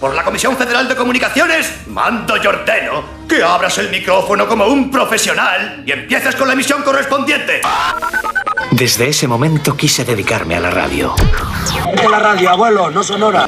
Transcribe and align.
por 0.00 0.14
la 0.14 0.24
Comisión 0.24 0.56
Federal 0.56 0.88
de 0.88 0.96
Comunicaciones, 0.96 1.86
mando 1.88 2.34
y 2.42 2.46
ordeno 2.46 3.04
que 3.28 3.44
abras 3.44 3.76
el 3.78 3.90
micrófono 3.90 4.48
como 4.48 4.66
un 4.66 4.90
profesional 4.90 5.84
y 5.86 5.92
empieces 5.92 6.34
con 6.34 6.48
la 6.48 6.54
emisión 6.54 6.82
correspondiente. 6.82 7.60
Desde 8.70 9.08
ese 9.08 9.28
momento 9.28 9.76
quise 9.76 10.04
dedicarme 10.04 10.56
a 10.56 10.60
la 10.60 10.70
radio. 10.70 11.14
De 11.94 12.08
la 12.08 12.18
radio, 12.18 12.50
abuelo, 12.50 12.90
no 12.90 13.02
sonora. 13.02 13.46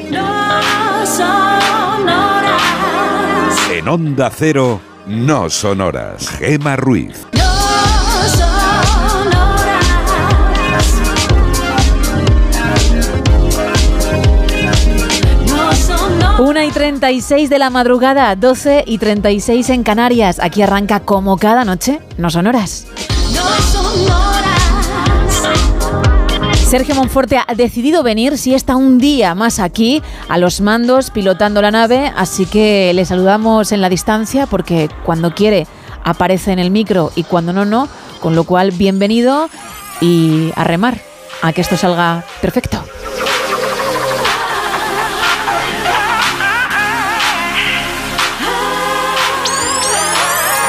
En 3.71 3.87
Onda 3.87 4.29
Cero, 4.29 4.79
no 5.07 5.49
sonoras. 5.49 6.29
Gema 6.37 6.75
Ruiz. 6.75 7.25
36 16.83 17.49
de 17.49 17.59
la 17.59 17.69
madrugada, 17.69 18.35
12 18.35 18.83
y 18.85 18.97
36 18.97 19.69
en 19.69 19.83
Canarias. 19.83 20.41
Aquí 20.41 20.61
arranca 20.61 20.99
como 20.99 21.37
cada 21.37 21.63
noche, 21.63 22.01
no 22.17 22.29
son 22.29 22.45
horas. 22.45 22.87
Sergio 26.67 26.93
Monforte 26.95 27.37
ha 27.37 27.55
decidido 27.55 28.03
venir, 28.03 28.37
si 28.37 28.53
está 28.53 28.75
un 28.75 28.97
día 28.97 29.33
más 29.33 29.59
aquí, 29.59 30.03
a 30.27 30.37
los 30.37 30.59
mandos, 30.59 31.09
pilotando 31.09 31.61
la 31.61 31.71
nave, 31.71 32.11
así 32.17 32.45
que 32.45 32.91
le 32.93 33.05
saludamos 33.05 33.71
en 33.71 33.79
la 33.79 33.87
distancia 33.87 34.45
porque 34.45 34.89
cuando 35.05 35.33
quiere 35.33 35.67
aparece 36.03 36.51
en 36.51 36.59
el 36.59 36.69
micro 36.69 37.13
y 37.15 37.23
cuando 37.23 37.53
no, 37.53 37.63
no, 37.63 37.87
con 38.19 38.35
lo 38.35 38.43
cual 38.43 38.71
bienvenido 38.71 39.49
y 40.01 40.51
a 40.57 40.65
remar, 40.65 40.99
a 41.41 41.53
que 41.53 41.61
esto 41.61 41.77
salga 41.77 42.25
perfecto. 42.41 42.83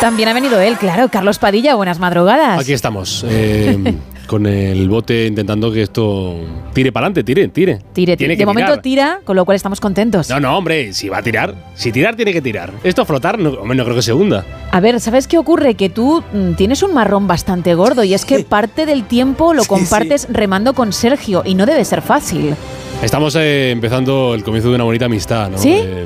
También 0.05 0.29
ha 0.29 0.35
venido 0.35 0.61
él, 0.61 0.77
claro, 0.77 1.09
Carlos 1.09 1.39
Padilla, 1.39 1.77
buenas 1.77 1.99
madrugadas. 1.99 2.61
Aquí 2.61 2.75
estamos, 2.75 3.25
eh, 3.27 3.95
con 4.27 4.45
el 4.45 4.87
bote 4.87 5.25
intentando 5.25 5.73
que 5.73 5.81
esto 5.81 6.37
tire 6.75 6.93
para 6.93 7.07
adelante, 7.07 7.25
tire, 7.25 7.49
tire. 7.49 7.79
Tire, 7.95 8.15
Tiene 8.15 8.35
que 8.35 8.43
De 8.43 8.45
momento 8.45 8.79
tirar. 8.81 9.15
tira, 9.15 9.21
con 9.25 9.35
lo 9.35 9.47
cual 9.47 9.57
estamos 9.57 9.81
contentos. 9.81 10.29
No, 10.29 10.39
no, 10.39 10.59
hombre, 10.59 10.93
si 10.93 11.09
va 11.09 11.17
a 11.17 11.23
tirar, 11.23 11.55
si 11.75 11.91
tirar 11.91 12.17
tiene 12.17 12.35
que 12.35 12.43
tirar. 12.43 12.71
Esto 12.85 13.07
flotar, 13.07 13.39
no, 13.39 13.53
hombre, 13.53 13.79
no 13.79 13.85
creo 13.85 13.97
que 13.97 14.03
se 14.03 14.13
hunda. 14.13 14.45
A 14.73 14.79
ver, 14.79 15.01
¿sabes 15.01 15.27
qué 15.27 15.39
ocurre? 15.39 15.75
Que 15.75 15.89
tú 15.89 16.23
mm, 16.35 16.53
tienes 16.53 16.83
un 16.83 16.93
marrón 16.93 17.27
bastante 17.27 17.75
gordo 17.75 18.05
y 18.05 18.13
es 18.13 18.27
que 18.27 18.41
parte 18.41 18.85
del 18.85 19.05
tiempo 19.05 19.55
lo 19.55 19.65
compartes 19.65 20.27
remando 20.31 20.75
con 20.75 20.93
Sergio 20.93 21.45
y 21.47 21.55
no 21.55 21.65
debe 21.65 21.83
ser 21.87 22.03
fácil. 22.03 22.55
Estamos 23.03 23.35
eh, 23.37 23.71
empezando 23.71 24.35
el 24.35 24.45
comienzo 24.45 24.69
de 24.69 24.75
una 24.75 24.85
bonita 24.85 25.07
amistad, 25.07 25.49
¿no? 25.49 25.57
¿Sí? 25.57 25.73
Eh, 25.73 26.05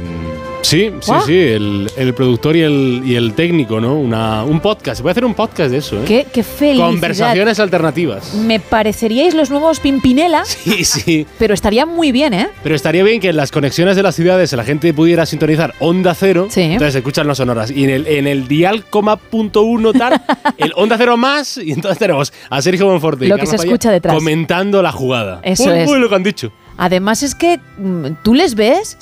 sí, 0.62 0.91
sí, 1.00 1.12
sí, 1.26 1.36
el, 1.38 1.91
el 1.96 2.14
productor 2.14 2.56
y 2.56 2.62
el, 2.62 3.02
y 3.04 3.14
el 3.16 3.34
técnico, 3.34 3.80
¿no? 3.80 3.94
Una, 3.98 4.44
un 4.44 4.60
podcast, 4.60 4.96
se 4.98 5.02
puede 5.02 5.12
hacer 5.12 5.24
un 5.24 5.34
podcast 5.34 5.70
de 5.70 5.78
eso, 5.78 5.96
¿eh? 6.00 6.04
Qué, 6.06 6.26
qué 6.32 6.42
felicidad. 6.42 6.86
Conversaciones 6.86 7.58
alternativas. 7.60 8.34
Me 8.34 8.60
pareceríais 8.60 9.34
los 9.34 9.50
nuevos 9.50 9.80
Pimpinela, 9.80 10.44
Sí, 10.46 10.84
sí. 10.84 11.26
pero 11.38 11.54
estaría 11.54 11.86
muy 11.86 12.12
bien, 12.12 12.34
¿eh? 12.34 12.48
Pero 12.62 12.74
estaría 12.74 13.02
bien 13.04 13.20
que 13.20 13.30
en 13.30 13.36
las 13.36 13.50
conexiones 13.50 13.96
de 13.96 14.02
las 14.02 14.14
ciudades 14.14 14.52
la 14.52 14.64
gente 14.64 14.92
pudiera 14.94 15.24
sintonizar 15.26 15.74
onda 15.80 16.14
cero. 16.14 16.48
Entonces 16.54 16.94
escuchan 16.96 17.26
las 17.26 17.38
sonoras. 17.38 17.70
Y 17.70 17.84
en 17.84 17.90
el, 17.90 18.06
en 18.06 18.26
el 18.26 18.48
dial 18.48 18.84
coma 18.84 19.16
punto 19.16 19.62
uno 19.62 19.92
tal, 19.92 20.20
el 20.58 20.72
onda 20.76 20.96
cero 20.98 21.16
más. 21.16 21.56
Y 21.58 21.72
entonces 21.72 21.98
tenemos 21.98 22.32
a 22.50 22.60
Sergio 22.62 22.86
Monforte 22.86 23.25
y 23.25 23.28
Lo 23.28 23.36
que 23.36 23.40
Carlos 23.40 23.50
se 23.50 23.56
Paya 23.58 23.69
escucha 23.70 23.90
detrás. 23.90 24.14
comentando 24.14 24.82
la 24.82 24.92
jugada. 24.92 25.40
Eso 25.42 25.64
Uy, 25.70 25.78
es. 25.78 25.90
uy, 25.90 25.98
lo 25.98 26.08
que 26.08 26.14
han 26.14 26.22
dicho. 26.22 26.52
Además 26.78 27.22
es 27.22 27.34
que 27.34 27.60
mm, 27.78 28.06
tú 28.22 28.34
les 28.34 28.54
ves 28.54 28.96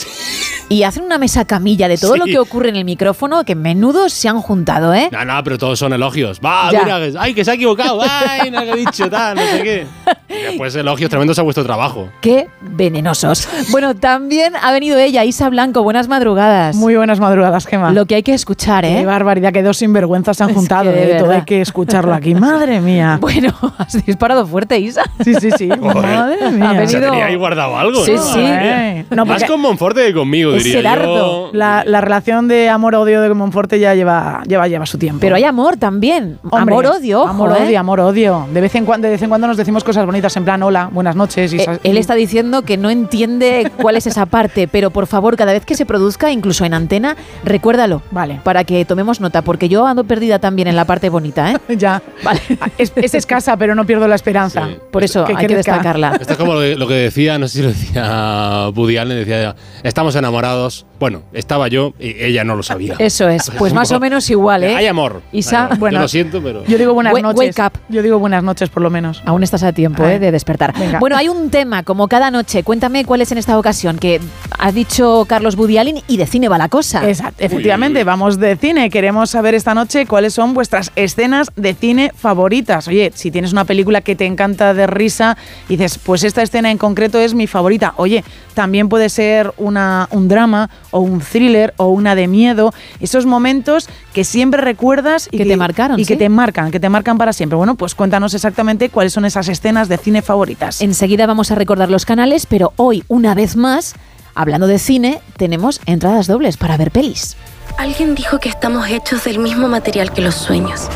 y 0.69 0.83
hacen 0.83 1.05
una 1.05 1.19
mesa 1.19 1.45
camilla 1.45 1.87
de 1.89 1.97
todo 1.99 2.15
Sí. 2.15 2.19
lo 2.19 2.25
que 2.25 2.39
ocurre 2.39 2.71
en 2.71 2.77
el 2.77 2.85
micrófono, 2.85 3.45
que 3.45 3.55
menudos 3.55 4.13
se 4.13 4.29
han 4.29 4.41
juntado, 4.41 4.95
¿eh? 4.95 5.09
No, 5.13 5.25
no, 5.25 5.45
pero 5.45 5.59
todos 5.59 5.79
son 5.79 5.93
elogios. 5.93 6.41
Va, 6.45 6.71
Ya. 6.73 6.83
mira, 6.83 6.99
que- 6.99 7.15
ay, 7.19 7.35
que 7.35 7.45
se 7.45 7.51
ha 7.53 7.55
equivocado. 7.55 8.01
Ay, 8.03 8.51
no, 8.51 8.61
que 8.63 8.71
he 8.73 8.77
dicho 8.77 9.09
tal, 9.11 9.37
no 9.37 9.43
sé 9.43 9.63
qué. 9.63 9.87
Después 10.29 10.75
elogios 10.75 11.09
tremendos 11.09 11.39
a 11.39 11.43
vuestro 11.43 11.65
trabajo. 11.65 12.09
Qué 12.21 12.49
venenosos. 12.61 13.49
Bueno, 13.71 13.95
también 13.95 14.55
ha 14.61 14.73
venido 14.73 14.99
ella, 14.99 15.25
Isa 15.25 15.49
Blanco. 15.51 15.83
Buenas 15.83 16.09
madrugadas. 16.09 16.75
Muy 16.77 16.97
buenas 16.97 17.21
madrugadas, 17.21 17.67
Gemma. 17.67 17.93
Lo 17.93 18.07
que 18.07 18.17
hay 18.17 18.23
que 18.23 18.35
escuchar, 18.35 18.85
¿eh? 18.85 18.97
Qué 19.01 19.07
barbaridad, 19.07 19.53
que 19.53 19.63
dos 19.63 19.77
sinvergüenzas 19.79 20.37
se 20.37 20.45
han 20.45 20.51
Es 20.51 20.57
juntado. 20.57 20.85
que 20.93 20.99
de 20.99 21.17
¿eh? 21.17 21.19
Todo 21.19 21.31
hay 21.33 21.43
que 21.43 21.61
escucharlo 21.61 22.13
aquí. 22.15 22.35
Madre 22.35 22.81
mía. 22.81 23.19
Bueno, 23.21 23.55
has 23.79 24.05
disparado 24.05 24.47
fuerte, 24.47 24.79
Isa. 24.79 25.03
Sí, 25.23 25.35
sí, 25.35 25.51
sí. 25.57 25.69
Madre 25.69 26.51
mía. 26.51 26.71
Ha 26.71 26.73
venido- 26.75 27.01
tenía 27.11 27.27
ahí 27.27 27.37
algo, 27.75 28.05
Sí, 28.05 28.13
¿no? 28.13 28.23
sí. 28.23 29.05
No, 29.11 29.25
Más 29.25 29.45
con 29.45 29.61
Monforte 29.61 30.05
que 30.07 30.13
conmigo, 30.15 30.53
diría 30.53 30.81
yo. 31.03 31.51
La, 31.53 31.83
la 31.87 32.01
relación 32.01 32.49
de 32.49 32.69
amor-odio 32.69 33.21
de 33.23 33.33
Monforte 33.35 33.79
ya 33.81 33.95
lleva, 33.95 34.43
lleva, 34.47 34.69
lleva 34.69 34.85
su 34.87 34.99
tiempo. 34.99 35.21
Pero 35.21 35.37
hay 35.37 35.45
amor 35.45 35.77
también. 35.77 36.39
Amor-odio. 36.53 37.27
Amor-odio, 37.27 37.69
¿eh? 37.71 37.77
amor-odio. 37.77 38.47
De 38.53 38.61
vez, 38.61 38.75
en 38.75 38.85
cuando, 38.85 39.07
de 39.07 39.13
vez 39.13 39.23
en 39.23 39.29
cuando 39.29 39.47
nos 39.47 39.57
decimos 39.57 39.83
cosas 39.85 40.05
bonitas 40.07 40.37
en 40.37 40.45
plan, 40.45 40.63
hola, 40.63 40.89
buenas 40.93 41.17
noches. 41.17 41.53
Y 41.53 41.59
Eh, 41.61 41.79
Él 41.85 41.97
está 41.97 42.15
diciendo 42.15 42.63
que 42.63 42.77
no 42.77 42.91
entiende 42.91 43.71
cuál 43.81 43.97
es 43.97 44.07
esa 44.07 44.27
parte, 44.27 44.69
pero 44.69 44.91
por 44.91 45.07
favor, 45.07 45.37
cada 45.37 45.53
vez 45.53 45.65
que 45.65 45.75
se 45.75 45.87
produzca, 45.87 46.31
incluso 46.31 46.65
en 46.65 46.75
antena, 46.75 47.17
recuérdalo. 47.45 48.03
Vale. 48.11 48.41
Para 48.45 48.65
que 48.65 48.85
tomemos 48.85 49.21
nota, 49.21 49.43
porque 49.43 49.69
yo 49.69 49.87
ando 49.87 50.05
perdida 50.05 50.39
también 50.39 50.69
en 50.69 50.77
la 50.77 50.85
parte 50.85 51.09
bonita, 51.09 51.53
¿eh? 51.53 51.57
ya. 51.77 52.03
Vale. 52.23 52.41
Es, 52.79 52.93
es 52.97 53.15
escasa, 53.15 53.57
pero 53.57 53.75
no 53.75 53.85
pierdo 53.87 54.07
la 54.09 54.15
esperanza. 54.17 54.69
Por 54.91 55.05
eso 55.05 55.25
Que 55.25 55.35
hay 55.37 55.47
que 55.47 55.55
destacarla. 55.57 56.17
Esto 56.21 56.33
es 56.33 56.39
como 56.39 56.55
lo, 56.55 56.61
que- 56.61 56.77
lo 56.77 56.87
que 56.87 56.95
decía, 56.95 57.39
no 57.39 57.49
sé 57.49 57.56
si 57.57 57.63
lo 57.63 57.69
decía 57.69 58.69
Woody 58.75 58.97
Allen, 58.99 59.19
decía, 59.19 59.57
estamos 59.83 60.15
enamorados. 60.17 60.87
Bueno, 60.99 61.23
estaba 61.33 61.69
yo 61.69 61.93
y 61.99 62.23
ella 62.23 62.43
no 62.45 62.57
lo 62.57 62.63
sabía. 62.63 62.95
Eso 62.99 63.29
es. 63.29 63.51
Pues 63.59 63.75
más 63.75 63.93
o 63.93 64.01
menos 64.01 64.31
igual, 64.31 64.65
¿eh? 64.65 64.75
Hay 64.75 64.87
amor. 64.87 65.21
Isa, 65.33 65.59
Hay 65.59 65.65
amor. 65.67 65.79
bueno, 65.79 65.97
yo 65.99 66.03
lo 66.03 66.09
siento, 66.09 66.43
pero... 66.43 66.65
Yo 66.65 66.79
digo 66.79 66.95
buenas 66.95 67.13
noches. 67.21 67.39
wake 67.59 67.61
up. 67.61 67.79
Yo 67.91 68.03
digo 68.03 68.19
buenas 68.19 68.43
noches, 68.43 68.71
por 68.71 68.83
lo 68.83 68.89
menos. 68.89 69.23
Aún 69.27 69.43
estás 69.43 69.63
a 69.63 69.73
tiempo 69.73 70.05
Ay. 70.05 70.15
¿eh? 70.15 70.19
de 70.19 70.33
despertar. 70.33 70.73
Venga. 70.79 70.99
Bueno, 70.99 71.17
hay 71.17 71.29
un 71.29 71.51
tema, 71.51 71.83
como 71.83 72.09
cada 72.09 72.31
noche. 72.31 72.63
Cuéntame 72.63 73.05
cuál 73.05 73.21
es 73.21 73.31
en 73.33 73.39
esta 73.39 73.59
ocasión, 73.59 73.99
que 73.99 74.21
has 74.59 74.75
dicho 74.75 75.27
Carlos 75.29 75.57
Budialin 75.57 76.03
y 76.09 76.17
de 76.17 76.27
cine 76.27 76.49
va 76.49 76.57
la 76.57 76.69
cosa. 76.69 77.07
Exacto, 77.07 77.45
efectivamente, 77.45 78.03
vamos 78.05 78.39
de 78.39 78.57
cine. 78.57 78.89
Queremos 78.89 79.31
saber 79.31 79.55
esta 79.55 79.75
noche 79.75 80.07
cuáles 80.07 80.33
son 80.33 80.55
vuestras 80.55 80.93
escenas 80.97 81.51
de 81.57 81.75
cine 81.75 82.13
favoritas. 82.17 82.89
Oye, 82.89 83.13
si 83.15 83.31
tienes 83.31 83.53
una 83.53 83.65
película 83.67 84.01
que 84.01 84.17
te 84.17 84.25
encanta 84.25 84.73
de 84.73 84.87
risa 84.87 85.37
y 85.69 85.77
dices, 85.77 85.99
pues 85.99 86.25
esta 86.25 86.43
escena 86.43 86.71
en 86.71 86.79
concreto 86.79 87.19
es 87.19 87.35
mi 87.35 87.46
favorita. 87.47 87.95
Oye, 87.97 88.25
también 88.55 88.89
puede 88.89 89.09
ser 89.09 89.53
una, 89.57 90.09
un 90.11 90.29
drama 90.29 90.71
o 90.91 91.01
un 91.01 91.21
thriller 91.21 91.75
o 91.77 91.89
una 91.89 92.15
de 92.15 92.27
miedo. 92.29 92.73
Esos 93.01 93.27
momentos 93.27 93.89
que 94.13 94.25
siempre 94.25 94.61
recuerdas 94.61 95.29
y 95.31 95.39
Que 95.39 95.45
te 95.45 95.57
marcaron, 95.57 96.01
y 96.01 96.05
que 96.05 96.17
te 96.17 96.29
marcan, 96.29 96.71
que 96.71 96.81
te 96.81 96.89
marcan 96.89 97.19
para 97.19 97.33
siempre. 97.33 97.57
Bueno, 97.57 97.75
pues 97.75 97.95
cuéntanos 97.95 98.35
exactamente 98.35 98.89
cuáles 98.89 99.13
son 99.13 99.25
esas 99.25 99.49
escenas 99.49 99.89
de 99.89 99.99
cine 99.99 100.23
favoritas. 100.23 100.81
Enseguida 100.81 101.27
vamos 101.27 101.51
a 101.51 101.55
recordar 101.55 101.91
los 101.91 102.05
canales, 102.05 102.47
pero 102.47 102.73
hoy, 102.77 103.05
una 103.09 103.35
vez 103.35 103.57
más, 103.57 103.95
hablando 104.35 104.67
de 104.67 104.79
cine, 104.79 105.21
tenemos 105.37 105.81
entradas 105.87 106.27
dobles 106.27 106.57
para 106.57 106.77
ver 106.77 106.91
pelis. 106.91 107.37
Alguien 107.79 108.15
dijo 108.15 108.39
que 108.39 108.49
estamos 108.49 108.89
hechos 108.89 109.25
del 109.25 109.39
mismo 109.39 109.69
material 109.69 110.13
que 110.13 110.23
los 110.23 110.35
sueños. 110.35 110.89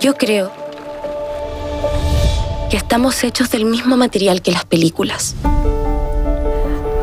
Yo 0.00 0.14
creo 0.16 0.63
que 2.70 2.76
estamos 2.76 3.22
hechos 3.24 3.50
del 3.50 3.64
mismo 3.64 3.96
material 3.96 4.42
que 4.42 4.52
las 4.52 4.64
películas. 4.64 5.34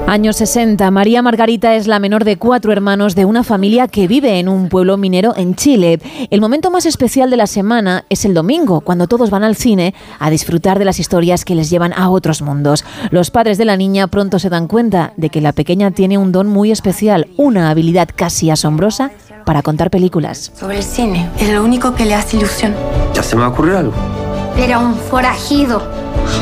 Años 0.08 0.36
60. 0.36 0.92
María 0.92 1.22
Margarita 1.22 1.76
es 1.76 1.88
la 1.88 1.98
menor 1.98 2.26
de 2.26 2.36
cuatro 2.36 2.74
hermanos 2.74 3.16
de 3.16 3.24
una 3.24 3.46
familia 3.46 3.88
que 3.88 4.10
vive 4.10 4.40
en 4.40 4.50
un 4.50 4.68
pueblo 4.68 4.98
minero 4.98 5.34
en 5.38 5.56
Chile. 5.56 6.02
El 6.30 6.42
momento 6.42 6.70
más 6.70 6.86
especial 6.86 7.30
de 7.30 7.38
la 7.38 7.48
semana 7.48 8.04
es 8.10 8.26
el 8.26 8.34
domingo, 8.34 8.82
cuando 8.82 9.08
todos 9.08 9.30
van 9.30 9.46
al 9.46 9.56
cine 9.56 9.94
a 10.20 10.30
disfrutar 10.30 10.80
de 10.80 10.86
las 10.86 11.00
historias 11.00 11.46
que 11.46 11.56
les 11.56 11.70
llevan 11.70 11.94
a 11.94 12.10
otros 12.10 12.42
mundos. 12.42 12.84
Los 13.10 13.32
padres 13.32 13.58
de 13.58 13.64
la 13.64 13.78
niña 13.78 14.08
pronto 14.08 14.38
se 14.38 14.50
dan 14.50 14.68
cuenta 14.68 15.14
de 15.16 15.30
que 15.30 15.40
la 15.40 15.54
pequeña 15.54 15.92
tiene 15.92 16.18
un 16.18 16.34
don 16.34 16.48
muy 16.48 16.72
especial, 16.72 17.28
una 17.38 17.70
habilidad 17.70 18.10
casi 18.14 18.50
asombrosa 18.50 19.12
para 19.46 19.62
contar 19.62 19.90
películas. 19.92 20.52
Sobre 20.60 20.78
el 20.78 20.84
cine, 20.84 21.30
es 21.40 21.50
lo 21.50 21.64
único 21.64 21.96
que 21.96 22.04
le 22.04 22.16
hace 22.16 22.36
ilusión. 22.36 22.76
Ya 23.14 23.24
se 23.24 23.38
me 23.38 23.46
ocurrió 23.46 23.78
algo. 23.78 24.31
Era 24.58 24.80
un 24.80 24.96
forajido, 24.96 25.82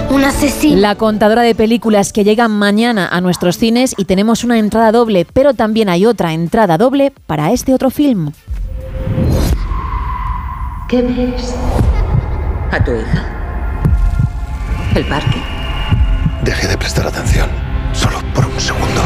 un 0.10 0.24
asesino. 0.24 0.80
La 0.80 0.96
contadora 0.96 1.42
de 1.42 1.56
películas 1.56 2.12
que 2.12 2.24
llega 2.24 2.48
mañana 2.48 3.08
a 3.08 3.22
nuestros 3.22 3.58
cines 3.58 3.96
y 3.98 4.06
tenemos 4.06 4.44
una 4.44 4.60
entrada 4.60 4.92
doble, 4.92 5.26
pero 5.32 5.54
también 5.54 5.90
hay 5.90 6.06
otra 6.06 6.34
entrada 6.34 6.78
doble 6.78 7.14
para 7.28 7.52
este 7.52 7.74
otro 7.74 7.90
film. 7.90 8.32
¿Qué 10.90 11.02
ves? 11.02 11.56
¿A 12.72 12.84
tu 12.84 12.92
hija? 12.92 13.26
¿El 14.96 15.06
parque? 15.06 15.42
Dejé 16.44 16.68
de 16.68 16.78
prestar 16.78 17.08
atención, 17.08 17.48
solo 17.94 18.18
por 18.34 18.46
un 18.46 18.60
segundo. 18.60 19.02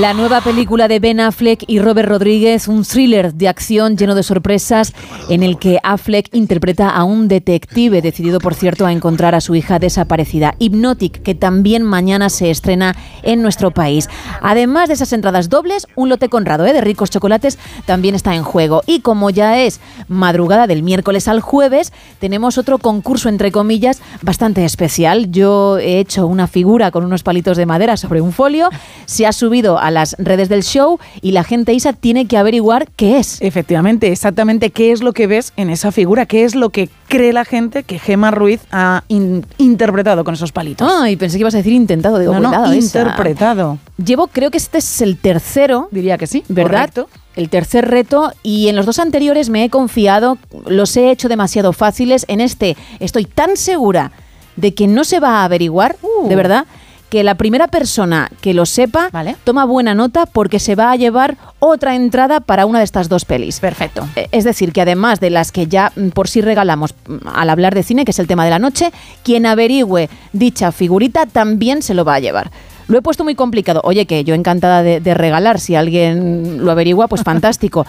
La 0.00 0.14
nueva 0.14 0.40
película 0.40 0.88
de 0.88 1.00
Ben 1.00 1.20
Affleck 1.20 1.64
y 1.66 1.78
Robert 1.78 2.08
Rodríguez, 2.08 2.66
un 2.66 2.82
thriller 2.82 3.34
de 3.34 3.46
acción 3.46 3.98
lleno 3.98 4.14
de 4.14 4.22
sorpresas 4.22 4.94
en 5.28 5.42
el 5.42 5.58
que 5.58 5.80
Affleck 5.82 6.34
interpreta 6.34 6.88
a 6.88 7.04
un 7.04 7.28
detective 7.28 8.00
decidido, 8.00 8.38
por 8.38 8.54
cierto, 8.54 8.86
a 8.86 8.92
encontrar 8.92 9.34
a 9.34 9.42
su 9.42 9.54
hija 9.54 9.78
desaparecida, 9.78 10.54
Hypnotic, 10.58 11.22
que 11.22 11.34
también 11.34 11.82
mañana 11.82 12.30
se 12.30 12.50
estrena 12.50 12.96
en 13.22 13.42
nuestro 13.42 13.70
país. 13.70 14.08
Además 14.40 14.88
de 14.88 14.94
esas 14.94 15.12
entradas 15.12 15.50
dobles, 15.50 15.86
un 15.94 16.08
lote 16.08 16.30
conrado 16.30 16.64
¿eh? 16.64 16.72
de 16.72 16.80
ricos 16.80 17.10
chocolates 17.10 17.58
también 17.84 18.14
está 18.14 18.34
en 18.34 18.44
juego. 18.44 18.82
Y 18.86 19.00
como 19.00 19.28
ya 19.28 19.60
es 19.60 19.78
madrugada 20.08 20.66
del 20.66 20.82
miércoles 20.82 21.28
al 21.28 21.40
jueves, 21.40 21.92
tenemos 22.18 22.56
otro 22.56 22.78
concurso, 22.78 23.28
entre 23.28 23.52
comillas, 23.52 24.00
bastante 24.22 24.64
especial. 24.64 25.30
Yo 25.30 25.76
he 25.76 25.98
hecho 25.98 26.26
una 26.26 26.46
figura 26.46 26.90
con 26.90 27.04
unos 27.04 27.22
palitos 27.22 27.58
de 27.58 27.66
madera 27.66 27.98
sobre 27.98 28.22
un 28.22 28.32
folio, 28.32 28.70
se 29.04 29.26
ha 29.26 29.32
subido 29.32 29.81
a 29.82 29.90
las 29.90 30.16
redes 30.18 30.48
del 30.48 30.62
show 30.62 30.98
y 31.20 31.32
la 31.32 31.44
gente, 31.44 31.72
Isa, 31.74 31.92
tiene 31.92 32.26
que 32.26 32.36
averiguar 32.36 32.88
qué 32.96 33.18
es. 33.18 33.40
Efectivamente, 33.40 34.10
exactamente 34.10 34.70
qué 34.70 34.92
es 34.92 35.02
lo 35.02 35.12
que 35.12 35.26
ves 35.26 35.52
en 35.56 35.70
esa 35.70 35.92
figura, 35.92 36.26
qué 36.26 36.44
es 36.44 36.54
lo 36.54 36.70
que 36.70 36.88
cree 37.08 37.32
la 37.32 37.44
gente 37.44 37.82
que 37.82 37.98
Gema 37.98 38.30
Ruiz 38.30 38.60
ha 38.70 39.04
interpretado 39.08 40.24
con 40.24 40.34
esos 40.34 40.52
palitos. 40.52 40.90
Ah, 40.90 41.10
y 41.10 41.16
pensé 41.16 41.36
que 41.36 41.42
ibas 41.42 41.54
a 41.54 41.58
decir 41.58 41.72
intentado, 41.72 42.18
digo, 42.18 42.38
no, 42.38 42.50
no, 42.50 42.74
interpretado. 42.74 43.78
Llevo, 44.02 44.28
creo 44.28 44.50
que 44.50 44.58
este 44.58 44.78
es 44.78 45.02
el 45.02 45.18
tercero. 45.18 45.88
Diría 45.90 46.16
que 46.18 46.26
sí, 46.26 46.44
¿verdad? 46.48 46.90
correcto. 46.90 47.08
El 47.34 47.48
tercer 47.48 47.88
reto 47.88 48.32
y 48.42 48.68
en 48.68 48.76
los 48.76 48.84
dos 48.84 48.98
anteriores 48.98 49.48
me 49.48 49.64
he 49.64 49.70
confiado, 49.70 50.36
los 50.66 50.96
he 50.96 51.10
hecho 51.10 51.28
demasiado 51.28 51.72
fáciles. 51.72 52.24
En 52.28 52.40
este 52.40 52.76
estoy 53.00 53.24
tan 53.24 53.56
segura 53.56 54.12
de 54.56 54.74
que 54.74 54.86
no 54.86 55.04
se 55.04 55.18
va 55.18 55.40
a 55.40 55.44
averiguar, 55.44 55.96
de 56.28 56.36
verdad, 56.36 56.66
que 57.12 57.22
la 57.22 57.34
primera 57.34 57.68
persona 57.68 58.30
que 58.40 58.54
lo 58.54 58.64
sepa 58.64 59.10
toma 59.44 59.66
buena 59.66 59.94
nota 59.94 60.24
porque 60.24 60.58
se 60.58 60.74
va 60.76 60.90
a 60.90 60.96
llevar 60.96 61.36
otra 61.58 61.94
entrada 61.94 62.40
para 62.40 62.64
una 62.64 62.78
de 62.78 62.86
estas 62.86 63.10
dos 63.10 63.26
pelis. 63.26 63.60
Perfecto. 63.60 64.08
Eh, 64.16 64.28
Es 64.32 64.44
decir, 64.44 64.72
que 64.72 64.80
además 64.80 65.20
de 65.20 65.28
las 65.28 65.52
que 65.52 65.66
ya 65.66 65.92
mm, 65.94 66.08
por 66.08 66.26
sí 66.26 66.40
regalamos 66.40 66.94
mm, 67.06 67.28
al 67.34 67.50
hablar 67.50 67.74
de 67.74 67.82
cine, 67.82 68.06
que 68.06 68.12
es 68.12 68.18
el 68.18 68.26
tema 68.26 68.46
de 68.46 68.50
la 68.50 68.58
noche, 68.58 68.92
quien 69.24 69.44
averigüe 69.44 70.08
dicha 70.32 70.72
figurita 70.72 71.26
también 71.26 71.82
se 71.82 71.92
lo 71.92 72.06
va 72.06 72.14
a 72.14 72.20
llevar. 72.20 72.50
Lo 72.88 72.96
he 72.96 73.02
puesto 73.02 73.24
muy 73.24 73.34
complicado. 73.34 73.82
Oye, 73.84 74.06
que 74.06 74.24
yo 74.24 74.34
encantada 74.34 74.82
de, 74.82 75.00
de 75.00 75.12
regalar, 75.12 75.60
si 75.60 75.74
alguien 75.74 76.64
lo 76.64 76.70
averigua, 76.70 77.08
pues 77.08 77.22
fantástico. 77.24 77.84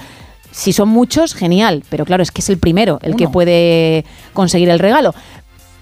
Si 0.52 0.74
son 0.74 0.90
muchos, 0.90 1.34
genial, 1.34 1.82
pero 1.90 2.04
claro, 2.04 2.24
es 2.24 2.32
que 2.32 2.42
es 2.42 2.50
el 2.50 2.58
primero 2.58 3.00
el 3.02 3.16
que 3.16 3.30
puede 3.30 4.04
conseguir 4.34 4.70
el 4.70 4.80
regalo. 4.80 5.16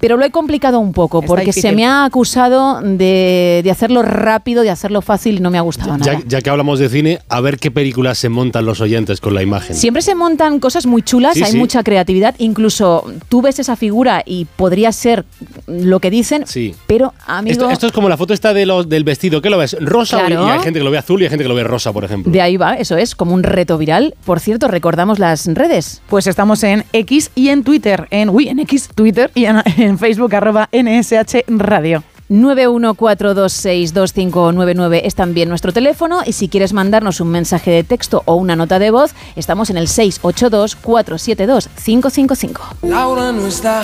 Pero 0.02 0.18
lo 0.18 0.26
he 0.26 0.32
complicado 0.32 0.80
un 0.80 0.92
poco, 0.94 1.20
Está 1.20 1.28
porque 1.28 1.54
se 1.54 1.72
me 1.72 1.86
ha 1.86 2.04
acusado 2.06 2.82
de, 2.82 3.62
de 3.64 3.72
hacerlo 3.72 4.02
rápido, 4.02 4.64
de 4.64 4.70
hacerlo 4.72 5.02
fácil 5.02 5.38
y 5.38 5.40
no 5.40 5.50
me 5.52 5.58
ha 5.58 5.62
gustado 5.62 5.96
nada. 5.98 6.14
Ya, 6.14 6.22
ya 6.28 6.42
que 6.42 6.50
hablamos 6.50 6.80
de 6.80 6.90
cine, 6.90 7.20
a 7.30 7.40
ver 7.40 7.58
qué 7.60 7.72
películas 7.72 8.18
se 8.18 8.28
montan 8.30 8.66
los 8.66 8.82
oyentes 8.82 9.22
con 9.22 9.34
la 9.34 9.44
imagen. 9.44 9.76
Siempre 9.76 10.02
se 10.02 10.16
montan 10.16 10.60
cosas 10.60 10.86
muy 10.86 11.02
chulas, 11.04 11.36
Sí, 11.36 11.44
hay 11.44 11.52
sí. 11.54 11.58
mucha 11.58 11.84
creatividad, 11.84 12.36
incluso 12.40 13.06
tú 13.30 13.42
ves 13.42 13.60
esa 13.60 13.76
figura 13.76 14.24
y 14.26 14.46
podría 14.46 14.92
ser 14.92 15.24
lo 15.68 16.00
que 16.00 16.10
dicen, 16.10 16.46
Sí. 16.48 16.74
pero 16.88 17.14
amigo, 17.28 17.52
Esto, 17.54 17.70
esto 17.70 17.88
es 17.88 17.94
como 17.94 18.10
la 18.10 18.18
foto 18.18 18.34
esta 18.34 18.54
de 18.54 18.66
los, 18.66 18.90
del 18.90 19.04
vestido. 19.04 19.42
¿Qué 19.42 19.50
lo 19.50 19.58
ves? 19.58 19.78
¿Rosa? 19.80 20.18
o- 20.18 20.26
Claro. 20.26 20.48
Y 20.48 20.50
hay 20.52 20.60
gente 20.60 20.80
que 20.80 20.84
lo 20.84 20.92
ve 20.92 20.98
azul 20.98 21.22
y 21.22 21.26
hay 21.26 21.30
gente 21.30 21.44
que 21.44 21.50
lo 21.50 21.56
ve 21.56 21.64
rosa, 21.64 21.94
por 21.94 22.04
ejemplo. 22.04 22.32
de 22.32 22.42
ahí 22.42 22.58
va, 22.58 22.74
eso 22.76 22.98
es, 22.98 23.14
como 23.16 23.34
un 23.34 23.44
reto 23.44 23.78
viral. 23.78 24.16
Por 24.26 24.40
cierto, 24.40 24.68
recordamos 24.68 25.20
las 25.20 25.46
redes. 25.48 26.02
Pues 26.10 26.26
estamos 26.28 26.64
en 26.64 26.86
X 26.94 27.32
y 27.36 27.50
en 27.50 27.64
Twitter, 27.64 28.08
en, 28.10 28.30
uy, 28.30 28.48
en 28.48 28.60
X, 28.60 28.90
Twitter 28.96 29.30
y 29.36 29.46
en, 29.46 29.62
en 29.92 30.00
Facebook, 30.00 30.34
arroba 30.34 30.70
NSH 30.72 31.44
Radio. 31.48 32.04
914262599 32.30 35.02
es 35.04 35.16
también 35.16 35.50
nuestro 35.50 35.74
teléfono 35.74 36.22
y 36.26 36.32
si 36.32 36.48
quieres 36.48 36.72
mandarnos 36.72 37.20
un 37.20 37.28
mensaje 37.28 37.72
de 37.72 37.84
texto 37.84 38.24
o 38.26 38.36
una 38.36 38.56
nota 38.56 38.80
de 38.80 38.90
voz, 38.90 39.14
estamos 39.36 39.70
en 39.70 39.76
el 39.76 39.88
682-472-555. 39.88 42.62
Laura 42.84 43.34
no 43.34 43.48
está, 43.48 43.82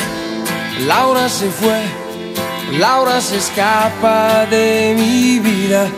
Laura 0.87 1.27
se 1.27 1.49
fue, 1.49 1.81
Laura 2.79 3.19
se 3.19 3.35
escapa 3.35 4.45
de 4.45 4.95
mi 4.97 5.39
vida. 5.39 5.89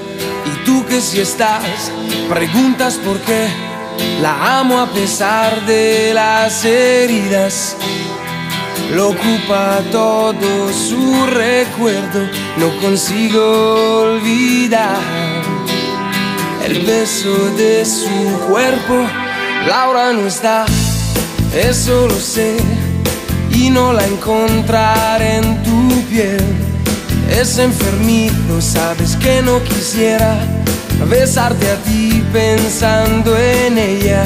Y 0.45 0.65
tú 0.65 0.83
que 0.88 1.01
si 1.01 1.19
estás, 1.19 1.91
preguntas 2.27 2.95
por 3.06 3.19
qué. 3.19 3.47
La 4.21 4.59
amo 4.59 4.79
a 4.79 4.88
pesar 4.88 5.67
de 5.67 6.13
las 6.15 6.65
heridas. 6.65 7.77
Lo 8.91 9.09
ocupa 9.09 9.81
todo 9.91 10.73
su 10.73 11.25
recuerdo, 11.27 12.27
no 12.57 12.75
consigo 12.81 14.01
olvidar 14.01 14.97
el 16.65 16.85
beso 16.85 17.33
de 17.55 17.85
su 17.85 18.39
cuerpo. 18.47 19.07
Laura 19.67 20.13
no 20.13 20.27
está, 20.27 20.65
eso 21.53 22.07
lo 22.07 22.15
sé, 22.15 22.57
y 23.51 23.69
no 23.69 23.93
la 23.93 24.05
encontraré 24.05 25.37
en 25.37 25.63
tu 25.63 26.01
piel. 26.09 26.43
Es 27.29 27.59
enfermizo, 27.59 28.59
sabes 28.59 29.15
que 29.17 29.41
no 29.41 29.61
quisiera 29.63 30.37
besarte 31.07 31.69
a 31.69 31.75
ti 31.83 32.23
pensando 32.33 33.37
en 33.37 33.77
ella. 33.77 34.25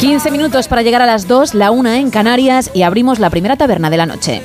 15 0.00 0.30
minutos 0.30 0.68
para 0.68 0.82
llegar 0.82 1.00
a 1.00 1.06
las 1.06 1.26
2, 1.26 1.54
la 1.54 1.70
una 1.70 1.98
en 1.98 2.10
Canarias 2.10 2.70
y 2.74 2.82
abrimos 2.82 3.18
la 3.18 3.30
primera 3.30 3.56
taberna 3.56 3.88
de 3.88 3.96
la 3.96 4.04
noche. 4.04 4.42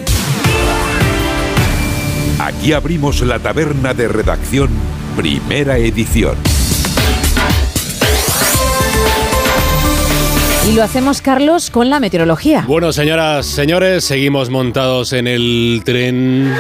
Aquí 2.40 2.72
abrimos 2.72 3.22
la 3.22 3.38
taberna 3.38 3.94
de 3.94 4.08
redacción, 4.08 4.70
primera 5.18 5.78
edición. 5.78 6.36
Y 10.70 10.74
lo 10.74 10.84
hacemos, 10.84 11.22
Carlos, 11.22 11.70
con 11.70 11.90
la 11.90 12.00
meteorología. 12.00 12.64
Bueno, 12.66 12.94
señoras, 12.94 13.46
señores, 13.46 14.06
seguimos 14.06 14.50
montados 14.50 15.12
en 15.12 15.28
el 15.28 15.82
tren 15.84 16.56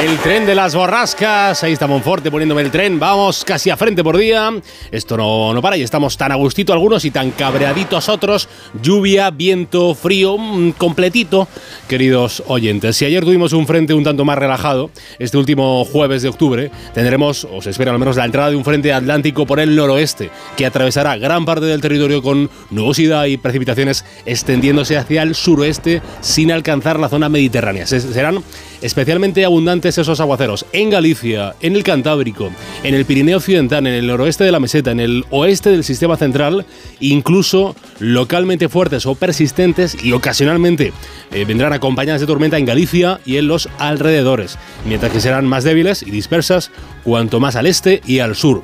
El 0.00 0.16
tren 0.18 0.46
de 0.46 0.54
las 0.54 0.76
borrascas. 0.76 1.64
Ahí 1.64 1.72
está 1.72 1.88
Monforte 1.88 2.30
poniéndome 2.30 2.62
el 2.62 2.70
tren. 2.70 3.00
Vamos 3.00 3.44
casi 3.44 3.68
a 3.68 3.76
frente 3.76 4.04
por 4.04 4.16
día. 4.16 4.48
Esto 4.92 5.16
no, 5.16 5.52
no 5.52 5.60
para 5.60 5.76
y 5.76 5.82
estamos 5.82 6.16
tan 6.16 6.30
a 6.30 6.36
gustito 6.36 6.72
algunos 6.72 7.04
y 7.04 7.10
tan 7.10 7.32
cabreaditos 7.32 8.08
otros. 8.08 8.48
Lluvia, 8.80 9.32
viento, 9.32 9.96
frío, 9.96 10.36
completito, 10.78 11.48
queridos 11.88 12.44
oyentes. 12.46 12.96
Si 12.96 13.06
ayer 13.06 13.24
tuvimos 13.24 13.52
un 13.52 13.66
frente 13.66 13.92
un 13.92 14.04
tanto 14.04 14.24
más 14.24 14.38
relajado, 14.38 14.90
este 15.18 15.36
último 15.36 15.84
jueves 15.84 16.22
de 16.22 16.28
octubre 16.28 16.70
tendremos, 16.94 17.48
o 17.50 17.60
se 17.60 17.70
espera 17.70 17.90
al 17.90 17.98
menos, 17.98 18.14
la 18.14 18.24
entrada 18.24 18.50
de 18.50 18.56
un 18.56 18.64
frente 18.64 18.92
atlántico 18.92 19.46
por 19.46 19.58
el 19.58 19.74
noroeste 19.74 20.30
que 20.56 20.64
atravesará 20.64 21.16
gran 21.16 21.44
parte 21.44 21.66
del 21.66 21.80
territorio 21.80 22.22
con 22.22 22.48
nubosidad 22.70 23.24
y 23.24 23.36
precipitaciones 23.36 24.04
extendiéndose 24.26 24.96
hacia 24.96 25.24
el 25.24 25.34
suroeste 25.34 26.02
sin 26.20 26.52
alcanzar 26.52 27.00
la 27.00 27.08
zona 27.08 27.28
mediterránea. 27.28 27.84
Serán 27.84 28.44
especialmente 28.80 29.44
abundantes 29.44 29.87
esos 29.96 30.20
aguaceros 30.20 30.66
en 30.72 30.90
Galicia, 30.90 31.54
en 31.60 31.76
el 31.76 31.84
Cantábrico, 31.84 32.50
en 32.82 32.94
el 32.94 33.04
Pirineo 33.06 33.38
Occidental, 33.38 33.86
en 33.86 33.94
el 33.94 34.06
noroeste 34.06 34.44
de 34.44 34.52
la 34.52 34.60
meseta, 34.60 34.90
en 34.90 35.00
el 35.00 35.24
oeste 35.30 35.70
del 35.70 35.84
sistema 35.84 36.16
central, 36.16 36.66
incluso 37.00 37.74
localmente 38.00 38.68
fuertes 38.68 39.06
o 39.06 39.14
persistentes 39.14 39.96
y 40.02 40.12
ocasionalmente 40.12 40.92
eh, 41.32 41.44
vendrán 41.46 41.72
acompañadas 41.72 42.20
de 42.20 42.26
tormenta 42.26 42.58
en 42.58 42.66
Galicia 42.66 43.20
y 43.24 43.36
en 43.36 43.48
los 43.48 43.68
alrededores, 43.78 44.58
mientras 44.84 45.12
que 45.12 45.20
serán 45.20 45.46
más 45.46 45.64
débiles 45.64 46.02
y 46.02 46.10
dispersas 46.10 46.70
cuanto 47.04 47.40
más 47.40 47.56
al 47.56 47.66
este 47.66 48.02
y 48.04 48.18
al 48.18 48.36
sur 48.36 48.62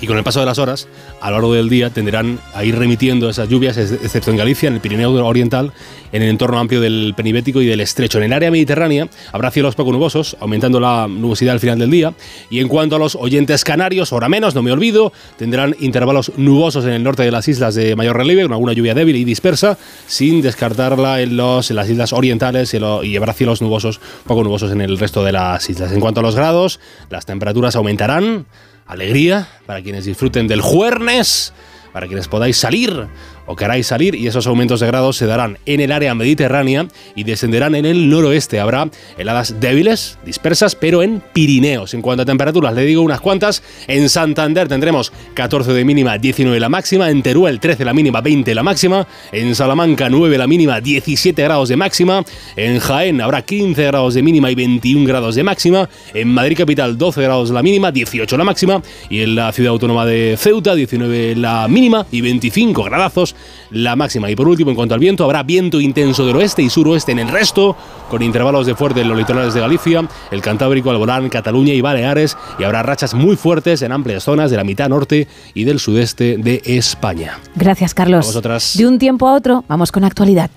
y 0.00 0.06
con 0.06 0.18
el 0.18 0.24
paso 0.24 0.40
de 0.40 0.46
las 0.46 0.58
horas, 0.58 0.88
a 1.20 1.30
lo 1.30 1.36
largo 1.36 1.54
del 1.54 1.68
día, 1.68 1.90
tenderán 1.90 2.38
a 2.54 2.64
ir 2.64 2.76
remitiendo 2.76 3.30
esas 3.30 3.48
lluvias, 3.48 3.78
excepto 3.78 4.30
en 4.30 4.36
Galicia, 4.36 4.68
en 4.68 4.74
el 4.74 4.80
Pirineo 4.80 5.12
Oriental, 5.24 5.72
en 6.12 6.22
el 6.22 6.28
entorno 6.28 6.58
amplio 6.58 6.80
del 6.80 7.14
Penibético 7.16 7.62
y 7.62 7.66
del 7.66 7.80
Estrecho. 7.80 8.18
En 8.18 8.24
el 8.24 8.32
área 8.32 8.50
mediterránea 8.50 9.08
habrá 9.32 9.50
cielos 9.50 9.74
poco 9.74 9.92
nubosos, 9.92 10.36
aumentando 10.40 10.80
la 10.80 11.08
nubosidad 11.08 11.54
al 11.54 11.60
final 11.60 11.78
del 11.78 11.90
día. 11.90 12.12
Y 12.50 12.60
en 12.60 12.68
cuanto 12.68 12.96
a 12.96 12.98
los 12.98 13.16
oyentes 13.16 13.64
canarios, 13.64 14.12
ahora 14.12 14.28
menos, 14.28 14.54
no 14.54 14.62
me 14.62 14.70
olvido, 14.70 15.12
tendrán 15.38 15.74
intervalos 15.80 16.32
nubosos 16.36 16.84
en 16.84 16.92
el 16.92 17.02
norte 17.02 17.22
de 17.22 17.30
las 17.30 17.48
islas 17.48 17.74
de 17.74 17.96
mayor 17.96 18.16
relieve, 18.16 18.42
con 18.42 18.52
alguna 18.52 18.74
lluvia 18.74 18.94
débil 18.94 19.16
y 19.16 19.24
dispersa, 19.24 19.78
sin 20.06 20.42
descartarla 20.42 21.22
en, 21.22 21.36
las 21.36 21.70
islas 21.70 22.12
orientales 22.12 22.74
y, 22.74 22.78
y 23.06 23.16
habrá 23.16 23.32
cielos 23.32 23.62
nubosos, 23.62 24.00
poco 24.26 24.44
nubosos 24.44 24.72
en 24.72 24.82
el 24.82 24.98
resto 24.98 25.24
de 25.24 25.32
las 25.32 25.68
islas. 25.70 25.92
En 25.92 26.00
cuanto 26.00 26.20
a 26.20 26.22
los 26.22 26.36
grados, 26.36 26.80
las 27.08 27.24
temperaturas 27.24 27.76
aumentarán 27.76 28.46
alegría 28.86 29.48
para 29.66 29.82
quienes 29.82 30.04
disfruten 30.04 30.46
del 30.46 30.60
jueves, 30.60 31.52
para 31.92 32.06
quienes 32.06 32.28
podáis 32.28 32.56
salir 32.56 33.08
o 33.46 33.56
queráis 33.56 33.86
salir 33.86 34.14
y 34.14 34.26
esos 34.26 34.46
aumentos 34.46 34.80
de 34.80 34.86
grados 34.86 35.16
se 35.16 35.26
darán 35.26 35.58
en 35.66 35.80
el 35.80 35.92
área 35.92 36.14
mediterránea 36.14 36.88
y 37.14 37.24
descenderán 37.24 37.74
en 37.74 37.86
el 37.86 38.08
noroeste. 38.08 38.60
Habrá 38.60 38.90
heladas 39.16 39.60
débiles, 39.60 40.18
dispersas, 40.24 40.74
pero 40.74 41.02
en 41.02 41.22
Pirineos. 41.32 41.94
En 41.94 42.02
cuanto 42.02 42.22
a 42.22 42.26
temperaturas, 42.26 42.74
le 42.74 42.82
digo 42.82 43.02
unas 43.02 43.20
cuantas. 43.20 43.62
En 43.86 44.08
Santander 44.08 44.68
tendremos 44.68 45.12
14 45.34 45.72
de 45.72 45.84
mínima, 45.84 46.18
19 46.18 46.58
la 46.60 46.68
máxima. 46.68 47.10
En 47.10 47.22
Teruel 47.22 47.60
13 47.60 47.84
la 47.84 47.94
mínima, 47.94 48.20
20 48.20 48.54
la 48.54 48.62
máxima. 48.62 49.06
En 49.32 49.54
Salamanca 49.54 50.08
9 50.08 50.38
la 50.38 50.46
mínima, 50.46 50.80
17 50.80 51.42
grados 51.42 51.68
de 51.68 51.76
máxima. 51.76 52.24
En 52.56 52.80
Jaén 52.80 53.20
habrá 53.20 53.42
15 53.42 53.84
grados 53.84 54.14
de 54.14 54.22
mínima 54.22 54.50
y 54.50 54.54
21 54.54 55.06
grados 55.06 55.34
de 55.36 55.44
máxima. 55.44 55.88
En 56.12 56.28
Madrid 56.28 56.56
capital 56.56 56.98
12 56.98 57.22
grados 57.22 57.50
la 57.50 57.62
mínima, 57.62 57.92
18 57.92 58.36
la 58.36 58.44
máxima. 58.44 58.82
Y 59.08 59.20
en 59.20 59.34
la 59.36 59.52
ciudad 59.52 59.70
autónoma 59.70 60.04
de 60.04 60.36
Ceuta 60.38 60.74
19 60.74 61.36
la 61.36 61.68
mínima 61.68 62.06
y 62.10 62.20
25 62.20 62.82
gradazos 62.84 63.35
la 63.70 63.96
máxima. 63.96 64.30
Y 64.30 64.36
por 64.36 64.48
último, 64.48 64.70
en 64.70 64.76
cuanto 64.76 64.94
al 64.94 65.00
viento, 65.00 65.24
habrá 65.24 65.42
viento 65.42 65.80
intenso 65.80 66.26
del 66.26 66.36
oeste 66.36 66.62
y 66.62 66.70
suroeste 66.70 67.12
en 67.12 67.18
el 67.18 67.28
resto, 67.28 67.76
con 68.10 68.22
intervalos 68.22 68.66
de 68.66 68.74
fuerte 68.74 69.00
en 69.00 69.08
los 69.08 69.18
litorales 69.18 69.54
de 69.54 69.60
Galicia, 69.60 70.06
el 70.30 70.40
Cantábrico, 70.40 70.90
Alborán, 70.90 71.28
Cataluña 71.28 71.72
y 71.72 71.80
Baleares, 71.80 72.36
y 72.58 72.64
habrá 72.64 72.82
rachas 72.82 73.14
muy 73.14 73.36
fuertes 73.36 73.82
en 73.82 73.92
amplias 73.92 74.24
zonas 74.24 74.50
de 74.50 74.56
la 74.56 74.64
mitad 74.64 74.88
norte 74.88 75.28
y 75.54 75.64
del 75.64 75.80
sudeste 75.80 76.36
de 76.38 76.62
España. 76.64 77.38
Gracias, 77.54 77.94
Carlos. 77.94 78.32
De 78.74 78.86
un 78.86 78.98
tiempo 78.98 79.28
a 79.28 79.34
otro, 79.34 79.64
vamos 79.68 79.92
con 79.92 80.04
actualidad. 80.04 80.50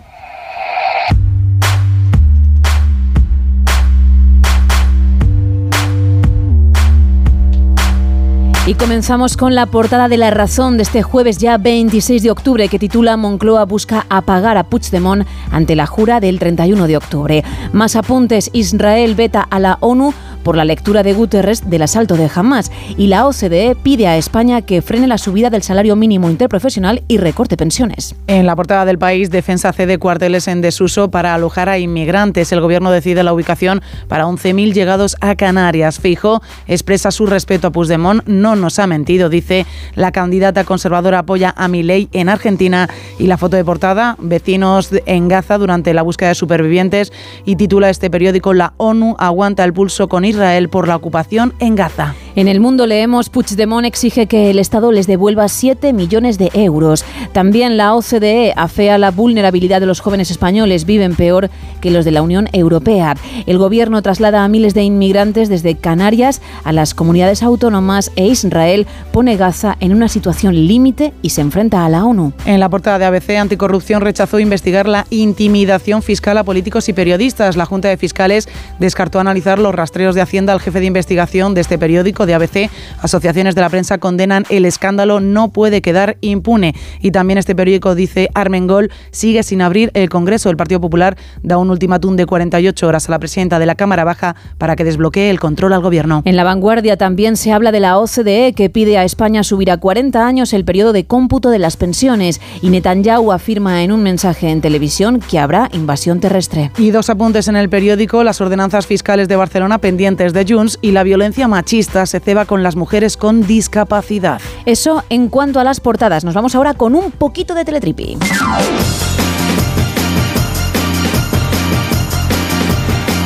Y 8.69 8.75
comenzamos 8.75 9.35
con 9.35 9.55
la 9.55 9.65
portada 9.65 10.07
de 10.09 10.17
La 10.17 10.29
Razón 10.29 10.77
de 10.77 10.83
este 10.83 11.01
jueves 11.01 11.39
ya 11.39 11.57
26 11.57 12.21
de 12.21 12.29
octubre 12.29 12.67
que 12.67 12.77
titula 12.77 13.17
Moncloa 13.17 13.65
busca 13.65 14.05
apagar 14.09 14.57
a 14.57 14.63
Puigdemont 14.63 15.25
ante 15.49 15.75
la 15.75 15.87
jura 15.87 16.19
del 16.19 16.37
31 16.37 16.85
de 16.85 16.95
octubre. 16.95 17.43
Más 17.73 17.95
apuntes, 17.95 18.51
Israel 18.53 19.15
veta 19.15 19.41
a 19.41 19.59
la 19.59 19.79
ONU 19.79 20.13
por 20.43 20.55
la 20.55 20.65
lectura 20.65 21.03
de 21.03 21.13
Guterres 21.13 21.69
del 21.69 21.81
asalto 21.81 22.15
de 22.15 22.29
Hamas 22.33 22.71
y 22.97 23.07
la 23.07 23.27
OCDE 23.27 23.75
pide 23.81 24.07
a 24.07 24.17
España 24.17 24.61
que 24.61 24.81
frene 24.81 25.07
la 25.07 25.17
subida 25.17 25.49
del 25.49 25.63
salario 25.63 25.95
mínimo 25.95 26.29
interprofesional 26.29 27.03
y 27.07 27.17
recorte 27.17 27.57
pensiones. 27.57 28.15
En 28.27 28.45
la 28.45 28.55
portada 28.55 28.85
del 28.85 28.97
país, 28.97 29.29
Defensa 29.29 29.73
cede 29.73 29.97
cuarteles 29.97 30.47
en 30.47 30.61
desuso 30.61 31.11
para 31.11 31.33
alojar 31.33 31.69
a 31.69 31.79
inmigrantes. 31.79 32.51
El 32.51 32.61
gobierno 32.61 32.91
decide 32.91 33.23
la 33.23 33.33
ubicación 33.33 33.81
para 34.07 34.25
11.000 34.25 34.73
llegados 34.73 35.17
a 35.21 35.35
Canarias. 35.35 35.99
Fijo 35.99 36.41
expresa 36.67 37.11
su 37.11 37.25
respeto 37.25 37.67
a 37.67 37.71
Puigdemont, 37.71 38.25
no 38.25 38.55
nos 38.55 38.79
ha 38.79 38.87
mentido, 38.87 39.29
dice 39.29 39.65
la 39.95 40.11
candidata 40.11 40.63
conservadora 40.63 41.19
apoya 41.19 41.53
a 41.57 41.67
Milei 41.67 42.09
en 42.11 42.29
Argentina 42.29 42.89
y 43.17 43.27
la 43.27 43.37
foto 43.37 43.57
de 43.57 43.65
portada, 43.65 44.15
vecinos 44.19 44.89
en 45.05 45.27
Gaza 45.27 45.57
durante 45.57 45.93
la 45.93 46.01
búsqueda 46.01 46.29
de 46.29 46.35
supervivientes 46.35 47.11
y 47.45 47.55
titula 47.55 47.89
este 47.89 48.09
periódico 48.09 48.53
La 48.53 48.73
ONU 48.77 49.15
aguanta 49.19 49.63
el 49.63 49.73
pulso 49.73 50.07
con 50.07 50.25
Israel 50.29 50.69
por 50.69 50.87
la 50.87 50.95
ocupación 50.95 51.53
en 51.59 51.75
Gaza. 51.75 52.15
En 52.35 52.47
el 52.47 52.59
mundo 52.59 52.85
leemos 52.85 53.29
Puigdemont 53.29 53.85
exige 53.85 54.27
que 54.27 54.49
el 54.49 54.59
Estado 54.59 54.91
les 54.91 55.07
devuelva 55.07 55.47
7 55.47 55.93
millones 55.93 56.37
de 56.37 56.51
euros. 56.53 57.03
También 57.33 57.75
la 57.75 57.95
OCDE 57.95 58.53
afea 58.55 58.97
la 58.97 59.11
vulnerabilidad 59.11 59.79
de 59.79 59.87
los 59.87 59.99
jóvenes 59.99 60.29
españoles, 60.29 60.85
viven 60.85 61.15
peor 61.15 61.49
que 61.81 61.91
los 61.91 62.05
de 62.05 62.11
la 62.11 62.21
Unión 62.21 62.47
Europea. 62.53 63.15
El 63.47 63.57
gobierno 63.57 64.01
traslada 64.01 64.43
a 64.43 64.47
miles 64.47 64.73
de 64.73 64.83
inmigrantes 64.83 65.49
desde 65.49 65.75
Canarias 65.75 66.41
a 66.63 66.71
las 66.71 66.93
comunidades 66.93 67.41
autónomas 67.41 68.11
e 68.15 68.27
Israel 68.27 68.85
pone 69.11 69.35
Gaza 69.35 69.75
en 69.79 69.93
una 69.93 70.07
situación 70.07 70.53
límite 70.55 71.13
y 71.21 71.29
se 71.29 71.41
enfrenta 71.41 71.85
a 71.85 71.89
la 71.89 72.05
ONU. 72.05 72.33
En 72.45 72.59
la 72.59 72.69
portada 72.69 72.99
de 72.99 73.05
ABC, 73.05 73.37
Anticorrupción 73.37 74.01
rechazó 74.01 74.39
investigar 74.39 74.87
la 74.87 75.05
intimidación 75.09 76.03
fiscal 76.03 76.37
a 76.37 76.43
políticos 76.43 76.89
y 76.89 76.93
periodistas. 76.93 77.57
La 77.57 77.65
Junta 77.65 77.87
de 77.87 77.97
Fiscales 77.97 78.47
descartó 78.79 79.19
analizar 79.19 79.59
los 79.59 79.73
rastreos 79.73 80.15
de 80.15 80.21
Hacienda 80.21 80.53
al 80.53 80.59
jefe 80.59 80.79
de 80.79 80.85
investigación 80.85 81.53
de 81.53 81.61
este 81.61 81.77
periódico 81.77 82.18
de 82.25 82.33
ABC. 82.33 82.69
Asociaciones 83.01 83.55
de 83.55 83.61
la 83.61 83.69
prensa 83.69 83.97
condenan 83.97 84.45
el 84.49 84.65
escándalo, 84.65 85.19
no 85.19 85.49
puede 85.49 85.81
quedar 85.81 86.17
impune. 86.21 86.75
Y 87.01 87.11
también 87.11 87.37
este 87.37 87.55
periódico 87.55 87.95
dice 87.95 88.29
Armengol 88.33 88.91
sigue 89.11 89.43
sin 89.43 89.61
abrir 89.61 89.91
el 89.93 90.09
Congreso. 90.09 90.49
El 90.49 90.57
Partido 90.57 90.81
Popular 90.81 91.17
da 91.43 91.57
un 91.57 91.69
ultimátum 91.69 92.15
de 92.15 92.25
48 92.25 92.87
horas 92.87 93.07
a 93.07 93.11
la 93.11 93.19
presidenta 93.19 93.59
de 93.59 93.65
la 93.65 93.75
Cámara 93.75 94.03
Baja 94.03 94.35
para 94.57 94.75
que 94.75 94.83
desbloquee 94.83 95.29
el 95.29 95.39
control 95.39 95.73
al 95.73 95.81
gobierno. 95.81 96.21
En 96.25 96.35
la 96.35 96.43
vanguardia 96.43 96.97
también 96.97 97.37
se 97.37 97.51
habla 97.51 97.71
de 97.71 97.79
la 97.79 97.97
OCDE 97.97 98.53
que 98.53 98.69
pide 98.69 98.97
a 98.97 99.03
España 99.03 99.43
subir 99.43 99.71
a 99.71 99.77
40 99.77 100.25
años 100.25 100.53
el 100.53 100.65
periodo 100.65 100.93
de 100.93 101.05
cómputo 101.05 101.49
de 101.49 101.59
las 101.59 101.77
pensiones. 101.77 102.41
Y 102.61 102.69
Netanyahu 102.69 103.31
afirma 103.31 103.83
en 103.83 103.91
un 103.91 104.03
mensaje 104.03 104.49
en 104.49 104.61
televisión 104.61 105.19
que 105.19 105.39
habrá 105.39 105.69
invasión 105.73 106.19
terrestre. 106.19 106.71
Y 106.77 106.91
dos 106.91 107.09
apuntes 107.09 107.47
en 107.47 107.55
el 107.55 107.69
periódico, 107.69 108.23
las 108.23 108.41
ordenanzas 108.41 108.87
fiscales 108.87 109.27
de 109.27 109.35
Barcelona 109.35 109.77
pendientes 109.77 110.33
de 110.33 110.45
Junts 110.47 110.79
y 110.81 110.91
la 110.91 111.03
violencia 111.03 111.47
machista 111.47 112.05
se 112.09 112.19
ceba 112.19 112.45
con 112.45 112.63
las 112.63 112.75
mujeres 112.75 113.17
con 113.17 113.45
discapacidad. 113.45 114.41
Eso 114.65 115.03
en 115.09 115.29
cuanto 115.29 115.59
a 115.59 115.63
las 115.63 115.79
portadas. 115.79 116.23
Nos 116.23 116.33
vamos 116.33 116.55
ahora 116.55 116.73
con 116.73 116.95
un 116.95 117.11
poquito 117.11 117.53
de 117.53 117.65
teletripi. 117.65 118.17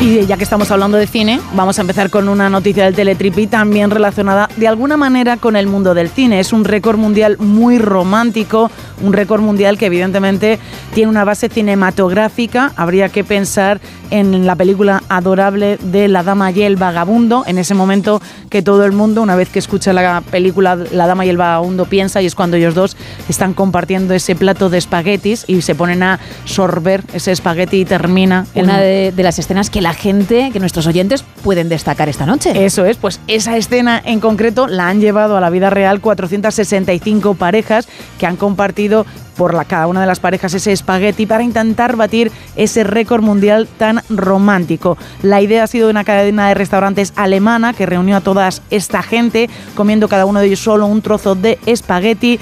Y 0.04 0.26
ya 0.26 0.36
que 0.36 0.44
estamos 0.44 0.70
hablando 0.70 0.98
de 0.98 1.08
cine, 1.08 1.40
vamos 1.56 1.78
a 1.78 1.82
empezar 1.82 2.10
con 2.10 2.28
una 2.28 2.50
noticia 2.50 2.84
del 2.84 2.94
Teletripi 2.94 3.48
también 3.48 3.90
relacionada 3.90 4.50
de 4.58 4.68
alguna 4.68 4.98
manera 4.98 5.38
con 5.38 5.56
el 5.56 5.66
mundo 5.66 5.94
del 5.94 6.10
cine. 6.10 6.42
Es 6.42 6.52
un 6.52 6.66
récord 6.66 6.98
mundial 6.98 7.38
muy 7.40 7.78
romántico, 7.78 8.70
un 9.02 9.14
récord 9.14 9.42
mundial 9.42 9.78
que 9.78 9.86
evidentemente 9.86 10.60
tiene 10.94 11.10
una 11.10 11.24
base 11.24 11.48
cinematográfica. 11.48 12.74
Habría 12.76 13.08
que 13.08 13.24
pensar 13.24 13.80
en 14.14 14.46
la 14.46 14.56
película 14.56 15.02
adorable 15.10 15.78
de 15.82 16.08
La 16.08 16.22
Dama 16.22 16.52
y 16.52 16.62
el 16.62 16.76
Vagabundo, 16.76 17.44
en 17.48 17.58
ese 17.58 17.74
momento 17.74 18.22
que 18.52 18.62
todo 18.62 18.86
el 18.86 18.92
mundo, 18.92 19.24
una 19.24 19.36
vez 19.36 19.50
que 19.50 19.58
escucha 19.58 19.92
la 19.92 20.22
película 20.22 20.76
La 20.76 21.08
Dama 21.08 21.26
y 21.26 21.30
el 21.30 21.38
Vagabundo, 21.38 21.86
piensa 21.86 22.22
y 22.22 22.28
es 22.28 22.36
cuando 22.36 22.56
ellos 22.56 22.76
dos 22.76 22.96
están 23.28 23.56
compartiendo 23.56 24.14
ese 24.14 24.36
plato 24.36 24.70
de 24.70 24.78
espaguetis 24.78 25.46
y 25.48 25.64
se 25.64 25.74
ponen 25.74 26.04
a 26.04 26.20
sorber 26.46 27.04
ese 27.12 27.32
espagueti 27.32 27.78
y 27.78 27.86
termina. 27.86 28.46
Una 28.54 28.80
de, 28.80 29.12
de 29.12 29.24
las 29.24 29.40
escenas 29.40 29.72
que 29.72 29.82
la 29.82 29.96
gente, 29.96 30.52
que 30.54 30.60
nuestros 30.60 30.86
oyentes 30.86 31.26
pueden 31.44 31.68
destacar 31.68 32.08
esta 32.08 32.28
noche. 32.28 32.66
Eso 32.66 32.86
es, 32.86 32.98
pues 32.98 33.20
esa 33.28 33.58
escena 33.58 34.00
en 34.06 34.20
concreto 34.20 34.68
la 34.68 34.90
han 34.90 35.02
llevado 35.02 35.38
a 35.38 35.42
la 35.42 35.50
vida 35.50 35.72
real 35.72 36.02
465 36.02 37.34
parejas 37.34 37.88
que 38.20 38.28
han 38.28 38.36
compartido 38.36 39.08
por 39.36 39.54
la, 39.54 39.66
cada 39.66 39.88
una 39.88 40.02
de 40.02 40.08
las 40.08 40.20
parejas 40.20 40.54
ese 40.54 40.72
espagueti 40.72 41.26
para 41.26 41.44
intentar 41.44 41.96
batir 41.96 42.32
ese 42.56 42.84
récord 42.84 43.24
mundial 43.24 43.68
tan 43.78 44.02
romántico. 44.10 44.98
La 45.22 45.42
idea 45.42 45.64
ha 45.64 45.68
sido 45.68 45.88
de 45.88 45.92
una 45.92 46.04
cadena 46.04 46.48
de 46.48 46.54
restaurantes 46.54 47.14
alemana 47.16 47.74
que 47.74 47.86
reunió 47.86 48.18
a 48.18 48.22
toda 48.22 48.50
esta 48.70 49.04
gente 49.04 49.50
comiendo 49.76 50.08
cada 50.08 50.26
uno 50.26 50.40
de 50.40 50.48
ellos 50.48 50.60
solo 50.60 50.86
un 50.86 51.02
trozo 51.02 51.36
de 51.36 51.60
espagueti. 51.66 52.40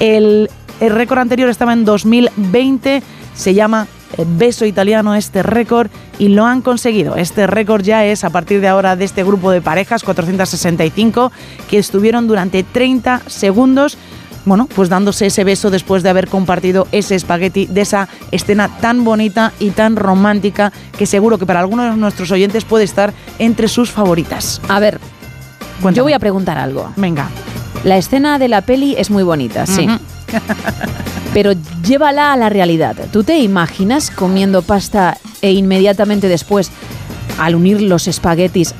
El, 0.00 0.50
el 0.80 0.94
récord 0.94 1.20
anterior 1.20 1.48
estaba 1.48 1.72
en 1.72 1.84
2020, 1.84 3.02
se 3.34 3.54
llama 3.54 3.86
eh, 4.16 4.24
Beso 4.26 4.64
Italiano 4.64 5.14
este 5.14 5.42
récord 5.42 5.90
y 6.18 6.28
lo 6.28 6.44
han 6.44 6.62
conseguido. 6.62 7.16
Este 7.16 7.46
récord 7.46 7.82
ya 7.82 8.04
es 8.04 8.24
a 8.24 8.30
partir 8.30 8.60
de 8.60 8.68
ahora 8.68 8.96
de 8.96 9.04
este 9.04 9.24
grupo 9.24 9.50
de 9.50 9.60
parejas, 9.60 10.04
465, 10.04 11.32
que 11.68 11.78
estuvieron 11.78 12.26
durante 12.26 12.62
30 12.62 13.22
segundos 13.26 13.98
bueno, 14.44 14.68
pues 14.74 14.88
dándose 14.88 15.26
ese 15.26 15.44
beso 15.44 15.70
después 15.70 16.02
de 16.02 16.10
haber 16.10 16.28
compartido 16.28 16.86
ese 16.92 17.14
espagueti 17.14 17.66
de 17.66 17.80
esa 17.80 18.08
escena 18.30 18.68
tan 18.80 19.04
bonita 19.04 19.52
y 19.58 19.70
tan 19.70 19.96
romántica 19.96 20.72
que 20.96 21.06
seguro 21.06 21.38
que 21.38 21.46
para 21.46 21.60
algunos 21.60 21.94
de 21.94 22.00
nuestros 22.00 22.30
oyentes 22.30 22.64
puede 22.64 22.84
estar 22.84 23.14
entre 23.38 23.68
sus 23.68 23.90
favoritas. 23.90 24.60
A 24.68 24.80
ver, 24.80 25.00
yo 25.92 26.02
voy 26.02 26.12
a 26.12 26.18
preguntar 26.18 26.58
algo. 26.58 26.92
Venga. 26.96 27.28
La 27.84 27.96
escena 27.96 28.38
de 28.38 28.48
la 28.48 28.62
peli 28.62 28.94
es 28.96 29.10
muy 29.10 29.22
bonita, 29.22 29.66
sí. 29.66 29.86
Pero 31.34 31.52
llévala 31.82 32.32
a 32.32 32.36
la 32.36 32.48
realidad. 32.48 32.96
¿Tú 33.12 33.24
te 33.24 33.38
imaginas 33.38 34.10
comiendo 34.10 34.62
pasta 34.62 35.18
e 35.42 35.52
inmediatamente 35.52 36.28
después, 36.28 36.70
al 37.38 37.54
unir 37.54 37.82
los 37.82 38.06
espaguetis, 38.08 38.74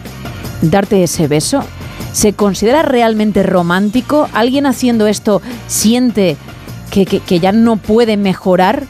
darte 0.62 1.02
ese 1.02 1.26
beso? 1.26 1.64
¿Se 2.14 2.32
considera 2.32 2.82
realmente 2.82 3.42
romántico? 3.42 4.28
¿Alguien 4.32 4.66
haciendo 4.66 5.08
esto 5.08 5.42
siente 5.66 6.36
que, 6.92 7.04
que, 7.06 7.40
ya 7.40 7.50
no 7.50 7.76
puede 7.76 8.16
mejorar 8.16 8.84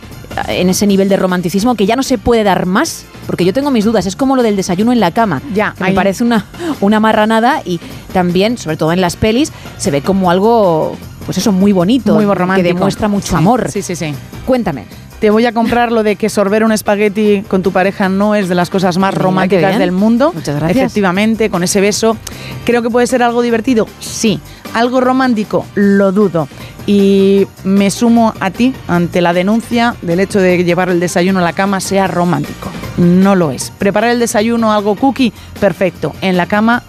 en 0.47 0.69
ese 0.69 0.87
nivel 0.87 1.09
de 1.09 1.17
romanticismo, 1.17 1.75
que 1.75 1.87
ya 1.87 1.97
no 1.97 2.03
se 2.03 2.19
puede 2.19 2.45
dar 2.45 2.67
más? 2.67 3.07
Porque 3.27 3.47
yo 3.47 3.55
tengo 3.55 3.71
mis 3.71 3.87
dudas, 3.87 4.05
es 4.05 4.15
como 4.15 4.37
lo 4.37 4.43
del 4.43 4.57
desayuno 4.57 4.93
en 4.93 5.01
la 5.01 5.11
cama. 5.11 5.41
Ya, 5.55 5.75
me 5.81 5.93
parece 5.93 6.23
una, 6.23 6.45
una 6.83 7.01
marranada 7.01 7.63
y 7.65 7.81
también, 8.13 8.59
sobre 8.59 8.77
todo 8.77 8.93
en 8.93 9.01
las 9.01 9.17
pelis, 9.17 9.53
se 9.79 9.91
ve 9.91 10.03
como 10.03 10.31
algo, 10.31 10.95
pues 11.25 11.39
eso, 11.39 11.53
muy 11.53 11.73
bonito, 11.73 12.15
muy 12.15 12.25
romántico. 12.25 12.69
que 12.69 12.75
demuestra 12.75 13.09
mucho 13.09 13.37
amor. 13.37 13.71
Sí, 13.71 13.83
sí, 13.83 13.97
sí. 13.97 14.15
Cuéntame. 14.47 14.85
Te 15.21 15.31
voy 15.31 15.47
a 15.47 15.53
comprar 15.53 15.91
lo 15.91 16.03
de 16.03 16.17
que 16.17 16.29
sorber 16.29 16.65
un 16.65 16.73
espagueti 16.73 17.43
con 17.49 17.63
tu 17.63 17.73
pareja 17.73 18.11
no 18.11 18.35
es 18.35 18.49
de 18.49 18.55
las 18.55 18.69
cosas 18.69 18.99
más 18.99 19.15
románticas 19.15 19.79
del 19.79 19.91
mundo. 19.91 20.33
Muchas 20.35 20.57
gracias. 20.57 20.77
Efectivamente, 20.85 21.49
con 21.49 21.63
ese 21.63 21.81
beso. 21.81 22.17
Creo 22.67 22.83
que 22.83 22.91
puede 22.91 23.07
ser 23.07 23.23
algo 23.23 23.41
divertido, 23.41 23.87
sí. 24.01 24.39
Algo 24.75 25.01
romántico, 25.01 25.65
lo 25.77 26.13
dudo. 26.13 26.47
Y 26.87 27.47
me 27.63 27.91
sumo 27.91 28.35
a 28.39 28.51
ti 28.51 28.75
ante 28.87 29.23
la 29.23 29.33
denuncia 29.33 29.97
del 30.03 30.21
hecho 30.21 30.41
de 30.41 30.63
llevar 30.63 30.91
el 30.91 31.01
desayuno 31.01 31.39
a 31.39 31.43
la 31.43 31.55
cama 31.55 31.81
sea 31.81 32.07
romántico. 32.07 32.69
No 32.99 33.35
lo 33.35 33.51
es. 33.51 33.73
Preparar 33.79 34.11
el 34.11 34.19
desayuno 34.19 34.73
algo 34.73 34.95
cookie, 34.95 35.33
perfecto. 35.59 36.13
En 36.21 36.37
la 36.37 36.45
cama, 36.45 36.83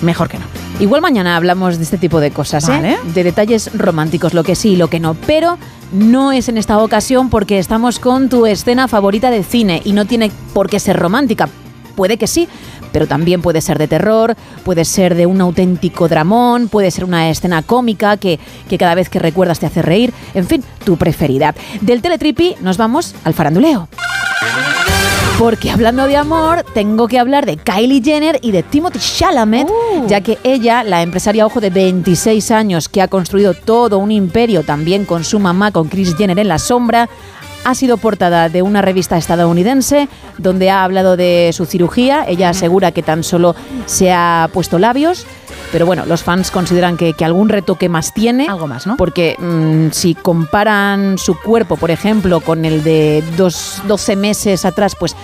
mejor 0.00 0.28
que 0.28 0.38
no. 0.38 0.59
Igual 0.80 1.02
mañana 1.02 1.36
hablamos 1.36 1.76
de 1.76 1.84
este 1.84 1.98
tipo 1.98 2.20
de 2.20 2.30
cosas, 2.30 2.66
¿eh? 2.70 2.96
De 3.14 3.22
detalles 3.22 3.70
románticos, 3.74 4.32
lo 4.32 4.42
que 4.42 4.54
sí 4.54 4.70
y 4.70 4.76
lo 4.76 4.88
que 4.88 4.98
no. 4.98 5.12
Pero 5.12 5.58
no 5.92 6.32
es 6.32 6.48
en 6.48 6.56
esta 6.56 6.78
ocasión 6.78 7.28
porque 7.28 7.58
estamos 7.58 7.98
con 7.98 8.30
tu 8.30 8.46
escena 8.46 8.88
favorita 8.88 9.30
de 9.30 9.42
cine 9.42 9.82
y 9.84 9.92
no 9.92 10.06
tiene 10.06 10.32
por 10.54 10.70
qué 10.70 10.80
ser 10.80 10.96
romántica. 10.96 11.50
Puede 11.96 12.16
que 12.16 12.26
sí, 12.26 12.48
pero 12.92 13.06
también 13.06 13.42
puede 13.42 13.60
ser 13.60 13.76
de 13.76 13.88
terror, 13.88 14.36
puede 14.64 14.86
ser 14.86 15.16
de 15.16 15.26
un 15.26 15.42
auténtico 15.42 16.08
dramón, 16.08 16.68
puede 16.68 16.90
ser 16.90 17.04
una 17.04 17.28
escena 17.28 17.62
cómica 17.62 18.16
que, 18.16 18.40
que 18.66 18.78
cada 18.78 18.94
vez 18.94 19.10
que 19.10 19.18
recuerdas 19.18 19.60
te 19.60 19.66
hace 19.66 19.82
reír. 19.82 20.14
En 20.32 20.46
fin, 20.46 20.64
tu 20.84 20.96
preferida. 20.96 21.54
Del 21.82 22.00
Teletripi 22.00 22.54
nos 22.62 22.78
vamos 22.78 23.14
al 23.24 23.34
faranduleo. 23.34 23.86
Porque 25.40 25.70
hablando 25.70 26.06
de 26.06 26.18
amor, 26.18 26.66
tengo 26.74 27.08
que 27.08 27.18
hablar 27.18 27.46
de 27.46 27.56
Kylie 27.56 28.02
Jenner 28.04 28.38
y 28.42 28.50
de 28.50 28.62
Timothy 28.62 28.98
Chalamet, 28.98 29.66
ya 30.06 30.20
que 30.20 30.36
ella, 30.44 30.84
la 30.84 31.00
empresaria 31.00 31.46
ojo 31.46 31.62
de 31.62 31.70
26 31.70 32.50
años 32.50 32.90
que 32.90 33.00
ha 33.00 33.08
construido 33.08 33.54
todo 33.54 33.96
un 33.96 34.12
imperio 34.12 34.64
también 34.64 35.06
con 35.06 35.24
su 35.24 35.38
mamá, 35.38 35.72
con 35.72 35.88
Kris 35.88 36.14
Jenner 36.14 36.38
en 36.38 36.48
la 36.48 36.58
sombra, 36.58 37.08
ha 37.64 37.74
sido 37.74 37.96
portada 37.96 38.48
de 38.48 38.62
una 38.62 38.82
revista 38.82 39.16
estadounidense 39.16 40.08
donde 40.38 40.70
ha 40.70 40.84
hablado 40.84 41.16
de 41.16 41.50
su 41.52 41.66
cirugía. 41.66 42.24
Ella 42.26 42.50
asegura 42.50 42.92
que 42.92 43.02
tan 43.02 43.22
solo 43.24 43.54
se 43.86 44.12
ha 44.12 44.48
puesto 44.52 44.78
labios. 44.78 45.26
Pero 45.72 45.86
bueno, 45.86 46.04
los 46.04 46.24
fans 46.24 46.50
consideran 46.50 46.96
que, 46.96 47.12
que 47.12 47.24
algún 47.24 47.48
retoque 47.48 47.88
más 47.88 48.12
tiene. 48.12 48.48
Algo 48.48 48.66
más, 48.66 48.86
¿no? 48.86 48.96
Porque 48.96 49.36
mm, 49.38 49.92
si 49.92 50.14
comparan 50.16 51.16
su 51.16 51.38
cuerpo, 51.38 51.76
por 51.76 51.92
ejemplo, 51.92 52.40
con 52.40 52.64
el 52.64 52.82
de 52.82 53.22
dos, 53.36 53.80
12 53.86 54.16
meses 54.16 54.64
atrás, 54.64 54.96
pues 54.98 55.14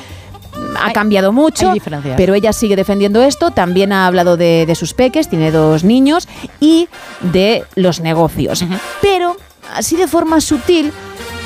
ha 0.81 0.92
cambiado 0.92 1.33
mucho, 1.33 1.72
pero 2.16 2.35
ella 2.35 2.53
sigue 2.53 2.77
defendiendo 2.77 3.22
esto. 3.22 3.51
También 3.51 3.92
ha 3.92 4.07
hablado 4.07 4.37
de, 4.37 4.66
de, 4.66 4.75
sus 4.75 4.94
peques, 4.94 5.29
tiene 5.29 5.51
dos 5.51 5.85
niños, 5.85 6.29
y 6.61 6.88
de 7.20 7.64
los 7.75 8.01
negocios. 8.01 8.64
Pero, 9.03 9.37
así 9.75 9.96
de 9.96 10.07
forma 10.07 10.40
sutil, 10.40 10.92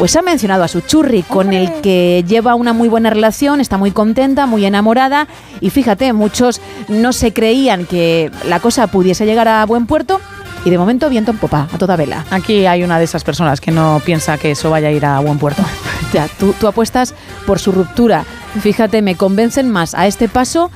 pues 0.00 0.16
ha 0.16 0.22
mencionado 0.22 0.64
a 0.64 0.68
su 0.68 0.80
churri, 0.80 1.22
con 1.22 1.52
el 1.52 1.70
que 1.82 2.24
lleva 2.26 2.54
una 2.54 2.72
muy 2.72 2.88
buena 2.88 3.10
relación, 3.10 3.60
está 3.60 3.76
muy 3.76 3.90
contenta, 3.90 4.46
muy 4.46 4.64
enamorada. 4.64 5.28
Y 5.60 5.68
fíjate, 5.68 6.14
muchos 6.14 6.62
no 6.88 7.12
se 7.12 7.34
creían 7.34 7.84
que 7.84 8.30
la 8.48 8.60
cosa 8.60 8.86
pudiese 8.86 9.26
llegar 9.26 9.46
a 9.46 9.66
buen 9.66 9.86
puerto. 9.86 10.18
Y 10.64 10.70
de 10.70 10.78
momento 10.78 11.10
viento 11.10 11.32
en 11.32 11.36
popa, 11.36 11.68
a 11.70 11.76
toda 11.76 11.96
vela. 11.96 12.24
Aquí 12.30 12.64
hay 12.64 12.82
una 12.82 12.96
de 12.96 13.04
esas 13.04 13.24
personas 13.24 13.60
que 13.60 13.72
no 13.72 14.00
piensa 14.02 14.38
que 14.38 14.52
eso 14.52 14.70
vaya 14.70 14.88
a 14.88 14.90
ir 14.90 15.04
a 15.04 15.20
buen 15.20 15.38
puerto. 15.38 15.62
ya, 16.14 16.28
tú, 16.38 16.54
tú 16.58 16.66
apuestas 16.66 17.14
por 17.46 17.58
su 17.58 17.70
ruptura. 17.70 18.24
Fíjate, 18.58 19.02
me 19.02 19.16
convencen 19.16 19.70
más 19.70 19.94
a 19.94 20.06
este 20.06 20.30
paso 20.30 20.70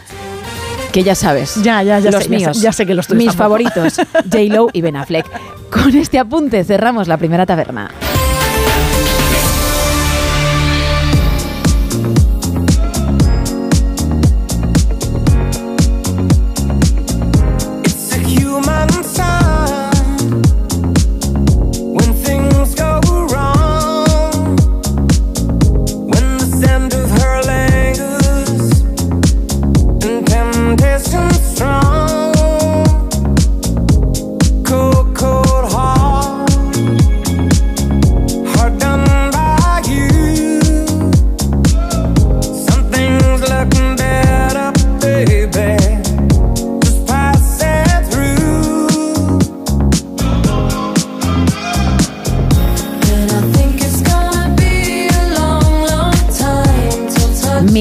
que 0.93 1.03
ya 1.03 1.15
sabes. 1.15 1.63
Ya, 1.63 1.83
ya, 1.83 1.99
ya 1.99 2.11
los 2.11 2.25
sé, 2.25 2.29
míos. 2.29 2.61
Ya 2.61 2.73
sé, 2.73 2.85
que 2.85 2.93
los 2.93 3.09
Mis 3.09 3.35
favoritos, 3.35 3.95
J-Lo 4.31 4.69
y 4.75 4.83
Ben 4.83 4.97
Affleck. 4.97 5.25
Con 5.71 5.97
este 5.97 6.19
apunte 6.19 6.63
cerramos 6.63 7.09
la 7.09 7.17
primera 7.17 7.47
taberna. 7.47 7.91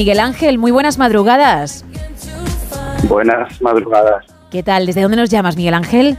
Miguel 0.04 0.20
Ángel, 0.20 0.58
muy 0.58 0.70
buenas 0.70 0.98
madrugadas. 0.98 1.82
Buenas 3.08 3.62
madrugadas. 3.62 4.26
¿Qué 4.50 4.62
tal? 4.62 4.84
¿Desde 4.84 5.00
dónde 5.00 5.16
nos 5.16 5.30
llamas, 5.30 5.56
Miguel 5.56 5.72
Ángel? 5.72 6.18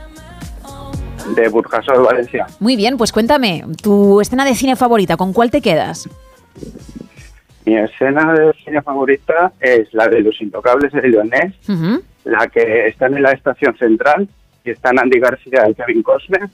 De 1.35 1.47
Burjasot, 1.49 2.03
Valencia. 2.03 2.47
Muy 2.59 2.77
bien, 2.77 2.97
pues 2.97 3.11
cuéntame, 3.11 3.63
tu 3.83 4.21
escena 4.21 4.43
de 4.43 4.55
cine 4.55 4.75
favorita, 4.75 5.17
¿con 5.17 5.33
cuál 5.33 5.51
te 5.51 5.61
quedas? 5.61 6.09
Mi 7.63 7.77
escena 7.77 8.33
de 8.33 8.53
cine 8.63 8.81
favorita 8.81 9.53
es 9.59 9.93
la 9.93 10.07
de 10.07 10.21
Los 10.21 10.41
Intocables 10.41 10.91
de 10.91 11.07
Leonés, 11.07 11.53
la 12.23 12.47
que 12.47 12.87
está 12.87 13.05
en 13.05 13.21
la 13.21 13.33
estación 13.33 13.77
central 13.77 14.27
y 14.63 14.71
están 14.71 14.97
Andy 14.97 15.19
García 15.19 15.69
y 15.69 15.75
Kevin 15.75 16.01
Costner 16.01 16.49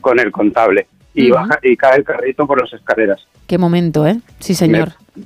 con 0.00 0.18
el 0.18 0.32
contable. 0.32 0.88
Y, 1.14 1.30
baja, 1.30 1.60
y 1.62 1.76
cae 1.76 1.98
el 1.98 2.04
carrito 2.04 2.44
por 2.44 2.60
las 2.60 2.72
escaleras. 2.72 3.24
Qué 3.46 3.56
momento, 3.56 4.04
¿eh? 4.04 4.18
Sí, 4.40 4.56
señor 4.56 4.88
me 4.88 5.22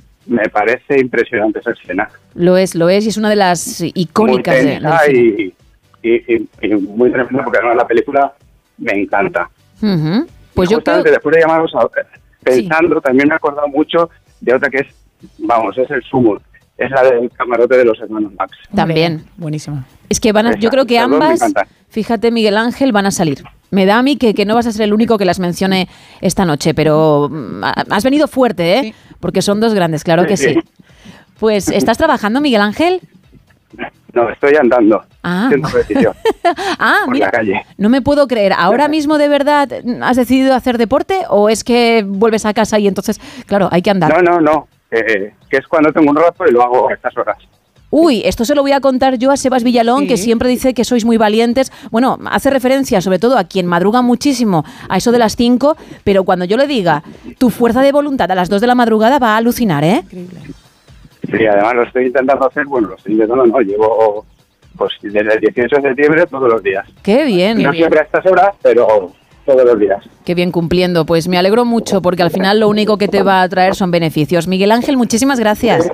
parece 0.49 0.99
impresionante 0.99 1.59
esa 1.59 1.71
escena. 1.71 2.09
Lo 2.35 2.57
es, 2.57 2.75
lo 2.75 2.89
es, 2.89 3.05
y 3.05 3.09
es 3.09 3.17
una 3.17 3.29
de 3.29 3.35
las 3.35 3.81
icónicas 3.81 4.55
muy 4.61 4.65
de, 4.65 5.53
y, 6.03 6.13
y, 6.61 6.75
muy 6.75 7.11
tremenda, 7.11 7.43
porque 7.43 7.57
además 7.57 7.77
la 7.77 7.87
película 7.87 8.33
me 8.77 8.91
encanta. 9.01 9.49
Pues 10.53 10.69
yo 10.69 10.83
creo... 10.83 11.03
después 11.03 11.35
de 11.35 11.41
llamaros 11.41 11.71
pensando, 12.43 13.01
también 13.01 13.27
me 13.27 13.33
he 13.33 13.37
acordado 13.37 13.67
mucho 13.67 14.09
de 14.39 14.53
otra 14.53 14.69
que 14.69 14.77
es, 14.77 14.87
vamos, 15.39 15.77
es 15.77 15.89
el 15.91 16.03
sumo, 16.03 16.39
es 16.77 16.91
la 16.91 17.03
del 17.03 17.31
camarote 17.31 17.77
de 17.77 17.85
los 17.85 17.99
hermanos 17.99 18.33
Max. 18.37 18.57
También. 18.73 19.25
Buenísimo. 19.37 19.83
Es 20.09 20.19
que 20.19 20.31
van 20.31 20.47
a, 20.47 20.55
yo 20.57 20.69
creo 20.69 20.85
que 20.85 20.99
ambas, 20.99 21.41
fíjate 21.89 22.31
Miguel 22.31 22.57
Ángel, 22.57 22.91
van 22.91 23.05
a 23.05 23.11
salir. 23.11 23.43
Me 23.71 23.85
da 23.85 23.97
a 23.97 24.03
mí 24.03 24.15
que, 24.15 24.33
que, 24.33 24.45
no 24.45 24.55
vas 24.55 24.67
a 24.67 24.71
ser 24.71 24.83
el 24.83 24.93
único 24.93 25.17
que 25.17 25.25
las 25.25 25.39
mencione 25.39 25.89
esta 26.21 26.45
noche, 26.45 26.73
pero 26.73 27.27
mm, 27.29 27.63
has 27.63 28.03
venido 28.03 28.27
fuerte, 28.27 28.77
¿eh? 28.77 28.93
Porque 29.19 29.41
son 29.41 29.59
dos 29.59 29.73
grandes, 29.73 30.03
claro 30.03 30.25
que 30.25 30.37
sí. 30.37 30.57
Pues, 31.39 31.67
¿estás 31.69 31.97
trabajando, 31.97 32.41
Miguel 32.41 32.61
Ángel? 32.61 33.01
No, 34.13 34.29
estoy 34.29 34.55
andando. 34.55 35.03
Ah, 35.23 35.49
ah 36.79 37.01
por 37.05 37.13
mira, 37.13 37.27
la 37.27 37.31
calle. 37.31 37.61
no 37.77 37.89
me 37.89 38.01
puedo 38.01 38.27
creer. 38.27 38.53
¿Ahora 38.57 38.87
mismo 38.87 39.17
de 39.17 39.27
verdad 39.27 39.69
has 40.01 40.17
decidido 40.17 40.55
hacer 40.55 40.77
deporte 40.77 41.21
o 41.29 41.49
es 41.49 41.63
que 41.63 42.03
vuelves 42.07 42.45
a 42.45 42.53
casa 42.53 42.79
y 42.79 42.87
entonces, 42.87 43.19
claro, 43.45 43.69
hay 43.71 43.81
que 43.81 43.91
andar? 43.91 44.11
No, 44.11 44.21
no, 44.21 44.41
no. 44.41 44.67
Eh, 44.91 45.33
que 45.49 45.57
es 45.57 45.67
cuando 45.67 45.91
tengo 45.91 46.09
un 46.09 46.17
rato 46.17 46.45
y 46.47 46.51
lo 46.51 46.63
hago 46.63 46.89
a 46.89 46.93
estas 46.93 47.15
horas. 47.17 47.37
Uy, 47.89 48.21
esto 48.25 48.43
se 48.43 48.53
lo 48.53 48.61
voy 48.63 48.73
a 48.73 48.81
contar 48.81 49.17
yo 49.17 49.31
a 49.31 49.37
Sebas 49.37 49.63
Villalón, 49.63 50.07
que 50.07 50.17
siempre 50.17 50.49
dice 50.49 50.73
que 50.73 50.83
sois 50.83 51.05
muy 51.05 51.15
valientes. 51.15 51.71
Bueno, 51.89 52.17
hace 52.29 52.49
referencia 52.49 52.99
sobre 52.99 53.17
todo 53.17 53.37
a 53.37 53.45
quien 53.45 53.65
madruga 53.65 54.01
muchísimo, 54.01 54.65
a 54.89 54.97
eso 54.97 55.13
de 55.13 55.19
las 55.19 55.37
5, 55.37 55.77
pero 56.03 56.25
cuando 56.25 56.43
yo 56.43 56.57
le 56.57 56.67
diga 56.67 57.03
tu 57.37 57.49
fuerza 57.49 57.81
de 57.81 57.93
voluntad 57.93 58.29
a 58.29 58.35
las 58.35 58.49
2 58.49 58.59
de 58.59 58.67
la 58.67 58.75
madrugada 58.75 59.19
va 59.19 59.35
a 59.35 59.37
alucinar, 59.37 59.85
¿eh? 59.85 60.03
Sí, 60.11 61.45
además 61.45 61.75
lo 61.75 61.83
estoy 61.83 62.07
intentando 62.07 62.47
hacer, 62.47 62.65
bueno, 62.65 62.89
lo 62.89 62.95
estoy 62.97 63.13
intentando, 63.13 63.45
no, 63.45 63.59
llevo 63.59 64.25
pues 64.77 64.93
desde 65.01 65.33
el 65.33 65.39
18 65.39 65.75
de 65.77 65.81
septiembre 65.81 66.25
todos 66.27 66.51
los 66.51 66.61
días. 66.61 66.85
Qué 67.01 67.25
bien. 67.25 67.63
No 67.63 67.71
siempre 67.71 67.99
a 67.99 68.03
estas 68.03 68.25
horas, 68.25 68.49
pero 68.61 69.13
todos 69.47 69.65
los 69.65 69.79
días. 69.79 70.03
Qué 70.25 70.35
bien 70.35 70.51
cumpliendo. 70.51 71.05
Pues 71.05 71.27
me 71.27 71.37
alegro 71.39 71.65
mucho 71.65 72.01
porque 72.03 72.21
al 72.21 72.29
final 72.29 72.59
lo 72.59 72.69
único 72.69 72.97
que 72.97 73.07
te 73.07 73.23
va 73.23 73.41
a 73.41 73.49
traer 73.49 73.73
son 73.73 73.89
beneficios. 73.89 74.47
Miguel 74.47 74.71
Ángel, 74.71 74.97
muchísimas 74.97 75.39
gracias. 75.39 75.87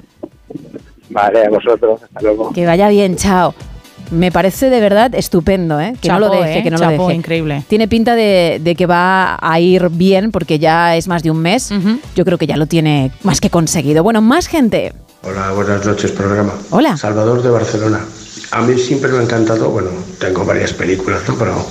Vale, 1.10 1.46
a 1.46 1.50
vosotros, 1.50 2.02
hasta 2.04 2.22
luego. 2.22 2.52
Que 2.52 2.66
vaya 2.66 2.90
bien, 2.90 3.16
chao. 3.16 3.54
Me 4.12 4.32
parece 4.32 4.70
de 4.70 4.80
verdad 4.80 5.14
estupendo, 5.16 5.80
¿eh? 5.80 5.96
Que 6.02 6.10
no 6.10 6.20
lo 6.20 6.30
deje, 6.30 6.60
¿eh? 6.60 6.64
que 6.64 6.72
no 6.72 6.78
lo 6.78 6.90
deje. 6.90 7.14
increíble. 7.14 7.64
Tiene 7.68 7.88
pinta 7.88 8.16
de, 8.16 8.60
de 8.62 8.76
que 8.76 8.86
va 8.86 9.38
a 9.40 9.60
ir 9.60 9.90
bien 9.90 10.32
porque 10.32 10.60
ya 10.60 10.96
es 10.96 11.08
más 11.08 11.24
de 11.24 11.32
un 11.32 11.38
mes. 11.40 11.72
Yo 12.16 12.26
creo 12.26 12.38
que 12.38 12.46
ya 12.48 12.58
lo 12.58 12.66
tiene 12.66 13.12
más 13.24 13.40
que 13.40 13.50
conseguido. 13.50 14.04
Bueno, 14.04 14.22
más 14.22 14.48
gente. 14.48 14.94
Hola, 15.24 15.52
buenas 15.54 15.86
noches, 15.86 16.12
programa. 16.12 16.54
Hola. 16.72 16.98
Salvador 16.98 17.42
de 17.42 17.50
Barcelona. 17.50 18.02
A 18.54 18.62
mí 18.62 18.78
siempre 18.78 19.12
me 19.12 19.18
ha 19.20 19.24
encantado, 19.24 19.70
bueno, 19.70 19.90
tengo 20.20 20.46
varias 20.46 20.74
películas, 20.74 21.22
¿no? 21.28 21.36
Pero 21.38 21.66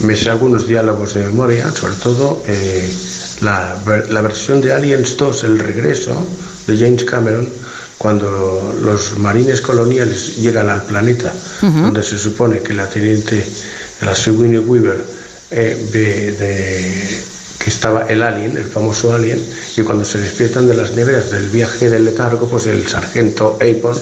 me 0.00 0.16
sé 0.16 0.30
algunos 0.30 0.66
diálogos 0.68 1.14
de 1.14 1.24
memoria, 1.24 1.70
sobre 1.72 1.94
todo 1.96 2.42
eh, 2.46 2.88
la, 3.40 3.76
la 4.08 4.20
versión 4.22 4.60
de 4.60 4.72
Aliens 4.72 5.16
2, 5.16 5.44
El 5.44 5.58
Regreso, 5.58 6.24
de 6.68 6.76
James 6.78 7.04
Cameron, 7.04 7.48
cuando 7.98 8.72
los 8.82 9.18
marines 9.18 9.60
coloniales 9.60 10.36
llegan 10.36 10.68
al 10.68 10.84
planeta, 10.84 11.32
donde 11.60 12.02
se 12.04 12.16
supone 12.18 12.60
que 12.60 12.72
la 12.74 12.88
teniente, 12.88 13.44
la 14.00 14.14
Sigourney 14.14 14.58
Weaver, 14.58 15.04
eh, 15.50 15.88
de- 15.92 17.32
que 17.62 17.70
estaba 17.70 18.06
el 18.08 18.22
alien, 18.24 18.56
el 18.56 18.64
famoso 18.64 19.14
alien, 19.14 19.40
y 19.76 19.82
cuando 19.82 20.04
se 20.04 20.18
despiertan 20.18 20.66
de 20.66 20.74
las 20.74 20.92
neveras 20.94 21.30
del 21.30 21.48
viaje 21.48 21.88
del 21.90 22.04
letargo, 22.06 22.48
pues 22.48 22.66
el 22.66 22.88
sargento 22.88 23.56
Apon 23.60 23.96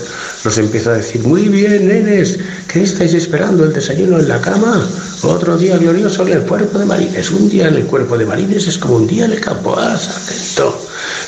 los 0.44 0.58
empieza 0.58 0.90
a 0.90 0.94
decir, 0.94 1.22
muy 1.22 1.48
bien, 1.48 1.88
nenes, 1.88 2.38
¿qué 2.68 2.82
estáis 2.82 3.14
esperando? 3.14 3.64
¿El 3.64 3.72
desayuno 3.72 4.18
en 4.18 4.28
la 4.28 4.40
cama? 4.40 4.88
Otro 5.22 5.56
día 5.58 5.76
glorioso 5.76 6.26
en 6.26 6.32
el 6.34 6.42
cuerpo 6.42 6.78
de 6.78 6.86
marines. 6.86 7.30
Un 7.30 7.48
día 7.48 7.68
en 7.68 7.74
el 7.74 7.84
cuerpo 7.84 8.16
de 8.16 8.24
marines 8.24 8.66
es 8.66 8.78
como 8.78 8.96
un 8.96 9.06
día 9.06 9.26
en 9.26 9.32
el 9.32 9.40
campo. 9.40 9.76
Ah, 9.78 9.96
sargento, 9.98 10.86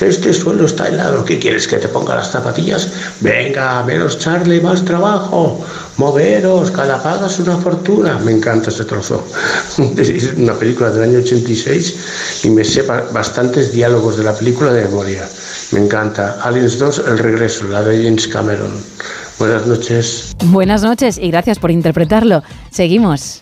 este 0.09 0.33
suelo 0.33 0.67
está 0.67 0.88
helado. 0.88 1.25
¿Qué 1.25 1.38
quieres, 1.38 1.67
que 1.69 1.77
te 1.77 1.88
ponga 1.88 2.15
las 2.17 2.31
zapatillas? 2.31 2.88
Venga, 3.21 3.83
menos 3.85 4.19
Charlie, 4.19 4.61
más 4.61 4.85
trabajo. 4.85 5.65
Moveros, 5.97 6.71
cada 6.71 7.03
paga 7.03 7.27
es 7.27 7.38
una 7.38 7.57
fortuna. 7.59 8.19
Me 8.19 8.33
encanta 8.33 8.71
ese 8.71 8.85
trozo. 8.85 9.25
Es 9.99 10.33
una 10.37 10.55
película 10.55 10.91
del 10.91 11.05
año 11.11 11.19
86 11.21 12.41
y 12.45 12.51
me 12.51 12.65
sé 12.65 12.83
ba- 12.83 13.05
bastantes 13.12 13.73
diálogos 13.73 14.17
de 14.17 14.25
la 14.25 14.35
película 14.35 14.73
de 14.73 14.85
memoria. 14.85 15.29
Me 15.73 15.81
encanta. 15.81 16.38
Aliens 16.43 16.79
2, 16.79 17.03
El 17.09 17.19
regreso, 17.19 17.65
la 17.69 17.83
de 17.83 18.05
James 18.05 18.29
Cameron. 18.29 18.73
Buenas 19.38 19.67
noches. 19.67 20.35
Buenas 20.45 20.83
noches 20.83 21.19
y 21.19 21.31
gracias 21.31 21.59
por 21.59 21.71
interpretarlo. 21.71 22.43
Seguimos. 22.71 23.41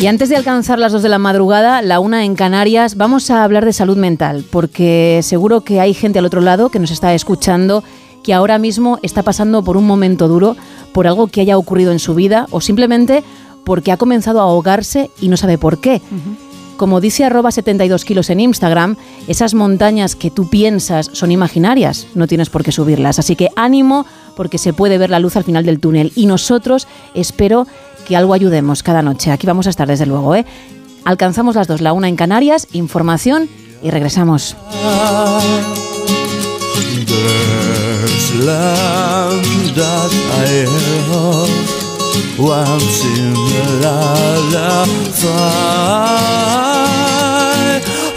Y 0.00 0.06
antes 0.06 0.28
de 0.28 0.36
alcanzar 0.36 0.78
las 0.78 0.92
2 0.92 1.02
de 1.02 1.08
la 1.08 1.18
madrugada, 1.18 1.82
la 1.82 1.98
una 1.98 2.24
en 2.24 2.36
Canarias, 2.36 2.96
vamos 2.96 3.32
a 3.32 3.42
hablar 3.42 3.64
de 3.64 3.72
salud 3.72 3.96
mental, 3.96 4.44
porque 4.48 5.18
seguro 5.24 5.62
que 5.62 5.80
hay 5.80 5.92
gente 5.92 6.20
al 6.20 6.24
otro 6.24 6.40
lado 6.40 6.68
que 6.68 6.78
nos 6.78 6.92
está 6.92 7.12
escuchando 7.14 7.82
que 8.22 8.32
ahora 8.32 8.58
mismo 8.58 9.00
está 9.02 9.24
pasando 9.24 9.64
por 9.64 9.76
un 9.76 9.88
momento 9.88 10.28
duro, 10.28 10.56
por 10.92 11.08
algo 11.08 11.26
que 11.26 11.40
haya 11.40 11.58
ocurrido 11.58 11.90
en 11.90 11.98
su 11.98 12.14
vida 12.14 12.46
o 12.52 12.60
simplemente 12.60 13.24
porque 13.64 13.90
ha 13.90 13.96
comenzado 13.96 14.38
a 14.38 14.44
ahogarse 14.44 15.10
y 15.20 15.28
no 15.28 15.36
sabe 15.36 15.58
por 15.58 15.80
qué. 15.80 16.00
Como 16.78 17.00
dice 17.00 17.24
arroba 17.24 17.50
72 17.50 18.04
kilos 18.04 18.30
en 18.30 18.38
Instagram, 18.38 18.94
esas 19.26 19.52
montañas 19.52 20.14
que 20.14 20.30
tú 20.30 20.48
piensas 20.48 21.10
son 21.12 21.32
imaginarias, 21.32 22.06
no 22.14 22.28
tienes 22.28 22.50
por 22.50 22.62
qué 22.62 22.70
subirlas. 22.70 23.18
Así 23.18 23.34
que 23.34 23.50
ánimo 23.56 24.06
porque 24.36 24.58
se 24.58 24.72
puede 24.72 24.96
ver 24.96 25.10
la 25.10 25.18
luz 25.18 25.34
al 25.34 25.42
final 25.42 25.66
del 25.66 25.80
túnel. 25.80 26.12
Y 26.14 26.26
nosotros 26.26 26.86
espero 27.14 27.66
que 28.06 28.16
algo 28.16 28.32
ayudemos 28.32 28.84
cada 28.84 29.02
noche. 29.02 29.32
Aquí 29.32 29.44
vamos 29.44 29.66
a 29.66 29.70
estar 29.70 29.88
desde 29.88 30.06
luego. 30.06 30.36
¿eh? 30.36 30.46
Alcanzamos 31.04 31.56
las 31.56 31.66
dos, 31.66 31.80
la 31.80 31.92
una 31.92 32.08
en 32.08 32.14
Canarias, 32.14 32.68
información 32.70 33.48
y 33.82 33.90
regresamos. 33.90 34.54
In 42.18 43.34
a 43.34 43.66
lullaby. 43.82 45.28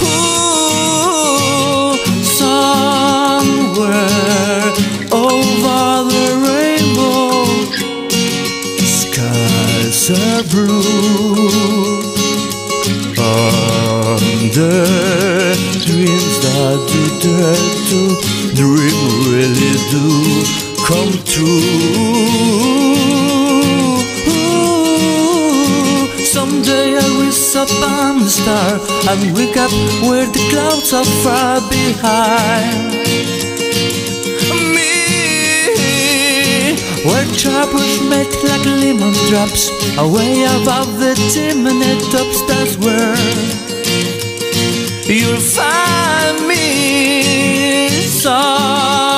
Ooh, 0.03 0.71
somewhere 2.23 3.49
over 5.11 5.83
the 6.11 6.27
rainbow, 6.45 7.45
skies 8.85 10.01
are 10.11 10.43
blue. 10.51 10.89
Under 13.17 14.85
dreams 15.85 16.35
that 16.45 16.79
we 16.91 17.03
dare 17.21 17.65
to 17.89 18.01
dream 18.55 18.99
really 19.31 19.75
do 19.91 20.05
come 20.85 21.13
true. 21.25 21.91
Someday 26.71 26.95
I 26.95 26.99
will 27.17 27.33
stop 27.33 27.69
on 27.83 28.19
the 28.19 28.29
star 28.29 28.79
and 29.11 29.35
wake 29.35 29.57
up 29.57 29.71
where 30.07 30.25
the 30.25 30.39
clouds 30.49 30.93
are 30.93 31.03
far 31.23 31.59
behind 31.69 32.93
me. 34.73 34.91
Where 37.03 37.27
troubles 37.35 37.99
melt 38.09 38.33
like 38.45 38.65
lemon 38.65 39.13
drops 39.27 39.69
away 39.97 40.43
above 40.43 40.97
the 40.97 41.13
chimney 41.33 41.99
tops. 42.09 42.41
That's 42.47 42.77
where 42.77 43.17
you'll 45.11 45.41
find 45.41 46.47
me 46.47 47.89
somewhere 48.07 49.11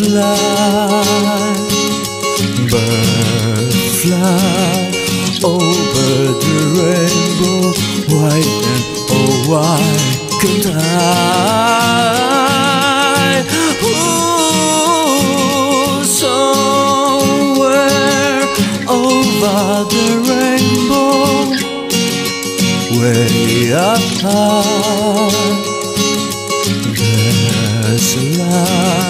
fly, 0.00 1.52
bird 2.70 3.74
fly 4.00 4.88
over 5.44 6.10
the 6.42 6.56
rainbow. 6.80 7.60
Why 8.08 8.40
and 8.72 8.84
oh 9.10 9.32
why 9.50 9.84
can't 10.40 10.66
I? 10.72 10.78
Ooh, 13.84 14.04
somewhere 16.22 17.68
over 18.88 19.60
the 19.92 20.06
rainbow, 20.30 21.20
way 22.98 23.72
up 23.74 24.06
high. 24.22 25.58
There's 27.82 28.10
a 28.16 28.18
land 28.38 29.09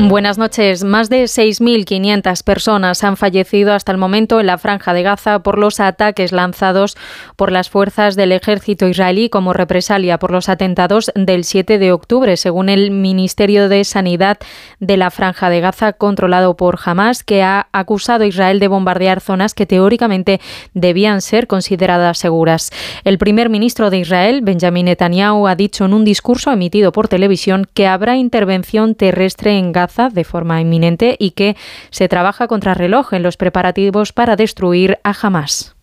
Buenas 0.00 0.38
noches. 0.38 0.84
Más 0.84 1.10
de 1.10 1.24
6.500 1.24 2.44
personas 2.44 3.02
han 3.02 3.16
fallecido 3.16 3.72
hasta 3.72 3.90
el 3.90 3.98
momento 3.98 4.38
en 4.38 4.46
la 4.46 4.56
franja 4.56 4.94
de 4.94 5.02
Gaza 5.02 5.40
por 5.40 5.58
los 5.58 5.80
ataques 5.80 6.30
lanzados 6.30 6.96
por 7.34 7.50
las 7.50 7.68
fuerzas 7.68 8.14
del 8.14 8.30
ejército 8.30 8.86
israelí 8.86 9.28
como 9.28 9.52
represalia 9.52 10.18
por 10.18 10.30
los 10.30 10.48
atentados 10.48 11.10
del 11.16 11.42
7 11.42 11.78
de 11.78 11.90
octubre, 11.90 12.36
según 12.36 12.68
el 12.68 12.92
Ministerio 12.92 13.68
de 13.68 13.82
Sanidad 13.82 14.38
de 14.78 14.96
la 14.96 15.10
franja 15.10 15.50
de 15.50 15.60
Gaza 15.60 15.92
controlado 15.94 16.56
por 16.56 16.78
Hamas, 16.82 17.24
que 17.24 17.42
ha 17.42 17.66
acusado 17.72 18.22
a 18.22 18.28
Israel 18.28 18.60
de 18.60 18.68
bombardear 18.68 19.20
zonas 19.20 19.52
que 19.52 19.66
teóricamente 19.66 20.40
debían 20.74 21.20
ser 21.20 21.48
consideradas 21.48 22.18
seguras. 22.18 22.70
El 23.02 23.18
primer 23.18 23.50
ministro 23.50 23.90
de 23.90 23.98
Israel, 23.98 24.42
Benjamin 24.42 24.86
Netanyahu, 24.86 25.48
ha 25.48 25.56
dicho 25.56 25.84
en 25.84 25.92
un 25.92 26.04
discurso 26.04 26.52
emitido 26.52 26.92
por 26.92 27.08
televisión 27.08 27.66
que 27.74 27.88
habrá 27.88 28.16
intervención 28.16 28.94
terrestre 28.94 29.58
en 29.58 29.72
Gaza 29.72 29.87
de 30.12 30.24
forma 30.24 30.60
inminente 30.60 31.16
y 31.18 31.32
que 31.32 31.56
se 31.90 32.08
trabaja 32.08 32.46
contra 32.46 32.74
reloj 32.74 33.12
en 33.14 33.22
los 33.22 33.36
preparativos 33.36 34.12
para 34.12 34.36
destruir 34.36 34.98
a 35.02 35.14
Hamas. 35.20 35.74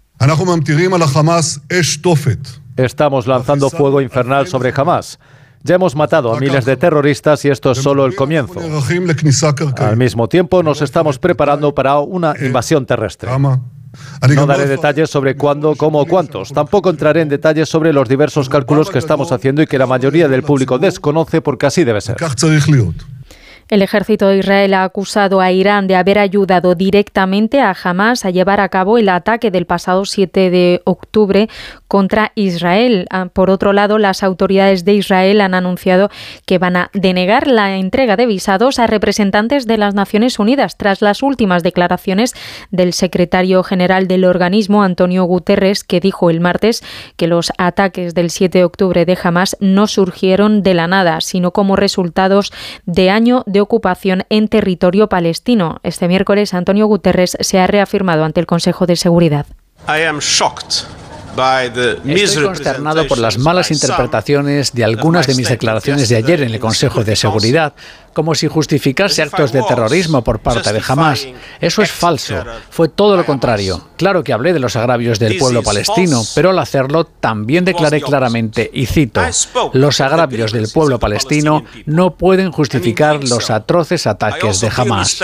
Estamos 2.78 3.28
lanzando 3.28 3.70
fuego 3.70 4.02
infernal 4.02 4.48
sobre 4.48 4.74
Hamas. 4.76 5.20
Ya 5.64 5.76
hemos 5.76 5.96
matado 5.96 6.32
a 6.34 6.40
miles 6.40 6.64
de 6.64 6.78
terroristas 6.78 7.44
y 7.44 7.50
esto 7.50 7.72
es 7.72 7.80
solo 7.80 8.06
el 8.06 8.16
comienzo. 8.16 8.60
Al 9.78 9.98
mismo 9.98 10.30
tiempo, 10.30 10.62
nos 10.62 10.84
estamos 10.84 11.18
preparando 11.18 11.74
para 11.74 12.00
una 12.00 12.36
invasión 12.40 12.86
terrestre. 12.86 13.32
No 14.36 14.46
daré 14.46 14.68
detalles 14.68 15.10
sobre 15.10 15.36
cuándo, 15.36 15.76
cómo 15.76 16.02
o 16.02 16.06
cuántos. 16.06 16.52
Tampoco 16.52 16.90
entraré 16.90 17.22
en 17.22 17.30
detalles 17.30 17.70
sobre 17.70 17.94
los 17.94 18.08
diversos 18.08 18.50
cálculos 18.50 18.90
que 18.90 19.00
estamos 19.00 19.32
haciendo 19.32 19.62
y 19.62 19.68
que 19.68 19.78
la 19.78 19.88
mayoría 19.88 20.28
del 20.28 20.44
público 20.44 20.78
desconoce 20.78 21.42
porque 21.42 21.66
así 21.66 21.84
debe 21.84 22.02
ser. 22.02 22.18
El 23.68 23.82
ejército 23.82 24.28
de 24.28 24.38
Israel 24.38 24.76
ha 24.76 24.84
acusado 24.84 25.42
a 25.42 25.52
Irán 25.52 25.88
de 25.88 25.96
haber 25.96 26.20
ayudado 26.20 26.76
directamente 26.76 27.62
a 27.62 27.76
Hamas 27.84 28.24
a 28.24 28.30
llevar 28.30 28.60
a 28.60 28.70
cabo 28.70 29.00
el 29.00 29.10
ataque 29.10 29.50
del 29.50 29.66
pasado 29.66 30.06
7 30.06 30.52
de 30.52 30.82
octubre 30.86 31.50
contra 31.88 32.32
Israel. 32.36 33.08
Ah, 33.10 33.26
por 33.34 33.50
otro 33.50 33.74
lado, 33.74 33.98
las 33.98 34.22
autoridades 34.22 34.86
de 34.86 34.94
Israel 34.94 35.42
han 35.42 35.56
anunciado 35.56 36.12
que 36.46 36.60
van 36.60 36.76
a 36.76 36.92
denegar 36.94 37.48
la 37.48 37.78
entrega 37.78 38.16
de 38.16 38.28
visados 38.28 38.78
a 38.78 38.86
representantes 38.86 39.66
de 39.66 39.78
las 39.78 39.96
Naciones 39.96 40.38
Unidas 40.38 40.78
tras 40.78 41.02
las 41.02 41.24
últimas 41.24 41.64
declaraciones 41.64 42.36
del 42.70 42.94
secretario 42.94 43.64
general 43.64 44.08
del 44.08 44.26
organismo, 44.26 44.84
Antonio 44.84 45.24
Guterres, 45.24 45.84
que 45.84 46.00
dijo 46.00 46.30
el 46.30 46.40
martes 46.40 46.84
que 47.18 47.26
los 47.26 47.52
ataques 47.58 48.14
del 48.14 48.30
7 48.30 48.60
de 48.60 48.64
octubre 48.64 49.06
de 49.06 49.18
Hamas 49.24 49.58
no 49.60 49.88
surgieron 49.88 50.62
de 50.62 50.76
la 50.76 50.88
nada, 50.88 51.20
sino 51.22 51.50
como 51.50 51.76
resultados 51.76 52.54
de 52.86 53.10
año 53.10 53.44
ocupación 53.62 54.24
en 54.30 54.48
territorio 54.48 55.08
palestino. 55.10 55.80
Este 55.84 56.08
miércoles, 56.08 56.54
Antonio 56.54 56.88
Guterres 56.88 57.38
se 57.40 57.60
ha 57.60 57.68
reafirmado 57.68 58.24
ante 58.24 58.40
el 58.40 58.46
Consejo 58.46 58.86
de 58.86 58.96
Seguridad. 58.96 59.46
Estoy 62.06 62.44
consternado 62.44 63.08
por 63.08 63.18
las 63.18 63.38
malas 63.38 63.72
interpretaciones 63.72 64.74
de 64.74 64.84
algunas 64.84 65.28
de 65.28 65.36
mis 65.36 65.50
declaraciones 65.50 66.10
de 66.10 66.16
ayer 66.16 66.42
en 66.42 66.54
el 66.54 66.60
Consejo 66.60 67.04
de 67.04 67.16
Seguridad, 67.16 67.74
como 68.14 68.34
si 68.34 68.48
justificase 68.48 69.22
actos 69.22 69.52
de 69.52 69.62
terrorismo 69.64 70.24
por 70.24 70.40
parte 70.40 70.72
de 70.72 70.82
Hamas. 70.88 71.28
Eso 71.60 71.82
es 71.82 71.92
falso. 71.92 72.36
Fue 72.70 72.88
todo 72.88 73.18
lo 73.18 73.26
contrario. 73.26 73.90
Claro 73.98 74.24
que 74.24 74.34
hablé 74.34 74.54
de 74.54 74.60
los 74.60 74.76
agravios 74.76 75.20
del 75.20 75.38
pueblo 75.38 75.64
palestino, 75.64 76.24
pero 76.34 76.52
al 76.52 76.60
hacerlo 76.60 77.06
también 77.06 77.66
declaré 77.66 78.02
claramente, 78.02 78.70
y 78.74 78.86
cito, 78.86 79.22
los 79.74 80.00
agravios 80.00 80.52
del 80.52 80.70
pueblo 80.70 81.00
palestino 81.00 81.66
no 81.86 82.16
pueden 82.16 82.52
justificar 82.52 83.24
los 83.24 83.50
atroces 83.50 84.08
ataques 84.08 84.62
de 84.62 84.72
Hamas. 84.76 85.22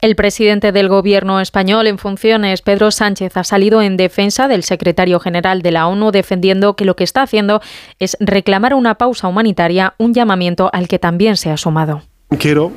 El 0.00 0.16
presidente 0.16 0.72
del 0.72 0.88
gobierno 0.88 1.40
español 1.40 1.86
en 1.86 1.98
funciones, 1.98 2.62
Pedro 2.62 2.90
Sánchez, 2.90 3.36
ha 3.36 3.44
salido 3.44 3.82
en 3.82 3.98
defensa 3.98 4.48
del 4.48 4.62
secretario 4.62 5.20
general 5.20 5.60
de 5.60 5.72
la 5.72 5.86
ONU 5.88 6.10
defendiendo 6.10 6.74
que 6.74 6.86
lo 6.86 6.96
que 6.96 7.04
está 7.04 7.20
haciendo 7.20 7.60
es 7.98 8.16
reclamar 8.18 8.72
una 8.72 8.94
pausa 8.94 9.28
humanitaria, 9.28 9.92
un 9.98 10.14
llamamiento 10.14 10.70
al 10.72 10.88
que 10.88 10.98
también 10.98 11.36
se 11.36 11.50
ha 11.50 11.58
sumado. 11.58 12.00
Quiero 12.38 12.72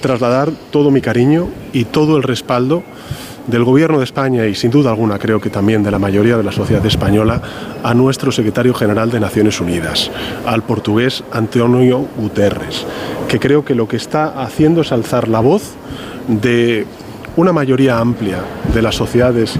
trasladar 0.00 0.50
todo 0.72 0.90
mi 0.90 1.00
cariño 1.00 1.48
y 1.72 1.84
todo 1.84 2.16
el 2.16 2.24
respaldo 2.24 2.82
del 3.46 3.62
Gobierno 3.62 3.98
de 3.98 4.04
España 4.04 4.46
y 4.46 4.56
sin 4.56 4.72
duda 4.72 4.90
alguna 4.90 5.20
creo 5.20 5.40
que 5.40 5.50
también 5.50 5.84
de 5.84 5.92
la 5.92 6.00
mayoría 6.00 6.36
de 6.36 6.42
la 6.42 6.50
sociedad 6.50 6.84
española 6.84 7.40
a 7.84 7.94
nuestro 7.94 8.32
secretario 8.32 8.74
general 8.74 9.12
de 9.12 9.20
Naciones 9.20 9.60
Unidas, 9.60 10.10
al 10.44 10.64
portugués 10.64 11.22
Antonio 11.30 12.04
Guterres, 12.16 12.84
que 13.28 13.38
creo 13.38 13.64
que 13.64 13.76
lo 13.76 13.86
que 13.86 13.96
está 13.96 14.42
haciendo 14.42 14.80
es 14.80 14.90
alzar 14.90 15.28
la 15.28 15.38
voz 15.38 15.76
de 16.28 16.86
una 17.36 17.52
mayoría 17.52 17.98
amplia 17.98 18.38
de 18.74 18.82
las 18.82 18.94
sociedades 18.94 19.58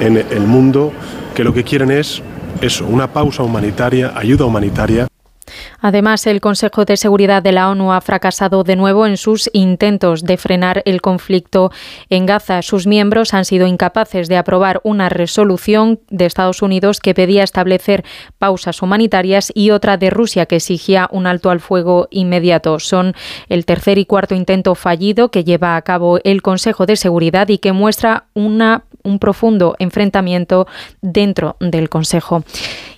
en 0.00 0.16
el 0.16 0.40
mundo 0.40 0.92
que 1.34 1.44
lo 1.44 1.52
que 1.52 1.64
quieren 1.64 1.90
es 1.90 2.22
eso, 2.60 2.86
una 2.86 3.12
pausa 3.12 3.42
humanitaria, 3.42 4.12
ayuda 4.16 4.44
humanitaria 4.44 5.08
Además, 5.80 6.26
el 6.26 6.40
Consejo 6.40 6.84
de 6.84 6.96
Seguridad 6.96 7.42
de 7.42 7.52
la 7.52 7.70
ONU 7.70 7.92
ha 7.92 8.00
fracasado 8.00 8.64
de 8.64 8.74
nuevo 8.74 9.06
en 9.06 9.16
sus 9.16 9.48
intentos 9.52 10.24
de 10.24 10.36
frenar 10.36 10.82
el 10.84 11.00
conflicto 11.00 11.70
en 12.10 12.26
Gaza. 12.26 12.62
Sus 12.62 12.86
miembros 12.86 13.32
han 13.32 13.44
sido 13.44 13.66
incapaces 13.66 14.28
de 14.28 14.36
aprobar 14.36 14.80
una 14.82 15.08
resolución 15.08 16.00
de 16.10 16.26
Estados 16.26 16.62
Unidos 16.62 16.98
que 16.98 17.14
pedía 17.14 17.44
establecer 17.44 18.04
pausas 18.38 18.82
humanitarias 18.82 19.52
y 19.54 19.70
otra 19.70 19.96
de 19.96 20.10
Rusia 20.10 20.46
que 20.46 20.56
exigía 20.56 21.08
un 21.12 21.26
alto 21.26 21.50
al 21.50 21.60
fuego 21.60 22.08
inmediato. 22.10 22.80
Son 22.80 23.14
el 23.48 23.64
tercer 23.64 23.98
y 23.98 24.04
cuarto 24.04 24.34
intento 24.34 24.74
fallido 24.74 25.30
que 25.30 25.44
lleva 25.44 25.76
a 25.76 25.82
cabo 25.82 26.18
el 26.24 26.42
Consejo 26.42 26.86
de 26.86 26.96
Seguridad 26.96 27.48
y 27.48 27.58
que 27.58 27.72
muestra 27.72 28.24
un 28.34 29.18
profundo 29.20 29.76
enfrentamiento 29.78 30.66
dentro 31.00 31.56
del 31.60 31.88
Consejo. 31.88 32.42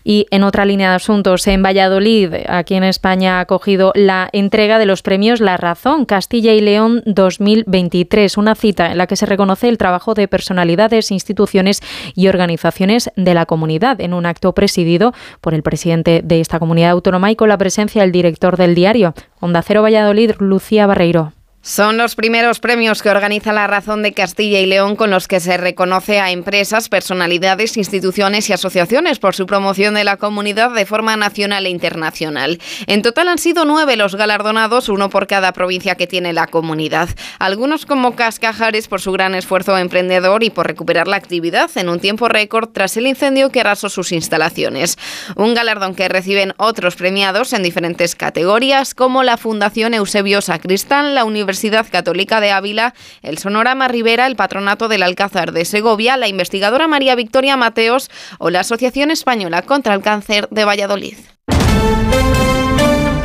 Y 0.03 0.27
en 0.31 0.45
otra 0.45 0.65
línea 0.65 0.89
de 0.91 0.97
asuntos, 0.97 1.47
en 1.47 1.63
Valladolid, 1.63 2.33
aquí 2.49 2.70
en 2.75 2.85
España, 2.85 3.39
ha 3.39 3.41
acogido 3.41 3.93
la 3.95 4.29
entrega 4.33 4.79
de 4.79 4.87
los 4.87 5.03
premios 5.03 5.41
La 5.41 5.57
Razón 5.57 6.05
Castilla 6.05 6.53
y 6.53 6.61
León 6.61 7.03
2023, 7.07 8.37
una 8.37 8.55
cita 8.55 8.91
en 8.91 8.99
la 8.99 9.07
que 9.07 9.17
se 9.17 9.27
reconoce 9.27 9.69
el 9.69 9.79
trabajo 9.79 10.15
de 10.15 10.29
personalidades, 10.29 11.11
instituciones 11.11 11.83
y 12.15 12.29
organizaciones 12.29 13.11
de 13.17 13.35
la 13.35 13.47
comunidad, 13.47 14.01
en 14.01 14.15
un 14.15 14.27
acto 14.27 14.55
presidido 14.55 15.13
por 15.41 15.55
el 15.55 15.63
presidente 15.63 16.21
de 16.25 16.41
esta 16.41 16.59
comunidad 16.59 16.91
autónoma 16.91 17.31
y 17.31 17.37
con 17.37 17.49
la 17.49 17.59
presencia 17.59 18.03
del 18.03 18.13
director 18.13 18.57
del 18.57 18.75
diario, 18.75 19.15
Onda 19.41 19.63
Cero 19.63 19.83
Valladolid, 19.83 20.33
Lucía 20.39 20.87
Barreiro. 20.87 21.33
Son 21.63 21.99
los 21.99 22.15
primeros 22.15 22.59
premios 22.59 23.03
que 23.03 23.11
organiza 23.11 23.53
la 23.53 23.67
Razón 23.67 24.03
de 24.03 24.15
Castilla 24.15 24.61
y 24.61 24.67
León 24.67 24.97
con 24.97 25.11
los 25.11 25.29
que 25.29 25.41
se 25.41 25.59
reconoce 25.59 26.19
a 26.19 26.31
empresas, 26.31 26.89
personalidades, 26.89 27.77
instituciones 27.77 28.49
y 28.49 28.55
asociaciones 28.55 29.19
por 29.19 29.35
su 29.35 29.45
promoción 29.45 29.93
de 29.93 30.05
la 30.05 30.17
comunidad 30.17 30.71
de 30.71 30.87
forma 30.87 31.19
nacional 31.19 31.67
e 31.67 31.69
internacional. 31.69 32.59
En 32.87 33.03
total 33.03 33.29
han 33.29 33.37
sido 33.37 33.67
nueve 33.67 33.99
los 33.99 34.15
galardonados, 34.15 34.89
uno 34.89 35.11
por 35.11 35.27
cada 35.27 35.53
provincia 35.53 35.97
que 35.97 36.07
tiene 36.07 36.33
la 36.33 36.47
comunidad. 36.47 37.11
Algunos 37.39 37.85
como 37.85 38.17
Cascajares 38.17 38.89
por 38.89 39.03
su 39.03 39.13
gran 39.13 39.35
esfuerzo 39.35 39.77
emprendedor 39.77 40.43
y 40.43 40.49
por 40.49 40.67
recuperar 40.67 41.09
la 41.09 41.17
actividad 41.17 41.71
en 41.75 41.91
un 41.91 42.01
tiempo 42.01 42.31
récord 42.31 42.71
tras 42.71 42.97
el 42.97 43.07
incendio 43.07 43.51
que 43.51 43.61
arrasó 43.61 43.91
sus 43.91 44.13
instalaciones. 44.13 44.97
Un 45.37 45.53
galardón 45.53 45.95
que 45.95 46.09
reciben 46.09 46.55
otros 46.57 46.97
premiados 46.97 47.53
en 47.53 47.63
diferentes 47.63 48.15
categorías 48.15 48.95
como 48.95 49.23
la 49.23 49.37
Fundación 49.37 49.93
Eusebio 49.93 50.41
Sacristán, 50.41 51.15
la 51.15 51.25
Universidad 51.25 51.50
Universidad 51.51 51.87
Católica 51.91 52.41
de 52.41 52.53
Ávila, 52.53 52.95
el 53.23 53.39
Sonorama 53.39 53.89
Rivera, 53.89 54.29
el 54.29 54.37
Patronato 54.37 54.87
del 54.87 55.03
Alcázar 55.03 55.51
de 55.51 55.65
Segovia, 55.65 56.17
la 56.17 56.29
investigadora 56.29 56.87
María 56.87 57.17
Victoria 57.17 57.57
Mateos 57.57 58.09
o 58.39 58.51
la 58.51 58.61
Asociación 58.61 59.11
Española 59.11 59.63
contra 59.63 59.95
el 59.95 60.01
Cáncer 60.01 60.47
de 60.51 60.65
Valladolid. 60.65 61.17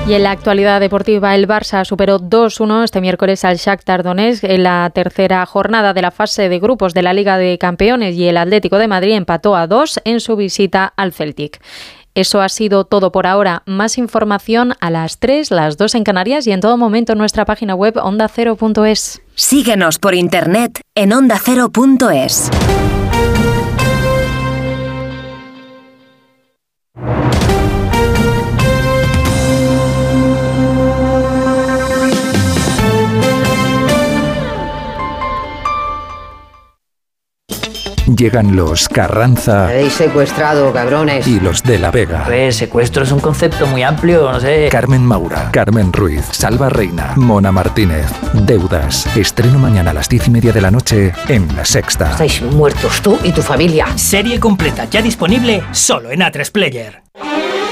Y 0.08 0.14
en 0.14 0.24
la 0.24 0.32
actualidad 0.32 0.80
deportiva, 0.80 1.36
el 1.36 1.48
Barça 1.48 1.86
superó 1.86 2.20
2-1 2.20 2.84
este 2.84 3.00
miércoles 3.00 3.46
al 3.46 3.58
Shakhtar 3.58 4.02
Donetsk 4.02 4.44
en 4.44 4.64
la 4.64 4.90
tercera 4.94 5.46
jornada 5.46 5.94
de 5.94 6.02
la 6.02 6.12
fase 6.12 6.50
de 6.50 6.60
grupos 6.60 6.96
de 6.96 7.04
la 7.04 7.14
Liga 7.14 7.38
de 7.38 7.60
Campeones 7.60 8.16
y 8.16 8.28
el 8.28 8.38
Atlético 8.38 8.80
de 8.80 8.88
Madrid 8.88 9.14
empató 9.14 9.56
a 9.56 9.68
2 9.68 10.02
en 10.06 10.20
su 10.20 10.36
visita 10.36 10.94
al 10.96 11.14
Celtic. 11.14 11.60
Eso 12.16 12.42
ha 12.42 12.48
sido 12.48 12.86
todo 12.86 13.12
por 13.12 13.28
ahora. 13.28 13.62
Más 13.66 13.98
información 13.98 14.74
a 14.80 14.90
las 14.90 15.20
3, 15.20 15.52
las 15.52 15.78
2 15.78 15.96
en 15.96 16.04
Canarias 16.06 16.48
y 16.48 16.54
en 16.54 16.62
todo 16.62 16.78
momento 16.78 17.12
en 17.12 17.20
nuestra 17.20 17.44
página 17.46 17.76
web 17.76 17.98
ondacero.es. 18.02 19.22
Síguenos 19.36 20.00
por 20.00 20.16
internet 20.16 20.80
en 20.96 21.12
ondacero.es. 21.12 22.50
Llegan 38.08 38.56
los 38.56 38.88
Carranza. 38.88 39.68
Habéis 39.68 39.94
secuestrado, 39.94 40.72
cabrones. 40.72 41.28
Y 41.28 41.40
los 41.40 41.64
de 41.64 41.80
la 41.80 41.90
Vega. 41.92 42.24
Pues 42.26 42.56
secuestro 42.56 43.04
es 43.04 43.12
un 43.12 43.20
concepto 43.20 43.66
muy 43.66 43.82
amplio, 43.82 44.32
no 44.32 44.40
sé. 44.40 44.70
Carmen 44.72 45.04
Maura, 45.04 45.50
Carmen 45.52 45.92
Ruiz, 45.92 46.24
Salva 46.32 46.70
Reina, 46.70 47.14
Mona 47.16 47.52
Martínez. 47.52 48.06
Deudas. 48.34 49.08
Estreno 49.18 49.58
mañana 49.58 49.92
a 49.92 49.94
las 49.94 50.08
diez 50.08 50.28
y 50.28 50.32
media 50.32 50.54
de 50.54 50.62
la 50.62 50.72
noche 50.72 51.14
en 51.28 51.56
La 51.56 51.66
Sexta. 51.66 52.12
Estáis 52.12 52.42
muertos 52.44 53.02
tú 53.02 53.18
y 53.24 53.32
tu 53.32 53.42
familia. 53.42 53.88
Serie 53.96 54.40
completa 54.40 54.86
ya 54.86 55.02
disponible 55.02 55.64
solo 55.72 56.12
en 56.12 56.20
A3 56.20 56.52
Player. 56.52 57.02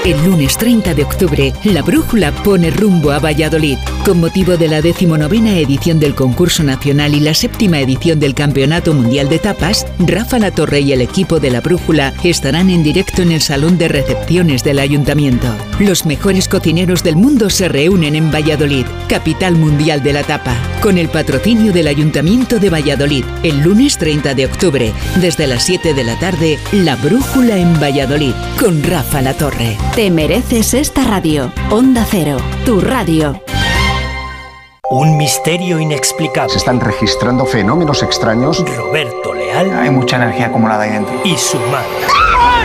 El 0.04 0.22
lunes 0.22 0.58
30 0.58 0.92
de 0.92 1.02
octubre, 1.02 1.54
la 1.64 1.80
Brújula 1.80 2.30
pone 2.30 2.70
rumbo 2.70 3.10
a 3.10 3.20
Valladolid. 3.20 3.78
Con 4.04 4.20
motivo 4.20 4.58
de 4.58 4.68
la 4.68 4.82
decimonovena 4.82 5.56
edición 5.56 5.98
del 5.98 6.14
concurso 6.14 6.62
nacional 6.62 7.14
y 7.14 7.20
la 7.20 7.32
séptima 7.32 7.80
edición 7.80 8.20
del 8.20 8.34
Campeonato 8.34 8.92
Mundial 8.92 9.30
de 9.30 9.38
Tapas, 9.38 9.86
Rafa 9.98 10.38
La 10.38 10.50
Torre 10.50 10.80
y 10.80 10.92
el 10.92 11.00
equipo 11.00 11.40
de 11.40 11.50
la 11.50 11.62
Brújula 11.62 12.12
estarán 12.22 12.68
en 12.68 12.82
directo 12.82 13.22
en 13.22 13.32
el 13.32 13.40
Salón 13.40 13.78
de 13.78 13.88
Recepciones 13.88 14.62
del 14.62 14.80
Ayuntamiento. 14.80 15.46
Los 15.78 16.04
mejores 16.04 16.48
cocineros 16.48 17.02
del 17.02 17.16
mundo 17.16 17.48
se 17.48 17.68
reúnen 17.68 18.14
en 18.14 18.30
Valladolid, 18.30 18.84
capital 19.08 19.54
mundial 19.54 20.02
de 20.02 20.12
la 20.12 20.22
tapa, 20.22 20.54
con 20.82 20.98
el 20.98 21.08
patrocinio 21.08 21.72
del 21.72 21.86
Ayuntamiento 21.86 22.58
de 22.58 22.68
Valladolid. 22.68 23.24
El 23.42 23.60
lunes 23.62 23.96
30 23.96 24.34
de 24.34 24.44
octubre, 24.44 24.92
desde 25.22 25.46
las 25.46 25.64
7 25.64 25.94
de 25.94 26.04
la 26.04 26.18
tarde, 26.18 26.58
La 26.72 26.94
Brújula 26.96 27.56
en 27.56 27.80
Valladolid, 27.80 28.34
con 28.60 28.82
Rafa 28.82 29.22
La 29.22 29.32
Torre. 29.32 29.78
Te 29.94 30.10
mereces 30.10 30.74
esta 30.74 31.04
radio. 31.04 31.52
Onda 31.70 32.04
Cero, 32.04 32.36
tu 32.66 32.80
radio. 32.80 33.40
Un 34.90 35.16
misterio 35.16 35.78
inexplicable. 35.78 36.50
Se 36.50 36.58
están 36.58 36.80
registrando 36.80 37.46
fenómenos 37.46 38.02
extraños. 38.02 38.64
Roberto 38.76 39.32
Leal. 39.32 39.70
Hay 39.78 39.90
mucha 39.90 40.16
energía 40.16 40.46
acumulada 40.46 40.82
ahí 40.82 40.90
dentro. 40.90 41.14
Y 41.22 41.36
su 41.36 41.60
madre. 41.60 41.86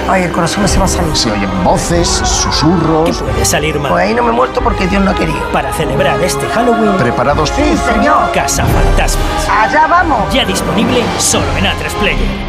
Ay, 0.10 0.24
el 0.24 0.32
corazón 0.32 0.68
se 0.68 0.80
va 0.80 0.86
a 0.86 0.88
salir. 0.88 1.16
Se 1.16 1.32
oyen 1.32 1.64
voces, 1.64 2.08
susurros. 2.08 3.16
¿Qué 3.16 3.24
puede 3.24 3.46
salir 3.46 3.80
mal? 3.80 3.92
Pues 3.92 4.08
ahí 4.08 4.16
no 4.16 4.24
me 4.24 4.30
he 4.30 4.34
muerto 4.34 4.60
porque 4.62 4.88
Dios 4.88 5.04
no 5.04 5.12
ha 5.12 5.16
querido. 5.16 5.52
Para 5.52 5.72
celebrar 5.74 6.20
este 6.24 6.48
Halloween. 6.48 6.98
¿Preparados? 6.98 7.52
Sí, 7.56 7.78
señor. 7.94 8.32
Casa 8.34 8.66
Fantasmas. 8.66 9.48
Allá 9.48 9.86
vamos. 9.86 10.34
Ya 10.34 10.46
disponible 10.46 11.04
solo 11.20 11.46
en 11.58 11.66
A3 11.66 11.94
Player. 12.00 12.49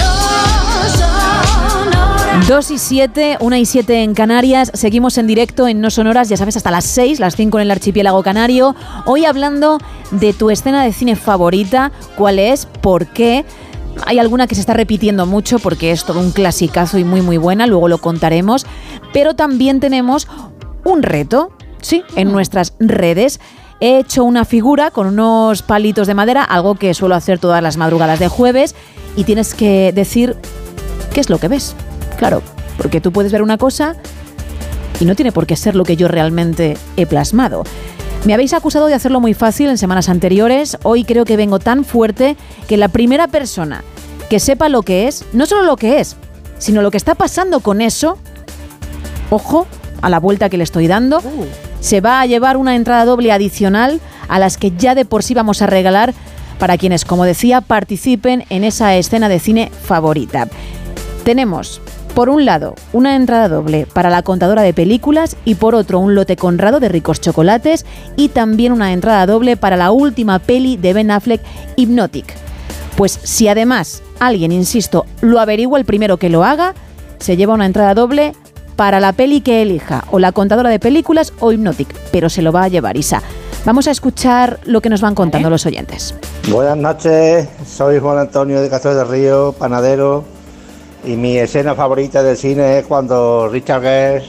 2 2.47 2.71
y 2.71 2.77
7, 2.77 3.37
1 3.39 3.55
y 3.55 3.65
7 3.65 4.03
en 4.03 4.13
Canarias. 4.13 4.71
Seguimos 4.73 5.17
en 5.17 5.27
directo 5.27 5.67
en 5.67 5.79
No 5.79 5.89
Sonoras, 5.89 6.27
ya 6.27 6.37
sabes, 6.37 6.57
hasta 6.57 6.71
las 6.71 6.85
6, 6.85 7.19
las 7.19 7.35
5 7.35 7.59
en 7.59 7.63
el 7.63 7.71
archipiélago 7.71 8.23
canario. 8.23 8.75
Hoy 9.05 9.25
hablando 9.25 9.77
de 10.11 10.33
tu 10.33 10.49
escena 10.49 10.83
de 10.83 10.91
cine 10.91 11.15
favorita, 11.15 11.91
cuál 12.15 12.39
es, 12.39 12.65
por 12.65 13.07
qué. 13.07 13.45
Hay 14.05 14.19
alguna 14.19 14.47
que 14.47 14.55
se 14.55 14.61
está 14.61 14.73
repitiendo 14.73 15.25
mucho 15.25 15.59
porque 15.59 15.91
es 15.91 16.03
todo 16.03 16.19
un 16.19 16.31
clasicazo 16.31 16.97
y 16.97 17.03
muy 17.03 17.21
muy 17.21 17.37
buena, 17.37 17.67
luego 17.67 17.87
lo 17.87 17.99
contaremos. 17.99 18.65
Pero 19.13 19.35
también 19.35 19.79
tenemos 19.79 20.27
un 20.83 21.03
reto, 21.03 21.51
sí, 21.81 22.03
en 22.15 22.31
nuestras 22.31 22.73
redes. 22.79 23.39
He 23.81 23.99
hecho 23.99 24.23
una 24.23 24.45
figura 24.45 24.89
con 24.91 25.07
unos 25.07 25.61
palitos 25.61 26.07
de 26.07 26.15
madera, 26.15 26.43
algo 26.43 26.75
que 26.75 26.93
suelo 26.93 27.15
hacer 27.15 27.39
todas 27.39 27.61
las 27.61 27.77
madrugadas 27.77 28.19
de 28.19 28.29
jueves, 28.29 28.75
y 29.15 29.25
tienes 29.25 29.53
que 29.53 29.91
decir 29.93 30.37
qué 31.13 31.19
es 31.19 31.29
lo 31.29 31.37
que 31.37 31.47
ves. 31.47 31.75
Claro, 32.21 32.43
porque 32.77 33.01
tú 33.01 33.11
puedes 33.11 33.31
ver 33.31 33.41
una 33.41 33.57
cosa 33.57 33.95
y 34.99 35.05
no 35.05 35.15
tiene 35.15 35.31
por 35.31 35.47
qué 35.47 35.55
ser 35.55 35.75
lo 35.75 35.83
que 35.83 35.95
yo 35.95 36.07
realmente 36.07 36.77
he 36.95 37.07
plasmado. 37.07 37.63
Me 38.25 38.35
habéis 38.35 38.53
acusado 38.53 38.85
de 38.85 38.93
hacerlo 38.93 39.19
muy 39.19 39.33
fácil 39.33 39.69
en 39.69 39.79
semanas 39.79 40.07
anteriores. 40.07 40.77
Hoy 40.83 41.03
creo 41.03 41.25
que 41.25 41.35
vengo 41.35 41.57
tan 41.57 41.83
fuerte 41.83 42.37
que 42.67 42.77
la 42.77 42.89
primera 42.89 43.27
persona 43.27 43.83
que 44.29 44.39
sepa 44.39 44.69
lo 44.69 44.83
que 44.83 45.07
es, 45.07 45.25
no 45.33 45.47
solo 45.47 45.63
lo 45.63 45.77
que 45.77 45.99
es, 45.99 46.15
sino 46.59 46.83
lo 46.83 46.91
que 46.91 46.97
está 46.97 47.15
pasando 47.15 47.59
con 47.61 47.81
eso, 47.81 48.19
ojo 49.31 49.65
a 50.03 50.11
la 50.11 50.19
vuelta 50.19 50.47
que 50.47 50.57
le 50.57 50.63
estoy 50.63 50.85
dando, 50.85 51.21
uh. 51.21 51.47
se 51.79 52.01
va 52.01 52.21
a 52.21 52.27
llevar 52.27 52.55
una 52.55 52.75
entrada 52.75 53.03
doble 53.05 53.31
adicional 53.31 53.99
a 54.27 54.37
las 54.37 54.57
que 54.57 54.69
ya 54.77 54.93
de 54.93 55.05
por 55.05 55.23
sí 55.23 55.33
vamos 55.33 55.63
a 55.63 55.65
regalar 55.65 56.13
para 56.59 56.77
quienes, 56.77 57.03
como 57.03 57.25
decía, 57.25 57.61
participen 57.61 58.45
en 58.51 58.63
esa 58.63 58.95
escena 58.95 59.27
de 59.27 59.39
cine 59.39 59.71
favorita. 59.85 60.47
Tenemos 61.23 61.81
por 62.11 62.29
un 62.29 62.45
lado, 62.45 62.75
una 62.93 63.15
entrada 63.15 63.47
doble 63.47 63.87
para 63.91 64.09
la 64.09 64.21
contadora 64.21 64.61
de 64.61 64.73
películas 64.73 65.37
y 65.45 65.55
por 65.55 65.75
otro, 65.75 65.99
un 65.99 66.13
lote 66.13 66.35
conrado 66.35 66.79
de 66.79 66.89
ricos 66.89 67.21
chocolates 67.21 67.85
y 68.15 68.29
también 68.29 68.73
una 68.73 68.93
entrada 68.93 69.25
doble 69.25 69.57
para 69.57 69.77
la 69.77 69.91
última 69.91 70.39
peli 70.39 70.77
de 70.77 70.93
Ben 70.93 71.11
Affleck, 71.11 71.41
Hypnotic. 71.77 72.33
Pues 72.97 73.19
si 73.23 73.47
además 73.47 74.03
alguien, 74.19 74.51
insisto, 74.51 75.05
lo 75.21 75.39
averigua 75.39 75.79
el 75.79 75.85
primero 75.85 76.17
que 76.17 76.29
lo 76.29 76.43
haga, 76.43 76.73
se 77.19 77.37
lleva 77.37 77.53
una 77.53 77.65
entrada 77.65 77.93
doble 77.93 78.33
para 78.75 78.99
la 78.99 79.13
peli 79.13 79.41
que 79.41 79.61
elija, 79.61 80.05
o 80.11 80.19
la 80.19 80.31
contadora 80.31 80.69
de 80.69 80.79
películas 80.79 81.33
o 81.39 81.51
Hypnotic, 81.51 81.93
pero 82.11 82.29
se 82.29 82.41
lo 82.41 82.51
va 82.51 82.63
a 82.63 82.67
llevar 82.67 82.97
Isa. 82.97 83.21
Vamos 83.63 83.87
a 83.87 83.91
escuchar 83.91 84.59
lo 84.65 84.81
que 84.81 84.89
nos 84.89 85.01
van 85.01 85.15
contando 85.15 85.49
los 85.49 85.65
oyentes. 85.65 86.15
Buenas 86.49 86.77
noches, 86.77 87.47
soy 87.65 87.99
Juan 87.99 88.17
Antonio 88.17 88.59
de 88.59 88.69
Castro 88.69 88.95
del 88.95 89.07
Río, 89.07 89.53
panadero 89.57 90.40
y 91.03 91.15
mi 91.15 91.37
escena 91.37 91.75
favorita 91.75 92.21
del 92.21 92.37
cine 92.37 92.79
es 92.79 92.85
cuando 92.85 93.49
Richard 93.49 93.81
Gere 93.81 94.23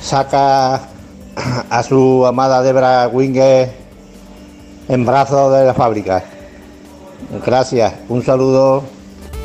saca 0.00 0.88
a 1.70 1.82
su 1.82 2.24
amada 2.26 2.62
Debra 2.62 3.08
Winger 3.08 3.70
en 4.88 5.06
brazos 5.06 5.52
de 5.52 5.64
la 5.64 5.74
fábrica. 5.74 6.24
Gracias, 7.44 7.94
un 8.08 8.22
saludo. 8.22 8.84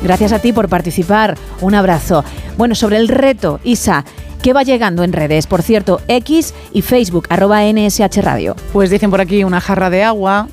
Gracias 0.02 0.32
a 0.32 0.38
ti 0.38 0.52
por 0.52 0.68
participar, 0.68 1.36
un 1.60 1.74
abrazo. 1.74 2.24
Bueno, 2.56 2.74
sobre 2.74 2.96
el 2.96 3.08
reto, 3.08 3.60
Isa, 3.64 4.04
¿qué 4.42 4.52
va 4.52 4.62
llegando 4.62 5.04
en 5.04 5.12
redes? 5.12 5.46
Por 5.46 5.62
cierto, 5.62 6.00
X 6.08 6.54
y 6.72 6.82
Facebook, 6.82 7.26
arroba 7.28 7.62
NSH 7.64 8.22
Radio. 8.22 8.56
Pues 8.72 8.90
dicen 8.90 9.10
por 9.10 9.20
aquí 9.20 9.44
una 9.44 9.60
jarra 9.60 9.90
de 9.90 10.02
agua, 10.02 10.48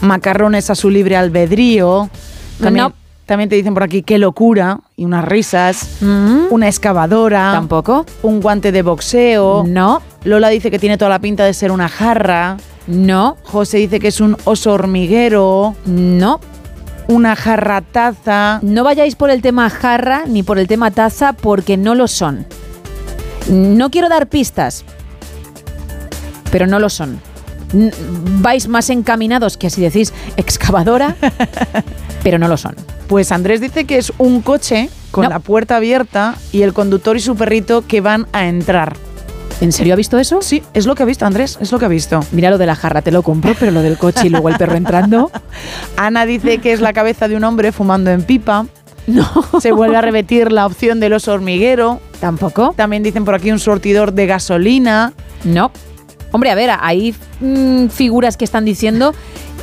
macarrones 0.00 0.70
a 0.70 0.74
su 0.76 0.90
libre 0.90 1.16
albedrío. 1.16 2.08
También, 2.60 2.86
no. 2.86 3.03
También 3.26 3.48
te 3.48 3.56
dicen 3.56 3.72
por 3.72 3.82
aquí 3.82 4.02
qué 4.02 4.18
locura 4.18 4.80
y 4.96 5.04
unas 5.06 5.24
risas, 5.24 5.88
Mm. 6.00 6.46
una 6.50 6.68
excavadora. 6.68 7.52
Tampoco. 7.52 8.04
Un 8.22 8.40
guante 8.40 8.70
de 8.70 8.82
boxeo. 8.82 9.64
No. 9.66 10.02
Lola 10.24 10.48
dice 10.50 10.70
que 10.70 10.78
tiene 10.78 10.98
toda 10.98 11.08
la 11.10 11.18
pinta 11.20 11.44
de 11.44 11.54
ser 11.54 11.70
una 11.72 11.88
jarra. 11.88 12.58
No. 12.86 13.36
José 13.44 13.78
dice 13.78 13.98
que 14.00 14.08
es 14.08 14.20
un 14.20 14.36
oso 14.44 14.72
hormiguero. 14.72 15.74
No. 15.86 16.38
Una 17.08 17.34
jarra 17.36 17.80
taza. 17.80 18.60
No 18.62 18.84
vayáis 18.84 19.14
por 19.14 19.30
el 19.30 19.40
tema 19.42 19.70
jarra 19.70 20.24
ni 20.26 20.42
por 20.42 20.58
el 20.58 20.66
tema 20.68 20.90
taza 20.90 21.32
porque 21.32 21.76
no 21.78 21.94
lo 21.94 22.08
son. 22.08 22.46
No 23.48 23.90
quiero 23.90 24.08
dar 24.08 24.26
pistas, 24.26 24.84
pero 26.50 26.66
no 26.66 26.78
lo 26.78 26.88
son. 26.88 27.20
Vais 28.40 28.68
más 28.68 28.88
encaminados 28.90 29.56
que 29.56 29.68
si 29.68 29.80
decís 29.82 30.12
excavadora, 30.36 31.16
pero 32.24 32.38
no 32.40 32.48
lo 32.48 32.56
son. 32.56 32.74
Pues 33.06 33.30
Andrés 33.30 33.60
dice 33.60 33.84
que 33.84 33.98
es 33.98 34.12
un 34.18 34.40
coche 34.42 34.88
con 35.12 35.22
No. 35.24 35.30
la 35.30 35.38
puerta 35.38 35.76
abierta 35.76 36.34
y 36.50 36.62
el 36.62 36.72
conductor 36.72 37.16
y 37.16 37.20
su 37.20 37.36
perrito 37.36 37.84
que 37.86 38.00
van 38.00 38.26
a 38.32 38.46
entrar. 38.48 38.96
¿En 39.60 39.70
serio 39.70 39.92
ha 39.92 39.96
visto 39.96 40.18
eso? 40.18 40.42
Sí, 40.42 40.64
es 40.74 40.84
lo 40.86 40.96
que 40.96 41.04
ha 41.04 41.06
visto 41.06 41.24
Andrés, 41.26 41.58
es 41.60 41.70
lo 41.70 41.78
que 41.78 41.84
ha 41.84 41.88
visto. 41.88 42.18
Mira 42.32 42.50
lo 42.50 42.58
de 42.58 42.66
la 42.66 42.74
jarra, 42.74 43.02
te 43.02 43.12
lo 43.12 43.22
compro, 43.22 43.54
pero 43.60 43.70
lo 43.70 43.82
del 43.82 43.96
coche 43.96 44.26
y 44.26 44.30
luego 44.30 44.48
el 44.48 44.56
perro 44.56 44.74
entrando. 44.74 45.30
Ana 45.96 46.26
dice 46.26 46.58
que 46.58 46.72
es 46.72 46.80
la 46.80 46.92
cabeza 46.92 47.28
de 47.28 47.36
un 47.36 47.44
hombre 47.44 47.70
fumando 47.70 48.10
en 48.10 48.22
pipa. 48.24 48.66
No. 49.06 49.28
Se 49.60 49.70
vuelve 49.70 49.96
a 49.96 50.00
repetir 50.00 50.50
la 50.50 50.66
opción 50.66 50.98
del 50.98 51.12
oso 51.12 51.32
hormiguero. 51.32 52.00
Tampoco. 52.20 52.72
También 52.76 53.02
dicen 53.02 53.24
por 53.24 53.34
aquí 53.34 53.52
un 53.52 53.58
surtidor 53.60 54.12
de 54.14 54.26
gasolina. 54.26 55.12
No. 55.44 55.70
Hombre, 56.32 56.50
a 56.50 56.54
ver, 56.56 56.70
hay 56.80 57.14
mm, 57.40 57.88
figuras 57.88 58.36
que 58.36 58.44
están 58.44 58.64
diciendo 58.64 59.14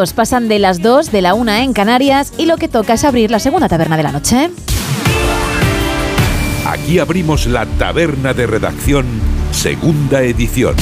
Minutos 0.00 0.14
pasan 0.14 0.48
de 0.48 0.58
las 0.58 0.80
2 0.80 1.12
de 1.12 1.20
la 1.20 1.34
1 1.34 1.52
en 1.56 1.72
Canarias 1.74 2.32
y 2.38 2.46
lo 2.46 2.56
que 2.56 2.68
toca 2.68 2.94
es 2.94 3.04
abrir 3.04 3.30
la 3.30 3.38
segunda 3.38 3.68
taberna 3.68 3.98
de 3.98 4.02
la 4.02 4.12
noche. 4.12 4.50
Aquí 6.64 6.98
abrimos 6.98 7.46
la 7.46 7.66
taberna 7.66 8.32
de 8.32 8.46
redacción, 8.46 9.04
segunda 9.52 10.22
edición. 10.22 10.74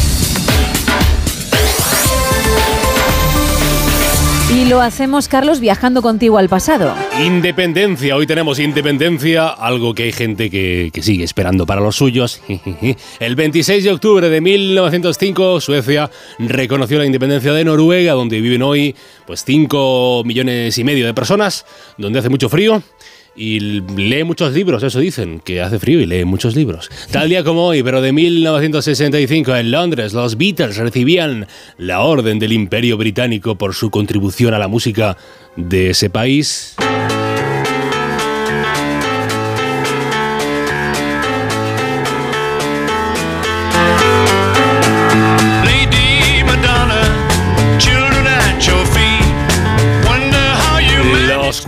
Y 4.54 4.66
lo 4.66 4.80
hacemos, 4.80 5.26
Carlos, 5.26 5.58
viajando 5.58 6.00
contigo 6.00 6.38
al 6.38 6.48
pasado. 6.48 6.94
Independencia, 7.24 8.14
hoy 8.14 8.28
tenemos 8.28 8.60
independencia, 8.60 9.48
algo 9.48 9.92
que 9.92 10.04
hay 10.04 10.12
gente 10.12 10.50
que, 10.50 10.92
sigue 11.02 11.24
esperando 11.24 11.66
para 11.66 11.80
los 11.80 11.96
suyos. 11.96 12.40
El 13.20 13.34
26 13.34 13.82
de 13.82 13.90
octubre 13.90 14.28
de 14.28 14.40
1905, 14.40 15.60
Suecia 15.60 16.10
reconoció 16.38 16.96
la 16.96 17.06
independencia 17.06 17.52
de 17.52 17.64
Noruega, 17.64 18.12
donde 18.12 18.40
viven 18.40 18.62
hoy 18.62 18.94
pues 19.26 19.44
5 19.44 20.22
millones 20.24 20.78
y 20.78 20.84
medio 20.84 21.06
de 21.06 21.14
personas, 21.14 21.66
donde 21.96 22.20
hace 22.20 22.28
mucho 22.28 22.48
frío. 22.48 22.84
Y 23.34 23.60
lee 23.60 24.24
muchos 24.24 24.52
libros, 24.52 24.82
eso 24.82 24.98
dicen, 24.98 25.40
que 25.40 25.60
hace 25.60 25.78
frío 25.78 26.00
y 26.00 26.06
lee 26.06 26.24
muchos 26.24 26.56
libros. 26.56 26.90
Tal 27.12 27.28
día 27.28 27.44
como 27.44 27.66
hoy, 27.66 27.84
pero 27.84 28.00
de 28.00 28.12
1965, 28.12 29.54
en 29.54 29.70
Londres, 29.70 30.12
los 30.12 30.36
Beatles 30.36 30.76
recibían 30.76 31.46
la 31.78 32.00
Orden 32.00 32.40
del 32.40 32.52
Imperio 32.52 32.96
Británico 32.96 33.56
por 33.56 33.74
su 33.74 33.90
contribución 33.90 34.54
a 34.54 34.58
la 34.58 34.66
música 34.66 35.16
de 35.54 35.90
ese 35.90 36.10
país. 36.10 36.76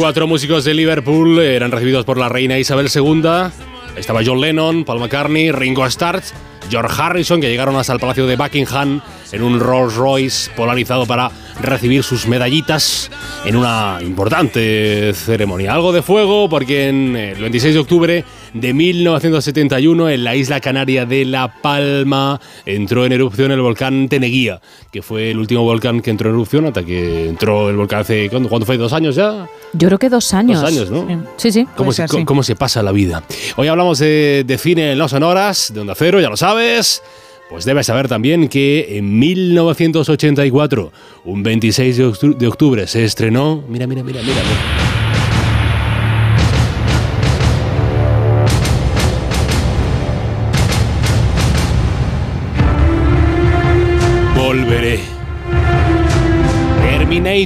Cuatro 0.00 0.26
músicos 0.26 0.64
de 0.64 0.72
Liverpool 0.72 1.40
eran 1.40 1.70
recibidos 1.70 2.06
por 2.06 2.16
la 2.16 2.30
reina 2.30 2.58
Isabel 2.58 2.88
II. 2.92 3.22
Estaba 3.98 4.22
John 4.24 4.40
Lennon, 4.40 4.82
Paul 4.86 4.98
McCartney, 4.98 5.52
Ringo 5.52 5.84
Starr, 5.84 6.22
George 6.70 7.02
Harrison, 7.02 7.38
que 7.38 7.50
llegaron 7.50 7.76
hasta 7.76 7.92
el 7.92 8.00
Palacio 8.00 8.26
de 8.26 8.34
Buckingham 8.34 9.02
en 9.30 9.42
un 9.42 9.60
Rolls 9.60 9.96
Royce 9.96 10.50
polarizado 10.52 11.04
para 11.04 11.30
recibir 11.60 12.02
sus 12.02 12.26
medallitas 12.26 13.10
en 13.44 13.56
una 13.56 13.98
importante 14.00 15.12
ceremonia. 15.12 15.74
Algo 15.74 15.92
de 15.92 16.00
fuego 16.00 16.48
porque 16.48 16.88
en 16.88 17.14
el 17.14 17.38
26 17.42 17.74
de 17.74 17.80
octubre 17.80 18.24
de 18.54 18.74
1971 18.74 20.08
en 20.10 20.24
la 20.24 20.34
isla 20.36 20.60
canaria 20.60 21.06
de 21.06 21.24
La 21.24 21.60
Palma 21.62 22.40
entró 22.66 23.06
en 23.06 23.12
erupción 23.12 23.50
el 23.52 23.60
volcán 23.60 24.08
Teneguía, 24.08 24.60
que 24.92 25.02
fue 25.02 25.30
el 25.30 25.38
último 25.38 25.62
volcán 25.62 26.00
que 26.00 26.10
entró 26.10 26.28
en 26.30 26.34
erupción 26.36 26.66
hasta 26.66 26.82
que 26.84 27.28
entró 27.28 27.70
el 27.70 27.76
volcán 27.76 28.00
hace... 28.00 28.28
¿Cuándo, 28.28 28.48
cuándo 28.48 28.66
fue? 28.66 28.76
¿Dos 28.76 28.92
años 28.92 29.14
ya? 29.14 29.46
Yo 29.72 29.88
creo 29.88 29.98
que 29.98 30.08
dos 30.08 30.34
años. 30.34 30.60
Dos 30.60 30.70
años, 30.70 30.90
¿no? 30.90 31.24
Sí, 31.36 31.52
sí. 31.52 31.66
¿Cómo 31.76 31.92
se, 31.92 32.06
co- 32.06 32.24
cómo 32.24 32.42
se 32.42 32.56
pasa 32.56 32.82
la 32.82 32.92
vida? 32.92 33.22
Hoy 33.56 33.68
hablamos 33.68 33.98
de, 33.98 34.44
de 34.46 34.58
cine 34.58 34.92
en 34.92 34.98
los 34.98 35.12
sonoras, 35.12 35.72
de 35.74 35.80
Onda 35.80 35.94
Cero, 35.96 36.20
ya 36.20 36.28
lo 36.28 36.36
sabes. 36.36 37.02
Pues 37.50 37.64
debes 37.64 37.86
saber 37.86 38.06
también 38.06 38.48
que 38.48 38.96
en 38.98 39.18
1984, 39.18 40.92
un 41.24 41.42
26 41.42 41.96
de 41.96 42.06
octu- 42.06 42.36
de 42.36 42.46
octubre, 42.46 42.86
se 42.86 43.04
estrenó. 43.04 43.64
Mira, 43.68 43.86
mira, 43.88 44.02
mira, 44.04 44.20
mira. 44.22 44.34
mira. 44.34 44.89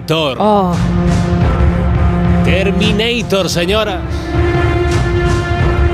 Terminator. 0.00 0.36
Oh, 0.40 0.74
Terminator, 2.44 3.48
señoras. 3.48 4.00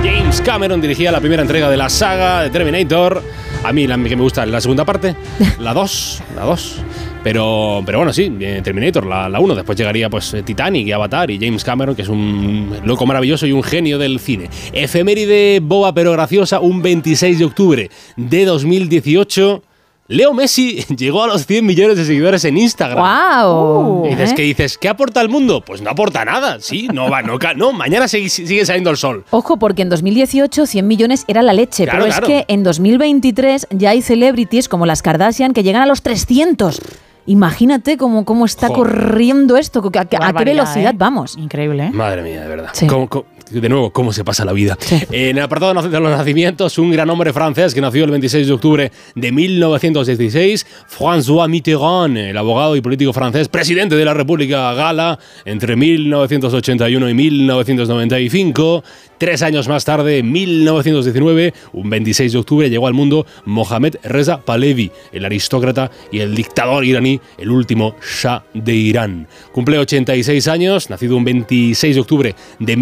James 0.03 0.41
Cameron 0.41 0.81
dirigía 0.81 1.13
la 1.13 1.21
primera 1.21 1.43
entrega 1.43 1.69
de 1.69 1.77
la 1.77 1.91
saga 1.91 2.43
de 2.43 2.51
Terminator. 2.51 3.23
A 3.63 3.73
mí 3.75 3.87
la 3.87 3.97
que 3.99 4.17
me 4.17 4.23
gusta 4.23 4.45
es 4.45 4.49
la 4.49 4.61
segunda 4.61 4.87
parte, 4.87 5.15
la 5.59 5.75
2, 5.75 6.23
la 6.35 6.45
2. 6.45 6.77
Pero, 7.23 7.83
pero 7.85 7.99
bueno, 7.99 8.15
sí, 8.15 8.35
eh, 8.41 8.63
Terminator, 8.65 9.05
la 9.05 9.39
1. 9.39 9.55
Después 9.55 9.77
llegaría 9.77 10.09
pues 10.09 10.33
eh, 10.33 10.43
Titanic 10.43 10.87
y 10.87 10.93
Avatar 10.93 11.31
y 11.31 11.39
James 11.39 11.63
Cameron, 11.63 11.95
que 11.95 12.03
es 12.03 12.09
un 12.09 12.75
loco 12.85 13.05
maravilloso 13.05 13.47
y 13.47 13.53
un 13.53 13.63
genio 13.63 13.99
del 13.99 14.19
cine. 14.19 14.49
Efeméride 14.73 15.61
boba 15.61 15.93
pero 15.93 16.13
graciosa, 16.13 16.61
un 16.61 16.81
26 16.81 17.39
de 17.39 17.45
octubre 17.45 17.91
de 18.17 18.45
2018. 18.47 19.63
Leo 20.11 20.35
Messi 20.35 20.85
llegó 20.97 21.23
a 21.23 21.29
los 21.29 21.47
100 21.47 21.65
millones 21.65 21.97
de 21.97 22.05
seguidores 22.05 22.45
en 22.45 22.59
Instagram. 22.59 22.99
¡Wow! 22.99 24.07
Y 24.07 24.09
dices, 24.11 24.33
¿Eh? 24.33 24.35
¿qué 24.37 24.43
dices? 24.43 24.77
¿Qué 24.77 24.89
aporta 24.89 25.21
al 25.21 25.29
mundo? 25.29 25.63
Pues 25.65 25.81
no 25.83 25.89
aporta 25.91 26.25
nada, 26.25 26.59
sí, 26.61 26.89
no 26.93 27.09
va, 27.09 27.23
no, 27.23 27.39
ca- 27.39 27.55
no 27.55 27.73
mañana 27.73 28.09
sigue, 28.09 28.29
sigue 28.29 28.67
saliendo 28.67 28.91
el 28.91 28.97
sol. 28.97 29.25
Ojo, 29.31 29.57
porque 29.59 29.83
en 29.83 29.89
2018 29.89 30.67
100 30.67 30.87
millones 30.87 31.25
era 31.29 31.43
la 31.43 31.53
leche, 31.53 31.85
Claro, 31.85 32.01
pero 32.05 32.11
claro. 32.11 32.27
es 32.27 32.45
que 32.47 32.53
en 32.53 32.63
2023 32.65 33.69
ya 33.71 33.91
hay 33.91 34.03
celebrities 34.03 34.69
como 34.69 34.85
las 34.85 35.01
Kardashian 35.01 35.53
que 35.53 35.63
llegan 35.63 35.83
a 35.83 35.87
los 35.87 36.03
300. 36.03 36.81
Imagínate 37.27 37.97
cómo, 37.97 38.25
cómo 38.25 38.47
está 38.47 38.67
Joder. 38.69 38.93
corriendo 38.93 39.57
esto, 39.57 39.79
a, 39.81 39.91
qué- 39.93 39.99
a 40.01 40.05
qué 40.07 40.17
Barbaridad, 40.19 40.65
velocidad 40.65 40.93
¿eh? 40.95 40.97
vamos. 40.99 41.37
Increíble, 41.37 41.85
¿eh? 41.87 41.91
Madre 41.93 42.23
mía, 42.23 42.41
de 42.43 42.49
verdad. 42.49 42.71
Sí. 42.73 42.87
¿Cómo- 42.89 43.09
cómo- 43.09 43.27
de 43.51 43.69
nuevo, 43.69 43.91
cómo 43.91 44.13
se 44.13 44.25
pasa 44.25 44.45
la 44.45 44.53
vida. 44.53 44.79
En 45.11 45.37
el 45.37 45.43
apartado 45.43 45.75
de 45.89 46.01
los 46.01 46.11
nacimientos, 46.11 46.79
un 46.79 46.93
gran 46.93 47.11
hombre 47.11 47.33
francés 47.33 47.75
que 47.75 47.81
nació 47.81 48.05
el 48.05 48.11
26 48.11 48.47
de 48.47 48.53
octubre 48.53 48.93
de 49.15 49.33
1916, 49.33 50.67
François 50.89 51.49
Mitterrand, 51.49 52.17
el 52.17 52.37
abogado 52.37 52.77
y 52.77 52.81
político 52.81 53.13
francés, 53.13 53.49
presidente 53.49 53.97
de 53.97 54.05
la 54.05 54.15
República 54.15 54.73
Gala 54.75 55.19
entre 55.45 55.77
1981 55.77 57.09
y 57.09 57.15
1995. 57.15 58.85
Tres 59.19 59.43
años 59.43 59.69
más 59.69 59.85
tarde, 59.85 60.17
en 60.19 60.33
1919, 60.33 61.53
un 61.75 61.91
26 61.91 62.33
de 62.33 62.39
octubre, 62.39 62.71
llegó 62.71 62.87
al 62.87 62.95
mundo 62.95 63.27
Mohamed 63.45 63.97
Reza 64.03 64.41
Pahlavi, 64.41 64.91
el 65.13 65.27
aristócrata 65.27 65.91
y 66.11 66.21
el 66.21 66.35
dictador 66.35 66.87
iraní, 66.87 67.21
el 67.37 67.51
último 67.51 67.97
Shah 68.01 68.45
de 68.55 68.75
Irán. 68.75 69.29
Cumple 69.53 69.79
86 69.79 70.49
años, 70.49 70.89
nacido 70.89 71.19
un 71.19 71.25
26 71.25 71.97
de 71.97 72.01
octubre 72.01 72.35
de 72.61 72.77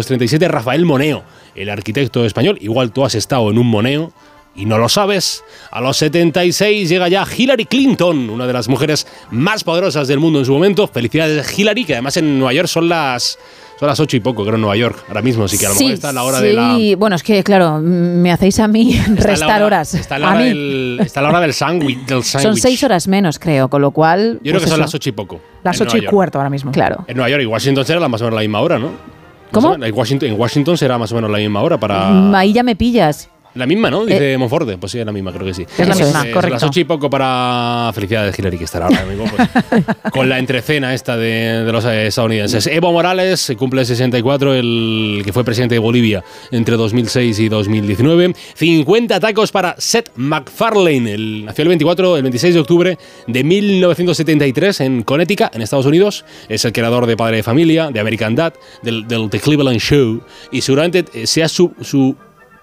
1937, 0.00 0.48
Rafael 0.48 0.84
Moneo, 0.84 1.22
el 1.54 1.68
arquitecto 1.70 2.24
español. 2.24 2.58
Igual 2.60 2.92
tú 2.92 3.04
has 3.04 3.14
estado 3.14 3.50
en 3.50 3.58
un 3.58 3.66
Moneo 3.66 4.12
y 4.54 4.64
no 4.64 4.78
lo 4.78 4.88
sabes. 4.88 5.42
A 5.70 5.80
los 5.80 5.96
76 5.98 6.88
llega 6.88 7.08
ya 7.08 7.26
Hillary 7.36 7.66
Clinton, 7.66 8.30
una 8.30 8.46
de 8.46 8.52
las 8.52 8.68
mujeres 8.68 9.06
más 9.30 9.64
poderosas 9.64 10.08
del 10.08 10.18
mundo 10.18 10.38
en 10.38 10.44
su 10.44 10.52
momento. 10.52 10.86
Felicidades 10.86 11.58
Hillary, 11.58 11.84
que 11.84 11.94
además 11.94 12.16
en 12.16 12.38
Nueva 12.38 12.52
York 12.52 12.68
son 12.68 12.88
las 12.88 13.38
son 13.78 13.88
las 13.88 14.00
8 14.00 14.16
y 14.16 14.20
poco, 14.20 14.42
creo 14.42 14.54
en 14.54 14.62
Nueva 14.62 14.74
York, 14.76 15.04
ahora 15.06 15.20
mismo, 15.20 15.44
así 15.44 15.58
que 15.58 15.66
a 15.66 15.68
lo 15.68 15.74
mejor 15.74 15.92
está 15.92 16.08
a 16.08 16.12
la 16.14 16.24
hora 16.24 16.40
de 16.40 16.54
la 16.54 16.76
sí. 16.76 16.94
bueno, 16.94 17.14
es 17.14 17.22
que 17.22 17.44
claro, 17.44 17.78
me 17.82 18.32
hacéis 18.32 18.58
a 18.58 18.68
mí 18.68 18.98
restar 19.16 19.56
hora- 19.62 19.66
horas. 19.66 19.92
Está 19.92 20.18
la 20.18 20.28
a 20.28 20.30
hora, 20.30 20.40
mí. 20.40 20.48
del, 20.48 20.98
está 21.02 21.20
la 21.20 21.28
hora 21.28 21.40
del 21.40 21.52
sándwich. 21.52 21.98
Son 22.22 22.56
seis 22.56 22.82
horas 22.84 23.06
menos, 23.06 23.38
creo, 23.38 23.68
con 23.68 23.82
lo 23.82 23.90
cual. 23.90 24.36
Yo 24.36 24.40
creo 24.44 24.52
pues 24.54 24.64
que 24.64 24.70
son 24.70 24.78
eso. 24.80 24.86
las 24.86 24.94
8 24.94 25.08
y 25.10 25.12
poco. 25.12 25.40
Las 25.62 25.76
en 25.78 25.82
8 25.88 25.90
Nueva 25.92 25.98
y 25.98 26.00
York. 26.04 26.14
cuarto 26.14 26.38
ahora 26.38 26.48
mismo. 26.48 26.72
Claro. 26.72 27.04
En 27.06 27.18
Nueva 27.18 27.28
York 27.28 27.42
y 27.42 27.46
Washington 27.46 27.84
será 27.84 28.08
más 28.08 28.18
o 28.22 28.24
menos 28.24 28.34
la 28.36 28.40
misma 28.40 28.60
hora, 28.62 28.78
¿no? 28.78 28.92
¿Cómo? 29.52 29.74
En 29.74 29.94
Washington, 29.94 30.28
en 30.30 30.40
Washington 30.40 30.76
será 30.76 30.98
más 30.98 31.12
o 31.12 31.14
menos 31.14 31.30
la 31.30 31.38
misma 31.38 31.62
hora 31.62 31.78
para. 31.78 32.36
Ahí 32.36 32.52
ya 32.52 32.62
me 32.62 32.76
pillas. 32.76 33.30
La 33.56 33.66
misma, 33.66 33.90
¿no? 33.90 34.04
Dice 34.04 34.36
Monforte. 34.38 34.76
Pues 34.78 34.92
sí, 34.92 34.98
es 34.98 35.06
la 35.06 35.12
misma, 35.12 35.32
creo 35.32 35.46
que 35.46 35.54
sí. 35.54 35.62
Es 35.62 35.86
la 35.88 35.94
Pues, 35.94 36.04
misma, 36.06 36.26
eh, 36.28 36.30
correcto. 36.30 36.54
Las 36.54 36.62
8 36.62 36.80
y 36.80 36.84
poco 36.84 37.10
para. 37.10 37.90
Felicidades, 37.94 38.38
Hillary, 38.38 38.58
que 38.58 38.64
estará 38.64 38.86
ahora 38.86 39.04
mismo 39.06 39.24
pues, 39.34 39.84
con 40.12 40.28
la 40.28 40.38
entrecena 40.38 40.94
esta 40.94 41.16
de, 41.16 41.64
de 41.64 41.72
los 41.72 41.84
eh, 41.86 42.06
estadounidenses. 42.08 42.66
Evo 42.66 42.92
Morales 42.92 43.50
eh, 43.50 43.56
cumple 43.56 43.84
64, 43.84 44.54
el 44.54 45.22
que 45.24 45.32
fue 45.32 45.44
presidente 45.44 45.74
de 45.74 45.78
Bolivia 45.78 46.22
entre 46.50 46.76
2006 46.76 47.38
y 47.40 47.48
2019. 47.48 48.34
50 48.54 49.20
tacos 49.20 49.52
para 49.52 49.74
Seth 49.78 50.10
MacFarlane. 50.16 51.12
El, 51.12 51.44
nació 51.46 51.62
el 51.62 51.68
24, 51.68 52.16
el 52.16 52.22
26 52.22 52.54
de 52.54 52.60
octubre 52.60 52.98
de 53.26 53.44
1973 53.44 54.80
en 54.80 55.02
Connecticut, 55.02 55.54
en 55.54 55.62
Estados 55.62 55.86
Unidos. 55.86 56.24
Es 56.48 56.64
el 56.64 56.72
creador 56.72 57.06
de 57.06 57.16
Padre 57.16 57.36
de 57.38 57.42
Familia, 57.42 57.90
de 57.90 58.00
American 58.00 58.34
Dad, 58.34 58.54
del, 58.82 59.06
del 59.08 59.30
The 59.30 59.40
Cleveland 59.40 59.80
Show. 59.80 60.22
Y 60.52 60.60
seguramente 60.60 61.04
eh, 61.14 61.26
sea 61.26 61.48
su, 61.48 61.72
su 61.80 62.16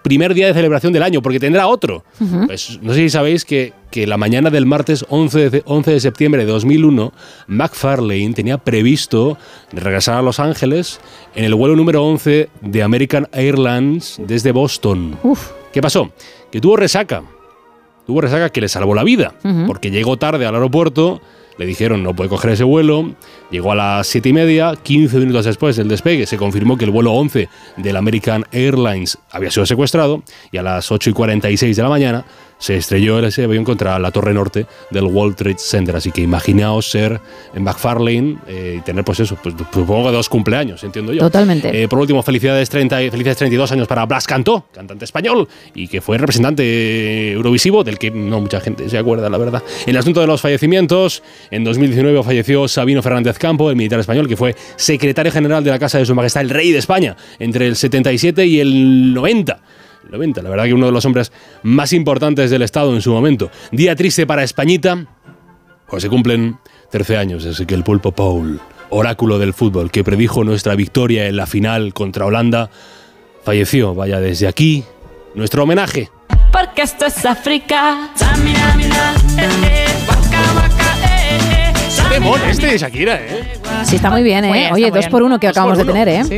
primer 0.04 0.34
día 0.34 0.48
de 0.48 0.54
celebración 0.54 0.94
del 0.94 1.02
año, 1.02 1.22
porque 1.22 1.40
tendrá 1.40 1.68
otro. 1.68 2.04
Pues, 2.46 2.80
no 2.82 2.94
sé 2.94 3.00
si 3.00 3.10
sabéis 3.10 3.46
que, 3.46 3.74
que 3.90 4.06
la 4.06 4.18
mañana 4.18 4.50
del 4.50 4.66
martes 4.66 5.06
11 5.10 5.50
de, 5.50 5.64
11 5.66 5.92
de 5.92 6.00
septiembre 6.00 6.46
de 6.46 6.52
2001, 6.52 7.12
McFarlane 7.48 8.34
tenía 8.34 8.58
previsto 8.60 9.38
regresar 9.72 10.18
a 10.18 10.22
Los 10.22 10.40
Ángeles 10.40 11.00
en 11.34 11.46
el 11.46 11.56
vuelo 11.56 11.76
número 11.76 12.04
11 12.06 12.50
de 12.62 12.84
American 12.84 13.28
Airlines 13.32 14.22
desde 14.26 14.52
Boston. 14.52 15.18
¿Qué 15.72 15.82
pasó? 15.82 16.12
Que 16.52 16.62
tuvo 16.62 16.78
resaca. 16.78 17.24
Tuvo 18.06 18.22
resaca 18.22 18.50
que 18.50 18.62
le 18.62 18.68
salvó 18.68 18.94
la 18.94 19.04
vida, 19.04 19.34
porque 19.66 19.90
llegó 19.90 20.18
tarde 20.18 20.46
al 20.46 20.54
aeropuerto, 20.54 21.22
le 21.58 21.66
dijeron 21.66 22.04
no 22.04 22.16
puede 22.16 22.30
coger 22.30 22.52
ese 22.52 22.64
vuelo, 22.64 23.16
llegó 23.52 23.72
a 23.72 23.76
las 23.76 24.08
7 24.08 24.30
y 24.30 24.34
media, 24.34 24.74
15 24.82 25.18
minutos 25.20 25.46
después 25.46 25.76
del 25.76 25.88
despegue 25.88 26.26
se 26.26 26.38
confirmó 26.38 26.78
que 26.78 26.86
el 26.86 26.92
vuelo 26.92 27.14
11 27.14 27.50
del 27.78 27.96
American 27.96 28.46
Airlines 28.52 29.18
había 29.32 29.52
sido 29.52 29.66
secuestrado 29.66 30.24
y 30.52 30.58
a 30.58 30.64
las 30.64 30.92
8 30.92 31.10
y 31.10 31.14
46 31.14 31.76
de 31.76 31.84
la 31.84 31.90
mañana 31.90 32.26
se 32.64 32.78
estrelló 32.78 33.20
ese 33.20 33.44
avión 33.44 33.66
contra 33.66 34.00
la 34.00 34.10
torre 34.10 34.34
norte 34.34 34.66
del 34.90 35.04
World 35.04 35.36
Trade 35.36 35.58
Center. 35.58 35.98
Así 35.98 36.12
que 36.14 36.22
imaginaos 36.22 36.90
ser 36.90 37.20
en 37.54 37.62
McFarlane 37.62 38.38
eh, 38.48 38.78
y 38.80 38.82
tener 38.84 39.04
pues 39.04 39.20
eso, 39.20 39.38
pues 39.44 39.54
supongo 39.74 40.06
que 40.10 40.16
dos 40.16 40.30
cumpleaños, 40.30 40.82
entiendo 40.86 41.12
yo. 41.12 41.20
Totalmente. 41.20 41.84
Eh, 41.84 41.90
por 41.90 42.00
último, 42.00 42.24
felicidades, 42.24 42.70
30, 42.70 43.04
y- 43.04 43.10
felicidades 43.10 43.40
32 43.40 43.70
años 43.74 43.86
para 43.86 44.06
Blas 44.06 44.26
Cantó, 44.28 44.66
cantante 44.74 45.04
español, 45.04 45.46
y 45.76 45.90
que 45.90 46.00
fue 46.00 46.18
representante 46.18 47.34
eurovisivo, 47.34 47.84
del 47.84 48.00
que 48.00 48.12
no 48.12 48.40
mucha 48.40 48.62
gente 48.62 48.88
se 48.90 48.98
acuerda, 48.98 49.30
la 49.30 49.38
verdad. 49.38 49.62
En 49.86 49.90
el 49.90 49.98
asunto 49.98 50.22
de 50.22 50.28
los 50.28 50.40
fallecimientos, 50.40 51.22
en 51.52 51.66
2019 51.66 52.24
falleció 52.24 52.70
Sabino 52.70 53.02
Fernández 53.02 53.38
Campo, 53.40 53.70
el 53.72 53.76
militar 53.76 54.00
español, 54.00 54.30
que 54.30 54.38
fue 54.38 54.56
secretario 54.78 55.34
general 55.34 55.66
de 55.66 55.72
la 55.72 55.80
Casa 55.80 55.98
de 55.98 56.06
Su 56.06 56.16
Majestad 56.16 56.44
el 56.44 56.50
Rey 56.50 56.72
de 56.72 56.78
España 56.78 57.18
entre 57.40 57.68
el 57.68 57.76
77 57.76 58.46
y 58.46 58.62
el 58.62 59.14
90. 59.14 59.60
El 60.14 60.20
90, 60.20 60.44
la 60.44 60.50
verdad 60.52 60.66
que 60.66 60.76
uno 60.76 60.86
de 60.86 60.92
los 60.92 61.06
hombres 61.06 61.32
más 61.64 61.92
importantes 61.92 62.52
del 62.52 62.62
Estado 62.62 62.94
en 62.94 63.02
su 63.02 63.12
momento. 63.12 63.50
Día 63.72 63.96
triste 63.96 64.28
para 64.28 64.44
Españita, 64.44 65.08
pues 65.88 66.04
se 66.04 66.10
cumplen 66.10 66.60
13 66.92 67.18
años 67.18 67.44
desde 67.44 67.66
que 67.66 67.74
el 67.74 67.84
Pulpo 67.84 68.12
Paul, 68.12 68.62
oráculo 68.92 69.40
del 69.40 69.56
fútbol, 69.56 69.90
que 69.90 70.04
predijo 70.04 70.44
nuestra 70.44 70.76
victoria 70.76 71.28
en 71.28 71.36
la 71.36 71.48
final 71.48 71.96
contra 71.96 72.28
Holanda, 72.28 72.70
falleció. 73.44 73.96
Vaya 73.96 74.20
desde 74.20 74.48
aquí 74.48 74.84
nuestro 75.34 75.64
homenaje. 75.64 76.12
Porque 76.52 76.84
esto 76.84 77.08
es 77.08 77.26
África. 77.26 78.12
Qué 82.10 82.52
este 82.52 82.68
de 82.68 82.78
Shakira, 82.78 83.16
¿eh? 83.16 83.60
Sí, 83.84 83.96
está 83.96 84.12
muy 84.12 84.22
bien, 84.22 84.46
¿eh? 84.46 84.66
Está 84.66 84.76
Oye, 84.76 84.92
dos 84.92 85.08
por 85.08 85.24
uno 85.24 85.40
que 85.40 85.48
acabamos 85.48 85.80
de 85.80 85.86
tener, 85.86 86.08
¿eh? 86.08 86.24
Sí. 86.24 86.38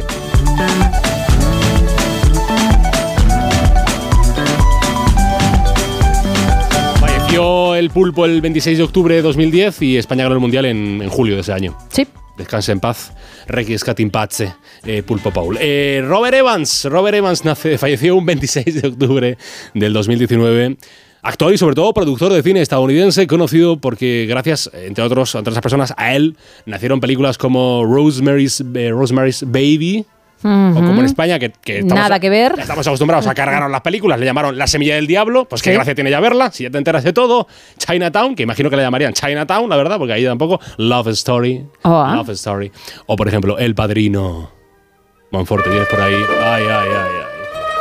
Falleció 7.26 7.74
el 7.74 7.90
Pulpo 7.90 8.26
el 8.26 8.40
26 8.40 8.78
de 8.78 8.84
octubre 8.84 9.16
de 9.16 9.24
2010 9.24 9.82
y 9.82 9.98
España 9.98 10.24
ganó 10.24 10.36
el 10.36 10.42
Mundial 10.42 10.64
en, 10.66 11.02
en 11.02 11.10
julio 11.10 11.34
de 11.34 11.42
ese 11.42 11.54
año. 11.54 11.76
Sí. 11.90 12.06
Descanse 12.38 12.72
en 12.72 12.80
paz. 12.80 13.14
Requiescat 13.48 14.00
in 14.00 14.12
pace, 14.12 14.54
eh, 14.86 15.02
Pulpo 15.02 15.32
Paul. 15.32 15.58
Eh, 15.60 16.04
Robert 16.08 16.36
Evans. 16.36 16.86
Robert 16.86 17.18
Evans 17.18 17.44
nace, 17.44 17.78
falleció 17.80 18.16
un 18.16 18.28
26 18.28 18.80
de 18.80 18.88
octubre 18.88 19.38
del 19.74 19.92
2019. 19.94 20.78
Actor 21.24 21.52
y 21.52 21.58
sobre 21.58 21.74
todo 21.74 21.96
productor 21.96 22.32
de 22.32 22.44
cine 22.44 22.62
estadounidense, 22.62 23.26
conocido 23.26 23.78
porque 23.78 24.28
gracias, 24.30 24.70
entre, 24.74 25.04
otros, 25.04 25.34
entre 25.34 25.50
otras 25.50 25.64
personas, 25.64 25.96
a 25.98 26.16
él 26.16 26.38
nacieron 26.68 27.00
películas 27.00 27.40
como 27.40 27.84
Rosemary's, 27.86 28.64
eh, 28.76 28.92
Rosemary's 28.92 29.44
Baby, 29.48 30.06
o 30.44 30.74
como 30.76 31.00
en 31.00 31.06
España, 31.06 31.40
que, 31.40 31.52
que 31.52 31.80
estamos, 31.80 32.04
Nada 32.04 32.20
que 32.20 32.30
ver. 32.30 32.54
estamos 32.60 32.86
acostumbrados 32.86 33.26
a 33.28 33.34
cargarnos 33.34 33.72
las 33.72 33.82
películas, 33.82 34.20
le 34.20 34.26
llamaron 34.26 34.58
La 34.58 34.68
Semilla 34.68 34.96
del 34.96 35.08
Diablo, 35.08 35.46
pues 35.46 35.62
qué 35.64 35.72
Sí. 35.72 35.76
gracia 35.76 35.96
tiene 35.96 36.12
ya 36.12 36.20
verla, 36.20 36.52
si 36.52 36.64
ya 36.64 36.70
te 36.70 36.78
enteras 36.78 37.04
de 37.04 37.14
todo. 37.14 37.48
Chinatown, 37.78 38.36
que 38.36 38.44
imagino 38.44 38.70
que 38.70 38.76
le 38.76 38.84
llamarían 38.84 39.14
Chinatown, 39.14 39.70
la 39.70 39.76
verdad, 39.78 39.98
porque 39.98 40.14
ahí 40.14 40.24
tampoco. 40.26 40.60
Love 40.78 41.08
Story. 41.10 41.66
Oh, 41.84 42.04
ah. 42.06 42.14
Love 42.16 42.30
Story. 42.30 42.72
O 43.08 43.16
por 43.16 43.28
ejemplo, 43.28 43.58
El 43.58 43.74
Padrino. 43.76 44.52
Monforte, 45.32 45.70
tienes 45.70 45.88
por 45.88 46.00
ahí. 46.02 46.14
Ay, 46.14 46.64
ay, 46.64 46.68
ay, 46.70 46.88
ay. 46.94 47.26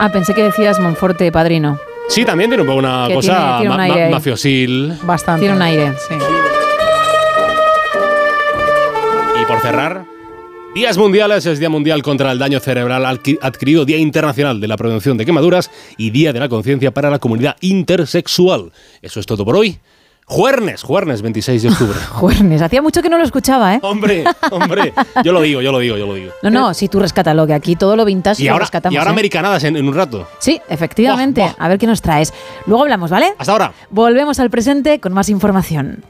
Ah, 0.01 0.11
pensé 0.11 0.35
que 0.35 0.43
decías 0.43 0.81
Monforte, 0.81 1.31
padrino. 1.31 1.79
Sí, 2.09 2.25
también 2.25 2.51
tiene 2.51 2.63
un 2.63 2.67
poco 2.67 2.79
una 2.81 3.07
Que 3.09 3.15
cosa 3.15 3.33
tiene- 3.35 3.57
tiene 3.59 3.71
un 3.71 3.77
ma- 3.77 3.83
aire 3.85 3.99
ma- 4.01 4.05
ahí. 4.07 4.13
mafiosil. 4.13 4.99
Bastante. 5.05 5.41
Tiene 5.41 5.55
un 5.57 5.63
aire. 5.63 5.93
Sí. 6.09 6.15
Y 9.41 9.45
por 9.47 9.61
cerrar, 9.61 10.05
Días 10.75 10.99
Mundiales 10.99 11.47
es 11.47 11.61
Día 11.61 11.71
Mundial 11.71 12.03
contra 12.03 12.33
el 12.33 12.39
Daño 12.39 12.59
Cerebral 12.59 13.05
adqui- 13.05 13.39
adquirido, 13.41 13.85
Día 13.85 13.99
Internacional 13.99 14.61
de 14.61 14.67
la 14.67 14.77
Prevención 14.77 15.17
de 15.17 15.25
Quemaduras 15.25 15.71
y 15.97 16.11
Día 16.11 16.33
de 16.33 16.41
la 16.41 16.49
Conciencia 16.49 16.93
para 16.93 17.11
la 17.11 17.21
Comunidad 17.21 17.57
Intersexual. 17.61 18.73
Eso 19.01 19.21
es 19.21 19.27
todo 19.27 19.45
por 19.45 19.57
hoy. 19.57 19.79
Juernes, 20.27 20.83
juernes 20.83 21.23
26 21.23 21.63
de 21.63 21.69
octubre. 21.69 21.99
Juernes, 22.11 22.61
hacía 22.63 22.83
mucho 22.83 23.03
que 23.03 23.09
no 23.11 23.19
lo 23.19 23.25
escuchaba, 23.25 23.75
¿eh? 23.75 23.79
Hombre, 23.83 24.25
hombre, 24.51 24.93
yo 25.23 25.33
lo 25.33 25.43
digo, 25.43 25.61
yo 25.61 25.71
lo 25.71 25.79
digo, 25.79 25.97
yo 25.97 26.07
lo 26.07 26.15
digo. 26.15 26.33
No, 26.43 26.51
no, 26.51 26.75
si 26.75 26.89
tú 26.89 26.99
rescátalo, 26.99 27.47
que 27.47 27.53
aquí 27.55 27.77
todo 27.77 27.95
lo 27.95 28.05
vintage 28.07 28.43
Y 28.43 28.47
lo 28.47 28.53
ahora, 28.53 28.65
rescatamos. 28.65 28.95
y 28.95 28.97
ahora 28.97 29.11
¿eh? 29.11 29.13
americanadas 29.13 29.63
en, 29.65 29.77
en 29.77 29.87
un 29.87 29.95
rato. 29.95 30.27
Sí, 30.41 30.61
efectivamente. 30.69 31.47
A 31.57 31.69
ver 31.69 31.79
qué 31.79 31.87
nos 31.87 32.01
traes. 32.03 32.33
Luego 32.67 32.83
hablamos, 32.83 33.11
¿vale? 33.11 33.35
Hasta 33.39 33.53
ahora. 33.53 33.73
Volvemos 33.91 34.41
al 34.41 34.49
presente 34.51 34.99
con 34.99 35.13
más 35.13 35.29
información. 35.29 36.03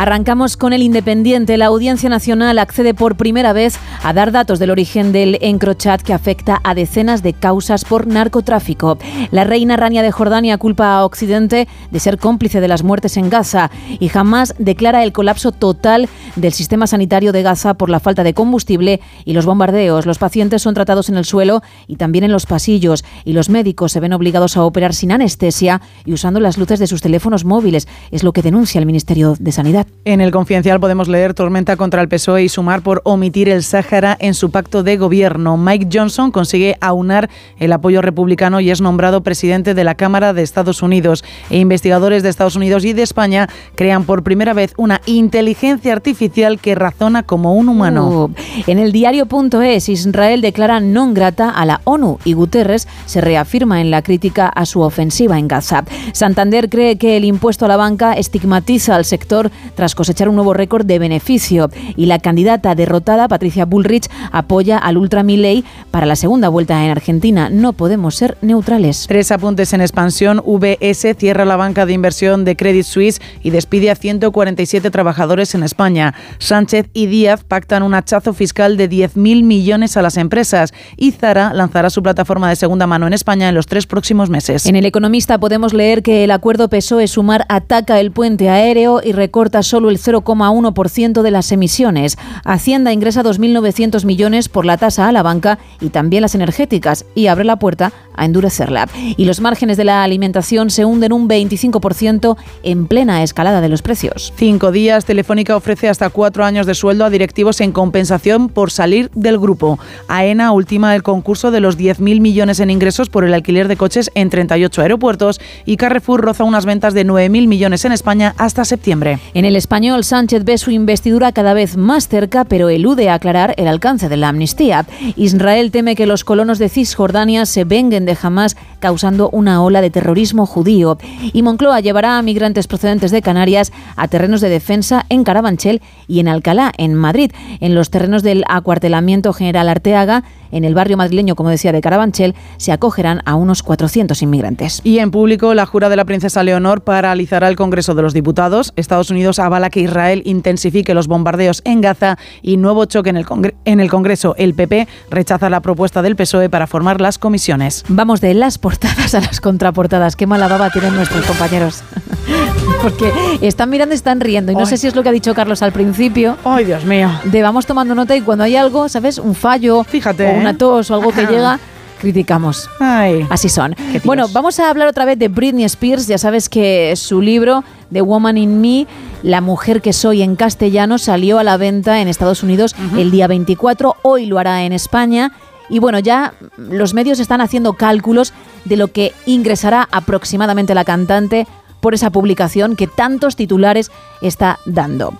Arrancamos 0.00 0.56
con 0.56 0.72
el 0.72 0.80
Independiente. 0.80 1.58
La 1.58 1.66
Audiencia 1.66 2.08
Nacional 2.08 2.58
accede 2.58 2.94
por 2.94 3.16
primera 3.18 3.52
vez 3.52 3.78
a 4.02 4.14
dar 4.14 4.32
datos 4.32 4.58
del 4.58 4.70
origen 4.70 5.12
del 5.12 5.36
encrochat 5.42 6.00
que 6.00 6.14
afecta 6.14 6.58
a 6.64 6.74
decenas 6.74 7.22
de 7.22 7.34
causas 7.34 7.84
por 7.84 8.06
narcotráfico. 8.06 8.96
La 9.30 9.44
reina 9.44 9.76
Rania 9.76 10.00
de 10.00 10.10
Jordania 10.10 10.56
culpa 10.56 10.94
a 10.94 11.04
Occidente 11.04 11.68
de 11.90 12.00
ser 12.00 12.16
cómplice 12.16 12.62
de 12.62 12.68
las 12.68 12.82
muertes 12.82 13.18
en 13.18 13.28
Gaza 13.28 13.70
y 13.98 14.08
jamás 14.08 14.54
declara 14.58 15.04
el 15.04 15.12
colapso 15.12 15.52
total 15.52 16.08
del 16.34 16.54
sistema 16.54 16.86
sanitario 16.86 17.32
de 17.32 17.42
Gaza 17.42 17.74
por 17.74 17.90
la 17.90 18.00
falta 18.00 18.24
de 18.24 18.32
combustible 18.32 19.02
y 19.26 19.34
los 19.34 19.44
bombardeos. 19.44 20.06
Los 20.06 20.16
pacientes 20.16 20.62
son 20.62 20.72
tratados 20.72 21.10
en 21.10 21.18
el 21.18 21.26
suelo 21.26 21.60
y 21.86 21.96
también 21.96 22.24
en 22.24 22.32
los 22.32 22.46
pasillos 22.46 23.04
y 23.26 23.34
los 23.34 23.50
médicos 23.50 23.92
se 23.92 24.00
ven 24.00 24.14
obligados 24.14 24.56
a 24.56 24.64
operar 24.64 24.94
sin 24.94 25.12
anestesia 25.12 25.82
y 26.06 26.14
usando 26.14 26.40
las 26.40 26.56
luces 26.56 26.78
de 26.78 26.86
sus 26.86 27.02
teléfonos 27.02 27.44
móviles. 27.44 27.86
Es 28.10 28.22
lo 28.22 28.32
que 28.32 28.40
denuncia 28.40 28.78
el 28.78 28.86
Ministerio 28.86 29.36
de 29.38 29.52
Sanidad. 29.52 29.89
En 30.06 30.22
el 30.22 30.30
Confidencial 30.30 30.80
podemos 30.80 31.08
leer 31.08 31.34
tormenta 31.34 31.76
contra 31.76 32.00
el 32.00 32.08
PSOE 32.08 32.44
y 32.44 32.48
sumar 32.48 32.80
por 32.80 33.02
omitir 33.04 33.50
el 33.50 33.62
Sáhara 33.62 34.16
en 34.18 34.32
su 34.32 34.50
pacto 34.50 34.82
de 34.82 34.96
gobierno. 34.96 35.58
Mike 35.58 35.88
Johnson 35.92 36.30
consigue 36.30 36.78
aunar 36.80 37.28
el 37.58 37.70
apoyo 37.70 38.00
republicano 38.00 38.60
y 38.60 38.70
es 38.70 38.80
nombrado 38.80 39.22
presidente 39.22 39.74
de 39.74 39.84
la 39.84 39.96
Cámara 39.96 40.32
de 40.32 40.40
Estados 40.40 40.82
Unidos. 40.82 41.22
E 41.50 41.58
investigadores 41.58 42.22
de 42.22 42.30
Estados 42.30 42.56
Unidos 42.56 42.86
y 42.86 42.94
de 42.94 43.02
España 43.02 43.50
crean 43.74 44.04
por 44.04 44.22
primera 44.22 44.54
vez 44.54 44.72
una 44.78 45.02
inteligencia 45.04 45.92
artificial 45.92 46.58
que 46.60 46.74
razona 46.74 47.22
como 47.22 47.52
un 47.54 47.68
humano. 47.68 48.08
Uh, 48.08 48.34
en 48.66 48.78
el 48.78 48.92
diario.es, 48.92 49.90
Israel 49.90 50.40
declara 50.40 50.80
non 50.80 51.12
grata 51.12 51.50
a 51.50 51.66
la 51.66 51.82
ONU 51.84 52.16
y 52.24 52.32
Guterres 52.32 52.88
se 53.04 53.20
reafirma 53.20 53.82
en 53.82 53.90
la 53.90 54.00
crítica 54.00 54.48
a 54.48 54.64
su 54.64 54.80
ofensiva 54.80 55.38
en 55.38 55.46
Gaza. 55.46 55.84
Santander 56.12 56.70
cree 56.70 56.96
que 56.96 57.18
el 57.18 57.26
impuesto 57.26 57.66
a 57.66 57.68
la 57.68 57.76
banca 57.76 58.14
estigmatiza 58.14 58.96
al 58.96 59.04
sector 59.04 59.50
tras 59.80 59.94
cosechar 59.94 60.28
un 60.28 60.34
nuevo 60.34 60.52
récord 60.52 60.84
de 60.84 60.98
beneficio 60.98 61.70
y 61.96 62.04
la 62.04 62.18
candidata 62.18 62.74
derrotada, 62.74 63.28
Patricia 63.28 63.64
Bullrich, 63.64 64.10
apoya 64.30 64.76
al 64.76 64.98
Ultra 64.98 65.22
Milei 65.22 65.64
para 65.90 66.04
la 66.04 66.16
segunda 66.16 66.50
vuelta 66.50 66.84
en 66.84 66.90
Argentina. 66.90 67.48
No 67.48 67.72
podemos 67.72 68.14
ser 68.14 68.36
neutrales. 68.42 69.06
Tres 69.08 69.32
apuntes 69.32 69.72
en 69.72 69.80
expansión. 69.80 70.42
VS 70.44 71.16
cierra 71.16 71.46
la 71.46 71.56
banca 71.56 71.86
de 71.86 71.94
inversión 71.94 72.44
de 72.44 72.56
Credit 72.56 72.84
Suisse 72.84 73.22
y 73.42 73.48
despide 73.48 73.90
a 73.90 73.94
147 73.94 74.90
trabajadores 74.90 75.54
en 75.54 75.62
España. 75.62 76.12
Sánchez 76.36 76.90
y 76.92 77.06
Díaz 77.06 77.42
pactan 77.44 77.82
un 77.82 77.94
hachazo 77.94 78.34
fiscal 78.34 78.76
de 78.76 78.90
10.000 78.90 79.44
millones 79.44 79.96
a 79.96 80.02
las 80.02 80.18
empresas 80.18 80.74
y 80.98 81.12
Zara 81.12 81.54
lanzará 81.54 81.88
su 81.88 82.02
plataforma 82.02 82.50
de 82.50 82.56
segunda 82.56 82.86
mano 82.86 83.06
en 83.06 83.14
España 83.14 83.48
en 83.48 83.54
los 83.54 83.66
tres 83.66 83.86
próximos 83.86 84.28
meses. 84.28 84.66
En 84.66 84.76
El 84.76 84.84
Economista 84.84 85.40
podemos 85.40 85.72
leer 85.72 86.02
que 86.02 86.24
el 86.24 86.32
acuerdo 86.32 86.68
PSOE-Sumar 86.68 87.46
ataca 87.48 87.98
el 87.98 88.10
puente 88.10 88.50
aéreo 88.50 89.00
y 89.02 89.12
recorta 89.12 89.62
solo 89.70 89.88
el 89.88 89.98
0,1% 89.98 91.22
de 91.22 91.30
las 91.30 91.52
emisiones. 91.52 92.18
Hacienda 92.44 92.92
ingresa 92.92 93.22
2.900 93.22 94.04
millones 94.04 94.48
por 94.48 94.66
la 94.66 94.76
tasa 94.76 95.08
a 95.08 95.12
la 95.12 95.22
banca 95.22 95.58
y 95.80 95.90
también 95.90 96.22
las 96.22 96.34
energéticas 96.34 97.06
y 97.14 97.28
abre 97.28 97.44
la 97.44 97.56
puerta 97.56 97.92
a 98.14 98.24
endurecerla. 98.24 98.88
Y 99.16 99.24
los 99.24 99.40
márgenes 99.40 99.76
de 99.76 99.84
la 99.84 100.02
alimentación 100.02 100.70
se 100.70 100.84
hunden 100.84 101.12
un 101.12 101.28
25% 101.28 102.36
en 102.62 102.86
plena 102.86 103.22
escalada 103.22 103.60
de 103.60 103.68
los 103.68 103.82
precios. 103.82 104.32
Cinco 104.36 104.72
días, 104.72 105.04
Telefónica 105.04 105.56
ofrece 105.56 105.88
hasta 105.88 106.10
cuatro 106.10 106.44
años 106.44 106.66
de 106.66 106.74
sueldo 106.74 107.04
a 107.04 107.10
directivos 107.10 107.60
en 107.60 107.72
compensación 107.72 108.48
por 108.48 108.70
salir 108.70 109.10
del 109.14 109.38
grupo. 109.38 109.78
AENA 110.08 110.52
ultima 110.52 110.94
el 110.94 111.02
concurso 111.02 111.50
de 111.50 111.60
los 111.60 111.78
10.000 111.78 112.20
millones 112.20 112.60
en 112.60 112.70
ingresos 112.70 113.08
por 113.08 113.24
el 113.24 113.32
alquiler 113.32 113.68
de 113.68 113.76
coches 113.76 114.10
en 114.14 114.30
38 114.30 114.82
aeropuertos 114.82 115.40
y 115.64 115.76
Carrefour 115.76 116.20
roza 116.20 116.44
unas 116.44 116.66
ventas 116.66 116.92
de 116.92 117.06
9.000 117.06 117.46
millones 117.46 117.84
en 117.84 117.92
España 117.92 118.34
hasta 118.36 118.64
septiembre. 118.64 119.20
En 119.34 119.44
el 119.44 119.56
español, 119.60 120.04
Sánchez 120.04 120.44
ve 120.44 120.56
su 120.56 120.70
investidura 120.70 121.32
cada 121.32 121.52
vez 121.52 121.76
más 121.76 122.08
cerca, 122.08 122.44
pero 122.44 122.70
elude 122.70 123.10
aclarar 123.10 123.54
el 123.58 123.68
alcance 123.68 124.08
de 124.08 124.16
la 124.16 124.30
amnistía. 124.30 124.86
Israel 125.16 125.70
teme 125.70 125.94
que 125.94 126.06
los 126.06 126.24
colonos 126.24 126.58
de 126.58 126.70
Cisjordania 126.70 127.44
se 127.44 127.64
venguen 127.64 128.06
de 128.06 128.16
Hamas, 128.20 128.56
causando 128.78 129.28
una 129.28 129.62
ola 129.62 129.82
de 129.82 129.90
terrorismo 129.90 130.46
judío. 130.46 130.96
Y 131.34 131.42
Moncloa 131.42 131.80
llevará 131.80 132.16
a 132.16 132.22
migrantes 132.22 132.66
procedentes 132.66 133.10
de 133.10 133.20
Canarias 133.20 133.70
a 133.96 134.08
terrenos 134.08 134.40
de 134.40 134.48
defensa 134.48 135.04
en 135.10 135.24
Carabanchel 135.24 135.82
y 136.08 136.20
en 136.20 136.28
Alcalá, 136.28 136.72
en 136.78 136.94
Madrid. 136.94 137.30
En 137.60 137.74
los 137.74 137.90
terrenos 137.90 138.22
del 138.22 138.44
acuartelamiento 138.48 139.34
general 139.34 139.68
Arteaga, 139.68 140.24
en 140.52 140.64
el 140.64 140.74
barrio 140.74 140.96
madrileño, 140.96 141.34
como 141.36 141.50
decía, 141.50 141.72
de 141.72 141.80
Carabanchel, 141.80 142.34
se 142.56 142.72
acogerán 142.72 143.22
a 143.24 143.34
unos 143.34 143.62
400 143.62 144.20
inmigrantes. 144.22 144.80
Y 144.84 144.98
en 144.98 145.10
público, 145.10 145.54
la 145.54 145.66
jura 145.66 145.88
de 145.88 145.96
la 145.96 146.04
princesa 146.04 146.42
Leonor 146.42 146.82
paralizará 146.82 147.48
el 147.48 147.56
Congreso 147.56 147.94
de 147.94 148.02
los 148.02 148.14
Diputados. 148.14 148.72
Estados 148.76 149.10
Unidos 149.10 149.38
avala 149.38 149.70
que 149.70 149.80
Israel 149.80 150.22
intensifique 150.24 150.94
los 150.94 151.06
bombardeos 151.08 151.62
en 151.64 151.80
Gaza 151.80 152.16
y 152.42 152.56
nuevo 152.56 152.84
choque 152.86 153.10
en 153.10 153.16
el, 153.16 153.26
Congre- 153.26 153.54
en 153.64 153.80
el 153.80 153.90
Congreso. 153.90 154.34
El 154.38 154.54
PP 154.54 154.88
rechaza 155.10 155.50
la 155.50 155.60
propuesta 155.60 156.02
del 156.02 156.16
PSOE 156.16 156.48
para 156.48 156.66
formar 156.66 157.00
las 157.00 157.18
comisiones. 157.18 157.84
Vamos 157.88 158.20
de 158.20 158.34
las 158.34 158.58
portadas 158.58 159.14
a 159.14 159.20
las 159.20 159.40
contraportadas. 159.40 160.16
Qué 160.16 160.26
mala 160.26 160.48
baba 160.48 160.70
tienen 160.70 160.94
nuestros 160.94 161.24
compañeros. 161.26 161.82
Porque 162.82 163.12
están 163.42 163.68
mirando 163.70 163.94
y 163.94 163.96
están 163.96 164.20
riendo. 164.20 164.52
Y 164.52 164.54
no 164.54 164.60
Ay. 164.62 164.66
sé 164.66 164.76
si 164.78 164.86
es 164.86 164.94
lo 164.94 165.02
que 165.02 165.08
ha 165.10 165.12
dicho 165.12 165.34
Carlos 165.34 165.62
al 165.62 165.72
principio. 165.72 166.36
Ay, 166.44 166.64
Dios 166.64 166.84
mío. 166.84 167.10
De 167.24 167.42
vamos 167.42 167.66
tomando 167.66 167.94
nota 167.94 168.16
y 168.16 168.20
cuando 168.22 168.44
hay 168.44 168.56
algo, 168.56 168.88
¿sabes? 168.88 169.18
Un 169.18 169.34
fallo 169.34 169.84
Fíjate, 169.84 170.26
o. 170.38 170.39
una 170.40 170.56
tos 170.56 170.90
o 170.90 170.94
algo 170.94 171.12
que 171.12 171.26
llega, 171.26 171.58
criticamos. 172.00 172.68
Ay. 172.80 173.26
Así 173.30 173.48
son. 173.48 173.76
Bueno, 174.04 174.26
vamos 174.32 174.58
a 174.58 174.70
hablar 174.70 174.88
otra 174.88 175.04
vez 175.04 175.18
de 175.18 175.28
Britney 175.28 175.64
Spears. 175.64 176.06
Ya 176.06 176.18
sabes 176.18 176.48
que 176.48 176.94
su 176.96 177.20
libro, 177.20 177.62
The 177.92 178.00
Woman 178.00 178.38
in 178.38 178.60
Me, 178.60 178.86
La 179.22 179.40
mujer 179.40 179.82
que 179.82 179.92
soy 179.92 180.22
en 180.22 180.34
castellano, 180.34 180.98
salió 180.98 181.38
a 181.38 181.44
la 181.44 181.56
venta 181.56 182.00
en 182.00 182.08
Estados 182.08 182.42
Unidos 182.42 182.74
el 182.96 183.10
día 183.10 183.26
24. 183.26 183.96
Hoy 184.02 184.26
lo 184.26 184.38
hará 184.38 184.64
en 184.64 184.72
España. 184.72 185.32
Y 185.68 185.78
bueno, 185.78 186.00
ya 186.00 186.34
los 186.56 186.94
medios 186.94 187.20
están 187.20 187.40
haciendo 187.40 187.74
cálculos 187.74 188.32
de 188.64 188.76
lo 188.76 188.88
que 188.88 189.12
ingresará 189.26 189.88
aproximadamente 189.92 190.74
la 190.74 190.84
cantante 190.84 191.46
por 191.80 191.94
esa 191.94 192.10
publicación 192.10 192.76
que 192.76 192.86
tantos 192.86 193.36
titulares 193.36 193.90
está 194.20 194.58
dando. 194.66 195.14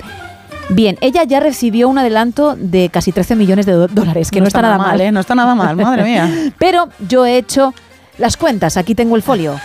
Bien, 0.70 0.96
ella 1.00 1.24
ya 1.24 1.40
recibió 1.40 1.88
un 1.88 1.98
adelanto 1.98 2.54
de 2.56 2.90
casi 2.90 3.10
13 3.10 3.34
millones 3.34 3.66
de 3.66 3.72
dólares, 3.72 4.30
que 4.30 4.40
no, 4.40 4.46
está, 4.46 4.62
nada 4.62 4.78
mal. 4.78 5.00
¿eh? 5.00 5.10
No 5.10 5.20
está 5.20 5.34
nada 5.34 5.54
mal, 5.54 5.76
madre 5.76 6.04
mía. 6.04 6.52
Pero 6.58 6.88
yo 7.08 7.26
he 7.26 7.36
hecho 7.36 7.74
las 8.18 8.36
cuentas, 8.36 8.76
aquí 8.76 8.94
tengo 8.94 9.16
el 9.16 9.22
folio, 9.22 9.56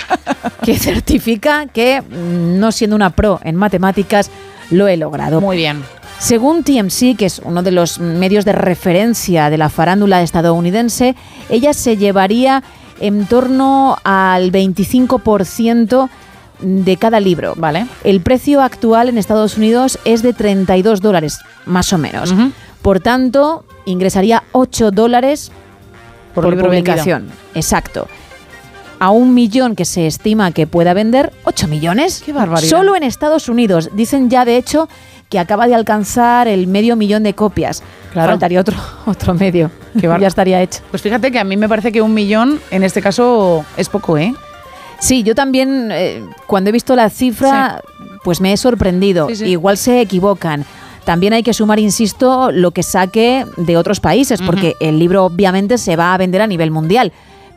que 0.62 0.78
certifica 0.78 1.66
que, 1.66 2.00
mm, 2.02 2.58
no 2.58 2.70
siendo 2.70 2.94
una 2.94 3.10
pro 3.10 3.40
en 3.42 3.56
matemáticas, 3.56 4.30
lo 4.70 4.86
he 4.86 4.96
logrado. 4.96 5.40
Muy 5.40 5.56
bien. 5.56 5.82
Según 6.18 6.62
TMC, 6.62 7.16
que 7.16 7.26
es 7.26 7.40
uno 7.40 7.62
de 7.62 7.72
los 7.72 7.98
medios 7.98 8.44
de 8.44 8.52
referencia 8.52 9.50
de 9.50 9.58
la 9.58 9.68
farándula 9.68 10.22
estadounidense, 10.22 11.16
ella 11.50 11.74
se 11.74 11.96
llevaría 11.96 12.62
en 13.00 13.26
torno 13.26 13.98
al 14.04 14.52
25% 14.52 16.08
de 16.60 16.96
cada 16.96 17.20
libro. 17.20 17.54
Vale. 17.56 17.86
El 18.04 18.20
precio 18.20 18.62
actual 18.62 19.08
en 19.08 19.18
Estados 19.18 19.56
Unidos 19.56 19.98
es 20.04 20.22
de 20.22 20.32
32 20.32 21.00
dólares, 21.00 21.38
más 21.66 21.92
o 21.92 21.98
menos. 21.98 22.34
Por 22.82 23.00
tanto, 23.00 23.64
ingresaría 23.86 24.42
8 24.52 24.90
dólares 24.90 25.50
Por 26.34 26.44
publicación. 26.58 27.28
Exacto. 27.54 28.08
A 28.98 29.10
un 29.10 29.34
millón 29.34 29.74
que 29.74 29.84
se 29.84 30.06
estima 30.06 30.52
que 30.52 30.66
pueda 30.66 30.94
vender, 30.94 31.32
8 31.44 31.68
millones. 31.68 32.22
Qué 32.24 32.32
barbaridad. 32.32 32.68
Solo 32.70 32.96
en 32.96 33.02
Estados 33.02 33.48
Unidos. 33.48 33.90
Dicen 33.94 34.30
ya, 34.30 34.44
de 34.44 34.56
hecho, 34.56 34.88
que 35.28 35.38
acaba 35.38 35.66
de 35.66 35.74
alcanzar 35.74 36.46
el 36.48 36.66
medio 36.68 36.94
millón 36.96 37.22
de 37.24 37.34
copias. 37.34 37.82
Claro. 38.12 38.30
Faltaría 38.32 38.60
otro, 38.60 38.76
otro 39.06 39.34
medio. 39.34 39.70
Qué 40.00 40.06
bar- 40.06 40.20
ya 40.20 40.28
estaría 40.28 40.62
hecho. 40.62 40.80
Pues 40.90 41.02
fíjate 41.02 41.32
que 41.32 41.38
a 41.38 41.44
mí 41.44 41.56
me 41.56 41.68
parece 41.68 41.90
que 41.92 42.00
un 42.00 42.14
millón 42.14 42.60
en 42.70 42.84
este 42.84 43.02
caso 43.02 43.64
es 43.76 43.88
poco, 43.88 44.16
¿eh? 44.16 44.32
Sí, 45.04 45.22
yo 45.22 45.34
también, 45.34 45.90
eh, 45.92 46.24
cuando 46.46 46.70
he 46.70 46.72
visto 46.72 46.96
la 46.96 47.10
cifra, 47.10 47.82
pues 48.22 48.40
me 48.40 48.54
he 48.54 48.56
sorprendido. 48.56 49.28
Sí, 49.28 49.36
sí. 49.36 49.44
Igual 49.44 49.76
se 49.76 50.00
equivocan. 50.00 50.64
También 51.04 51.34
hay 51.34 51.42
que 51.42 51.52
sumar, 51.52 51.78
insisto, 51.78 52.50
lo 52.50 52.70
que 52.70 52.82
saque 52.82 53.44
de 53.58 53.76
otros 53.76 54.00
países, 54.00 54.40
porque 54.40 54.76
el 54.80 54.98
libro 54.98 55.26
obviamente 55.26 55.76
se 55.76 55.96
va 55.96 56.14
a 56.14 56.16
vender 56.16 56.40
a 56.40 56.46
nivel 56.46 56.70
mundial. 56.70 57.12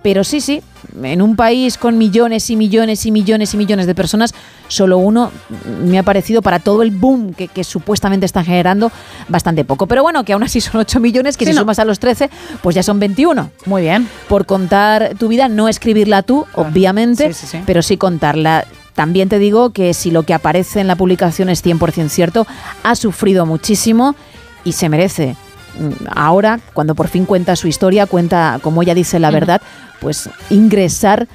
Pero 0.07 0.23
sí, 0.23 0.39
sí, 0.39 0.61
en 1.03 1.21
un 1.21 1.35
país 1.35 1.77
con 1.77 1.97
millones 1.97 2.49
y 2.49 2.55
millones 2.55 3.05
y 3.05 3.11
millones 3.11 3.53
y 3.53 3.57
millones 3.57 3.87
de 3.87 3.93
personas, 3.93 4.33
solo 4.69 4.97
uno 4.99 5.33
me 5.83 5.99
ha 5.99 6.03
parecido 6.03 6.41
para 6.41 6.59
todo 6.59 6.81
el 6.81 6.91
boom 6.91 7.33
que, 7.33 7.49
que 7.49 7.65
supuestamente 7.65 8.25
están 8.25 8.45
generando 8.45 8.89
bastante 9.27 9.65
poco. 9.65 9.85
Pero 9.87 10.03
bueno, 10.03 10.23
que 10.23 10.31
aún 10.31 10.43
así 10.43 10.61
son 10.61 10.79
8 10.79 11.01
millones, 11.01 11.35
que 11.35 11.43
Sí, 11.43 11.51
si 11.51 11.55
no. 11.55 11.63
sumas 11.63 11.79
a 11.79 11.83
los 11.83 11.99
13, 11.99 12.29
pues 12.63 12.73
ya 12.73 12.83
son 12.83 13.01
21. 13.01 13.51
Muy 13.65 13.81
bien. 13.81 14.07
Por 14.29 14.45
contar 14.45 15.11
tu 15.19 15.27
vida, 15.27 15.49
no 15.49 15.67
escribirla 15.67 16.21
tú, 16.21 16.45
obviamente, 16.53 17.33
Sí, 17.33 17.41
sí, 17.41 17.47
sí. 17.57 17.63
pero 17.65 17.81
sí 17.81 17.97
contarla. 17.97 18.63
También 18.95 19.27
te 19.27 19.39
digo 19.39 19.71
que 19.71 19.93
si 19.93 20.09
lo 20.09 20.23
que 20.23 20.33
aparece 20.33 20.79
en 20.79 20.87
la 20.87 20.95
publicación 20.95 21.49
es 21.49 21.61
100% 21.65 22.07
cierto, 22.07 22.47
ha 22.83 22.95
sufrido 22.95 23.45
muchísimo 23.45 24.15
y 24.63 24.71
se 24.71 24.87
merece. 24.87 25.35
Mm, 25.80 26.05
Ahora, 26.13 26.59
cuando 26.73 26.95
por 26.95 27.07
fin 27.07 27.25
cuenta 27.25 27.55
su 27.55 27.67
historia, 27.67 28.05
cuenta, 28.05 28.59
como 28.61 28.82
ella 28.82 28.93
dice, 28.95 29.19
la 29.19 29.32
verdad, 29.32 29.61
pues 29.99 30.30
ingresar 30.49 31.28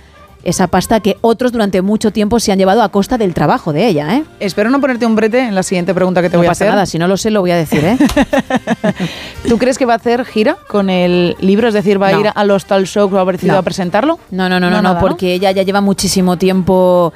esa 0.44 0.66
pasta 0.66 0.98
que 0.98 1.18
otros 1.20 1.52
durante 1.52 1.82
mucho 1.82 2.10
tiempo 2.10 2.40
se 2.40 2.50
han 2.50 2.58
llevado 2.58 2.82
a 2.82 2.88
costa 2.88 3.16
del 3.16 3.32
trabajo 3.32 3.72
de 3.72 3.86
ella, 3.86 4.16
¿eh? 4.16 4.24
Espero 4.40 4.70
no 4.70 4.80
ponerte 4.80 5.06
un 5.06 5.14
brete 5.14 5.38
en 5.38 5.54
la 5.54 5.62
siguiente 5.62 5.94
pregunta 5.94 6.20
que 6.20 6.28
te 6.28 6.32
no 6.36 6.40
voy 6.40 6.46
a 6.46 6.50
pasa 6.50 6.64
hacer. 6.64 6.72
nada, 6.74 6.86
si 6.86 6.98
no 6.98 7.06
lo 7.06 7.16
sé 7.16 7.30
lo 7.30 7.42
voy 7.42 7.52
a 7.52 7.56
decir, 7.56 7.84
¿eh? 7.84 7.96
¿Tú 9.48 9.56
crees 9.58 9.78
que 9.78 9.86
va 9.86 9.92
a 9.92 9.96
hacer 9.96 10.24
gira 10.24 10.56
con 10.68 10.90
el 10.90 11.36
libro? 11.40 11.68
Es 11.68 11.74
decir, 11.74 12.02
va 12.02 12.08
a 12.08 12.12
No. 12.12 12.20
ir 12.20 12.30
a 12.34 12.44
los 12.44 12.64
tal 12.64 12.84
shows 12.86 13.12
o 13.12 13.20
ha 13.20 13.24
parecido 13.24 13.52
No. 13.52 13.58
a 13.60 13.62
presentarlo? 13.62 14.18
No, 14.32 14.48
no, 14.48 14.58
no, 14.58 14.68
no, 14.68 14.82
no, 14.82 14.98
porque 14.98 15.32
ella 15.34 15.52
ya 15.52 15.62
lleva 15.62 15.80
muchísimo 15.80 16.36
tiempo 16.36 17.12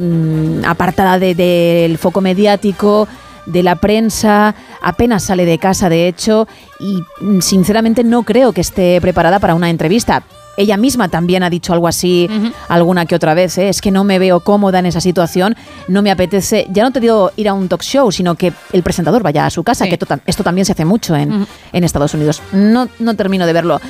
mm, 0.00 0.64
apartada 0.64 1.18
de- 1.18 1.34
del 1.34 1.98
foco 1.98 2.22
mediático, 2.22 3.06
de 3.46 3.62
la 3.62 3.76
prensa, 3.76 4.54
apenas 4.82 5.24
sale 5.24 5.44
de 5.44 5.58
casa, 5.58 5.88
de 5.88 6.08
hecho, 6.08 6.46
y 6.78 7.02
mm, 7.20 7.40
sinceramente 7.40 8.04
no 8.04 8.22
creo 8.24 8.52
que 8.52 8.60
esté 8.60 9.00
preparada 9.00 9.38
para 9.38 9.54
una 9.54 9.70
entrevista. 9.70 10.22
Ella 10.56 10.76
misma 10.76 11.08
también 11.08 11.42
ha 11.42 11.50
dicho 11.50 11.72
algo 11.72 11.86
así 11.86 12.28
alguna 12.68 13.04
que 13.04 13.14
otra 13.14 13.34
vez, 13.34 13.58
¿eh? 13.58 13.68
es 13.68 13.80
que 13.80 13.90
no 13.90 14.04
me 14.04 14.18
veo 14.18 14.40
cómoda 14.40 14.78
en 14.78 14.86
esa 14.86 15.00
situación, 15.02 15.54
no 15.86 16.00
me 16.00 16.10
apetece, 16.10 16.66
ya 16.70 16.82
no 16.82 16.92
te 16.92 17.00
digo 17.00 17.30
ir 17.36 17.48
a 17.48 17.52
un 17.52 17.68
talk 17.68 17.82
show, 17.82 18.10
sino 18.10 18.36
que 18.36 18.54
el 18.72 18.82
presentador 18.82 19.22
vaya 19.22 19.44
a 19.44 19.50
su 19.50 19.62
casa, 19.62 19.86
que 19.86 19.94
esto, 19.94 20.06
esto 20.24 20.44
también 20.44 20.64
se 20.64 20.72
hace 20.72 20.86
mucho 20.86 21.14
en, 21.14 21.46
en 21.72 21.84
Estados 21.84 22.14
Unidos. 22.14 22.40
No, 22.52 22.88
no 22.98 23.14
termino 23.14 23.46
de 23.46 23.52
verlo. 23.52 23.80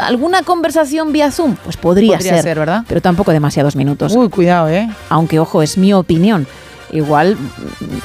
¿Alguna 0.00 0.42
conversación 0.42 1.12
vía 1.12 1.32
Zoom? 1.32 1.56
Pues 1.56 1.76
podría, 1.76 2.18
Podría 2.18 2.40
ser, 2.40 2.58
¿verdad? 2.58 2.84
Pero 2.86 3.00
tampoco 3.00 3.32
demasiados 3.32 3.74
minutos. 3.74 4.14
Uy, 4.14 4.28
cuidado, 4.28 4.68
¿eh? 4.68 4.88
Aunque, 5.08 5.40
ojo, 5.40 5.62
es 5.62 5.76
mi 5.76 5.92
opinión. 5.92 6.46
Igual 6.92 7.38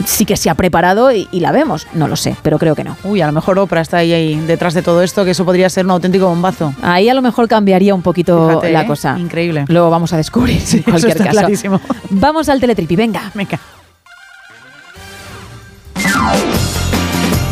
sí 0.06 0.26
que 0.26 0.38
se 0.38 0.50
ha 0.50 0.56
preparado 0.56 1.12
y, 1.12 1.28
y 1.32 1.42
la 1.42 1.52
vemos. 1.52 1.88
No 1.94 2.08
lo 2.08 2.16
sé, 2.16 2.36
pero 2.42 2.58
creo 2.58 2.74
que 2.74 2.84
no. 2.86 2.96
Uy, 3.04 3.22
a 3.22 3.28
lo 3.28 3.34
mejor 3.34 3.60
Oprah 3.60 3.82
está 3.82 3.98
ahí, 3.98 4.14
ahí 4.14 4.36
detrás 4.36 4.74
de 4.74 4.82
todo 4.82 5.04
esto, 5.04 5.26
que 5.26 5.32
eso 5.32 5.44
podría 5.46 5.70
ser 5.70 5.84
un 5.86 5.92
auténtico 5.92 6.28
bombazo. 6.28 6.74
Ahí 6.82 7.10
a 7.10 7.14
lo 7.14 7.22
mejor 7.22 7.48
cambiaría 7.50 7.94
un 7.94 8.02
poquito 8.02 8.48
Fíjate, 8.48 8.72
la 8.72 8.84
¿eh? 8.84 8.88
cosa. 8.88 9.20
Increíble. 9.20 9.66
Luego 9.68 9.90
vamos 9.90 10.14
a 10.14 10.18
descubrir 10.18 10.58
en 10.58 10.64
eso 10.64 10.84
cualquier 10.86 11.12
está 11.12 11.24
caso. 11.26 11.38
clarísimo. 11.40 11.82
Vamos 12.10 12.48
al 12.50 12.60
teletripi, 12.62 12.96
venga. 12.96 13.30
Venga. 13.34 13.60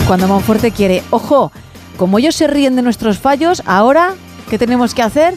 Cuando 0.07 0.27
Monforte 0.27 0.71
quiere, 0.71 1.03
ojo, 1.09 1.51
como 1.97 2.19
ellos 2.19 2.35
se 2.35 2.47
ríen 2.47 2.75
de 2.75 2.81
nuestros 2.81 3.17
fallos, 3.17 3.61
ahora, 3.65 4.13
¿qué 4.49 4.57
tenemos 4.57 4.93
que 4.93 5.01
hacer? 5.01 5.33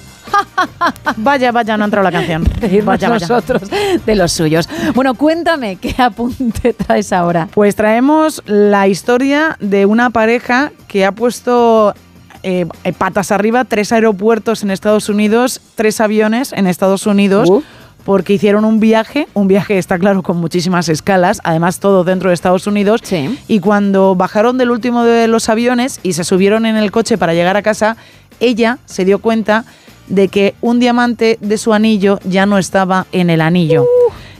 Vaya, 1.16 1.52
vaya, 1.52 1.76
no 1.76 1.84
ha 1.84 1.86
entrado 1.86 2.04
la 2.04 2.12
canción. 2.12 2.44
Vaya, 2.84 2.84
vaya. 2.84 3.08
nosotros 3.08 3.62
de 4.06 4.14
los 4.14 4.32
suyos. 4.32 4.68
Bueno, 4.94 5.14
cuéntame, 5.14 5.76
¿qué 5.76 5.94
apunte 5.98 6.72
traes 6.72 7.12
ahora? 7.12 7.48
Pues 7.52 7.74
traemos 7.74 8.42
la 8.46 8.88
historia 8.88 9.56
de 9.60 9.86
una 9.86 10.10
pareja 10.10 10.72
que 10.86 11.04
ha 11.04 11.12
puesto 11.12 11.94
eh, 12.42 12.66
eh, 12.84 12.92
patas 12.92 13.32
arriba 13.32 13.64
tres 13.64 13.92
aeropuertos 13.92 14.62
en 14.62 14.70
Estados 14.70 15.08
Unidos, 15.08 15.60
tres 15.74 16.00
aviones 16.00 16.52
en 16.52 16.66
Estados 16.66 17.06
Unidos. 17.06 17.48
Uh. 17.50 17.62
Porque 18.04 18.32
hicieron 18.32 18.64
un 18.64 18.80
viaje, 18.80 19.28
un 19.34 19.48
viaje 19.48 19.76
está 19.76 19.98
claro 19.98 20.22
con 20.22 20.38
muchísimas 20.38 20.88
escalas, 20.88 21.42
además 21.44 21.78
todo 21.78 22.04
dentro 22.04 22.30
de 22.30 22.34
Estados 22.34 22.66
Unidos. 22.66 23.02
Y 23.48 23.60
cuando 23.60 24.14
bajaron 24.14 24.56
del 24.56 24.70
último 24.70 25.04
de 25.04 25.28
los 25.28 25.50
aviones 25.50 26.00
y 26.02 26.14
se 26.14 26.24
subieron 26.24 26.64
en 26.64 26.78
el 26.78 26.90
coche 26.90 27.18
para 27.18 27.34
llegar 27.34 27.58
a 27.58 27.62
casa, 27.62 27.98
ella 28.40 28.78
se 28.86 29.04
dio 29.04 29.18
cuenta 29.18 29.66
de 30.08 30.28
que 30.28 30.54
un 30.60 30.80
diamante 30.80 31.38
de 31.40 31.58
su 31.58 31.72
anillo 31.72 32.18
ya 32.24 32.46
no 32.46 32.58
estaba 32.58 33.06
en 33.12 33.30
el 33.30 33.40
anillo. 33.40 33.84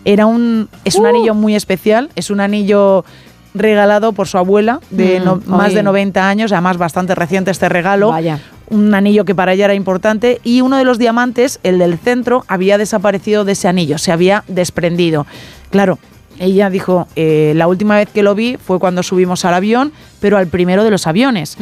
Era 0.04 0.26
un, 0.26 0.68
es 0.84 0.94
un 0.96 1.06
anillo 1.06 1.34
muy 1.34 1.54
especial, 1.54 2.10
es 2.14 2.30
un 2.30 2.40
anillo 2.40 3.04
regalado 3.54 4.12
por 4.12 4.28
su 4.28 4.38
abuela 4.38 4.80
de 4.90 5.20
Mm, 5.20 5.24
no- 5.24 5.42
más 5.46 5.74
de 5.74 5.82
90 5.82 6.28
años, 6.28 6.52
además 6.52 6.76
bastante 6.78 7.14
reciente 7.14 7.50
este 7.50 7.68
regalo. 7.68 8.08
Vaya. 8.10 8.40
Un 8.70 8.94
anillo 8.94 9.24
que 9.24 9.34
para 9.34 9.52
ella 9.54 9.64
era 9.64 9.74
importante 9.74 10.40
y 10.44 10.60
uno 10.60 10.76
de 10.76 10.84
los 10.84 10.98
diamantes, 10.98 11.58
el 11.62 11.78
del 11.78 11.98
centro, 11.98 12.44
había 12.48 12.76
desaparecido 12.78 13.44
de 13.44 13.52
ese 13.52 13.66
anillo, 13.68 13.96
se 13.98 14.12
había 14.12 14.44
desprendido. 14.46 15.26
Claro, 15.70 15.98
ella 16.38 16.70
dijo, 16.70 17.08
eh, 17.16 17.52
la 17.56 17.66
última 17.66 17.96
vez 17.96 18.08
que 18.08 18.22
lo 18.22 18.34
vi 18.34 18.56
fue 18.56 18.78
cuando 18.78 19.02
subimos 19.02 19.44
al 19.44 19.54
avión, 19.54 19.92
pero 20.20 20.36
al 20.38 20.46
primero 20.46 20.84
de 20.84 20.90
los 20.90 21.06
aviones. 21.06 21.56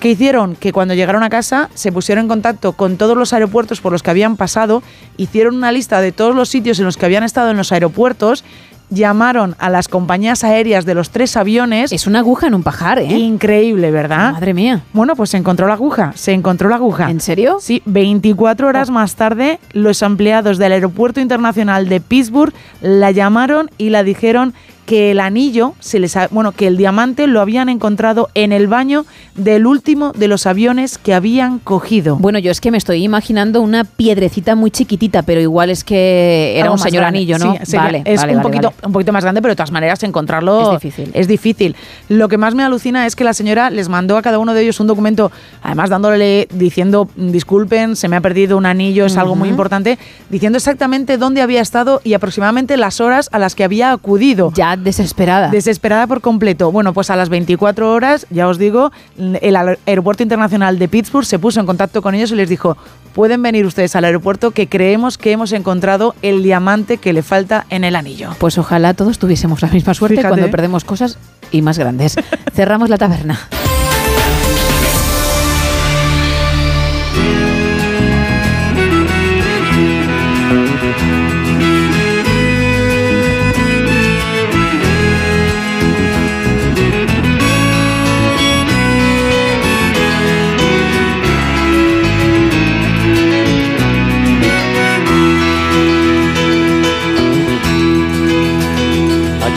¿Qué 0.00 0.10
hicieron? 0.10 0.54
Que 0.54 0.72
cuando 0.72 0.94
llegaron 0.94 1.22
a 1.22 1.30
casa 1.30 1.70
se 1.74 1.90
pusieron 1.90 2.24
en 2.24 2.28
contacto 2.28 2.72
con 2.72 2.96
todos 2.96 3.16
los 3.16 3.32
aeropuertos 3.32 3.80
por 3.80 3.92
los 3.92 4.02
que 4.02 4.10
habían 4.10 4.36
pasado, 4.36 4.82
hicieron 5.16 5.56
una 5.56 5.72
lista 5.72 6.00
de 6.00 6.12
todos 6.12 6.34
los 6.34 6.48
sitios 6.48 6.78
en 6.78 6.84
los 6.84 6.96
que 6.96 7.06
habían 7.06 7.24
estado 7.24 7.50
en 7.50 7.56
los 7.56 7.72
aeropuertos, 7.72 8.44
llamaron 8.90 9.54
a 9.58 9.70
las 9.70 9.88
compañías 9.88 10.44
aéreas 10.44 10.84
de 10.84 10.94
los 10.94 11.10
tres 11.10 11.36
aviones. 11.36 11.92
Es 11.92 12.06
una 12.06 12.20
aguja 12.20 12.46
en 12.46 12.54
un 12.54 12.62
pajar, 12.62 12.98
¿eh? 12.98 13.06
Increíble, 13.06 13.90
¿verdad? 13.90 14.32
Madre 14.32 14.54
mía. 14.54 14.82
Bueno, 14.92 15.16
pues 15.16 15.30
se 15.30 15.36
encontró 15.36 15.66
la 15.66 15.74
aguja, 15.74 16.12
se 16.14 16.32
encontró 16.32 16.68
la 16.68 16.76
aguja. 16.76 17.10
¿En 17.10 17.20
serio? 17.20 17.58
Sí, 17.60 17.82
24 17.86 18.68
horas 18.68 18.90
más 18.90 19.14
tarde, 19.14 19.58
los 19.72 20.02
empleados 20.02 20.58
del 20.58 20.72
Aeropuerto 20.72 21.20
Internacional 21.20 21.88
de 21.88 22.00
Pittsburgh 22.00 22.52
la 22.80 23.10
llamaron 23.10 23.70
y 23.78 23.90
la 23.90 24.02
dijeron 24.02 24.54
que 24.88 25.10
el 25.10 25.20
anillo, 25.20 25.74
se 25.80 25.98
les 25.98 26.16
ha- 26.16 26.28
bueno, 26.30 26.52
que 26.52 26.66
el 26.66 26.78
diamante 26.78 27.26
lo 27.26 27.42
habían 27.42 27.68
encontrado 27.68 28.30
en 28.32 28.52
el 28.52 28.68
baño 28.68 29.04
del 29.34 29.66
último 29.66 30.12
de 30.16 30.28
los 30.28 30.46
aviones 30.46 30.96
que 30.96 31.12
habían 31.12 31.58
cogido. 31.58 32.16
Bueno, 32.16 32.38
yo 32.38 32.50
es 32.50 32.62
que 32.62 32.70
me 32.70 32.78
estoy 32.78 33.04
imaginando 33.04 33.60
una 33.60 33.84
piedrecita 33.84 34.54
muy 34.54 34.70
chiquitita, 34.70 35.20
pero 35.22 35.42
igual 35.42 35.68
es 35.68 35.84
que 35.84 36.54
era 36.54 36.64
Algo 36.64 36.76
un 36.76 36.78
señor 36.78 37.02
grande. 37.02 37.18
anillo, 37.18 37.38
¿no? 37.38 37.52
Sí, 37.52 37.58
sería- 37.64 37.82
vale, 37.82 38.02
es 38.06 38.20
vale, 38.20 38.32
un, 38.36 38.42
vale, 38.42 38.48
poquito, 38.60 38.72
un 38.86 38.92
poquito 38.92 39.12
más 39.12 39.22
grande, 39.24 39.42
pero 39.42 39.52
de 39.52 39.56
todas 39.56 39.72
maneras 39.72 40.02
encontrarlo 40.04 40.72
Es 40.76 40.80
difícil. 40.80 41.10
es 41.12 41.28
difícil. 41.28 41.76
Lo 42.08 42.28
que 42.30 42.38
más 42.38 42.54
me 42.54 42.62
alucina 42.62 43.04
es 43.04 43.14
que 43.14 43.24
la 43.24 43.34
señora 43.34 43.68
les 43.68 43.90
mandó 43.90 44.16
a 44.16 44.22
cada 44.22 44.38
uno 44.38 44.54
de 44.54 44.62
ellos 44.62 44.80
un 44.80 44.86
documento, 44.86 45.30
además 45.62 45.90
dándole, 45.90 46.48
diciendo, 46.50 47.10
disculpen, 47.14 47.94
se 47.94 48.08
me 48.08 48.16
ha 48.16 48.22
perdido 48.22 48.56
un 48.56 48.64
anillo, 48.64 49.04
es 49.04 49.18
algo 49.18 49.36
muy 49.36 49.50
importante, 49.50 49.98
diciendo 50.30 50.56
exactamente 50.56 51.18
dónde 51.18 51.42
había 51.42 51.60
estado 51.60 52.00
y 52.04 52.14
aproximadamente 52.14 52.78
las 52.78 53.02
horas 53.02 53.28
a 53.32 53.38
las 53.38 53.54
que 53.54 53.64
había 53.64 53.92
acudido. 53.92 54.50
Ya 54.54 54.77
desesperada. 54.78 55.48
Desesperada 55.48 56.06
por 56.06 56.20
completo. 56.20 56.70
Bueno, 56.72 56.92
pues 56.92 57.10
a 57.10 57.16
las 57.16 57.28
24 57.28 57.92
horas, 57.92 58.26
ya 58.30 58.48
os 58.48 58.58
digo, 58.58 58.92
el 59.18 59.56
aer- 59.56 59.78
Aeropuerto 59.86 60.22
Internacional 60.22 60.78
de 60.78 60.88
Pittsburgh 60.88 61.24
se 61.26 61.38
puso 61.38 61.60
en 61.60 61.66
contacto 61.66 62.02
con 62.02 62.14
ellos 62.14 62.30
y 62.32 62.34
les 62.36 62.48
dijo, 62.48 62.76
pueden 63.14 63.42
venir 63.42 63.66
ustedes 63.66 63.94
al 63.96 64.04
aeropuerto 64.04 64.50
que 64.52 64.68
creemos 64.68 65.18
que 65.18 65.32
hemos 65.32 65.52
encontrado 65.52 66.14
el 66.22 66.42
diamante 66.42 66.98
que 66.98 67.12
le 67.12 67.22
falta 67.22 67.66
en 67.70 67.84
el 67.84 67.96
anillo. 67.96 68.30
Pues 68.38 68.58
ojalá 68.58 68.94
todos 68.94 69.18
tuviésemos 69.18 69.62
la 69.62 69.68
misma 69.68 69.94
suerte 69.94 70.16
Fíjate. 70.16 70.28
cuando 70.34 70.50
perdemos 70.50 70.84
cosas 70.84 71.18
y 71.50 71.62
más 71.62 71.78
grandes. 71.78 72.16
Cerramos 72.54 72.88
la 72.90 72.98
taberna. 72.98 73.38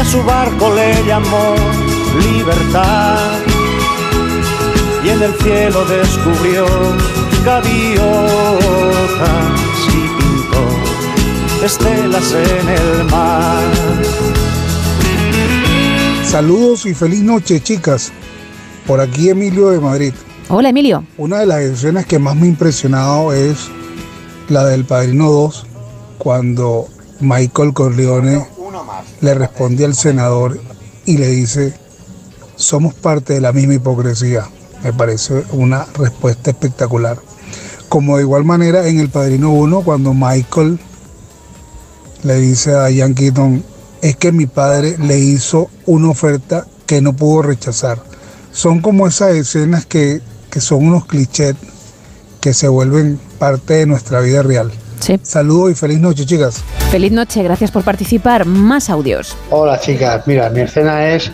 a 0.00 0.04
su 0.04 0.22
barco 0.22 0.74
le 0.74 1.04
llamó 1.04 1.54
libertad 2.20 3.18
y 5.04 5.08
en 5.10 5.22
el 5.22 5.34
cielo 5.34 5.84
descubrió 5.84 6.64
gaviotas 7.44 8.00
y 9.88 10.00
pintó 10.18 11.64
estelas 11.64 12.32
en 12.32 12.68
el 12.68 13.04
mar. 13.10 13.62
Saludos 16.24 16.86
y 16.86 16.94
feliz 16.94 17.22
noche, 17.22 17.60
chicas. 17.60 18.10
Por 18.86 19.00
aquí 19.00 19.28
Emilio 19.28 19.68
de 19.68 19.80
Madrid. 19.80 20.14
Hola, 20.48 20.70
Emilio. 20.70 21.04
Una 21.18 21.40
de 21.40 21.46
las 21.46 21.60
escenas 21.60 22.06
que 22.06 22.18
más 22.18 22.36
me 22.36 22.46
ha 22.46 22.48
impresionado 22.48 23.34
es 23.34 23.68
la 24.48 24.64
del 24.64 24.84
Padrino 24.84 25.30
2, 25.30 25.66
cuando 26.18 26.88
Michael 27.20 27.74
Corleone 27.74 28.46
le 29.20 29.34
responde 29.34 29.84
al 29.84 29.94
senador 29.94 30.60
y 31.06 31.18
le 31.18 31.28
dice, 31.28 31.74
somos 32.56 32.94
parte 32.94 33.34
de 33.34 33.40
la 33.40 33.52
misma 33.52 33.74
hipocresía. 33.74 34.48
Me 34.82 34.92
parece 34.92 35.44
una 35.52 35.86
respuesta 35.94 36.50
espectacular. 36.50 37.18
Como 37.88 38.16
de 38.16 38.22
igual 38.22 38.44
manera 38.44 38.86
en 38.86 39.00
El 39.00 39.10
Padrino 39.10 39.50
1, 39.50 39.82
cuando 39.82 40.14
Michael 40.14 40.78
le 42.22 42.36
dice 42.36 42.74
a 42.74 42.90
Ian 42.90 43.14
Keaton, 43.14 43.64
es 44.02 44.16
que 44.16 44.32
mi 44.32 44.46
padre 44.46 44.96
le 44.98 45.18
hizo 45.18 45.70
una 45.86 46.10
oferta 46.10 46.66
que 46.86 47.00
no 47.00 47.14
pudo 47.14 47.42
rechazar. 47.42 48.02
Son 48.52 48.80
como 48.80 49.06
esas 49.06 49.34
escenas 49.34 49.86
que, 49.86 50.20
que 50.50 50.60
son 50.60 50.86
unos 50.86 51.06
clichés 51.06 51.56
que 52.40 52.54
se 52.54 52.68
vuelven 52.68 53.20
parte 53.38 53.74
de 53.74 53.86
nuestra 53.86 54.20
vida 54.20 54.42
real. 54.42 54.72
Sí. 55.00 55.18
Saludos 55.22 55.72
y 55.72 55.74
feliz 55.74 55.98
noche, 55.98 56.24
chicas. 56.26 56.62
Feliz 56.90 57.12
noche, 57.12 57.42
gracias 57.42 57.70
por 57.70 57.82
participar. 57.82 58.44
Más 58.44 58.90
audios. 58.90 59.36
Hola 59.50 59.80
chicas, 59.80 60.26
mira, 60.26 60.50
mi 60.50 60.60
escena 60.60 61.08
es 61.08 61.30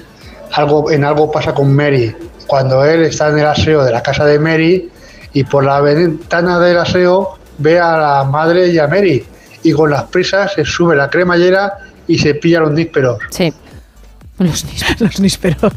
algo 0.53 0.91
en 0.91 1.05
algo 1.05 1.31
pasa 1.31 1.53
con 1.53 1.75
Mary. 1.75 2.15
Cuando 2.47 2.85
él 2.85 3.03
está 3.03 3.29
en 3.31 3.39
el 3.39 3.47
aseo 3.47 3.85
de 3.85 3.93
la 3.93 4.03
casa 4.03 4.25
de 4.25 4.39
Mary 4.39 4.91
y 5.33 5.45
por 5.45 5.65
la 5.65 5.81
ventana 5.81 6.59
del 6.61 6.79
aseo 6.79 7.39
ve 7.59 7.79
a 7.79 7.97
la 7.97 8.25
madre 8.25 8.69
y 8.69 8.79
a 8.79 8.87
Mary 8.87 9.25
y 9.63 9.73
con 9.73 9.91
las 9.91 10.05
prisas 10.05 10.53
se 10.55 10.65
sube 10.65 10.95
la 10.95 11.11
cremallera 11.11 11.79
y 12.07 12.19
se 12.19 12.35
pilla 12.35 12.61
los 12.61 12.73
nísperos. 12.73 13.19
Sí. 13.31 13.53
Los 14.39 14.65
nísperos. 14.67 15.01
Los 15.01 15.19
nísperos. 15.21 15.73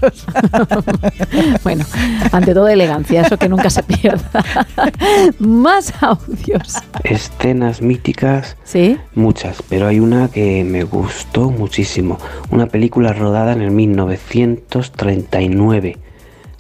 bueno, 1.64 1.86
ante 2.32 2.54
todo 2.54 2.68
elegancia, 2.68 3.22
eso 3.22 3.38
que 3.38 3.48
nunca 3.48 3.70
se 3.70 3.84
pierda. 3.84 4.44
Más 5.40 5.94
audios. 6.02 6.74
Escenas 7.04 7.82
míticas, 7.82 8.58
¿Sí? 8.66 8.98
muchas, 9.16 9.64
pero 9.70 9.88
hay 9.88 10.02
una 10.02 10.28
que 10.28 10.66
me 10.66 10.84
gustó 10.84 11.52
muchísimo. 11.52 12.18
Una 12.52 12.66
película 12.68 13.14
rodada 13.14 13.54
en 13.54 13.62
el 13.62 13.72
1939. 13.72 15.98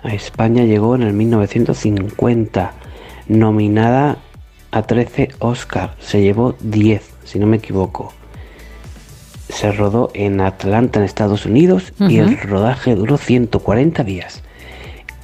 A 0.04 0.14
España 0.14 0.64
llegó 0.64 0.95
en 0.95 1.04
el 1.04 1.12
1950. 1.14 2.72
Nominada 3.28 4.20
a 4.72 4.84
13 4.84 5.32
Oscar. 5.39 5.95
Se 6.00 6.22
llevó 6.22 6.56
10, 6.62 7.04
si 7.26 7.39
no 7.39 7.47
me 7.47 7.58
equivoco. 7.58 8.14
Se 9.50 9.72
rodó 9.72 10.12
en 10.14 10.39
Atlanta, 10.41 11.00
en 11.00 11.06
Estados 11.06 11.45
Unidos, 11.45 11.91
y 12.00 12.18
el 12.20 12.39
rodaje 12.39 12.95
duró 12.95 13.18
140 13.18 14.04
días. 14.04 14.43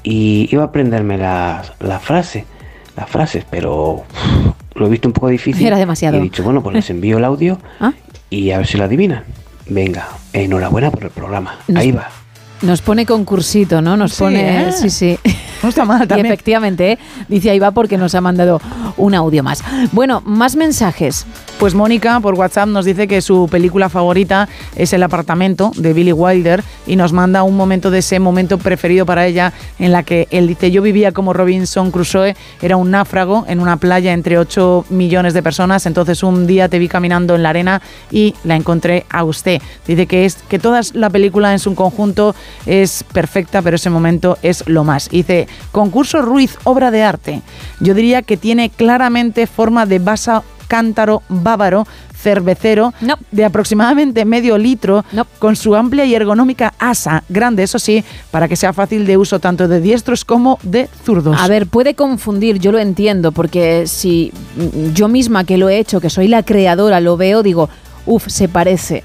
Y 0.04 0.48
iba 0.52 0.64
a 0.64 0.68
aprenderme 0.68 1.18
la, 1.18 1.64
la 1.80 2.00
frase, 2.00 2.46
las 2.98 3.10
frases, 3.10 3.46
pero 3.50 4.04
lo 4.74 4.88
he 4.88 4.90
visto 4.90 5.08
un 5.08 5.14
poco 5.14 5.28
difícil. 5.30 5.66
Era 5.66 5.78
demasiado. 5.78 6.18
Y 6.18 6.20
he 6.20 6.24
dicho, 6.24 6.44
bueno, 6.44 6.62
pues 6.62 6.76
les 6.76 6.90
envío 6.90 7.18
el 7.18 7.24
audio 7.26 7.60
Ah. 7.80 7.94
y 8.30 8.52
a 8.52 8.58
ver 8.58 8.68
si 8.68 8.78
lo 8.78 8.84
adivinan. 8.84 9.24
Venga, 9.68 10.08
enhorabuena 10.34 10.92
por 10.92 11.04
el 11.06 11.10
programa. 11.12 11.58
Nos- 11.68 11.82
Ahí 11.82 11.92
va. 11.92 12.10
Nos 12.62 12.82
pone 12.82 13.06
concursito, 13.06 13.82
¿no? 13.82 13.98
Nos 13.98 14.14
Sí, 14.14 14.24
pone. 14.24 14.70
¿eh? 14.70 14.72
Sí, 14.72 14.90
sí. 14.90 15.20
No 15.62 15.70
está 15.70 15.84
mal 15.86 16.02
Y 16.06 16.08
también. 16.08 16.26
efectivamente, 16.28 16.94
¿eh? 16.94 17.00
dice 17.28 17.50
ahí 17.52 17.60
va 17.60 17.72
porque 17.72 17.98
nos 17.98 18.16
ha 18.16 18.22
mandado 18.22 18.62
un 18.98 19.14
audio 19.14 19.44
más. 19.44 19.62
Bueno, 19.92 20.22
más 20.26 20.56
mensajes. 20.56 21.26
Pues 21.60 21.74
Mónica 21.74 22.20
por 22.20 22.34
WhatsApp 22.36 22.68
nos 22.68 22.86
dice 22.86 23.08
que 23.08 23.22
su 23.22 23.48
película 23.50 23.90
favorita 23.90 24.48
es 24.76 24.94
El 24.94 25.04
apartamento 25.04 25.72
de 25.76 25.94
Billy 25.94 26.12
Wilder 26.12 26.64
y 26.88 26.96
nos 26.96 27.14
manda 27.14 27.44
un 27.44 27.56
momento 27.56 27.92
de 27.92 28.00
ese 28.00 28.20
momento 28.20 28.58
preferido 28.58 29.06
para 29.06 29.26
ella 29.26 29.54
en 29.80 29.92
la 29.92 30.04
que 30.04 30.28
él 30.32 30.48
dice 30.48 30.72
yo 30.72 30.82
vivía 30.82 31.12
como 31.12 31.34
Robinson 31.34 31.92
Crusoe, 31.92 32.36
era 32.62 32.78
un 32.78 32.92
náufrago 32.92 33.46
en 33.48 33.60
una 33.60 33.78
playa 33.78 34.12
entre 34.14 34.38
8 34.38 34.86
millones 34.90 35.34
de 35.34 35.44
personas, 35.44 35.86
entonces 35.86 36.24
un 36.24 36.46
día 36.48 36.68
te 36.68 36.80
vi 36.80 36.88
caminando 36.90 37.36
en 37.36 37.44
la 37.44 37.50
arena 37.50 37.82
y 38.12 38.34
la 38.44 38.56
encontré 38.56 39.06
a 39.10 39.24
usted. 39.24 39.62
Dice 39.88 40.08
que 40.08 40.26
es 40.26 40.36
que 40.50 40.60
toda 40.60 40.82
la 40.94 41.10
película 41.10 41.54
en 41.54 41.60
su 41.60 41.74
conjunto 41.76 42.36
es 42.66 43.04
perfecta, 43.04 43.62
pero 43.62 43.76
ese 43.76 43.90
momento 43.90 44.38
es 44.42 44.68
lo 44.68 44.84
más. 44.84 45.10
Dice, 45.10 45.48
concurso 45.72 46.22
Ruiz, 46.22 46.58
obra 46.64 46.92
de 46.92 47.04
arte. 47.04 47.42
Yo 47.80 47.94
diría 47.94 48.22
que 48.22 48.38
tiene 48.38 48.70
claramente 48.70 49.48
forma 49.48 49.86
de 49.86 50.00
vaso 50.00 50.44
cántaro 50.68 51.22
bávaro 51.30 51.86
cervecero 52.26 52.92
de 53.32 53.46
aproximadamente 53.46 54.26
medio 54.26 54.58
litro 54.58 55.06
con 55.38 55.56
su 55.56 55.76
amplia 55.76 56.06
y 56.06 56.16
ergonómica 56.16 56.74
asa, 56.80 57.24
grande 57.30 57.62
eso 57.62 57.78
sí, 57.78 58.04
para 58.32 58.48
que 58.48 58.56
sea 58.56 58.74
fácil 58.74 59.06
de 59.06 59.16
uso 59.16 59.40
tanto 59.40 59.68
de 59.68 59.80
diestros 59.80 60.26
como 60.26 60.58
de 60.64 60.90
zurdos. 61.06 61.38
A 61.40 61.48
ver, 61.48 61.68
puede 61.68 61.94
confundir, 61.94 62.58
yo 62.58 62.72
lo 62.72 62.80
entiendo, 62.80 63.32
porque 63.32 63.86
si 63.86 64.32
yo 64.96 65.08
misma 65.08 65.44
que 65.44 65.60
lo 65.60 65.70
he 65.70 65.78
hecho, 65.78 66.02
que 66.02 66.10
soy 66.10 66.28
la 66.28 66.42
creadora, 66.42 67.00
lo 67.00 67.16
veo, 67.16 67.44
digo, 67.44 67.70
uff, 68.08 68.28
se 68.28 68.48
parece. 68.48 69.04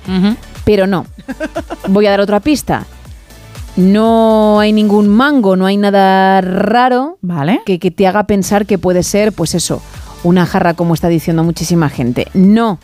Pero 0.65 0.87
no. 0.87 1.05
Voy 1.89 2.07
a 2.07 2.11
dar 2.11 2.21
otra 2.21 2.41
pista. 2.41 2.87
No 3.81 4.61
hay 4.61 4.73
ningún 4.73 5.09
mango, 5.09 5.57
no 5.57 5.67
hay 5.67 5.77
nada 5.77 6.41
raro 6.41 7.19
¿Vale? 7.23 7.63
que, 7.65 7.79
que 7.79 7.91
te 7.91 8.07
haga 8.07 8.25
pensar 8.25 8.67
que 8.67 8.79
puede 8.79 9.03
ser, 9.03 9.33
pues 9.33 9.55
eso, 9.55 9.81
una 10.23 10.47
jarra 10.47 10.75
como 10.75 10.95
está 10.95 11.09
diciendo 11.09 11.43
muchísima 11.45 11.89
gente. 11.89 12.29
No. 12.35 12.79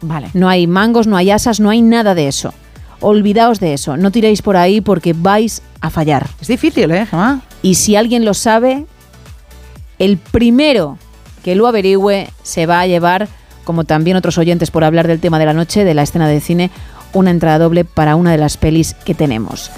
Vale. 0.00 0.28
No 0.34 0.48
hay 0.48 0.66
mangos, 0.66 1.06
no 1.06 1.16
hay 1.16 1.30
asas, 1.30 1.60
no 1.60 1.70
hay 1.70 1.80
nada 1.80 2.14
de 2.14 2.28
eso. 2.28 2.52
Olvidaos 3.00 3.58
de 3.58 3.72
eso, 3.72 3.96
no 3.96 4.10
tiréis 4.10 4.42
por 4.42 4.56
ahí 4.56 4.80
porque 4.80 5.12
vais 5.12 5.62
a 5.80 5.90
fallar. 5.90 6.28
Es 6.40 6.48
difícil, 6.48 6.90
¿eh, 6.90 7.06
Gemma? 7.06 7.40
Y 7.62 7.76
si 7.76 7.96
alguien 7.96 8.24
lo 8.24 8.34
sabe, 8.34 8.86
el 9.98 10.18
primero 10.18 10.98
que 11.42 11.54
lo 11.54 11.66
averigüe 11.66 12.28
se 12.42 12.66
va 12.66 12.80
a 12.80 12.86
llevar, 12.86 13.28
como 13.64 13.84
también 13.84 14.16
otros 14.16 14.38
oyentes 14.38 14.70
por 14.70 14.84
hablar 14.84 15.08
del 15.08 15.20
tema 15.20 15.38
de 15.38 15.46
la 15.46 15.52
noche, 15.52 15.84
de 15.84 15.94
la 15.94 16.02
escena 16.02 16.28
de 16.28 16.40
cine, 16.40 16.70
una 17.12 17.30
entrada 17.30 17.58
doble 17.58 17.84
para 17.84 18.16
una 18.16 18.30
de 18.30 18.38
las 18.38 18.56
pelis 18.56 18.94
que 18.94 19.14
tenemos. 19.14 19.70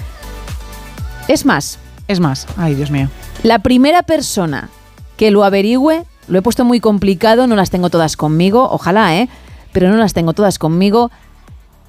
Es 1.29 1.45
más, 1.45 1.79
Es 2.07 2.21
más, 2.21 2.47
ay 2.57 2.75
Dios 2.75 2.91
mío. 2.91 3.09
la 3.43 3.61
primera 3.61 4.03
persona 4.03 4.69
que 5.17 5.31
lo 5.31 5.45
averigüe, 5.45 6.05
lo 6.29 6.39
he 6.39 6.43
puesto 6.43 6.65
muy 6.65 6.81
complicado, 6.81 7.47
no 7.47 7.57
las 7.57 7.71
tengo 7.71 7.89
todas 7.89 8.17
conmigo, 8.17 8.69
ojalá, 8.71 9.17
¿eh? 9.17 9.29
Pero 9.73 9.89
no 9.91 9.97
las 9.97 10.13
tengo 10.13 10.33
todas 10.33 10.59
conmigo, 10.59 11.11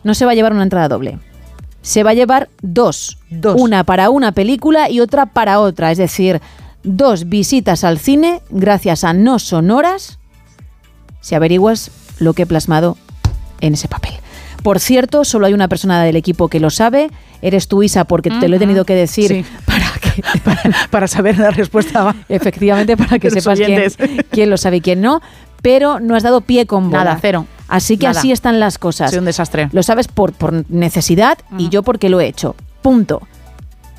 no 0.03 0.13
se 0.13 0.25
va 0.25 0.31
a 0.31 0.35
llevar 0.35 0.53
una 0.53 0.63
entrada 0.63 0.87
doble. 0.87 1.19
Se 1.81 2.03
va 2.03 2.11
a 2.11 2.13
llevar 2.13 2.49
dos. 2.61 3.17
Una 3.57 3.83
para 3.83 4.09
una 4.09 4.31
película 4.31 4.89
y 4.89 4.99
otra 5.01 5.27
para 5.27 5.59
otra. 5.59 5.91
Es 5.91 5.97
decir, 5.99 6.41
dos 6.83 7.29
visitas 7.29 7.83
al 7.83 7.99
cine 7.99 8.41
gracias 8.49 9.03
a 9.03 9.13
no 9.13 9.37
sonoras 9.37 10.17
si 11.21 11.35
averiguas 11.35 11.91
lo 12.19 12.33
que 12.33 12.43
he 12.43 12.45
plasmado 12.47 12.97
en 13.61 13.73
ese 13.73 13.87
papel. 13.87 14.13
Por 14.65 14.79
cierto, 14.79 15.23
solo 15.25 15.45
hay 15.45 15.53
una 15.53 15.67
persona 15.67 16.03
del 16.03 16.15
equipo 16.15 16.47
que 16.47 16.59
lo 16.59 16.71
sabe. 16.71 17.11
Eres 17.43 17.67
tú, 17.67 17.83
Isa, 17.83 18.05
porque 18.05 18.31
te 18.31 18.47
lo 18.47 18.55
he 18.55 18.59
tenido 18.59 18.83
que 18.83 18.95
decir 18.95 19.27
Sí. 19.27 19.45
para 19.67 19.91
que 20.01 20.23
para, 20.89 21.07
saber 21.07 21.37
la 21.37 21.51
respuesta. 21.51 22.15
Efectivamente, 22.29 22.97
para 22.97 23.19
que 23.19 23.29
sepas 23.29 23.59
quién, 24.31 24.49
lo 24.49 24.57
sabe 24.57 24.77
y 24.77 24.81
quién 24.81 25.01
no. 25.01 25.21
Pero 25.61 25.99
no 25.99 26.15
has 26.15 26.23
dado 26.23 26.41
pie 26.41 26.65
con 26.65 26.89
bola. 26.89 27.03
Nada, 27.03 27.19
cero. 27.21 27.45
Así 27.67 27.97
que 27.97 28.07
Nada. 28.07 28.19
así 28.19 28.31
están 28.31 28.59
las 28.59 28.79
cosas. 28.79 29.11
Sido 29.11 29.19
un 29.19 29.27
desastre. 29.27 29.69
Lo 29.71 29.83
sabes 29.83 30.07
por, 30.07 30.33
por 30.33 30.67
necesidad 30.71 31.37
y 31.59 31.69
yo 31.69 31.83
porque 31.83 32.09
lo 32.09 32.19
he 32.19 32.25
hecho. 32.25 32.55
Punto. 32.81 33.21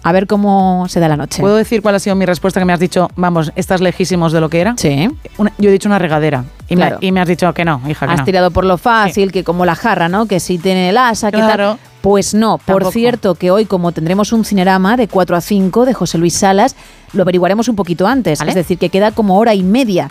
A 0.07 0.12
ver 0.12 0.26
cómo 0.28 0.86
se 0.88 1.00
da 1.00 1.09
la 1.09 1.16
noche. 1.16 1.40
¿Puedo 1.40 1.57
decir 1.57 1.82
cuál 1.82 1.96
ha 1.96 1.98
sido 1.98 2.14
mi 2.14 2.26
respuesta 2.26 2.61
que 2.61 2.64
me 2.64 2.72
has 2.72 2.78
dicho? 2.78 3.11
Vamos, 3.16 3.50
estás 3.57 3.80
lejísimos 3.80 4.32
de 4.32 4.40
lo 4.40 4.48
que 4.48 4.61
era. 4.61 4.74
Sí. 4.76 5.09
Una- 5.36 5.52
yo 5.59 5.68
he 5.68 5.72
dicho 5.72 5.88
una 5.88 5.98
regadera. 5.98 6.44
Y, 6.68 6.76
Claro. 6.76 6.98
me, 7.00 7.07
y 7.09 7.12
me 7.12 7.20
has 7.20 7.26
dicho 7.28 7.52
que 7.54 7.64
no, 7.64 7.80
hija, 7.88 8.07
que 8.07 8.12
Has 8.12 8.20
no. 8.20 8.24
tirado 8.24 8.50
por 8.52 8.64
lo 8.64 8.78
fácil, 8.78 9.32
que 9.32 9.42
como 9.42 9.64
la 9.66 9.74
jarra, 9.74 10.09
¿no? 10.09 10.26
Que 10.26 10.38
si 10.38 10.59
tiene 10.59 10.90
el 10.90 10.96
asa, 10.96 11.30
que 11.32 11.38
Claro. 11.38 11.70
tal. 11.72 11.78
Pues 12.02 12.34
no. 12.34 12.59
Por 12.59 12.92
cierto, 12.92 13.34
que 13.34 13.50
hoy, 13.50 13.64
como 13.66 13.90
tendremos 13.90 14.32
un 14.32 14.44
cinerama 14.44 14.96
de 14.96 15.09
4 15.09 15.36
a 15.36 15.40
5 15.40 15.84
de 15.84 15.92
José 15.92 16.18
Luis 16.18 16.34
Salas, 16.34 16.76
lo 17.12 17.22
averiguaremos 17.22 17.68
un 17.68 17.74
poquito 17.74 18.07
antes. 18.07 18.40
Es 18.40 18.54
decir, 18.54 18.78
que 18.78 18.90
queda 18.90 19.11
como 19.11 19.36
hora 19.38 19.54
y 19.54 19.64
media. 19.64 20.09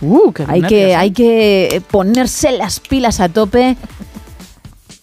Uh, 0.00 0.32
qué 0.32 0.44
Hay 0.48 0.60
nervios, 0.62 0.68
que, 0.68 0.90
¿eh? 0.92 0.96
hay 0.96 1.10
que 1.10 1.82
ponerse 1.90 2.52
las 2.52 2.80
pilas 2.80 3.20
a 3.20 3.28
tope. 3.28 3.76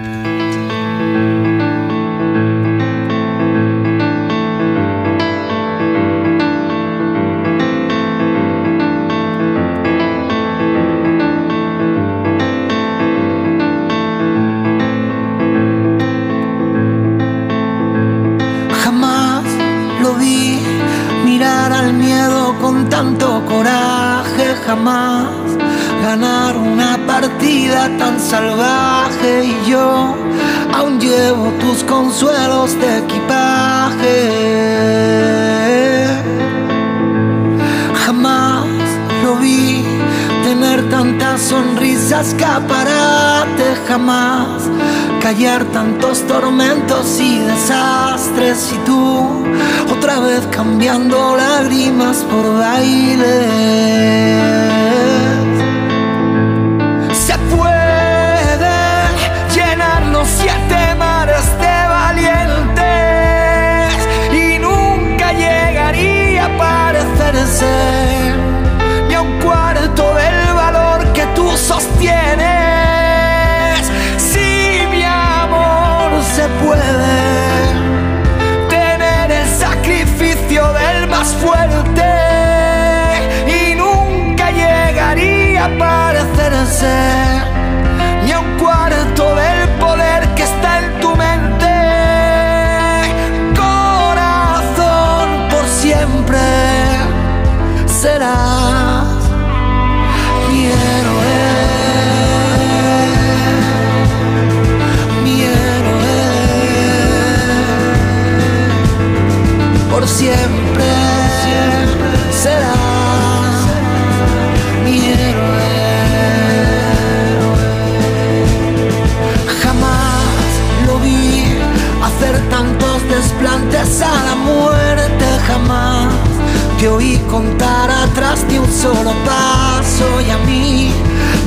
Contar 127.31 127.89
atrás 127.89 128.45
de 128.49 128.59
un 128.59 128.69
solo 128.69 129.13
paso 129.25 130.19
y 130.19 130.29
a 130.29 130.37
mí 130.39 130.91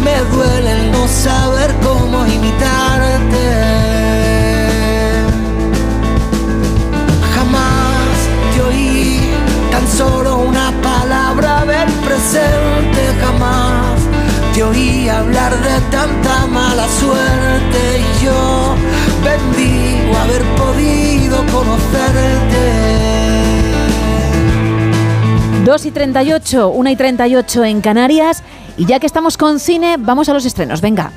me 0.03 0.18
duele 0.35 0.72
el 0.72 0.91
no 0.91 1.07
saber 1.07 1.74
cómo 1.82 2.26
imitarte. 2.26 3.45
Jamás 7.35 8.16
te 8.55 8.62
oí 8.62 9.20
tan 9.70 9.87
solo 9.87 10.39
una 10.39 10.72
palabra 10.82 11.66
del 11.66 11.93
presente, 12.07 13.03
jamás 13.20 14.01
te 14.55 14.64
oí 14.64 15.09
hablar 15.11 15.53
de 15.68 15.80
tanta 15.91 16.47
mala 16.47 16.87
suerte 16.89 17.80
y 18.01 18.24
yo 18.24 18.74
bendigo 19.22 20.16
haber 20.16 20.43
podido 20.57 21.37
conocerte. 21.53 23.34
2 25.65 25.87
y 25.87 25.91
38, 25.93 26.69
1 26.69 26.91
y 26.91 26.97
38 26.97 27.65
en 27.65 27.81
Canarias. 27.81 28.43
Y 28.77 28.85
ya 28.85 29.01
que 29.01 29.07
estamos 29.07 29.39
con 29.39 29.59
cine, 29.59 29.97
vamos 29.99 30.29
a 30.29 30.35
los 30.35 30.45
estrenos. 30.45 30.83
Venga. 30.83 31.11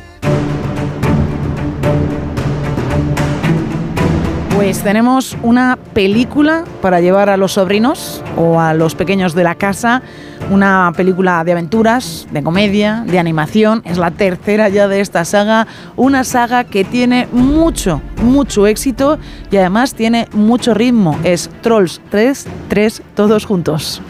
Pues 4.56 4.82
tenemos 4.82 5.38
una 5.44 5.78
película 5.94 6.64
para 6.82 7.02
llevar 7.02 7.30
a 7.30 7.36
los 7.36 7.54
sobrinos 7.54 8.24
o 8.38 8.60
a 8.60 8.74
los 8.74 8.96
pequeños 8.96 9.36
de 9.36 9.44
la 9.44 9.56
casa, 9.56 10.02
una 10.50 10.92
película 10.96 11.44
de 11.44 11.52
aventuras, 11.52 12.26
de 12.32 12.42
comedia, 12.42 13.04
de 13.06 13.20
animación, 13.20 13.82
es 13.86 13.98
la 13.98 14.12
tercera 14.12 14.68
ya 14.70 14.88
de 14.88 15.00
esta 15.00 15.26
saga, 15.26 15.68
una 15.96 16.24
saga 16.24 16.64
que 16.64 16.84
tiene 16.84 17.28
mucho, 17.32 18.02
mucho 18.24 18.66
éxito 18.66 19.20
y 19.52 19.58
además 19.58 19.94
tiene 19.94 20.28
mucho 20.32 20.74
ritmo, 20.74 21.20
es 21.24 21.52
Trolls 21.62 22.02
3, 22.10 22.48
3 22.68 23.04
todos 23.14 23.46
juntos. 23.46 24.02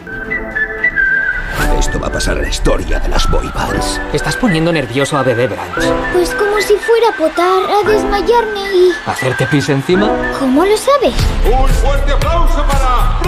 Esto 1.78 2.00
va 2.00 2.08
a 2.08 2.12
pasar 2.12 2.36
a 2.36 2.42
la 2.42 2.48
historia 2.48 2.98
de 2.98 3.08
las 3.08 3.30
boy 3.30 3.48
bands. 3.54 4.00
Estás 4.12 4.36
poniendo 4.36 4.72
nervioso 4.72 5.16
a 5.16 5.22
Bebé 5.22 5.46
Branch. 5.46 5.74
Pues 6.12 6.34
como 6.34 6.60
si 6.60 6.74
fuera 6.74 7.10
a 7.10 7.16
potar, 7.16 7.62
a 7.70 7.88
desmayarme 7.88 8.60
y... 8.74 8.90
¿Hacerte 9.06 9.46
pis 9.46 9.68
encima? 9.68 10.10
¿Cómo 10.40 10.64
lo 10.64 10.76
sabes? 10.76 11.14
Un 11.46 11.68
fuerte 11.68 12.12
aplauso 12.12 12.66
para 12.66 13.20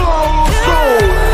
¡Es 0.99 1.30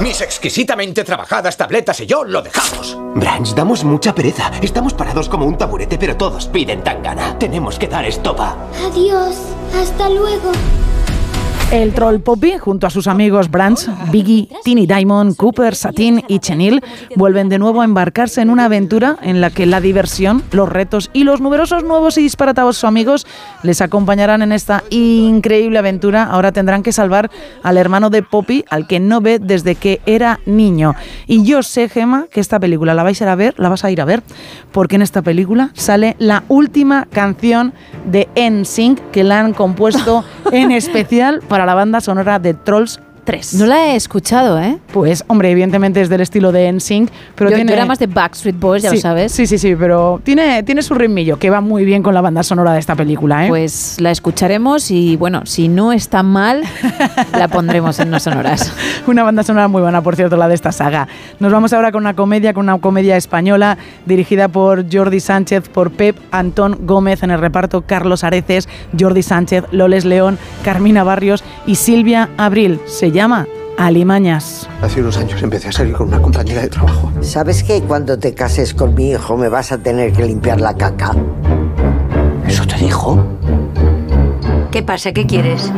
Mis 0.00 0.22
exquisitamente 0.22 1.04
trabajadas 1.04 1.58
tabletas 1.58 2.00
y 2.00 2.06
yo 2.06 2.24
lo 2.24 2.40
dejamos. 2.40 2.96
Branch, 3.14 3.54
damos 3.54 3.84
mucha 3.84 4.14
pereza. 4.14 4.50
Estamos 4.62 4.94
parados 4.94 5.28
como 5.28 5.44
un 5.44 5.58
taburete, 5.58 5.98
pero 5.98 6.16
todos 6.16 6.46
piden 6.46 6.82
tangana. 6.82 7.38
Tenemos 7.38 7.78
que 7.78 7.86
dar 7.86 8.06
estopa. 8.06 8.56
Adiós. 8.86 9.36
Hasta 9.74 10.08
luego. 10.08 10.52
El 11.72 11.94
troll 11.94 12.18
Poppy, 12.18 12.58
junto 12.58 12.88
a 12.88 12.90
sus 12.90 13.06
amigos 13.06 13.48
Branch, 13.48 13.78
Biggie, 14.10 14.48
Tiny 14.64 14.88
Diamond, 14.88 15.36
Cooper, 15.36 15.76
Satin 15.76 16.20
y 16.26 16.40
Chenil, 16.40 16.82
vuelven 17.14 17.48
de 17.48 17.60
nuevo 17.60 17.80
a 17.80 17.84
embarcarse 17.84 18.40
en 18.40 18.50
una 18.50 18.64
aventura 18.64 19.18
en 19.22 19.40
la 19.40 19.50
que 19.50 19.66
la 19.66 19.80
diversión, 19.80 20.42
los 20.50 20.68
retos 20.68 21.10
y 21.12 21.22
los 21.22 21.40
numerosos 21.40 21.84
nuevos 21.84 22.18
y 22.18 22.22
disparatados 22.22 22.82
amigos 22.82 23.24
les 23.62 23.80
acompañarán 23.82 24.42
en 24.42 24.50
esta 24.50 24.82
increíble 24.90 25.78
aventura. 25.78 26.24
Ahora 26.24 26.50
tendrán 26.50 26.82
que 26.82 26.90
salvar 26.90 27.30
al 27.62 27.76
hermano 27.76 28.10
de 28.10 28.24
Poppy, 28.24 28.64
al 28.68 28.88
que 28.88 28.98
no 28.98 29.20
ve 29.20 29.38
desde 29.38 29.76
que 29.76 30.00
era 30.06 30.40
niño. 30.46 30.96
Y 31.28 31.44
yo 31.44 31.62
sé, 31.62 31.88
Gema, 31.88 32.26
que 32.32 32.40
esta 32.40 32.58
película 32.58 32.94
la 32.94 33.04
vais 33.04 33.20
a 33.22 33.24
ir 33.24 33.28
a 33.28 33.36
ver, 33.36 33.54
la 33.58 33.68
vas 33.68 33.84
a 33.84 33.92
ir 33.92 34.00
a 34.00 34.04
ver, 34.04 34.24
porque 34.72 34.96
en 34.96 35.02
esta 35.02 35.22
película 35.22 35.70
sale 35.74 36.16
la 36.18 36.42
última 36.48 37.06
canción 37.12 37.74
de 38.06 38.28
NSYNC 38.34 39.12
que 39.12 39.22
la 39.22 39.38
han 39.38 39.52
compuesto 39.52 40.24
en 40.50 40.72
especial 40.72 41.42
para 41.46 41.59
la 41.66 41.74
banda 41.74 42.00
sonora 42.00 42.38
de 42.38 42.54
Trolls 42.54 43.00
3. 43.30 43.54
No 43.54 43.66
la 43.66 43.86
he 43.86 43.94
escuchado, 43.94 44.60
¿eh? 44.60 44.78
Pues, 44.92 45.22
hombre, 45.28 45.52
evidentemente 45.52 46.00
es 46.00 46.08
del 46.08 46.20
estilo 46.20 46.50
de 46.50 46.72
NSYNC, 46.72 47.10
pero 47.36 47.50
yo, 47.50 47.54
tiene... 47.54 47.70
yo 47.70 47.76
era 47.76 47.86
más 47.86 48.00
de 48.00 48.08
Backstreet 48.08 48.58
Boys, 48.58 48.82
ya 48.82 48.90
sí, 48.90 48.96
lo 48.96 49.02
sabes. 49.02 49.30
Sí, 49.30 49.46
sí, 49.46 49.56
sí, 49.56 49.76
pero 49.76 50.20
tiene, 50.24 50.64
tiene 50.64 50.82
su 50.82 50.94
ritmillo 50.94 51.38
que 51.38 51.48
va 51.48 51.60
muy 51.60 51.84
bien 51.84 52.02
con 52.02 52.12
la 52.12 52.22
banda 52.22 52.42
sonora 52.42 52.72
de 52.72 52.80
esta 52.80 52.96
película, 52.96 53.46
¿eh? 53.46 53.48
Pues 53.48 54.00
la 54.00 54.10
escucharemos 54.10 54.90
y, 54.90 55.16
bueno, 55.16 55.46
si 55.46 55.68
no 55.68 55.92
está 55.92 56.24
mal, 56.24 56.64
la 57.32 57.46
pondremos 57.46 58.00
en 58.00 58.10
las 58.10 58.24
sonoras. 58.24 58.72
una 59.06 59.22
banda 59.22 59.44
sonora 59.44 59.68
muy 59.68 59.80
buena, 59.80 60.02
por 60.02 60.16
cierto, 60.16 60.36
la 60.36 60.48
de 60.48 60.56
esta 60.56 60.72
saga. 60.72 61.06
Nos 61.38 61.52
vamos 61.52 61.72
ahora 61.72 61.92
con 61.92 62.02
una 62.02 62.16
comedia, 62.16 62.52
con 62.52 62.64
una 62.64 62.78
comedia 62.78 63.16
española 63.16 63.78
dirigida 64.06 64.48
por 64.48 64.92
Jordi 64.92 65.20
Sánchez, 65.20 65.68
por 65.68 65.92
Pep 65.92 66.16
Antón 66.32 66.78
Gómez 66.80 67.22
en 67.22 67.30
el 67.30 67.38
reparto, 67.38 67.82
Carlos 67.82 68.24
Areces, 68.24 68.68
Jordi 68.98 69.22
Sánchez, 69.22 69.66
Loles 69.70 70.04
León, 70.04 70.36
Carmina 70.64 71.04
Barrios 71.04 71.44
y 71.64 71.76
Silvia 71.76 72.28
Abril. 72.36 72.80
Se 72.86 73.12
llama 73.12 73.19
Alimañas. 73.76 74.66
Hace 74.80 75.02
unos 75.02 75.18
años 75.18 75.42
empecé 75.42 75.68
a 75.68 75.72
salir 75.72 75.92
con 75.94 76.08
una 76.08 76.22
compañera 76.22 76.62
de 76.62 76.68
trabajo. 76.68 77.12
¿Sabes 77.20 77.62
que 77.62 77.82
cuando 77.82 78.18
te 78.18 78.32
cases 78.32 78.72
con 78.72 78.94
mi 78.94 79.10
hijo 79.10 79.36
me 79.36 79.50
vas 79.50 79.72
a 79.72 79.78
tener 79.78 80.12
que 80.14 80.24
limpiar 80.24 80.58
la 80.58 80.74
caca? 80.74 81.14
¿Eso 82.46 82.66
te 82.66 82.76
dijo? 82.76 83.22
¿Qué 84.70 84.82
pasa? 84.82 85.12
¿Qué 85.12 85.26
quieres? 85.26 85.70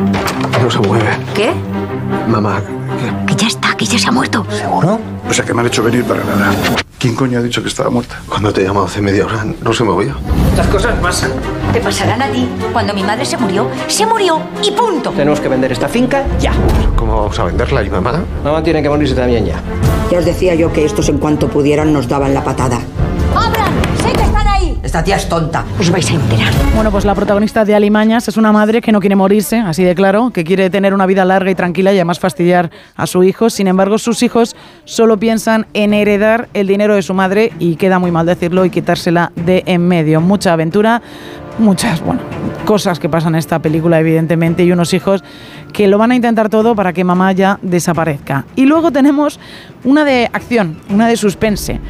No 0.62 0.70
se 0.70 0.78
mueve. 0.78 1.04
¿Qué? 1.34 1.50
Mamá, 2.28 2.62
Que 3.26 3.34
ya 3.34 3.48
está, 3.48 3.74
que 3.76 3.86
ya 3.86 3.98
se 3.98 4.06
ha 4.06 4.12
muerto. 4.12 4.46
¿seguro? 4.50 5.00
O 5.32 5.34
sea 5.34 5.46
que 5.46 5.54
me 5.54 5.62
han 5.62 5.66
hecho 5.66 5.82
venir 5.82 6.04
para 6.04 6.22
nada. 6.22 6.52
¿Quién 6.98 7.14
coño 7.14 7.38
ha 7.38 7.42
dicho 7.42 7.62
que 7.62 7.68
estaba 7.70 7.88
muerta? 7.88 8.20
Cuando 8.28 8.52
te 8.52 8.60
he 8.60 8.64
llamado 8.64 8.84
hace 8.84 9.00
media 9.00 9.24
hora 9.24 9.46
no 9.62 9.72
se 9.72 9.82
movía. 9.82 10.14
Estas 10.50 10.66
cosas 10.66 10.94
pasan. 11.00 11.30
Te 11.72 11.80
pasarán 11.80 12.20
a 12.20 12.30
ti. 12.30 12.46
Cuando 12.70 12.92
mi 12.92 13.02
madre 13.02 13.24
se 13.24 13.38
murió, 13.38 13.66
se 13.86 14.04
murió 14.04 14.42
y 14.62 14.72
punto. 14.72 15.08
Tenemos 15.12 15.40
que 15.40 15.48
vender 15.48 15.72
esta 15.72 15.88
finca 15.88 16.22
ya. 16.38 16.52
¿Cómo 16.96 17.16
vamos 17.16 17.38
a 17.38 17.44
venderla 17.44 17.82
y 17.82 17.88
mamá? 17.88 18.22
Mamá 18.44 18.62
tiene 18.62 18.82
que 18.82 18.90
morirse 18.90 19.14
también 19.14 19.46
ya. 19.46 19.58
Ya 20.10 20.18
os 20.18 20.26
decía 20.26 20.54
yo 20.54 20.70
que 20.70 20.84
estos 20.84 21.08
en 21.08 21.16
cuanto 21.16 21.48
pudieran 21.48 21.94
nos 21.94 22.06
daban 22.06 22.34
la 22.34 22.44
patada. 22.44 22.78
¡Abran! 23.34 23.72
¡Sé 24.04 24.12
que 24.12 24.24
están 24.24 24.46
ahí! 24.46 24.61
Esta 24.82 25.04
tía 25.04 25.16
es 25.16 25.28
tonta. 25.28 25.64
Os 25.78 25.90
vais 25.90 26.10
a 26.10 26.14
enterar. 26.14 26.52
Bueno, 26.74 26.90
pues 26.90 27.04
la 27.04 27.14
protagonista 27.14 27.64
de 27.64 27.74
Alimañas 27.74 28.26
es 28.26 28.36
una 28.36 28.50
madre 28.50 28.80
que 28.80 28.90
no 28.90 28.98
quiere 28.98 29.14
morirse, 29.14 29.58
así 29.58 29.84
de 29.84 29.94
claro, 29.94 30.30
que 30.30 30.42
quiere 30.42 30.70
tener 30.70 30.92
una 30.92 31.06
vida 31.06 31.24
larga 31.24 31.50
y 31.50 31.54
tranquila 31.54 31.92
y 31.92 31.96
además 31.96 32.18
fastidiar 32.18 32.70
a 32.96 33.06
su 33.06 33.22
hijo. 33.22 33.48
Sin 33.48 33.68
embargo, 33.68 33.98
sus 33.98 34.22
hijos 34.24 34.56
solo 34.84 35.18
piensan 35.18 35.66
en 35.72 35.94
heredar 35.94 36.48
el 36.52 36.66
dinero 36.66 36.96
de 36.96 37.02
su 37.02 37.14
madre 37.14 37.52
y 37.60 37.76
queda 37.76 38.00
muy 38.00 38.10
mal 38.10 38.26
decirlo 38.26 38.64
y 38.64 38.70
quitársela 38.70 39.30
de 39.36 39.62
en 39.66 39.86
medio. 39.86 40.20
Mucha 40.20 40.52
aventura, 40.52 41.00
muchas, 41.58 42.00
bueno, 42.00 42.20
cosas 42.64 42.98
que 42.98 43.08
pasan 43.08 43.34
en 43.34 43.38
esta 43.38 43.58
película, 43.58 44.00
evidentemente, 44.00 44.64
y 44.64 44.72
unos 44.72 44.92
hijos 44.94 45.22
que 45.72 45.86
lo 45.88 45.98
van 45.98 46.12
a 46.12 46.16
intentar 46.16 46.48
todo 46.48 46.74
para 46.74 46.92
que 46.92 47.04
mamá 47.04 47.32
ya 47.32 47.58
desaparezca. 47.62 48.44
Y 48.56 48.66
luego 48.66 48.92
tenemos 48.92 49.40
una 49.84 50.04
de 50.04 50.28
acción, 50.32 50.78
una 50.90 51.08
de 51.08 51.16
suspense. 51.16 51.80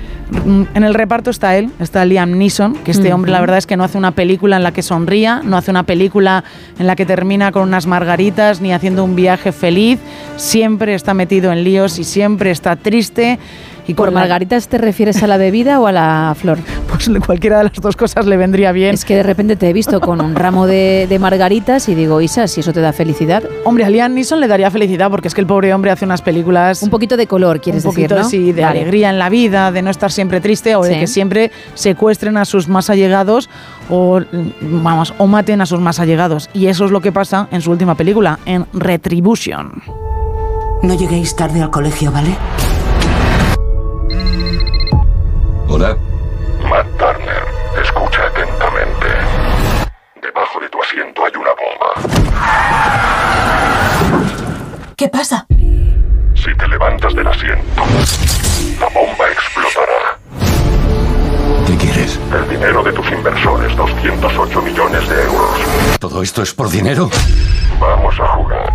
Mm, 0.45 0.63
En 0.75 0.85
el 0.85 0.95
reparto 0.95 1.31
está 1.31 1.57
él, 1.57 1.71
está 1.79 2.05
Liam 2.05 2.39
Neeson, 2.39 2.75
que 2.75 2.91
este 2.93 3.13
hombre 3.13 3.33
la 3.33 3.41
verdad 3.41 3.59
es 3.59 3.67
que 3.67 3.77
no 3.77 3.85
hace 3.85 3.99
una 3.99 4.13
película 4.13 4.57
en 4.57 4.63
la 4.63 4.73
que 4.73 4.83
sonría, 4.83 5.43
no 5.45 5.57
hace 5.57 5.71
una 5.71 5.83
película 5.83 6.45
en 6.79 6.87
la 6.87 6.97
que 6.97 7.05
termina 7.05 7.53
con 7.53 7.63
unas 7.63 7.87
margaritas 7.87 8.61
ni 8.61 8.73
haciendo 8.73 9.05
un 9.05 9.17
viaje 9.17 9.53
feliz, 9.53 9.99
siempre 10.37 10.95
está 10.95 11.13
metido 11.13 11.53
en 11.53 11.65
líos 11.65 11.99
y 11.99 12.05
siempre 12.05 12.51
está 12.51 12.77
triste. 12.77 13.39
Y 13.87 13.95
¿Por 13.95 14.12
la- 14.12 14.20
margaritas 14.20 14.68
te 14.68 14.78
refieres 14.78 15.22
a 15.22 15.26
la 15.26 15.37
bebida 15.37 15.80
o 15.80 15.87
a 15.87 15.93
la 15.93 16.35
flor? 16.39 16.59
Pues 16.93 17.09
cualquiera 17.24 17.57
de 17.59 17.64
las 17.64 17.72
dos 17.80 17.97
cosas 17.97 18.26
le 18.26 18.37
vendría 18.37 18.70
bien. 18.70 18.93
Es 18.95 19.07
que 19.07 19.16
de 19.16 19.22
repente 19.22 19.57
te 19.57 19.66
he 19.68 19.72
visto 19.72 19.99
con 19.99 20.20
un 20.20 20.35
ramo 20.37 20.66
de, 20.66 21.07
de 21.09 21.18
margaritas 21.18 21.89
y 21.89 21.95
digo, 21.95 22.20
Isa, 22.20 22.47
si 22.47 22.61
eso 22.61 22.74
te 22.74 22.83
da 22.83 22.93
felicidad. 22.93 23.43
Hombre, 23.64 23.87
a 23.87 23.89
Liam 23.91 24.12
Neeson 24.12 24.39
le 24.41 24.47
daría 24.47 24.70
felicidad 24.70 25.11
porque 25.11 25.28
es 25.28 25.35
que 25.35 25.41
el 25.41 25.47
pobre 25.47 25.72
hombre 25.72 25.91
hace 25.91 26.05
unas 26.05 26.20
películas... 26.20 26.83
Un 26.83 26.91
poquito 26.91 27.16
de 27.16 27.26
color, 27.26 27.62
quieres 27.62 27.85
un 27.87 27.93
poquito, 27.93 28.14
decir, 28.16 28.24
¿no? 28.24 28.47
sí, 28.47 28.53
de 28.53 28.61
Vale. 28.62 28.80
alegría 28.80 29.09
en 29.09 29.18
la 29.18 29.30
vida, 29.30 29.72
de 29.72 29.80
no 29.80 29.91
estar 29.91 30.12
siempre 30.12 30.43
triste 30.43 30.76
o 30.76 30.83
de 30.83 30.99
que 30.99 31.07
siempre 31.07 31.51
secuestren 31.74 32.37
a 32.37 32.45
sus 32.45 32.68
más 32.68 32.91
allegados 32.91 33.49
o, 33.89 34.20
vamos, 34.61 35.14
o 35.16 35.26
maten 35.26 35.62
a 35.62 35.66
sus 35.66 35.80
más 35.80 35.99
allegados. 35.99 36.51
Y 36.53 36.66
eso 36.66 36.85
es 36.85 36.91
lo 36.91 37.01
que 37.01 37.11
pasa 37.11 37.49
en 37.51 37.62
su 37.62 37.70
última 37.70 37.95
película, 37.95 38.39
en 38.45 38.66
Retribution. 38.74 39.83
No 40.83 40.95
lleguéis 40.95 41.35
tarde 41.35 41.62
al 41.62 41.70
colegio, 41.70 42.12
¿vale? 42.12 42.37
Hola. 45.69 45.97
Matt 46.69 46.87
Turner, 46.99 47.45
escucha 47.81 48.27
atentamente. 48.27 49.07
Debajo 50.21 50.61
de 50.61 50.69
tu 50.69 50.83
asiento 50.83 51.25
hay 51.25 51.33
una 51.37 51.51
bomba. 51.51 51.93
¿Qué 54.97 55.09
pasa? 55.09 55.47
Si 56.35 56.55
te 56.57 56.69
levantas 56.69 57.15
del 57.15 57.27
asiento, 57.27 57.83
la 58.81 58.89
bomba 58.89 59.29
explotará. 59.31 60.19
¿Qué 61.67 61.77
quieres? 61.77 62.19
El 62.33 62.49
dinero 62.49 62.83
de 62.83 62.93
tus 62.93 63.11
inversores, 63.11 63.77
208 63.77 64.63
millones 64.63 65.09
de 65.09 65.23
euros. 65.23 65.99
¿Todo 65.99 66.23
esto 66.23 66.43
es 66.43 66.53
por 66.55 66.69
dinero? 66.71 67.09
Vamos 67.81 68.19
a 68.21 68.27
jugar. 68.29 68.73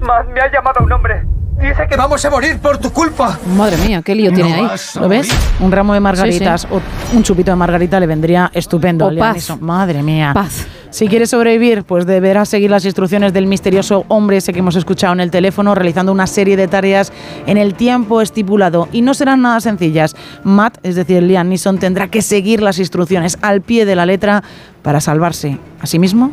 Matt, 0.00 0.26
me 0.28 0.40
ha 0.40 0.50
llamado 0.52 0.84
un 0.84 0.92
hombre. 0.92 1.22
Dice 1.58 1.86
que 1.88 1.96
vamos 1.96 2.22
a 2.24 2.30
morir 2.30 2.58
por 2.58 2.76
tu 2.78 2.92
culpa. 2.92 3.38
Madre 3.56 3.78
mía, 3.78 4.02
qué 4.02 4.14
lío 4.14 4.30
tiene 4.30 4.54
ahí. 4.54 4.68
¿Lo 5.00 5.08
ves? 5.08 5.28
Un 5.60 5.72
ramo 5.72 5.94
de 5.94 6.00
margaritas 6.00 6.66
o 6.70 6.80
un 7.14 7.22
chupito 7.22 7.50
de 7.50 7.56
margarita 7.56 7.98
le 7.98 8.06
vendría 8.06 8.50
estupendo. 8.52 9.06
O 9.06 9.16
paz. 9.16 9.58
Madre 9.60 10.02
mía. 10.02 10.32
Paz. 10.34 10.66
Si 10.90 11.08
quieres 11.08 11.30
sobrevivir, 11.30 11.84
pues 11.84 12.06
deberás 12.06 12.48
seguir 12.48 12.70
las 12.70 12.84
instrucciones 12.84 13.32
del 13.32 13.46
misterioso 13.46 14.04
hombre 14.08 14.38
ese 14.38 14.52
que 14.52 14.60
hemos 14.60 14.76
escuchado 14.76 15.12
en 15.14 15.20
el 15.20 15.30
teléfono, 15.30 15.74
realizando 15.74 16.12
una 16.12 16.26
serie 16.26 16.56
de 16.56 16.68
tareas 16.68 17.12
en 17.46 17.56
el 17.56 17.74
tiempo 17.74 18.20
estipulado. 18.20 18.88
Y 18.92 19.02
no 19.02 19.14
serán 19.14 19.42
nada 19.42 19.60
sencillas. 19.60 20.14
Matt, 20.44 20.78
es 20.82 20.94
decir, 20.94 21.22
Liam 21.22 21.48
Neeson, 21.48 21.78
tendrá 21.78 22.08
que 22.08 22.22
seguir 22.22 22.62
las 22.62 22.78
instrucciones 22.78 23.38
al 23.42 23.62
pie 23.62 23.84
de 23.84 23.96
la 23.96 24.06
letra 24.06 24.42
para 24.82 25.00
salvarse 25.00 25.58
a 25.80 25.86
sí 25.86 25.98
mismo 25.98 26.30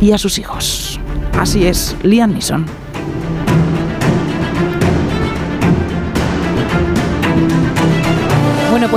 y 0.00 0.12
a 0.12 0.18
sus 0.18 0.38
hijos. 0.38 0.98
Así 1.38 1.66
es, 1.66 1.96
Liam 2.02 2.32
Neeson. 2.32 2.66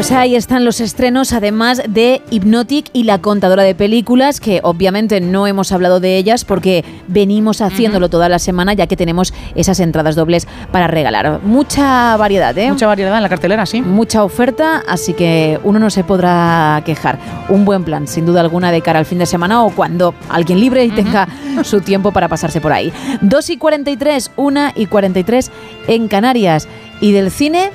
Pues 0.04 0.12
ahí 0.12 0.36
están 0.36 0.66
los 0.66 0.82
estrenos, 0.82 1.32
además 1.32 1.82
de 1.88 2.22
Hypnotic 2.30 2.88
y 2.92 3.06
La 3.06 3.22
Contadora 3.22 3.64
de 3.64 3.74
Películas, 3.74 4.42
que 4.42 4.60
obviamente 4.62 5.22
no 5.22 5.48
hemos 5.48 5.72
hablado 5.72 6.02
de 6.02 6.18
ellas 6.18 6.44
porque 6.44 6.84
venimos 7.08 7.62
haciéndolo 7.62 8.10
toda 8.10 8.28
la 8.28 8.38
semana, 8.38 8.74
ya 8.74 8.86
que 8.88 8.98
tenemos 8.98 9.34
esas 9.56 9.80
entradas 9.80 10.18
dobles 10.18 10.46
para 10.74 10.88
regalar. 10.88 11.40
Mucha 11.42 12.18
variedad, 12.18 12.58
¿eh? 12.58 12.70
Mucha 12.70 12.88
variedad 12.88 13.16
en 13.16 13.24
la 13.24 13.30
cartelera, 13.30 13.66
sí. 13.66 13.82
Mucha 13.82 14.26
oferta, 14.26 14.84
así 14.90 15.14
que 15.14 15.58
uno 15.64 15.80
no 15.80 15.90
se 15.90 16.04
podrá 16.04 16.82
quejar. 16.86 17.18
Un 17.48 17.64
buen 17.64 17.86
plan, 17.86 18.06
sin 18.06 18.26
duda 18.26 18.42
alguna, 18.42 18.74
de 18.74 18.82
cara 18.82 19.00
al 19.00 19.06
fin 19.06 19.20
de 19.20 19.26
semana 19.26 19.64
o 19.64 19.70
cuando 19.70 20.14
alguien 20.28 20.60
libre 20.60 20.84
y 20.84 20.90
tenga 20.90 21.30
su 21.64 21.80
tiempo 21.80 22.12
para 22.12 22.28
pasarse 22.28 22.60
por 22.60 22.74
ahí. 22.74 22.92
2 23.22 23.50
y 23.52 23.56
43, 23.56 24.32
1 24.36 24.72
y 24.76 24.86
43 24.86 25.50
en 25.88 26.10
Canarias. 26.10 26.68
Y 27.00 27.14
del 27.14 27.32
cine 27.32 27.72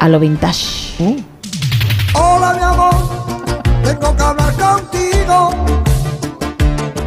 a 0.00 0.08
lo 0.08 0.18
vintage. 0.18 0.94
Hola 2.14 2.54
mi 2.54 2.62
amor, 2.62 2.94
tengo 3.84 4.16
que 4.16 4.22
hablar 4.22 4.54
contigo. 4.54 5.50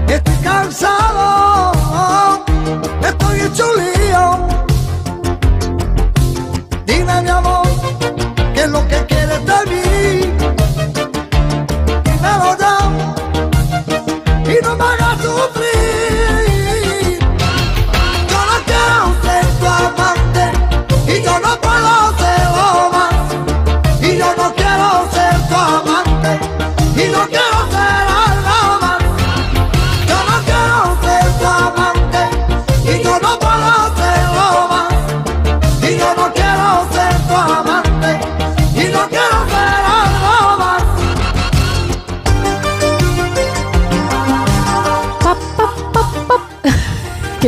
Estoy 0.08 0.36
cansado, 0.44 2.44
estoy 3.02 3.40
hecho 3.42 3.66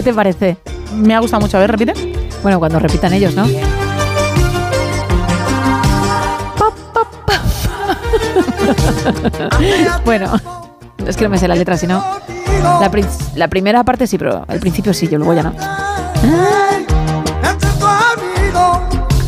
¿Qué 0.02 0.06
te 0.06 0.14
parece? 0.16 0.58
Me 0.96 1.14
ha 1.14 1.20
gustado 1.20 1.42
mucho. 1.42 1.58
A 1.58 1.60
ver, 1.60 1.70
repite. 1.70 1.94
Bueno, 2.42 2.58
cuando 2.58 2.80
repitan 2.80 3.14
ellos, 3.14 3.36
¿no? 3.36 3.46
bueno, 10.04 10.32
es 11.06 11.16
que 11.16 11.26
no 11.26 11.30
me 11.30 11.38
sé 11.38 11.48
la 11.48 11.54
letra, 11.54 11.78
si 11.78 11.86
no. 11.86 12.04
La, 12.64 12.90
la 13.36 13.48
primera 13.48 13.84
parte 13.84 14.08
sí, 14.08 14.18
pero 14.18 14.44
el 14.48 14.60
principio 14.60 14.92
sí, 14.92 15.08
yo 15.08 15.20
luego 15.20 15.36
ya 15.36 15.44
no. 15.44 15.54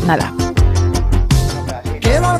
Nada. 0.04 0.32
Quiero 2.00 2.36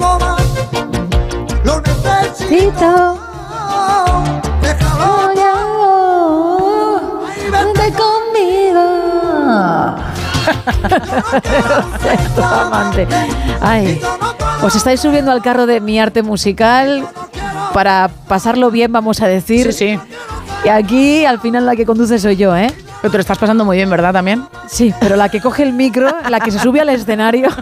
Sexto 12.03 12.45
amante. 12.45 13.07
Ay, 13.61 14.01
os 14.63 14.75
estáis 14.75 15.01
subiendo 15.01 15.31
al 15.31 15.43
carro 15.43 15.67
de 15.67 15.81
mi 15.81 15.99
arte 15.99 16.23
musical 16.23 17.07
para 17.73 18.11
pasarlo 18.29 18.71
bien, 18.71 18.93
vamos 18.93 19.21
a 19.21 19.27
decir. 19.27 19.73
Sí, 19.73 19.97
sí. 19.97 19.99
Y 20.65 20.69
aquí, 20.69 21.25
al 21.25 21.41
final, 21.41 21.67
la 21.67 21.77
que 21.77 21.85
conduce 21.85 22.19
soy 22.19 22.37
yo, 22.37 22.57
¿eh? 22.57 22.73
Pero 23.05 23.13
te 23.13 23.19
lo 23.19 23.21
estás 23.21 23.37
pasando 23.37 23.67
muy 23.67 23.77
bien, 23.77 23.91
¿verdad? 23.91 24.15
También. 24.15 24.47
Sí, 24.67 24.95
pero 24.99 25.15
la 25.17 25.29
que 25.29 25.39
coge 25.39 25.63
el 25.63 25.75
micro, 25.75 26.11
la 26.27 26.41
que 26.41 26.51
se 26.51 26.59
sube 26.59 26.81
al 26.81 26.89
escenario. 26.89 27.51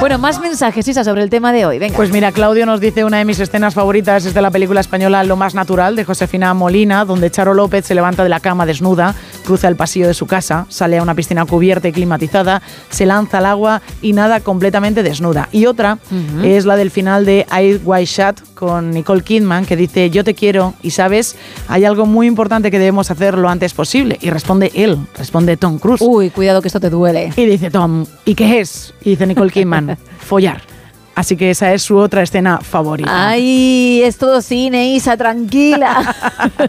Bueno, 0.00 0.18
más 0.18 0.40
mensajes, 0.40 0.86
Isa, 0.86 1.04
sobre 1.04 1.22
el 1.22 1.30
tema 1.30 1.52
de 1.52 1.64
hoy. 1.64 1.78
Venga. 1.78 1.96
Pues 1.96 2.10
mira, 2.10 2.32
Claudio 2.32 2.66
nos 2.66 2.80
dice 2.80 3.04
una 3.04 3.18
de 3.18 3.24
mis 3.24 3.40
escenas 3.40 3.74
favoritas 3.74 4.24
es 4.26 4.34
de 4.34 4.42
la 4.42 4.50
película 4.50 4.80
española 4.80 5.24
Lo 5.24 5.36
más 5.36 5.54
natural 5.54 5.96
de 5.96 6.04
Josefina 6.04 6.52
Molina, 6.54 7.04
donde 7.04 7.30
Charo 7.30 7.54
López 7.54 7.86
se 7.86 7.94
levanta 7.94 8.22
de 8.22 8.28
la 8.28 8.40
cama 8.40 8.66
desnuda, 8.66 9.14
cruza 9.44 9.68
el 9.68 9.76
pasillo 9.76 10.06
de 10.06 10.14
su 10.14 10.26
casa, 10.26 10.66
sale 10.68 10.98
a 10.98 11.02
una 11.02 11.14
piscina 11.14 11.46
cubierta 11.46 11.88
y 11.88 11.92
climatizada, 11.92 12.62
se 12.90 13.06
lanza 13.06 13.38
al 13.38 13.46
agua 13.46 13.82
y 14.02 14.12
nada 14.12 14.40
completamente 14.40 15.02
desnuda. 15.02 15.48
Y 15.50 15.66
otra 15.66 15.98
es 16.42 16.66
la 16.66 16.76
del 16.76 16.90
final 16.90 17.24
de 17.24 17.46
Eyes 17.56 17.80
Wide 17.84 18.06
Shut 18.06 18.40
con 18.56 18.90
Nicole 18.90 19.22
Kidman, 19.22 19.64
que 19.64 19.76
dice 19.76 20.10
yo 20.10 20.24
te 20.24 20.34
quiero 20.34 20.74
y 20.82 20.90
sabes, 20.90 21.36
hay 21.68 21.84
algo 21.84 22.06
muy 22.06 22.26
importante 22.26 22.72
que 22.72 22.80
debemos 22.80 23.12
hacer 23.12 23.38
lo 23.38 23.48
antes 23.48 23.72
posible. 23.74 24.18
Y 24.20 24.30
responde 24.30 24.72
él, 24.74 24.98
responde 25.16 25.56
Tom 25.56 25.78
Cruise. 25.78 26.02
Uy, 26.02 26.30
cuidado 26.30 26.60
que 26.60 26.68
esto 26.68 26.80
te 26.80 26.90
duele. 26.90 27.32
Y 27.36 27.44
dice 27.46 27.70
Tom, 27.70 28.04
¿y 28.24 28.34
qué 28.34 28.58
es? 28.58 28.92
Y 29.02 29.10
dice 29.10 29.26
Nicole 29.28 29.52
Kidman, 29.52 29.96
follar. 30.18 30.75
Así 31.16 31.34
que 31.36 31.50
esa 31.50 31.72
es 31.72 31.82
su 31.82 31.96
otra 31.96 32.22
escena 32.22 32.58
favorita. 32.60 33.10
Ay, 33.30 34.02
es 34.04 34.18
todo 34.18 34.42
cine, 34.42 34.92
Isa, 34.94 35.16
tranquila. 35.16 36.14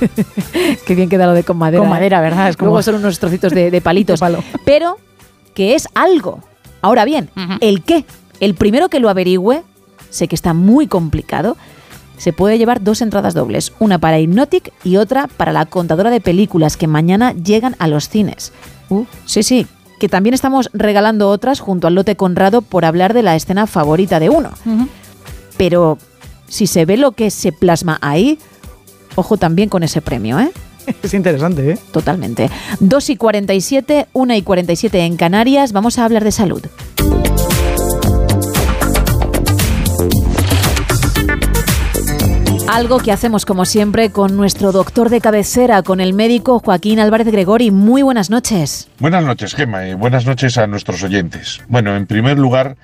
Qué 0.86 0.94
bien 0.94 1.10
queda 1.10 1.26
lo 1.26 1.34
de 1.34 1.44
con 1.44 1.58
madera. 1.58 1.80
Con 1.80 1.88
¿eh? 1.88 1.90
madera, 1.90 2.22
¿verdad? 2.22 2.48
Es 2.48 2.56
como- 2.56 2.70
Luego 2.70 2.82
son 2.82 2.94
unos 2.94 3.18
trocitos 3.18 3.52
de, 3.52 3.70
de 3.70 3.80
palitos. 3.82 4.20
Pero 4.64 4.96
que 5.56 5.74
es 5.74 5.88
algo. 5.94 6.42
Ahora 6.82 7.04
bien, 7.04 7.30
¿el 7.60 7.82
qué? 7.82 8.04
El 8.38 8.54
primero 8.54 8.90
que 8.90 9.00
lo 9.00 9.08
averigüe, 9.08 9.64
sé 10.10 10.28
que 10.28 10.36
está 10.36 10.52
muy 10.52 10.86
complicado, 10.86 11.56
se 12.18 12.34
puede 12.34 12.58
llevar 12.58 12.84
dos 12.84 13.00
entradas 13.00 13.32
dobles, 13.32 13.72
una 13.80 13.98
para 13.98 14.20
Hypnotic 14.20 14.72
y 14.84 14.98
otra 14.98 15.28
para 15.28 15.52
la 15.52 15.64
contadora 15.64 16.10
de 16.10 16.20
películas 16.20 16.76
que 16.76 16.86
mañana 16.86 17.32
llegan 17.32 17.74
a 17.78 17.88
los 17.88 18.10
cines. 18.10 18.52
Uh, 18.90 19.04
sí, 19.24 19.42
sí, 19.42 19.66
que 19.98 20.10
también 20.10 20.34
estamos 20.34 20.68
regalando 20.74 21.30
otras 21.30 21.60
junto 21.60 21.86
al 21.86 21.94
lote 21.94 22.16
Conrado 22.16 22.60
por 22.60 22.84
hablar 22.84 23.14
de 23.14 23.22
la 23.22 23.34
escena 23.34 23.66
favorita 23.66 24.20
de 24.20 24.28
uno. 24.28 24.50
Pero 25.56 25.96
si 26.48 26.66
se 26.66 26.84
ve 26.84 26.98
lo 26.98 27.12
que 27.12 27.30
se 27.30 27.50
plasma 27.50 27.98
ahí, 28.02 28.38
ojo 29.14 29.38
también 29.38 29.70
con 29.70 29.82
ese 29.82 30.02
premio, 30.02 30.38
¿eh? 30.38 30.52
Es 31.02 31.14
interesante, 31.14 31.72
¿eh? 31.72 31.78
Totalmente. 31.92 32.50
2 32.80 33.10
y 33.10 33.16
47, 33.16 34.06
1 34.12 34.34
y 34.34 34.42
47 34.42 35.00
en 35.00 35.16
Canarias. 35.16 35.72
Vamos 35.72 35.98
a 35.98 36.04
hablar 36.04 36.24
de 36.24 36.32
salud. 36.32 36.62
Algo 42.68 42.98
que 42.98 43.12
hacemos 43.12 43.46
como 43.46 43.64
siempre 43.64 44.10
con 44.10 44.36
nuestro 44.36 44.72
doctor 44.72 45.08
de 45.08 45.20
cabecera, 45.20 45.82
con 45.82 46.00
el 46.00 46.12
médico 46.12 46.58
Joaquín 46.58 46.98
Álvarez 46.98 47.28
Gregori. 47.28 47.70
Muy 47.70 48.02
buenas 48.02 48.28
noches. 48.28 48.88
Buenas 48.98 49.24
noches, 49.24 49.54
Gemma, 49.54 49.86
y 49.86 49.94
buenas 49.94 50.26
noches 50.26 50.58
a 50.58 50.66
nuestros 50.66 51.02
oyentes. 51.04 51.62
Bueno, 51.68 51.96
en 51.96 52.06
primer 52.06 52.38
lugar, 52.38 52.76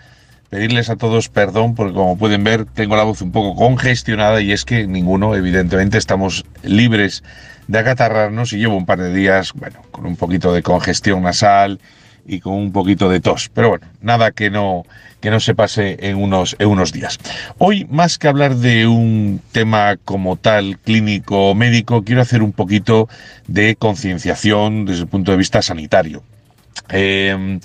pedirles 0.50 0.88
a 0.88 0.96
todos 0.96 1.28
perdón 1.28 1.74
porque 1.74 1.94
como 1.94 2.16
pueden 2.16 2.44
ver 2.44 2.64
tengo 2.64 2.94
la 2.94 3.02
voz 3.02 3.22
un 3.22 3.32
poco 3.32 3.56
congestionada 3.56 4.40
y 4.40 4.52
es 4.52 4.64
que 4.64 4.86
ninguno, 4.86 5.34
evidentemente, 5.34 5.98
estamos 5.98 6.44
libres 6.62 7.24
de 7.68 7.78
acatarrarnos 7.78 8.52
y 8.52 8.58
llevo 8.58 8.76
un 8.76 8.86
par 8.86 9.00
de 9.00 9.12
días, 9.12 9.52
bueno, 9.54 9.80
con 9.90 10.06
un 10.06 10.16
poquito 10.16 10.52
de 10.52 10.62
congestión 10.62 11.22
nasal 11.22 11.80
y 12.26 12.40
con 12.40 12.54
un 12.54 12.72
poquito 12.72 13.08
de 13.08 13.20
tos. 13.20 13.50
Pero 13.52 13.70
bueno, 13.70 13.86
nada 14.00 14.32
que 14.32 14.50
no, 14.50 14.84
que 15.20 15.30
no 15.30 15.40
se 15.40 15.54
pase 15.54 15.96
en 16.00 16.16
unos, 16.16 16.56
en 16.58 16.68
unos 16.68 16.92
días. 16.92 17.18
Hoy, 17.58 17.86
más 17.90 18.18
que 18.18 18.28
hablar 18.28 18.56
de 18.56 18.86
un 18.86 19.40
tema 19.52 19.96
como 20.04 20.36
tal 20.36 20.78
clínico 20.78 21.50
o 21.50 21.54
médico, 21.54 22.02
quiero 22.02 22.22
hacer 22.22 22.42
un 22.42 22.52
poquito 22.52 23.08
de 23.46 23.76
concienciación 23.76 24.84
desde 24.84 25.02
el 25.02 25.08
punto 25.08 25.30
de 25.30 25.38
vista 25.38 25.62
sanitario. 25.62 26.22
Eh, 26.88 27.58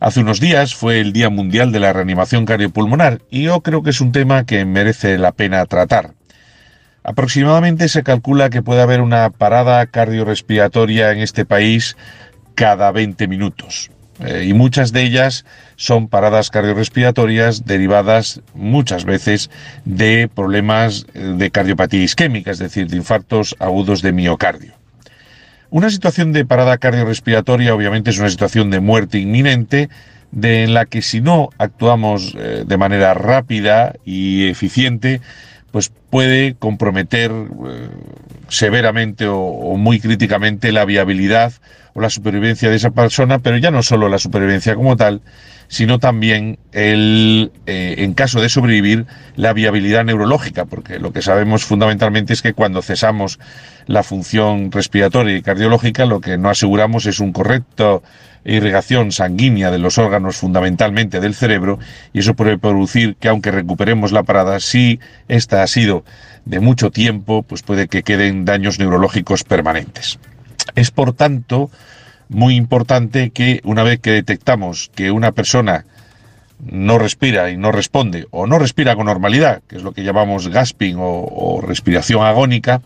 hace 0.00 0.20
unos 0.20 0.40
días 0.40 0.74
fue 0.74 1.00
el 1.00 1.12
Día 1.12 1.30
Mundial 1.30 1.72
de 1.72 1.80
la 1.80 1.92
Reanimación 1.92 2.44
Cardiopulmonar 2.44 3.20
y 3.30 3.44
yo 3.44 3.60
creo 3.60 3.82
que 3.82 3.90
es 3.90 4.00
un 4.00 4.12
tema 4.12 4.44
que 4.44 4.64
merece 4.64 5.18
la 5.18 5.32
pena 5.32 5.64
tratar. 5.66 6.12
Aproximadamente 7.04 7.88
se 7.90 8.02
calcula 8.02 8.48
que 8.48 8.62
puede 8.62 8.80
haber 8.80 9.02
una 9.02 9.28
parada 9.28 9.84
cardiorrespiratoria 9.86 11.12
en 11.12 11.18
este 11.18 11.44
país 11.44 11.98
cada 12.54 12.90
20 12.92 13.28
minutos. 13.28 13.90
Eh, 14.20 14.46
y 14.48 14.54
muchas 14.54 14.92
de 14.92 15.02
ellas 15.02 15.44
son 15.76 16.08
paradas 16.08 16.48
cardiorrespiratorias 16.48 17.66
derivadas 17.66 18.40
muchas 18.54 19.04
veces 19.04 19.50
de 19.84 20.30
problemas 20.34 21.04
eh, 21.12 21.34
de 21.36 21.50
cardiopatía 21.50 22.02
isquémica, 22.02 22.52
es 22.52 22.58
decir, 22.58 22.88
de 22.88 22.96
infartos 22.96 23.54
agudos 23.58 24.00
de 24.00 24.12
miocardio. 24.12 24.72
Una 25.68 25.90
situación 25.90 26.32
de 26.32 26.46
parada 26.46 26.78
cardiorrespiratoria 26.78 27.74
obviamente 27.74 28.10
es 28.10 28.18
una 28.18 28.30
situación 28.30 28.70
de 28.70 28.80
muerte 28.80 29.18
inminente 29.18 29.90
de 30.30 30.64
en 30.64 30.72
la 30.72 30.86
que 30.86 31.02
si 31.02 31.20
no 31.20 31.50
actuamos 31.58 32.34
eh, 32.38 32.64
de 32.66 32.76
manera 32.78 33.12
rápida 33.12 33.94
y 34.04 34.48
eficiente, 34.48 35.20
pues 35.74 35.90
puede 36.08 36.54
comprometer 36.54 37.32
eh, 37.32 37.88
severamente 38.48 39.26
o, 39.26 39.76
muy 39.76 39.98
críticamente 39.98 40.70
la 40.70 40.84
viabilidad 40.84 41.52
o 41.94 42.00
la 42.00 42.10
supervivencia 42.10 42.70
de 42.70 42.76
esa 42.76 42.90
persona, 42.90 43.40
pero 43.40 43.56
ya 43.56 43.72
no 43.72 43.82
solo 43.82 44.08
la 44.08 44.20
supervivencia 44.20 44.76
como 44.76 44.96
tal, 44.96 45.20
sino 45.66 45.98
también 45.98 46.60
el, 46.70 47.50
eh, 47.66 47.96
en 47.98 48.14
caso 48.14 48.40
de 48.40 48.50
sobrevivir, 48.50 49.06
la 49.34 49.52
viabilidad 49.52 50.04
neurológica, 50.04 50.64
porque 50.64 51.00
lo 51.00 51.12
que 51.12 51.22
sabemos 51.22 51.64
fundamentalmente 51.64 52.34
es 52.34 52.42
que 52.42 52.52
cuando 52.52 52.80
cesamos 52.80 53.40
la 53.86 54.04
función 54.04 54.70
respiratoria 54.70 55.36
y 55.36 55.42
cardiológica, 55.42 56.06
lo 56.06 56.20
que 56.20 56.38
no 56.38 56.50
aseguramos 56.50 57.06
es 57.06 57.18
un 57.18 57.32
correcto 57.32 58.04
irrigación 58.44 59.12
sanguínea 59.12 59.70
de 59.70 59.78
los 59.78 59.98
órganos 59.98 60.36
fundamentalmente 60.36 61.20
del 61.20 61.34
cerebro 61.34 61.78
y 62.12 62.20
eso 62.20 62.34
puede 62.34 62.58
producir 62.58 63.16
que 63.16 63.28
aunque 63.28 63.50
recuperemos 63.50 64.12
la 64.12 64.22
parada, 64.22 64.60
si 64.60 65.00
esta 65.28 65.62
ha 65.62 65.66
sido 65.66 66.04
de 66.44 66.60
mucho 66.60 66.90
tiempo, 66.90 67.42
pues 67.42 67.62
puede 67.62 67.88
que 67.88 68.02
queden 68.02 68.44
daños 68.44 68.78
neurológicos 68.78 69.44
permanentes. 69.44 70.18
Es 70.74 70.90
por 70.90 71.12
tanto 71.12 71.70
muy 72.28 72.56
importante 72.56 73.30
que 73.30 73.60
una 73.64 73.82
vez 73.82 74.00
que 74.00 74.10
detectamos 74.10 74.90
que 74.94 75.10
una 75.10 75.32
persona 75.32 75.86
no 76.60 76.98
respira 76.98 77.50
y 77.50 77.56
no 77.56 77.72
responde 77.72 78.26
o 78.30 78.46
no 78.46 78.58
respira 78.58 78.94
con 78.94 79.06
normalidad, 79.06 79.62
que 79.68 79.76
es 79.76 79.82
lo 79.82 79.92
que 79.92 80.04
llamamos 80.04 80.48
gasping 80.48 80.96
o, 80.96 81.26
o 81.26 81.60
respiración 81.60 82.24
agónica, 82.24 82.80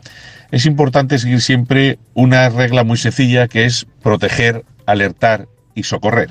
es 0.51 0.67
importante 0.67 1.19
seguir 1.19 1.41
siempre 1.41 1.99
una 2.15 2.49
regla 2.49 2.85
muy 2.85 2.97
sencilla 2.97 3.49
que 3.49 3.67
es 3.67 3.87
proteger, 4.03 4.65
alertar 4.89 5.49
y 5.75 5.83
socorrer. 5.83 6.31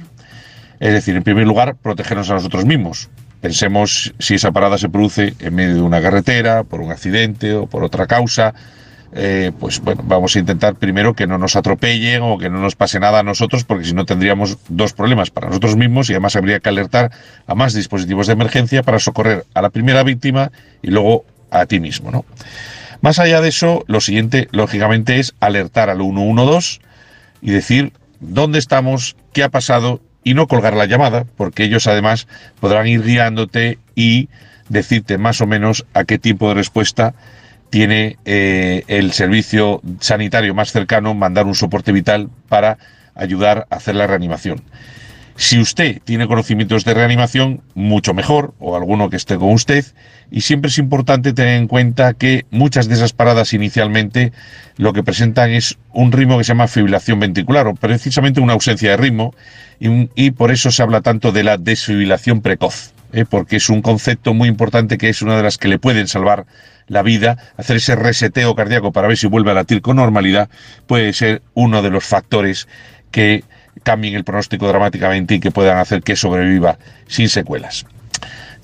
Es 0.79 0.91
decir, 0.91 1.15
en 1.15 1.23
primer 1.23 1.45
lugar, 1.45 1.75
protegernos 1.75 2.29
a 2.31 2.34
nosotros 2.34 2.65
mismos. 2.65 3.09
Pensemos 3.39 4.13
si 4.17 4.35
esa 4.35 4.51
parada 4.51 4.79
se 4.79 4.89
produce 4.89 5.35
en 5.39 5.55
medio 5.55 5.75
de 5.75 5.81
una 5.81 6.01
carretera, 6.01 6.63
por 6.63 6.81
un 6.81 6.91
accidente 6.91 7.53
o 7.53 7.67
por 7.67 7.84
otra 7.84 8.07
causa. 8.07 8.53
eh, 9.13 9.51
pues 9.57 9.79
bueno, 9.79 10.03
vamos 10.05 10.35
a 10.35 10.39
intentar 10.39 10.75
primero 10.75 11.13
que 11.13 11.27
no 11.27 11.38
nos 11.38 11.55
atropellen 11.55 12.21
o 12.23 12.38
que 12.38 12.49
no 12.49 12.59
nos 12.59 12.75
pase 12.75 12.99
nada 12.99 13.19
a 13.19 13.23
nosotros, 13.23 13.63
porque 13.63 13.85
si 13.85 13.93
no 13.93 14.05
tendríamos 14.05 14.57
dos 14.67 14.93
problemas 14.93 15.29
para 15.29 15.47
nosotros 15.47 15.77
mismos 15.77 16.09
y 16.09 16.13
además 16.13 16.35
habría 16.35 16.59
que 16.59 16.69
alertar 16.69 17.11
a 17.45 17.55
más 17.55 17.73
dispositivos 17.73 18.27
de 18.27 18.34
emergencia 18.34 18.84
para 18.84 18.99
socorrer 18.99 19.45
a 19.53 19.61
la 19.61 19.69
primera 19.69 20.03
víctima 20.03 20.51
y 20.81 20.91
luego 20.91 21.25
a 21.51 21.65
ti 21.67 21.79
mismo, 21.79 22.11
¿no? 22.11 22.25
Más 23.01 23.19
allá 23.19 23.39
de 23.39 23.49
eso, 23.49 23.85
lo 23.88 24.01
siguiente, 24.01 24.49
lógicamente, 24.51 25.19
es 25.19 25.35
alertar 25.39 25.89
al 25.89 25.99
112 25.99 26.79
y 27.41 27.51
decir 27.51 27.93
dónde 28.19 28.60
estamos, 28.60 29.15
qué 29.34 29.44
ha 29.44 29.49
pasado 29.49 30.02
y 30.23 30.34
no 30.34 30.48
colgar 30.48 30.76
la 30.76 30.85
llamada, 30.85 31.26
porque 31.38 31.64
ellos 31.64 31.88
además 31.88 32.27
podrán 32.60 32.88
ir 32.88 33.03
guiándote 33.03 33.80
y 33.95 34.30
decirte 34.69 35.18
más 35.18 35.41
o 35.41 35.48
menos 35.48 35.85
a 35.94 36.03
qué 36.03 36.18
tiempo 36.18 36.49
de 36.49 36.56
respuesta 36.56 37.14
tiene 37.69 38.18
eh, 38.26 38.84
el 38.88 39.11
servicio 39.11 39.81
sanitario 39.99 40.53
más 40.53 40.72
cercano, 40.72 41.14
mandar 41.14 41.45
un 41.45 41.56
soporte 41.56 41.91
vital 41.91 42.30
para 42.49 42.77
ayudar 43.15 43.68
a 43.69 43.76
hacer 43.76 43.95
la 43.95 44.07
reanimación. 44.07 44.61
Si 45.39 45.59
usted 45.59 46.01
tiene 46.03 46.27
conocimientos 46.27 46.84
de 46.84 46.95
reanimación, 46.95 47.61
mucho 47.76 48.15
mejor, 48.15 48.55
o 48.57 48.76
alguno 48.76 49.11
que 49.11 49.18
esté 49.18 49.38
con 49.38 49.51
usted, 49.51 49.85
y 50.31 50.41
siempre 50.41 50.69
es 50.69 50.80
importante 50.80 51.31
tener 51.31 51.59
en 51.59 51.68
cuenta 51.68 52.15
que 52.15 52.47
muchas 52.49 52.88
de 52.88 52.95
esas 52.95 53.14
paradas 53.14 53.53
inicialmente 53.53 54.34
lo 54.77 54.93
que 54.93 55.03
presentan 55.03 55.51
es 55.51 55.77
un 55.93 56.11
ritmo 56.11 56.39
que 56.39 56.43
se 56.43 56.49
llama 56.49 56.68
fibrilación 56.68 57.19
ventricular, 57.19 57.68
o 57.68 57.76
precisamente 57.76 58.41
una 58.41 58.53
ausencia 58.53 58.89
de 58.89 58.97
ritmo, 58.97 59.35
y, 59.80 60.31
por 60.31 60.49
eso 60.49 60.72
se 60.72 60.81
habla 60.81 61.01
tanto 61.01 61.31
de 61.31 61.43
la 61.43 61.57
desfibrilación 61.57 62.41
precoz, 62.41 62.93
¿eh? 63.14 63.23
porque 63.30 63.57
es 63.57 63.69
un 63.69 63.84
concepto 63.84 64.34
muy 64.34 64.49
importante 64.49 64.97
que 64.97 65.09
es 65.09 65.22
una 65.22 65.38
de 65.38 65.43
las 65.43 65.59
que 65.59 65.68
le 65.68 65.77
pueden 65.77 66.07
salvar 66.07 66.47
la 66.88 67.03
vida, 67.03 67.38
hacer 67.57 67.76
ese 67.76 67.95
reseteo 67.95 68.55
cardíaco 68.55 68.91
para 68.91 69.07
ver 69.07 69.18
si 69.18 69.27
vuelve 69.27 69.51
a 69.51 69.53
latir 69.53 69.81
con 69.81 69.97
normalidad, 69.97 70.49
puede 70.88 71.14
ser 71.14 71.43
uno 71.53 71.84
de 71.84 71.91
los 71.91 72.05
factores 72.05 72.68
que 73.11 73.43
cambien 73.84 74.16
el 74.16 74.24
pronóstico 74.24 74.68
dramáticamente 74.68 75.36
y 75.36 75.40
que 75.40 75.52
puedan 75.52 75.78
hacer 75.78 76.04
que 76.04 76.16
sobreviva 76.16 76.78
sin 77.08 77.30
secuelas. 77.30 77.86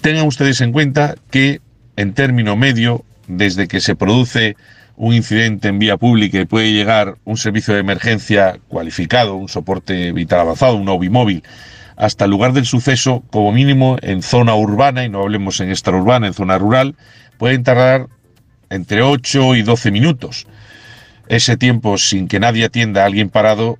Tengan 0.01 0.27
ustedes 0.27 0.61
en 0.61 0.71
cuenta 0.71 1.15
que 1.31 1.61
en 1.95 2.13
término 2.13 2.55
medio, 2.55 3.05
desde 3.27 3.67
que 3.67 3.79
se 3.79 3.95
produce 3.95 4.55
un 4.95 5.13
incidente 5.13 5.69
en 5.69 5.79
vía 5.79 5.97
pública 5.97 6.39
y 6.39 6.45
puede 6.45 6.71
llegar 6.71 7.15
un 7.23 7.37
servicio 7.37 7.73
de 7.73 7.79
emergencia 7.79 8.59
cualificado, 8.67 9.35
un 9.35 9.49
soporte 9.49 10.11
vital 10.11 10.41
avanzado, 10.41 10.75
un 10.75 10.89
OBI 10.89 11.09
móvil, 11.09 11.43
hasta 11.95 12.25
el 12.25 12.31
lugar 12.31 12.53
del 12.53 12.65
suceso, 12.65 13.23
como 13.31 13.51
mínimo 13.51 13.97
en 14.01 14.21
zona 14.21 14.55
urbana, 14.55 15.05
y 15.05 15.09
no 15.09 15.21
hablemos 15.21 15.59
en 15.59 15.69
extraurbana, 15.69 16.27
en 16.27 16.33
zona 16.33 16.57
rural, 16.57 16.95
pueden 17.37 17.63
tardar 17.63 18.07
entre 18.69 19.01
8 19.01 19.55
y 19.55 19.61
12 19.61 19.91
minutos. 19.91 20.47
Ese 21.27 21.57
tiempo 21.57 21.97
sin 21.97 22.27
que 22.27 22.39
nadie 22.39 22.65
atienda 22.65 23.03
a 23.03 23.05
alguien 23.05 23.29
parado 23.29 23.77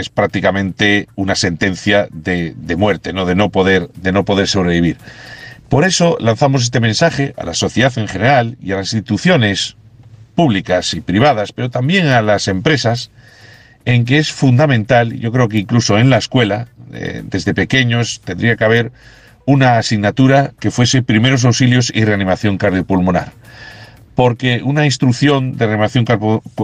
es 0.00 0.08
prácticamente 0.08 1.08
una 1.14 1.34
sentencia 1.34 2.08
de, 2.10 2.54
de 2.56 2.76
muerte, 2.76 3.12
¿no? 3.12 3.24
De, 3.26 3.34
no 3.34 3.50
poder, 3.50 3.88
de 3.94 4.12
no 4.12 4.24
poder 4.24 4.48
sobrevivir. 4.48 4.96
Por 5.68 5.84
eso 5.84 6.16
lanzamos 6.20 6.64
este 6.64 6.80
mensaje 6.80 7.32
a 7.36 7.44
la 7.44 7.54
sociedad 7.54 7.96
en 7.96 8.08
general 8.08 8.56
y 8.60 8.72
a 8.72 8.76
las 8.76 8.92
instituciones 8.92 9.76
públicas 10.34 10.94
y 10.94 11.00
privadas, 11.00 11.52
pero 11.52 11.70
también 11.70 12.08
a 12.08 12.22
las 12.22 12.48
empresas, 12.48 13.10
en 13.84 14.04
que 14.04 14.18
es 14.18 14.32
fundamental, 14.32 15.12
yo 15.12 15.30
creo 15.30 15.48
que 15.48 15.58
incluso 15.58 15.98
en 15.98 16.10
la 16.10 16.18
escuela, 16.18 16.68
eh, 16.92 17.22
desde 17.24 17.54
pequeños, 17.54 18.20
tendría 18.24 18.56
que 18.56 18.64
haber 18.64 18.92
una 19.46 19.78
asignatura 19.78 20.52
que 20.58 20.70
fuese 20.70 21.02
primeros 21.02 21.44
auxilios 21.44 21.92
y 21.94 22.04
reanimación 22.04 22.58
cardiopulmonar. 22.58 23.32
Porque 24.14 24.62
una 24.62 24.84
instrucción 24.84 25.56
de 25.56 25.66
reanimación 25.66 26.04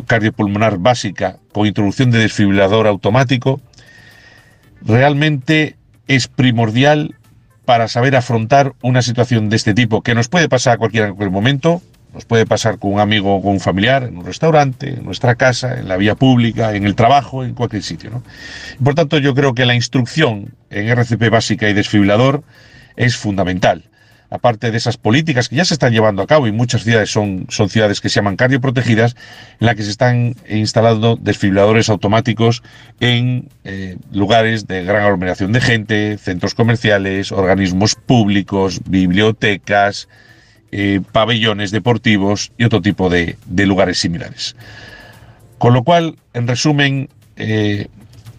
cardiopulmonar 0.06 0.78
básica 0.78 1.38
con 1.52 1.66
introducción 1.66 2.10
de 2.10 2.18
desfibrilador 2.18 2.86
automático 2.86 3.60
realmente 4.82 5.76
es 6.06 6.28
primordial 6.28 7.14
para 7.64 7.88
saber 7.88 8.14
afrontar 8.14 8.74
una 8.82 9.02
situación 9.02 9.48
de 9.48 9.56
este 9.56 9.74
tipo 9.74 10.02
que 10.02 10.14
nos 10.14 10.28
puede 10.28 10.48
pasar 10.48 10.74
a 10.74 10.78
cualquier, 10.78 11.08
en 11.08 11.10
cualquier 11.10 11.32
momento, 11.32 11.82
nos 12.14 12.24
puede 12.24 12.46
pasar 12.46 12.78
con 12.78 12.94
un 12.94 13.00
amigo 13.00 13.36
o 13.36 13.42
con 13.42 13.52
un 13.52 13.60
familiar, 13.60 14.04
en 14.04 14.16
un 14.16 14.24
restaurante, 14.24 14.88
en 14.88 15.04
nuestra 15.04 15.34
casa, 15.34 15.78
en 15.78 15.88
la 15.88 15.96
vía 15.96 16.14
pública, 16.14 16.74
en 16.74 16.86
el 16.86 16.94
trabajo, 16.94 17.44
en 17.44 17.54
cualquier 17.54 17.82
sitio. 17.82 18.22
por 18.82 18.94
tanto, 18.94 19.18
yo 19.18 19.34
creo 19.34 19.54
que 19.54 19.66
la 19.66 19.74
instrucción 19.74 20.54
en 20.70 20.88
RCP 20.88 21.28
básica 21.30 21.68
y 21.68 21.74
desfibrilador 21.74 22.42
es 22.96 23.16
fundamental. 23.16 23.84
Aparte 24.28 24.70
de 24.70 24.76
esas 24.76 24.96
políticas 24.96 25.48
que 25.48 25.56
ya 25.56 25.64
se 25.64 25.74
están 25.74 25.92
llevando 25.92 26.22
a 26.22 26.26
cabo 26.26 26.46
y 26.46 26.52
muchas 26.52 26.82
ciudades 26.82 27.10
son, 27.10 27.46
son 27.48 27.68
ciudades 27.68 28.00
que 28.00 28.08
se 28.08 28.16
llaman 28.16 28.36
cardioprotegidas, 28.36 29.14
en 29.60 29.66
las 29.66 29.76
que 29.76 29.84
se 29.84 29.90
están 29.90 30.34
instalando 30.48 31.16
desfibriladores 31.16 31.88
automáticos 31.88 32.62
en 33.00 33.48
eh, 33.64 33.96
lugares 34.12 34.66
de 34.66 34.82
gran 34.84 35.04
aglomeración 35.04 35.52
de 35.52 35.60
gente, 35.60 36.18
centros 36.18 36.54
comerciales, 36.54 37.30
organismos 37.30 37.94
públicos, 37.94 38.80
bibliotecas, 38.86 40.08
eh, 40.72 41.00
pabellones 41.12 41.70
deportivos 41.70 42.52
y 42.58 42.64
otro 42.64 42.82
tipo 42.82 43.08
de, 43.08 43.36
lugares 43.48 43.98
similares. 43.98 44.56
Con 45.58 45.72
lo 45.72 45.84
cual, 45.84 46.16
en 46.34 46.48
resumen, 46.48 47.08
eh, 47.36 47.86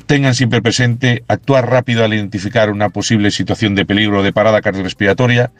tengan 0.07 0.33
siempre 0.33 0.61
presente 0.61 1.23
actuar 1.27 1.69
rápido 1.69 2.03
al 2.03 2.13
identificar 2.13 2.71
una 2.71 2.89
posible 2.89 3.29
situación 3.29 3.75
de 3.75 3.85
peligro 3.85 4.23
de 4.23 4.33
parada 4.33 4.61
cardiorrespiratoria, 4.61 5.51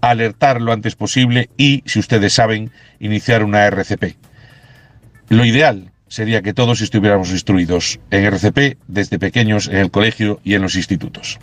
alertar 0.00 0.60
lo 0.60 0.72
antes 0.72 0.96
posible 0.96 1.50
y, 1.56 1.82
si 1.86 2.00
ustedes 2.00 2.32
saben, 2.32 2.72
iniciar 2.98 3.44
una 3.44 3.66
RCP. 3.66 4.16
Lo 5.28 5.44
ideal 5.44 5.92
sería 6.10 6.42
que 6.42 6.52
todos 6.52 6.82
estuviéramos 6.82 7.30
instruidos 7.30 7.98
en 8.10 8.24
RCP 8.24 8.76
desde 8.88 9.18
pequeños 9.18 9.68
en 9.68 9.76
el 9.78 9.90
colegio 9.90 10.40
y 10.44 10.52
en 10.54 10.60
los 10.62 10.74
institutos. 10.74 11.38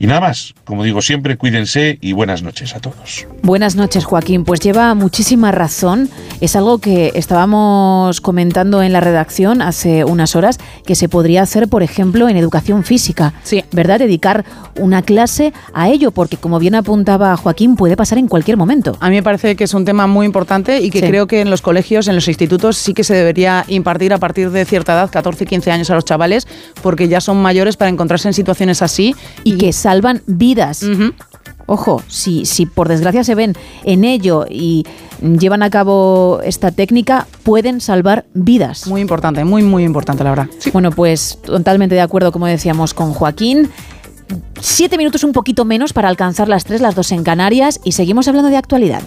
Y 0.00 0.06
nada 0.06 0.20
más, 0.20 0.54
como 0.64 0.84
digo 0.84 1.02
siempre, 1.02 1.36
cuídense 1.36 1.98
y 2.00 2.12
buenas 2.12 2.42
noches 2.42 2.74
a 2.76 2.80
todos. 2.80 3.26
Buenas 3.42 3.74
noches, 3.74 4.04
Joaquín. 4.04 4.44
Pues 4.44 4.60
lleva 4.60 4.94
muchísima 4.94 5.50
razón. 5.50 6.08
Es 6.40 6.54
algo 6.54 6.78
que 6.78 7.10
estábamos 7.16 8.20
comentando 8.20 8.80
en 8.84 8.92
la 8.92 9.00
redacción 9.00 9.60
hace 9.60 10.04
unas 10.04 10.36
horas, 10.36 10.58
que 10.86 10.94
se 10.94 11.08
podría 11.08 11.42
hacer, 11.42 11.66
por 11.66 11.82
ejemplo, 11.82 12.28
en 12.28 12.36
educación 12.36 12.84
física. 12.84 13.34
Sí. 13.42 13.64
¿Verdad? 13.72 13.98
Dedicar 13.98 14.44
una 14.76 15.02
clase 15.02 15.52
a 15.74 15.88
ello, 15.88 16.12
porque 16.12 16.36
como 16.36 16.60
bien 16.60 16.76
apuntaba 16.76 17.36
Joaquín, 17.36 17.74
puede 17.74 17.96
pasar 17.96 18.18
en 18.18 18.28
cualquier 18.28 18.56
momento. 18.56 18.96
A 19.00 19.10
mí 19.10 19.16
me 19.16 19.24
parece 19.24 19.56
que 19.56 19.64
es 19.64 19.74
un 19.74 19.84
tema 19.84 20.06
muy 20.06 20.26
importante 20.26 20.80
y 20.80 20.90
que 20.90 21.00
Sí. 21.00 21.06
creo 21.08 21.26
que 21.26 21.40
en 21.40 21.50
los 21.50 21.60
colegios, 21.60 22.06
en 22.06 22.14
los 22.14 22.28
institutos, 22.28 22.76
sí 22.76 22.94
que 22.94 23.02
se 23.02 23.14
debería 23.14 23.64
impartir 23.66 23.97
a 24.12 24.18
partir 24.18 24.50
de 24.50 24.64
cierta 24.64 24.94
edad, 24.94 25.10
14, 25.10 25.46
15 25.46 25.70
años 25.70 25.90
a 25.90 25.94
los 25.94 26.04
chavales, 26.04 26.46
porque 26.82 27.08
ya 27.08 27.20
son 27.20 27.40
mayores 27.42 27.76
para 27.76 27.90
encontrarse 27.90 28.28
en 28.28 28.34
situaciones 28.34 28.82
así. 28.82 29.14
Y 29.44 29.56
que 29.58 29.72
salvan 29.72 30.22
vidas. 30.26 30.84
Ojo, 31.70 32.02
si, 32.08 32.46
si 32.46 32.64
por 32.64 32.88
desgracia 32.88 33.22
se 33.24 33.34
ven 33.34 33.54
en 33.84 34.04
ello 34.04 34.46
y 34.48 34.86
llevan 35.20 35.62
a 35.62 35.68
cabo 35.68 36.40
esta 36.42 36.70
técnica, 36.70 37.26
pueden 37.42 37.82
salvar 37.82 38.24
vidas. 38.32 38.86
Muy 38.86 39.02
importante, 39.02 39.44
muy, 39.44 39.62
muy 39.62 39.84
importante, 39.84 40.24
la 40.24 40.30
verdad. 40.30 40.48
Bueno, 40.72 40.90
pues 40.92 41.38
totalmente 41.44 41.94
de 41.94 42.00
acuerdo, 42.00 42.32
como 42.32 42.46
decíamos, 42.46 42.94
con 42.94 43.12
Joaquín. 43.12 43.70
Siete 44.60 44.96
minutos 44.96 45.24
un 45.24 45.32
poquito 45.32 45.66
menos 45.66 45.92
para 45.92 46.08
alcanzar 46.08 46.48
las 46.48 46.64
tres, 46.64 46.80
las 46.80 46.94
dos 46.94 47.12
en 47.12 47.22
Canarias, 47.22 47.80
y 47.84 47.92
seguimos 47.92 48.28
hablando 48.28 48.48
de 48.48 48.56
actualidad. 48.56 49.02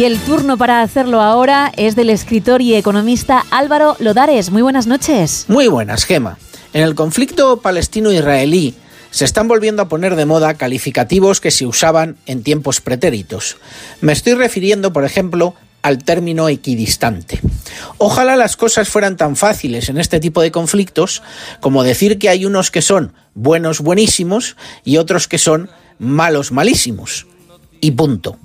Y 0.00 0.06
el 0.06 0.18
turno 0.18 0.56
para 0.56 0.80
hacerlo 0.80 1.20
ahora 1.20 1.70
es 1.76 1.94
del 1.94 2.08
escritor 2.08 2.62
y 2.62 2.74
economista 2.74 3.44
Álvaro 3.50 3.96
Lodares. 3.98 4.50
Muy 4.50 4.62
buenas 4.62 4.86
noches. 4.86 5.44
Muy 5.46 5.68
buenas, 5.68 6.06
Gema. 6.06 6.38
En 6.72 6.84
el 6.84 6.94
conflicto 6.94 7.60
palestino-israelí 7.60 8.74
se 9.10 9.26
están 9.26 9.46
volviendo 9.46 9.82
a 9.82 9.90
poner 9.90 10.16
de 10.16 10.24
moda 10.24 10.54
calificativos 10.54 11.42
que 11.42 11.50
se 11.50 11.66
usaban 11.66 12.16
en 12.24 12.42
tiempos 12.42 12.80
pretéritos. 12.80 13.58
Me 14.00 14.14
estoy 14.14 14.32
refiriendo, 14.32 14.90
por 14.90 15.04
ejemplo, 15.04 15.54
al 15.82 16.02
término 16.02 16.48
equidistante. 16.48 17.38
Ojalá 17.98 18.36
las 18.36 18.56
cosas 18.56 18.88
fueran 18.88 19.18
tan 19.18 19.36
fáciles 19.36 19.90
en 19.90 19.98
este 19.98 20.18
tipo 20.18 20.40
de 20.40 20.50
conflictos 20.50 21.22
como 21.60 21.82
decir 21.82 22.18
que 22.18 22.30
hay 22.30 22.46
unos 22.46 22.70
que 22.70 22.80
son 22.80 23.12
buenos 23.34 23.80
buenísimos 23.80 24.56
y 24.82 24.96
otros 24.96 25.28
que 25.28 25.36
son 25.36 25.68
malos 25.98 26.52
malísimos. 26.52 27.26
Y 27.82 27.90
punto. 27.90 28.38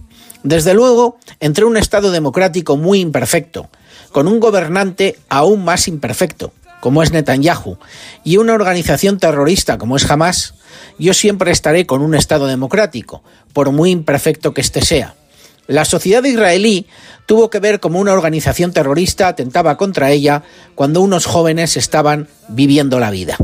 Desde 0.45 0.75
luego, 0.75 1.17
entre 1.39 1.65
un 1.65 1.75
Estado 1.75 2.11
democrático 2.11 2.77
muy 2.77 2.99
imperfecto, 2.99 3.67
con 4.11 4.27
un 4.27 4.39
gobernante 4.39 5.17
aún 5.27 5.65
más 5.65 5.87
imperfecto, 5.87 6.53
como 6.81 7.01
es 7.01 7.11
Netanyahu, 7.11 7.79
y 8.23 8.37
una 8.37 8.53
organización 8.53 9.17
terrorista 9.17 9.79
como 9.79 9.95
es 9.97 10.07
Hamas, 10.07 10.53
yo 10.99 11.15
siempre 11.15 11.49
estaré 11.49 11.87
con 11.87 12.03
un 12.03 12.13
Estado 12.13 12.45
democrático, 12.45 13.23
por 13.53 13.71
muy 13.71 13.89
imperfecto 13.89 14.53
que 14.53 14.61
éste 14.61 14.85
sea. 14.85 15.15
La 15.65 15.83
sociedad 15.83 16.23
israelí 16.23 16.85
tuvo 17.25 17.49
que 17.49 17.59
ver 17.59 17.79
como 17.79 17.99
una 17.99 18.13
organización 18.13 18.71
terrorista 18.71 19.27
atentaba 19.27 19.77
contra 19.77 20.11
ella 20.11 20.43
cuando 20.75 21.01
unos 21.01 21.25
jóvenes 21.25 21.75
estaban 21.75 22.27
viviendo 22.49 22.99
la 22.99 23.09
vida. 23.09 23.35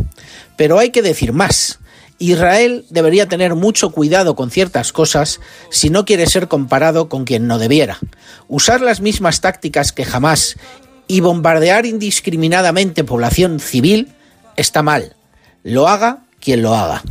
Pero 0.55 0.77
hay 0.77 0.91
que 0.91 1.01
decir 1.01 1.33
más. 1.33 1.79
Israel 2.21 2.85
debería 2.91 3.27
tener 3.27 3.55
mucho 3.55 3.89
cuidado 3.89 4.35
con 4.35 4.51
ciertas 4.51 4.91
cosas 4.91 5.39
si 5.71 5.89
no 5.89 6.05
quiere 6.05 6.27
ser 6.27 6.47
comparado 6.47 7.09
con 7.09 7.25
quien 7.25 7.47
no 7.47 7.57
debiera. 7.57 7.97
Usar 8.47 8.81
las 8.81 9.01
mismas 9.01 9.41
tácticas 9.41 9.91
que 9.91 10.05
jamás 10.05 10.57
y 11.07 11.19
bombardear 11.21 11.87
indiscriminadamente 11.87 13.03
población 13.03 13.59
civil 13.59 14.09
está 14.55 14.83
mal. 14.83 15.15
Lo 15.63 15.87
haga 15.87 16.19
quien 16.39 16.61
lo 16.61 16.75
haga. 16.75 17.01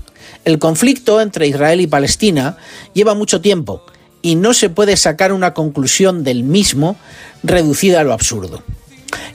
El 0.44 0.60
conflicto 0.60 1.20
entre 1.20 1.48
Israel 1.48 1.80
y 1.80 1.88
Palestina 1.88 2.56
lleva 2.94 3.14
mucho 3.14 3.40
tiempo 3.40 3.82
y 4.22 4.36
no 4.36 4.54
se 4.54 4.70
puede 4.70 4.96
sacar 4.96 5.32
una 5.32 5.54
conclusión 5.54 6.22
del 6.22 6.44
mismo 6.44 6.96
reducida 7.42 8.00
a 8.00 8.04
lo 8.04 8.12
absurdo, 8.12 8.62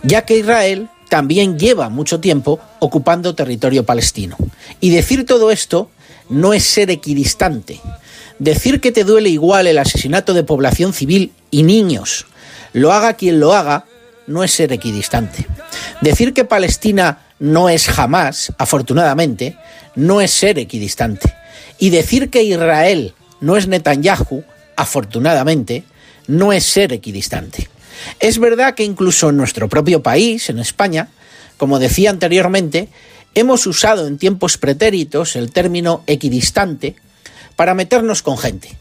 ya 0.03 0.23
que 0.23 0.37
Israel 0.37 0.87
también 1.09 1.57
lleva 1.57 1.89
mucho 1.89 2.19
tiempo 2.19 2.59
ocupando 2.79 3.35
territorio 3.35 3.85
palestino. 3.85 4.37
Y 4.79 4.89
decir 4.89 5.25
todo 5.25 5.51
esto 5.51 5.89
no 6.29 6.53
es 6.53 6.63
ser 6.63 6.89
equidistante. 6.89 7.79
Decir 8.39 8.81
que 8.81 8.91
te 8.91 9.03
duele 9.03 9.29
igual 9.29 9.67
el 9.67 9.77
asesinato 9.77 10.33
de 10.33 10.43
población 10.43 10.93
civil 10.93 11.31
y 11.51 11.63
niños, 11.63 12.25
lo 12.73 12.91
haga 12.91 13.13
quien 13.13 13.39
lo 13.39 13.53
haga, 13.53 13.85
no 14.27 14.43
es 14.43 14.51
ser 14.51 14.73
equidistante. 14.73 15.45
Decir 16.01 16.33
que 16.33 16.43
Palestina 16.43 17.19
no 17.39 17.69
es 17.69 17.87
jamás, 17.87 18.51
afortunadamente, 18.57 19.57
no 19.95 20.21
es 20.21 20.31
ser 20.31 20.59
equidistante. 20.59 21.33
Y 21.79 21.89
decir 21.89 22.29
que 22.29 22.43
Israel 22.43 23.13
no 23.39 23.55
es 23.55 23.67
Netanyahu, 23.67 24.43
afortunadamente, 24.75 25.83
no 26.27 26.51
es 26.51 26.65
ser 26.65 26.91
equidistante. 26.93 27.69
Es 28.19 28.39
verdad 28.39 28.75
que 28.75 28.83
incluso 28.83 29.29
en 29.29 29.37
nuestro 29.37 29.69
propio 29.69 30.01
país, 30.01 30.49
en 30.49 30.59
España, 30.59 31.09
como 31.57 31.79
decía 31.79 32.09
anteriormente, 32.09 32.89
hemos 33.33 33.67
usado 33.67 34.07
en 34.07 34.17
tiempos 34.17 34.57
pretéritos 34.57 35.35
el 35.35 35.51
término 35.51 36.03
equidistante 36.07 36.95
para 37.55 37.73
meternos 37.73 38.21
con 38.21 38.37
gente. 38.37 38.77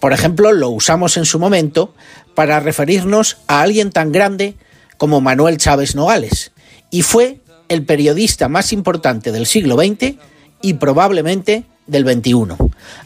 Por 0.00 0.12
ejemplo, 0.12 0.52
lo 0.52 0.70
usamos 0.70 1.16
en 1.16 1.24
su 1.24 1.38
momento 1.38 1.94
para 2.34 2.60
referirnos 2.60 3.38
a 3.46 3.62
alguien 3.62 3.90
tan 3.90 4.12
grande 4.12 4.54
como 4.96 5.20
Manuel 5.20 5.58
Chávez 5.58 5.94
Nogales, 5.94 6.52
y 6.90 7.02
fue 7.02 7.40
el 7.68 7.84
periodista 7.84 8.48
más 8.48 8.72
importante 8.72 9.32
del 9.32 9.46
siglo 9.46 9.76
XX 9.76 10.14
y 10.62 10.74
probablemente 10.74 11.64
del 11.86 12.04
XXI. 12.04 12.56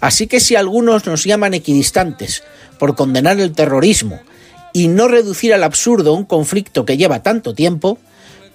Así 0.01 0.27
que 0.27 0.41
si 0.41 0.57
algunos 0.57 1.07
nos 1.07 1.25
llaman 1.25 1.55
equidistantes 1.55 2.43
por 2.79 2.95
condenar 2.95 3.41
el 3.41 3.53
terrorismo 3.53 4.21
y 4.73 4.89
no 4.89 5.09
reducir 5.09 5.55
al 5.55 5.65
absurdo 5.65 6.15
un 6.15 6.25
conflicto 6.25 6.85
que 6.85 6.97
lleva 6.97 7.23
tanto 7.23 7.55
tiempo, 7.55 7.99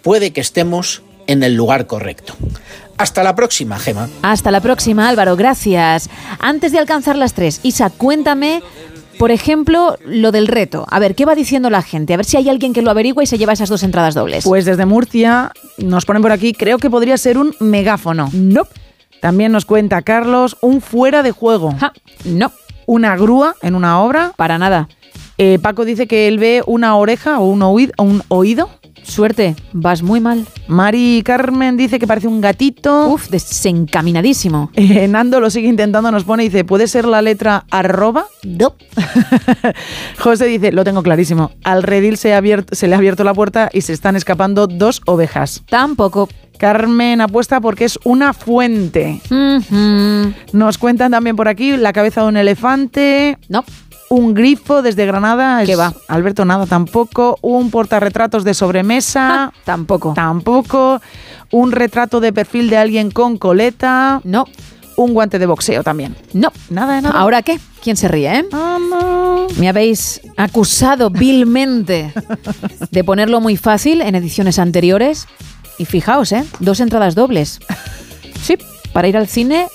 puede 0.01 0.31
que 0.31 0.41
estemos 0.41 1.01
en 1.27 1.43
el 1.43 1.55
lugar 1.55 1.87
correcto. 1.87 2.35
Hasta 2.97 3.23
la 3.23 3.35
próxima, 3.35 3.77
Gema. 3.77 4.09
Hasta 4.23 4.49
la 4.49 4.61
próxima, 4.61 5.07
Álvaro, 5.07 5.35
gracias. 5.35 6.09
Antes 6.39 6.71
de 6.71 6.79
alcanzar 6.79 7.15
las 7.15 7.33
tres, 7.33 7.59
Isa, 7.61 7.91
cuéntame, 7.91 8.63
por 9.19 9.31
ejemplo, 9.31 9.97
lo 10.05 10.31
del 10.31 10.47
reto. 10.47 10.85
A 10.89 10.99
ver, 10.99 11.13
¿qué 11.13 11.25
va 11.25 11.35
diciendo 11.35 11.69
la 11.69 11.83
gente? 11.83 12.13
A 12.13 12.17
ver 12.17 12.25
si 12.25 12.37
hay 12.37 12.49
alguien 12.49 12.73
que 12.73 12.81
lo 12.81 12.89
averigua 12.89 13.23
y 13.23 13.27
se 13.27 13.37
lleva 13.37 13.53
esas 13.53 13.69
dos 13.69 13.83
entradas 13.83 14.15
dobles. 14.15 14.45
Pues 14.45 14.65
desde 14.65 14.85
Murcia 14.85 15.51
nos 15.77 16.05
ponen 16.05 16.21
por 16.23 16.31
aquí, 16.31 16.53
creo 16.53 16.79
que 16.79 16.89
podría 16.89 17.17
ser 17.17 17.37
un 17.37 17.55
megáfono. 17.59 18.29
No. 18.33 18.63
También 19.21 19.51
nos 19.51 19.65
cuenta 19.65 20.01
Carlos, 20.01 20.57
un 20.61 20.81
fuera 20.81 21.21
de 21.23 21.31
juego. 21.31 21.75
no. 22.25 22.51
Una 22.87 23.17
grúa 23.17 23.53
en 23.61 23.75
una 23.75 24.01
obra. 24.01 24.31
Para 24.37 24.57
nada. 24.57 24.87
Eh, 25.37 25.59
Paco 25.61 25.85
dice 25.85 26.07
que 26.07 26.27
él 26.27 26.39
ve 26.39 26.63
una 26.65 26.95
oreja 26.95 27.39
o 27.39 27.45
un 27.45 27.61
oído. 27.61 27.93
Un 27.97 28.23
oído. 28.29 28.69
Suerte, 29.03 29.55
vas 29.71 30.03
muy 30.03 30.19
mal. 30.19 30.45
Mari 30.67 31.21
Carmen 31.23 31.77
dice 31.77 31.97
que 31.97 32.07
parece 32.07 32.27
un 32.27 32.41
gatito. 32.41 33.07
Uf, 33.07 33.29
desencaminadísimo. 33.29 34.71
Eh, 34.97 35.07
Nando 35.07 35.39
lo 35.39 35.49
sigue 35.49 35.67
intentando, 35.67 36.11
nos 36.11 36.23
pone 36.23 36.43
y 36.43 36.49
dice, 36.49 36.63
¿puede 36.63 36.87
ser 36.87 37.05
la 37.05 37.21
letra 37.21 37.65
arroba? 37.69 38.25
No. 38.43 38.75
José 40.19 40.45
dice, 40.45 40.71
lo 40.71 40.83
tengo 40.83 41.03
clarísimo. 41.03 41.51
Al 41.63 41.83
redil 41.83 42.17
se, 42.17 42.33
ha 42.33 42.37
abierto, 42.37 42.73
se 42.73 42.87
le 42.87 42.95
ha 42.95 42.97
abierto 42.97 43.23
la 43.23 43.33
puerta 43.33 43.69
y 43.71 43.81
se 43.81 43.93
están 43.93 44.15
escapando 44.15 44.65
dos 44.67 45.01
ovejas. 45.05 45.63
Tampoco. 45.69 46.29
Carmen 46.57 47.21
apuesta 47.21 47.61
porque 47.61 47.85
es 47.85 47.99
una 48.03 48.33
fuente. 48.33 49.21
Nos 50.53 50.77
cuentan 50.77 51.11
también 51.11 51.35
por 51.35 51.47
aquí 51.47 51.77
la 51.77 51.93
cabeza 51.93 52.21
de 52.23 52.27
un 52.27 52.37
elefante. 52.37 53.37
No. 53.49 53.63
Un 54.09 54.33
grifo 54.33 54.81
desde 54.81 55.05
Granada. 55.05 55.63
¿Qué 55.65 55.73
es- 55.73 55.79
va? 55.79 55.93
Alberto, 56.07 56.45
nada, 56.45 56.65
tampoco. 56.65 57.37
Un 57.41 57.69
portarretratos 57.71 58.43
de 58.43 58.53
sobremesa. 58.53 59.51
tampoco. 59.65 60.13
Tampoco. 60.13 61.01
Un 61.51 61.71
retrato 61.71 62.19
de 62.19 62.31
perfil 62.33 62.69
de 62.69 62.77
alguien 62.77 63.11
con 63.11 63.37
coleta. 63.37 64.21
No. 64.23 64.45
Un 64.95 65.13
guante 65.13 65.37
de 65.39 65.45
boxeo 65.45 65.83
también. 65.83 66.15
No. 66.33 66.51
Nada 66.69 66.95
de 66.95 67.01
nada. 67.03 67.19
¿Ahora 67.19 67.41
qué? 67.41 67.59
¿Quién 67.83 67.97
se 67.97 68.07
ríe, 68.07 68.39
eh? 68.39 68.45
Me 69.57 69.69
habéis 69.69 70.21
acusado 70.37 71.09
vilmente 71.09 72.13
de 72.91 73.03
ponerlo 73.03 73.39
muy 73.39 73.57
fácil 73.57 74.01
en 74.01 74.15
ediciones 74.15 74.57
anteriores. 74.57 75.27
Y 75.77 75.85
fijaos, 75.85 76.31
¿eh? 76.31 76.43
Dos 76.59 76.79
entradas 76.79 77.13
dobles. 77.15 77.59
Sí, 78.41 78.55
para 78.93 79.07
ir 79.09 79.17
al 79.17 79.27
cine 79.27 79.67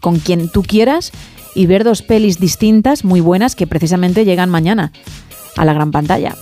con 0.00 0.18
quien 0.20 0.50
tú 0.50 0.62
quieras 0.62 1.10
y 1.54 1.66
ver 1.66 1.84
dos 1.84 2.02
pelis 2.02 2.38
distintas 2.38 3.04
muy 3.04 3.20
buenas 3.20 3.54
que 3.56 3.66
precisamente 3.66 4.24
llegan 4.24 4.50
mañana 4.50 4.92
a 5.56 5.64
la 5.64 5.72
gran 5.72 5.90
pantalla. 5.90 6.34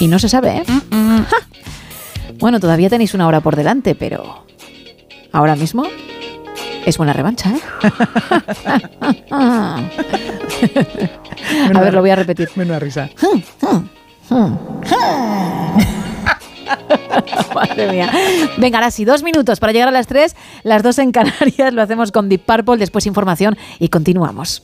Y 0.00 0.08
no 0.08 0.18
se 0.18 0.28
sabe, 0.28 0.58
¿eh? 0.58 0.64
Ja. 0.66 1.24
Bueno, 2.38 2.60
todavía 2.60 2.90
tenéis 2.90 3.14
una 3.14 3.26
hora 3.26 3.40
por 3.40 3.56
delante, 3.56 3.94
pero 3.94 4.44
ahora 5.32 5.56
mismo 5.56 5.84
es 6.84 6.98
buena 6.98 7.12
revancha, 7.12 7.50
¿eh? 7.50 7.60
a 11.74 11.80
ver, 11.80 11.94
lo 11.94 12.00
voy 12.00 12.10
a 12.10 12.16
repetir. 12.16 12.50
Menuda 12.56 12.78
risa. 12.78 13.08
Madre 17.54 17.90
mía. 17.90 18.10
Venga, 18.56 18.78
ahora 18.78 18.90
sí, 18.90 19.04
dos 19.04 19.22
minutos 19.22 19.60
para 19.60 19.72
llegar 19.72 19.88
a 19.88 19.92
las 19.92 20.06
tres, 20.06 20.36
las 20.62 20.82
dos 20.82 20.98
en 20.98 21.12
Canarias, 21.12 21.72
lo 21.72 21.82
hacemos 21.82 22.12
con 22.12 22.28
Deep 22.28 22.42
Purple, 22.42 22.76
después 22.76 23.06
información 23.06 23.56
y 23.78 23.88
continuamos. 23.88 24.62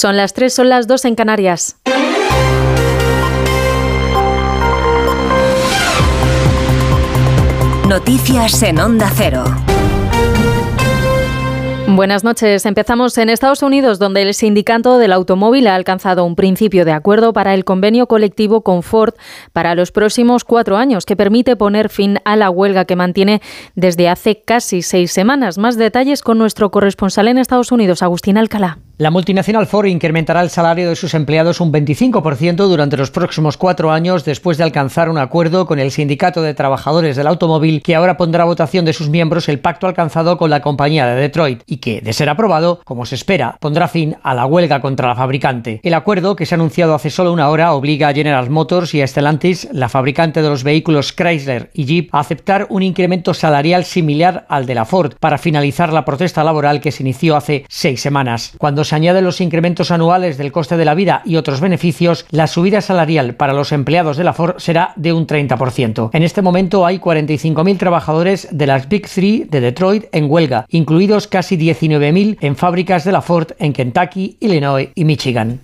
Son 0.00 0.16
las 0.16 0.32
3, 0.32 0.54
son 0.54 0.70
las 0.70 0.86
2 0.86 1.04
en 1.04 1.14
Canarias. 1.14 1.76
Noticias 7.86 8.62
en 8.62 8.80
Onda 8.80 9.12
Cero. 9.14 9.44
Buenas 12.00 12.24
noches. 12.24 12.64
Empezamos 12.64 13.18
en 13.18 13.28
Estados 13.28 13.62
Unidos, 13.62 13.98
donde 13.98 14.22
el 14.22 14.32
sindicato 14.32 14.96
del 14.96 15.12
automóvil 15.12 15.66
ha 15.66 15.74
alcanzado 15.74 16.24
un 16.24 16.34
principio 16.34 16.86
de 16.86 16.92
acuerdo 16.92 17.34
para 17.34 17.52
el 17.52 17.66
convenio 17.66 18.06
colectivo 18.06 18.62
con 18.62 18.82
Ford 18.82 19.12
para 19.52 19.74
los 19.74 19.92
próximos 19.92 20.44
cuatro 20.44 20.78
años, 20.78 21.04
que 21.04 21.14
permite 21.14 21.56
poner 21.56 21.90
fin 21.90 22.16
a 22.24 22.36
la 22.36 22.48
huelga 22.48 22.86
que 22.86 22.96
mantiene 22.96 23.42
desde 23.74 24.08
hace 24.08 24.40
casi 24.40 24.80
seis 24.80 25.12
semanas. 25.12 25.58
Más 25.58 25.76
detalles 25.76 26.22
con 26.22 26.38
nuestro 26.38 26.70
corresponsal 26.70 27.28
en 27.28 27.36
Estados 27.36 27.70
Unidos, 27.70 28.02
Agustín 28.02 28.38
Alcalá. 28.38 28.78
La 29.00 29.10
multinacional 29.10 29.66
Ford 29.66 29.86
incrementará 29.86 30.42
el 30.42 30.50
salario 30.50 30.90
de 30.90 30.94
sus 30.94 31.14
empleados 31.14 31.62
un 31.62 31.72
25% 31.72 32.54
durante 32.68 32.98
los 32.98 33.10
próximos 33.10 33.56
cuatro 33.56 33.92
años 33.92 34.26
después 34.26 34.58
de 34.58 34.64
alcanzar 34.64 35.08
un 35.08 35.16
acuerdo 35.16 35.64
con 35.64 35.78
el 35.78 35.90
Sindicato 35.90 36.42
de 36.42 36.52
Trabajadores 36.52 37.16
del 37.16 37.26
Automóvil 37.26 37.80
que 37.82 37.94
ahora 37.94 38.18
pondrá 38.18 38.42
a 38.42 38.46
votación 38.46 38.84
de 38.84 38.92
sus 38.92 39.08
miembros 39.08 39.48
el 39.48 39.58
pacto 39.58 39.86
alcanzado 39.86 40.36
con 40.36 40.50
la 40.50 40.60
compañía 40.60 41.06
de 41.06 41.18
Detroit 41.18 41.62
y 41.64 41.78
que, 41.78 41.89
de 41.98 42.12
ser 42.12 42.28
aprobado, 42.28 42.80
como 42.84 43.06
se 43.06 43.16
espera, 43.16 43.56
pondrá 43.58 43.88
fin 43.88 44.16
a 44.22 44.34
la 44.34 44.46
huelga 44.46 44.80
contra 44.80 45.08
la 45.08 45.16
fabricante. 45.16 45.80
El 45.82 45.94
acuerdo, 45.94 46.36
que 46.36 46.46
se 46.46 46.54
ha 46.54 46.56
anunciado 46.56 46.94
hace 46.94 47.10
solo 47.10 47.32
una 47.32 47.48
hora, 47.48 47.72
obliga 47.72 48.08
a 48.08 48.14
General 48.14 48.48
Motors 48.48 48.94
y 48.94 49.02
a 49.02 49.06
Stellantis, 49.06 49.68
la 49.72 49.88
fabricante 49.88 50.42
de 50.42 50.48
los 50.48 50.62
vehículos 50.62 51.12
Chrysler 51.12 51.70
y 51.74 51.84
Jeep, 51.84 52.14
a 52.14 52.20
aceptar 52.20 52.66
un 52.70 52.82
incremento 52.82 53.34
salarial 53.34 53.84
similar 53.84 54.46
al 54.48 54.66
de 54.66 54.74
la 54.74 54.84
Ford 54.84 55.14
para 55.18 55.38
finalizar 55.38 55.92
la 55.92 56.04
protesta 56.04 56.44
laboral 56.44 56.80
que 56.80 56.92
se 56.92 57.02
inició 57.02 57.36
hace 57.36 57.64
seis 57.68 58.00
semanas. 58.00 58.52
Cuando 58.58 58.84
se 58.84 58.94
añaden 58.94 59.24
los 59.24 59.40
incrementos 59.40 59.90
anuales 59.90 60.38
del 60.38 60.52
coste 60.52 60.76
de 60.76 60.84
la 60.84 60.94
vida 60.94 61.22
y 61.24 61.36
otros 61.36 61.60
beneficios, 61.60 62.26
la 62.30 62.46
subida 62.46 62.80
salarial 62.80 63.34
para 63.34 63.52
los 63.52 63.72
empleados 63.72 64.16
de 64.16 64.24
la 64.24 64.32
Ford 64.32 64.56
será 64.58 64.92
de 64.96 65.12
un 65.12 65.26
30%. 65.26 66.10
En 66.12 66.22
este 66.22 66.42
momento 66.42 66.86
hay 66.86 66.98
45.000 66.98 67.78
trabajadores 67.78 68.48
de 68.50 68.66
las 68.66 68.88
Big 68.88 69.08
Three 69.08 69.46
de 69.48 69.60
Detroit 69.60 70.04
en 70.12 70.30
huelga, 70.30 70.66
incluidos 70.68 71.26
casi 71.26 71.56
19.000 71.80 72.38
en 72.40 72.56
fábricas 72.56 73.04
de 73.04 73.12
la 73.12 73.22
Ford 73.22 73.52
en 73.58 73.72
Kentucky, 73.72 74.36
Illinois 74.40 74.90
y 74.94 75.04
Michigan. 75.04 75.60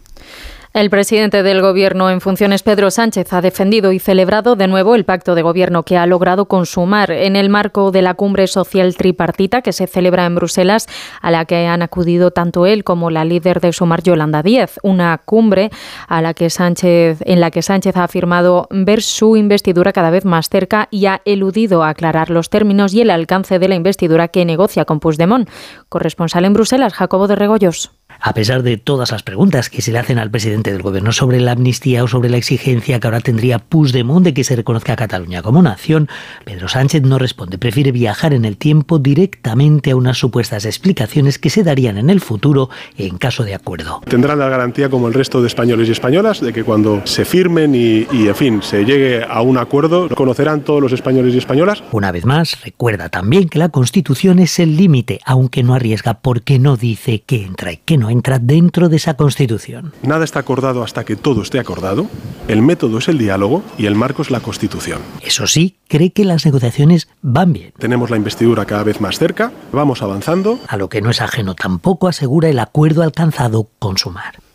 El 0.76 0.90
presidente 0.90 1.42
del 1.42 1.62
Gobierno 1.62 2.10
en 2.10 2.20
funciones, 2.20 2.62
Pedro 2.62 2.90
Sánchez, 2.90 3.32
ha 3.32 3.40
defendido 3.40 3.92
y 3.92 3.98
celebrado 3.98 4.56
de 4.56 4.66
nuevo 4.68 4.94
el 4.94 5.06
pacto 5.06 5.34
de 5.34 5.40
gobierno 5.40 5.84
que 5.84 5.96
ha 5.96 6.04
logrado 6.04 6.48
consumar 6.48 7.10
en 7.10 7.34
el 7.34 7.48
marco 7.48 7.90
de 7.92 8.02
la 8.02 8.12
cumbre 8.12 8.46
social 8.46 8.94
tripartita 8.94 9.62
que 9.62 9.72
se 9.72 9.86
celebra 9.86 10.26
en 10.26 10.34
Bruselas, 10.34 10.86
a 11.22 11.30
la 11.30 11.46
que 11.46 11.66
han 11.66 11.80
acudido 11.80 12.30
tanto 12.30 12.66
él 12.66 12.84
como 12.84 13.08
la 13.08 13.24
líder 13.24 13.62
de 13.62 13.72
Sumar, 13.72 14.02
Yolanda 14.02 14.42
Díez. 14.42 14.78
Una 14.82 15.16
cumbre 15.24 15.70
a 16.08 16.20
la 16.20 16.34
que 16.34 16.50
Sánchez, 16.50 17.20
en 17.24 17.40
la 17.40 17.50
que 17.50 17.62
Sánchez 17.62 17.96
ha 17.96 18.04
afirmado 18.04 18.68
ver 18.68 19.00
su 19.00 19.34
investidura 19.38 19.94
cada 19.94 20.10
vez 20.10 20.26
más 20.26 20.50
cerca 20.50 20.88
y 20.90 21.06
ha 21.06 21.22
eludido 21.24 21.84
aclarar 21.84 22.28
los 22.28 22.50
términos 22.50 22.92
y 22.92 23.00
el 23.00 23.08
alcance 23.08 23.58
de 23.58 23.68
la 23.68 23.76
investidura 23.76 24.28
que 24.28 24.44
negocia 24.44 24.84
con 24.84 25.00
Puigdemont. 25.00 25.48
Corresponsal 25.88 26.44
en 26.44 26.52
Bruselas, 26.52 26.92
Jacobo 26.92 27.28
de 27.28 27.36
Regoyos. 27.36 27.95
A 28.20 28.34
pesar 28.34 28.62
de 28.62 28.76
todas 28.76 29.12
las 29.12 29.22
preguntas 29.22 29.70
que 29.70 29.82
se 29.82 29.92
le 29.92 29.98
hacen 29.98 30.18
al 30.18 30.30
presidente 30.30 30.72
del 30.72 30.82
gobierno 30.82 31.12
sobre 31.12 31.40
la 31.40 31.52
amnistía 31.52 32.04
o 32.04 32.08
sobre 32.08 32.28
la 32.28 32.36
exigencia 32.36 33.00
que 33.00 33.06
ahora 33.06 33.20
tendría 33.20 33.58
Puigdemont 33.58 34.24
de 34.24 34.34
que 34.34 34.44
se 34.44 34.56
reconozca 34.56 34.94
a 34.94 34.96
Cataluña 34.96 35.42
como 35.42 35.62
nación, 35.62 36.08
Pedro 36.44 36.68
Sánchez 36.68 37.02
no 37.02 37.18
responde. 37.18 37.58
Prefiere 37.58 37.92
viajar 37.92 38.32
en 38.32 38.44
el 38.44 38.56
tiempo 38.56 38.98
directamente 38.98 39.90
a 39.90 39.96
unas 39.96 40.18
supuestas 40.18 40.64
explicaciones 40.64 41.38
que 41.38 41.50
se 41.50 41.62
darían 41.62 41.98
en 41.98 42.10
el 42.10 42.20
futuro 42.20 42.70
en 42.96 43.18
caso 43.18 43.44
de 43.44 43.54
acuerdo. 43.54 44.00
Tendrán 44.08 44.38
la 44.38 44.48
garantía, 44.48 44.88
como 44.88 45.08
el 45.08 45.14
resto 45.14 45.40
de 45.40 45.48
españoles 45.48 45.88
y 45.88 45.92
españolas, 45.92 46.40
de 46.40 46.52
que 46.52 46.64
cuando 46.64 47.02
se 47.04 47.24
firmen 47.24 47.74
y, 47.74 48.06
y 48.12 48.28
en 48.28 48.34
fin, 48.34 48.62
se 48.62 48.84
llegue 48.84 49.24
a 49.28 49.42
un 49.42 49.58
acuerdo, 49.58 50.08
conocerán 50.08 50.62
todos 50.62 50.80
los 50.80 50.92
españoles 50.92 51.34
y 51.34 51.38
españolas. 51.38 51.82
Una 51.92 52.12
vez 52.12 52.24
más, 52.24 52.62
recuerda 52.62 53.08
también 53.08 53.48
que 53.48 53.58
la 53.58 53.68
Constitución 53.68 54.38
es 54.38 54.58
el 54.58 54.76
límite, 54.76 55.20
aunque 55.24 55.62
no 55.62 55.74
arriesga 55.74 56.14
porque 56.14 56.58
no 56.58 56.76
dice 56.76 57.22
que 57.22 57.44
entra 57.44 57.72
y 57.72 57.76
que 57.78 57.96
no 57.98 58.05
entra 58.10 58.38
dentro 58.38 58.88
de 58.88 58.96
esa 58.96 59.14
Constitución. 59.14 59.92
Nada 60.02 60.24
está 60.24 60.40
acordado 60.40 60.82
hasta 60.82 61.04
que 61.04 61.16
todo 61.16 61.42
esté 61.42 61.58
acordado. 61.58 62.06
El 62.48 62.62
método 62.62 62.98
es 62.98 63.08
el 63.08 63.18
diálogo 63.18 63.62
y 63.78 63.86
el 63.86 63.94
marco 63.94 64.22
es 64.22 64.30
la 64.30 64.40
Constitución. 64.40 65.00
Eso 65.22 65.46
sí, 65.46 65.76
cree 65.88 66.12
que 66.12 66.24
las 66.24 66.44
negociaciones 66.44 67.08
van 67.22 67.52
bien. 67.52 67.72
Tenemos 67.78 68.10
la 68.10 68.16
investidura 68.16 68.64
cada 68.64 68.84
vez 68.84 69.00
más 69.00 69.18
cerca, 69.18 69.52
vamos 69.72 70.02
avanzando. 70.02 70.58
A 70.68 70.76
lo 70.76 70.88
que 70.88 71.02
no 71.02 71.10
es 71.10 71.20
ajeno 71.20 71.54
tampoco 71.54 72.08
asegura 72.08 72.48
el 72.48 72.58
acuerdo 72.58 73.02
alcanzado 73.02 73.68
con 73.78 73.98
Sumar. 73.98 74.45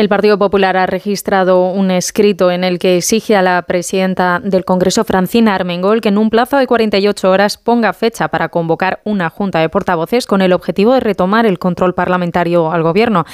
El 0.00 0.08
Partido 0.08 0.38
Popular 0.38 0.78
ha 0.78 0.86
registrado 0.86 1.66
un 1.66 1.90
escrito 1.90 2.50
en 2.50 2.64
el 2.64 2.78
que 2.78 2.96
exige 2.96 3.36
a 3.36 3.42
la 3.42 3.60
presidenta 3.60 4.40
del 4.42 4.64
Congreso, 4.64 5.04
Francina 5.04 5.54
Armengol, 5.54 6.00
que 6.00 6.08
en 6.08 6.16
un 6.16 6.30
plazo 6.30 6.56
de 6.56 6.66
48 6.66 7.30
horas 7.30 7.58
ponga 7.58 7.92
fecha 7.92 8.28
para 8.28 8.48
convocar 8.48 9.02
una 9.04 9.28
junta 9.28 9.58
de 9.58 9.68
portavoces 9.68 10.26
con 10.26 10.40
el 10.40 10.54
objetivo 10.54 10.94
de 10.94 11.00
retomar 11.00 11.44
el 11.44 11.58
control 11.58 11.92
parlamentario 11.92 12.72
al 12.72 12.82
Gobierno 12.82 13.26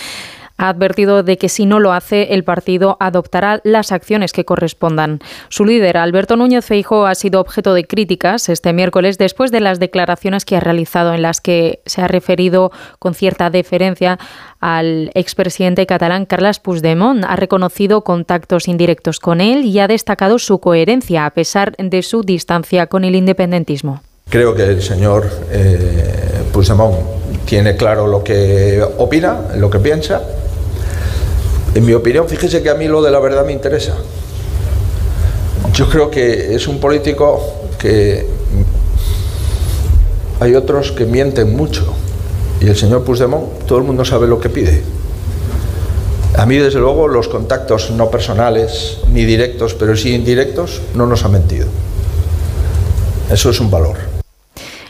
ha 0.56 0.68
advertido 0.68 1.22
de 1.22 1.36
que 1.38 1.48
si 1.48 1.66
no 1.66 1.80
lo 1.80 1.92
hace, 1.92 2.34
el 2.34 2.44
partido 2.44 2.96
adoptará 3.00 3.60
las 3.64 3.92
acciones 3.92 4.32
que 4.32 4.44
correspondan. 4.44 5.20
Su 5.48 5.64
líder, 5.64 5.96
Alberto 5.96 6.36
Núñez 6.36 6.64
Feijóo, 6.64 7.06
ha 7.06 7.14
sido 7.14 7.40
objeto 7.40 7.74
de 7.74 7.84
críticas 7.84 8.48
este 8.48 8.72
miércoles 8.72 9.18
después 9.18 9.50
de 9.50 9.60
las 9.60 9.78
declaraciones 9.78 10.44
que 10.44 10.56
ha 10.56 10.60
realizado 10.60 11.14
en 11.14 11.22
las 11.22 11.40
que 11.40 11.80
se 11.86 12.02
ha 12.02 12.08
referido 12.08 12.72
con 12.98 13.14
cierta 13.14 13.50
deferencia 13.50 14.18
al 14.60 15.10
expresidente 15.14 15.86
catalán 15.86 16.26
Carles 16.26 16.58
Puigdemont. 16.58 17.24
Ha 17.24 17.36
reconocido 17.36 18.02
contactos 18.02 18.68
indirectos 18.68 19.20
con 19.20 19.40
él 19.40 19.64
y 19.64 19.78
ha 19.78 19.88
destacado 19.88 20.38
su 20.38 20.58
coherencia 20.58 21.26
a 21.26 21.30
pesar 21.30 21.74
de 21.76 22.02
su 22.02 22.22
distancia 22.22 22.86
con 22.86 23.04
el 23.04 23.14
independentismo. 23.14 24.02
Creo 24.28 24.54
que 24.54 24.64
el 24.64 24.82
señor 24.82 25.30
eh, 25.52 26.42
Puigdemont 26.52 26.96
tiene 27.44 27.76
claro 27.76 28.08
lo 28.08 28.24
que 28.24 28.82
opina, 28.98 29.40
lo 29.56 29.70
que 29.70 29.78
piensa. 29.78 30.20
En 31.76 31.84
mi 31.84 31.92
opinión, 31.92 32.26
fíjese 32.26 32.62
que 32.62 32.70
a 32.70 32.74
mí 32.74 32.88
lo 32.88 33.02
de 33.02 33.10
la 33.10 33.20
verdad 33.20 33.44
me 33.44 33.52
interesa. 33.52 33.92
Yo 35.74 35.90
creo 35.90 36.10
que 36.10 36.54
es 36.54 36.66
un 36.68 36.80
político 36.80 37.38
que 37.78 38.26
hay 40.40 40.54
otros 40.54 40.92
que 40.92 41.04
mienten 41.04 41.54
mucho. 41.54 41.84
Y 42.62 42.68
el 42.68 42.76
señor 42.76 43.04
Puigdemont, 43.04 43.66
todo 43.66 43.76
el 43.76 43.84
mundo 43.84 44.06
sabe 44.06 44.26
lo 44.26 44.40
que 44.40 44.48
pide. 44.48 44.82
A 46.38 46.46
mí, 46.46 46.56
desde 46.56 46.78
luego, 46.78 47.08
los 47.08 47.28
contactos 47.28 47.90
no 47.90 48.10
personales 48.10 49.00
ni 49.12 49.26
directos, 49.26 49.74
pero 49.74 49.98
sí 49.98 50.14
indirectos, 50.14 50.80
no 50.94 51.06
nos 51.06 51.26
ha 51.26 51.28
mentido. 51.28 51.66
Eso 53.30 53.50
es 53.50 53.60
un 53.60 53.70
valor. 53.70 54.15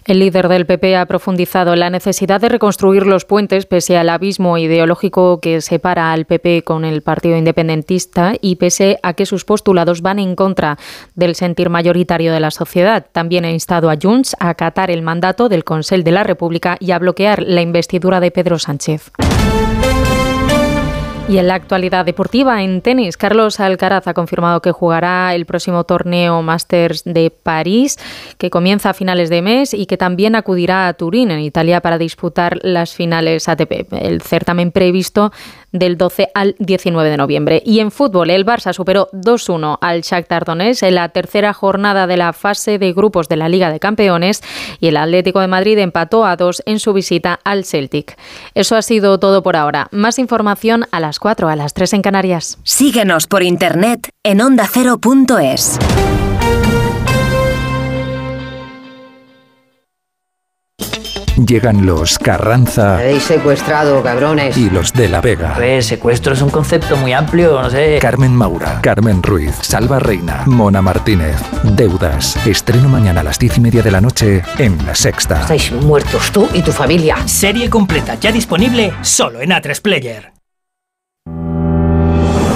El 0.07 0.21
líder 0.21 0.49
del 0.49 0.67
PP 0.67 0.97
ha 0.97 1.07
profundizado 1.07 1.75
la 1.75 1.91
necesidad 1.91 2.41
de 2.41 2.49
reconstruir 2.49 3.07
los 3.07 3.25
puentes 3.25 3.67
pese 3.67 3.99
al 3.99 4.09
abismo 4.09 4.57
ideológico 4.57 5.41
que 5.41 5.61
separa 5.61 6.13
al 6.13 6.27
PP 6.27 6.63
con 6.63 6.85
el 6.85 7.03
Partido 7.03 7.37
Independentista 7.37 8.35
y 8.41 8.55
pese 8.55 9.01
a 9.03 9.15
que 9.15 9.27
sus 9.27 9.45
postulados 9.45 10.03
van 10.03 10.21
en 10.21 10.37
contra 10.37 10.79
del 11.17 11.35
sentir 11.35 11.71
mayoritario 11.71 12.33
de 12.33 12.39
la 12.39 12.53
sociedad. 12.53 13.05
También 13.11 13.45
ha 13.47 13.51
instado 13.51 13.91
a 13.91 13.97
Junts 14.01 14.37
a 14.39 14.51
acatar 14.51 14.93
el 14.93 15.03
mandato 15.03 15.49
del 15.49 15.65
Consell 15.65 16.05
de 16.05 16.13
la 16.13 16.23
República 16.23 16.77
y 16.79 16.93
a 16.93 17.01
bloquear 17.01 17.43
la 17.43 17.63
investidura 17.63 18.21
de 18.21 18.31
Pedro 18.31 18.61
Sánchez. 18.61 19.11
Y 21.29 21.39
en 21.39 21.49
la 21.49 21.55
actualidad 21.55 22.05
deportiva, 22.05 22.63
en 22.63 22.83
tenis, 22.83 23.17
Carlos 23.17 23.59
Alcaraz 23.59 24.07
ha 24.07 24.15
confirmado 24.15 24.63
que 24.63 24.71
jugará 24.71 25.35
el 25.35 25.45
próximo 25.45 25.83
torneo 25.83 26.41
Masters 26.41 27.03
de 27.03 27.31
París, 27.31 27.99
que 28.39 28.49
comienza 28.49 28.91
a 28.91 28.95
finales 28.95 29.29
de 29.29 29.43
mes 29.43 29.75
y 29.75 29.87
que 29.87 29.97
también 29.97 30.37
acudirá 30.37 30.87
a 30.87 30.95
Turín, 30.95 31.33
en 31.33 31.41
Italia, 31.41 31.81
para 31.81 31.99
disputar 31.99 32.61
las 32.63 32.95
finales 32.95 33.49
ATP, 33.49 33.93
el 33.93 34.23
certamen 34.23 34.71
previsto 34.71 35.33
del 35.73 35.97
12 35.97 36.31
al 36.35 36.55
19 36.59 37.11
de 37.11 37.17
noviembre. 37.17 37.63
Y 37.65 37.81
en 37.81 37.91
fútbol, 37.91 38.31
el 38.31 38.47
Barça 38.47 38.73
superó 38.73 39.09
2-1 39.13 39.79
al 39.81 40.03
Shakhtar 40.03 40.45
Donetsk 40.45 40.83
en 40.85 40.95
la 40.95 41.09
tercera 41.11 41.53
jornada 41.53 42.07
de 42.07 42.17
la 42.17 42.33
fase 42.33 42.79
de 42.79 42.93
grupos 42.93 43.29
de 43.29 43.37
la 43.37 43.49
Liga 43.49 43.71
de 43.71 43.81
Campeones 43.81 44.43
y 44.81 44.89
el 44.89 44.97
Atlético 44.97 45.41
de 45.41 45.49
Madrid 45.49 45.79
empató 45.79 46.25
a 46.25 46.37
2 46.37 46.63
en 46.67 46.79
su 46.79 46.93
visita 46.93 47.41
al 47.45 47.65
Celtic. 47.65 48.17
Eso 48.55 48.77
ha 48.77 48.83
sido 48.83 49.19
todo 49.19 49.43
por 49.43 49.57
ahora. 49.57 49.89
Más 49.91 50.19
información 50.19 50.87
a 50.91 51.01
las 51.01 51.19
4, 51.19 51.49
a 51.49 51.57
las 51.57 51.75
3 51.75 51.95
en 51.95 52.03
Canarias. 52.03 52.59
Síguenos 52.63 53.27
por 53.27 53.43
internet 53.43 54.11
en 54.23 54.41
ondacero.es. 54.41 55.79
Llegan 61.37 61.85
los 61.85 62.19
Carranza 62.19 62.95
Habéis 62.95 63.23
secuestrado, 63.25 64.03
cabrones. 64.03 64.57
y 64.57 64.71
los 64.71 64.93
de 64.93 65.09
la 65.09 65.21
Vega. 65.21 65.55
A 65.55 65.59
ver, 65.59 65.83
secuestro 65.85 66.33
es 66.33 66.41
un 66.43 66.49
concepto 66.51 66.97
muy 66.97 67.13
amplio, 67.13 67.61
no 67.61 67.69
sé. 67.71 67.99
Carmen 68.01 68.35
Maura, 68.35 68.81
Carmen 68.83 69.23
Ruiz, 69.23 69.55
Salva 69.61 69.99
Reina, 69.99 70.43
Mona 70.47 70.81
Martínez, 70.81 71.37
Deudas. 71.63 72.37
Estreno 72.47 72.89
mañana 72.89 73.21
a 73.21 73.25
las 73.25 73.39
diez 73.39 73.59
y 73.59 73.61
media 73.61 73.83
de 73.83 73.91
la 73.91 74.01
noche 74.01 74.43
en 74.59 74.85
La 74.87 74.95
Sexta. 74.95 75.43
Estáis 75.43 75.73
muertos 75.73 76.31
tú 76.33 76.49
y 76.55 76.63
tu 76.63 76.73
familia. 76.73 77.17
Serie 77.27 77.69
completa 77.69 78.15
ya 78.15 78.33
disponible 78.33 78.93
solo 79.03 79.41
en 79.41 79.51
A3 79.51 79.81
Player. 79.83 80.36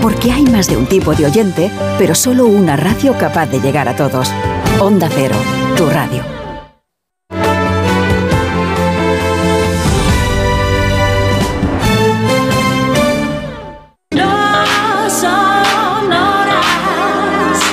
Porque 0.00 0.30
hay 0.32 0.44
más 0.44 0.68
de 0.68 0.76
un 0.76 0.86
tipo 0.86 1.14
de 1.14 1.26
oyente, 1.26 1.70
pero 1.98 2.14
solo 2.14 2.46
una 2.46 2.76
radio 2.76 3.16
capaz 3.18 3.46
de 3.46 3.60
llegar 3.60 3.88
a 3.88 3.96
todos. 3.96 4.32
Onda 4.80 5.08
Cero, 5.12 5.34
tu 5.76 5.86
radio. 5.86 6.22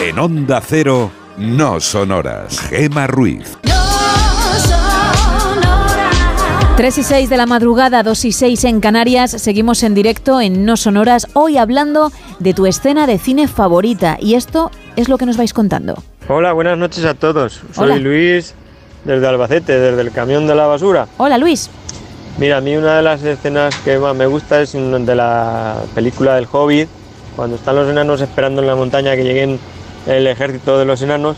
En 0.02 0.19
Onda 0.19 0.61
Cero, 0.61 1.11
no 1.38 1.80
son 1.80 2.11
horas. 2.11 2.60
Gema 2.69 3.06
Ruiz. 3.06 3.57
3 6.77 6.97
y 6.97 7.03
6 7.03 7.30
de 7.30 7.38
la 7.38 7.45
madrugada, 7.45 8.03
2 8.03 8.26
y 8.26 8.31
6 8.34 8.65
en 8.65 8.81
Canarias, 8.81 9.31
seguimos 9.31 9.81
en 9.84 9.95
directo 9.95 10.41
en 10.41 10.65
No 10.65 10.76
Sonoras, 10.76 11.26
hoy 11.31 11.57
hablando 11.57 12.11
de 12.39 12.53
tu 12.53 12.65
escena 12.65 13.07
de 13.07 13.18
cine 13.18 13.47
favorita 13.47 14.18
y 14.19 14.34
esto 14.34 14.72
es 14.97 15.07
lo 15.07 15.18
que 15.18 15.26
nos 15.26 15.38
vais 15.38 15.53
contando. 15.53 15.95
Hola, 16.27 16.52
buenas 16.52 16.77
noches 16.77 17.06
a 17.06 17.14
todos. 17.14 17.61
Soy 17.72 17.85
Hola. 17.85 17.95
Luis 17.95 18.56
desde 19.06 19.26
Albacete, 19.26 19.80
desde 19.80 20.02
el 20.02 20.11
camión 20.11 20.47
de 20.47 20.56
la 20.56 20.68
basura. 20.68 21.07
Hola 21.15 21.38
Luis. 21.38 21.69
Mira, 22.39 22.57
a 22.57 22.61
mí 22.61 22.76
una 22.76 22.97
de 22.97 23.03
las 23.03 23.23
escenas 23.23 23.73
que 23.77 23.97
más 23.97 24.14
me 24.14 24.26
gusta 24.26 24.61
es 24.61 24.73
de 24.73 25.15
la 25.15 25.77
película 25.95 26.35
del 26.35 26.45
Hobbit, 26.52 26.89
cuando 27.38 27.56
están 27.56 27.77
los 27.77 27.89
enanos 27.89 28.19
esperando 28.19 28.61
en 28.61 28.68
la 28.68 28.76
montaña 28.76 29.15
que 29.15 29.23
lleguen 29.23 29.60
el 30.07 30.27
ejército 30.27 30.77
de 30.77 30.84
los 30.84 31.02
enanos 31.02 31.38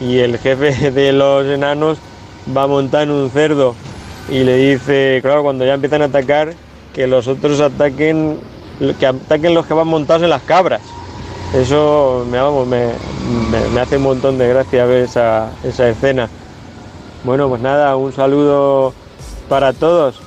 y 0.00 0.18
el 0.18 0.38
jefe 0.38 0.90
de 0.92 1.12
los 1.12 1.44
enanos 1.44 1.98
va 2.56 2.62
a 2.62 2.66
montar 2.68 3.02
en 3.02 3.10
un 3.10 3.30
cerdo 3.30 3.74
y 4.28 4.44
le 4.44 4.56
dice, 4.56 5.20
claro, 5.22 5.42
cuando 5.42 5.64
ya 5.64 5.74
empiezan 5.74 6.02
a 6.02 6.06
atacar, 6.06 6.54
que 6.94 7.06
los 7.06 7.28
otros 7.28 7.60
ataquen, 7.60 8.38
que 8.98 9.06
ataquen 9.06 9.54
los 9.54 9.66
que 9.66 9.74
van 9.74 9.86
montados 9.88 10.22
en 10.22 10.30
las 10.30 10.42
cabras. 10.42 10.80
Eso 11.54 12.26
me, 12.28 12.38
vamos, 12.40 12.66
me, 12.66 12.88
me- 13.72 13.80
hace 13.80 13.96
un 13.98 14.02
montón 14.02 14.36
de 14.38 14.48
gracia 14.48 14.84
ver 14.86 15.04
esa, 15.04 15.50
esa 15.62 15.88
escena. 15.88 16.28
Bueno, 17.24 17.48
pues 17.48 17.60
nada, 17.60 17.96
un 17.96 18.12
saludo 18.12 18.92
para 19.48 19.72
todos. 19.72 20.20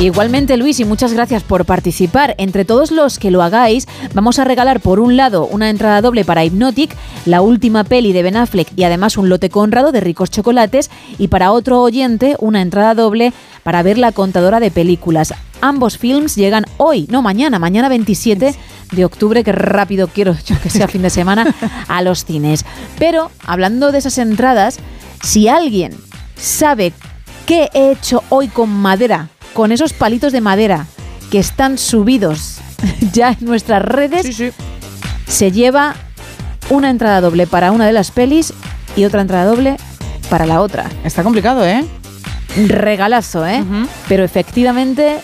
Igualmente 0.00 0.56
Luis 0.56 0.80
y 0.80 0.86
muchas 0.86 1.12
gracias 1.12 1.42
por 1.42 1.66
participar. 1.66 2.34
Entre 2.38 2.64
todos 2.64 2.90
los 2.90 3.18
que 3.18 3.30
lo 3.30 3.42
hagáis, 3.42 3.86
vamos 4.14 4.38
a 4.38 4.44
regalar 4.44 4.80
por 4.80 4.98
un 4.98 5.18
lado 5.18 5.44
una 5.44 5.68
entrada 5.68 6.00
doble 6.00 6.24
para 6.24 6.42
Hypnotic, 6.42 6.96
la 7.26 7.42
última 7.42 7.84
peli 7.84 8.14
de 8.14 8.22
Ben 8.22 8.38
Affleck 8.38 8.68
y 8.76 8.84
además 8.84 9.18
un 9.18 9.28
lote 9.28 9.50
conrado 9.50 9.92
de 9.92 10.00
ricos 10.00 10.30
chocolates 10.30 10.90
y 11.18 11.28
para 11.28 11.52
otro 11.52 11.82
oyente 11.82 12.34
una 12.38 12.62
entrada 12.62 12.94
doble 12.94 13.34
para 13.62 13.82
ver 13.82 13.98
la 13.98 14.12
contadora 14.12 14.58
de 14.58 14.70
películas. 14.70 15.34
Ambos 15.60 15.98
films 15.98 16.34
llegan 16.34 16.64
hoy, 16.78 17.06
no 17.10 17.20
mañana, 17.20 17.58
mañana 17.58 17.90
27 17.90 18.54
de 18.92 19.04
octubre, 19.04 19.44
que 19.44 19.52
rápido 19.52 20.08
quiero 20.08 20.34
yo 20.46 20.58
que 20.62 20.70
sea 20.70 20.88
fin 20.88 21.02
de 21.02 21.10
semana, 21.10 21.54
a 21.88 22.00
los 22.00 22.24
cines. 22.24 22.64
Pero 22.98 23.30
hablando 23.44 23.92
de 23.92 23.98
esas 23.98 24.16
entradas, 24.16 24.78
si 25.22 25.48
alguien 25.48 25.92
sabe 26.36 26.94
qué 27.44 27.68
he 27.74 27.92
hecho 27.92 28.24
hoy 28.30 28.48
con 28.48 28.70
madera, 28.70 29.28
con 29.52 29.72
esos 29.72 29.92
palitos 29.92 30.32
de 30.32 30.40
madera 30.40 30.86
que 31.30 31.38
están 31.38 31.78
subidos 31.78 32.58
ya 33.12 33.36
en 33.38 33.46
nuestras 33.46 33.82
redes, 33.82 34.54
se 35.26 35.52
lleva 35.52 35.94
una 36.70 36.90
entrada 36.90 37.20
doble 37.20 37.46
para 37.46 37.72
una 37.72 37.86
de 37.86 37.92
las 37.92 38.10
pelis 38.10 38.52
y 38.96 39.04
otra 39.04 39.20
entrada 39.20 39.44
doble 39.44 39.76
para 40.28 40.46
la 40.46 40.60
otra. 40.60 40.88
Está 41.04 41.22
complicado, 41.22 41.66
¿eh? 41.66 41.84
Regalazo, 42.66 43.46
¿eh? 43.46 43.64
Pero 44.08 44.24
efectivamente 44.24 45.18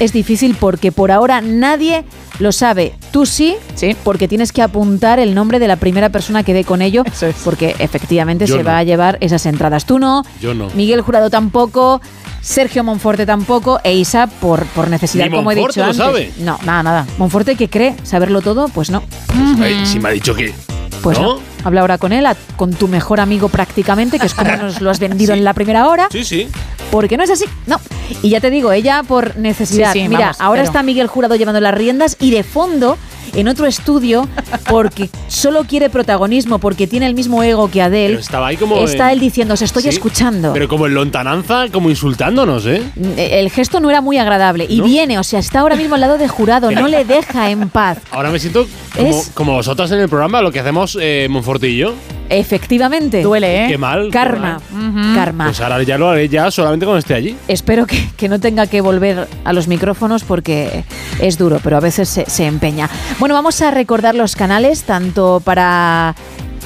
es 0.00 0.12
difícil 0.12 0.56
porque 0.58 0.92
por 0.92 1.10
ahora 1.10 1.40
nadie 1.40 2.04
lo 2.38 2.52
sabe. 2.52 2.94
Tú 3.10 3.26
sí, 3.26 3.56
sí, 3.74 3.96
porque 4.04 4.28
tienes 4.28 4.52
que 4.52 4.62
apuntar 4.62 5.18
el 5.18 5.34
nombre 5.34 5.58
de 5.58 5.68
la 5.68 5.76
primera 5.76 6.08
persona 6.10 6.42
que 6.42 6.54
dé 6.54 6.64
con 6.64 6.82
ello, 6.82 7.04
porque 7.44 7.74
efectivamente 7.78 8.46
Yo 8.46 8.56
se 8.56 8.62
no. 8.62 8.68
va 8.68 8.78
a 8.78 8.82
llevar 8.84 9.18
esas 9.20 9.44
entradas. 9.46 9.84
Tú 9.86 9.98
no, 9.98 10.24
Yo 10.40 10.54
no. 10.54 10.68
Miguel 10.74 11.00
Jurado 11.00 11.30
tampoco, 11.30 12.00
Sergio 12.40 12.84
Monforte 12.84 13.26
tampoco, 13.26 13.80
e 13.82 13.94
Isa 13.94 14.26
por, 14.26 14.64
por 14.66 14.88
necesidad, 14.88 15.26
Ni 15.26 15.36
como 15.36 15.50
he 15.52 15.56
Monforte 15.56 15.80
dicho 15.80 16.00
lo 16.00 16.06
antes. 16.06 16.32
sabe. 16.32 16.44
No, 16.44 16.58
nada, 16.64 16.82
nada. 16.82 17.06
Monforte 17.18 17.56
que 17.56 17.68
cree 17.68 17.94
saberlo 18.04 18.40
todo, 18.40 18.68
pues 18.68 18.90
no. 18.90 19.02
Ay, 19.60 19.84
si 19.86 19.98
me 19.98 20.08
ha 20.10 20.12
dicho 20.12 20.34
que. 20.34 20.52
Pues 21.02 21.18
no. 21.20 21.38
Habla 21.64 21.80
ahora 21.82 21.98
con 21.98 22.12
él, 22.12 22.26
a- 22.26 22.36
con 22.56 22.72
tu 22.74 22.88
mejor 22.88 23.20
amigo 23.20 23.48
prácticamente, 23.48 24.18
que 24.18 24.26
es 24.26 24.34
como 24.34 24.50
nos 24.56 24.80
lo 24.80 24.90
has 24.90 24.98
vendido 24.98 25.32
en 25.34 25.44
la 25.44 25.54
primera 25.54 25.86
hora. 25.88 26.08
Sí, 26.10 26.24
sí. 26.24 26.48
Porque 26.90 27.16
no 27.16 27.24
es 27.24 27.30
así, 27.30 27.44
no. 27.66 27.78
Y 28.22 28.30
ya 28.30 28.40
te 28.40 28.50
digo, 28.50 28.72
ella 28.72 29.02
por 29.06 29.36
necesidad. 29.36 29.92
Sí, 29.92 30.00
sí, 30.02 30.08
Mira, 30.08 30.20
vamos, 30.20 30.40
ahora 30.40 30.62
pero- 30.62 30.66
está 30.70 30.82
Miguel 30.82 31.06
Jurado 31.06 31.36
llevando 31.36 31.60
las 31.60 31.74
riendas 31.74 32.16
y 32.18 32.30
de 32.30 32.42
fondo, 32.42 32.96
en 33.34 33.48
otro 33.48 33.66
estudio, 33.66 34.28
porque 34.68 35.08
solo 35.28 35.64
quiere 35.64 35.90
protagonismo, 35.90 36.58
porque 36.58 36.86
tiene 36.86 37.06
el 37.06 37.14
mismo 37.14 37.42
ego 37.42 37.70
que 37.70 37.82
Adele. 37.82 38.08
Pero 38.14 38.20
estaba 38.20 38.46
ahí 38.48 38.56
como 38.56 38.76
Está 38.78 39.06
en- 39.08 39.14
él 39.14 39.20
diciendo, 39.20 39.54
os 39.54 39.62
estoy 39.62 39.82
Sí, 39.84 39.88
escuchando. 39.90 40.52
Pero 40.52 40.68
como 40.68 40.86
en 40.86 40.94
lontananza, 40.94 41.66
como 41.72 41.90
insultándonos, 41.90 42.66
¿eh? 42.66 42.82
El 43.16 43.50
gesto 43.50 43.80
no 43.80 43.90
era 43.90 44.00
muy 44.00 44.18
agradable. 44.18 44.66
Y 44.68 44.78
¿No? 44.78 44.84
viene, 44.84 45.18
o 45.18 45.24
sea, 45.24 45.38
está 45.40 45.60
ahora 45.60 45.76
mismo 45.76 45.94
al 45.94 46.00
lado 46.00 46.18
de 46.18 46.28
Jurado, 46.28 46.70
no 46.70 46.88
le 46.88 47.04
deja 47.04 47.50
en 47.50 47.68
paz. 47.68 47.98
Ahora 48.10 48.30
me 48.30 48.38
siento 48.38 48.66
como, 48.96 49.08
Es- 49.08 49.30
como 49.34 49.52
vosotras 49.54 49.90
en 49.92 50.00
el 50.00 50.08
programa, 50.08 50.40
lo 50.42 50.50
que 50.52 50.60
hacemos 50.60 50.96
eh, 51.00 51.28
yo. 51.76 51.94
Efectivamente. 52.30 53.22
Duele, 53.22 53.64
¿eh? 53.64 53.68
Qué 53.68 53.78
mal. 53.78 54.10
Karma. 54.10 54.60
Karma. 55.14 55.46
Pues 55.46 55.60
ahora 55.60 55.82
ya 55.82 55.96
lo 55.98 56.08
haré 56.10 56.28
ya 56.28 56.50
solamente 56.50 56.84
cuando 56.86 56.98
esté 56.98 57.14
allí. 57.14 57.36
Espero 57.48 57.86
que, 57.86 58.08
que 58.16 58.28
no 58.28 58.38
tenga 58.38 58.66
que 58.66 58.80
volver 58.80 59.26
a 59.44 59.52
los 59.52 59.66
micrófonos 59.66 60.24
porque 60.24 60.84
es 61.20 61.38
duro, 61.38 61.58
pero 61.62 61.76
a 61.78 61.80
veces 61.80 62.08
se, 62.08 62.28
se 62.28 62.44
empeña. 62.46 62.88
Bueno, 63.18 63.34
vamos 63.34 63.60
a 63.62 63.72
recordar 63.72 64.14
los 64.14 64.36
canales 64.36 64.84
tanto 64.84 65.42
para 65.44 66.14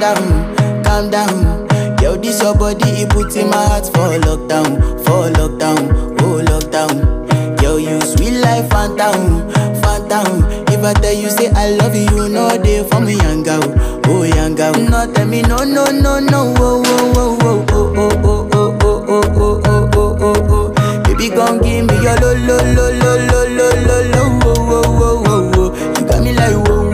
down, 0.00 0.84
calm 0.84 1.10
down. 1.10 1.66
Yo, 2.02 2.16
this 2.16 2.42
your 2.42 2.54
body, 2.54 2.88
it 3.02 3.10
puts 3.10 3.36
in 3.36 3.48
my 3.50 3.56
heart 3.56 3.86
for 3.86 4.18
lockdown, 4.26 4.78
for 5.04 5.30
lockdown, 5.32 6.16
oh 6.20 6.42
lockdown. 6.44 7.62
Yo, 7.62 7.76
you 7.76 8.00
sweet 8.02 8.38
life, 8.40 8.68
phantom, 8.70 9.48
phantom. 9.82 10.44
If 10.68 10.74
ever 10.84 10.92
tell 10.94 11.12
you 11.12 11.30
say 11.30 11.50
I 11.50 11.70
love 11.70 11.94
you, 11.94 12.28
no 12.28 12.48
day 12.62 12.86
for 12.88 13.00
me, 13.00 13.14
young 13.16 13.42
girl. 13.42 13.62
Oh, 14.08 14.22
young 14.22 14.54
girl. 14.54 14.72
No, 14.74 15.10
tell 15.12 15.26
me 15.26 15.42
no, 15.42 15.58
no, 15.58 15.86
no, 15.86 16.20
no. 16.20 16.54
Oh, 16.58 16.82
oh, 16.84 17.12
oh, 17.16 17.38
oh, 17.42 17.92
oh, 17.96 18.12
oh, 18.22 18.48
oh, 18.52 18.78
oh, 18.80 19.04
oh, 19.08 19.24
oh, 19.34 19.60
oh, 19.64 19.90
oh, 19.94 20.16
oh, 20.20 20.72
oh. 20.76 21.02
Baby, 21.04 21.28
gon' 21.30 21.58
give 21.60 21.86
me 21.86 21.94
your 22.02 22.14
lo, 22.20 22.32
lo, 22.34 22.56
lo, 22.74 22.90
lo, 22.92 23.12
lo, 23.26 23.40
lo, 23.48 23.68
lo, 23.86 23.96
lo. 24.12 24.22
Oh, 24.44 24.54
oh, 24.68 24.82
oh, 24.86 25.24
oh, 25.26 25.50
oh. 25.56 26.00
You 26.00 26.06
got 26.06 26.22
me 26.22 26.32
like 26.34 26.54
whoa, 26.54 26.62
whoa, 26.62 26.84
whoa, 26.84 26.85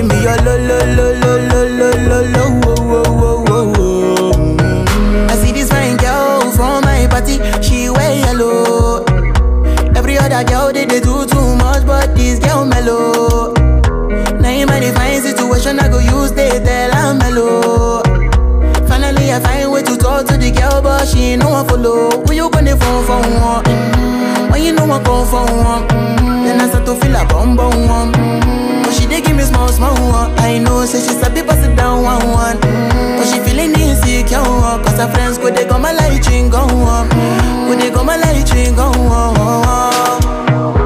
give 0.00 0.08
me 0.08 0.22
your 0.22 0.36
lo, 0.38 0.56
lo, 0.56 0.78
lo, 0.96 1.12
lo, 1.20 1.32
lo, 1.50 1.60
lo, 1.78 1.90
lo, 2.08 2.20
lo. 2.32 2.44
Oh, 2.64 2.74
oh, 2.88 3.44
oh, 3.48 3.74
oh. 3.76 4.32
Mm. 4.32 5.30
I 5.30 5.34
see 5.36 5.52
this 5.52 5.68
fine 5.68 5.96
girl 5.96 6.50
from 6.52 6.84
my 6.84 7.06
party, 7.10 7.36
she 7.62 7.90
wear 7.90 8.16
yellow. 8.16 9.04
Every 9.94 10.16
other 10.16 10.42
girl 10.44 10.72
they, 10.72 10.86
they 10.86 11.00
do 11.00 11.26
too 11.26 11.56
much, 11.56 11.86
but 11.86 12.14
this 12.16 12.38
girl 12.38 12.64
mellow. 12.64 13.52
Now 14.40 14.48
in 14.48 14.66
my 14.68 14.80
divine 14.80 15.20
situation, 15.20 15.78
I 15.78 15.88
go 15.88 15.98
use 15.98 16.32
they 16.32 16.48
tell 16.64 16.94
I'm 16.94 17.18
mellow. 17.18 18.02
Finally, 18.88 19.32
I 19.32 19.40
find 19.40 19.70
way 19.70 19.82
to 19.82 19.96
talk 19.98 20.26
to 20.28 20.36
the 20.36 20.50
girl, 20.50 20.80
but 20.82 21.06
she 21.08 21.32
ain't 21.32 21.42
no 21.42 21.50
one 21.50 21.68
follow. 21.68 22.10
Who 22.24 22.32
you 22.32 22.48
gonna 22.50 22.76
phone 22.76 23.04
for 23.04 23.20
one? 23.20 23.64
Mm-hmm. 23.64 24.50
When 24.52 24.62
you 24.62 24.72
know 24.72 24.84
I 24.90 25.02
come 25.02 25.26
for 25.26 25.44
one, 25.44 25.88
mm-hmm. 25.88 26.44
then 26.44 26.60
I 26.60 26.68
start 26.68 26.86
to 26.86 26.94
feel 26.94 27.16
a 27.16 27.26
bum 27.26 27.56
bum 27.56 27.86
one. 27.86 28.12
Mm-hmm. 28.12 28.79
She 28.92 29.06
dey 29.06 29.20
give 29.20 29.36
me 29.36 29.42
small 29.44 29.68
small 29.68 29.94
one. 30.10 30.30
I 30.38 30.58
know, 30.58 30.84
say 30.86 31.00
she 31.00 31.14
sabi 31.20 31.42
pass 31.42 31.64
it 31.66 31.76
down 31.76 32.02
one 32.02 32.28
one. 32.30 32.56
Mm-hmm. 32.58 33.16
But 33.18 33.26
she 33.30 33.38
feeling 33.40 33.72
insecure, 33.78 34.42
cause 34.84 34.98
her 34.98 35.08
friends 35.12 35.38
go 35.38 35.50
they 35.50 35.64
go 35.66 35.78
my 35.78 35.92
light 35.92 36.26
ring 36.28 36.50
go 36.50 36.58
on. 36.60 37.08
Go 37.08 37.74
they 37.76 37.90
go 37.90 38.02
my 38.04 38.16
light 38.16 38.50
ring 38.54 38.74
go 38.74 38.86
on. 38.90 39.36
I 39.36 40.79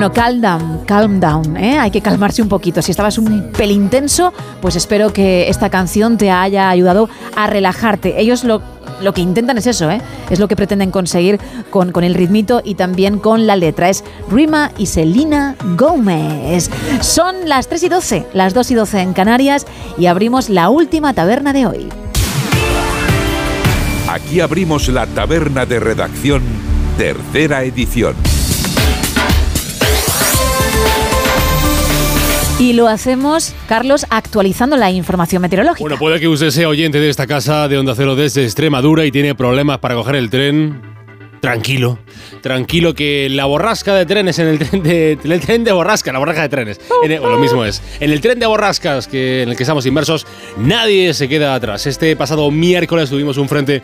Bueno, 0.00 0.14
calm 0.14 0.40
down, 0.40 0.84
calm 0.86 1.20
down, 1.20 1.56
¿eh? 1.58 1.78
hay 1.78 1.90
que 1.90 2.00
calmarse 2.00 2.40
un 2.40 2.48
poquito. 2.48 2.80
Si 2.80 2.90
estabas 2.90 3.18
un 3.18 3.52
pelín 3.52 3.90
tenso, 3.90 4.32
pues 4.62 4.74
espero 4.74 5.12
que 5.12 5.50
esta 5.50 5.68
canción 5.68 6.16
te 6.16 6.30
haya 6.30 6.70
ayudado 6.70 7.10
a 7.36 7.46
relajarte. 7.46 8.18
Ellos 8.18 8.42
lo, 8.44 8.62
lo 9.02 9.12
que 9.12 9.20
intentan 9.20 9.58
es 9.58 9.66
eso, 9.66 9.90
¿eh? 9.90 10.00
es 10.30 10.38
lo 10.38 10.48
que 10.48 10.56
pretenden 10.56 10.90
conseguir 10.90 11.38
con, 11.68 11.92
con 11.92 12.02
el 12.02 12.14
ritmito 12.14 12.62
y 12.64 12.76
también 12.76 13.18
con 13.18 13.46
la 13.46 13.56
letra. 13.56 13.90
Es 13.90 14.02
Rima 14.30 14.72
y 14.78 14.86
Selena 14.86 15.54
Gómez. 15.76 16.70
Son 17.02 17.46
las 17.46 17.68
3 17.68 17.82
y 17.82 17.88
12, 17.90 18.26
las 18.32 18.54
2 18.54 18.70
y 18.70 18.74
12 18.76 19.00
en 19.02 19.12
Canarias 19.12 19.66
y 19.98 20.06
abrimos 20.06 20.48
la 20.48 20.70
última 20.70 21.12
taberna 21.12 21.52
de 21.52 21.66
hoy. 21.66 21.88
Aquí 24.08 24.40
abrimos 24.40 24.88
la 24.88 25.06
taberna 25.06 25.66
de 25.66 25.78
redacción, 25.78 26.42
tercera 26.96 27.64
edición. 27.64 28.14
Y 32.60 32.74
lo 32.74 32.88
hacemos, 32.88 33.54
Carlos, 33.66 34.04
actualizando 34.10 34.76
la 34.76 34.90
información 34.90 35.40
meteorológica. 35.40 35.80
Bueno, 35.80 35.96
puede 35.98 36.20
que 36.20 36.28
usted 36.28 36.50
sea 36.50 36.68
oyente 36.68 37.00
de 37.00 37.08
esta 37.08 37.26
casa 37.26 37.68
de 37.68 37.78
Onda 37.78 37.94
Cero 37.96 38.16
desde 38.16 38.44
Extremadura 38.44 39.06
y 39.06 39.10
tiene 39.10 39.34
problemas 39.34 39.78
para 39.78 39.94
coger 39.94 40.16
el 40.16 40.28
tren. 40.28 40.82
Tranquilo, 41.40 41.98
tranquilo 42.42 42.94
que 42.94 43.30
la 43.30 43.46
borrasca 43.46 43.94
de 43.94 44.04
trenes 44.04 44.38
en 44.38 44.48
el 44.48 44.58
tren 44.58 44.82
de, 44.82 45.18
el 45.24 45.40
tren 45.40 45.64
de 45.64 45.72
borrasca, 45.72 46.12
la 46.12 46.18
borrasca 46.18 46.42
de 46.42 46.48
trenes, 46.50 46.80
o 46.90 47.30
lo 47.30 47.38
mismo 47.38 47.64
es, 47.64 47.82
en 47.98 48.10
el 48.10 48.20
tren 48.20 48.38
de 48.38 48.44
borrascas 48.44 49.08
que, 49.08 49.44
en 49.44 49.48
el 49.48 49.56
que 49.56 49.62
estamos 49.62 49.86
inmersos, 49.86 50.26
nadie 50.58 51.14
se 51.14 51.30
queda 51.30 51.54
atrás. 51.54 51.86
Este 51.86 52.14
pasado 52.14 52.50
miércoles 52.50 53.08
tuvimos 53.08 53.38
un 53.38 53.48
frente 53.48 53.80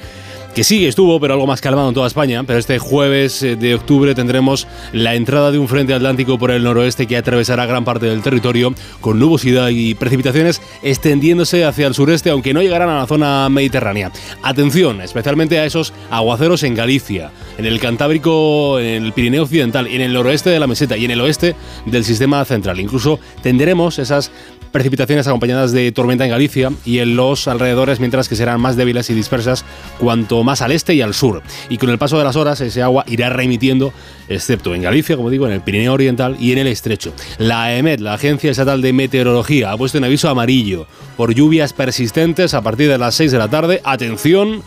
que 0.56 0.64
sí 0.64 0.86
estuvo, 0.86 1.20
pero 1.20 1.34
algo 1.34 1.46
más 1.46 1.60
calmado 1.60 1.90
en 1.90 1.94
toda 1.94 2.06
España. 2.06 2.42
Pero 2.44 2.58
este 2.58 2.78
jueves 2.78 3.42
eh, 3.42 3.56
de 3.56 3.74
octubre 3.74 4.14
tendremos 4.14 4.66
la 4.94 5.14
entrada 5.14 5.52
de 5.52 5.58
un 5.58 5.68
frente 5.68 5.92
atlántico 5.92 6.38
por 6.38 6.50
el 6.50 6.62
noroeste 6.64 7.06
que 7.06 7.18
atravesará 7.18 7.66
gran 7.66 7.84
parte 7.84 8.06
del 8.06 8.22
territorio 8.22 8.72
con 9.02 9.18
nubosidad 9.18 9.68
y 9.68 9.94
precipitaciones 9.94 10.62
extendiéndose 10.82 11.66
hacia 11.66 11.86
el 11.86 11.92
sureste, 11.92 12.30
aunque 12.30 12.54
no 12.54 12.62
llegarán 12.62 12.88
a 12.88 13.00
la 13.00 13.06
zona 13.06 13.46
mediterránea. 13.50 14.10
Atención, 14.42 15.02
especialmente 15.02 15.58
a 15.58 15.66
esos 15.66 15.92
aguaceros 16.10 16.62
en 16.62 16.74
Galicia, 16.74 17.32
en 17.58 17.66
el 17.66 17.78
Cantábrico, 17.78 18.80
en 18.80 19.04
el 19.04 19.12
Pirineo 19.12 19.42
Occidental, 19.42 19.86
en 19.86 20.00
el 20.00 20.14
noroeste 20.14 20.48
de 20.48 20.58
la 20.58 20.66
meseta 20.66 20.96
y 20.96 21.04
en 21.04 21.10
el 21.10 21.20
oeste 21.20 21.54
del 21.84 22.02
sistema 22.02 22.42
central. 22.46 22.80
Incluso 22.80 23.20
tendremos 23.42 23.98
esas 23.98 24.32
precipitaciones 24.76 25.26
acompañadas 25.26 25.72
de 25.72 25.90
tormenta 25.90 26.24
en 26.24 26.30
Galicia 26.30 26.70
y 26.84 26.98
en 26.98 27.16
los 27.16 27.48
alrededores, 27.48 27.98
mientras 27.98 28.28
que 28.28 28.36
serán 28.36 28.60
más 28.60 28.76
débiles 28.76 29.08
y 29.08 29.14
dispersas 29.14 29.64
cuanto 29.98 30.44
más 30.44 30.60
al 30.60 30.70
este 30.70 30.92
y 30.92 31.00
al 31.00 31.14
sur. 31.14 31.42
Y 31.70 31.78
con 31.78 31.88
el 31.88 31.96
paso 31.96 32.18
de 32.18 32.24
las 32.24 32.36
horas, 32.36 32.60
ese 32.60 32.82
agua 32.82 33.02
irá 33.08 33.30
remitiendo, 33.30 33.94
excepto 34.28 34.74
en 34.74 34.82
Galicia, 34.82 35.16
como 35.16 35.30
digo, 35.30 35.46
en 35.46 35.54
el 35.54 35.62
Pirineo 35.62 35.94
Oriental 35.94 36.36
y 36.38 36.52
en 36.52 36.58
el 36.58 36.66
Estrecho. 36.66 37.14
La 37.38 37.74
EMET, 37.74 38.00
la 38.00 38.12
Agencia 38.12 38.50
Estatal 38.50 38.82
de 38.82 38.92
Meteorología, 38.92 39.72
ha 39.72 39.78
puesto 39.78 39.96
un 39.96 40.04
aviso 40.04 40.28
amarillo 40.28 40.86
por 41.16 41.32
lluvias 41.32 41.72
persistentes 41.72 42.52
a 42.52 42.60
partir 42.60 42.90
de 42.90 42.98
las 42.98 43.14
6 43.14 43.32
de 43.32 43.38
la 43.38 43.48
tarde. 43.48 43.80
Atención, 43.82 44.62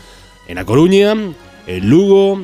en 0.47 0.57
A 0.57 0.65
Coruña, 0.65 1.13
en 1.67 1.87
Lugo, 1.87 2.41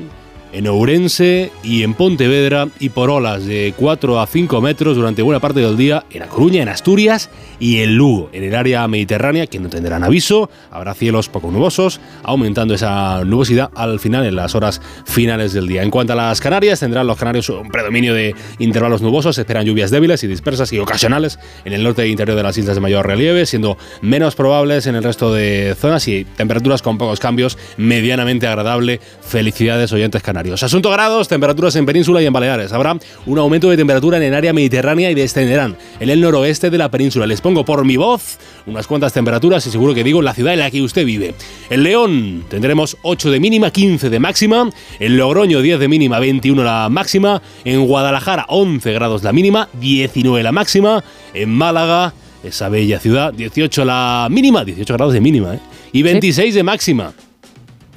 en 0.55 0.67
Ourense 0.67 1.51
y 1.63 1.83
en 1.83 1.93
Pontevedra 1.93 2.69
y 2.79 2.87
por 2.87 3.09
olas 3.09 3.45
de 3.45 3.73
4 3.75 4.21
a 4.21 4.25
5 4.25 4.61
metros 4.61 4.95
durante 4.95 5.21
buena 5.21 5.41
parte 5.41 5.59
del 5.59 5.75
día 5.75 6.05
en 6.11 6.23
A 6.23 6.27
Coruña, 6.27 6.61
en 6.61 6.69
Asturias 6.69 7.29
y 7.59 7.81
en 7.81 7.97
Lugo, 7.97 8.29
en 8.31 8.43
el 8.45 8.55
área 8.55 8.87
mediterránea 8.87 9.47
que 9.47 9.59
no 9.59 9.67
tendrán 9.67 10.05
aviso, 10.05 10.49
habrá 10.71 10.93
cielos 10.93 11.27
poco 11.27 11.51
nubosos, 11.51 11.99
aumentando 12.23 12.73
esa 12.73 13.25
nubosidad 13.25 13.69
al 13.75 13.99
final 13.99 14.25
en 14.25 14.37
las 14.37 14.55
horas 14.55 14.81
finales 15.03 15.51
del 15.51 15.67
día. 15.67 15.83
En 15.83 15.91
cuanto 15.91 16.13
a 16.13 16.15
las 16.15 16.39
Canarias, 16.39 16.79
tendrán 16.79 17.05
los 17.05 17.17
canarios 17.17 17.49
un 17.49 17.69
predominio 17.69 18.13
de 18.13 18.33
intervalos 18.59 19.01
nubosos, 19.01 19.37
esperan 19.37 19.65
lluvias 19.65 19.91
débiles 19.91 20.23
y 20.23 20.27
dispersas 20.27 20.71
y 20.71 20.79
ocasionales 20.79 21.37
en 21.65 21.73
el 21.73 21.83
norte 21.83 22.03
e 22.03 22.07
interior 22.07 22.37
de 22.37 22.43
las 22.43 22.57
islas 22.57 22.75
de 22.75 22.81
mayor 22.81 23.05
relieve, 23.05 23.45
siendo 23.45 23.77
menos 24.01 24.35
probables 24.35 24.87
en 24.87 24.95
el 24.95 25.03
resto 25.03 25.33
de 25.33 25.75
zonas 25.77 26.07
y 26.07 26.23
temperaturas 26.23 26.81
con 26.81 26.97
pocos 26.97 27.19
cambios, 27.19 27.57
medianamente 27.75 28.47
agradable. 28.47 29.01
Felicidades 29.21 29.91
oyentes 29.91 30.21
canarios. 30.21 30.44
Asunto 30.53 30.89
grados, 30.89 31.27
temperaturas 31.27 31.75
en 31.75 31.85
península 31.85 32.21
y 32.21 32.25
en 32.25 32.33
Baleares. 32.33 32.71
Habrá 32.73 32.97
un 33.25 33.37
aumento 33.37 33.69
de 33.69 33.77
temperatura 33.77 34.17
en 34.17 34.23
el 34.23 34.33
área 34.33 34.53
mediterránea 34.53 35.11
y 35.11 35.15
descenderán 35.15 35.77
en 35.99 36.09
el 36.09 36.21
noroeste 36.21 36.69
de 36.69 36.77
la 36.77 36.89
península. 36.89 37.27
Les 37.27 37.41
pongo 37.41 37.65
por 37.65 37.85
mi 37.85 37.97
voz 37.97 38.37
unas 38.65 38.87
cuantas 38.87 39.13
temperaturas 39.13 39.65
y 39.67 39.71
seguro 39.71 39.93
que 39.93 40.03
digo 40.03 40.21
la 40.21 40.33
ciudad 40.33 40.53
en 40.53 40.59
la 40.59 40.71
que 40.71 40.81
usted 40.81 41.05
vive. 41.05 41.35
En 41.69 41.83
León 41.83 42.45
tendremos 42.49 42.97
8 43.01 43.31
de 43.31 43.39
mínima, 43.39 43.71
15 43.71 44.09
de 44.09 44.19
máxima. 44.19 44.69
En 44.99 45.17
Logroño 45.17 45.61
10 45.61 45.79
de 45.79 45.87
mínima, 45.87 46.19
21 46.19 46.63
la 46.63 46.89
máxima. 46.89 47.41
En 47.63 47.85
Guadalajara 47.85 48.45
11 48.49 48.93
grados 48.93 49.23
la 49.23 49.33
mínima, 49.33 49.69
19 49.79 50.43
la 50.43 50.51
máxima. 50.51 51.03
En 51.33 51.49
Málaga, 51.49 52.13
esa 52.43 52.69
bella 52.69 52.99
ciudad, 52.99 53.33
18 53.33 53.85
la 53.85 54.27
mínima, 54.29 54.63
18 54.63 54.93
grados 54.93 55.13
de 55.13 55.21
mínima, 55.21 55.55
¿eh? 55.55 55.59
Y 55.91 56.03
26 56.03 56.53
de 56.55 56.63
máxima. 56.63 57.13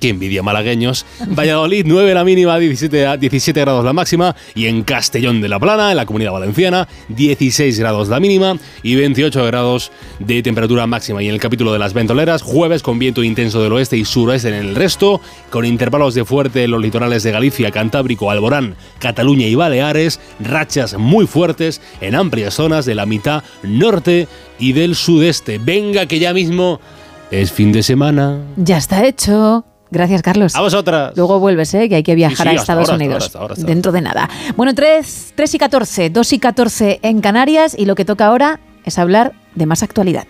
Qué 0.00 0.10
envidia 0.10 0.42
malagueños. 0.42 1.04
Valladolid 1.26 1.84
9 1.86 2.14
la 2.14 2.24
mínima, 2.24 2.56
17, 2.58 3.06
a- 3.06 3.16
17 3.16 3.60
grados 3.60 3.84
la 3.84 3.92
máxima. 3.92 4.36
Y 4.54 4.66
en 4.66 4.82
Castellón 4.84 5.40
de 5.40 5.48
la 5.48 5.58
Plana, 5.58 5.90
en 5.90 5.96
la 5.96 6.06
comunidad 6.06 6.32
valenciana, 6.32 6.86
16 7.08 7.78
grados 7.80 8.08
la 8.08 8.20
mínima 8.20 8.56
y 8.82 8.94
28 8.94 9.44
grados 9.46 9.90
de 10.20 10.42
temperatura 10.42 10.86
máxima. 10.86 11.22
Y 11.22 11.28
en 11.28 11.34
el 11.34 11.40
capítulo 11.40 11.72
de 11.72 11.78
las 11.80 11.94
ventoleras, 11.94 12.42
jueves 12.42 12.82
con 12.82 12.98
viento 12.98 13.22
intenso 13.24 13.62
del 13.62 13.72
oeste 13.72 13.96
y 13.96 14.04
suroeste 14.04 14.48
en 14.48 14.54
el 14.54 14.74
resto, 14.76 15.20
con 15.50 15.64
intervalos 15.64 16.14
de 16.14 16.24
fuerte 16.24 16.64
en 16.64 16.70
los 16.70 16.80
litorales 16.80 17.22
de 17.24 17.32
Galicia, 17.32 17.70
Cantábrico, 17.70 18.30
Alborán, 18.30 18.76
Cataluña 19.00 19.46
y 19.46 19.54
Baleares, 19.56 20.20
rachas 20.40 20.96
muy 20.96 21.26
fuertes 21.26 21.80
en 22.00 22.14
amplias 22.14 22.54
zonas 22.54 22.86
de 22.86 22.94
la 22.94 23.06
mitad 23.06 23.42
norte 23.64 24.28
y 24.60 24.72
del 24.72 24.94
sudeste. 24.94 25.58
Venga 25.58 26.06
que 26.06 26.18
ya 26.18 26.32
mismo 26.32 26.80
es 27.30 27.52
fin 27.52 27.72
de 27.72 27.82
semana. 27.82 28.38
Ya 28.56 28.78
está 28.78 29.04
hecho. 29.06 29.64
Gracias, 29.90 30.22
Carlos. 30.22 30.54
A 30.54 30.60
vosotras. 30.60 31.12
Luego 31.16 31.38
vuelves, 31.38 31.72
¿eh? 31.74 31.88
que 31.88 31.96
hay 31.96 32.02
que 32.02 32.14
viajar 32.14 32.46
Sí, 32.46 32.52
sí, 32.52 32.58
a 32.58 32.60
Estados 32.60 32.88
ahora, 32.88 32.96
Unidos 32.96 33.24
hasta 33.26 33.38
ahora, 33.38 33.52
hasta 33.54 33.62
ahora. 33.62 33.74
dentro 33.74 33.92
de 33.92 34.00
nada. 34.02 34.28
Bueno, 34.56 34.74
3, 34.74 35.32
3 35.34 35.54
y 35.54 35.58
14, 35.58 36.10
2 36.10 36.32
y 36.32 36.38
14 36.38 36.98
en 37.02 37.20
Canarias 37.20 37.74
y 37.78 37.86
lo 37.86 37.94
que 37.94 38.04
toca 38.04 38.26
ahora 38.26 38.60
es 38.84 38.98
hablar 38.98 39.32
de 39.54 39.66
más 39.66 39.82
actualidad. 39.82 40.26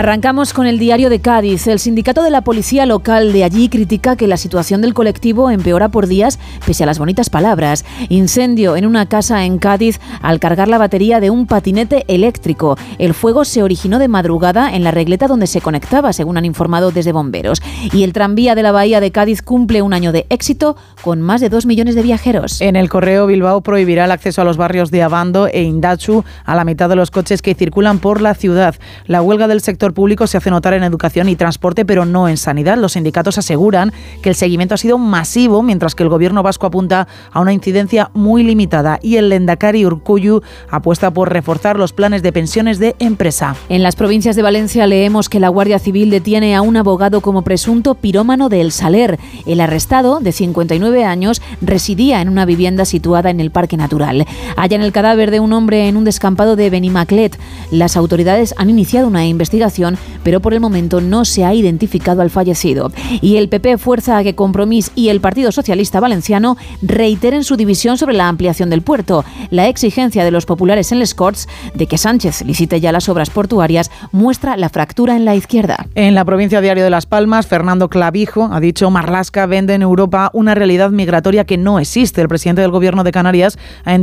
Arrancamos 0.00 0.54
con 0.54 0.66
el 0.66 0.78
diario 0.78 1.10
de 1.10 1.20
Cádiz. 1.20 1.66
El 1.66 1.78
sindicato 1.78 2.22
de 2.22 2.30
la 2.30 2.40
policía 2.40 2.86
local 2.86 3.34
de 3.34 3.44
allí 3.44 3.68
critica 3.68 4.16
que 4.16 4.26
la 4.26 4.38
situación 4.38 4.80
del 4.80 4.94
colectivo 4.94 5.50
empeora 5.50 5.90
por 5.90 6.06
días 6.06 6.38
pese 6.64 6.84
a 6.84 6.86
las 6.86 6.98
bonitas 6.98 7.28
palabras. 7.28 7.84
Incendio 8.08 8.76
en 8.76 8.86
una 8.86 9.04
casa 9.04 9.44
en 9.44 9.58
Cádiz 9.58 10.00
al 10.22 10.40
cargar 10.40 10.68
la 10.68 10.78
batería 10.78 11.20
de 11.20 11.28
un 11.28 11.46
patinete 11.46 12.06
eléctrico. 12.08 12.78
El 12.96 13.12
fuego 13.12 13.44
se 13.44 13.62
originó 13.62 13.98
de 13.98 14.08
madrugada 14.08 14.74
en 14.74 14.84
la 14.84 14.90
regleta 14.90 15.26
donde 15.26 15.46
se 15.46 15.60
conectaba, 15.60 16.14
según 16.14 16.38
han 16.38 16.46
informado 16.46 16.92
desde 16.92 17.12
bomberos. 17.12 17.60
Y 17.92 18.02
el 18.02 18.14
tranvía 18.14 18.54
de 18.54 18.62
la 18.62 18.72
bahía 18.72 19.00
de 19.00 19.12
Cádiz 19.12 19.42
cumple 19.42 19.82
un 19.82 19.92
año 19.92 20.12
de 20.12 20.24
éxito 20.30 20.78
con 21.02 21.20
más 21.20 21.42
de 21.42 21.50
dos 21.50 21.66
millones 21.66 21.94
de 21.94 22.00
viajeros. 22.00 22.62
En 22.62 22.76
el 22.76 22.88
correo 22.88 23.26
Bilbao 23.26 23.60
prohibirá 23.60 24.06
el 24.06 24.12
acceso 24.12 24.40
a 24.40 24.46
los 24.46 24.56
barrios 24.56 24.90
de 24.90 25.02
Abando 25.02 25.46
e 25.46 25.60
Indachu 25.62 26.24
a 26.46 26.54
la 26.54 26.64
mitad 26.64 26.88
de 26.88 26.96
los 26.96 27.10
coches 27.10 27.42
que 27.42 27.54
circulan 27.54 27.98
por 27.98 28.22
la 28.22 28.32
ciudad. 28.32 28.76
La 29.04 29.20
huelga 29.20 29.46
del 29.46 29.60
sector 29.60 29.89
público 29.92 30.26
se 30.26 30.36
hace 30.36 30.50
notar 30.50 30.74
en 30.74 30.82
educación 30.82 31.28
y 31.28 31.36
transporte, 31.36 31.84
pero 31.84 32.04
no 32.04 32.28
en 32.28 32.36
sanidad. 32.36 32.78
Los 32.78 32.92
sindicatos 32.92 33.38
aseguran 33.38 33.92
que 34.22 34.28
el 34.28 34.34
seguimiento 34.34 34.74
ha 34.74 34.78
sido 34.78 34.98
masivo, 34.98 35.62
mientras 35.62 35.94
que 35.94 36.02
el 36.02 36.08
gobierno 36.08 36.42
vasco 36.42 36.66
apunta 36.66 37.08
a 37.32 37.40
una 37.40 37.52
incidencia 37.52 38.10
muy 38.14 38.42
limitada. 38.42 38.98
Y 39.02 39.16
el 39.16 39.28
Lendakari 39.28 39.84
Urcuyu 39.86 40.42
apuesta 40.70 41.10
por 41.10 41.32
reforzar 41.32 41.78
los 41.78 41.92
planes 41.92 42.22
de 42.22 42.32
pensiones 42.32 42.78
de 42.78 42.96
empresa. 42.98 43.56
En 43.68 43.82
las 43.82 43.96
provincias 43.96 44.36
de 44.36 44.42
Valencia 44.42 44.86
leemos 44.86 45.28
que 45.28 45.40
la 45.40 45.48
Guardia 45.48 45.78
Civil 45.78 46.10
detiene 46.10 46.54
a 46.54 46.62
un 46.62 46.76
abogado 46.76 47.20
como 47.20 47.42
presunto 47.42 47.94
pirómano 47.94 48.48
de 48.48 48.60
El 48.60 48.72
Saler. 48.72 49.18
El 49.46 49.60
arrestado, 49.60 50.20
de 50.20 50.32
59 50.32 51.04
años, 51.04 51.42
residía 51.60 52.20
en 52.20 52.28
una 52.28 52.44
vivienda 52.44 52.84
situada 52.84 53.30
en 53.30 53.40
el 53.40 53.50
Parque 53.50 53.76
Natural. 53.76 54.26
Hallan 54.56 54.82
el 54.82 54.92
cadáver 54.92 55.30
de 55.30 55.40
un 55.40 55.52
hombre 55.52 55.88
en 55.88 55.96
un 55.96 56.04
descampado 56.04 56.56
de 56.56 56.70
Benimaclet. 56.70 57.38
Las 57.70 57.96
autoridades 57.96 58.54
han 58.56 58.70
iniciado 58.70 59.06
una 59.06 59.26
investigación 59.26 59.79
pero 60.22 60.40
por 60.40 60.54
el 60.54 60.60
momento 60.60 61.00
no 61.00 61.24
se 61.24 61.44
ha 61.44 61.54
identificado 61.54 62.22
al 62.22 62.30
fallecido. 62.30 62.92
Y 63.20 63.36
el 63.36 63.48
PP 63.48 63.78
fuerza 63.78 64.18
a 64.18 64.22
que 64.22 64.34
Compromís 64.34 64.92
y 64.94 65.08
el 65.08 65.20
Partido 65.20 65.52
Socialista 65.52 66.00
Valenciano 66.00 66.56
reiteren 66.82 67.44
su 67.44 67.56
división 67.56 67.98
sobre 67.98 68.14
la 68.14 68.28
ampliación 68.28 68.70
del 68.70 68.82
puerto. 68.82 69.24
La 69.50 69.68
exigencia 69.68 70.24
de 70.24 70.30
los 70.30 70.46
populares 70.46 70.92
en 70.92 70.98
Les 70.98 71.14
Corts 71.14 71.48
de 71.74 71.86
que 71.86 71.98
Sánchez 71.98 72.42
licite 72.44 72.80
ya 72.80 72.92
las 72.92 73.08
obras 73.08 73.30
portuarias 73.30 73.90
muestra 74.12 74.56
la 74.56 74.68
fractura 74.68 75.16
en 75.16 75.24
la 75.24 75.34
izquierda. 75.34 75.86
En 75.94 76.14
la 76.14 76.24
provincia 76.24 76.60
Diario 76.60 76.84
de 76.84 76.90
Las 76.90 77.06
Palmas, 77.06 77.46
Fernando 77.46 77.88
Clavijo 77.88 78.48
ha 78.52 78.60
dicho 78.60 78.90
Marlasca 78.90 79.46
vende 79.46 79.74
en 79.74 79.82
Europa 79.82 80.30
una 80.32 80.54
realidad 80.54 80.90
migratoria 80.90 81.44
que 81.44 81.58
no 81.58 81.78
existe. 81.78 82.20
El 82.20 82.28
presidente 82.28 82.62
del 82.62 82.70
gobierno 82.70 83.04
de 83.04 83.12
Canarias 83.12 83.58
ha 83.84 83.94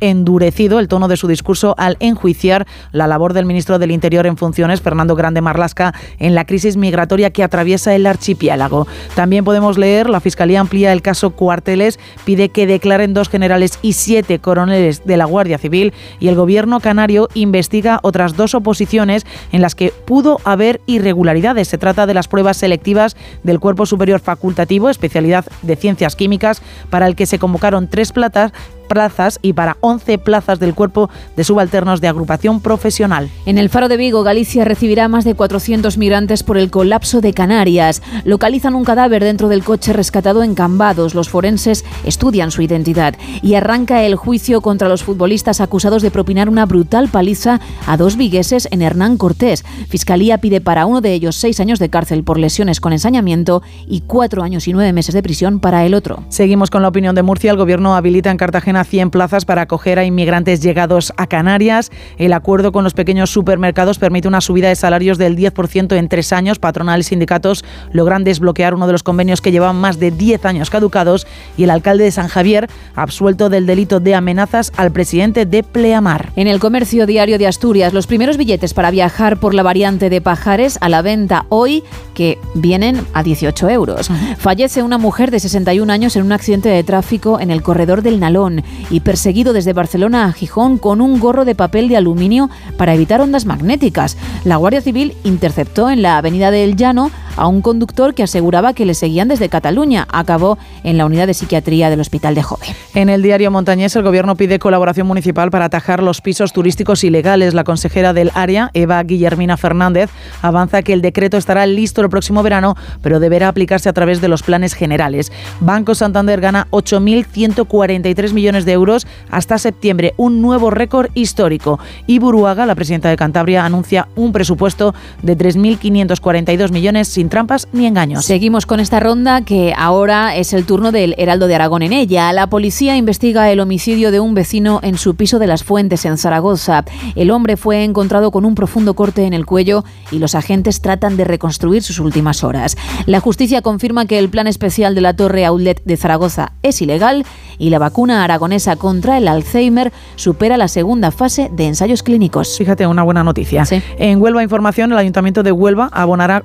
endurecido 0.00 0.78
el 0.78 0.88
tono 0.88 1.08
de 1.08 1.16
su 1.16 1.28
discurso 1.28 1.74
al 1.78 1.96
enjuiciar 2.00 2.66
la 2.92 3.06
labor 3.06 3.32
del 3.32 3.46
ministro 3.46 3.78
del 3.78 3.90
Interior 3.90 4.26
en 4.26 4.36
funciones, 4.36 4.80
Fernando 4.90 5.14
Grande 5.14 5.40
Marlasca 5.40 5.94
en 6.18 6.34
la 6.34 6.44
crisis 6.44 6.76
migratoria 6.76 7.30
que 7.30 7.44
atraviesa 7.44 7.94
el 7.94 8.06
archipiélago. 8.06 8.88
También 9.14 9.44
podemos 9.44 9.78
leer, 9.78 10.10
la 10.10 10.18
Fiscalía 10.18 10.58
amplía 10.58 10.92
el 10.92 11.00
caso 11.00 11.30
Cuarteles, 11.30 12.00
pide 12.24 12.48
que 12.48 12.66
declaren 12.66 13.14
dos 13.14 13.28
generales 13.28 13.78
y 13.82 13.92
siete 13.92 14.40
coroneles 14.40 15.04
de 15.04 15.16
la 15.16 15.26
Guardia 15.26 15.58
Civil 15.58 15.92
y 16.18 16.26
el 16.26 16.34
gobierno 16.34 16.80
canario 16.80 17.28
investiga 17.34 18.00
otras 18.02 18.36
dos 18.36 18.56
oposiciones 18.56 19.26
en 19.52 19.62
las 19.62 19.76
que 19.76 19.92
pudo 20.06 20.40
haber 20.42 20.80
irregularidades. 20.86 21.68
Se 21.68 21.78
trata 21.78 22.06
de 22.06 22.14
las 22.14 22.26
pruebas 22.26 22.56
selectivas 22.56 23.16
del 23.44 23.60
Cuerpo 23.60 23.86
Superior 23.86 24.18
Facultativo, 24.18 24.90
especialidad 24.90 25.44
de 25.62 25.76
Ciencias 25.76 26.16
Químicas, 26.16 26.62
para 26.90 27.06
el 27.06 27.14
que 27.14 27.26
se 27.26 27.38
convocaron 27.38 27.86
tres 27.86 28.10
platas 28.10 28.52
plazas 28.90 29.38
y 29.40 29.52
para 29.52 29.76
11 29.80 30.18
plazas 30.18 30.58
del 30.58 30.74
cuerpo 30.74 31.08
de 31.36 31.44
subalternos 31.44 32.00
de 32.00 32.08
agrupación 32.08 32.60
profesional. 32.60 33.30
En 33.46 33.56
el 33.56 33.68
Faro 33.68 33.88
de 33.88 33.96
Vigo, 33.96 34.24
Galicia 34.24 34.64
recibirá 34.64 35.06
más 35.06 35.24
de 35.24 35.36
400 35.36 35.96
migrantes 35.96 36.42
por 36.42 36.58
el 36.58 36.70
colapso 36.70 37.20
de 37.20 37.32
Canarias. 37.32 38.02
Localizan 38.24 38.74
un 38.74 38.84
cadáver 38.84 39.22
dentro 39.22 39.48
del 39.48 39.62
coche 39.62 39.92
rescatado 39.92 40.42
en 40.42 40.56
Cambados. 40.56 41.14
Los 41.14 41.28
forenses 41.28 41.84
estudian 42.04 42.50
su 42.50 42.62
identidad 42.62 43.14
y 43.42 43.54
arranca 43.54 44.02
el 44.02 44.16
juicio 44.16 44.60
contra 44.60 44.88
los 44.88 45.04
futbolistas 45.04 45.60
acusados 45.60 46.02
de 46.02 46.10
propinar 46.10 46.48
una 46.48 46.66
brutal 46.66 47.08
paliza 47.08 47.60
a 47.86 47.96
dos 47.96 48.16
vigueses 48.16 48.66
en 48.72 48.82
Hernán 48.82 49.18
Cortés. 49.18 49.64
Fiscalía 49.88 50.38
pide 50.38 50.60
para 50.60 50.86
uno 50.86 51.00
de 51.00 51.12
ellos 51.12 51.36
seis 51.36 51.60
años 51.60 51.78
de 51.78 51.90
cárcel 51.90 52.24
por 52.24 52.40
lesiones 52.40 52.80
con 52.80 52.92
ensañamiento 52.92 53.62
y 53.86 54.00
cuatro 54.00 54.42
años 54.42 54.66
y 54.66 54.72
nueve 54.72 54.92
meses 54.92 55.14
de 55.14 55.22
prisión 55.22 55.60
para 55.60 55.86
el 55.86 55.94
otro. 55.94 56.24
Seguimos 56.28 56.70
con 56.70 56.82
la 56.82 56.88
opinión 56.88 57.14
de 57.14 57.22
Murcia. 57.22 57.52
El 57.52 57.56
gobierno 57.56 57.94
habilita 57.94 58.32
en 58.32 58.36
Cartagena 58.36 58.79
100 58.84 59.10
plazas 59.10 59.44
para 59.44 59.62
acoger 59.62 59.98
a 59.98 60.04
inmigrantes 60.04 60.60
llegados 60.60 61.12
a 61.16 61.26
Canarias. 61.26 61.90
El 62.18 62.32
acuerdo 62.32 62.72
con 62.72 62.84
los 62.84 62.94
pequeños 62.94 63.30
supermercados 63.30 63.98
permite 63.98 64.28
una 64.28 64.40
subida 64.40 64.68
de 64.68 64.76
salarios 64.76 65.18
del 65.18 65.36
10% 65.36 65.96
en 65.96 66.08
tres 66.08 66.32
años. 66.32 66.58
Patronal 66.58 67.00
y 67.00 67.04
sindicatos 67.04 67.64
logran 67.92 68.24
desbloquear 68.24 68.74
uno 68.74 68.86
de 68.86 68.92
los 68.92 69.02
convenios 69.02 69.40
que 69.40 69.52
llevan 69.52 69.76
más 69.76 69.98
de 69.98 70.10
10 70.10 70.44
años 70.44 70.70
caducados 70.70 71.26
y 71.56 71.64
el 71.64 71.70
alcalde 71.70 72.04
de 72.04 72.10
San 72.10 72.28
Javier 72.28 72.68
absuelto 72.94 73.48
del 73.48 73.66
delito 73.66 74.00
de 74.00 74.14
amenazas 74.14 74.72
al 74.76 74.90
presidente 74.92 75.46
de 75.46 75.62
Pleamar. 75.62 76.32
En 76.36 76.46
el 76.46 76.60
comercio 76.60 77.06
diario 77.06 77.38
de 77.38 77.46
Asturias, 77.46 77.92
los 77.92 78.06
primeros 78.06 78.36
billetes 78.36 78.74
para 78.74 78.90
viajar 78.90 79.38
por 79.38 79.54
la 79.54 79.62
variante 79.62 80.10
de 80.10 80.20
Pajares 80.20 80.78
a 80.80 80.88
la 80.88 81.02
venta 81.02 81.46
hoy 81.48 81.82
que 82.14 82.38
vienen 82.54 83.00
a 83.12 83.22
18 83.22 83.68
euros. 83.70 84.10
Fallece 84.38 84.82
una 84.82 84.98
mujer 84.98 85.30
de 85.30 85.40
61 85.40 85.92
años 85.92 86.16
en 86.16 86.24
un 86.24 86.32
accidente 86.32 86.68
de 86.68 86.82
tráfico 86.82 87.40
en 87.40 87.50
el 87.50 87.62
corredor 87.62 88.02
del 88.02 88.20
Nalón 88.20 88.62
y 88.90 89.00
perseguido 89.00 89.52
desde 89.52 89.72
Barcelona 89.72 90.26
a 90.26 90.32
Gijón 90.32 90.78
con 90.78 91.00
un 91.00 91.20
gorro 91.20 91.44
de 91.44 91.54
papel 91.54 91.88
de 91.88 91.96
aluminio 91.96 92.50
para 92.76 92.94
evitar 92.94 93.20
ondas 93.20 93.46
magnéticas. 93.46 94.16
La 94.44 94.56
Guardia 94.56 94.80
Civil 94.80 95.14
interceptó 95.24 95.90
en 95.90 96.02
la 96.02 96.18
avenida 96.18 96.50
del 96.50 96.76
Llano 96.76 97.10
a 97.36 97.46
un 97.46 97.62
conductor 97.62 98.14
que 98.14 98.22
aseguraba 98.22 98.72
que 98.72 98.86
le 98.86 98.94
seguían 98.94 99.28
desde 99.28 99.48
Cataluña. 99.48 100.06
Acabó 100.10 100.58
en 100.84 100.98
la 100.98 101.06
unidad 101.06 101.26
de 101.26 101.34
psiquiatría 101.34 101.90
del 101.90 102.00
Hospital 102.00 102.34
de 102.34 102.42
Jove. 102.42 102.66
En 102.94 103.08
el 103.08 103.22
diario 103.22 103.50
Montañés, 103.50 103.94
el 103.96 104.02
gobierno 104.02 104.36
pide 104.36 104.58
colaboración 104.58 105.06
municipal 105.06 105.50
para 105.50 105.66
atajar 105.66 106.02
los 106.02 106.20
pisos 106.20 106.52
turísticos 106.52 107.04
ilegales. 107.04 107.54
La 107.54 107.64
consejera 107.64 108.12
del 108.12 108.30
área, 108.34 108.70
Eva 108.74 109.02
Guillermina 109.02 109.56
Fernández, 109.56 110.10
avanza 110.42 110.82
que 110.82 110.92
el 110.92 111.02
decreto 111.02 111.36
estará 111.36 111.66
listo 111.66 112.00
el 112.00 112.08
próximo 112.08 112.42
verano, 112.42 112.76
pero 113.02 113.20
deberá 113.20 113.48
aplicarse 113.48 113.88
a 113.88 113.92
través 113.92 114.20
de 114.20 114.28
los 114.28 114.42
planes 114.42 114.74
generales. 114.74 115.32
Banco 115.60 115.94
Santander 115.94 116.40
gana 116.40 116.66
8.143 116.70 118.32
millones 118.32 118.64
de 118.64 118.72
euros 118.72 119.06
hasta 119.30 119.58
septiembre, 119.58 120.14
un 120.16 120.42
nuevo 120.42 120.70
récord 120.70 121.10
histórico. 121.14 121.78
Y 122.06 122.18
Buruaga, 122.18 122.66
la 122.66 122.74
presidenta 122.74 123.08
de 123.08 123.16
Cantabria, 123.16 123.64
anuncia 123.64 124.08
un 124.16 124.32
presupuesto 124.32 124.94
de 125.22 125.36
3.542 125.36 126.70
millones 126.72 127.08
sin 127.20 127.28
trampas 127.28 127.68
ni 127.72 127.84
engaños. 127.84 128.24
Seguimos 128.24 128.64
con 128.64 128.80
esta 128.80 128.98
ronda 128.98 129.42
que 129.42 129.74
ahora 129.76 130.34
es 130.36 130.54
el 130.54 130.64
turno 130.64 130.90
del 130.90 131.14
Heraldo 131.18 131.48
de 131.48 131.54
Aragón 131.54 131.82
en 131.82 131.92
ella. 131.92 132.32
La 132.32 132.46
policía 132.46 132.96
investiga 132.96 133.50
el 133.50 133.60
homicidio 133.60 134.10
de 134.10 134.20
un 134.20 134.32
vecino 134.32 134.80
en 134.82 134.96
su 134.96 135.16
piso 135.16 135.38
de 135.38 135.46
las 135.46 135.62
Fuentes 135.62 136.06
en 136.06 136.16
Zaragoza. 136.16 136.86
El 137.16 137.30
hombre 137.30 137.58
fue 137.58 137.84
encontrado 137.84 138.30
con 138.30 138.46
un 138.46 138.54
profundo 138.54 138.94
corte 138.94 139.26
en 139.26 139.34
el 139.34 139.44
cuello 139.44 139.84
y 140.10 140.18
los 140.18 140.34
agentes 140.34 140.80
tratan 140.80 141.18
de 141.18 141.24
reconstruir 141.24 141.82
sus 141.82 141.98
últimas 141.98 142.42
horas. 142.42 142.78
La 143.04 143.20
justicia 143.20 143.60
confirma 143.60 144.06
que 144.06 144.18
el 144.18 144.30
plan 144.30 144.46
especial 144.46 144.94
de 144.94 145.02
la 145.02 145.14
Torre 145.14 145.44
Aulet 145.44 145.82
de 145.84 145.98
Zaragoza 145.98 146.52
es 146.62 146.80
ilegal 146.80 147.26
y 147.58 147.68
la 147.68 147.78
vacuna 147.78 148.24
aragonesa 148.24 148.76
contra 148.76 149.18
el 149.18 149.28
Alzheimer 149.28 149.92
supera 150.16 150.56
la 150.56 150.68
segunda 150.68 151.10
fase 151.10 151.50
de 151.52 151.66
ensayos 151.66 152.02
clínicos. 152.02 152.56
Fíjate, 152.56 152.86
una 152.86 153.02
buena 153.02 153.22
noticia. 153.22 153.64
En 153.98 154.22
Huelva 154.22 154.42
Información, 154.42 154.90
el 154.92 154.98
Ayuntamiento 154.98 155.42
de 155.42 155.52
Huelva 155.52 155.90
abonará 155.92 156.42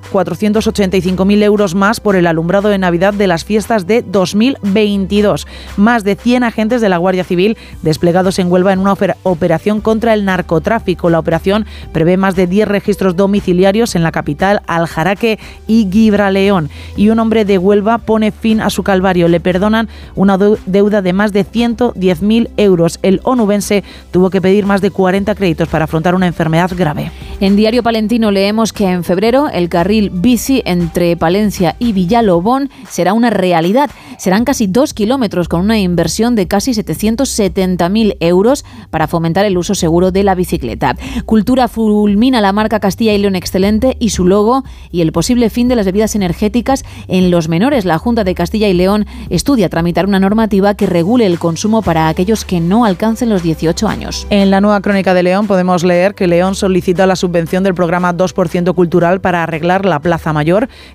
485.000 0.66 1.42
euros 1.42 1.74
más 1.74 2.00
por 2.00 2.16
el 2.16 2.26
alumbrado 2.26 2.68
de 2.68 2.78
Navidad 2.78 3.14
de 3.14 3.26
las 3.26 3.44
fiestas 3.44 3.86
de 3.86 4.02
2022. 4.02 5.46
Más 5.76 6.04
de 6.04 6.16
100 6.16 6.44
agentes 6.44 6.80
de 6.80 6.88
la 6.88 6.98
Guardia 6.98 7.24
Civil 7.24 7.56
desplegados 7.82 8.38
en 8.38 8.50
Huelva 8.50 8.72
en 8.72 8.80
una 8.80 8.94
operación 9.22 9.80
contra 9.80 10.14
el 10.14 10.24
narcotráfico. 10.24 11.10
La 11.10 11.18
operación 11.18 11.66
prevé 11.92 12.16
más 12.16 12.34
de 12.36 12.46
10 12.46 12.68
registros 12.68 13.16
domiciliarios 13.16 13.94
en 13.94 14.02
la 14.02 14.12
capital, 14.12 14.62
Aljaraque 14.66 15.38
y 15.66 15.88
Gibraleón. 15.90 16.70
Y 16.96 17.10
un 17.10 17.18
hombre 17.18 17.44
de 17.44 17.58
Huelva 17.58 17.98
pone 17.98 18.32
fin 18.32 18.60
a 18.60 18.70
su 18.70 18.82
calvario. 18.82 19.28
Le 19.28 19.40
perdonan 19.40 19.88
una 20.14 20.38
deuda 20.38 21.02
de 21.02 21.12
más 21.12 21.32
de 21.32 21.44
110.000 21.44 22.50
euros. 22.56 22.98
El 23.02 23.20
onubense 23.22 23.84
tuvo 24.10 24.30
que 24.30 24.40
pedir 24.40 24.66
más 24.66 24.80
de 24.80 24.90
40 24.90 25.34
créditos 25.34 25.68
para 25.68 25.84
afrontar 25.84 26.14
una 26.14 26.26
enfermedad 26.26 26.70
grave. 26.76 27.12
En 27.38 27.54
Diario 27.54 27.82
Palentino 27.82 28.30
leemos 28.30 28.72
que 28.72 28.86
en 28.86 29.04
febrero 29.04 29.48
el 29.52 29.68
carril 29.68 30.10
bici 30.10 30.55
Entre 30.64 31.16
Palencia 31.16 31.76
y 31.78 31.92
Villalobón 31.92 32.70
será 32.88 33.12
una 33.12 33.30
realidad. 33.30 33.90
Serán 34.18 34.44
casi 34.44 34.66
dos 34.66 34.94
kilómetros 34.94 35.48
con 35.48 35.60
una 35.60 35.78
inversión 35.78 36.34
de 36.34 36.48
casi 36.48 36.72
770.000 36.72 38.16
euros 38.20 38.64
para 38.90 39.06
fomentar 39.06 39.44
el 39.44 39.58
uso 39.58 39.74
seguro 39.74 40.10
de 40.10 40.22
la 40.22 40.34
bicicleta. 40.34 40.96
Cultura 41.24 41.68
fulmina 41.68 42.40
la 42.40 42.52
marca 42.52 42.80
Castilla 42.80 43.12
y 43.12 43.18
León 43.18 43.36
Excelente 43.36 43.96
y 44.00 44.10
su 44.10 44.26
logo 44.26 44.64
y 44.90 45.02
el 45.02 45.12
posible 45.12 45.50
fin 45.50 45.68
de 45.68 45.76
las 45.76 45.86
bebidas 45.86 46.14
energéticas 46.14 46.84
en 47.08 47.30
los 47.30 47.48
menores. 47.48 47.84
La 47.84 47.98
Junta 47.98 48.24
de 48.24 48.34
Castilla 48.34 48.68
y 48.68 48.74
León 48.74 49.06
estudia 49.30 49.68
tramitar 49.68 50.06
una 50.06 50.20
normativa 50.20 50.74
que 50.74 50.86
regule 50.86 51.26
el 51.26 51.38
consumo 51.38 51.82
para 51.82 52.08
aquellos 52.08 52.44
que 52.44 52.60
no 52.60 52.84
alcancen 52.84 53.28
los 53.28 53.42
18 53.42 53.88
años. 53.88 54.26
En 54.30 54.50
la 54.50 54.60
nueva 54.60 54.80
crónica 54.80 55.14
de 55.14 55.22
León 55.22 55.46
podemos 55.46 55.84
leer 55.84 56.14
que 56.14 56.26
León 56.26 56.54
solicita 56.54 57.06
la 57.06 57.16
subvención 57.16 57.62
del 57.64 57.74
programa 57.74 58.14
2% 58.14 58.74
cultural 58.74 59.20
para 59.20 59.42
arreglar 59.42 59.84
la 59.84 60.00
Plaza 60.00 60.32
Mayor. 60.32 60.45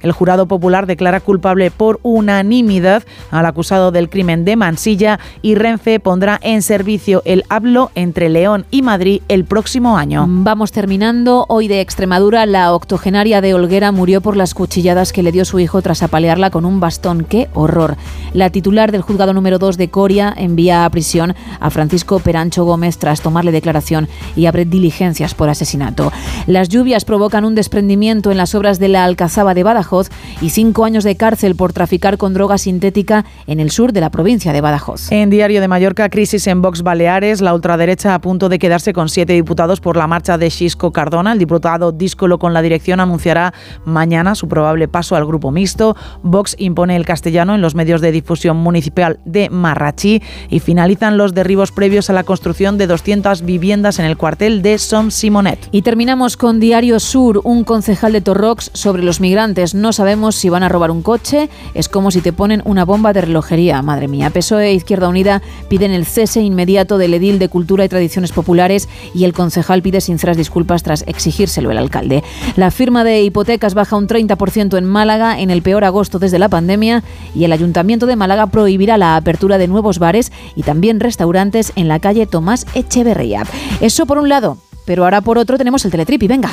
El 0.01 0.11
jurado 0.13 0.45
popular 0.47 0.87
declara 0.87 1.19
culpable 1.19 1.71
por 1.71 1.99
unanimidad 2.03 3.03
al 3.31 3.45
acusado 3.45 3.91
del 3.91 4.09
crimen 4.09 4.45
de 4.45 4.55
Mansilla 4.55 5.19
y 5.41 5.55
Renfe 5.55 5.99
pondrá 5.99 6.39
en 6.41 6.61
servicio 6.61 7.21
el 7.25 7.43
hablo 7.49 7.91
entre 7.95 8.29
León 8.29 8.65
y 8.71 8.81
Madrid 8.81 9.21
el 9.27 9.43
próximo 9.43 9.97
año. 9.97 10.25
Vamos 10.27 10.71
terminando. 10.71 11.45
Hoy 11.49 11.67
de 11.67 11.81
Extremadura, 11.81 12.45
la 12.45 12.73
octogenaria 12.73 13.41
de 13.41 13.53
Olguera 13.53 13.91
murió 13.91 14.21
por 14.21 14.37
las 14.37 14.53
cuchilladas 14.53 15.11
que 15.11 15.23
le 15.23 15.31
dio 15.31 15.43
su 15.43 15.59
hijo 15.59 15.81
tras 15.81 16.03
apalearla 16.03 16.49
con 16.49 16.65
un 16.65 16.79
bastón. 16.79 17.25
¡Qué 17.25 17.49
horror! 17.53 17.97
La 18.33 18.49
titular 18.49 18.91
del 18.91 19.01
juzgado 19.01 19.33
número 19.33 19.59
2 19.59 19.77
de 19.77 19.89
Coria 19.89 20.33
envía 20.37 20.85
a 20.85 20.89
prisión 20.89 21.35
a 21.59 21.69
Francisco 21.69 22.19
Perancho 22.19 22.63
Gómez 22.63 22.97
tras 22.97 23.21
tomarle 23.21 23.51
declaración 23.51 24.07
y 24.35 24.45
abre 24.45 24.65
diligencias 24.65 25.35
por 25.35 25.49
asesinato. 25.49 26.11
Las 26.47 26.69
lluvias 26.69 27.05
provocan 27.05 27.45
un 27.45 27.55
desprendimiento 27.55 28.31
en 28.31 28.37
las 28.37 28.55
obras 28.55 28.79
de 28.79 28.87
la 28.87 29.03
De 29.41 29.63
Badajoz 29.63 30.09
y 30.39 30.51
cinco 30.51 30.85
años 30.85 31.03
de 31.03 31.17
cárcel 31.17 31.55
por 31.55 31.73
traficar 31.73 32.17
con 32.17 32.33
droga 32.33 32.57
sintética 32.57 33.25
en 33.47 33.59
el 33.59 33.71
sur 33.71 33.91
de 33.91 33.99
la 33.99 34.11
provincia 34.11 34.53
de 34.53 34.61
Badajoz. 34.61 35.11
En 35.11 35.29
Diario 35.29 35.59
de 35.59 35.67
Mallorca, 35.67 36.09
crisis 36.09 36.45
en 36.47 36.61
Vox 36.61 36.83
Baleares, 36.83 37.41
la 37.41 37.53
ultraderecha 37.53 38.13
a 38.13 38.21
punto 38.21 38.47
de 38.47 38.59
quedarse 38.59 38.93
con 38.93 39.09
siete 39.09 39.33
diputados 39.33 39.81
por 39.81 39.97
la 39.97 40.07
marcha 40.07 40.37
de 40.37 40.49
Xisco 40.49 40.91
Cardona. 40.91 41.33
El 41.33 41.39
diputado 41.39 41.91
díscolo 41.91 42.39
con 42.39 42.53
la 42.53 42.61
dirección 42.61 42.99
anunciará 42.99 43.53
mañana 43.83 44.35
su 44.35 44.47
probable 44.47 44.87
paso 44.87 45.15
al 45.15 45.25
grupo 45.25 45.51
mixto. 45.51 45.95
Vox 46.21 46.55
impone 46.59 46.95
el 46.95 47.05
castellano 47.05 47.55
en 47.55 47.61
los 47.61 47.75
medios 47.75 47.99
de 47.99 48.11
difusión 48.11 48.57
municipal 48.57 49.19
de 49.25 49.49
Marrachí 49.49 50.21
y 50.49 50.59
finalizan 50.59 51.17
los 51.17 51.33
derribos 51.33 51.71
previos 51.71 52.09
a 52.09 52.13
la 52.13 52.23
construcción 52.23 52.77
de 52.77 52.87
200 52.87 53.41
viviendas 53.41 53.99
en 53.99 54.05
el 54.05 54.17
cuartel 54.17 54.61
de 54.61 54.77
Som 54.77 55.11
Simonet. 55.11 55.67
Y 55.71 55.81
terminamos 55.81 56.37
con 56.37 56.59
Diario 56.59 56.99
Sur, 56.99 57.41
un 57.43 57.63
concejal 57.63 58.13
de 58.13 58.21
Torrox 58.21 58.71
sobre 58.73 59.03
los 59.03 59.19
migrantes. 59.19 59.30
No 59.31 59.93
sabemos 59.93 60.35
si 60.35 60.49
van 60.49 60.61
a 60.63 60.67
robar 60.67 60.91
un 60.91 61.01
coche, 61.01 61.49
es 61.73 61.87
como 61.87 62.11
si 62.11 62.19
te 62.19 62.33
ponen 62.33 62.61
una 62.65 62.83
bomba 62.83 63.13
de 63.13 63.21
relojería. 63.21 63.81
Madre 63.81 64.09
mía, 64.09 64.29
PSOE 64.29 64.67
e 64.67 64.73
Izquierda 64.73 65.07
Unida 65.07 65.41
piden 65.69 65.91
el 65.91 66.05
cese 66.05 66.41
inmediato 66.41 66.97
del 66.97 67.13
edil 67.13 67.39
de 67.39 67.47
Cultura 67.47 67.85
y 67.85 67.89
Tradiciones 67.89 68.33
Populares 68.33 68.89
y 69.15 69.23
el 69.23 69.31
concejal 69.31 69.81
pide 69.81 70.01
sinceras 70.01 70.35
disculpas 70.35 70.83
tras 70.83 71.05
exigírselo 71.07 71.71
el 71.71 71.77
alcalde. 71.77 72.25
La 72.57 72.71
firma 72.71 73.05
de 73.05 73.23
hipotecas 73.23 73.73
baja 73.73 73.95
un 73.95 74.09
30% 74.09 74.77
en 74.77 74.85
Málaga 74.85 75.39
en 75.39 75.49
el 75.49 75.61
peor 75.61 75.85
agosto 75.85 76.19
desde 76.19 76.37
la 76.37 76.49
pandemia 76.49 77.01
y 77.33 77.45
el 77.45 77.53
Ayuntamiento 77.53 78.07
de 78.07 78.17
Málaga 78.17 78.47
prohibirá 78.47 78.97
la 78.97 79.15
apertura 79.15 79.57
de 79.57 79.69
nuevos 79.69 79.97
bares 79.97 80.33
y 80.57 80.63
también 80.63 80.99
restaurantes 80.99 81.71
en 81.77 81.87
la 81.87 81.99
calle 81.99 82.27
Tomás 82.27 82.65
Echeverría. 82.75 83.43
Eso 83.79 84.05
por 84.05 84.17
un 84.17 84.27
lado, 84.27 84.57
pero 84.85 85.05
ahora 85.05 85.21
por 85.21 85.37
otro 85.37 85.57
tenemos 85.57 85.85
el 85.85 85.91
Teletrip 85.91 86.23
y 86.23 86.27
venga. 86.27 86.51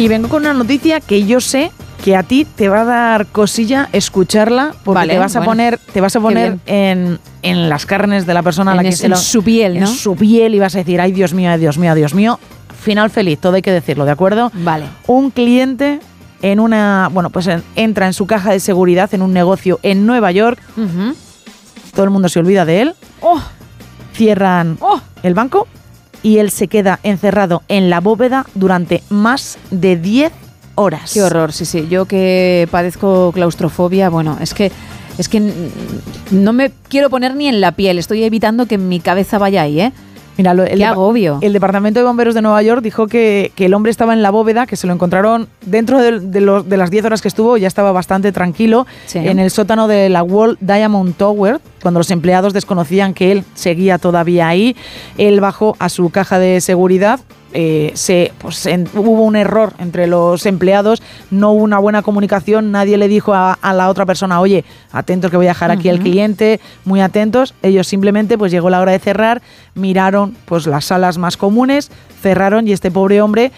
Y 0.00 0.08
vengo 0.08 0.28
con 0.28 0.42
una 0.42 0.54
noticia 0.54 1.00
que 1.00 1.26
yo 1.26 1.40
sé 1.40 1.70
que 2.02 2.16
a 2.16 2.22
ti 2.22 2.46
te 2.46 2.70
va 2.70 2.80
a 2.80 2.84
dar 2.84 3.26
cosilla 3.26 3.90
escucharla 3.92 4.72
porque 4.82 4.94
Vale, 5.00 5.12
te 5.12 5.18
vas 5.18 5.36
a 5.36 5.40
bueno. 5.40 5.50
poner 5.50 5.78
te 5.92 6.00
vas 6.00 6.16
a 6.16 6.20
poner 6.20 6.56
en, 6.64 7.18
en 7.42 7.68
las 7.68 7.84
carnes 7.84 8.24
de 8.24 8.32
la 8.32 8.42
persona 8.42 8.72
a 8.72 8.74
la 8.74 8.80
En 8.80 8.88
que 8.88 8.96
se 8.96 9.04
en 9.04 9.10
lo- 9.10 9.16
su 9.18 9.42
piel, 9.42 9.76
en 9.76 9.82
¿no? 9.82 9.86
su 9.86 10.16
piel 10.16 10.54
y 10.54 10.58
vas 10.58 10.74
a 10.74 10.78
decir 10.78 10.98
ay 11.02 11.12
Dios 11.12 11.34
mío 11.34 11.50
ay 11.50 11.60
Dios 11.60 11.76
mío 11.76 11.92
ay 11.92 11.98
Dios 11.98 12.14
mío 12.14 12.40
final 12.82 13.10
feliz 13.10 13.38
todo 13.38 13.56
hay 13.56 13.60
que 13.62 13.72
decirlo 13.72 14.06
de 14.06 14.12
acuerdo 14.12 14.50
vale. 14.54 14.86
Un 15.06 15.30
cliente 15.30 16.00
en 16.40 16.60
una 16.60 17.10
bueno 17.12 17.28
pues 17.28 17.46
en- 17.48 17.62
entra 17.76 18.06
en 18.06 18.14
su 18.14 18.26
caja 18.26 18.52
de 18.52 18.60
seguridad 18.60 19.12
en 19.12 19.20
un 19.20 19.34
negocio 19.34 19.78
en 19.82 20.06
Nueva 20.06 20.32
York. 20.32 20.58
Todo 21.94 22.04
el 22.04 22.10
mundo 22.10 22.30
se 22.30 22.38
olvida 22.38 22.64
de 22.64 22.80
él. 22.80 22.94
Oh. 23.20 23.42
cierran 24.14 24.78
el 25.22 25.34
banco 25.34 25.68
y 26.22 26.38
él 26.38 26.50
se 26.50 26.68
queda 26.68 27.00
encerrado 27.02 27.62
en 27.68 27.90
la 27.90 28.00
bóveda 28.00 28.46
durante 28.54 29.02
más 29.08 29.58
de 29.70 29.96
10 29.96 30.32
horas. 30.74 31.12
Qué 31.12 31.22
horror, 31.22 31.52
sí, 31.52 31.64
sí. 31.64 31.86
Yo 31.88 32.06
que 32.06 32.68
padezco 32.70 33.32
claustrofobia, 33.32 34.08
bueno, 34.08 34.38
es 34.40 34.54
que 34.54 34.72
es 35.18 35.28
que 35.28 35.42
no 36.30 36.52
me 36.52 36.70
quiero 36.88 37.10
poner 37.10 37.34
ni 37.34 37.46
en 37.46 37.60
la 37.60 37.72
piel, 37.72 37.98
estoy 37.98 38.22
evitando 38.22 38.66
que 38.66 38.78
mi 38.78 39.00
cabeza 39.00 39.38
vaya 39.38 39.62
ahí, 39.62 39.80
¿eh? 39.80 39.92
Mira, 40.36 40.54
lo- 40.54 40.64
el, 40.64 40.78
Qué 40.78 40.84
agobio. 40.84 41.38
el 41.42 41.52
Departamento 41.52 42.00
de 42.00 42.06
Bomberos 42.06 42.34
de 42.34 42.40
Nueva 42.42 42.62
York 42.62 42.82
dijo 42.82 43.06
que, 43.06 43.52
que 43.54 43.66
el 43.66 43.74
hombre 43.74 43.90
estaba 43.90 44.14
en 44.14 44.22
la 44.22 44.30
bóveda, 44.30 44.66
que 44.66 44.76
se 44.76 44.86
lo 44.86 44.92
encontraron 44.92 45.48
dentro 45.66 45.98
de, 45.98 46.20
de 46.20 46.40
los- 46.40 46.68
de 46.68 46.76
las 46.76 46.90
10 46.90 47.04
horas 47.04 47.20
que 47.20 47.28
estuvo, 47.28 47.56
ya 47.56 47.68
estaba 47.68 47.92
bastante 47.92 48.32
tranquilo, 48.32 48.86
Sí. 49.06 49.18
en 49.18 49.38
el 49.38 49.50
sótano 49.50 49.86
de 49.88 50.08
la 50.08 50.22
World 50.22 50.56
Diamond 50.60 51.14
Tower, 51.16 51.60
cuando 51.82 52.00
los 52.00 52.10
empleados 52.10 52.52
desconocían 52.52 53.12
que 53.14 53.32
él 53.32 53.44
seguía 53.54 53.98
todavía 53.98 54.48
ahí. 54.48 54.76
Él 55.18 55.40
bajó 55.40 55.76
a 55.78 55.88
su 55.88 56.10
caja 56.10 56.38
de 56.38 56.60
seguridad. 56.60 57.20
Eh, 57.52 57.90
se, 57.94 58.32
pues, 58.38 58.64
en- 58.66 58.88
hubo 58.94 59.22
un 59.22 59.36
error 59.36 59.72
entre 59.78 60.06
los 60.06 60.46
empleados, 60.46 61.02
no 61.30 61.52
hubo 61.52 61.62
una 61.64 61.78
buena 61.78 62.02
comunicación, 62.02 62.70
nadie 62.72 62.96
le 62.96 63.08
dijo 63.08 63.34
a, 63.34 63.52
a 63.54 63.72
la 63.72 63.88
otra 63.88 64.06
persona, 64.06 64.40
oye, 64.40 64.64
atentos 64.92 65.30
que 65.30 65.36
voy 65.36 65.46
a 65.46 65.50
dejar 65.50 65.70
aquí 65.70 65.88
al 65.88 65.98
cliente, 66.00 66.60
muy 66.84 67.00
atentos. 67.00 67.54
Ellos 67.62 67.86
simplemente, 67.86 68.38
pues 68.38 68.52
llegó 68.52 68.70
la 68.70 68.80
hora 68.80 68.92
de 68.92 68.98
cerrar, 68.98 69.42
miraron 69.74 70.36
pues 70.44 70.66
las 70.66 70.84
salas 70.86 71.18
más 71.18 71.36
comunes, 71.36 71.90
cerraron 72.22 72.68
y 72.68 72.72
este 72.72 72.90
pobre 72.90 73.20
hombre 73.22 73.52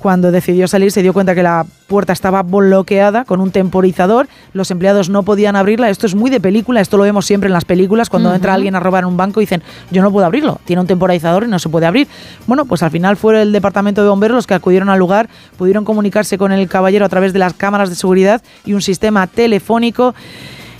cuando 0.00 0.32
decidió 0.32 0.66
salir 0.66 0.90
se 0.90 1.02
dio 1.02 1.12
cuenta 1.12 1.34
que 1.34 1.42
la 1.42 1.66
puerta 1.86 2.12
estaba 2.12 2.42
bloqueada 2.42 3.24
con 3.24 3.40
un 3.40 3.50
temporizador, 3.50 4.28
los 4.52 4.70
empleados 4.70 5.08
no 5.08 5.22
podían 5.22 5.56
abrirla, 5.56 5.90
esto 5.90 6.06
es 6.06 6.14
muy 6.14 6.30
de 6.30 6.40
película, 6.40 6.80
esto 6.80 6.96
lo 6.96 7.04
vemos 7.04 7.26
siempre 7.26 7.48
en 7.48 7.52
las 7.52 7.64
películas, 7.64 8.08
cuando 8.08 8.34
entra 8.34 8.54
alguien 8.54 8.74
a 8.74 8.80
robar 8.80 9.04
un 9.04 9.16
banco 9.16 9.40
y 9.40 9.44
dicen, 9.44 9.62
yo 9.90 10.02
no 10.02 10.10
puedo 10.10 10.26
abrirlo, 10.26 10.58
tiene 10.64 10.80
un 10.80 10.86
temporizador 10.86 11.44
y 11.44 11.48
no 11.48 11.58
se 11.58 11.68
puede 11.68 11.86
abrir. 11.86 12.08
Bueno, 12.46 12.64
pues 12.64 12.82
al 12.82 12.90
final 12.90 13.16
fue 13.16 13.42
el 13.42 13.52
departamento 13.52 14.02
de 14.02 14.08
bomberos 14.08 14.34
los 14.34 14.46
que 14.46 14.54
acudieron 14.54 14.88
al 14.88 14.98
lugar, 14.98 15.28
pudieron 15.56 15.84
comunicarse 15.84 16.38
con 16.38 16.52
el 16.52 16.68
caballero 16.68 17.04
a 17.04 17.08
través 17.08 17.32
de 17.32 17.38
las 17.38 17.54
cámaras 17.54 17.90
de 17.90 17.96
seguridad 17.96 18.42
y 18.64 18.72
un 18.72 18.82
sistema 18.82 19.26
telefónico 19.26 20.14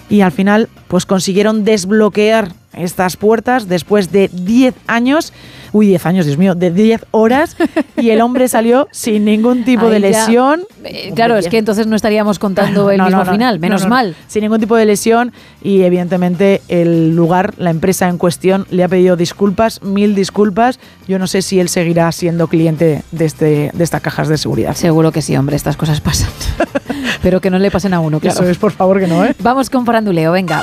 y 0.09 0.23
al 0.23 0.33
final 0.33 0.69
pues 0.89 1.07
consiguieron 1.07 1.65
desbloquear 1.65 2.53
estas 2.73 3.17
puertas 3.17 3.69
después 3.69 4.13
de 4.13 4.29
10 4.33 4.75
años, 4.87 5.33
uy, 5.73 5.87
10 5.87 6.07
años, 6.07 6.27
Dios 6.27 6.39
mío, 6.39 6.55
de 6.55 6.71
10 6.71 7.07
horas 7.11 7.57
y 7.97 8.11
el 8.11 8.21
hombre 8.21 8.49
salió 8.49 8.89
sin 8.93 9.25
ningún 9.25 9.65
tipo 9.65 9.89
de 9.89 9.97
Ahí 9.97 10.03
lesión. 10.03 10.63
Eh, 10.85 11.13
claro, 11.15 11.37
es 11.37 11.49
que 11.49 11.59
entonces 11.59 11.87
no 11.87 11.97
estaríamos 11.97 12.39
contando 12.39 12.91
el 12.91 12.99
No, 12.99 13.05
mismo 13.05 13.19
no, 13.21 13.25
no, 13.27 13.33
final, 13.33 13.55
no, 13.57 13.61
menos 13.61 13.83
no, 13.83 13.89
no. 13.89 13.95
mal. 13.95 14.17
Sin 14.29 14.43
ningún 14.43 14.61
tipo 14.61 14.77
de 14.77 14.85
lesión 14.87 15.33
y 15.63 15.83
evidentemente 15.83 16.63
el 16.69 17.15
lugar, 17.15 17.55
la 17.59 17.71
empresa 17.71 18.09
en 18.09 18.19
cuestión 18.19 18.67
le 18.71 18.85
ha 18.85 18.89
pedido 18.89 19.17
disculpas, 19.17 19.83
mil 19.83 20.15
disculpas. 20.15 20.79
Yo 21.07 21.19
no 21.19 21.27
sé 21.27 21.43
si 21.43 21.61
él 21.61 21.69
seguirá 21.69 22.11
siendo 22.13 22.49
cliente 22.49 23.03
de, 23.11 23.25
este, 23.25 23.71
de 23.73 23.85
estas 23.85 24.01
cajas 24.01 24.29
de 24.29 24.39
seguridad. 24.39 24.75
Seguro 24.75 25.13
que 25.13 25.23
sí, 25.23 25.37
hombre, 25.37 25.57
estas 25.57 25.77
cosas 25.77 26.01
pasan. 26.01 26.31
Pero 27.23 27.41
que 27.41 27.51
no 27.51 27.59
le 27.59 27.71
pasen 27.71 27.93
a 27.95 28.01
uno, 28.01 28.19
claro. 28.21 28.41
Eso 28.41 28.49
es, 28.49 28.57
por 28.57 28.73
favor, 28.73 28.99
que 29.01 29.07
no, 29.07 29.25
¿eh? 29.25 29.35
Vamos 29.41 29.69
con 29.69 29.85
faranduleo, 29.85 30.33
venga. 30.33 30.63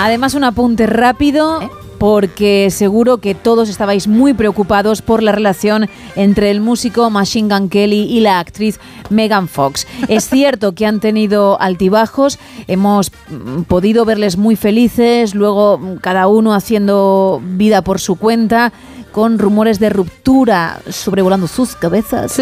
Además, 0.00 0.34
un 0.34 0.44
apunte 0.44 0.86
rápido. 0.86 1.60
Porque 2.02 2.70
seguro 2.72 3.18
que 3.18 3.36
todos 3.36 3.68
estabais 3.68 4.08
muy 4.08 4.34
preocupados 4.34 5.02
por 5.02 5.22
la 5.22 5.30
relación 5.30 5.88
entre 6.16 6.50
el 6.50 6.60
músico 6.60 7.10
Machine 7.10 7.54
Gun 7.54 7.68
Kelly 7.68 8.08
y 8.10 8.18
la 8.18 8.40
actriz 8.40 8.80
Megan 9.08 9.46
Fox. 9.46 9.86
Es 10.08 10.28
cierto 10.28 10.74
que 10.74 10.84
han 10.84 10.98
tenido 10.98 11.60
altibajos, 11.60 12.40
hemos 12.66 13.12
mm, 13.30 13.62
podido 13.68 14.04
verles 14.04 14.36
muy 14.36 14.56
felices, 14.56 15.36
luego 15.36 15.78
mm, 15.78 15.98
cada 15.98 16.26
uno 16.26 16.54
haciendo 16.54 17.40
vida 17.40 17.82
por 17.82 18.00
su 18.00 18.16
cuenta, 18.16 18.72
con 19.12 19.38
rumores 19.38 19.78
de 19.78 19.90
ruptura 19.90 20.80
sobrevolando 20.90 21.46
sus 21.46 21.76
cabezas. 21.76 22.32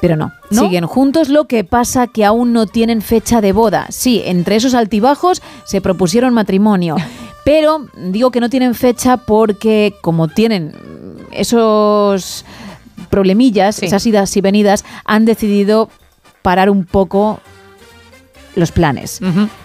Pero 0.00 0.16
no, 0.16 0.32
¿No? 0.50 0.62
siguen 0.62 0.86
juntos, 0.86 1.28
lo 1.28 1.46
que 1.46 1.64
pasa 1.64 2.06
que 2.06 2.24
aún 2.24 2.52
no 2.52 2.66
tienen 2.66 3.02
fecha 3.02 3.40
de 3.40 3.52
boda. 3.52 3.86
Sí, 3.90 4.22
entre 4.24 4.56
esos 4.56 4.74
altibajos 4.74 5.42
se 5.64 5.80
propusieron 5.80 6.34
matrimonio, 6.34 6.96
pero 7.48 7.86
digo 7.96 8.30
que 8.30 8.40
no 8.40 8.50
tienen 8.50 8.74
fecha 8.74 9.16
porque 9.16 9.94
como 10.02 10.28
tienen 10.28 10.74
esos 11.30 12.44
problemillas, 13.08 13.82
esas 13.82 14.04
idas 14.04 14.36
y 14.36 14.42
venidas, 14.42 14.84
han 15.06 15.24
decidido 15.24 15.88
parar 16.42 16.68
un 16.68 16.84
poco 16.84 17.40
los 18.54 18.70
planes. 18.70 19.20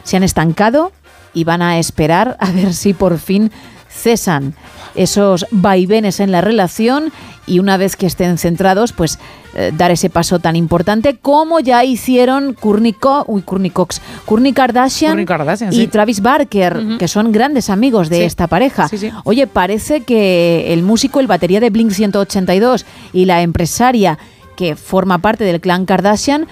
Se 0.05 0.15
han 0.15 0.23
estancado 0.23 0.93
y 1.33 1.43
van 1.43 1.61
a 1.61 1.77
esperar 1.77 2.37
a 2.39 2.51
ver 2.51 2.73
si 2.73 2.93
por 2.93 3.19
fin 3.19 3.51
cesan 3.89 4.55
esos 4.95 5.45
vaivenes 5.51 6.19
en 6.19 6.31
la 6.31 6.41
relación 6.41 7.11
y 7.47 7.59
una 7.59 7.77
vez 7.77 7.95
que 7.95 8.05
estén 8.05 8.37
centrados, 8.37 8.93
pues 8.93 9.19
eh, 9.55 9.71
dar 9.75 9.91
ese 9.91 10.09
paso 10.09 10.39
tan 10.39 10.55
importante 10.55 11.17
como 11.17 11.59
ya 11.59 11.83
hicieron 11.83 12.53
Courtney, 12.53 12.93
Co- 12.93 13.25
uy, 13.27 13.41
Cox, 13.71 14.01
Kourtney 14.25 14.53
Kardashian, 14.53 15.11
Kourtney 15.11 15.25
Kardashian, 15.25 15.73
y 15.73 15.75
sí. 15.75 15.87
Travis 15.87 16.21
Barker, 16.21 16.81
que 16.97 17.07
son 17.07 17.31
grandes 17.31 17.69
amigos 17.69 18.09
de 18.09 18.17
Sí. 18.17 18.23
esta 18.23 18.47
pareja. 18.47 18.87
Sí, 18.87 18.97
sí. 18.97 19.11
Oye, 19.25 19.45
parece 19.47 20.01
que 20.01 20.71
el 20.73 20.83
músico, 20.83 21.19
el 21.19 21.27
batería 21.27 21.59
de 21.59 21.69
Blink 21.69 21.91
182 21.91 22.85
y 23.11 23.25
la 23.25 23.41
empresaria 23.41 24.17
que 24.55 24.75
forma 24.75 25.17
parte 25.17 25.43
del 25.43 25.59
clan 25.59 25.85
Kardashian 25.85 26.47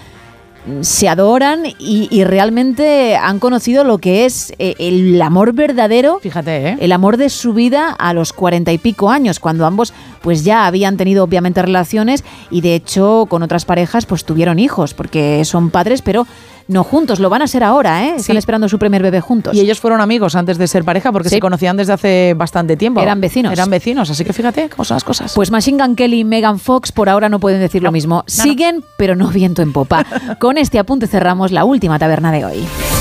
se 0.81 1.09
adoran 1.09 1.65
y, 1.65 2.07
y 2.11 2.23
realmente 2.23 3.15
han 3.15 3.39
conocido 3.39 3.83
lo 3.83 3.97
que 3.97 4.25
es 4.25 4.53
eh, 4.59 4.75
el 4.79 5.21
amor 5.21 5.53
verdadero, 5.53 6.19
Fíjate, 6.19 6.69
¿eh? 6.69 6.77
el 6.79 6.91
amor 6.91 7.17
de 7.17 7.29
su 7.29 7.53
vida 7.53 7.89
a 7.89 8.13
los 8.13 8.33
cuarenta 8.33 8.71
y 8.71 8.77
pico 8.77 9.09
años, 9.09 9.39
cuando 9.39 9.65
ambos 9.65 9.93
pues 10.21 10.43
ya 10.43 10.65
habían 10.67 10.97
tenido 10.97 11.23
obviamente 11.23 11.61
relaciones 11.61 12.23
y 12.49 12.61
de 12.61 12.75
hecho 12.75 13.25
con 13.29 13.43
otras 13.43 13.65
parejas 13.65 14.05
pues 14.05 14.23
tuvieron 14.25 14.59
hijos, 14.59 14.93
porque 14.93 15.43
son 15.45 15.69
padres, 15.71 16.01
pero 16.01 16.25
no 16.67 16.83
juntos, 16.85 17.19
lo 17.19 17.29
van 17.29 17.41
a 17.41 17.47
ser 17.47 17.63
ahora, 17.63 18.03
¿eh? 18.05 18.07
Están 18.17 18.35
Sí. 18.35 18.37
esperando 18.37 18.69
su 18.69 18.79
primer 18.79 19.01
bebé 19.01 19.19
juntos. 19.19 19.53
Y 19.55 19.59
ellos 19.59 19.79
fueron 19.79 19.99
amigos 19.99 20.35
antes 20.35 20.57
de 20.57 20.67
ser 20.67 20.85
pareja 20.85 21.11
porque 21.11 21.27
Sí. 21.27 21.35
se 21.35 21.39
conocían 21.41 21.75
desde 21.75 21.91
hace 21.93 22.33
bastante 22.37 22.77
tiempo. 22.77 23.01
Eran 23.01 23.19
vecinos. 23.19 23.51
Eran 23.51 23.69
vecinos, 23.69 24.09
así 24.09 24.23
que 24.23 24.31
fíjate 24.31 24.69
cómo 24.69 24.85
son 24.85 24.95
las 24.95 25.03
cosas. 25.03 25.33
Pues 25.35 25.51
Machine 25.51 25.83
Gun 25.83 25.95
Kelly 25.95 26.19
y 26.19 26.23
Megan 26.23 26.59
Fox 26.59 26.91
por 26.93 27.09
ahora 27.09 27.27
no 27.27 27.39
pueden 27.39 27.59
decir 27.59 27.83
lo 27.83 27.91
mismo. 27.91 28.23
Siguen, 28.27 28.85
pero 28.97 29.15
no 29.15 29.27
viento 29.29 29.61
en 29.61 29.73
popa. 29.73 30.05
Con 30.39 30.57
este 30.57 30.79
apunte 30.79 31.07
cerramos 31.07 31.51
la 31.51 31.65
última 31.65 31.99
taberna 31.99 32.31
de 32.31 32.45
hoy. 32.45 33.00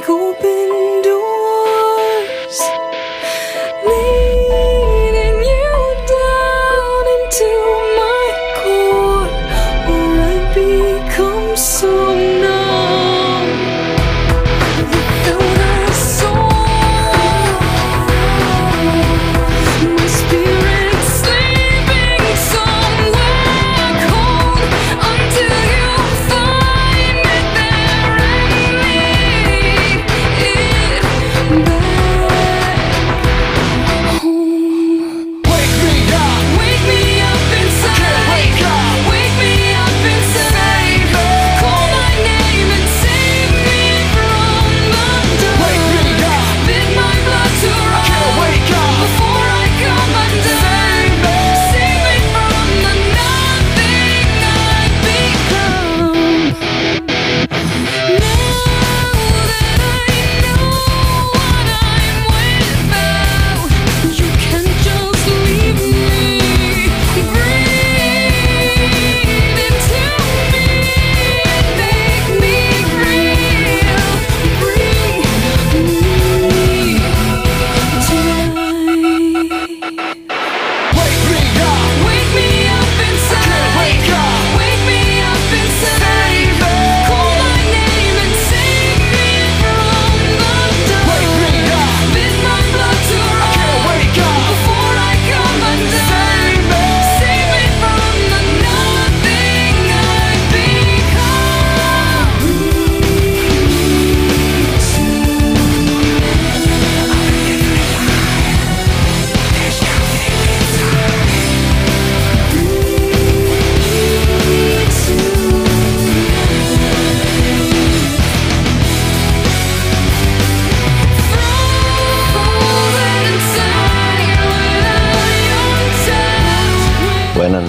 Take 0.00 0.08
open 0.08 0.59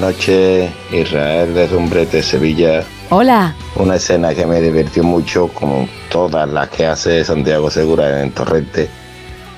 noches, 0.02 0.72
Israel 0.92 1.54
desde 1.54 1.76
Umbrete, 1.78 2.24
Sevilla. 2.24 2.84
Hola. 3.12 3.56
Una 3.76 3.98
escena 3.98 4.34
que 4.34 4.48
me 4.48 4.60
divirtió 4.60 5.04
mucho, 5.04 5.48
como 5.50 5.88
todas 6.10 6.50
las 6.50 6.70
que 6.70 6.88
hace 6.88 7.24
Santiago 7.24 7.70
Segura 7.70 8.24
en 8.24 8.32
Torrente, 8.32 8.90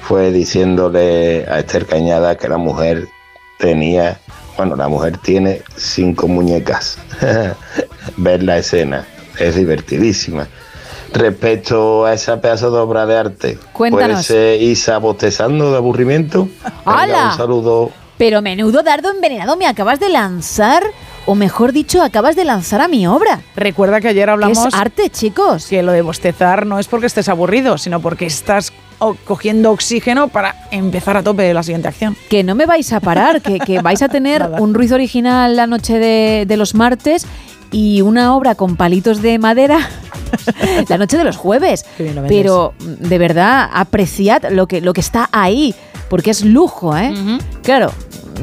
fue 0.02 0.32
diciéndole 0.32 1.46
a 1.50 1.60
Esther 1.60 1.86
Cañada 1.86 2.36
que 2.36 2.50
la 2.50 2.58
mujer 2.58 3.08
tenía, 3.58 4.20
bueno, 4.58 4.76
la 4.76 4.90
mujer 4.90 5.18
tiene 5.18 5.62
cinco 5.78 6.28
muñecas. 6.28 6.98
Ver 8.18 8.44
la 8.44 8.58
escena 8.58 9.08
es 9.40 9.56
divertidísima. 9.56 10.50
Respecto 11.14 12.06
a 12.06 12.14
esa 12.14 12.42
pedazo 12.42 12.70
de 12.70 12.80
obra 12.80 13.06
de 13.06 13.18
arte, 13.18 13.60
Cuéntanos. 13.72 14.10
¿puede 14.10 14.24
ser 14.24 14.62
Isa 14.62 14.98
bostezando 14.98 15.72
de 15.72 15.78
aburrimiento? 15.78 16.50
Venga. 16.86 17.30
Un 17.32 17.38
saludo. 17.38 18.03
Pero 18.24 18.42
menudo 18.42 18.84
dardo 18.84 19.12
envenenado 19.12 19.58
me 19.58 19.68
acabas 19.68 20.00
de 20.00 20.08
lanzar, 20.08 20.82
o 21.26 21.36
mejor 21.36 21.74
dicho, 21.74 22.02
acabas 22.02 22.38
de 22.38 22.46
lanzar 22.46 22.80
a 22.80 22.88
mi 22.88 23.06
obra. 23.06 23.42
Recuerda 23.54 24.00
que 24.00 24.08
ayer 24.08 24.30
hablamos. 24.30 24.66
Es 24.66 24.74
arte, 24.74 25.10
chicos. 25.10 25.66
Que 25.68 25.84
lo 25.84 25.92
de 25.92 26.02
bostezar 26.02 26.66
no 26.66 26.80
es 26.80 26.88
porque 26.88 27.08
estés 27.08 27.28
aburrido, 27.28 27.78
sino 27.78 28.00
porque 28.00 28.26
estás 28.26 28.72
cogiendo 29.26 29.72
oxígeno 29.72 30.30
para 30.30 30.56
empezar 30.72 31.18
a 31.18 31.22
tope 31.22 31.54
la 31.54 31.64
siguiente 31.64 31.90
acción. 31.90 32.16
Que 32.30 32.46
no 32.46 32.56
me 32.56 32.66
vais 32.66 32.94
a 32.94 33.02
parar, 33.02 33.42
que, 33.42 33.60
que 33.60 33.82
vais 33.82 34.02
a 34.02 34.08
tener 34.08 34.52
un 34.58 34.74
ruido 34.74 34.96
original 34.96 35.58
la 35.58 35.68
noche 35.68 36.00
de, 36.00 36.46
de 36.48 36.56
los 36.56 36.76
martes 36.76 37.28
y 37.74 38.00
una 38.00 38.38
obra 38.38 38.56
con 38.56 38.78
palitos 38.78 39.22
de 39.22 39.38
madera 39.38 39.80
la 40.88 40.98
noche 40.98 41.18
de 41.18 41.26
los 41.26 41.36
jueves. 41.36 41.86
Pero 42.30 42.74
de 42.80 43.18
verdad, 43.18 43.70
apreciad 43.74 44.44
lo 44.50 44.68
que, 44.68 44.80
lo 44.80 44.94
que 44.94 45.02
está 45.02 45.28
ahí, 45.34 45.76
porque 46.10 46.32
es 46.32 46.46
lujo, 46.46 46.96
¿eh? 46.96 47.14
Claro, 47.64 47.92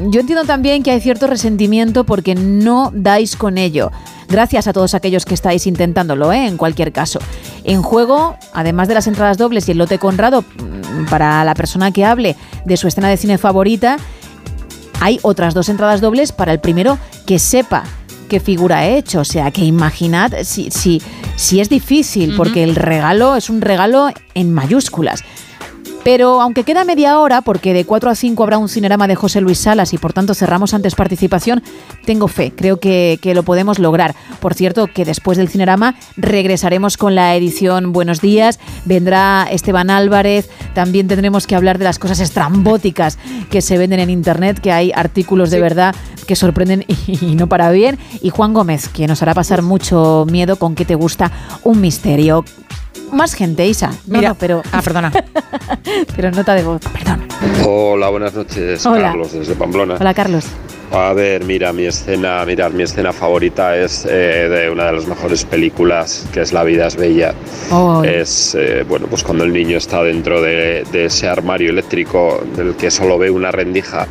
yo 0.09 0.19
entiendo 0.19 0.45
también 0.45 0.83
que 0.83 0.91
hay 0.91 1.01
cierto 1.01 1.27
resentimiento 1.27 2.03
porque 2.03 2.35
no 2.35 2.91
dais 2.93 3.35
con 3.35 3.57
ello. 3.57 3.91
Gracias 4.27 4.67
a 4.67 4.73
todos 4.73 4.93
aquellos 4.93 5.25
que 5.25 5.33
estáis 5.33 5.67
intentándolo, 5.67 6.31
¿eh? 6.31 6.47
en 6.47 6.57
cualquier 6.57 6.91
caso. 6.91 7.19
En 7.63 7.81
juego, 7.81 8.37
además 8.53 8.87
de 8.87 8.93
las 8.93 9.07
entradas 9.07 9.37
dobles 9.37 9.67
y 9.67 9.71
el 9.71 9.77
lote 9.77 9.99
Conrado, 9.99 10.41
mm, 10.41 11.09
para 11.09 11.43
la 11.43 11.53
persona 11.53 11.91
que 11.91 12.05
hable 12.05 12.35
de 12.65 12.77
su 12.77 12.87
escena 12.87 13.09
de 13.09 13.17
cine 13.17 13.37
favorita, 13.37 13.97
hay 15.01 15.19
otras 15.23 15.53
dos 15.53 15.67
entradas 15.67 15.99
dobles 15.99 16.31
para 16.31 16.53
el 16.53 16.59
primero 16.59 16.97
que 17.25 17.39
sepa 17.39 17.83
qué 18.29 18.39
figura 18.39 18.79
ha 18.79 18.87
hecho. 18.87 19.19
O 19.19 19.25
sea, 19.25 19.51
que 19.51 19.65
imaginad 19.65 20.31
si, 20.43 20.71
si, 20.71 21.01
si 21.35 21.59
es 21.59 21.67
difícil, 21.67 22.35
porque 22.37 22.63
el 22.63 22.75
regalo 22.75 23.35
es 23.35 23.49
un 23.49 23.59
regalo 23.59 24.09
en 24.33 24.53
mayúsculas. 24.53 25.23
Pero 26.03 26.41
aunque 26.41 26.63
queda 26.63 26.83
media 26.83 27.19
hora, 27.19 27.41
porque 27.41 27.73
de 27.73 27.85
4 27.85 28.09
a 28.09 28.15
5 28.15 28.41
habrá 28.43 28.57
un 28.57 28.69
cinerama 28.69 29.07
de 29.07 29.15
José 29.15 29.39
Luis 29.39 29.59
Salas 29.59 29.93
y 29.93 29.97
por 29.97 30.13
tanto 30.13 30.33
cerramos 30.33 30.73
antes 30.73 30.95
participación, 30.95 31.61
tengo 32.05 32.27
fe, 32.27 32.51
creo 32.55 32.79
que, 32.79 33.19
que 33.21 33.35
lo 33.35 33.43
podemos 33.43 33.77
lograr. 33.77 34.15
Por 34.39 34.55
cierto, 34.55 34.87
que 34.87 35.05
después 35.05 35.37
del 35.37 35.49
cinerama 35.49 35.95
regresaremos 36.17 36.97
con 36.97 37.13
la 37.13 37.35
edición 37.35 37.93
Buenos 37.93 38.19
Días, 38.19 38.59
vendrá 38.85 39.47
Esteban 39.51 39.91
Álvarez, 39.91 40.49
también 40.73 41.07
tendremos 41.07 41.45
que 41.45 41.55
hablar 41.55 41.77
de 41.77 41.85
las 41.85 41.99
cosas 41.99 42.19
estrambóticas 42.19 43.19
que 43.51 43.61
se 43.61 43.77
venden 43.77 43.99
en 43.99 44.09
Internet, 44.09 44.59
que 44.59 44.71
hay 44.71 44.91
artículos 44.95 45.51
de 45.51 45.61
verdad 45.61 45.95
que 46.25 46.35
sorprenden 46.35 46.85
y, 46.87 47.35
no 47.35 47.47
para 47.47 47.71
bien. 47.71 47.99
Y 48.21 48.29
Juan 48.29 48.53
Gómez, 48.53 48.89
que 48.89 49.07
nos 49.07 49.21
hará 49.21 49.33
pasar 49.33 49.61
mucho 49.61 50.25
miedo 50.29 50.55
con 50.55 50.75
que 50.75 50.85
te 50.85 50.95
gusta 50.95 51.31
un 51.63 51.81
misterio. 51.81 52.45
Más 53.11 53.33
gente, 53.33 53.67
Isa. 53.67 53.89
No, 54.07 54.17
Mira. 54.19 54.29
no, 54.29 54.35
pero. 54.35 54.61
Ah, 54.71 54.81
perdona. 54.81 55.11
pero 56.15 56.31
nota 56.31 56.55
de 56.55 56.63
voz. 56.63 56.81
Perdón. 56.91 57.27
Hola, 57.65 58.09
buenas 58.09 58.33
noches, 58.33 58.85
Hola. 58.85 59.09
Carlos 59.09 59.33
desde 59.33 59.55
Pamplona. 59.55 59.95
Hola, 59.99 60.13
Carlos. 60.13 60.45
A 60.93 61.13
ver, 61.13 61.45
mira, 61.45 61.71
mi 61.71 61.85
escena, 61.85 62.43
mirar, 62.45 62.73
mi 62.73 62.83
escena 62.83 63.13
favorita 63.13 63.77
es 63.77 64.05
eh, 64.09 64.49
de 64.49 64.69
una 64.69 64.87
de 64.87 64.91
las 64.91 65.07
mejores 65.07 65.45
películas, 65.45 66.25
que 66.33 66.41
es 66.41 66.51
La 66.51 66.65
vida 66.65 66.87
es 66.87 66.97
bella. 66.97 67.33
Oh. 67.71 68.03
Es, 68.03 68.55
eh, 68.59 68.83
bueno, 68.85 69.07
pues 69.09 69.23
cuando 69.23 69.45
el 69.45 69.53
niño 69.53 69.77
está 69.77 70.03
dentro 70.03 70.41
de, 70.41 70.83
de 70.91 71.05
ese 71.05 71.29
armario 71.29 71.69
eléctrico 71.69 72.43
del 72.57 72.75
que 72.75 72.91
solo 72.91 73.17
ve 73.17 73.29
una 73.31 73.51
rendija 73.51 74.05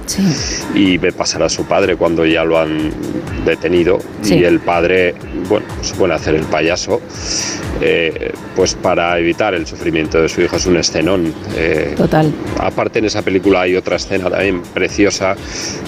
y 0.74 0.96
ve 0.96 1.12
pasar 1.12 1.42
a 1.42 1.50
su 1.50 1.66
padre 1.66 1.96
cuando 1.96 2.24
ya 2.24 2.44
lo 2.44 2.58
han 2.58 2.90
detenido 3.44 3.98
Sí. 4.22 4.38
y 4.38 4.44
el 4.44 4.60
padre, 4.60 5.14
bueno, 5.48 5.66
se 5.82 6.02
a 6.10 6.14
hacer 6.14 6.34
el 6.34 6.44
payaso, 6.44 7.00
eh, 7.82 8.32
pues 8.56 8.74
para 8.74 9.18
evitar 9.18 9.54
el 9.54 9.66
sufrimiento 9.66 10.20
de 10.20 10.28
su 10.28 10.40
hijo 10.42 10.56
es 10.56 10.66
un 10.66 10.76
escenón. 10.78 11.32
eh, 11.56 11.94
Total. 11.96 12.32
Aparte 12.58 12.98
en 13.00 13.04
esa 13.06 13.20
película 13.22 13.62
hay 13.62 13.76
otra 13.76 13.96
escena 13.96 14.30
también 14.30 14.62
preciosa 14.74 15.36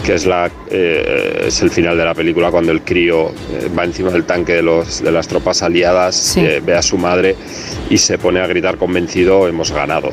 que 0.05 0.15
es 0.15 0.27
la 0.27 0.51
eh, 0.83 1.45
es 1.49 1.63
el 1.63 1.71
final 1.71 1.97
de 1.97 2.05
la 2.05 2.15
película 2.15 2.51
cuando 2.51 2.73
el 2.73 2.83
crío 2.83 3.29
eh, 3.29 3.71
va 3.77 3.85
encima 3.85 4.11
del 4.11 4.25
tanque 4.25 4.53
de 4.55 4.63
los 4.63 5.03
de 5.03 5.11
las 5.13 5.29
tropas 5.29 5.63
aliadas 5.63 6.37
eh, 6.37 6.61
ve 6.65 6.75
a 6.77 6.83
su 6.83 6.99
madre 6.99 7.37
y 7.91 7.99
se 7.99 8.19
pone 8.19 8.41
a 8.41 8.47
gritar 8.47 8.77
convencido 8.79 9.47
hemos 9.49 9.71
ganado 9.73 10.11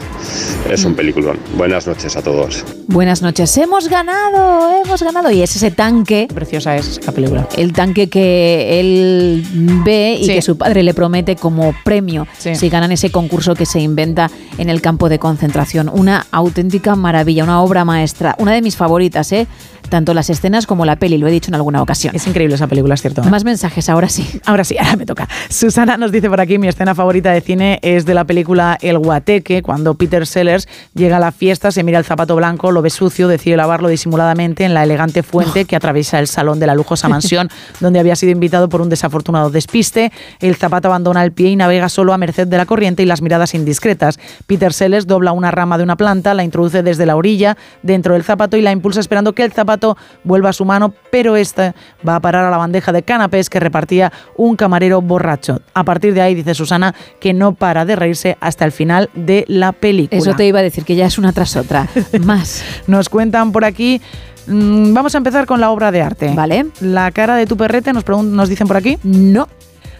es 0.70 0.84
Mm. 0.84 0.88
un 0.88 0.96
peliculón 0.96 1.38
buenas 1.56 1.88
noches 1.88 2.16
a 2.16 2.22
todos 2.22 2.64
Buenas 2.92 3.22
noches. 3.22 3.56
Hemos 3.58 3.88
ganado, 3.88 4.82
hemos 4.84 5.04
ganado. 5.04 5.30
Y 5.30 5.44
es 5.44 5.56
ese 5.56 5.70
tanque. 5.70 6.28
Preciosa 6.34 6.76
es 6.76 6.98
esa 6.98 7.12
película. 7.12 7.48
El 7.56 7.72
tanque 7.72 8.10
que 8.10 8.80
él 8.80 9.46
ve 9.86 10.18
y 10.20 10.26
Sí. 10.26 10.34
que 10.34 10.42
su 10.42 10.58
padre 10.58 10.82
le 10.82 10.96
promete 10.96 11.36
como 11.36 11.76
premio 11.86 12.26
si 12.40 12.68
ganan 12.68 12.92
ese 12.92 13.12
concurso 13.12 13.54
que 13.54 13.68
se 13.68 13.80
inventa 13.80 14.32
en 14.58 14.70
el 14.70 14.82
campo 14.82 15.08
de 15.08 15.20
concentración. 15.20 15.88
Una 15.94 16.26
auténtica 16.32 16.96
maravilla, 16.96 17.44
una 17.44 17.62
obra 17.62 17.86
maestra. 17.86 18.36
Una 18.40 18.54
de 18.54 18.64
mis 18.64 18.76
favoritas, 18.76 19.32
¿eh? 19.34 19.46
Tanto 19.90 20.14
las 20.16 20.30
escenas 20.32 20.59
como 20.66 20.86
la 20.86 20.98
peli, 20.98 21.18
lo 21.18 21.28
he 21.28 21.32
dicho 21.32 21.52
en 21.52 21.56
alguna 21.56 21.82
ocasión. 21.82 22.16
Es 22.16 22.28
increíble 22.28 22.56
esa 22.56 22.68
película, 22.68 22.96
es 22.96 23.02
cierto. 23.02 23.22
¿eh? 23.22 23.30
Más 23.30 23.44
mensajes, 23.44 23.90
ahora 23.90 24.10
sí. 24.10 24.28
Ahora 24.46 24.64
sí, 24.64 24.78
ahora 24.78 24.96
me 24.96 25.06
toca. 25.06 25.28
Susana 25.50 25.98
nos 25.98 26.12
dice 26.12 26.30
por 26.30 26.42
aquí, 26.42 26.58
mi 26.58 26.68
escena 26.68 26.96
favorita 26.96 27.32
de 27.32 27.42
cine 27.42 27.80
es 27.82 28.06
de 28.06 28.14
la 28.14 28.26
película 28.26 28.78
El 28.82 28.98
Guateque, 28.98 29.62
cuando 29.62 29.94
Peter 29.96 30.26
Sellers 30.26 30.68
llega 30.94 31.18
a 31.18 31.20
la 31.20 31.32
fiesta, 31.32 31.72
se 31.72 31.84
mira 31.84 32.00
el 32.00 32.06
zapato 32.06 32.36
blanco, 32.36 32.72
lo 32.72 32.82
ve 32.82 32.90
sucio, 32.90 33.28
decide 33.28 33.58
lavarlo 33.58 33.90
disimuladamente 33.90 34.64
en 34.64 34.74
la 34.74 34.84
elegante 34.84 35.24
fuente 35.24 35.66
que 35.66 35.76
atraviesa 35.76 36.20
el 36.20 36.28
salón 36.28 36.60
de 36.60 36.68
la 36.68 36.76
lujosa 36.76 37.08
mansión 37.10 37.50
donde 37.80 38.00
había 38.00 38.16
sido 38.16 38.32
invitado 38.32 38.70
por 38.70 38.82
un 38.82 38.90
desafortunado 38.90 39.50
despiste. 39.50 40.12
El 40.40 40.56
zapato 40.56 40.88
abandona 40.88 41.24
el 41.24 41.32
pie 41.32 41.50
y 41.50 41.56
navega 41.56 41.90
solo 41.90 42.14
a 42.14 42.18
merced 42.18 42.48
de 42.48 42.58
la 42.58 42.66
corriente 42.66 43.04
y 43.04 43.06
las 43.06 43.22
miradas 43.22 43.54
indiscretas. 43.54 44.20
Peter 44.48 44.74
Sellers 44.74 45.08
dobla 45.08 45.32
una 45.32 45.52
rama 45.52 45.78
de 45.78 45.84
una 45.84 45.96
planta, 45.96 46.34
la 46.34 46.44
introduce 46.44 46.84
desde 46.84 47.06
la 47.06 47.16
orilla 47.16 47.58
dentro 47.84 48.14
del 48.14 48.24
zapato 48.24 48.58
y 48.58 48.62
la 48.62 48.72
impulsa 48.72 49.00
esperando 49.00 49.34
que 49.34 49.44
el 49.44 49.52
zapato 49.52 49.98
vuelva 50.24 50.39
a 50.48 50.54
su 50.54 50.64
mano, 50.66 50.94
pero 51.12 51.36
esta 51.36 51.76
va 52.08 52.16
a 52.16 52.20
parar 52.20 52.46
a 52.46 52.50
la 52.50 52.58
bandeja 52.58 52.92
de 52.92 53.04
canapés 53.04 53.50
que 53.50 53.60
repartía 53.60 54.12
un 54.38 54.56
camarero 54.56 55.02
borracho. 55.02 55.62
A 55.74 55.84
partir 55.84 56.14
de 56.14 56.22
ahí 56.22 56.36
dice 56.36 56.54
Susana 56.56 56.96
que 57.20 57.34
no 57.34 57.54
para 57.54 57.86
de 57.86 57.96
reírse 57.96 58.38
hasta 58.40 58.66
el 58.66 58.72
final 58.72 59.10
de 59.14 59.46
la 59.48 59.72
película. 59.72 60.20
Eso 60.20 60.36
te 60.36 60.46
iba 60.46 60.60
a 60.60 60.64
decir, 60.64 60.86
que 60.86 60.96
ya 60.96 61.06
es 61.06 61.18
una 61.18 61.34
tras 61.34 61.56
otra. 61.56 61.88
Más. 62.22 62.64
Nos 62.88 63.10
cuentan 63.10 63.52
por 63.52 63.66
aquí. 63.66 64.02
mm, 64.48 64.94
Vamos 64.94 65.16
a 65.16 65.18
empezar 65.18 65.46
con 65.46 65.60
la 65.60 65.72
obra 65.72 65.92
de 65.92 66.02
arte. 66.02 66.32
Vale. 66.36 66.68
La 66.80 67.12
cara 67.12 67.36
de 67.36 67.46
tu 67.46 67.58
perrete, 67.58 67.92
nos, 67.94 68.50
dicen 68.50 68.68
por 68.68 68.78
aquí. 68.78 68.98
No. 69.04 69.48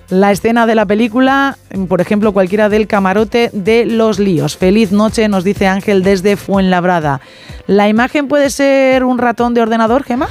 La 0.10 0.32
escena 0.32 0.66
de 0.66 0.74
la 0.74 0.88
película, 0.88 1.58
mm, 1.74 1.86
por 1.86 2.02
ejemplo, 2.02 2.32
cualquiera 2.32 2.68
del 2.68 2.88
camarote 2.88 3.52
de 3.54 3.86
los 3.86 4.18
líos. 4.18 4.58
Feliz 4.58 4.92
noche, 4.92 5.28
nos 5.28 5.44
dice 5.44 5.68
Ángel 5.68 6.02
desde 6.02 6.36
Fuenlabrada. 6.36 7.22
¿La 7.68 7.88
imagen 7.90 8.28
puede 8.28 8.50
ser 8.50 9.04
un 9.04 9.20
ratón 9.20 9.54
de 9.54 9.62
ordenador, 9.62 10.04
Gemma? 10.04 10.28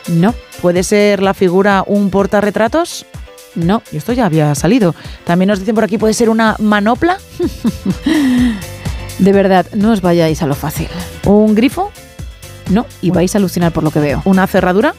No. 0.08 0.34
¿Puede 0.60 0.82
ser 0.82 1.22
la 1.22 1.34
figura 1.34 1.84
un 1.86 2.10
portarretratos? 2.10 3.06
No. 3.54 3.82
Y 3.92 3.98
esto 3.98 4.12
ya 4.12 4.26
había 4.26 4.54
salido. 4.56 4.96
También 5.24 5.48
nos 5.48 5.60
dicen 5.60 5.76
por 5.76 5.84
aquí, 5.84 5.98
¿puede 5.98 6.14
ser 6.14 6.30
una 6.30 6.56
manopla? 6.58 7.18
De 9.18 9.32
verdad, 9.32 9.66
no 9.74 9.92
os 9.92 10.00
vayáis 10.00 10.42
a 10.42 10.46
lo 10.46 10.54
fácil. 10.56 10.88
¿Un 11.24 11.54
grifo? 11.54 11.92
No, 12.70 12.86
y 13.02 13.10
vais 13.10 13.34
a 13.34 13.38
alucinar 13.38 13.72
por 13.72 13.84
lo 13.84 13.90
que 13.90 14.00
veo. 14.00 14.22
¿Una 14.24 14.46
cerradura? 14.46 14.94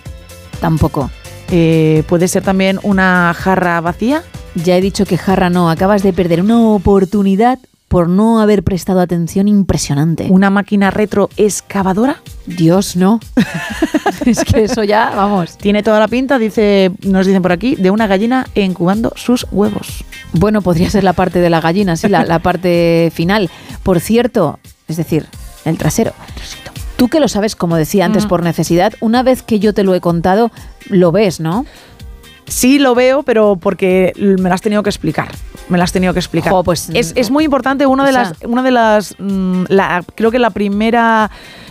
Tampoco. 0.60 1.10
Eh, 1.52 2.04
¿Puede 2.08 2.28
ser 2.28 2.44
también 2.44 2.80
una 2.84 3.34
jarra 3.36 3.80
vacía? 3.82 4.24
Ya 4.56 4.76
he 4.78 4.82
dicho 4.82 5.06
que 5.06 5.18
jarra 5.18 5.50
no, 5.50 5.70
acabas 5.70 6.04
de 6.04 6.14
perder 6.14 6.42
una 6.42 6.60
oportunidad 6.62 7.60
por 7.90 8.08
no 8.08 8.40
haber 8.40 8.64
prestado 8.64 9.02
atención 9.02 9.48
impresionante. 9.48 10.28
¿Una 10.30 10.52
máquina 10.52 10.92
retro 10.92 11.30
excavadora? 11.38 12.22
Dios, 12.46 12.96
no. 12.96 13.20
es 14.26 14.44
que 14.44 14.66
eso 14.66 14.84
ya, 14.84 15.12
vamos. 15.16 15.58
Tiene 15.58 15.82
toda 15.82 16.00
la 16.00 16.08
pinta, 16.08 16.38
dice, 16.38 16.92
nos 17.02 17.26
dicen 17.26 17.42
por 17.42 17.52
aquí, 17.52 17.76
de 17.76 17.90
una 17.90 18.06
gallina 18.06 18.46
incubando 18.54 19.12
sus 19.16 19.48
huevos. 19.52 20.06
Bueno, 20.34 20.62
podría 20.62 20.90
ser 20.92 21.04
la 21.04 21.14
parte 21.14 21.40
de 21.40 21.50
la 21.50 21.62
gallina, 21.62 21.96
sí, 21.96 22.08
la, 22.08 22.24
la 22.26 22.38
parte 22.40 23.12
final. 23.14 23.50
Por 23.82 24.00
cierto, 24.00 24.60
es 24.88 24.98
decir, 24.98 25.26
el 25.66 25.78
trasero. 25.80 26.14
Tú 27.00 27.08
que 27.08 27.20
lo 27.20 27.28
sabes, 27.28 27.56
como 27.56 27.76
decía 27.78 28.06
antes, 28.06 28.26
por 28.28 28.44
necesidad, 28.44 28.94
una 29.00 29.24
vez 29.24 29.42
que 29.42 29.60
yo 29.60 29.74
te 29.74 29.84
lo 29.84 29.96
he 29.96 30.02
contado, 30.02 30.52
lo 30.90 31.12
ves, 31.12 31.40
¿no? 31.40 31.66
Sí 32.48 32.80
lo 32.80 32.96
veo, 32.96 33.24
pero 33.24 33.58
porque 33.58 34.14
me 34.18 34.50
lo 34.50 34.54
has 34.54 34.62
tenido 34.62 34.82
que 34.84 34.90
explicar. 34.90 35.30
Me 35.70 35.78
lo 35.78 35.84
has 35.84 35.92
tenido 35.92 36.14
que 36.14 36.20
explicar. 36.20 36.52
Pues, 36.64 36.90
es, 36.94 37.14
es 37.16 37.30
muy 37.32 37.44
importante. 37.44 37.86
Una 37.86 38.06
de 38.06 38.12
sea- 38.12 38.24
las, 38.24 38.34
una 38.44 38.64
de 38.64 38.72
las, 38.72 39.16
mm, 39.20 39.66
la- 39.70 40.04
creo 40.16 40.32
que 40.32 40.40
la 40.40 40.50
primera, 40.50 41.30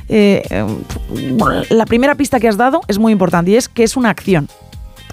eh, 0.08 0.42
eh, 0.50 1.64
la 1.70 1.84
primera 1.84 2.14
pista 2.14 2.38
que 2.38 2.46
has 2.48 2.56
dado 2.56 2.80
es 2.86 2.98
muy 2.98 3.10
importante 3.12 3.50
y 3.50 3.56
es 3.56 3.68
que 3.68 3.82
es 3.82 3.96
una 3.96 4.10
acción. 4.10 4.48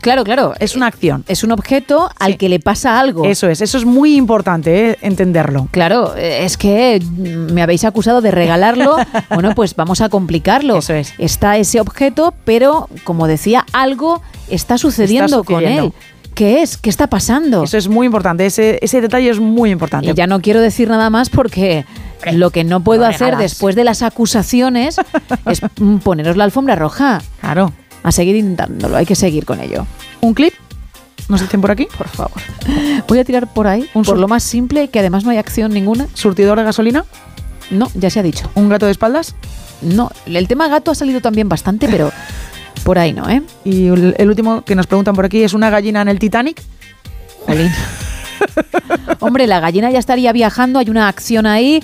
Claro, 0.02 0.24
claro. 0.24 0.54
Es 0.60 0.76
una 0.76 0.88
acción. 0.88 1.24
Es 1.28 1.44
un 1.44 1.52
objeto 1.52 2.10
al 2.20 2.38
que 2.38 2.50
le 2.50 2.60
pasa 2.60 3.00
algo. 3.00 3.26
Eso 3.26 3.50
es, 3.50 3.62
eso 3.62 3.78
es 3.78 3.86
muy 3.86 4.16
importante 4.16 4.92
eh, 4.92 4.98
entenderlo. 5.02 5.68
Claro, 5.72 6.16
eh, 6.16 6.46
es 6.46 6.58
que 6.58 7.02
me 7.18 7.62
habéis 7.62 7.84
acusado 7.86 8.22
de 8.22 8.32
regalarlo. 8.32 8.98
bueno, 9.30 9.56
pues 9.56 9.76
vamos 9.76 10.02
a 10.02 10.10
complicarlo. 10.10 10.78
Eso 10.78 10.94
es. 10.94 11.14
Está 11.18 11.58
ese 11.58 11.80
objeto, 11.82 12.34
pero 12.46 12.88
como 13.04 13.28
decía, 13.28 13.66
algo 13.74 14.22
está 14.50 14.78
sucediendo, 14.78 15.42
Está 15.42 15.54
sucediendo. 15.54 15.84
con 15.84 15.94
él. 15.94 15.94
¿Qué 16.36 16.62
es? 16.62 16.78
¿Qué 16.78 16.90
está 16.90 17.08
pasando? 17.08 17.64
Eso 17.64 17.78
es 17.78 17.88
muy 17.88 18.06
importante, 18.06 18.46
ese, 18.46 18.78
ese 18.82 19.00
detalle 19.00 19.30
es 19.30 19.40
muy 19.40 19.72
importante. 19.72 20.12
Y 20.12 20.14
ya 20.14 20.28
no 20.28 20.42
quiero 20.42 20.60
decir 20.60 20.90
nada 20.90 21.10
más 21.10 21.30
porque 21.30 21.86
lo 22.34 22.50
que 22.50 22.66
no 22.66 22.82
puedo 22.82 23.04
no 23.04 23.08
hacer 23.08 23.28
regalas. 23.28 23.52
después 23.52 23.76
de 23.76 23.86
las 23.86 24.02
acusaciones 24.02 24.98
es 25.46 25.62
poneros 26.04 26.36
la 26.36 26.44
alfombra 26.44 26.76
roja. 26.76 27.22
Claro. 27.40 27.72
A 28.06 28.12
seguir 28.12 28.36
intentándolo, 28.36 28.96
hay 28.98 29.06
que 29.06 29.16
seguir 29.16 29.46
con 29.46 29.60
ello. 29.60 29.86
¿Un 30.22 30.34
clip? 30.36 30.54
¿Nos 31.28 31.42
dicen 31.42 31.60
por 31.60 31.72
aquí? 31.72 31.88
Por 31.98 32.08
favor. 32.08 32.40
Voy 33.08 33.18
a 33.18 33.24
tirar 33.26 33.52
por 33.52 33.66
ahí, 33.66 33.90
por 33.94 34.06
sur- 34.06 34.18
lo 34.20 34.28
más 34.28 34.44
simple, 34.44 34.90
que 34.90 35.00
además 35.00 35.24
no 35.24 35.32
hay 35.32 35.38
acción 35.38 35.74
ninguna. 35.74 36.08
¿Surtidor 36.14 36.58
de 36.60 36.64
gasolina? 36.66 37.04
No, 37.72 37.90
ya 37.96 38.12
se 38.12 38.20
ha 38.20 38.24
dicho. 38.24 38.50
¿Un 38.54 38.70
gato 38.70 38.86
de 38.86 38.92
espaldas? 38.92 39.34
No, 39.82 40.12
el 40.28 40.48
tema 40.48 40.68
gato 40.68 40.92
ha 40.92 40.96
salido 40.96 41.20
también 41.22 41.50
bastante, 41.50 41.88
pero 41.90 42.12
por 42.84 43.00
ahí 43.00 43.12
no, 43.12 43.28
¿eh? 43.28 43.42
Y 43.64 43.88
el, 43.88 44.14
el 44.20 44.30
último 44.30 44.64
que 44.64 44.76
nos 44.76 44.86
preguntan 44.86 45.16
por 45.16 45.26
aquí 45.26 45.42
es 45.42 45.54
una 45.54 45.72
gallina 45.72 46.04
en 46.04 46.10
el 46.10 46.20
Titanic. 46.20 46.62
Jolín. 47.48 47.72
Hombre, 49.20 49.48
la 49.48 49.60
gallina 49.60 49.90
ya 49.92 50.00
estaría 50.00 50.32
viajando, 50.32 50.80
hay 50.80 50.90
una 50.90 51.08
acción 51.08 51.46
ahí. 51.46 51.82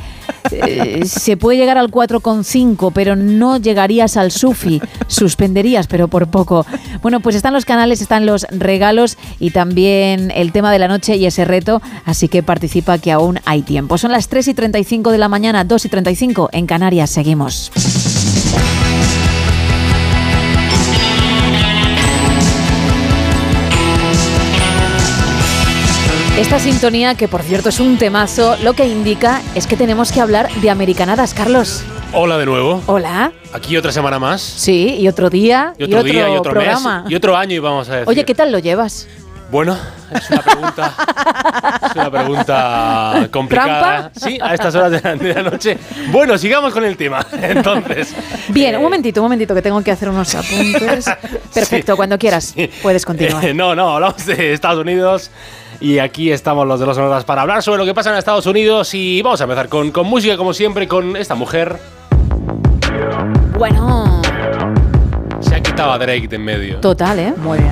eh, 0.52 1.02
se 1.06 1.38
puede 1.38 1.58
llegar 1.58 1.78
al 1.78 1.90
4,5, 1.90 2.92
pero 2.94 3.16
no 3.16 3.58
llegarías 3.58 4.18
al 4.18 4.32
SUFI. 4.32 4.82
Suspenderías, 5.08 5.88
pero 5.88 6.08
por 6.08 6.28
poco. 6.28 6.66
Bueno, 7.02 7.20
pues 7.20 7.36
están 7.36 7.54
los 7.54 7.66
canales, 7.66 8.02
están 8.02 8.26
los 8.26 8.46
regalos 8.52 9.18
y 9.40 9.52
también 9.52 10.32
el 10.36 10.52
tema 10.52 10.72
de 10.72 10.80
la 10.80 10.88
noche 10.88 11.16
y 11.16 11.26
ese 11.26 11.46
reto. 11.46 11.82
Así 12.06 12.28
que 12.28 12.44
participa 12.44 12.98
que 12.98 13.12
aún 13.12 13.40
hay 13.46 13.62
tiempo. 13.62 13.98
Son 13.98 14.12
las 14.12 14.28
3 14.28 14.50
y 14.50 14.54
35 14.54 15.12
de 15.12 15.18
la 15.18 15.30
mañana, 15.30 15.64
2 15.64 15.86
y 15.86 15.90
35 15.90 16.50
en 16.52 16.66
Canarias. 16.68 17.10
Seguimos. 17.10 17.72
Esta 26.42 26.58
sintonía, 26.58 27.14
que 27.14 27.28
por 27.28 27.44
cierto 27.44 27.70
es 27.70 27.80
un 27.80 28.00
temazo, 28.00 28.58
lo 28.64 28.74
que 28.74 28.88
indica 28.88 29.44
es 29.54 29.68
que 29.68 29.78
tenemos 29.78 30.12
que 30.12 30.22
hablar 30.22 30.52
de 30.56 30.72
americanadas, 30.72 31.36
Carlos. 31.36 31.84
Hola 32.14 32.40
de 32.40 32.48
nuevo. 32.48 32.82
Hola. 32.88 33.32
Aquí 33.54 33.78
otra 33.78 33.92
semana 33.92 34.18
más. 34.18 34.42
Sí, 34.42 34.96
y 35.00 35.08
otro 35.08 35.30
día, 35.30 35.76
Y 35.78 35.84
otro, 35.84 36.02
día, 36.02 36.28
y 36.30 36.38
otro 36.38 36.52
programa. 36.52 37.04
mes. 37.04 37.12
Y 37.12 37.16
otro 37.16 37.38
año, 37.38 37.54
y 37.56 37.60
vamos 37.60 37.88
a 37.90 37.92
decir. 37.98 38.10
Oye, 38.10 38.26
¿qué 38.26 38.34
tal 38.34 38.52
lo 38.52 38.58
llevas? 38.58 39.08
Bueno, 39.52 39.78
es 40.16 40.30
una 40.32 40.42
pregunta. 40.42 40.96
es 41.86 41.96
una 41.96 42.10
pregunta 42.12 43.28
complicada. 43.32 44.12
Sí, 44.16 44.40
a 44.42 44.56
estas 44.56 44.74
horas 44.74 44.92
de 44.94 45.02
la, 45.04 45.16
de 45.16 45.34
la 45.36 45.44
noche. 45.44 45.78
Bueno, 46.10 46.40
sigamos 46.40 46.74
con 46.74 46.84
el 46.84 46.98
tema. 46.98 47.24
Entonces. 47.40 48.16
Bien, 48.48 48.76
un 48.78 48.82
momentito, 48.82 49.22
un 49.22 49.26
momentito, 49.26 49.54
que 49.54 49.62
tengo 49.62 49.84
que 49.84 49.92
hacer 49.92 50.10
unos 50.10 50.34
apuntes. 50.34 51.06
Perfecto, 51.54 51.96
cuando 51.96 52.18
quieras, 52.18 52.56
puedes 52.82 53.06
continuar. 53.06 53.46
Eh, 53.46 53.54
no, 53.54 53.76
no, 53.76 53.94
hablamos 53.96 54.26
de 54.26 54.54
Estados 54.54 54.80
Unidos. 54.80 55.30
Y 55.82 55.98
aquí 56.00 56.32
estamos 56.32 56.68
los 56.68 56.80
de 56.80 56.86
los 56.86 56.96
sonoras 56.96 57.24
para 57.26 57.42
hablar 57.42 57.64
sobre 57.64 57.80
lo 57.80 57.86
que 57.86 57.94
pasa 57.94 58.12
en 58.12 58.18
Estados 58.18 58.46
Unidos. 58.46 58.94
Y 58.94 59.22
vamos 59.24 59.42
a 59.42 59.46
empezar 59.46 59.68
con, 59.68 59.92
con 59.92 60.06
música, 60.08 60.38
como 60.38 60.54
siempre, 60.54 60.88
con 60.88 61.16
esta 61.18 61.34
mujer. 61.36 61.78
Bueno, 63.58 64.22
Se 65.40 65.56
ha 65.56 65.62
quitado 65.62 65.92
a 65.92 65.98
Drake 65.98 66.28
de 66.28 66.36
en 66.36 66.44
medio. 66.44 66.78
total, 66.80 67.20
¿eh? 67.20 67.34
Muy 67.38 67.58
bien. 67.60 67.72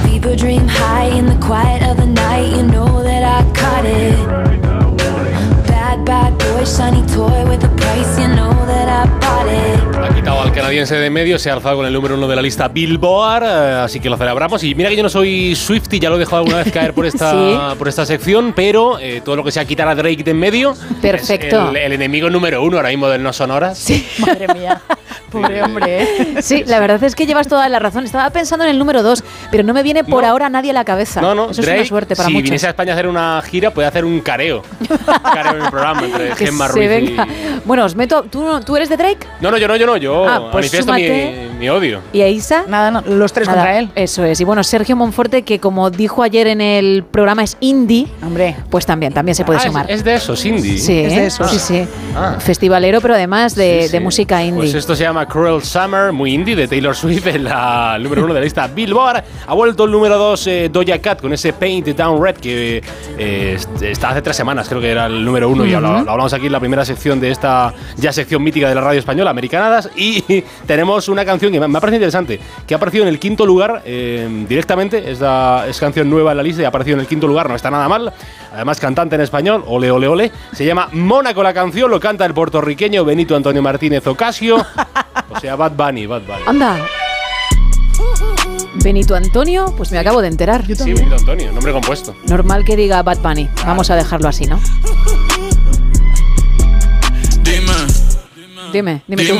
Ha 10.01 10.15
quitado 10.15 10.41
al 10.41 10.51
canadiense 10.51 10.95
de 10.95 11.05
en 11.07 11.13
medio, 11.13 11.37
se 11.39 11.49
ha 11.49 11.53
alzado 11.53 11.77
con 11.77 11.85
el 11.85 11.93
número 11.93 12.15
uno 12.15 12.27
de 12.27 12.35
la 12.35 12.41
lista 12.41 12.67
Billboard, 12.67 13.43
eh, 13.43 13.81
así 13.83 13.99
que 13.99 14.09
lo 14.09 14.17
celebramos. 14.17 14.63
Y 14.63 14.75
mira 14.75 14.89
que 14.89 14.95
yo 14.95 15.03
no 15.03 15.09
soy 15.09 15.55
Swifty, 15.55 15.99
ya 15.99 16.09
lo 16.09 16.15
he 16.15 16.19
dejado 16.19 16.37
alguna 16.37 16.57
vez 16.57 16.71
caer 16.71 16.93
por 16.93 17.05
esta, 17.05 17.31
Sí. 17.31 17.57
por 17.77 17.87
esta 17.87 18.05
sección, 18.05 18.53
pero 18.55 18.99
eh, 18.99 19.21
todo 19.23 19.35
lo 19.35 19.43
que 19.43 19.51
sea 19.51 19.65
quitar 19.65 19.87
a 19.87 19.95
Drake 19.95 20.23
de 20.23 20.31
en 20.31 20.37
medio 20.39 20.75
Perfecto. 21.01 21.63
es 21.63 21.69
el, 21.69 21.77
el 21.77 21.93
enemigo 21.93 22.29
número 22.29 22.61
uno 22.63 22.77
ahora 22.77 22.89
mismo 22.89 23.07
del 23.09 23.21
No 23.23 23.33
Sonoras. 23.33 23.77
Sí. 23.77 24.07
Madre 24.19 24.47
mía. 24.53 24.81
Pobre 25.31 25.61
hombre, 25.63 26.03
¿eh? 26.03 26.41
Sí, 26.41 26.63
la 26.65 26.79
verdad 26.79 27.03
es 27.03 27.15
que 27.15 27.27
llevas 27.27 27.47
toda 27.47 27.69
la 27.69 27.77
razón. 27.79 28.03
Estaba 28.03 28.29
pensando 28.31 28.65
en 28.65 28.71
el 28.71 28.79
número 28.79 29.03
2, 29.03 29.23
pero 29.51 29.63
no 29.63 29.73
me 29.75 29.83
viene 29.83 30.03
por 30.03 30.25
ahora 30.25 30.49
nadie 30.49 30.71
a 30.71 30.73
la 30.73 30.85
cabeza. 30.85 31.21
No, 31.21 31.35
no, 31.35 31.51
Eso 31.51 31.61
Drake, 31.61 31.81
es 31.81 31.91
una 31.91 31.99
suerte 31.99 32.15
para 32.15 32.27
si 32.27 32.33
muchos. 32.33 32.43
viniese 32.45 32.65
a 32.65 32.69
España 32.69 32.93
a 32.93 32.95
hacer 32.95 33.07
una 33.07 33.41
gira, 33.43 33.69
puede 33.71 33.87
hacer 33.87 34.05
un 34.05 34.21
careo. 34.21 34.63
Un 34.79 34.87
careo 35.33 35.55
en 35.57 35.61
el 35.65 35.69
programa 35.69 35.88
entre 35.97 36.29
Que 36.29 36.45
Gemma 36.47 36.67
se 36.67 36.73
Ruiz 36.73 36.85
y... 36.85 36.87
venga. 36.87 37.27
Bueno, 37.65 37.85
os 37.85 37.95
meto. 37.95 38.23
¿Tú, 38.23 38.43
¿Tú 38.65 38.75
eres 38.75 38.89
de 38.89 38.97
Drake? 38.97 39.27
No, 39.41 39.51
no, 39.51 39.57
yo 39.57 39.67
no, 39.67 39.75
yo 39.75 39.85
no, 39.85 39.97
yo 39.97 40.27
Ah, 40.27 40.49
pues 40.51 40.71
manifiesto 40.71 40.93
mi, 40.93 41.57
mi 41.59 41.69
odio. 41.69 42.01
¿Y 42.13 42.21
a 42.21 42.27
Isa? 42.29 42.63
Nada, 42.67 42.91
no, 42.91 43.01
los 43.01 43.33
tres 43.33 43.47
Nada, 43.47 43.59
contra 43.61 43.79
él. 43.79 43.89
Eso 43.95 44.23
es. 44.23 44.39
Y 44.41 44.43
bueno, 44.43 44.63
Sergio 44.63 44.95
Monforte, 44.95 45.41
que 45.43 45.59
como 45.59 45.89
dijo 45.89 46.23
ayer 46.23 46.47
en 46.47 46.61
el 46.61 47.03
programa 47.09 47.43
es 47.43 47.57
indie, 47.59 48.07
Hombre. 48.25 48.55
pues 48.69 48.85
también, 48.85 49.13
también 49.13 49.35
se 49.35 49.43
puede 49.45 49.59
Ah, 49.59 49.61
es- 49.63 49.67
sumar. 49.67 49.91
Es, 49.91 50.03
de 50.03 50.15
eso, 50.15 50.35
Cindy. 50.35 50.77
sí, 50.77 50.99
es 50.99 51.15
de 51.15 51.25
esos. 51.25 51.49
sí, 51.51 51.59
sí. 51.59 51.87
Ah. 52.15 52.35
Festivalero, 52.39 53.01
pero 53.01 53.13
además 53.15 53.55
de, 53.55 53.81
Sí, 53.81 53.87
sí. 53.87 53.91
de 53.93 53.99
música 53.99 54.43
indie. 54.43 54.61
Pues 54.63 54.73
esto 54.73 54.95
se 54.95 55.03
llama 55.03 55.25
Cruel 55.27 55.63
Summer, 55.63 56.11
muy 56.11 56.33
indie, 56.33 56.55
de 56.55 56.67
Taylor 56.67 56.95
Swift, 56.95 57.27
en 57.27 57.43
la 57.45 57.93
el 57.95 58.03
número 58.03 58.23
uno 58.23 58.33
de 58.33 58.39
la 58.39 58.43
lista 58.43 58.67
Billboard. 58.67 59.23
Ha 59.47 59.53
vuelto 59.53 59.85
el 59.85 59.91
número 59.91 60.17
dos 60.17 60.45
eh, 60.47 60.69
Doja 60.71 60.99
Cat 60.99 61.21
con 61.21 61.33
ese 61.33 61.53
Paint 61.53 61.87
Down 61.89 62.23
Red 62.23 62.35
que 62.37 62.81
eh, 63.17 63.53
est- 63.55 63.81
está 63.81 64.09
hace 64.09 64.21
tres 64.21 64.35
semanas, 64.37 64.67
creo 64.69 64.81
que 64.81 64.89
era 64.89 65.05
el 65.07 65.23
número 65.25 65.49
uno, 65.49 65.65
lo, 65.71 65.81
lo 65.81 66.11
hablamos 66.11 66.33
aquí 66.33 66.47
en 66.47 66.51
la 66.51 66.59
primera 66.59 66.85
sección 66.85 67.19
de 67.19 67.31
esta 67.31 67.73
ya 67.97 68.11
sección 68.11 68.43
mítica 68.43 68.69
de 68.69 68.75
la 68.75 68.81
radio 68.81 68.99
española, 68.99 69.29
Americanadas. 69.31 69.89
Y 69.95 70.43
tenemos 70.67 71.09
una 71.09 71.25
canción 71.25 71.51
que 71.51 71.59
me 71.59 71.65
ha 71.65 71.81
parecido 71.81 71.97
interesante, 71.97 72.39
que 72.65 72.73
ha 72.73 72.77
aparecido 72.77 73.03
en 73.03 73.09
el 73.09 73.19
quinto 73.19 73.45
lugar 73.45 73.81
eh, 73.85 74.45
directamente. 74.47 75.11
Es, 75.11 75.19
la, 75.19 75.65
es 75.67 75.79
canción 75.79 76.09
nueva 76.09 76.31
en 76.31 76.37
la 76.37 76.43
lista 76.43 76.61
y 76.61 76.65
ha 76.65 76.69
aparecido 76.69 76.95
en 76.95 77.01
el 77.01 77.07
quinto 77.07 77.27
lugar, 77.27 77.49
no 77.49 77.55
está 77.55 77.69
nada 77.69 77.87
mal. 77.87 78.13
Además, 78.53 78.79
cantante 78.79 79.15
en 79.15 79.21
español, 79.21 79.63
ole, 79.67 79.91
ole, 79.91 80.07
ole. 80.07 80.31
Se 80.53 80.65
llama 80.65 80.89
Mónaco 80.91 81.43
la 81.43 81.53
canción, 81.53 81.89
lo 81.91 81.99
canta 81.99 82.25
el 82.25 82.33
puertorriqueño 82.33 83.05
Benito 83.05 83.35
Antonio 83.35 83.61
Martínez 83.61 84.05
Ocasio. 84.07 84.57
O 85.29 85.39
sea, 85.39 85.55
Bad 85.55 85.73
Bunny, 85.73 86.05
Bad 86.05 86.21
Bunny. 86.21 86.43
Anda. 86.47 86.77
Benito 88.83 89.15
Antonio, 89.15 89.73
pues 89.75 89.91
me 89.91 89.99
acabo 89.99 90.21
de 90.21 90.27
enterar. 90.29 90.65
Sí, 90.65 90.93
Benito 90.93 91.15
Antonio, 91.15 91.51
nombre 91.51 91.73
compuesto. 91.73 92.15
Normal 92.25 92.63
que 92.63 92.75
diga 92.75 93.03
Bad 93.03 93.19
Bunny. 93.19 93.49
Vamos 93.65 93.89
a 93.89 93.95
dejarlo 93.95 94.29
así, 94.29 94.45
¿no? 94.45 94.59
Dime, 98.71 99.01
dime 99.07 99.23
tú. 99.25 99.33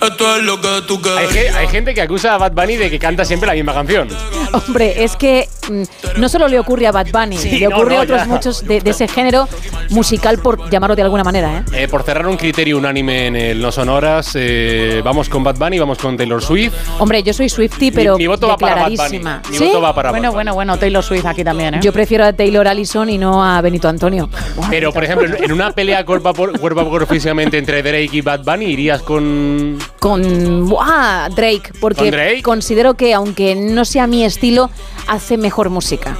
Esto 0.00 0.36
es 0.36 0.42
lo 0.42 0.60
que 0.60 0.68
tú 0.86 1.00
Hay, 1.16 1.26
querías. 1.28 1.52
ge- 1.54 1.58
hay 1.58 1.68
gente 1.68 1.94
que 1.94 2.02
acusa 2.02 2.34
a 2.34 2.38
Bad 2.38 2.52
Bunny 2.52 2.76
de 2.76 2.90
que 2.90 2.98
canta 2.98 3.24
siempre 3.24 3.46
la 3.46 3.54
misma 3.54 3.72
canción. 3.74 4.08
Hombre, 4.52 5.04
es 5.04 5.16
que 5.16 5.48
mm, 5.68 5.82
no 6.20 6.28
solo 6.28 6.48
le 6.48 6.58
ocurre 6.58 6.86
a 6.86 6.92
Bad 6.92 7.08
Bunny, 7.12 7.36
Sí, 7.36 7.58
le 7.58 7.66
ocurre 7.68 7.94
no, 7.94 8.00
a 8.00 8.04
otros 8.04 8.18
ya. 8.20 8.26
muchos 8.26 8.66
de, 8.66 8.80
de 8.80 8.90
ese 8.90 9.08
género 9.08 9.48
musical, 9.90 10.38
por 10.38 10.70
llamarlo 10.70 10.96
de 10.96 11.02
alguna 11.02 11.24
manera, 11.24 11.58
¿eh? 11.72 11.82
Eh, 11.84 11.88
por 11.88 12.02
cerrar 12.02 12.26
un 12.26 12.36
criterio 12.36 12.78
unánime 12.78 13.26
en 13.28 13.36
el 13.36 13.60
No 13.60 13.70
Sonoras, 13.72 14.32
eh, 14.34 15.00
vamos 15.04 15.28
con 15.28 15.44
Bad 15.44 15.56
Bunny, 15.56 15.78
vamos 15.78 15.98
con 15.98 16.16
Taylor 16.16 16.42
Swift. 16.42 16.72
Hombre, 16.98 17.22
yo 17.22 17.32
soy 17.32 17.48
Swifty, 17.48 17.90
pero 17.90 18.16
mi 18.16 18.26
voto 18.26 18.48
va 18.48 18.56
para 18.56 18.82
Bad 18.82 18.92
Bunny. 18.96 19.18
Mi 19.50 19.56
¿Sí? 19.58 19.64
voto 19.66 19.80
va 19.80 19.94
para 19.94 20.10
Bueno, 20.10 20.22
Bad 20.28 20.30
Bunny. 20.30 20.34
bueno, 20.34 20.54
bueno, 20.54 20.78
Taylor 20.78 21.02
Swift 21.02 21.26
aquí 21.26 21.44
también, 21.44 21.74
¿eh? 21.74 21.80
Yo 21.82 21.92
prefiero 21.92 22.24
a 22.24 22.32
Taylor 22.32 22.66
Allison 22.68 23.08
y 23.10 23.18
no 23.18 23.44
a 23.44 23.60
Benito 23.60 23.88
Antonio. 23.88 24.28
Pero, 24.70 24.92
por 24.92 25.04
ejemplo, 25.04 25.26
en- 25.36 25.52
una 25.52 25.70
pelea 25.72 26.04
cuerpo 26.04 26.28
a 26.30 26.34
por- 26.34 26.58
cuerpo 26.58 26.80
a 26.80 26.88
cuerpo 26.88 27.12
físicamente 27.14 27.58
entre 27.58 27.82
Drake 27.82 28.10
y 28.12 28.20
Bad 28.20 28.44
Bunny, 28.44 28.66
¿irías 28.66 29.02
con...? 29.02 29.78
Con 29.98 30.68
¡buah! 30.68 31.28
Drake, 31.30 31.72
porque 31.80 32.02
¿Con 32.02 32.10
Drake? 32.10 32.42
considero 32.42 32.94
que 32.94 33.14
aunque 33.14 33.54
no 33.54 33.84
sea 33.84 34.06
mi 34.06 34.24
estilo, 34.24 34.70
hace 35.08 35.36
mejor 35.36 35.70
música. 35.70 36.16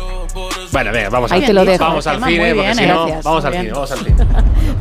Bueno, 0.73 0.93
venga, 0.93 1.09
vamos 1.11 1.31
Ahí 1.33 1.41
al 1.41 1.47
te 1.47 1.53
lo 1.53 1.61
cine. 1.63 1.73
dejo. 1.73 1.85
Vamos 1.85 2.07
al 2.07 2.25
cine, 2.25 2.55
porque 2.55 2.75
si 2.75 2.87
no, 2.87 3.07
vamos 3.23 3.45
al 3.45 3.53
cine, 3.53 3.71
vamos 3.73 3.93
al 3.93 3.99
cine. 3.99 4.15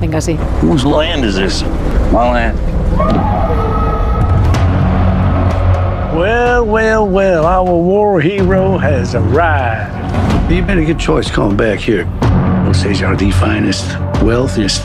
Venga, 0.02 0.22
sí. 0.22 0.38
Whose 0.64 0.86
land 0.88 1.24
is 1.24 1.36
this? 1.36 1.64
My 2.12 2.32
land. 2.32 2.58
Well, 6.16 6.66
well, 6.66 7.06
well, 7.08 7.46
our 7.46 7.64
war 7.66 8.22
hero 8.22 8.78
has 8.78 9.16
arrived. 9.16 9.92
You 10.50 10.64
made 10.64 10.78
a 10.78 10.86
good 10.86 11.00
choice 11.00 11.30
coming 11.30 11.58
back 11.58 11.80
here. 11.80 12.06
Osage 12.70 13.04
are 13.04 13.16
the 13.18 13.32
finest, 13.32 13.86
wealthiest, 14.24 14.82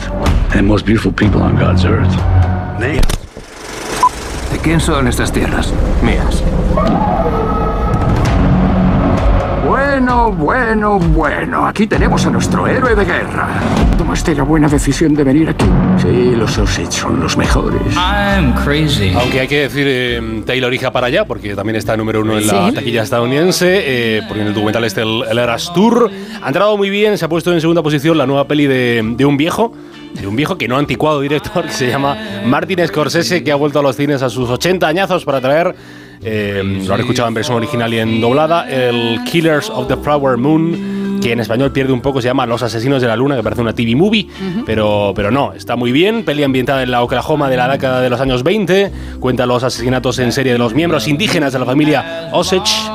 and 0.53 0.67
most 0.67 0.85
beautiful 0.85 1.11
people 1.13 1.41
on 1.41 1.55
God's 1.57 1.85
earth. 1.85 2.13
Man. 2.79 3.01
¿De 4.61 4.65
quién 4.65 4.79
son 4.79 5.07
estas 5.07 5.31
tierras? 5.31 5.73
Mías. 6.03 6.43
Bueno, 9.67 10.31
bueno, 10.31 10.99
bueno. 10.99 11.65
Aquí 11.65 11.87
tenemos 11.87 12.27
a 12.27 12.29
nuestro 12.29 12.67
héroe 12.67 12.93
de 12.93 13.03
guerra. 13.03 13.47
¿Tomaste 13.97 14.35
la 14.35 14.43
buena 14.43 14.67
decisión 14.67 15.15
de 15.15 15.23
venir 15.23 15.49
aquí? 15.49 15.65
Sí, 15.99 16.33
los 16.35 16.55
Osage 16.59 16.91
son 16.91 17.19
los 17.19 17.35
mejores. 17.37 17.81
I'm 17.95 18.53
crazy. 18.63 19.11
Aunque 19.15 19.39
hay 19.39 19.47
que 19.47 19.61
decir 19.61 19.85
eh, 19.89 20.43
Taylor 20.45 20.71
hija 20.71 20.91
para 20.91 21.07
allá, 21.07 21.25
porque 21.25 21.55
también 21.55 21.77
está 21.77 21.97
número 21.97 22.21
uno 22.21 22.37
en 22.37 22.45
la 22.45 22.69
Sí. 22.69 22.75
taquilla 22.75 23.01
estadounidense, 23.01 23.81
eh, 24.17 24.21
porque 24.27 24.41
en 24.41 24.47
el 24.49 24.53
documental 24.53 24.83
este 24.83 25.01
el, 25.01 25.23
el 25.27 25.39
Eras 25.39 25.71
Tour. 25.73 26.11
Ha 26.43 26.47
entrado 26.47 26.77
muy 26.77 26.91
bien, 26.91 27.17
se 27.17 27.25
ha 27.25 27.29
puesto 27.29 27.51
en 27.51 27.59
segunda 27.61 27.81
posición 27.81 28.15
la 28.15 28.27
nueva 28.27 28.47
peli 28.47 28.67
de, 28.67 29.01
de 29.17 29.25
un 29.25 29.37
viejo, 29.37 29.73
de 30.13 30.27
un 30.27 30.35
viejo 30.35 30.57
que 30.57 30.67
no 30.67 30.77
anticuado 30.77 31.21
director, 31.21 31.65
que 31.65 31.71
se 31.71 31.87
llama 31.87 32.17
Martin 32.45 32.85
Scorsese, 32.87 33.43
que 33.43 33.51
ha 33.51 33.55
vuelto 33.55 33.79
a 33.79 33.83
los 33.83 33.95
cines 33.95 34.21
a 34.21 34.29
sus 34.29 34.49
80 34.49 34.87
añazos 34.87 35.25
para 35.25 35.41
traer 35.41 35.75
eh, 36.23 36.61
lo 36.85 36.93
han 36.93 36.99
escuchado 36.99 37.27
en 37.27 37.33
versión 37.33 37.57
original 37.57 37.93
y 37.93 37.99
en 37.99 38.21
doblada. 38.21 38.69
El 38.69 39.23
Killers 39.23 39.69
of 39.69 39.87
the 39.87 39.97
Flower 39.97 40.37
Moon, 40.37 41.19
que 41.21 41.31
en 41.31 41.39
español 41.39 41.71
pierde 41.71 41.93
un 41.93 42.01
poco, 42.01 42.21
se 42.21 42.27
llama 42.27 42.45
Los 42.45 42.61
Asesinos 42.61 43.01
de 43.01 43.07
la 43.07 43.15
Luna, 43.15 43.35
que 43.35 43.43
parece 43.43 43.61
una 43.61 43.73
TV 43.73 43.95
movie, 43.95 44.27
pero, 44.65 45.13
pero 45.15 45.31
no, 45.31 45.53
está 45.53 45.75
muy 45.75 45.91
bien. 45.91 46.23
Peli 46.23 46.43
ambientada 46.43 46.83
en 46.83 46.91
la 46.91 47.01
Oklahoma 47.01 47.49
de 47.49 47.57
la 47.57 47.67
década 47.67 48.01
de 48.01 48.09
los 48.09 48.21
años 48.21 48.43
20, 48.43 48.91
cuenta 49.19 49.45
los 49.45 49.63
asesinatos 49.63 50.19
en 50.19 50.31
serie 50.31 50.53
de 50.53 50.59
los 50.59 50.73
miembros 50.75 51.07
indígenas 51.07 51.53
de 51.53 51.59
la 51.59 51.65
familia 51.65 52.29
Osage. 52.33 52.89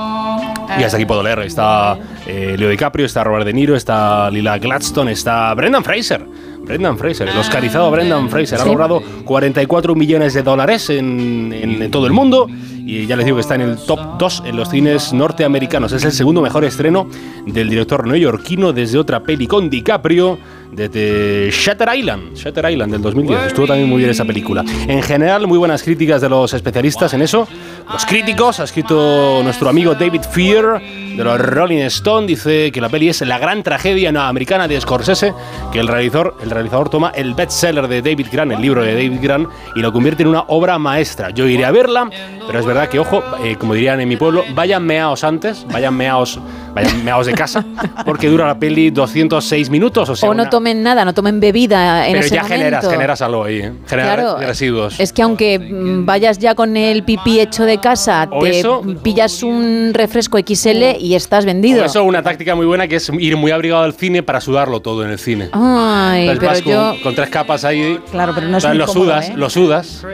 Y 0.78 0.82
hasta 0.82 0.97
aquí 0.97 1.06
puedo 1.06 1.22
leer. 1.22 1.40
Está 1.40 1.97
eh, 2.26 2.55
Leo 2.59 2.68
DiCaprio, 2.68 3.06
está 3.06 3.24
Robert 3.24 3.47
De 3.47 3.52
Niro, 3.52 3.76
está 3.76 4.30
Lila 4.30 4.59
Gladstone, 4.59 5.12
está 5.12 5.55
Brendan 5.55 5.82
Fraser. 5.82 6.24
Brendan 6.66 6.98
Fraser, 6.98 7.28
el 7.28 7.36
oscarizado 7.38 7.90
Brendan 7.90 8.28
Fraser. 8.28 8.59
Ha 8.59 8.62
Sí. 8.64 8.68
logrado 8.68 9.02
44 9.24 9.94
millones 9.94 10.34
de 10.34 10.43
dólares 10.43 10.90
en, 10.90 11.52
en- 11.52 11.80
en 11.82 11.90
todo 11.90 12.06
el 12.06 12.12
mundo. 12.12 12.48
Y 12.88 13.06
ya 13.06 13.16
les 13.16 13.24
digo 13.24 13.36
que 13.36 13.40
está 13.40 13.55
en 13.56 13.62
el 13.62 13.76
top 13.78 13.98
2 14.18 14.43
en 14.47 14.56
los 14.56 14.68
cines 14.70 15.12
norteamericanos. 15.12 15.93
Es 15.93 16.05
el 16.05 16.12
segundo 16.12 16.40
mejor 16.40 16.64
estreno 16.64 17.09
del 17.47 17.68
director 17.68 18.06
neoyorquino 18.06 18.72
desde 18.72 18.98
otra 18.98 19.20
peli 19.24 19.47
con 19.48 19.68
DiCaprio, 19.70 20.38
desde 20.72 21.51
Shutter 21.51 21.88
Island. 21.94 22.34
Shutter 22.34 22.70
Island 22.70 22.93
del 22.93 23.02
2010. 23.02 23.47
Estuvo 23.48 23.66
también 23.66 23.88
muy 23.88 23.98
bien 23.98 24.10
esa 24.10 24.24
película. 24.24 24.64
En 24.86 25.02
general, 25.02 25.47
muy 25.47 25.59
buenas 25.59 25.82
críticas 25.82 26.20
de 26.20 26.28
los 26.28 26.52
especialistas 26.52 27.14
en 27.14 27.22
eso. 27.22 27.47
Los 27.90 28.05
críticos, 28.05 28.60
ha 28.60 28.64
escrito 28.64 29.40
nuestro 29.43 29.68
amigo 29.68 29.94
David 29.94 30.22
Fear 30.22 30.80
de 31.16 31.24
los 31.24 31.40
Rolling 31.40 31.82
Stone, 31.84 32.26
dice 32.26 32.70
que 32.70 32.80
la 32.80 32.88
peli 32.88 33.09
es 33.09 33.22
la 33.22 33.38
gran 33.38 33.62
tragedia 33.62 34.12
no 34.12 34.20
americana 34.20 34.68
de 34.68 34.78
Scorsese, 34.80 35.32
que 35.72 35.80
el 35.80 35.88
realizador, 35.88 36.36
el 36.43 36.51
realizador 36.51 36.90
toma 36.90 37.12
el 37.14 37.34
bestseller 37.34 37.88
de 37.88 38.02
David 38.02 38.26
Grant, 38.30 38.52
el 38.52 38.60
libro 38.60 38.82
de 38.82 38.93
David 38.93 39.18
Grant, 39.22 39.48
y 39.74 39.80
lo 39.80 39.93
convierte 39.93 40.24
en 40.24 40.28
una 40.28 40.43
obra 40.48 40.78
maestra. 40.78 41.30
Yo 41.30 41.47
iré 41.47 41.64
a 41.64 41.70
verla, 41.70 42.10
pero 42.47 42.59
es 42.59 42.66
verdad 42.66 42.88
que, 42.88 42.98
ojo, 42.98 43.22
eh, 43.43 43.56
como 43.56 43.74
dirían 43.74 44.01
en 44.01 44.09
mi 44.09 44.16
pueblo, 44.16 44.44
vayan 44.55 44.84
meaos 44.84 45.24
antes, 45.24 45.66
vayan 45.72 45.94
meaos, 45.94 46.38
vayan 46.77 47.03
meaos 47.05 47.27
de 47.27 47.32
casa, 47.32 47.65
porque 48.05 48.28
dura 48.28 48.47
la 48.47 48.59
peli 48.59 48.90
206 48.90 49.70
minutos, 49.70 50.09
o 50.11 50.15
sea, 50.16 50.28
O 50.28 50.35
no 50.35 50.43
una- 50.43 50.51
tomen 50.51 50.82
nada, 50.82 51.05
no 51.07 51.15
tomen 51.15 51.40
bebida 51.40 52.07
en 52.07 52.12
pero 52.12 52.24
ese 52.27 52.35
ya 52.35 52.43
momento. 52.43 52.59
generas, 52.65 52.89
generas 52.89 53.23
algo 53.23 53.44
ahí, 53.44 53.59
¿eh? 53.61 53.73
generas 53.89 54.15
Claro, 54.15 54.36
residuos. 54.39 55.01
Es 55.01 55.12
que 55.12 55.23
aunque 55.23 55.59
vayas 56.05 56.39
ya 56.39 56.55
con 56.55 56.77
el 56.77 57.03
pipí 57.03 57.40
hecho 57.40 57.65
de 57.65 57.78
casa, 57.78 58.28
O 58.31 58.43
te 58.44 58.61
eso- 58.61 58.82
pillas 59.03 59.43
un 59.43 59.93
refresco 59.94 60.39
XL 60.39 60.97
y 61.01 61.15
estás 61.15 61.47
vendido. 61.47 61.78
Por 61.78 61.86
eso 61.86 62.05
una 62.05 62.23
táctica 62.23 62.55
muy 62.55 62.66
buena 62.66 62.86
que 62.86 62.97
es 62.97 63.11
ir 63.19 63.36
muy 63.39 63.51
abrigado 63.53 63.82
al 63.82 63.94
cine 63.94 64.23
para 64.23 64.40
sudarlo 64.43 64.81
todo 64.81 65.03
en 65.05 65.11
el 65.11 65.19
cine. 65.19 65.48
Ay, 65.53 66.28
Entonces 66.28 66.39
pero 66.39 66.51
vas 66.51 66.62
con, 66.62 66.97
yo... 66.98 67.03
con 67.03 67.15
tres 67.15 67.31
capas 67.31 67.65
ahí. 67.65 67.98
Claro, 68.11 68.32
pero 68.35 68.48
no 68.48 68.59
es 68.59 68.65
Entonces 68.65 68.69
muy 68.70 68.78
lo 68.78 68.86
cómodo, 68.86 69.05
sudas, 69.05 69.28
¿eh? 69.31 69.32
lo 69.36 69.51
sudas. 69.51 70.05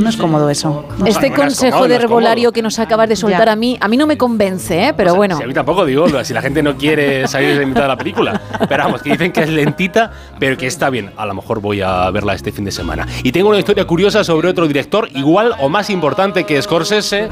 No 0.00 0.08
es 0.08 0.16
cómodo 0.16 0.48
eso. 0.50 0.84
Este 1.06 1.30
no 1.30 1.36
consejo 1.36 1.72
cómodo, 1.72 1.88
de 1.88 1.94
herbolario 1.96 2.44
cómodo. 2.44 2.52
que 2.52 2.62
nos 2.62 2.78
acabas 2.78 3.08
de 3.08 3.16
soltar 3.16 3.46
Ya. 3.46 3.52
a 3.52 3.56
mí, 3.56 3.76
a 3.80 3.86
mí 3.88 3.96
no 3.96 4.06
me 4.06 4.16
convence, 4.16 4.88
¿eh? 4.88 4.94
pero 4.96 5.14
bueno. 5.14 5.36
Si 5.36 5.42
a 5.42 5.46
mí 5.46 5.54
tampoco 5.54 5.84
digo, 5.84 6.06
si 6.24 6.32
la 6.32 6.42
gente 6.42 6.62
no 6.62 6.76
quiere 6.76 7.28
salir 7.28 7.58
de 7.58 7.66
mitad 7.66 7.82
de 7.82 7.88
la 7.88 7.96
película. 7.96 8.40
Pero 8.68 8.84
vamos, 8.84 9.02
que 9.02 9.10
dicen 9.10 9.30
que 9.32 9.42
es 9.42 9.48
lentita, 9.50 10.10
pero 10.38 10.56
que 10.56 10.66
está 10.66 10.90
bien. 10.90 11.12
A 11.16 11.26
lo 11.26 11.34
mejor 11.34 11.60
voy 11.60 11.82
a 11.82 12.10
verla 12.10 12.34
este 12.34 12.50
fin 12.52 12.64
de 12.64 12.72
semana. 12.72 13.06
Y 13.22 13.32
tengo 13.32 13.50
una 13.50 13.58
historia 13.58 13.86
curiosa 13.86 14.24
sobre 14.24 14.48
otro 14.48 14.66
director, 14.66 15.08
igual 15.14 15.54
o 15.60 15.68
más 15.68 15.90
importante 15.90 16.44
que 16.44 16.60
Scorsese. 16.62 17.28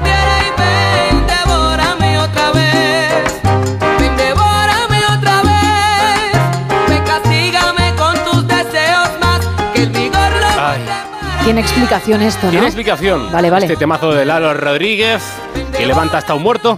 Tiene 11.49 11.61
explicación 11.61 12.21
esto, 12.21 12.45
¿no? 12.45 12.51
Tiene 12.51 12.67
explicación. 12.67 13.31
Vale, 13.31 13.49
vale. 13.49 13.65
Este 13.65 13.75
temazo 13.75 14.11
de 14.13 14.23
Lalo 14.23 14.53
Rodríguez, 14.53 15.23
que 15.75 15.83
levanta 15.87 16.19
hasta 16.19 16.35
un 16.35 16.43
muerto. 16.43 16.77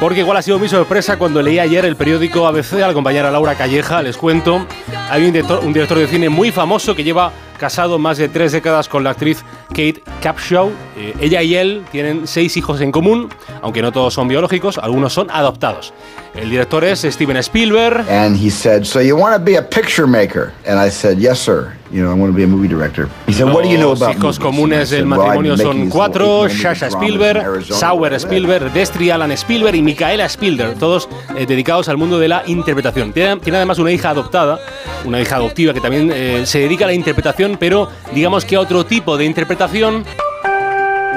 Porque 0.00 0.20
igual 0.20 0.36
ha 0.36 0.42
sido 0.42 0.58
mi 0.58 0.68
sorpresa 0.68 1.16
cuando 1.16 1.40
leí 1.40 1.58
ayer 1.58 1.86
el 1.86 1.96
periódico 1.96 2.46
ABC 2.46 2.74
al 2.74 2.90
acompañar 2.90 3.24
a 3.24 3.30
Laura 3.30 3.54
Calleja, 3.54 4.02
les 4.02 4.18
cuento. 4.18 4.66
Hay 5.08 5.24
un 5.24 5.32
director, 5.32 5.64
un 5.64 5.72
director 5.72 5.96
de 5.96 6.06
cine 6.08 6.28
muy 6.28 6.52
famoso 6.52 6.94
que 6.94 7.04
lleva 7.04 7.32
casado 7.62 7.96
más 7.96 8.18
de 8.18 8.28
tres 8.28 8.50
décadas 8.50 8.88
con 8.88 9.04
la 9.04 9.10
actriz 9.10 9.44
Kate 9.68 10.02
Capshaw. 10.20 10.72
Eh, 10.96 11.14
ella 11.20 11.42
y 11.42 11.54
él 11.54 11.84
tienen 11.92 12.26
seis 12.26 12.56
hijos 12.56 12.80
en 12.80 12.90
común, 12.90 13.28
aunque 13.62 13.82
no 13.82 13.92
todos 13.92 14.14
son 14.14 14.26
biológicos, 14.26 14.78
algunos 14.78 15.12
son 15.12 15.30
adoptados. 15.30 15.94
El 16.34 16.50
director 16.50 16.82
es 16.82 17.02
Steven 17.02 17.36
Spielberg. 17.36 18.04
And 18.08 18.36
he 18.36 18.50
said, 18.50 18.84
So 18.84 19.00
you 19.00 19.16
want 19.16 19.36
to 19.36 19.38
be 19.38 19.56
a 19.56 19.62
picture 19.62 20.08
maker? 20.08 20.52
And 20.66 20.84
I 20.84 20.90
said, 20.90 21.18
Yes, 21.18 21.38
sir. 21.38 21.76
You 21.92 22.02
know, 22.02 22.10
I 22.10 22.14
want 22.14 22.32
to 22.32 22.36
be 22.36 22.42
a 22.42 22.46
movie 22.46 22.68
director. 22.68 23.06
He 23.26 23.34
said, 23.34 23.52
What 23.52 23.64
do 23.64 23.68
you 23.68 23.76
know 23.76 23.90
Los 23.90 24.00
about 24.00 24.16
hijos 24.16 24.38
movies? 24.38 24.38
comunes 24.38 24.90
del 24.90 25.00
said, 25.00 25.10
"Well, 25.10 25.20
I've 25.20 25.26
matrimonio 25.26 25.56
son 25.58 25.90
cuatro, 25.90 26.46
in 26.46 26.90
Spielberg, 26.90 27.64
Sauer 27.66 28.00
where 28.00 28.14
I 28.14 28.16
live." 28.16 28.20
Spielberg, 28.22 28.72
Destry 28.72 29.10
Alan 29.10 29.30
Spielberg 29.32 29.76
y 29.76 29.82
Micaela 29.82 30.24
Spielberg, 30.24 30.78
todos 30.78 31.06
eh, 31.36 31.44
dedicados 31.44 31.90
al 31.90 31.98
mundo 31.98 32.18
de 32.18 32.28
la 32.28 32.44
interpretación. 32.46 33.12
Tiene, 33.12 33.36
tiene 33.40 33.58
además 33.58 33.78
una 33.78 33.92
hija 33.92 34.08
adoptada, 34.08 34.58
una 35.04 35.20
hija 35.20 35.36
adoptiva 35.36 35.74
que 35.74 35.80
también 35.80 36.10
eh, 36.14 36.46
se 36.46 36.60
dedica 36.60 36.86
a 36.86 36.88
la 36.88 36.94
interpretación, 36.94 37.51
pero 37.58 37.88
digamos 38.14 38.44
que 38.44 38.56
a 38.56 38.60
otro 38.60 38.86
tipo 38.86 39.16
de 39.16 39.24
interpretación. 39.24 40.04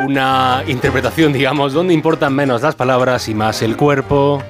Una 0.06 0.64
interpretación, 0.68 1.34
digamos, 1.34 1.74
donde 1.74 1.94
importan 1.94 2.34
menos 2.34 2.62
las 2.62 2.76
palabras 2.76 3.28
y 3.30 3.34
más 3.34 3.62
el 3.62 3.78
cuerpo. 3.78 4.44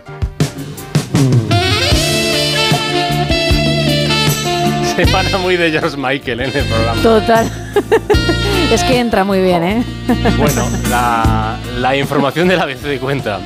Semana 4.95 5.37
muy 5.37 5.57
de 5.57 5.71
George 5.71 5.97
Michael 5.97 6.41
en 6.41 6.55
el 6.55 6.65
programa. 6.65 7.01
Total. 7.01 7.51
es 8.71 8.83
que 8.83 8.99
entra 8.99 9.23
muy 9.23 9.41
bien, 9.41 9.63
¿eh? 9.63 9.83
Bueno, 10.37 10.67
la, 10.89 11.57
la 11.77 11.95
información 11.95 12.47
de 12.47 12.57
la 12.57 12.65
de 12.65 12.99
cuenta 12.99 13.39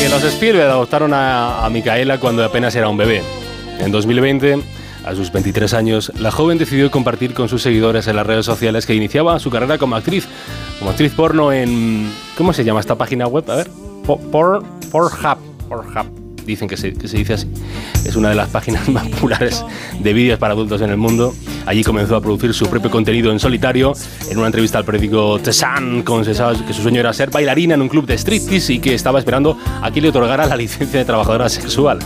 que 0.00 0.08
los 0.08 0.22
Spielberg 0.24 0.70
adoptaron 0.70 1.12
a, 1.12 1.64
a 1.64 1.70
Micaela 1.70 2.18
cuando 2.18 2.44
apenas 2.44 2.74
era 2.74 2.88
un 2.88 2.96
bebé. 2.96 3.22
En 3.78 3.92
2020, 3.92 4.58
a 5.04 5.14
sus 5.14 5.32
23 5.32 5.72
años, 5.74 6.12
la 6.18 6.30
joven 6.30 6.58
decidió 6.58 6.90
compartir 6.90 7.34
con 7.34 7.48
sus 7.48 7.62
seguidores 7.62 8.06
en 8.06 8.16
las 8.16 8.26
redes 8.26 8.44
sociales 8.46 8.86
que 8.86 8.94
iniciaba 8.94 9.38
su 9.38 9.50
carrera 9.50 9.78
como 9.78 9.96
actriz, 9.96 10.26
como 10.78 10.90
actriz 10.90 11.12
porno 11.14 11.52
en... 11.52 12.10
¿Cómo 12.36 12.52
se 12.52 12.64
llama 12.64 12.80
esta 12.80 12.94
página 12.96 13.26
web? 13.26 13.50
A 13.50 13.56
ver. 13.56 13.70
Po- 14.06 14.18
Por, 14.20 14.62
Pornhub. 14.90 15.38
Pornhub. 15.68 16.29
Dicen 16.50 16.66
que 16.66 16.76
se, 16.76 16.92
que 16.94 17.06
se 17.06 17.16
dice 17.16 17.34
así. 17.34 17.46
Es 18.04 18.16
una 18.16 18.30
de 18.30 18.34
las 18.34 18.48
páginas 18.48 18.88
más 18.88 19.06
populares 19.06 19.64
de 20.00 20.12
vídeos 20.12 20.36
para 20.40 20.54
adultos 20.54 20.80
en 20.82 20.90
el 20.90 20.96
mundo. 20.96 21.32
Allí 21.64 21.84
comenzó 21.84 22.16
a 22.16 22.20
producir 22.20 22.52
su 22.52 22.66
propio 22.66 22.90
contenido 22.90 23.30
en 23.30 23.38
solitario. 23.38 23.92
En 24.28 24.38
una 24.38 24.48
entrevista 24.48 24.78
al 24.78 24.84
periódico 24.84 25.38
The 25.38 25.52
Sun, 25.52 26.02
confesaba 26.02 26.54
que 26.66 26.72
su 26.72 26.82
sueño 26.82 26.98
era 26.98 27.12
ser 27.12 27.30
bailarina 27.30 27.74
en 27.74 27.82
un 27.82 27.88
club 27.88 28.04
de 28.04 28.18
striptease 28.18 28.72
y 28.74 28.78
que 28.80 28.94
estaba 28.94 29.20
esperando 29.20 29.56
a 29.80 29.92
que 29.92 30.00
le 30.00 30.08
otorgara 30.08 30.44
la 30.46 30.56
licencia 30.56 30.98
de 30.98 31.04
trabajadora 31.04 31.48
sexual. 31.48 32.00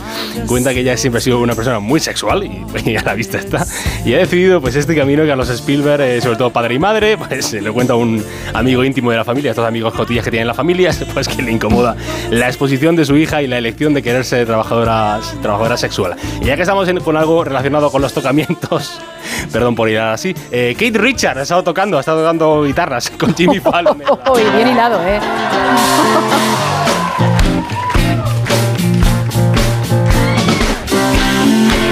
Cuenta 0.45 0.75
que 0.75 0.81
ella 0.81 0.95
siempre 0.95 1.17
ha 1.17 1.21
sido 1.21 1.39
una 1.39 1.55
persona 1.55 1.79
muy 1.79 1.99
sexual 1.99 2.43
y, 2.43 2.63
y 2.91 2.95
a 2.95 3.01
la 3.01 3.15
vista 3.15 3.39
está. 3.39 3.65
Y 4.05 4.13
ha 4.13 4.19
decidido 4.19 4.61
pues 4.61 4.75
este 4.75 4.95
camino 4.95 5.23
que 5.23 5.31
a 5.31 5.35
los 5.35 5.49
Spielberg, 5.49 6.01
eh, 6.01 6.21
sobre 6.21 6.37
todo 6.37 6.51
padre 6.51 6.75
y 6.75 6.79
madre, 6.79 7.17
pues 7.17 7.51
eh, 7.53 7.61
le 7.61 7.71
cuenta 7.71 7.95
un 7.95 8.23
amigo 8.53 8.83
íntimo 8.83 9.09
de 9.09 9.17
la 9.17 9.25
familia, 9.25 9.51
estos 9.51 9.65
amigos 9.65 9.93
cotillas 9.95 10.23
que 10.23 10.29
tienen 10.29 10.47
la 10.47 10.53
familia, 10.53 10.91
pues 11.13 11.27
que 11.27 11.41
le 11.41 11.51
incomoda 11.51 11.95
la 12.29 12.47
exposición 12.47 12.95
de 12.95 13.05
su 13.05 13.17
hija 13.17 13.41
y 13.41 13.47
la 13.47 13.57
elección 13.57 13.93
de 13.93 14.03
quererse 14.35 14.45
trabajadora, 14.45 15.19
trabajadora 15.41 15.77
sexual. 15.77 16.15
Y 16.41 16.45
ya 16.45 16.55
que 16.55 16.61
estamos 16.63 16.87
en- 16.89 16.99
con 16.99 17.15
algo 17.17 17.43
relacionado 17.43 17.89
con 17.91 18.01
los 18.01 18.13
tocamientos, 18.13 18.99
perdón 19.51 19.75
por 19.75 19.89
ir 19.89 19.99
así, 19.99 20.35
eh, 20.51 20.75
Kate 20.77 20.97
Richard 20.97 21.37
ha 21.39 21.43
estado 21.43 21.63
tocando, 21.63 21.97
ha 21.97 22.01
estado 22.01 22.23
dando 22.23 22.63
guitarras 22.63 23.09
con 23.11 23.33
Jimmy 23.35 23.59
Fallon. 23.59 24.01
Uy, 24.33 24.41
bien 24.55 24.67
hilado, 24.69 24.99
¿eh? 25.05 25.19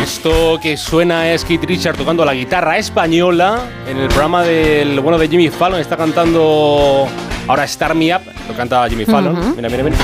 Esto 0.03 0.59
que 0.61 0.77
suena 0.77 1.31
es 1.31 1.43
Keith 1.45 1.63
Richard 1.63 1.97
tocando 1.97 2.23
la 2.25 2.33
guitarra 2.33 2.77
española 2.77 3.61
en 3.87 3.97
el 3.97 4.07
programa 4.07 4.43
del 4.43 4.99
bueno 4.99 5.17
de 5.17 5.27
Jimmy 5.27 5.49
Fallon. 5.49 5.79
Está 5.79 5.97
cantando 5.97 7.07
ahora 7.47 7.63
Star 7.65 7.95
Me 7.95 8.13
Up, 8.15 8.21
lo 8.47 8.53
canta 8.55 8.87
Jimmy 8.89 9.05
Fallon. 9.05 9.37
Ujú. 9.37 9.53
Mira, 9.55 9.69
mira, 9.69 9.83
mira. 9.83 9.95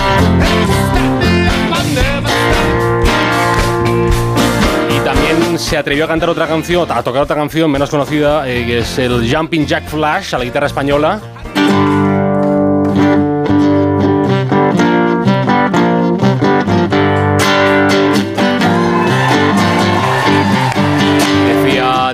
Se 5.60 5.78
atrevió 5.78 6.06
a 6.06 6.08
cantar 6.08 6.30
otra 6.30 6.48
canción, 6.48 6.90
a 6.90 7.04
tocar 7.04 7.22
otra 7.22 7.36
canción 7.36 7.70
menos 7.70 7.90
conocida, 7.90 8.50
eh, 8.50 8.66
que 8.66 8.80
es 8.80 8.98
el 8.98 9.30
Jumping 9.32 9.68
Jack 9.68 9.88
Flash 9.88 10.34
a 10.34 10.38
la 10.40 10.46
guitarra 10.46 10.68
española. 10.68 11.20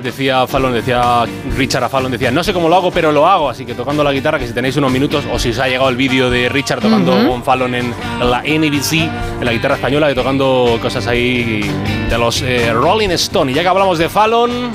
decía 0.16 0.46
Fallon, 0.46 0.72
decía 0.72 1.24
Richard 1.56 1.84
a 1.84 1.88
Fallon, 1.88 2.10
decía, 2.12 2.30
no 2.30 2.42
sé 2.42 2.52
cómo 2.52 2.68
lo 2.68 2.76
hago, 2.76 2.90
pero 2.90 3.12
lo 3.12 3.26
hago. 3.26 3.48
Así 3.50 3.64
que 3.64 3.74
tocando 3.74 4.02
la 4.02 4.12
guitarra, 4.12 4.38
que 4.38 4.46
si 4.46 4.52
tenéis 4.52 4.76
unos 4.76 4.90
minutos, 4.90 5.24
o 5.32 5.38
si 5.38 5.50
os 5.50 5.58
ha 5.58 5.68
llegado 5.68 5.88
el 5.88 5.96
vídeo 5.96 6.30
de 6.30 6.48
Richard 6.48 6.80
tocando 6.80 7.14
Ujú. 7.16 7.28
con 7.28 7.44
Fallon 7.44 7.74
en 7.74 7.94
la 8.20 8.40
NBC, 8.42 8.92
en 9.40 9.44
la 9.44 9.52
guitarra 9.52 9.76
española, 9.76 10.10
y 10.10 10.14
tocando 10.14 10.78
cosas 10.82 11.06
ahí 11.06 11.60
de 12.10 12.18
los 12.18 12.42
eh, 12.42 12.72
Rolling 12.72 13.10
Stone. 13.10 13.52
Y 13.52 13.54
ya 13.54 13.62
que 13.62 13.68
hablamos 13.68 13.98
de 13.98 14.08
Fallon, 14.08 14.72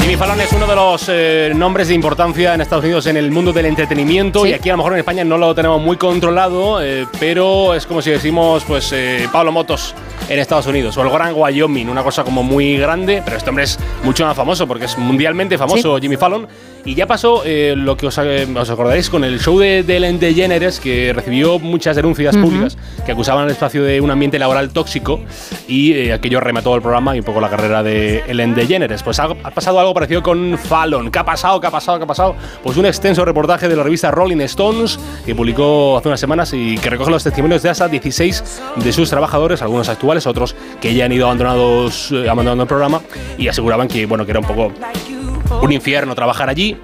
Jimmy 0.00 0.16
Fallon 0.16 0.40
es 0.40 0.52
uno 0.52 0.66
de 0.66 0.74
los 0.76 1.04
eh, 1.08 1.52
nombres 1.54 1.88
de 1.88 1.94
importancia 1.94 2.54
en 2.54 2.60
Estados 2.60 2.84
Unidos 2.84 3.06
en 3.06 3.16
el 3.16 3.30
mundo 3.30 3.52
del 3.52 3.66
entretenimiento 3.66 4.44
Sí. 4.44 4.50
y 4.50 4.52
aquí 4.52 4.68
a 4.68 4.72
lo 4.72 4.78
mejor 4.78 4.92
en 4.92 4.98
España 5.00 5.24
no 5.24 5.36
lo 5.36 5.54
tenemos 5.54 5.80
muy 5.82 5.96
controlado, 5.96 6.82
eh, 6.82 7.06
pero 7.18 7.74
es 7.74 7.86
como 7.86 8.00
si 8.02 8.10
decimos 8.10 8.64
pues 8.64 8.92
eh, 8.92 9.28
Pablo 9.32 9.52
Motos 9.52 9.94
en 10.28 10.38
Estados 10.38 10.66
Unidos 10.66 10.96
o 10.96 11.02
el 11.02 11.10
Gran 11.10 11.32
Wyoming, 11.34 11.88
una 11.88 12.02
cosa 12.02 12.22
como 12.24 12.42
muy 12.42 12.76
grande, 12.76 13.22
pero 13.24 13.36
este 13.36 13.50
hombre 13.50 13.64
es 13.64 13.78
mucho 14.04 14.24
más 14.24 14.36
famoso 14.36 14.66
porque 14.66 14.84
es 14.84 14.96
mundialmente 14.96 15.58
famoso 15.58 15.98
Jimmy 15.98 16.16
Fallon 16.16 16.46
y 16.86 16.94
ya 16.94 17.06
pasó 17.06 17.42
eh, 17.44 17.74
lo 17.76 17.96
que 17.96 18.06
os, 18.06 18.16
eh, 18.18 18.46
os 18.56 18.70
acordaréis 18.70 19.10
con 19.10 19.24
el 19.24 19.40
show 19.40 19.58
de, 19.58 19.82
de 19.82 19.96
Ellen 19.96 20.20
DeGeneres 20.20 20.78
que 20.78 21.12
recibió 21.12 21.58
muchas 21.58 21.96
denuncias 21.96 22.36
Ujú. 22.36 22.46
públicas 22.46 22.78
que 23.04 23.12
acusaban 23.12 23.44
al 23.44 23.50
espacio 23.50 23.82
de 23.82 24.00
un 24.00 24.10
ambiente 24.10 24.38
laboral 24.38 24.70
tóxico 24.70 25.20
y 25.66 25.92
eh, 25.92 26.12
aquello 26.12 26.38
remató 26.40 26.74
el 26.76 26.82
programa 26.82 27.16
y 27.16 27.18
un 27.18 27.24
poco 27.24 27.40
la 27.40 27.50
carrera 27.50 27.82
de 27.82 28.22
Ellen 28.28 28.54
DeGeneres. 28.54 29.02
Pues 29.02 29.18
ha, 29.18 29.24
ha 29.24 29.50
pasado 29.50 29.80
algo 29.80 29.92
parecido 29.94 30.22
con 30.22 30.56
Fallon. 30.56 31.10
¿Qué 31.10 31.18
ha 31.18 31.24
pasado? 31.24 31.60
¿Qué 31.60 31.66
ha 31.66 31.70
pasado? 31.72 31.98
¿Qué 31.98 32.04
ha 32.04 32.06
pasado? 32.06 32.36
Pues 32.62 32.76
un 32.76 32.86
extenso 32.86 33.24
reportaje 33.24 33.68
de 33.68 33.74
la 33.74 33.82
revista 33.82 34.12
Rolling 34.12 34.40
Stones 34.42 34.98
que 35.24 35.34
publicó 35.34 35.98
hace 35.98 36.06
unas 36.08 36.20
semanas 36.20 36.52
y 36.52 36.78
que 36.78 36.88
recoge 36.88 37.10
los 37.10 37.24
testimonios 37.24 37.62
de 37.62 37.70
hasta 37.70 37.88
16 37.88 38.62
de 38.76 38.92
sus 38.92 39.10
trabajadores, 39.10 39.60
algunos 39.60 39.88
actuales, 39.88 40.26
otros 40.26 40.54
que 40.80 40.94
ya 40.94 41.06
han 41.06 41.12
ido 41.12 41.26
abandonados, 41.26 42.12
eh, 42.12 42.28
abandonando 42.28 42.62
el 42.62 42.68
programa 42.68 43.00
y 43.36 43.48
aseguraban 43.48 43.88
que, 43.88 44.06
bueno, 44.06 44.24
que 44.24 44.30
era 44.30 44.40
un 44.40 44.46
poco 44.46 44.72
un 45.62 45.72
infierno 45.72 46.14
trabajar 46.14 46.48
allí 46.48 46.76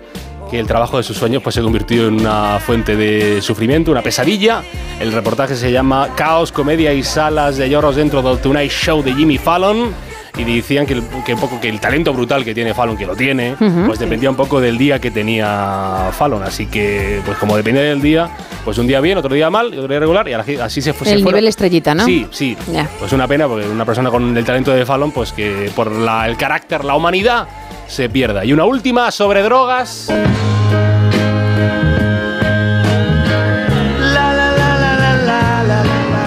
que 0.51 0.59
el 0.59 0.67
trabajo 0.67 0.99
de 0.99 1.03
sus 1.03 1.17
sueños 1.17 1.43
pues, 1.43 1.55
se 1.55 1.63
convirtió 1.63 2.09
en 2.09 2.21
una 2.21 2.59
fuente 2.61 2.95
de 2.95 3.41
sufrimiento, 3.41 3.91
una 3.91 4.03
pesadilla. 4.03 4.63
El 5.01 5.11
reportaje 5.13 5.57
se 5.57 5.73
llama 5.73 6.11
Caos, 6.15 6.53
comedia 6.53 6.93
y 6.93 7.03
salas 7.03 7.57
de 7.57 7.71
lloros 7.71 7.97
dentro 7.97 8.21
del 8.21 8.39
Tonight 8.39 8.71
Show 8.71 9.03
de 9.03 9.15
Jimmy 9.15 9.39
Fallon. 9.39 9.95
Y 10.37 10.45
decían 10.45 10.87
que, 10.87 10.95
un 10.95 11.41
poco 11.41 11.61
que 11.61 11.69
el 11.69 11.79
talento 11.79 12.13
brutal 12.15 12.43
que 12.43 12.55
tiene 12.55 12.73
Fallon, 12.73 12.97
que 12.97 13.05
lo 13.07 13.15
tiene, 13.15 13.55
pues 13.87 13.99
dependía 13.99 14.31
un 14.31 14.37
poco 14.37 14.63
del 14.63 14.79
día 14.79 14.99
que 14.99 15.11
tenía 15.11 16.09
Fallon. 16.13 16.43
Así 16.43 16.67
que, 16.67 17.21
pues 17.25 17.37
como 17.37 17.55
depende 17.57 17.83
del 17.83 18.01
día, 18.01 18.31
pues 18.65 18.79
un 18.79 18.87
día 18.87 19.01
bien, 19.01 19.19
otro 19.19 19.35
día 19.35 19.51
mal, 19.51 19.73
y 19.75 19.77
otro 19.77 19.89
día 19.89 20.01
regular, 20.01 20.27
y 20.29 20.33
así- 20.33 20.81
se 20.81 20.95
fue. 20.95 21.07
se 21.07 21.13
el 21.15 21.23
fueron. 21.23 21.37
nivel 21.39 21.49
estrellita, 21.49 21.95
¿no? 21.95 22.07
Sí, 22.07 22.27
sí. 22.31 22.57
Pues 22.99 23.13
una 23.13 23.29
pena 23.29 23.47
porque 23.47 23.69
una 23.69 23.85
persona 23.85 24.11
con 24.11 24.35
el 24.35 24.45
talento 24.45 24.71
de 24.73 24.87
Fallon, 24.87 25.13
pues 25.13 25.33
que 25.33 25.71
por 25.77 25.93
la- 25.93 26.27
el 26.27 26.37
carácter, 26.39 26.83
la 26.83 26.95
humanidad, 26.95 27.47
se 27.93 28.09
pierda. 28.09 28.45
Y 28.45 28.53
una 28.53 28.65
última 28.65 29.11
sobre 29.11 29.43
drogas. 29.43 30.09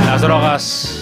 Las 0.05 0.21
drogas 0.21 1.01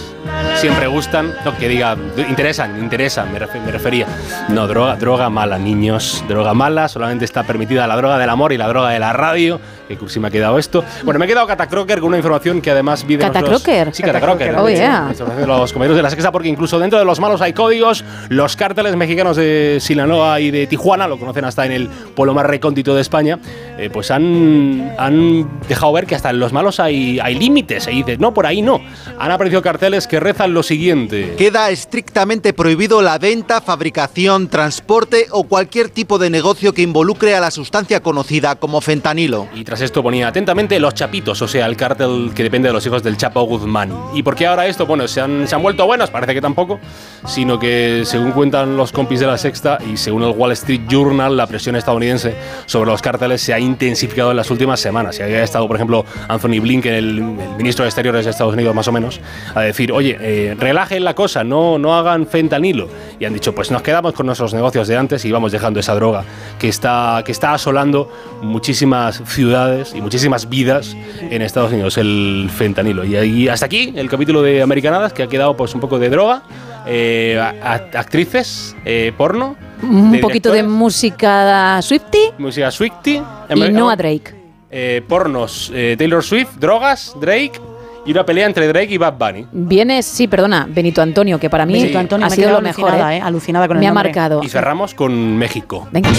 siempre 0.56 0.88
gustan, 0.88 1.34
no 1.44 1.56
que 1.58 1.68
diga, 1.68 1.96
interesan, 2.30 2.80
interesan, 2.80 3.32
me, 3.32 3.40
refe- 3.40 3.62
me 3.62 3.72
refería. 3.72 4.08
No, 4.50 4.68
droga, 4.68 4.96
droga 4.96 5.30
mala, 5.30 5.58
niños, 5.58 6.24
droga 6.28 6.54
mala, 6.54 6.88
solamente 6.88 7.26
está 7.26 7.44
permitida 7.44 7.86
la 7.88 7.96
droga 7.98 8.18
del 8.18 8.30
amor 8.30 8.54
y 8.54 8.58
la 8.58 8.68
droga 8.68 8.90
de 8.90 9.00
la 9.00 9.12
radio. 9.14 9.60
Que 9.94 10.00
cursi 10.00 10.20
me 10.20 10.28
ha 10.30 10.32
quedado 10.32 10.58
esto. 10.58 10.84
Bueno, 11.04 11.20
me 11.20 11.26
he 11.26 11.28
quedado 11.28 11.46
catacroker 11.46 12.00
con 12.00 12.08
una 12.10 12.18
información 12.18 12.62
que 12.62 12.72
además 12.72 13.06
vi 13.06 13.16
de 13.16 13.26
¿Cata 13.26 13.42
nuestros- 13.42 13.62
Crocker? 13.64 13.94
Sí, 13.94 14.02
catacroker. 14.02 14.56
Oh, 14.56 14.68
yeah. 14.68 15.14
De 15.38 15.46
los 15.46 15.72
comedios 15.72 15.96
de 15.96 16.02
la 16.02 16.10
sexta, 16.10 16.32
porque 16.32 16.48
incluso 16.48 16.80
dentro 16.80 16.98
de 16.98 17.06
los 17.06 17.20
malos 17.20 17.42
hay 17.42 17.54
códigos. 17.54 18.04
Los 18.30 18.56
cárteles 18.56 18.96
mexicanos 18.96 19.38
de 19.38 19.78
Sinaloa 19.80 20.40
y 20.40 20.50
de 20.50 20.66
Tijuana, 20.68 21.08
lo 21.08 21.20
conocen 21.20 21.46
hasta 21.46 21.66
en 21.66 21.72
el 21.74 21.88
pueblo 21.88 22.34
más 22.34 22.46
recóndito 22.48 22.96
de 22.96 23.02
España, 23.02 23.38
eh, 23.78 23.90
pues 23.94 24.10
han, 24.12 24.94
han 24.98 25.60
dejado 25.68 25.94
ver 25.94 26.06
que 26.08 26.16
hasta 26.16 26.30
en 26.32 26.40
los 26.40 26.52
malos 26.54 26.80
hay, 26.80 27.20
hay 27.20 27.36
límites. 27.36 27.88
Y 27.88 27.98
dices, 27.98 28.20
no, 28.20 28.34
por 28.34 28.46
ahí 28.48 28.62
no. 28.62 28.80
Han 29.20 29.32
aparecido 29.32 29.62
carteles 29.62 30.08
que 30.08 30.20
rezan 30.20 30.54
lo 30.54 30.64
siguiente. 30.64 31.36
Queda 31.38 31.70
estrictamente 31.70 32.54
prohibido 32.54 33.02
la 33.02 33.18
venta, 33.20 33.62
fabricación, 33.62 34.48
transporte 34.48 35.28
o 35.32 35.44
cualquier 35.44 35.90
tipo 35.90 36.18
de 36.18 36.30
negocio 36.30 36.74
que 36.74 36.82
involucre 36.82 37.36
a 37.36 37.40
la 37.40 37.52
sustancia 37.52 38.02
conocida 38.02 38.56
como 38.56 38.82
fentanilo. 38.82 39.48
Y 39.54 39.64
tras 39.64 39.82
esto 39.84 40.02
ponía 40.02 40.28
atentamente 40.28 40.80
los 40.80 40.94
chapitos, 40.94 41.42
o 41.42 41.48
sea, 41.48 41.66
el 41.66 41.76
cártel 41.76 42.32
que 42.34 42.44
depende 42.44 42.70
de 42.70 42.74
los 42.74 42.86
hijos 42.86 43.04
del 43.04 43.18
Chapo 43.18 43.44
Guzmán. 43.44 43.92
¿Y 44.14 44.24
por 44.24 44.36
qué 44.36 44.48
ahora 44.48 44.66
esto? 44.66 44.86
Bueno, 44.86 45.08
se 45.08 45.22
han, 45.22 45.48
se 45.48 45.56
han 45.56 45.62
vuelto 45.62 45.86
buenos, 45.86 46.10
parece 46.10 46.34
que 46.34 46.42
tampoco, 46.42 46.80
sino 47.26 47.60
que 47.60 48.04
según 48.06 48.32
cuentan 48.32 48.78
los 48.78 48.92
compis 48.92 49.20
de 49.20 49.28
la 49.28 49.38
sexta 49.38 49.78
y 49.92 49.98
según 49.98 50.24
el 50.24 50.32
Wall 50.32 50.52
Street 50.54 50.82
Journal, 50.88 51.36
la 51.36 51.48
presión 51.48 51.76
estadounidense 51.76 52.36
sobre 52.66 52.92
los 52.92 53.02
cárteles 53.02 53.42
se 53.42 53.54
ha 53.54 53.60
intensificado 53.60 54.32
en 54.32 54.38
las 54.38 54.50
últimas 54.50 54.80
semanas. 54.80 55.20
Y 55.20 55.24
había 55.24 55.44
estado, 55.44 55.68
por 55.68 55.76
ejemplo, 55.76 56.06
Anthony 56.28 56.60
Blinken, 56.62 56.94
el, 56.94 57.18
el 57.20 57.56
ministro 57.58 57.84
de 57.84 57.90
Exteriores 57.90 58.26
de 58.26 58.32
Estados 58.32 58.54
Unidos, 58.54 58.74
más 58.74 58.88
o 58.88 58.92
menos, 58.92 59.20
a 59.54 59.62
decir, 59.62 59.92
oye, 59.92 60.18
eh, 60.20 60.56
relajen 60.58 61.04
la 61.04 61.14
cosa, 61.14 61.44
no, 61.44 61.78
no 61.78 61.96
hagan 61.96 62.28
fentanilo. 62.28 62.88
Y 63.20 63.26
han 63.26 63.34
dicho, 63.34 63.54
pues 63.54 63.72
nos 63.72 63.82
quedamos 63.82 64.14
con 64.14 64.26
nuestros 64.26 64.54
negocios 64.54 64.88
de 64.88 64.98
antes 64.98 65.26
y 65.26 65.32
vamos 65.32 65.52
dejando 65.52 65.80
esa 65.80 65.96
droga 65.96 66.24
que 66.60 66.70
está, 66.70 67.22
que 67.26 67.32
está 67.32 67.54
asolando 67.54 68.10
muchísimas 68.42 69.22
ciudades 69.26 69.63
y 69.96 70.02
muchísimas 70.02 70.48
vidas 70.50 70.96
en 71.22 71.42
Estados 71.42 71.72
Unidos, 71.72 71.98
el 71.98 72.50
fentanilo. 72.56 73.04
Y 73.06 73.16
ahí, 73.16 73.48
hasta 73.48 73.66
aquí 73.66 73.94
el 73.96 74.10
capítulo 74.10 74.42
de 74.42 74.62
Americanadas, 74.62 75.14
que 75.14 75.24
ha 75.24 75.28
quedado 75.28 75.56
pues 75.58 75.74
un 75.76 75.82
poco 75.82 76.00
de 76.00 76.10
droga, 76.10 76.44
eh, 76.86 77.40
a- 77.40 77.54
a- 77.72 78.00
actrices, 78.00 78.76
eh, 78.86 79.12
porno, 79.18 79.56
Un 79.82 80.12
de 80.12 80.20
poquito 80.20 80.52
de 80.52 80.64
música 80.64 81.82
Swifty 81.82 82.32
música 82.38 82.72
Swifty, 82.72 83.22
y 83.56 83.70
no 83.72 83.90
a 83.90 83.96
Drake. 83.96 84.34
eh, 84.72 85.02
pornos, 85.08 85.72
eh, 85.74 85.96
Taylor 85.98 86.24
Swift, 86.24 86.56
drogas, 86.60 87.14
Drake 87.20 87.54
y 88.06 88.12
una 88.12 88.26
pelea 88.26 88.46
entre 88.48 88.68
Drake 88.68 88.94
y 88.94 88.98
Bad 88.98 89.14
Bunny. 89.18 89.46
Vienes, 89.52 90.06
sí, 90.06 90.28
perdona, 90.28 90.68
Benito 90.70 91.02
Antonio, 91.02 91.40
que 91.40 91.50
para 91.50 91.66
mí 91.66 91.74
Benito 91.74 92.00
Antonio, 92.00 92.26
ha 92.28 92.30
me 92.30 92.36
sido 92.36 92.52
lo 92.52 92.62
mejor. 92.62 92.90
alucinada, 92.90 93.14
¿eh? 93.16 93.18
eh, 93.18 93.22
alucinada 93.22 93.68
con 93.68 93.78
el 93.78 93.82
Me 93.82 93.88
ha 93.88 93.92
nombre. 93.92 94.10
marcado. 94.10 94.42
Y 94.44 94.50
cerramos 94.50 94.94
con 94.94 95.38
México. 95.38 95.88
Venga. 95.92 96.10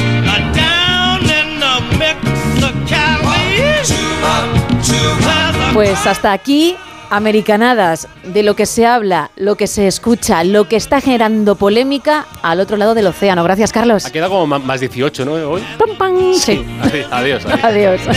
Pues 5.73 6.07
hasta 6.07 6.33
aquí, 6.33 6.77
americanadas, 7.11 8.07
de 8.25 8.43
lo 8.43 8.55
que 8.55 8.65
se 8.67 8.87
habla, 8.87 9.31
lo 9.37 9.57
que 9.57 9.67
se 9.67 9.87
escucha, 9.89 10.45
lo 10.45 10.69
que 10.69 10.77
está 10.77 11.01
generando 11.01 11.57
polémica 11.57 12.27
al 12.43 12.61
otro 12.61 12.77
lado 12.77 12.95
del 12.95 13.07
océano. 13.09 13.43
Gracias, 13.43 13.73
Carlos. 13.73 14.07
Ha 14.07 14.11
quedado 14.13 14.31
como 14.33 14.59
más 14.61 14.81
18, 14.81 15.25
¿no? 15.25 15.33
Hoy. 15.33 15.63
Pam, 15.79 15.97
pam. 15.99 16.35
Sí. 16.35 16.65
Adi- 16.83 17.07
Adiós. 17.11 17.45
adiós. 17.63 18.01
Adiós. 18.07 18.17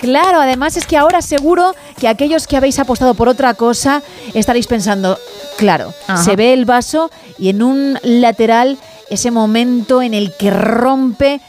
Claro, 0.00 0.40
además 0.40 0.76
es 0.76 0.86
que 0.86 0.96
ahora 0.96 1.22
seguro 1.22 1.74
que 1.98 2.08
aquellos 2.08 2.46
que 2.46 2.56
habéis 2.56 2.78
apostado 2.78 3.14
por 3.14 3.28
otra 3.28 3.54
cosa 3.54 4.02
estaréis 4.34 4.66
pensando, 4.66 5.18
claro, 5.56 5.92
Ajá. 6.06 6.22
se 6.22 6.36
ve 6.36 6.52
el 6.52 6.64
vaso 6.66 7.10
y 7.38 7.48
en 7.48 7.62
un 7.62 7.98
lateral 8.02 8.78
ese 9.10 9.30
momento 9.30 10.02
en 10.02 10.12
el 10.14 10.32
que 10.36 10.50
rompe 10.50 11.40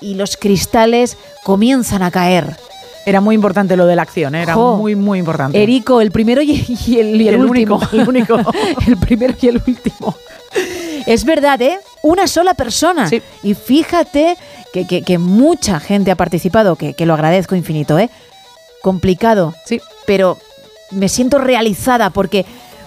y 0.00 0.14
los 0.14 0.36
cristales 0.36 1.16
comienzan 1.42 2.02
a 2.02 2.10
caer. 2.10 2.56
Era 3.06 3.20
muy 3.20 3.34
importante 3.34 3.76
lo 3.76 3.86
de 3.86 3.96
la 3.96 4.02
acción, 4.02 4.34
¿eh? 4.34 4.42
era 4.42 4.54
Jo. 4.54 4.76
muy, 4.76 4.94
muy 4.96 5.18
importante. 5.20 5.60
Erico, 5.62 6.00
el 6.00 6.10
primero 6.10 6.42
y, 6.42 6.64
y 6.86 6.98
el, 6.98 7.20
y 7.20 7.28
el 7.28 7.34
El 7.34 7.44
último. 7.44 7.76
único, 7.76 7.88
el 7.96 8.08
único. 8.08 8.36
el 8.86 8.96
primero 8.98 9.34
y 9.40 9.46
el 9.48 9.62
último. 9.66 10.14
Es 11.06 11.24
verdad, 11.24 11.60
¿eh? 11.62 11.78
Una 12.02 12.26
sola 12.26 12.54
persona. 12.54 13.08
Y 13.42 13.54
fíjate 13.54 14.36
que, 14.72 14.86
que- 14.86 15.02
que 15.02 15.18
mucha 15.18 15.80
gente 15.80 16.10
ha 16.10 16.16
participado, 16.16 16.76
que, 16.76 16.94
que 16.94 17.06
lo 17.06 17.14
agradezco 17.14 17.54
infinito, 17.54 17.98
¿eh? 17.98 18.10
Complicado. 18.82 19.54
Sí. 19.64 19.80
Pero 20.06 20.38
me 20.90 21.08
siento 21.08 21.38
realizada 21.38 22.10
porque 22.10 22.44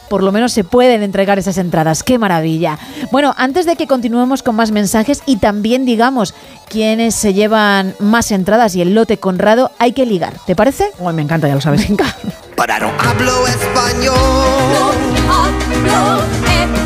por 0.10 0.24
lo 0.24 0.32
menos 0.32 0.52
se 0.54 0.64
pueden 0.64 1.04
entregar 1.04 1.38
esas 1.38 1.58
entradas. 1.60 2.02
¡Qué 2.02 2.18
maravilla! 2.18 2.80
Bueno, 3.12 3.34
antes 3.38 3.66
de 3.68 3.76
que 3.76 3.86
continuemos 3.86 4.42
con 4.42 4.56
más 4.56 4.72
mensajes 4.72 5.22
y 5.28 5.38
también 5.38 5.86
digamos 5.86 6.34
quiénes 6.68 7.14
se 7.14 7.34
llevan 7.36 7.94
más 8.00 8.32
entradas 8.32 8.76
y 8.76 8.82
el 8.82 8.96
lote 8.96 9.18
Conrado, 9.18 9.72
hay 9.78 9.92
que 9.94 10.06
ligar. 10.08 10.34
¿Te 10.48 10.56
parece? 10.56 10.90
me 11.14 11.22
encanta, 11.22 11.48
ya 11.48 11.54
lo 11.56 11.62
sabes. 11.62 11.88
Venga. 11.88 12.06
But 12.60 12.70
I 12.70 12.78
don't 12.78 13.00
hablo 13.00 13.48
español. 13.48 14.16
No 14.74 15.32
hablo 15.34 16.24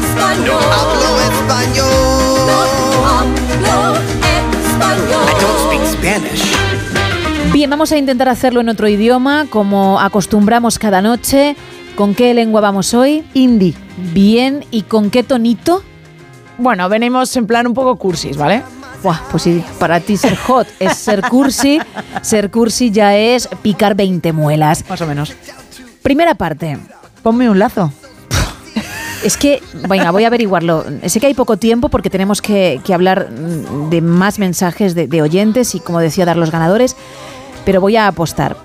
español. 0.05 0.45
No 0.45 0.55
hablo 0.77 1.09
español. 1.31 1.89
No 2.93 3.07
hablo 3.09 3.99
español. 4.69 5.23
I 5.25 5.33
don't 5.41 5.59
speak 5.65 5.83
Spanish. 5.87 6.53
Bien, 7.51 7.69
vamos 7.71 7.91
a 7.91 7.97
intentar 7.97 8.29
hacerlo 8.29 8.61
en 8.61 8.69
otro 8.69 8.87
idioma, 8.87 9.47
como 9.49 9.99
acostumbramos 9.99 10.77
cada 10.77 11.01
noche. 11.01 11.55
¿Con 11.95 12.13
qué 12.13 12.35
lengua 12.35 12.61
vamos 12.61 12.93
hoy? 12.93 13.23
Hindi. 13.33 13.73
Bien, 14.13 14.65
¿y 14.69 14.83
con 14.83 15.09
qué 15.09 15.23
tonito? 15.23 15.83
Bueno, 16.59 16.87
venimos 16.87 17.35
en 17.35 17.47
plan 17.47 17.65
un 17.65 17.73
poco 17.73 17.95
cursis, 17.95 18.37
¿vale? 18.37 18.61
Buah, 19.01 19.21
pues 19.31 19.43
sí, 19.43 19.63
para 19.79 19.99
ti 19.99 20.17
ser 20.17 20.37
hot 20.37 20.67
es 20.79 20.97
ser 20.97 21.21
cursi, 21.23 21.79
ser 22.21 22.51
cursi 22.51 22.91
ya 22.91 23.17
es 23.17 23.49
picar 23.63 23.95
20 23.95 24.31
muelas. 24.33 24.85
Más 24.87 25.01
o 25.01 25.07
menos. 25.07 25.35
Primera 26.03 26.35
parte. 26.35 26.77
Ponme 27.23 27.49
un 27.49 27.57
lazo. 27.57 27.91
Es 29.23 29.37
que, 29.37 29.63
venga, 29.87 30.11
voy 30.11 30.25
a 30.25 30.27
averiguarlo. 30.27 30.83
Sé 31.05 31.21
que 31.21 31.27
hay 31.27 31.33
poco 31.33 31.55
tiempo 31.55 31.87
porque 31.87 32.09
tenemos 32.09 32.41
que, 32.41 32.81
hablar 32.93 33.31
mm, 33.31 33.89
de 33.89 34.01
más 34.01 34.37
mensajes 34.37 34.95
de 34.95 35.21
oyentes 35.21 35.75
y, 35.75 35.79
como 35.79 35.99
decía, 35.99 36.25
dar 36.25 36.35
los 36.35 36.51
ganadores, 36.51 36.97
pero 37.65 37.79
voy 37.79 37.95
a 37.95 38.07
apostar. 38.07 38.57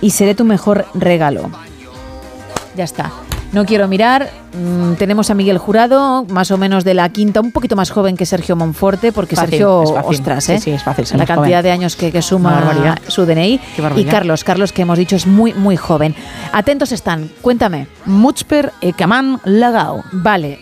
Y 0.00 0.10
seré 0.10 0.34
tu 0.34 0.44
mejor 0.44 0.86
regalo. 0.94 1.50
Ya 2.74 2.82
está. 2.82 3.12
No 3.52 3.66
quiero 3.66 3.86
mirar. 3.86 4.30
Mm, 4.54 4.94
tenemos 4.94 5.30
a 5.30 5.34
Miguel 5.34 5.58
Jurado, 5.58 6.24
más 6.24 6.50
o 6.50 6.56
menos 6.56 6.84
de 6.84 6.94
la 6.94 7.08
quinta, 7.10 7.40
un 7.40 7.52
poquito 7.52 7.76
más 7.76 7.90
joven 7.90 8.16
que 8.16 8.24
Sergio 8.24 8.56
Monforte, 8.56 9.12
porque 9.12 9.36
Sergio, 9.36 9.80
ostras, 9.80 10.48
¿eh? 10.48 10.58
Sí, 10.58 10.70
es 10.70 10.82
fácil. 10.82 11.06
La 11.18 11.26
cantidad 11.26 11.62
de 11.62 11.70
años 11.70 11.94
que, 11.94 12.22
suma 12.22 12.96
su 13.08 13.26
DNI. 13.26 13.60
Y 13.96 14.04
Carlos, 14.04 14.42
Carlos, 14.42 14.72
que 14.72 14.82
hemos 14.82 14.98
dicho 14.98 15.16
es 15.16 15.26
muy, 15.26 15.52
muy 15.52 15.76
joven. 15.76 16.14
Atentos 16.52 16.92
están, 16.92 17.30
cuéntame. 17.42 17.88
Muchper 18.06 18.72
Ekaman 18.80 19.40
Lagao. 19.44 20.02
Vale, 20.12 20.58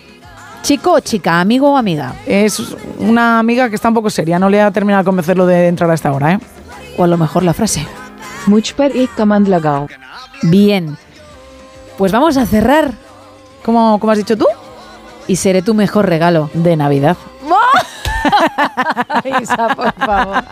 ¿Chico 0.62 0.92
o 0.92 1.00
chica? 1.00 1.40
¿Amigo 1.40 1.72
o 1.72 1.76
amiga? 1.76 2.14
Es 2.26 2.60
una 2.98 3.38
amiga 3.38 3.68
que 3.70 3.76
está 3.76 3.88
un 3.88 3.94
poco 3.94 4.10
seria, 4.10 4.38
no 4.38 4.50
le 4.50 4.60
ha 4.60 4.70
terminado 4.70 5.02
de 5.02 5.06
convencerlo 5.06 5.46
de 5.46 5.68
entrar 5.68 5.90
a 5.90 5.94
esta 5.94 6.12
hora, 6.12 6.34
¿eh? 6.34 6.38
O 6.98 7.04
a 7.04 7.06
lo 7.06 7.16
mejor 7.16 7.44
la 7.44 7.54
frase. 7.54 7.86
Much 8.46 8.74
per 8.74 8.92
lagao. 9.46 9.86
Bien. 10.42 10.96
Pues 12.01 12.12
vamos 12.12 12.39
a 12.39 12.47
cerrar. 12.47 12.93
¿Cómo, 13.62 13.98
cómo 14.01 14.10
has 14.10 14.16
dicho 14.16 14.35
tú? 14.35 14.47
Y 15.27 15.36
seré 15.36 15.60
tu 15.60 15.74
mejor 15.74 16.09
regalo. 16.09 16.48
De 16.55 16.74
Navidad. 16.74 17.18
Isa, 19.40 19.68
por 19.74 19.92
favor. 19.94 20.42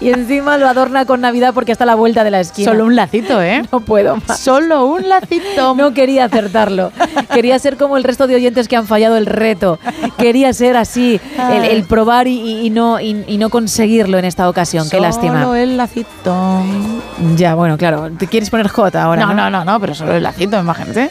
Y 0.00 0.10
encima 0.10 0.58
lo 0.58 0.68
adorna 0.68 1.04
con 1.04 1.20
Navidad 1.20 1.54
porque 1.54 1.72
está 1.72 1.84
a 1.84 1.86
la 1.86 1.94
vuelta 1.94 2.24
de 2.24 2.30
la 2.30 2.40
esquina. 2.40 2.70
Solo 2.70 2.84
un 2.84 2.96
lacito, 2.96 3.40
¿eh? 3.42 3.62
No 3.72 3.80
puedo 3.80 4.16
más. 4.16 4.38
Solo 4.38 4.84
un 4.86 5.08
lacito. 5.08 5.74
No 5.76 5.92
quería 5.94 6.24
acertarlo. 6.24 6.90
Quería 7.32 7.58
ser 7.58 7.76
como 7.76 7.96
el 7.96 8.04
resto 8.04 8.26
de 8.26 8.34
oyentes 8.34 8.68
que 8.68 8.76
han 8.76 8.86
fallado 8.86 9.16
el 9.16 9.26
reto. 9.26 9.78
Quería 10.16 10.52
ser 10.52 10.76
así, 10.76 11.20
el, 11.52 11.64
el 11.64 11.84
probar 11.84 12.26
y, 12.28 12.66
y 12.66 12.70
no, 12.70 13.00
y, 13.00 13.24
y 13.26 13.38
no 13.38 13.50
conseguirlo 13.50 14.18
en 14.18 14.24
esta 14.24 14.48
ocasión. 14.48 14.88
Qué 14.90 15.00
lástima. 15.00 15.42
Solo 15.42 15.54
el 15.54 15.76
lacito. 15.76 16.62
Ya, 17.36 17.54
bueno, 17.54 17.76
claro. 17.76 18.10
¿Te 18.18 18.26
quieres 18.26 18.50
poner 18.50 18.68
J 18.68 19.02
ahora? 19.02 19.26
No, 19.26 19.34
no, 19.34 19.50
no, 19.50 19.64
no, 19.64 19.80
pero 19.80 19.94
solo 19.94 20.14
el 20.14 20.22
lacito, 20.22 20.58
imagínate. 20.58 21.10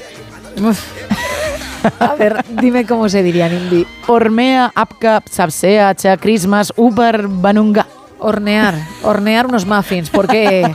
A 1.99 2.15
ver, 2.15 2.43
dime 2.61 2.85
cómo 2.85 3.09
se 3.09 3.23
diría 3.23 3.47
en 3.47 3.63
hindi. 3.63 3.87
Hormea, 4.07 4.71
apka, 4.75 5.21
sapsea, 5.29 5.93
cha, 5.95 6.17
crismas, 6.17 6.73
uber, 6.75 7.27
banunga. 7.27 7.87
Hornear, 8.17 8.73
hornear 9.03 9.45
unos 9.45 9.65
muffins, 9.65 10.09
porque 10.09 10.73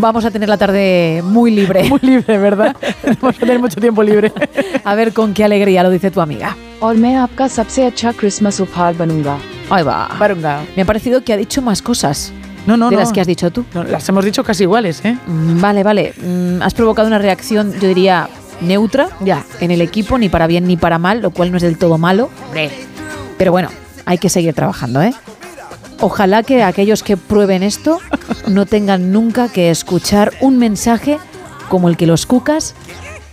vamos 0.00 0.24
a 0.24 0.30
tener 0.30 0.48
la 0.48 0.56
tarde 0.56 1.22
muy 1.24 1.50
libre. 1.50 1.84
Muy 1.88 2.00
libre, 2.02 2.36
¿verdad? 2.38 2.76
Vamos 3.20 3.36
a 3.36 3.38
tener 3.38 3.58
mucho 3.60 3.80
tiempo 3.80 4.02
libre. 4.02 4.32
A 4.84 4.94
ver 4.94 5.12
con 5.12 5.32
qué 5.32 5.44
alegría 5.44 5.84
lo 5.84 5.90
dice 5.90 6.10
tu 6.10 6.20
amiga. 6.20 6.56
Hormea, 6.80 7.24
apka, 7.24 7.48
sapsea, 7.48 7.94
cha, 7.94 8.12
crismas, 8.12 8.58
upar, 8.60 8.96
banunga. 8.96 9.38
Ahí 9.70 9.84
va. 9.84 10.08
Barunga. 10.18 10.64
Me 10.76 10.82
ha 10.82 10.84
parecido 10.84 11.22
que 11.22 11.32
ha 11.32 11.36
dicho 11.36 11.62
más 11.62 11.80
cosas. 11.80 12.32
No, 12.66 12.76
no, 12.76 12.90
de 12.90 12.96
no. 12.96 13.00
las 13.00 13.12
que 13.12 13.20
has 13.20 13.26
dicho 13.26 13.50
tú. 13.50 13.64
Las 13.74 14.08
hemos 14.08 14.24
dicho 14.24 14.44
casi 14.44 14.64
iguales, 14.64 15.04
¿eh? 15.04 15.16
Mm, 15.26 15.60
vale, 15.60 15.82
vale. 15.82 16.14
Mm, 16.20 16.62
has 16.62 16.74
provocado 16.74 17.08
una 17.08 17.18
reacción, 17.18 17.72
yo 17.80 17.88
diría, 17.88 18.28
neutra 18.62 19.08
Ya. 19.20 19.44
en 19.60 19.70
el 19.70 19.80
equipo, 19.80 20.18
ni 20.18 20.28
para 20.28 20.46
bien 20.46 20.66
ni 20.66 20.76
para 20.76 20.98
mal, 20.98 21.20
lo 21.20 21.30
cual 21.30 21.50
no 21.50 21.56
es 21.56 21.62
del 21.62 21.78
todo 21.78 21.98
malo. 21.98 22.30
Pero 23.38 23.52
bueno, 23.52 23.68
hay 24.04 24.18
que 24.18 24.28
seguir 24.28 24.54
trabajando, 24.54 25.02
¿eh? 25.02 25.12
Ojalá 26.00 26.42
que 26.42 26.62
aquellos 26.62 27.02
que 27.02 27.16
prueben 27.16 27.62
esto 27.62 27.98
no 28.48 28.66
tengan 28.66 29.12
nunca 29.12 29.48
que 29.48 29.70
escuchar 29.70 30.32
un 30.40 30.58
mensaje 30.58 31.18
como 31.68 31.88
el 31.88 31.96
que 31.96 32.06
los 32.06 32.26
cucas 32.26 32.74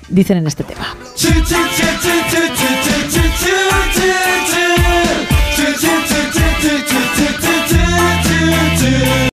dicen 0.09 0.37
en 0.37 0.47
este 0.47 0.63
tema. 0.63 0.95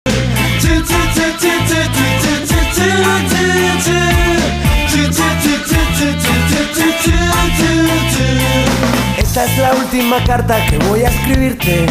es 9.56 9.62
la 9.62 9.74
última 9.74 10.22
carta 10.24 10.64
que 10.66 10.78
voy 10.78 11.02
a 11.02 11.08
escribirte. 11.08 11.86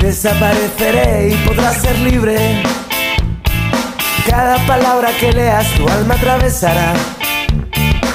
Desapareceré 0.00 1.30
y 1.30 1.34
podrás 1.46 1.80
ser 1.80 1.98
libre. 1.98 2.62
Cada 4.28 4.56
palabra 4.66 5.10
que 5.18 5.32
leas 5.32 5.68
tu 5.72 5.88
alma 5.88 6.14
atravesará. 6.14 6.92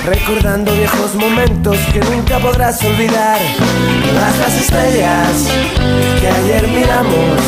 Recordando 0.06 0.74
viejos 0.74 1.16
momentos 1.16 1.78
que 1.94 2.00
nunca 2.00 2.40
podrás 2.40 2.84
olvidar. 2.84 3.40
Todas 4.08 4.38
las 4.40 4.54
estrellas 4.56 5.32
que 6.20 6.28
ayer 6.28 6.68
miramos 6.68 7.40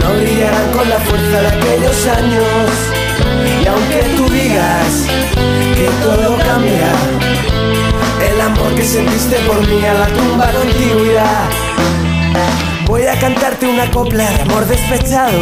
no 0.00 0.14
brillarán 0.20 0.70
con 0.72 0.88
la 0.88 0.98
fuerza 0.98 1.40
de 1.40 1.48
aquellos 1.48 2.06
años. 2.06 2.70
Y 3.62 3.66
aunque 3.66 4.02
tú 4.16 4.28
digas 4.28 5.06
que 5.74 5.88
todo 6.02 6.36
cambia, 6.38 7.53
el 8.22 8.40
amor 8.40 8.74
que 8.74 8.84
sentiste 8.84 9.36
por 9.46 9.60
mí 9.68 9.84
a 9.84 9.94
la 9.94 10.06
tumba 10.06 10.50
irá. 11.10 11.48
Voy 12.86 13.02
a 13.06 13.18
cantarte 13.18 13.66
una 13.66 13.90
copla 13.90 14.30
de 14.30 14.42
amor 14.42 14.66
despechado. 14.66 15.38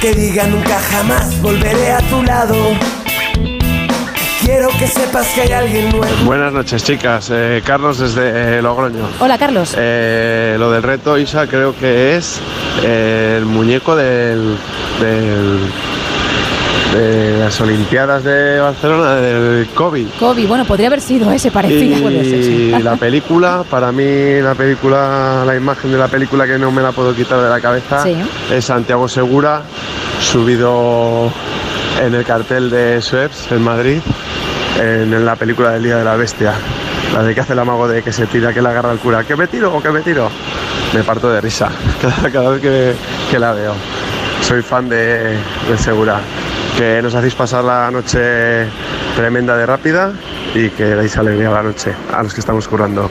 Que 0.00 0.14
diga 0.14 0.46
nunca 0.46 0.78
jamás 0.80 1.40
volveré 1.40 1.92
a 1.92 1.98
tu 1.98 2.22
lado. 2.22 2.54
Quiero 4.44 4.68
que 4.70 4.88
sepas 4.88 5.26
que 5.28 5.42
hay 5.42 5.52
alguien 5.52 5.90
nuevo. 5.90 6.24
Buenas 6.24 6.52
noches, 6.52 6.82
chicas. 6.82 7.30
Eh, 7.32 7.62
Carlos 7.64 7.98
desde 7.98 8.58
eh, 8.58 8.62
Logroño. 8.62 9.08
Hola, 9.20 9.38
Carlos. 9.38 9.74
Eh, 9.78 10.56
lo 10.58 10.70
del 10.72 10.82
reto, 10.82 11.16
Isa, 11.16 11.46
creo 11.46 11.76
que 11.76 12.16
es 12.16 12.40
eh, 12.82 13.36
el 13.38 13.44
muñeco 13.46 13.94
del, 13.94 14.56
del- 15.00 15.60
de 16.92 17.38
las 17.38 17.60
Olimpiadas 17.60 18.22
de 18.24 18.60
Barcelona, 18.60 19.16
del 19.16 19.66
COVID. 19.74 20.06
Kobe, 20.18 20.46
bueno, 20.46 20.64
podría 20.64 20.88
haber 20.88 21.00
sido 21.00 21.30
ese, 21.32 21.50
parecía. 21.50 21.98
Y 21.98 22.82
la 22.82 22.96
película, 23.00 23.64
para 23.68 23.90
mí 23.92 24.40
la 24.42 24.54
película, 24.54 25.42
la 25.46 25.56
imagen 25.56 25.92
de 25.92 25.98
la 25.98 26.08
película 26.08 26.46
que 26.46 26.58
no 26.58 26.70
me 26.70 26.82
la 26.82 26.92
puedo 26.92 27.14
quitar 27.14 27.40
de 27.40 27.48
la 27.48 27.60
cabeza 27.60 28.02
Sí. 28.02 28.16
es 28.50 28.64
Santiago 28.64 29.08
Segura, 29.08 29.62
subido 30.20 31.30
en 32.04 32.14
el 32.14 32.24
cartel 32.24 32.70
de 32.70 33.00
Suez 33.00 33.50
en 33.50 33.62
Madrid, 33.62 33.98
en, 34.80 35.24
la 35.24 35.36
película 35.36 35.70
del 35.72 35.82
Día 35.84 35.96
de 35.96 36.04
la 36.04 36.16
Bestia. 36.16 36.52
La 37.14 37.22
de 37.22 37.34
que 37.34 37.40
hace 37.40 37.52
el 37.52 37.58
amago 37.58 37.86
de 37.88 38.02
que 38.02 38.10
se 38.12 38.26
tira, 38.26 38.54
que 38.54 38.62
le 38.62 38.68
agarra 38.68 38.90
al 38.90 38.98
cura. 38.98 39.22
¿Que 39.24 39.36
me 39.36 39.46
tiro 39.46 39.74
o 39.74 39.82
que 39.82 39.90
me 39.90 40.00
tiro? 40.00 40.30
Me 40.94 41.02
parto 41.02 41.30
de 41.30 41.40
risa 41.42 41.70
cada, 42.00 42.30
cada 42.30 42.50
vez 42.50 42.60
que, 42.62 42.94
que 43.30 43.38
la 43.38 43.52
veo. 43.52 43.74
Soy 44.40 44.62
fan 44.62 44.88
de, 44.88 45.36
de 45.68 45.78
Segura. 45.78 46.20
Que 46.76 47.00
nos 47.02 47.14
hacéis 47.14 47.34
pasar 47.34 47.64
la 47.64 47.90
noche 47.90 48.66
tremenda 49.14 49.56
de 49.56 49.66
rápida 49.66 50.12
y 50.54 50.68
que 50.70 50.94
dais 50.94 51.16
alegría 51.16 51.48
a 51.48 51.52
la 51.52 51.62
noche 51.62 51.92
a 52.12 52.22
los 52.22 52.34
que 52.34 52.40
estamos 52.40 52.66
currando. 52.66 53.08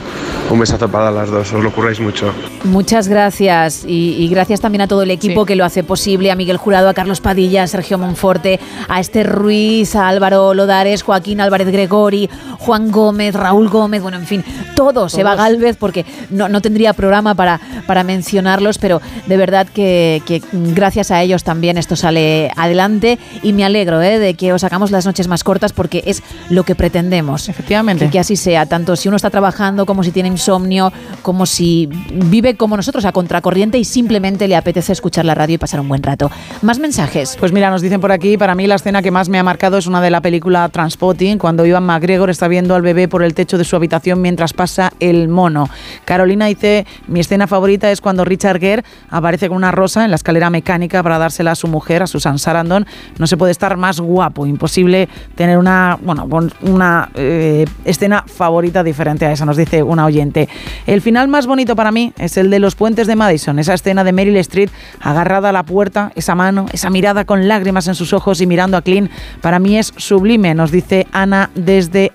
Un 0.50 0.58
besazo 0.58 0.88
para 0.88 1.10
las 1.10 1.30
dos, 1.30 1.52
os 1.52 1.62
lo 1.62 1.70
curráis 1.70 2.00
mucho. 2.00 2.32
Muchas 2.64 3.08
gracias 3.08 3.84
y, 3.86 4.16
y 4.22 4.28
gracias 4.28 4.60
también 4.60 4.82
a 4.82 4.88
todo 4.88 5.02
el 5.02 5.10
equipo 5.10 5.46
que 5.46 5.56
lo 5.56 5.64
hace 5.64 5.82
posible, 5.84 6.30
a 6.30 6.36
Miguel 6.36 6.56
Jurado, 6.56 6.88
a 6.88 6.94
Carlos 6.94 7.20
Padilla, 7.20 7.62
a 7.62 7.66
Sergio 7.66 7.98
Monforte, 7.98 8.60
a 8.88 9.00
Esther 9.00 9.28
Ruiz, 9.30 9.96
a 9.96 10.08
Álvaro 10.08 10.54
Lodares, 10.54 11.02
Joaquín 11.02 11.40
Álvarez 11.40 11.68
Gregori, 11.68 12.28
Juan 12.62 12.92
Gómez, 12.92 13.34
Raúl 13.34 13.68
Gómez, 13.68 14.02
bueno, 14.02 14.18
en 14.18 14.26
fin, 14.26 14.44
todos, 14.76 15.18
Eva 15.18 15.34
Galvez, 15.34 15.76
porque 15.76 16.06
no, 16.30 16.48
no 16.48 16.60
tendría 16.60 16.92
programa 16.92 17.34
para, 17.34 17.60
para 17.86 18.04
mencionarlos, 18.04 18.78
pero 18.78 19.00
de 19.26 19.36
verdad 19.36 19.66
que, 19.66 20.22
que 20.26 20.42
gracias 20.52 21.10
a 21.10 21.20
ellos 21.22 21.42
también 21.42 21.76
esto 21.76 21.96
sale 21.96 22.52
adelante 22.56 23.18
y 23.42 23.52
me 23.52 23.64
alegro 23.64 24.00
¿eh? 24.00 24.20
de 24.20 24.34
que 24.34 24.52
os 24.52 24.62
hagamos 24.62 24.92
las 24.92 25.06
noches 25.06 25.26
más 25.26 25.42
cortas 25.42 25.72
porque 25.72 26.04
es 26.06 26.22
lo 26.50 26.62
que 26.62 26.74
pretendemos. 26.74 27.48
Efectivamente. 27.48 28.06
Que, 28.06 28.12
que 28.12 28.18
así 28.20 28.36
sea, 28.36 28.66
tanto 28.66 28.94
si 28.94 29.08
uno 29.08 29.16
está 29.16 29.30
trabajando 29.30 29.84
como 29.84 30.04
si 30.04 30.12
tiene 30.12 30.28
insomnio, 30.28 30.92
como 31.22 31.46
si 31.46 31.88
vive 32.12 32.56
como 32.56 32.76
nosotros 32.76 33.04
a 33.04 33.12
contracorriente 33.12 33.78
y 33.78 33.84
simplemente 33.84 34.46
le 34.46 34.54
apetece 34.54 34.92
escuchar 34.92 35.24
la 35.24 35.34
radio 35.34 35.56
y 35.56 35.58
pasar 35.58 35.80
un 35.80 35.88
buen 35.88 36.02
rato. 36.02 36.30
Más 36.62 36.78
mensajes. 36.78 37.36
Pues 37.40 37.52
mira, 37.52 37.70
nos 37.70 37.82
dicen 37.82 38.00
por 38.00 38.12
aquí, 38.12 38.36
para 38.36 38.54
mí 38.54 38.66
la 38.68 38.76
escena 38.76 39.02
que 39.02 39.10
más 39.10 39.28
me 39.28 39.38
ha 39.38 39.42
marcado 39.42 39.78
es 39.78 39.86
una 39.86 40.00
de 40.00 40.10
la 40.10 40.20
película 40.20 40.68
Transpotting, 40.68 41.38
cuando 41.38 41.66
Ivan 41.66 41.84
McGregor 41.84 42.30
está 42.30 42.48
viendo 42.52 42.74
al 42.74 42.82
bebé 42.82 43.08
por 43.08 43.22
el 43.22 43.32
techo 43.32 43.56
de 43.56 43.64
su 43.64 43.76
habitación 43.76 44.20
mientras 44.20 44.52
pasa 44.52 44.92
el 45.00 45.28
mono. 45.28 45.70
Carolina 46.04 46.46
dice, 46.46 46.86
mi 47.06 47.20
escena 47.20 47.46
favorita 47.46 47.90
es 47.90 48.02
cuando 48.02 48.26
Richard 48.26 48.60
Gere 48.60 48.84
aparece 49.08 49.48
con 49.48 49.56
una 49.56 49.72
rosa 49.72 50.04
en 50.04 50.10
la 50.10 50.16
escalera 50.16 50.50
mecánica 50.50 51.02
para 51.02 51.16
dársela 51.16 51.52
a 51.52 51.54
su 51.54 51.66
mujer, 51.66 52.02
a 52.02 52.06
Susan 52.06 52.38
Sarandon. 52.38 52.86
No 53.18 53.26
se 53.26 53.38
puede 53.38 53.52
estar 53.52 53.78
más 53.78 54.00
guapo, 54.00 54.44
imposible 54.46 55.08
tener 55.34 55.56
una, 55.56 55.98
bueno, 56.02 56.28
una 56.60 57.08
eh, 57.14 57.64
escena 57.86 58.22
favorita 58.26 58.84
diferente 58.84 59.24
a 59.24 59.32
esa, 59.32 59.46
nos 59.46 59.56
dice 59.56 59.82
una 59.82 60.04
oyente. 60.04 60.46
El 60.86 61.00
final 61.00 61.28
más 61.28 61.46
bonito 61.46 61.74
para 61.74 61.90
mí 61.90 62.12
es 62.18 62.36
el 62.36 62.50
de 62.50 62.58
los 62.58 62.74
puentes 62.74 63.06
de 63.06 63.16
Madison, 63.16 63.58
esa 63.58 63.72
escena 63.72 64.04
de 64.04 64.12
Meryl 64.12 64.36
Streep 64.36 64.68
agarrada 65.00 65.48
a 65.48 65.52
la 65.52 65.62
puerta, 65.62 66.12
esa 66.16 66.34
mano, 66.34 66.66
esa 66.72 66.90
mirada 66.90 67.24
con 67.24 67.48
lágrimas 67.48 67.88
en 67.88 67.94
sus 67.94 68.12
ojos 68.12 68.42
y 68.42 68.46
mirando 68.46 68.76
a 68.76 68.82
Clean, 68.82 69.08
para 69.40 69.58
mí 69.58 69.78
es 69.78 69.94
sublime, 69.96 70.54
nos 70.54 70.70
dice 70.70 71.06
Ana 71.12 71.50
desde 71.54 72.12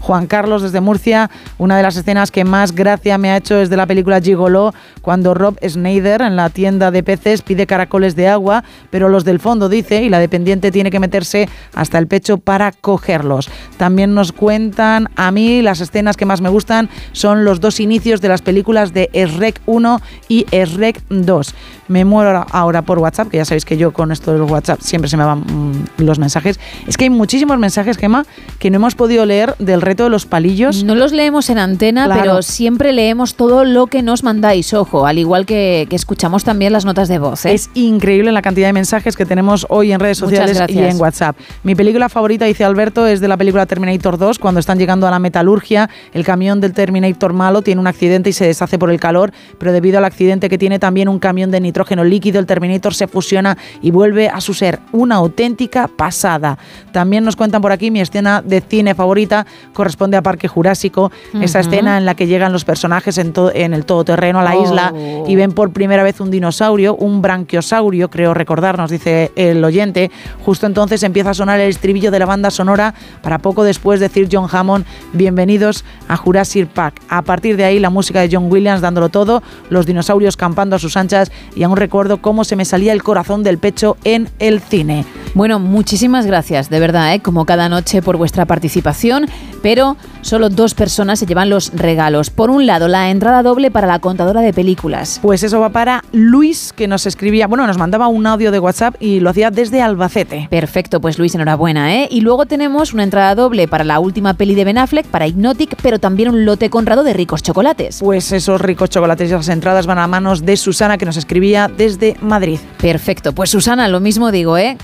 Juan 0.00 0.26
Carlos 0.26 0.62
desde 0.62 0.80
Murcia, 0.80 1.30
una 1.58 1.76
de 1.76 1.82
las 1.82 1.96
escenas 1.96 2.30
que 2.30 2.44
más 2.44 2.72
gracia 2.72 3.18
me 3.18 3.30
ha 3.30 3.36
hecho 3.36 3.56
es 3.56 3.70
de 3.70 3.76
la 3.76 3.86
película 3.86 4.20
Gigolo, 4.20 4.74
cuando 5.02 5.34
Rob 5.34 5.56
Schneider 5.66 6.22
en 6.22 6.36
la 6.36 6.50
tienda 6.50 6.90
de 6.90 7.02
peces 7.02 7.42
pide 7.42 7.66
caracoles 7.66 8.16
de 8.16 8.28
agua, 8.28 8.64
pero 8.90 9.08
los 9.08 9.24
del 9.24 9.40
fondo 9.40 9.68
dice, 9.68 10.02
y 10.02 10.08
la 10.08 10.18
dependiente 10.18 10.70
tiene 10.70 10.90
que 10.90 11.00
meterse 11.00 11.48
hasta 11.74 11.98
el 11.98 12.06
pecho 12.06 12.38
para 12.38 12.72
cogerlos. 12.72 13.48
También 13.76 14.14
nos 14.14 14.32
cuentan, 14.32 15.08
a 15.16 15.30
mí 15.30 15.62
las 15.62 15.80
escenas 15.80 16.16
que 16.16 16.26
más 16.26 16.40
me 16.40 16.48
gustan 16.48 16.88
son 17.12 17.44
los 17.44 17.60
dos 17.60 17.80
inicios 17.80 18.20
de 18.20 18.28
las 18.28 18.42
películas 18.42 18.92
de 18.92 19.08
Shrek 19.12 19.60
1 19.66 20.00
y 20.28 20.46
Shrek 20.50 21.02
2. 21.08 21.54
Me 21.88 22.04
muero 22.04 22.46
ahora- 22.50 22.82
por 22.82 22.98
WhatsApp, 22.98 23.28
que 23.28 23.36
ya 23.36 23.44
sabéis 23.44 23.64
que 23.64 23.76
yo 23.76 23.92
con 23.92 24.10
esto 24.12 24.32
de 24.32 24.38
los 24.38 24.50
WhatsApp 24.50 24.80
siempre 24.80 25.08
se 25.10 25.16
me 25.16 25.24
van 25.24 25.40
mm, 25.40 25.86
los 25.98 26.18
mensajes. 26.18 26.58
Es 26.86 26.96
que 26.96 27.04
hay 27.04 27.10
muchísimos 27.10 27.58
mensajes, 27.58 27.98
Gemma, 27.98 28.24
que 28.58 28.70
no 28.70 28.76
hemos 28.76 28.94
podido 28.94 29.26
leer 29.26 29.54
del 29.58 29.82
reto 29.82 30.04
de 30.04 30.10
los 30.10 30.24
palillos. 30.26 30.82
No 30.84 30.94
los 30.94 31.12
leemos 31.12 31.50
en 31.50 31.58
antena, 31.58 32.06
Claro. 32.06 32.20
pero 32.22 32.42
siempre 32.42 32.92
leemos 32.92 33.34
todo 33.34 33.64
lo 33.64 33.86
que 33.86 34.02
nos 34.02 34.22
mandáis, 34.22 34.72
ojo, 34.72 34.89
al 35.06 35.18
igual 35.18 35.46
que, 35.46 35.86
que 35.88 35.96
escuchamos 35.96 36.44
también 36.44 36.72
las 36.72 36.84
notas 36.84 37.08
de 37.08 37.18
voz. 37.18 37.46
¿eh? 37.46 37.54
Es 37.54 37.70
increíble 37.74 38.32
la 38.32 38.42
cantidad 38.42 38.66
de 38.68 38.72
mensajes 38.72 39.16
que 39.16 39.24
tenemos 39.24 39.66
hoy 39.70 39.92
en 39.92 40.00
redes 40.00 40.18
sociales 40.18 40.60
y 40.68 40.78
en 40.78 41.00
WhatsApp. 41.00 41.36
Mi 41.62 41.74
película 41.74 42.08
favorita, 42.08 42.44
dice 42.44 42.64
Alberto, 42.64 43.06
es 43.06 43.20
de 43.20 43.28
la 43.28 43.36
película 43.36 43.66
Terminator 43.66 44.18
2, 44.18 44.38
cuando 44.38 44.60
están 44.60 44.78
llegando 44.78 45.06
a 45.06 45.10
la 45.10 45.18
metalurgia, 45.18 45.88
el 46.12 46.24
camión 46.24 46.60
del 46.60 46.72
Terminator 46.72 47.32
malo 47.32 47.62
tiene 47.62 47.80
un 47.80 47.86
accidente 47.86 48.30
y 48.30 48.32
se 48.32 48.46
deshace 48.46 48.78
por 48.78 48.90
el 48.90 48.98
calor, 49.00 49.32
pero 49.58 49.72
debido 49.72 49.98
al 49.98 50.04
accidente 50.04 50.48
que 50.48 50.58
tiene 50.58 50.78
también 50.78 51.08
un 51.08 51.18
camión 51.18 51.50
de 51.50 51.60
nitrógeno 51.60 52.04
líquido, 52.04 52.38
el 52.38 52.46
Terminator 52.46 52.94
se 52.94 53.06
fusiona 53.06 53.56
y 53.80 53.90
vuelve 53.90 54.28
a 54.28 54.40
su 54.40 54.54
ser 54.54 54.80
una 54.92 55.16
auténtica 55.16 55.88
pasada. 55.88 56.58
También 56.92 57.24
nos 57.24 57.36
cuentan 57.36 57.62
por 57.62 57.72
aquí 57.72 57.90
mi 57.90 58.00
escena 58.00 58.42
de 58.42 58.60
cine 58.60 58.94
favorita 58.94 59.46
corresponde 59.72 60.16
a 60.16 60.22
Parque 60.22 60.48
Jurásico, 60.48 61.12
esa 61.40 61.60
escena 61.60 61.98
en 61.98 62.04
la 62.04 62.14
que 62.14 62.26
llegan 62.26 62.52
los 62.52 62.64
personajes 62.64 63.18
en, 63.18 63.32
en 63.54 63.74
el 63.74 63.84
todoterreno 63.84 64.40
a 64.40 64.42
la 64.42 64.50
Oh. 64.56 64.64
isla 64.64 64.79
y 65.26 65.36
ven 65.36 65.52
por 65.52 65.72
primera 65.72 66.02
vez 66.02 66.20
un 66.20 66.30
dinosaurio, 66.30 66.94
un 66.96 67.22
branquiosaurio, 67.22 68.10
creo 68.10 68.34
recordar, 68.34 68.78
nos 68.78 68.90
dice 68.90 69.32
el 69.36 69.64
oyente. 69.64 70.10
Justo 70.44 70.66
entonces 70.66 71.02
empieza 71.02 71.30
a 71.30 71.34
sonar 71.34 71.60
el 71.60 71.70
estribillo 71.70 72.10
de 72.10 72.18
la 72.18 72.26
banda 72.26 72.50
sonora 72.50 72.94
para 73.22 73.38
poco 73.38 73.64
después 73.64 74.00
decir 74.00 74.28
John 74.30 74.48
Hammond, 74.50 74.84
bienvenidos 75.12 75.84
a 76.08 76.16
Jurassic 76.16 76.68
Park. 76.68 77.00
A 77.08 77.22
partir 77.22 77.56
de 77.56 77.64
ahí 77.64 77.78
la 77.78 77.90
música 77.90 78.20
de 78.20 78.28
John 78.30 78.50
Williams 78.50 78.80
dándolo 78.80 79.08
todo, 79.08 79.42
los 79.68 79.86
dinosaurios 79.86 80.36
campando 80.36 80.76
a 80.76 80.78
sus 80.78 80.96
anchas 80.96 81.30
y 81.54 81.62
aún 81.62 81.76
recuerdo 81.76 82.22
cómo 82.22 82.44
se 82.44 82.56
me 82.56 82.64
salía 82.64 82.92
el 82.92 83.02
corazón 83.02 83.42
del 83.42 83.58
pecho 83.58 83.96
en 84.04 84.28
el 84.38 84.60
cine. 84.60 85.04
Bueno, 85.34 85.60
muchísimas 85.60 86.26
gracias, 86.26 86.70
de 86.70 86.80
verdad, 86.80 87.14
¿eh? 87.14 87.20
como 87.20 87.46
cada 87.46 87.68
noche 87.68 88.02
por 88.02 88.16
vuestra 88.16 88.46
participación, 88.46 89.26
pero 89.62 89.96
solo 90.22 90.48
dos 90.48 90.74
personas 90.74 91.18
se 91.18 91.26
llevan 91.26 91.50
los 91.50 91.72
regalos. 91.74 92.30
Por 92.30 92.50
un 92.50 92.66
lado, 92.66 92.88
la 92.88 93.10
entrada 93.10 93.42
doble 93.42 93.70
para 93.70 93.86
la 93.86 93.98
contadora 93.98 94.40
de 94.40 94.52
películas. 94.52 95.18
Pues 95.22 95.42
eso 95.42 95.60
va 95.60 95.70
para 95.70 96.04
Luis, 96.12 96.72
que 96.74 96.88
nos 96.88 97.06
escribía, 97.06 97.46
bueno, 97.46 97.66
nos 97.66 97.78
mandaba 97.78 98.08
un 98.08 98.26
audio 98.26 98.50
de 98.50 98.58
WhatsApp 98.58 98.96
y 99.00 99.20
lo 99.20 99.30
hacía 99.30 99.50
desde 99.50 99.82
Albacete. 99.82 100.48
Perfecto, 100.50 101.00
pues 101.00 101.18
Luis, 101.18 101.34
enhorabuena, 101.34 101.94
¿eh? 101.94 102.08
Y 102.10 102.20
luego 102.20 102.46
tenemos 102.46 102.92
una 102.92 103.02
entrada 103.02 103.34
doble 103.34 103.68
para 103.68 103.84
la 103.84 104.00
última 104.00 104.34
peli 104.34 104.54
de 104.54 104.64
Ben 104.64 104.78
Affleck, 104.78 105.06
para 105.06 105.26
Hypnotic, 105.26 105.76
pero 105.82 105.98
también 105.98 106.30
un 106.30 106.44
lote 106.44 106.70
conrado 106.70 107.02
de 107.02 107.12
ricos 107.12 107.42
chocolates. 107.42 108.00
Pues 108.00 108.32
esos 108.32 108.60
ricos 108.60 108.90
chocolates 108.90 109.30
y 109.30 109.32
las 109.32 109.48
entradas 109.48 109.86
van 109.86 109.98
a 109.98 110.06
manos 110.06 110.44
de 110.44 110.56
Susana, 110.56 110.98
que 110.98 111.06
nos 111.06 111.16
escribía 111.16 111.70
desde 111.74 112.16
Madrid. 112.20 112.58
Perfecto, 112.80 113.32
pues 113.32 113.50
Susana, 113.50 113.88
lo 113.88 114.00
mismo 114.00 114.30
digo, 114.30 114.56
¿eh? 114.56 114.76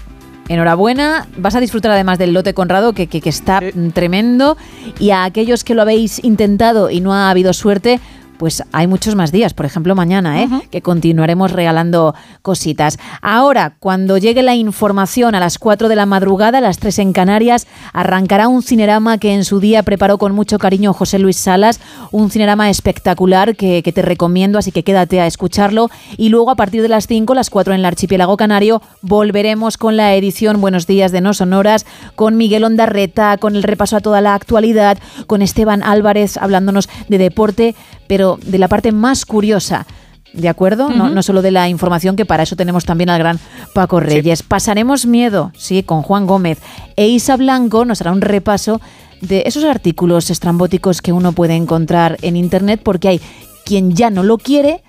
Enhorabuena, 0.48 1.26
vas 1.36 1.54
a 1.56 1.60
disfrutar 1.60 1.90
además 1.90 2.18
del 2.18 2.32
lote 2.32 2.54
Conrado 2.54 2.92
que, 2.92 3.06
que- 3.08 3.20
que 3.20 3.28
está 3.30 3.60
tremendo. 3.94 4.56
Y 5.00 5.10
a 5.10 5.24
aquellos 5.24 5.64
que 5.64 5.74
lo 5.74 5.82
habéis 5.82 6.22
intentado 6.24 6.90
y 6.90 7.00
no 7.00 7.12
ha 7.14 7.30
habido 7.30 7.52
suerte, 7.52 8.00
pues 8.38 8.62
hay 8.72 8.86
muchos 8.86 9.14
más 9.14 9.32
días, 9.32 9.54
por 9.54 9.66
ejemplo 9.66 9.94
mañana, 9.94 10.42
¿eh? 10.42 10.48
que 10.70 10.82
continuaremos 10.82 11.52
regalando 11.52 12.14
cositas. 12.42 12.98
Ahora, 13.22 13.76
cuando 13.78 14.18
llegue 14.18 14.42
la 14.42 14.54
información 14.54 15.34
a 15.34 15.40
las 15.40 15.58
4 15.58 15.88
de 15.88 15.96
la 15.96 16.06
madrugada, 16.06 16.58
a 16.58 16.60
las 16.60 16.78
3 16.78 16.98
en 17.00 17.12
Canarias, 17.12 17.66
arrancará 17.92 18.48
un 18.48 18.62
cinerama 18.62 19.18
que 19.18 19.34
en 19.34 19.44
su 19.44 19.60
día 19.60 19.82
preparó 19.82 20.18
con 20.18 20.34
mucho 20.34 20.58
cariño 20.58 20.92
José 20.92 21.18
Luis 21.18 21.36
Salas, 21.36 21.80
un 22.12 22.30
cinerama 22.30 22.70
espectacular 22.70 23.56
que, 23.56 23.82
que 23.82 23.92
te 23.92 24.02
recomiendo, 24.02 24.58
así 24.58 24.72
que 24.72 24.82
quédate 24.82 25.20
a 25.20 25.26
escucharlo. 25.26 25.90
Y 26.16 26.28
luego 26.28 26.50
a 26.50 26.56
partir 26.56 26.82
de 26.82 26.88
las 26.88 27.06
5, 27.06 27.34
las 27.34 27.50
4 27.50 27.74
en 27.74 27.80
el 27.80 27.86
archipiélago 27.86 28.36
canario, 28.36 28.82
volveremos 29.02 29.76
con 29.76 29.96
la 29.96 30.14
edición 30.14 30.60
Buenos 30.60 30.86
Días 30.86 31.12
de 31.12 31.20
No 31.20 31.34
Sonoras, 31.34 31.86
con 32.14 32.36
Miguel 32.36 32.64
Ondarreta, 32.64 33.36
con 33.38 33.56
el 33.56 33.62
repaso 33.62 33.96
a 33.96 34.00
toda 34.00 34.20
la 34.20 34.34
actualidad, 34.34 34.98
con 35.26 35.42
Esteban 35.42 35.82
Álvarez 35.82 36.36
hablándonos 36.36 36.88
de 37.08 37.18
deporte, 37.18 37.74
pero 38.08 38.38
de 38.44 38.58
la 38.58 38.68
parte 38.68 38.92
más 38.92 39.24
curiosa. 39.24 39.86
¿De 40.32 40.48
acuerdo? 40.50 40.90
no, 40.90 41.22
solo 41.22 41.40
de 41.40 41.50
la 41.50 41.68
información, 41.68 42.14
que 42.14 42.26
para 42.26 42.42
eso 42.42 42.56
tenemos 42.56 42.84
también 42.84 43.08
al 43.08 43.18
gran 43.18 43.38
Paco 43.72 44.00
Reyes. 44.00 44.42
Pasaremos 44.42 45.06
miedo, 45.06 45.50
sí, 45.56 45.82
con 45.82 46.02
Juan 46.02 46.26
Gómez. 46.26 46.58
E 46.96 47.06
Isa 47.06 47.36
Blanco 47.36 47.86
nos 47.86 48.02
hará 48.02 48.12
un 48.12 48.20
repaso 48.20 48.80
de 49.22 49.44
esos 49.46 49.64
artículos 49.64 50.28
estrambóticos 50.28 51.00
que 51.00 51.12
uno 51.12 51.32
puede 51.32 51.54
encontrar 51.54 52.18
en 52.20 52.36
Internet, 52.36 52.80
porque 52.82 53.08
hay 53.08 53.20
quien 53.64 53.94
ya 53.94 54.10
no 54.10 54.22
lo 54.22 54.36
quiere, 54.36 54.82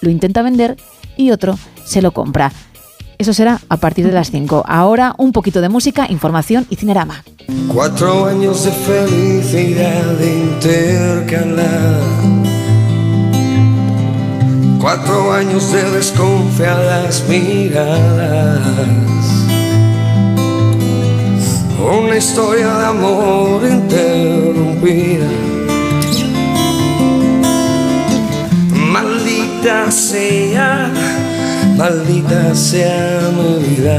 lo 0.00 0.10
intenta 0.10 0.42
vender 0.42 0.76
y 1.16 1.32
otro 1.32 1.58
se 1.84 2.00
lo 2.00 2.12
compra. 2.12 2.52
Eso 3.18 3.32
será 3.34 3.60
a 3.68 3.76
partir 3.78 4.06
de 4.06 4.12
las 4.12 4.30
5. 4.30 4.64
Ahora 4.66 5.14
un 5.18 5.32
poquito 5.32 5.60
de 5.60 5.68
música, 5.68 6.06
información 6.08 6.66
y 6.70 6.76
cinerama. 6.76 7.24
Cuatro 7.72 8.26
años 8.26 8.64
de 8.64 8.70
felicidad 8.70 10.20
intercalar. 10.20 12.00
Cuatro 14.80 15.32
años 15.32 15.72
de 15.72 15.82
desconfiadas 15.90 17.24
miradas. 17.28 18.88
Una 21.80 22.16
historia 22.16 22.74
de 22.74 22.86
amor 22.86 23.66
interrumpida. 23.66 25.26
Maldita 28.72 29.90
sea, 29.90 30.90
maldita 31.78 32.54
sea 32.54 33.30
mi 33.36 33.64
vida. 33.64 33.98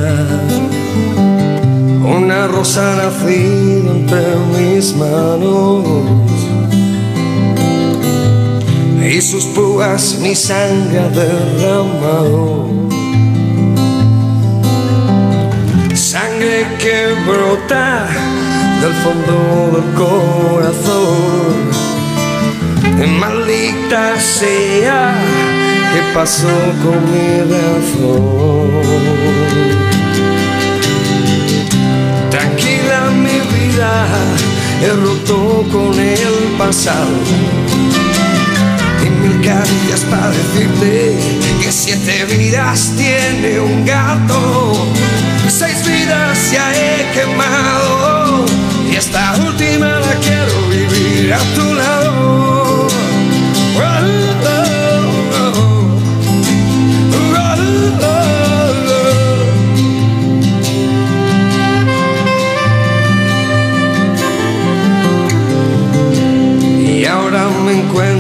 Una 2.18 2.48
rosa 2.48 2.96
nacida 2.98 3.92
entre 3.92 4.36
mis 4.54 4.96
manos 4.96 5.86
y 9.02 9.22
sus 9.22 9.46
púas 9.56 10.20
mi 10.22 10.36
sangre 10.36 11.10
derramado. 11.20 12.68
Sangre 15.96 16.68
que 16.82 16.98
brota 17.26 18.08
del 18.82 18.94
fondo 19.04 19.36
del 19.74 19.88
corazón. 19.96 21.30
Maldita 23.20 24.20
sea, 24.20 25.14
¿qué 25.92 26.02
pasó 26.14 26.48
con 26.84 27.00
mi 27.12 27.42
razón? 27.54 28.70
Tranquila 32.30 33.10
mi 33.12 33.40
vida, 33.56 34.06
he 34.84 34.90
roto 34.90 35.66
con 35.72 35.94
el 36.00 36.58
pasado. 36.58 37.18
Y 39.06 39.10
mil 39.10 39.42
caricias 39.46 40.02
para 40.10 40.30
decirte 40.30 41.18
que 41.62 41.72
siete 41.72 42.26
vidas 42.26 42.94
tiene 42.98 43.60
un 43.60 43.86
gato, 43.86 44.74
seis 45.48 45.86
vidas 45.86 46.52
ya 46.52 46.72
he 46.74 47.12
quemado 47.14 48.46
y 48.92 48.96
esta 48.96 49.36
última 49.46 50.00
la 50.00 50.16
quiero 50.16 50.68
vivir 50.70 51.34
a 51.34 51.40
tu 51.56 51.74
lado. 51.74 52.49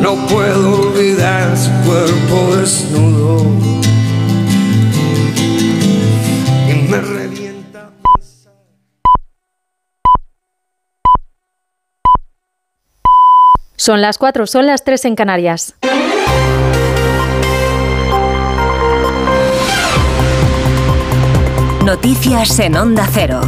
No 0.00 0.16
puedo 0.28 0.80
olvidar 0.80 1.54
su 1.56 1.70
cuerpo 1.86 2.56
desnudo 2.56 3.42
y 6.68 6.88
me 6.88 7.00
revienta. 7.00 7.90
Son 13.76 14.00
las 14.00 14.16
4, 14.16 14.46
son 14.46 14.66
las 14.66 14.84
3 14.84 15.04
en 15.04 15.16
Canarias. 15.16 15.74
Noticias 21.84 22.58
en 22.60 22.76
Onda 22.76 23.06
Cero. 23.12 23.40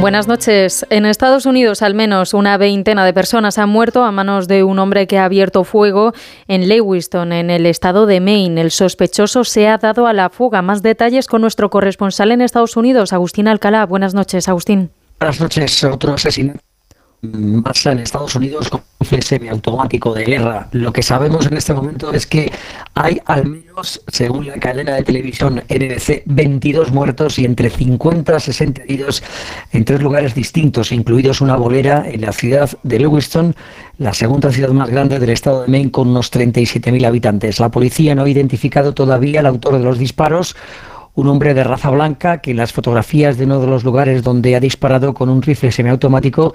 Buenas 0.00 0.28
noches. 0.28 0.86
En 0.88 1.04
Estados 1.04 1.44
Unidos, 1.44 1.82
al 1.82 1.92
menos 1.92 2.32
una 2.32 2.56
veintena 2.56 3.04
de 3.04 3.12
personas 3.12 3.58
han 3.58 3.68
muerto 3.68 4.02
a 4.02 4.10
manos 4.10 4.48
de 4.48 4.64
un 4.64 4.78
hombre 4.78 5.06
que 5.06 5.18
ha 5.18 5.26
abierto 5.26 5.62
fuego 5.62 6.14
en 6.48 6.68
Lewiston, 6.68 7.34
en 7.34 7.50
el 7.50 7.66
estado 7.66 8.06
de 8.06 8.18
Maine. 8.18 8.62
El 8.62 8.70
sospechoso 8.70 9.44
se 9.44 9.68
ha 9.68 9.76
dado 9.76 10.06
a 10.06 10.14
la 10.14 10.30
fuga. 10.30 10.62
Más 10.62 10.80
detalles 10.80 11.26
con 11.26 11.42
nuestro 11.42 11.68
corresponsal 11.68 12.32
en 12.32 12.40
Estados 12.40 12.78
Unidos, 12.78 13.12
Agustín 13.12 13.46
Alcalá. 13.46 13.84
Buenas 13.84 14.14
noches, 14.14 14.48
Agustín. 14.48 14.90
Buenas 15.18 15.38
noches. 15.38 15.84
Otro 15.84 16.14
asesinato 16.14 16.69
pasa 17.62 17.92
en 17.92 17.98
Estados 17.98 18.34
Unidos 18.34 18.70
con 18.70 18.80
un 18.80 18.86
rifle 19.00 19.22
semiautomático 19.22 20.14
de 20.14 20.24
guerra. 20.24 20.68
Lo 20.72 20.92
que 20.92 21.02
sabemos 21.02 21.46
en 21.46 21.56
este 21.56 21.74
momento 21.74 22.12
es 22.12 22.26
que 22.26 22.50
hay 22.94 23.20
al 23.26 23.46
menos, 23.46 24.02
según 24.08 24.46
la 24.46 24.54
cadena 24.54 24.94
de 24.94 25.02
televisión 25.02 25.62
NBC, 25.68 26.22
22 26.24 26.92
muertos 26.92 27.38
y 27.38 27.44
entre 27.44 27.68
50 27.68 28.36
a 28.36 28.40
60 28.40 28.82
heridos 28.82 29.22
en 29.72 29.84
tres 29.84 30.00
lugares 30.00 30.34
distintos, 30.34 30.92
incluidos 30.92 31.42
una 31.42 31.56
bolera 31.56 32.04
en 32.08 32.22
la 32.22 32.32
ciudad 32.32 32.70
de 32.82 32.98
Lewiston, 32.98 33.54
la 33.98 34.14
segunda 34.14 34.50
ciudad 34.50 34.70
más 34.70 34.88
grande 34.88 35.18
del 35.18 35.30
estado 35.30 35.62
de 35.62 35.68
Maine 35.68 35.90
con 35.90 36.08
unos 36.08 36.32
37.000 36.32 37.06
habitantes. 37.06 37.60
La 37.60 37.70
policía 37.70 38.14
no 38.14 38.24
ha 38.24 38.30
identificado 38.30 38.94
todavía 38.94 39.40
al 39.40 39.46
autor 39.46 39.76
de 39.76 39.84
los 39.84 39.98
disparos 39.98 40.56
un 41.14 41.26
hombre 41.26 41.54
de 41.54 41.64
raza 41.64 41.90
blanca 41.90 42.38
que 42.38 42.52
en 42.52 42.56
las 42.56 42.72
fotografías 42.72 43.36
de 43.36 43.44
uno 43.44 43.60
de 43.60 43.66
los 43.66 43.84
lugares 43.84 44.22
donde 44.22 44.56
ha 44.56 44.60
disparado 44.60 45.12
con 45.12 45.28
un 45.28 45.42
rifle 45.42 45.72
semiautomático 45.72 46.54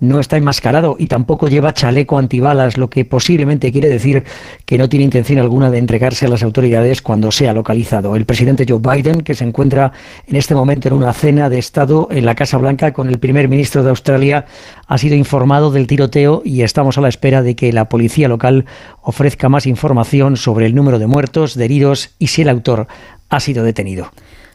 no 0.00 0.20
está 0.20 0.36
enmascarado 0.36 0.96
y 0.98 1.06
tampoco 1.06 1.48
lleva 1.48 1.74
chaleco 1.74 2.18
antibalas, 2.18 2.76
lo 2.76 2.88
que 2.90 3.04
posiblemente 3.04 3.72
quiere 3.72 3.88
decir 3.88 4.24
que 4.64 4.78
no 4.78 4.88
tiene 4.88 5.04
intención 5.04 5.38
alguna 5.38 5.70
de 5.70 5.78
entregarse 5.78 6.26
a 6.26 6.28
las 6.28 6.42
autoridades 6.42 7.02
cuando 7.02 7.32
sea 7.32 7.52
localizado. 7.52 8.16
El 8.16 8.26
presidente 8.26 8.66
Joe 8.68 8.80
Biden, 8.80 9.22
que 9.22 9.34
se 9.34 9.44
encuentra 9.44 9.92
en 10.26 10.36
este 10.36 10.54
momento 10.54 10.88
en 10.88 10.94
una 10.94 11.12
cena 11.12 11.48
de 11.50 11.58
Estado 11.58 12.08
en 12.10 12.24
la 12.24 12.34
Casa 12.34 12.58
Blanca 12.58 12.92
con 12.92 13.08
el 13.08 13.18
primer 13.18 13.48
ministro 13.48 13.82
de 13.82 13.90
Australia, 13.90 14.46
ha 14.86 14.98
sido 14.98 15.16
informado 15.16 15.70
del 15.70 15.86
tiroteo 15.86 16.42
y 16.44 16.62
estamos 16.62 16.98
a 16.98 17.00
la 17.00 17.08
espera 17.08 17.42
de 17.42 17.56
que 17.56 17.72
la 17.72 17.88
policía 17.88 18.28
local 18.28 18.66
ofrezca 19.02 19.48
más 19.48 19.66
información 19.66 20.36
sobre 20.36 20.66
el 20.66 20.74
número 20.74 20.98
de 20.98 21.06
muertos, 21.06 21.54
de 21.54 21.64
heridos 21.64 22.10
y 22.18 22.28
si 22.28 22.42
el 22.42 22.48
autor 22.48 22.86
ha 23.28 23.40
sido 23.40 23.64
detenido. 23.64 24.10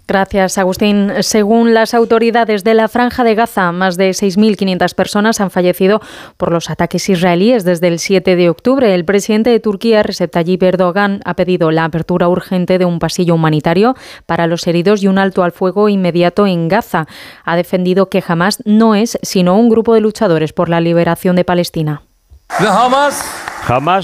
Gracias, 0.05 0.57
Agustín. 0.57 1.11
Según 1.21 1.73
las 1.73 1.93
autoridades 1.93 2.65
de 2.65 2.73
la 2.73 2.89
Franja 2.89 3.23
de 3.23 3.35
Gaza, 3.35 3.71
más 3.71 3.95
de 3.95 4.09
6.500 4.09 4.93
personas 4.95 5.39
han 5.39 5.49
fallecido 5.49 6.01
por 6.35 6.51
los 6.51 6.69
ataques 6.69 7.07
israelíes 7.07 7.63
desde 7.63 7.87
el 7.87 7.99
7 7.99 8.35
de 8.35 8.49
octubre. 8.49 8.93
El 8.93 9.05
presidente 9.05 9.49
de 9.49 9.61
Turquía, 9.61 10.03
Recep 10.03 10.29
Tayyip 10.29 10.61
Erdogan, 10.61 11.21
ha 11.23 11.35
pedido 11.35 11.71
la 11.71 11.85
apertura 11.85 12.27
urgente 12.27 12.77
de 12.77 12.85
un 12.85 12.99
pasillo 12.99 13.35
humanitario 13.35 13.95
para 14.25 14.45
los 14.47 14.67
heridos 14.67 15.01
y 15.03 15.07
un 15.07 15.17
alto 15.17 15.41
al 15.41 15.53
fuego 15.53 15.87
inmediato 15.87 16.47
en 16.47 16.67
Gaza. 16.67 17.07
Ha 17.45 17.55
defendido 17.55 18.09
que 18.09 18.21
Hamas 18.27 18.61
no 18.65 18.95
es 18.95 19.17
sino 19.21 19.57
un 19.57 19.69
grupo 19.69 19.93
de 19.93 20.01
luchadores 20.01 20.51
por 20.51 20.67
la 20.67 20.81
liberación 20.81 21.37
de 21.37 21.45
Palestina. 21.45 22.01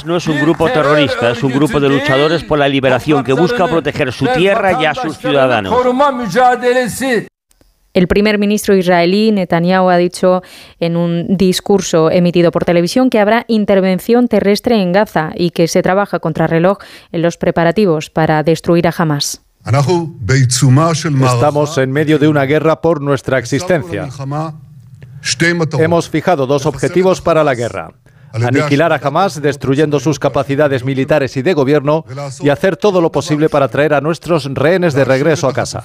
No 0.06 0.18
es 0.18 0.28
un 0.28 0.40
grupo 0.40 0.70
terrorista, 0.70 1.32
es 1.32 1.44
un 1.44 1.52
grupo 1.52 1.80
de 1.80 1.90
luchadores 1.90 2.44
por 2.44 2.60
la 2.60 2.68
liberación 2.68 3.24
que 3.24 3.34
busca 3.34 3.68
proteger 3.68 4.12
su 4.12 4.26
tierra 4.28 4.82
y 4.82 4.86
a 4.86 4.94
sus 4.94 5.18
ciudadanos. 5.18 5.74
El 7.94 8.08
primer 8.08 8.38
ministro 8.38 8.76
israelí 8.76 9.32
Netanyahu 9.32 9.90
ha 9.90 9.98
dicho 9.98 10.44
en 10.80 10.96
un 10.96 11.26
discurso 11.36 12.12
emitido 12.12 12.52
por 12.52 12.64
televisión 12.64 13.10
que 13.10 13.20
habrá 13.20 13.46
intervención 13.48 14.28
terrestre 14.28 14.82
en 14.82 14.92
Gaza 14.92 15.32
y 15.36 15.50
que 15.50 15.68
se 15.68 15.82
trabaja 15.82 16.20
contra 16.20 16.46
reloj 16.46 16.78
en 17.12 17.24
los 17.24 17.38
preparativos 17.38 18.10
para 18.10 18.44
destruir 18.44 18.88
a 18.88 18.94
Hamas. 18.96 19.42
Estamos 21.26 21.78
en 21.78 21.92
medio 21.92 22.20
de 22.20 22.28
una 22.28 22.46
guerra 22.46 22.80
por 22.80 23.02
nuestra 23.02 23.40
existencia. 23.40 24.08
Hemos 25.80 26.10
fijado 26.10 26.48
dos 26.48 26.66
objetivos 26.66 27.22
para 27.22 27.44
la 27.44 27.56
guerra. 27.56 27.92
Aniquilar 28.34 28.94
a 28.94 29.00
Hamas 29.02 29.42
destruyendo 29.42 30.00
sus 30.00 30.20
capacidades 30.20 30.84
militares 30.84 31.36
y 31.38 31.42
de 31.42 31.54
gobierno 31.54 32.06
y 32.42 32.50
hacer 32.50 32.78
todo 32.78 33.02
lo 33.02 33.12
posible 33.12 33.50
para 33.50 33.68
traer 33.68 33.94
a 33.94 34.02
nuestros 34.02 34.46
rehenes 34.54 34.94
de 34.94 35.06
regreso 35.06 35.48
a 35.48 35.54
casa. 35.54 35.84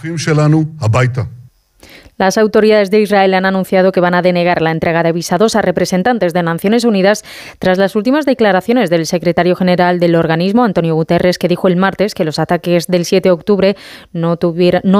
Las 2.16 2.38
autoridades 2.38 2.90
de 2.90 3.00
Israel 3.00 3.34
han 3.34 3.44
anunciado 3.44 3.90
que 3.90 4.00
van 4.00 4.14
a 4.14 4.22
denegar 4.22 4.62
la 4.62 4.70
entrega 4.70 5.02
de 5.02 5.10
visados 5.10 5.56
a 5.56 5.62
representantes 5.62 6.32
de 6.32 6.44
Naciones 6.44 6.84
Unidas 6.84 7.24
tras 7.58 7.76
las 7.76 7.96
últimas 7.96 8.24
declaraciones 8.24 8.88
del 8.88 9.06
secretario 9.06 9.56
general 9.56 9.98
del 9.98 10.14
organismo, 10.14 10.64
Antonio 10.64 10.94
Guterres, 10.94 11.38
que 11.38 11.48
dijo 11.48 11.66
el 11.66 11.76
martes 11.76 12.14
que 12.14 12.24
los 12.24 12.38
ataques 12.38 12.86
del 12.86 13.04
7 13.04 13.28
de 13.28 13.32
octubre 13.32 13.76
no, 14.12 14.36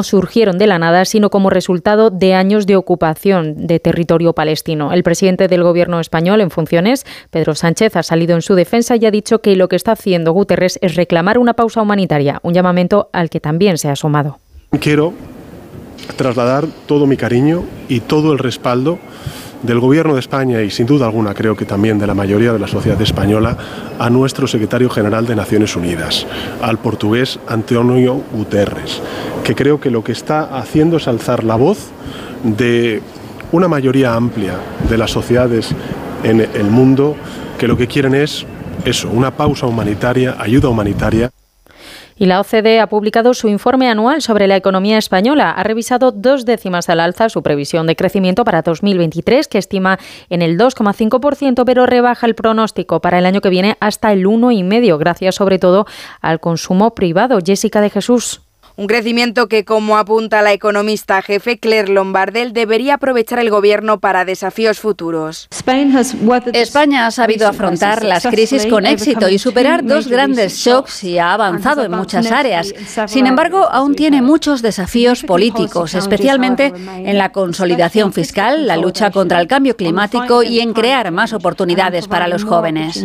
surgieron 0.03 0.59
de 0.59 0.67
la 0.67 0.81
nada, 0.81 1.05
sino 1.05 1.31
como 1.31 1.51
resultado 1.51 2.11
de 2.11 2.35
años 2.35 2.67
de 2.67 2.75
ocupación 2.75 3.67
de 3.69 3.79
territorio 3.79 4.33
palestino. 4.33 4.93
El 4.93 5.05
presidente 5.05 5.47
del 5.47 5.63
gobierno 5.63 6.01
español 6.01 6.41
en 6.41 6.51
funciones, 6.51 7.07
Pedro 7.31 7.55
Sánchez, 7.55 7.95
ha 7.97 8.03
salido 8.03 8.35
en 8.35 8.43
su 8.43 8.57
defensa 8.57 8.97
y 8.97 9.07
ha 9.07 9.13
dicho 9.13 9.41
que 9.41 9.55
lo 9.55 9.69
que 9.69 9.77
está 9.77 9.93
haciendo 9.93 10.33
Guterres 10.33 10.81
es 10.83 10.97
reclamar 10.97 11.39
una 11.39 11.55
pausa 11.55 11.81
humanitaria, 11.81 12.41
un 12.43 12.55
llamamiento 12.55 13.09
al 13.13 13.31
que 13.31 13.39
también 13.39 13.79
se 13.79 13.89
ha 13.89 13.95
sumado. 13.95 14.39
Quiero 14.81 15.13
trasladar 16.17 16.67
todo 16.87 17.07
mi 17.07 17.17
cariño 17.17 17.65
y 17.89 18.01
todo 18.01 18.33
el 18.33 18.39
respaldo 18.39 18.99
del 19.63 19.81
Gobierno 19.81 20.15
de 20.15 20.21
España 20.21 20.61
y 20.61 20.71
sin 20.71 20.87
duda 20.87 21.07
alguna 21.07 21.33
creo 21.33 21.57
que 21.57 21.65
también 21.65 21.99
de 21.99 22.07
la 22.07 22.15
mayoría 22.15 22.53
de 22.53 22.59
la 22.59 22.69
sociedad 22.69 23.01
española 23.01 23.57
a 23.99 24.11
nuestro 24.11 24.47
secretario 24.47 24.91
general 24.91 25.27
de 25.27 25.35
Naciones 25.35 25.75
Unidas, 25.75 26.27
al 26.61 26.79
portugués 26.79 27.39
Antonio 27.49 28.23
Guterres, 28.33 29.01
que 29.43 29.55
creo 29.55 29.81
que 29.81 29.91
lo 29.91 30.05
que 30.05 30.13
está 30.13 30.59
haciendo 30.59 30.99
es 30.99 31.09
alzar 31.09 31.45
la 31.45 31.57
voz 31.57 31.79
de 32.43 33.01
una 33.53 33.69
mayoría 33.69 34.15
amplia 34.15 34.59
de 34.91 34.99
las 34.99 35.13
sociedades 35.13 35.71
en 36.25 36.41
el 36.41 36.67
mundo 36.67 37.17
que 37.59 37.67
lo 37.67 37.77
que 37.77 37.87
quieren 37.87 38.15
es 38.15 38.45
eso, 38.85 39.09
una 39.09 39.35
pausa 39.35 39.67
humanitaria, 39.67 40.37
ayuda 40.39 40.69
humanitaria. 40.69 41.31
Y 42.17 42.27
la 42.27 42.41
OCDE 42.41 42.81
ha 42.81 42.89
publicado 42.89 43.35
su 43.35 43.49
informe 43.49 43.89
anual 43.89 44.23
sobre 44.23 44.47
la 44.47 44.57
economía 44.57 44.99
española. 44.99 45.51
Ha 45.51 45.63
revisado 45.65 46.13
dos 46.13 46.45
décimas 46.45 46.89
al 46.89 47.01
alza 47.01 47.29
su 47.29 47.43
previsión 47.43 47.87
de 47.87 47.97
crecimiento 47.97 48.45
para 48.45 48.63
2023, 48.63 49.49
que 49.49 49.59
estima 49.59 49.99
en 50.31 50.43
el 50.43 50.57
2,5%, 50.57 51.65
pero 51.65 51.87
rebaja 51.87 52.27
el 52.27 52.35
pronóstico 52.35 53.01
para 53.01 53.19
el 53.19 53.27
año 53.27 53.41
que 53.41 53.51
viene 53.51 53.77
hasta 53.81 54.13
el 54.13 54.27
1,5%, 54.27 54.99
gracias 54.99 55.35
sobre 55.35 55.59
todo 55.59 55.87
al 56.21 56.39
consumo 56.41 56.95
privado. 56.95 57.39
Jessica 57.45 57.81
de 57.81 57.91
Jesús. 57.91 58.44
Un 58.77 58.89
crecimiento 58.89 59.47
que, 59.47 59.65
como 59.65 59.99
apunta 59.99 60.43
la 60.43 60.53
economista 60.53 61.23
jefe 61.23 61.59
Claire 61.59 61.93
Lombardel, 61.93 62.53
debería 62.53 62.95
aprovechar 62.95 63.39
el 63.39 63.49
gobierno 63.49 64.01
para 64.01 64.25
desafíos 64.25 64.81
futuros. 64.81 65.47
España 66.53 67.07
ha 67.07 67.11
sabido 67.13 67.47
afrontar 67.47 68.05
las 68.05 68.27
crisis 68.27 68.67
con 68.67 68.85
éxito 68.85 69.29
y 69.29 69.39
superar 69.39 69.85
dos 69.85 70.09
grandes 70.09 70.57
shocks 70.57 71.05
y 71.05 71.19
ha 71.19 71.35
avanzado 71.35 71.85
en 71.85 71.93
muchas 71.93 72.33
áreas. 72.33 72.75
Sin 73.07 73.29
embargo, 73.29 73.69
aún 73.71 73.95
tiene 73.95 74.23
muchos 74.23 74.61
desafíos 74.61 75.23
políticos, 75.23 75.95
especialmente 75.95 76.73
en 76.75 77.17
la 77.17 77.31
consolidación 77.31 78.13
fiscal, 78.13 78.67
la 78.67 78.77
lucha 78.77 79.13
contra 79.13 79.41
el 79.41 79.47
cambio 79.47 79.77
climático 79.77 80.43
y 80.43 80.59
en 80.59 80.73
crear 80.73 81.13
más 81.13 81.33
oportunidades 81.33 82.09
para 82.09 82.27
los 82.27 82.43
jóvenes. 82.43 83.05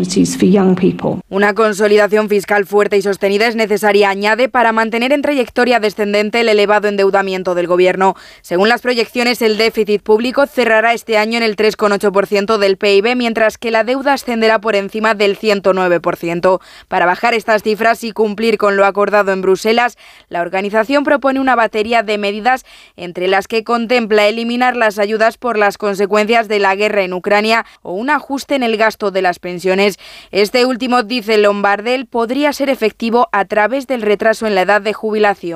Una 1.30 1.54
consolidación 1.54 2.28
fiscal 2.28 2.66
fuerte 2.66 2.98
y 2.98 3.04
sostenida 3.04 3.46
es 3.46 3.56
necesaria, 3.56 4.10
añade, 4.10 4.50
para 4.50 4.72
mantener 4.72 5.12
en 5.12 5.22
trayectoria 5.22 5.59
descendente 5.66 6.40
el 6.40 6.50
elevado 6.50 6.88
endeudamiento 6.88 7.54
del 7.54 7.68
Gobierno. 7.68 8.16
Según 8.42 8.70
las 8.70 8.82
proyecciones, 8.82 9.42
el 9.42 9.58
déficit 9.58 10.02
público 10.02 10.48
cerrará 10.48 10.94
este 10.94 11.18
año 11.18 11.38
en 11.38 11.44
el 11.44 11.58
3,8% 11.58 12.58
del 12.58 12.78
PIB, 12.78 13.16
mientras 13.16 13.58
que 13.58 13.72
la 13.72 13.84
deuda 13.84 14.14
ascenderá 14.14 14.60
por 14.60 14.76
encima 14.76 15.16
del 15.16 15.38
109%. 15.38 16.62
Para 16.88 17.06
bajar 17.06 17.34
estas 17.34 17.64
cifras 17.64 18.04
y 18.04 18.14
cumplir 18.14 18.58
con 18.58 18.78
lo 18.78 18.86
acordado 18.86 19.34
en 19.34 19.42
Bruselas, 19.42 19.98
la 20.30 20.42
organización 20.42 21.04
propone 21.04 21.40
una 21.40 21.56
batería 21.56 22.04
de 22.04 22.18
medidas 22.18 22.66
entre 22.96 23.28
las 23.28 23.48
que 23.48 23.64
contempla 23.64 24.28
eliminar 24.28 24.78
las 24.78 24.98
ayudas 24.98 25.38
por 25.38 25.58
las 25.58 25.78
consecuencias 25.78 26.48
de 26.48 26.60
la 26.60 26.76
guerra 26.76 27.04
en 27.04 27.14
Ucrania 27.14 27.66
o 27.82 27.94
un 27.94 28.10
ajuste 28.10 28.56
en 28.56 28.64
el 28.64 28.78
gasto 28.78 29.12
de 29.12 29.22
las 29.22 29.40
pensiones. 29.40 30.00
Este 30.32 30.66
último, 30.66 31.04
dice 31.04 31.38
Lombardel, 31.38 32.06
podría 32.06 32.54
ser 32.54 32.70
efectivo 32.70 33.28
a 33.32 33.46
través 33.46 33.88
del 33.88 34.02
retraso 34.02 34.48
en 34.48 34.56
la 34.56 34.62
edad 34.62 34.82
de 34.82 34.94
jubilación. 34.94 35.49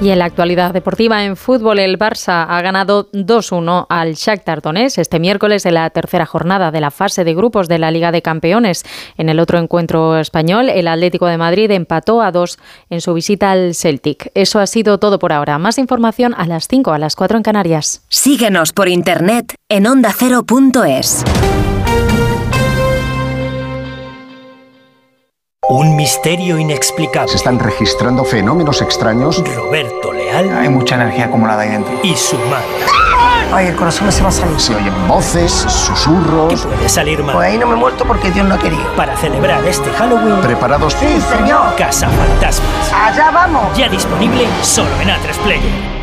Y 0.00 0.08
en 0.08 0.18
la 0.18 0.24
actualidad 0.24 0.72
deportiva 0.72 1.24
en 1.24 1.36
fútbol, 1.36 1.78
el 1.78 1.98
Barça 1.98 2.46
ha 2.48 2.62
ganado 2.62 3.10
2-1 3.12 3.84
al 3.90 4.14
Shakhtar 4.14 4.62
Donetsk 4.62 4.98
este 4.98 5.18
miércoles 5.18 5.62
de 5.62 5.72
la 5.72 5.90
tercera 5.90 6.24
jornada 6.24 6.70
de 6.70 6.80
la 6.80 6.90
fase 6.90 7.22
de 7.22 7.34
grupos 7.34 7.68
de 7.68 7.78
la 7.78 7.90
Liga 7.90 8.10
de 8.10 8.22
Campeones. 8.22 8.84
En 9.18 9.28
el 9.28 9.38
otro 9.38 9.58
encuentro 9.58 10.18
español, 10.18 10.70
el 10.70 10.88
Atlético 10.88 11.26
de 11.26 11.36
Madrid 11.36 11.70
empató 11.70 12.22
a 12.22 12.32
2 12.32 12.58
en 12.88 13.02
su 13.02 13.12
visita 13.12 13.50
al 13.50 13.74
Celtic. 13.74 14.30
Eso 14.34 14.58
ha 14.58 14.66
sido 14.66 14.96
todo 14.98 15.18
por 15.18 15.34
ahora. 15.34 15.58
Más 15.58 15.76
información 15.76 16.34
a 16.34 16.46
las 16.46 16.66
5, 16.66 16.92
a 16.92 16.98
las 16.98 17.14
4 17.14 17.36
en 17.36 17.42
Canarias. 17.42 18.02
Síguenos 18.08 18.72
por 18.72 18.88
internet 18.88 19.54
en 19.68 19.86
ondacero.es. 19.86 21.24
Un 25.68 25.94
misterio 25.94 26.58
inexplicable. 26.58 27.28
Se 27.28 27.36
están 27.36 27.58
registrando 27.58 28.24
fenómenos 28.24 28.80
extraños. 28.80 29.44
Roberto 29.54 30.12
Leal. 30.12 30.48
Hay 30.56 30.68
mucha 30.70 30.94
energía 30.94 31.26
acumulada 31.26 31.62
ahí 31.62 31.68
dentro. 31.68 31.92
Y 32.02 32.16
su 32.16 32.36
madre. 32.38 32.64
Ay, 33.52 33.66
el 33.66 33.76
corazón 33.76 34.06
me 34.06 34.12
se 34.12 34.22
va 34.22 34.30
a 34.30 34.32
salir. 34.32 34.58
Se 34.58 34.74
oyen 34.74 35.06
voces, 35.06 35.52
susurros. 35.52 36.48
¿Qué 36.48 36.56
puede 36.68 36.88
salir 36.88 37.22
mal? 37.22 37.34
Pues 37.36 37.48
ahí 37.48 37.58
no 37.58 37.66
me 37.66 37.74
he 37.74 37.76
muerto 37.76 38.04
porque 38.06 38.30
Dios 38.30 38.48
no 38.48 38.54
ha 38.54 38.58
querido. 38.58 38.82
Para 38.96 39.14
celebrar 39.18 39.64
este 39.66 39.90
Halloween. 39.90 40.40
¿Preparados? 40.40 40.94
Sí, 40.94 41.20
señor. 41.20 41.76
Casa 41.76 42.08
Fantasmas. 42.08 42.92
Allá 42.92 43.30
vamos. 43.30 43.76
Ya 43.76 43.88
disponible 43.88 44.48
solo 44.62 44.88
en 45.02 45.08
A3 45.10 45.36
Player. 45.44 46.00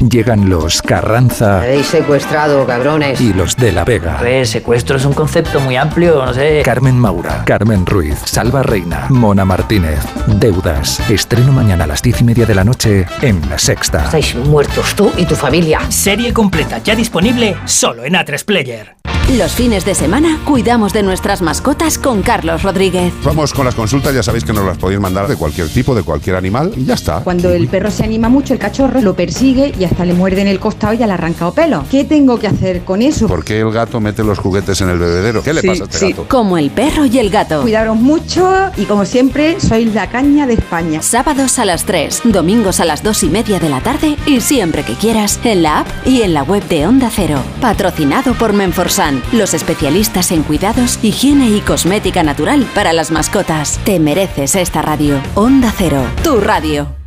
Llegan 0.00 0.48
los 0.48 0.80
Carranza 0.80 1.60
habéis 1.60 1.86
secuestrado, 1.86 2.64
cabrones. 2.66 3.20
y 3.20 3.32
los 3.32 3.56
de 3.56 3.72
la 3.72 3.84
Vega. 3.84 4.18
A 4.18 4.22
ver, 4.22 4.46
secuestro 4.46 4.96
es 4.96 5.04
un 5.04 5.12
concepto 5.12 5.58
muy 5.60 5.74
amplio, 5.76 6.24
no 6.24 6.32
sé. 6.32 6.62
Carmen 6.64 6.96
Maura, 6.96 7.42
Carmen 7.44 7.84
Ruiz, 7.84 8.16
Salva 8.24 8.62
Reina, 8.62 9.06
Mona 9.10 9.44
Martínez, 9.44 9.98
Deudas. 10.26 11.00
Estreno 11.10 11.52
mañana 11.52 11.84
a 11.84 11.86
las 11.88 12.00
diez 12.02 12.20
y 12.20 12.24
media 12.24 12.46
de 12.46 12.54
la 12.54 12.64
noche 12.64 13.06
en 13.22 13.40
La 13.50 13.58
Sexta. 13.58 14.04
Estáis 14.04 14.36
muertos 14.36 14.94
tú 14.94 15.10
y 15.16 15.26
tu 15.26 15.34
familia. 15.34 15.80
Serie 15.90 16.32
completa 16.32 16.78
ya 16.78 16.94
disponible 16.94 17.56
solo 17.64 18.04
en 18.04 18.14
A3 18.14 18.44
Player. 18.44 18.94
Los 19.36 19.52
fines 19.52 19.84
de 19.84 19.94
semana 19.94 20.38
cuidamos 20.46 20.94
de 20.94 21.02
nuestras 21.02 21.42
mascotas 21.42 21.98
con 21.98 22.22
Carlos 22.22 22.62
Rodríguez. 22.62 23.12
Vamos 23.24 23.52
con 23.52 23.66
las 23.66 23.74
consultas, 23.74 24.14
ya 24.14 24.22
sabéis 24.22 24.42
que 24.42 24.54
nos 24.54 24.64
las 24.64 24.78
podéis 24.78 25.00
mandar 25.00 25.28
de 25.28 25.36
cualquier 25.36 25.68
tipo, 25.68 25.94
de 25.94 26.02
cualquier 26.02 26.36
animal 26.36 26.72
y 26.74 26.86
ya 26.86 26.94
está. 26.94 27.20
Cuando 27.20 27.50
el 27.50 27.68
perro 27.68 27.90
se 27.90 28.04
anima 28.04 28.30
mucho, 28.30 28.54
el 28.54 28.58
cachorro 28.58 29.02
lo 29.02 29.12
persigue 29.14 29.74
y 29.78 29.84
hasta 29.88 30.04
le 30.04 30.14
muerde 30.14 30.40
en 30.42 30.48
el 30.48 30.60
costado 30.60 30.92
y 30.94 30.98
ya 30.98 31.06
le 31.06 31.12
ha 31.12 31.14
arrancado 31.16 31.52
pelo. 31.52 31.84
¿Qué 31.90 32.04
tengo 32.04 32.38
que 32.38 32.46
hacer 32.46 32.82
con 32.84 33.02
eso? 33.02 33.26
¿Por 33.26 33.44
qué 33.44 33.60
el 33.60 33.70
gato 33.70 34.00
mete 34.00 34.22
los 34.24 34.38
juguetes 34.38 34.80
en 34.80 34.88
el 34.90 34.98
bebedero? 34.98 35.42
¿Qué 35.42 35.52
le 35.52 35.60
Sí, 35.60 35.66
pasa 35.68 35.82
a 35.82 35.86
este 35.86 35.98
sí. 35.98 36.10
gato? 36.10 36.26
Como 36.28 36.56
el 36.58 36.70
perro 36.70 37.04
y 37.06 37.18
el 37.18 37.30
gato. 37.30 37.62
Cuidaros 37.62 37.96
mucho 37.96 38.70
y 38.76 38.84
como 38.84 39.04
siempre, 39.04 39.58
sois 39.60 39.92
la 39.94 40.08
caña 40.08 40.46
de 40.46 40.54
España. 40.54 41.02
Sábados 41.02 41.58
a 41.58 41.64
las 41.64 41.84
3, 41.84 42.22
domingos 42.24 42.80
a 42.80 42.84
las 42.84 43.02
2 43.02 43.24
y 43.24 43.28
media 43.28 43.58
de 43.58 43.68
la 43.68 43.80
tarde 43.80 44.16
y 44.26 44.40
siempre 44.40 44.82
que 44.84 44.94
quieras 44.94 45.38
en 45.44 45.62
la 45.62 45.80
app 45.80 45.88
y 46.06 46.22
en 46.22 46.34
la 46.34 46.42
web 46.42 46.62
de 46.68 46.86
Onda 46.86 47.10
Cero. 47.14 47.38
Patrocinado 47.60 48.34
por 48.34 48.52
Menforsan, 48.52 49.22
los 49.32 49.54
especialistas 49.54 50.30
en 50.32 50.42
cuidados, 50.42 50.98
higiene 51.02 51.48
y 51.50 51.60
cosmética 51.60 52.22
natural 52.22 52.66
para 52.74 52.92
las 52.92 53.10
mascotas. 53.10 53.78
Te 53.84 53.98
mereces 53.98 54.54
esta 54.56 54.82
radio. 54.82 55.16
Onda 55.34 55.72
Cero, 55.76 56.02
tu 56.22 56.40
radio. 56.40 56.97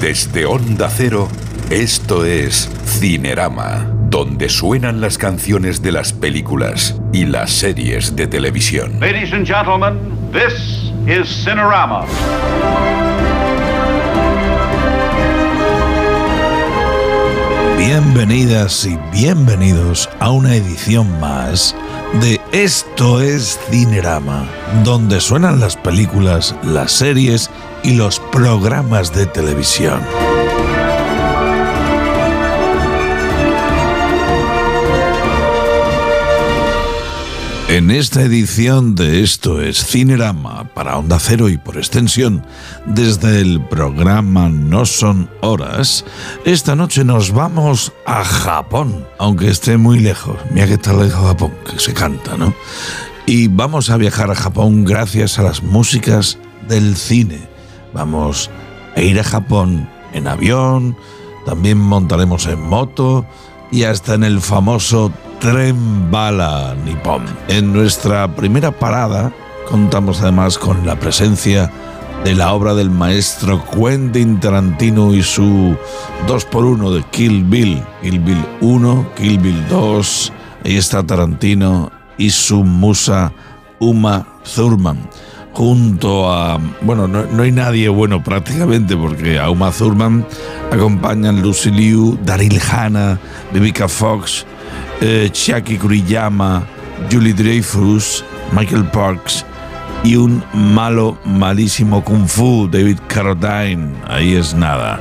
Desde 0.00 0.46
Onda 0.46 0.88
Cero, 0.88 1.28
esto 1.68 2.24
es 2.24 2.70
Cinerama, 2.86 3.86
donde 4.08 4.48
suenan 4.48 5.02
las 5.02 5.18
canciones 5.18 5.82
de 5.82 5.92
las 5.92 6.14
películas 6.14 6.98
y 7.12 7.26
las 7.26 7.50
series 7.50 8.16
de 8.16 8.26
televisión. 8.26 8.98
Ladies 8.98 9.34
and 9.34 9.46
gentlemen, 9.46 9.98
this 10.32 10.90
is 11.06 11.28
Cinerama. 11.44 12.06
Bienvenidas 17.76 18.86
y 18.86 18.98
bienvenidos 19.12 20.08
a 20.18 20.30
una 20.30 20.54
edición 20.54 21.20
más 21.20 21.76
de 22.22 22.40
Esto 22.52 23.20
es 23.20 23.60
Cinerama, 23.70 24.46
donde 24.82 25.20
suenan 25.20 25.60
las 25.60 25.76
películas, 25.76 26.56
las 26.62 26.90
series 26.90 27.48
y 27.48 27.69
los 27.84 28.20
programas 28.20 29.12
de 29.14 29.26
televisión. 29.26 30.00
En 37.68 37.90
esta 37.90 38.22
edición 38.22 38.96
de 38.96 39.22
Esto 39.22 39.60
es 39.60 39.84
Cinerama 39.84 40.64
para 40.74 40.98
Onda 40.98 41.18
Cero 41.20 41.48
y 41.48 41.56
por 41.56 41.76
extensión 41.76 42.44
desde 42.84 43.40
el 43.40 43.60
programa 43.60 44.48
No 44.48 44.84
Son 44.86 45.30
Horas, 45.40 46.04
esta 46.44 46.74
noche 46.74 47.04
nos 47.04 47.32
vamos 47.32 47.92
a 48.06 48.24
Japón, 48.24 49.06
aunque 49.18 49.48
esté 49.48 49.76
muy 49.76 50.00
lejos. 50.00 50.36
Mira 50.50 50.66
que 50.66 50.74
está 50.74 50.92
lejos 50.92 51.26
Japón, 51.26 51.52
que 51.64 51.78
se 51.78 51.94
canta, 51.94 52.36
¿no? 52.36 52.52
Y 53.24 53.46
vamos 53.46 53.90
a 53.90 53.96
viajar 53.96 54.30
a 54.30 54.34
Japón 54.34 54.84
gracias 54.84 55.38
a 55.38 55.42
las 55.42 55.62
músicas 55.62 56.38
del 56.68 56.96
cine. 56.96 57.49
Vamos 57.92 58.50
a 58.96 59.00
ir 59.00 59.18
a 59.20 59.24
Japón 59.24 59.88
en 60.12 60.26
avión, 60.26 60.96
también 61.46 61.78
montaremos 61.78 62.46
en 62.46 62.60
moto 62.60 63.24
y 63.70 63.84
hasta 63.84 64.14
en 64.14 64.24
el 64.24 64.40
famoso 64.40 65.12
tren 65.40 66.10
bala 66.10 66.76
nipón. 66.84 67.24
En 67.48 67.72
nuestra 67.72 68.34
primera 68.34 68.70
parada 68.72 69.32
contamos 69.68 70.20
además 70.20 70.58
con 70.58 70.86
la 70.86 70.98
presencia 70.98 71.70
de 72.24 72.34
la 72.34 72.52
obra 72.52 72.74
del 72.74 72.90
maestro 72.90 73.64
Quentin 73.70 74.40
Tarantino 74.40 75.14
y 75.14 75.22
su 75.22 75.76
2x1 76.26 76.94
de 76.94 77.02
Kill 77.04 77.44
Bill. 77.44 77.82
Kill 78.02 78.20
Bill 78.20 78.44
1, 78.60 79.06
Kill 79.16 79.38
Bill 79.38 79.68
2, 79.68 80.32
ahí 80.64 80.76
está 80.76 81.02
Tarantino 81.02 81.90
y 82.18 82.30
su 82.30 82.62
musa 82.62 83.32
Uma 83.78 84.26
Thurman. 84.54 84.98
Junto 85.52 86.32
a. 86.32 86.58
Bueno, 86.80 87.08
no, 87.08 87.24
no 87.26 87.42
hay 87.42 87.52
nadie 87.52 87.88
bueno 87.88 88.22
prácticamente, 88.22 88.96
porque 88.96 89.38
a 89.38 89.50
Uma 89.50 89.70
Thurman 89.70 90.24
acompañan 90.72 91.42
Lucy 91.42 91.70
Liu, 91.70 92.18
Daryl 92.24 92.60
Hannah, 92.60 93.18
Vivica 93.52 93.88
Fox, 93.88 94.46
eh, 95.00 95.28
Chiaki 95.32 95.76
Kuriyama, 95.76 96.62
Julie 97.10 97.34
Dreyfus, 97.34 98.24
Michael 98.52 98.84
Parks 98.86 99.44
y 100.02 100.16
un 100.16 100.42
malo, 100.54 101.18
malísimo 101.24 102.02
Kung 102.02 102.26
Fu, 102.26 102.68
David 102.70 102.98
Carradine. 103.06 103.92
Ahí 104.08 104.34
es 104.34 104.54
nada. 104.54 104.98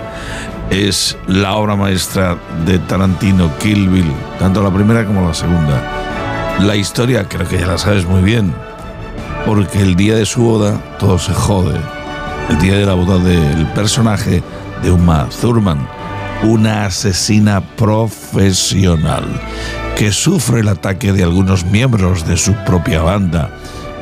Es 0.69 1.17
la 1.27 1.55
obra 1.55 1.75
maestra 1.75 2.37
de 2.65 2.77
Tarantino, 2.79 3.49
Kill 3.57 3.89
Bill, 3.89 4.11
tanto 4.37 4.61
la 4.61 4.71
primera 4.71 5.05
como 5.05 5.27
la 5.27 5.33
segunda. 5.33 5.81
La 6.59 6.75
historia 6.75 7.27
creo 7.27 7.47
que 7.47 7.57
ya 7.57 7.67
la 7.67 7.77
sabes 7.77 8.05
muy 8.05 8.21
bien, 8.21 8.53
porque 9.45 9.81
el 9.81 9.95
día 9.95 10.15
de 10.15 10.25
su 10.25 10.41
boda 10.41 10.81
todo 10.99 11.17
se 11.19 11.33
jode. 11.33 11.79
El 12.49 12.59
día 12.59 12.73
de 12.73 12.85
la 12.85 12.93
boda 12.93 13.17
del 13.17 13.67
personaje 13.67 14.41
de 14.81 14.91
Uma 14.91 15.27
Thurman, 15.41 15.87
una 16.43 16.85
asesina 16.85 17.61
profesional 17.61 19.25
que 19.97 20.11
sufre 20.11 20.61
el 20.61 20.69
ataque 20.69 21.11
de 21.11 21.23
algunos 21.23 21.65
miembros 21.65 22.25
de 22.25 22.37
su 22.37 22.53
propia 22.65 23.01
banda, 23.01 23.49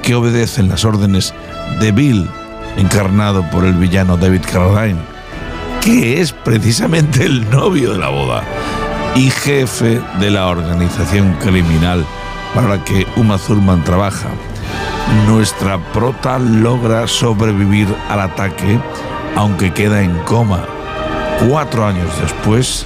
que 0.03 0.15
obedecen 0.15 0.69
las 0.69 0.85
órdenes 0.85 1.33
de 1.79 1.91
Bill, 1.91 2.29
encarnado 2.77 3.43
por 3.49 3.65
el 3.65 3.73
villano 3.73 4.15
David 4.15 4.41
Carradine, 4.51 5.01
que 5.81 6.21
es 6.21 6.31
precisamente 6.31 7.25
el 7.25 7.49
novio 7.49 7.93
de 7.93 7.97
la 7.97 8.09
boda 8.09 8.43
y 9.15 9.31
jefe 9.31 9.99
de 10.19 10.29
la 10.29 10.47
organización 10.47 11.33
criminal 11.41 12.05
para 12.53 12.69
la 12.69 12.83
que 12.83 13.07
Uma 13.15 13.39
Thurman 13.39 13.83
trabaja. 13.83 14.29
Nuestra 15.25 15.77
prota 15.93 16.39
logra 16.39 17.07
sobrevivir 17.07 17.87
al 18.09 18.21
ataque, 18.21 18.79
aunque 19.35 19.73
queda 19.73 20.01
en 20.01 20.17
coma. 20.19 20.65
Cuatro 21.47 21.85
años 21.85 22.09
después, 22.21 22.85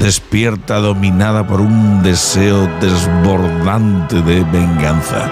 despierta 0.00 0.78
dominada 0.78 1.46
por 1.46 1.60
un 1.60 2.02
deseo 2.02 2.68
desbordante 2.80 4.22
de 4.22 4.44
venganza, 4.44 5.30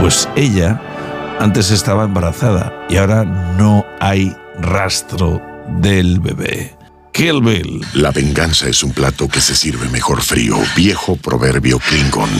pues 0.00 0.28
ella 0.36 0.80
antes 1.40 1.70
estaba 1.70 2.04
embarazada 2.04 2.86
y 2.88 2.96
ahora 2.96 3.24
no 3.24 3.84
hay 4.00 4.36
rastro 4.60 5.42
del 5.80 6.20
bebé. 6.20 6.76
Kill 7.12 7.42
Bill. 7.42 7.84
La 7.94 8.10
venganza 8.10 8.68
es 8.68 8.82
un 8.82 8.92
plato 8.92 9.28
que 9.28 9.40
se 9.40 9.54
sirve 9.54 9.88
mejor 9.88 10.22
frío, 10.22 10.56
viejo 10.76 11.16
proverbio 11.16 11.78
Klingon. 11.78 12.30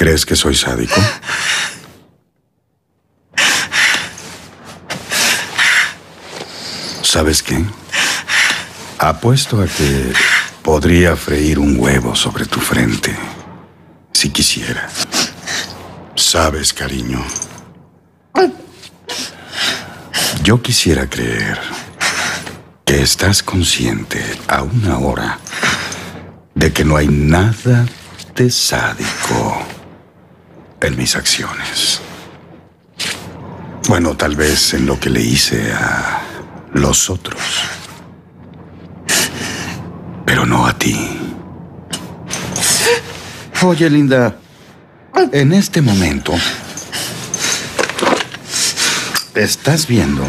¿Crees 0.00 0.24
que 0.24 0.34
soy 0.34 0.54
sádico? 0.54 0.98
¿Sabes 7.02 7.42
qué? 7.42 7.62
Apuesto 8.98 9.60
a 9.60 9.66
que 9.66 10.14
podría 10.62 11.16
freír 11.16 11.58
un 11.58 11.78
huevo 11.78 12.16
sobre 12.16 12.46
tu 12.46 12.60
frente, 12.60 13.14
si 14.14 14.30
quisiera. 14.30 14.88
Sabes, 16.14 16.72
cariño. 16.72 17.22
Yo 20.42 20.62
quisiera 20.62 21.10
creer 21.10 21.60
que 22.86 23.02
estás 23.02 23.42
consciente 23.42 24.24
aún 24.48 24.82
ahora 24.90 25.38
de 26.54 26.72
que 26.72 26.86
no 26.86 26.96
hay 26.96 27.08
nada 27.08 27.84
de 28.34 28.50
sádico 28.50 29.79
en 30.80 30.96
mis 30.96 31.16
acciones. 31.16 32.00
Bueno, 33.88 34.16
tal 34.16 34.36
vez 34.36 34.74
en 34.74 34.86
lo 34.86 34.98
que 34.98 35.10
le 35.10 35.20
hice 35.20 35.72
a 35.72 36.22
los 36.72 37.10
otros. 37.10 37.40
Pero 40.24 40.46
no 40.46 40.66
a 40.66 40.78
ti. 40.78 41.18
Oye, 43.62 43.90
Linda, 43.90 44.36
en 45.32 45.52
este 45.52 45.82
momento 45.82 46.34
estás 49.34 49.86
viendo 49.86 50.24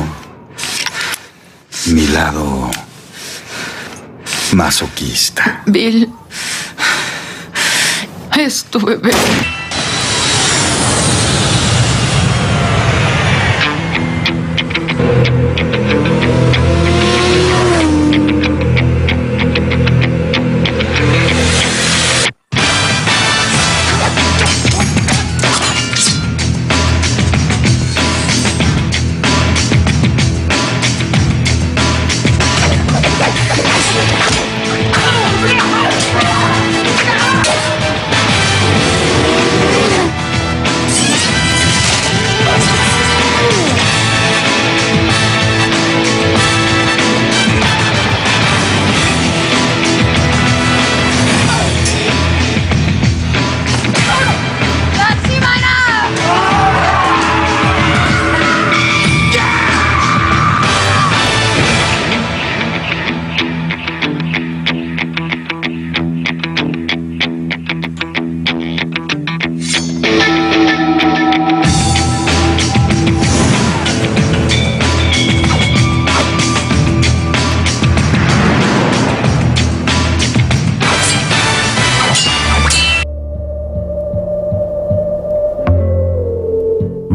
mi 1.86 2.08
lado 2.08 2.70
masoquista. 4.54 5.64
Bill, 5.66 6.12
es 8.38 8.66
tu. 8.66 8.80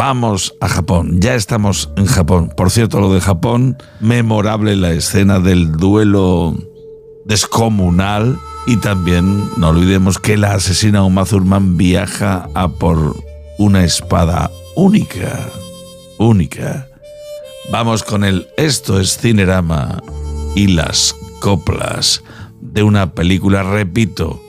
Vamos 0.08 0.54
a 0.60 0.68
Japón, 0.68 1.20
ya 1.20 1.34
estamos 1.34 1.90
en 1.96 2.06
Japón. 2.06 2.52
Por 2.56 2.70
cierto, 2.70 3.00
lo 3.00 3.12
de 3.12 3.20
Japón, 3.20 3.76
memorable 3.98 4.76
la 4.76 4.92
escena 4.92 5.40
del 5.40 5.72
duelo 5.72 6.54
descomunal 7.24 8.38
y 8.68 8.76
también 8.76 9.50
no 9.56 9.70
olvidemos 9.70 10.20
que 10.20 10.36
la 10.36 10.52
asesina 10.52 11.02
Uma 11.02 11.24
Thurman 11.24 11.76
viaja 11.76 12.48
a 12.54 12.68
por 12.68 13.16
una 13.58 13.82
espada 13.82 14.52
única, 14.76 15.48
única. 16.18 16.86
Vamos 17.72 18.04
con 18.04 18.22
el 18.22 18.46
Esto 18.56 19.00
es 19.00 19.18
Cinerama 19.18 20.00
y 20.54 20.68
las 20.68 21.16
coplas 21.40 22.22
de 22.60 22.84
una 22.84 23.12
película, 23.12 23.64
repito, 23.64 24.40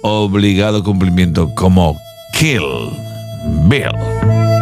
obligado 0.00 0.82
cumplimiento 0.82 1.54
como 1.54 1.94
Kill 2.32 2.62
Bill. 3.68 4.53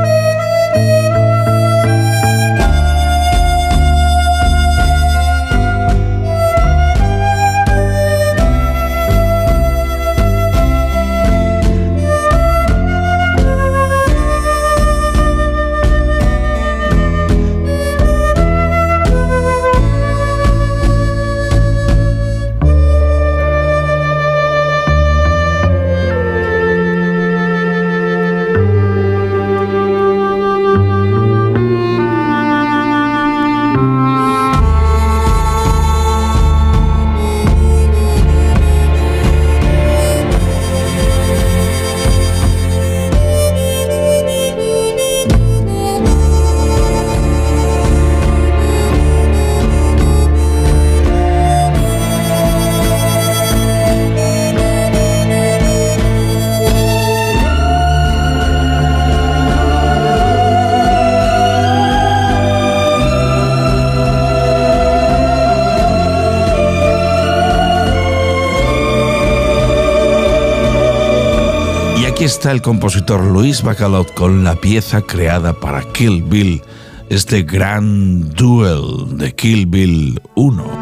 Aquí 72.23 72.27
está 72.27 72.53
el 72.53 72.63
compositor 72.63 73.25
Luis 73.25 73.65
Bacalot 73.65 74.15
con 74.15 74.45
la 74.45 74.55
pieza 74.55 75.03
creada 75.03 75.55
para 75.55 75.83
Kill 75.93 76.23
Bill, 76.23 76.63
este 77.11 77.43
gran 77.43 78.31
duel 78.31 79.19
de 79.19 79.35
Kill 79.35 79.67
Bill 79.67 80.23
1. 80.37 80.82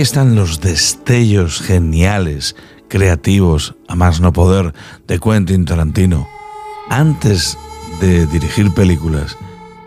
Están 0.00 0.34
los 0.34 0.60
destellos 0.60 1.60
geniales, 1.60 2.54
creativos, 2.88 3.74
a 3.88 3.96
más 3.96 4.20
no 4.20 4.32
poder, 4.32 4.72
de 5.06 5.18
Quentin 5.18 5.64
Tarantino. 5.64 6.28
Antes 6.88 7.58
de 8.00 8.26
dirigir 8.26 8.72
películas, 8.74 9.36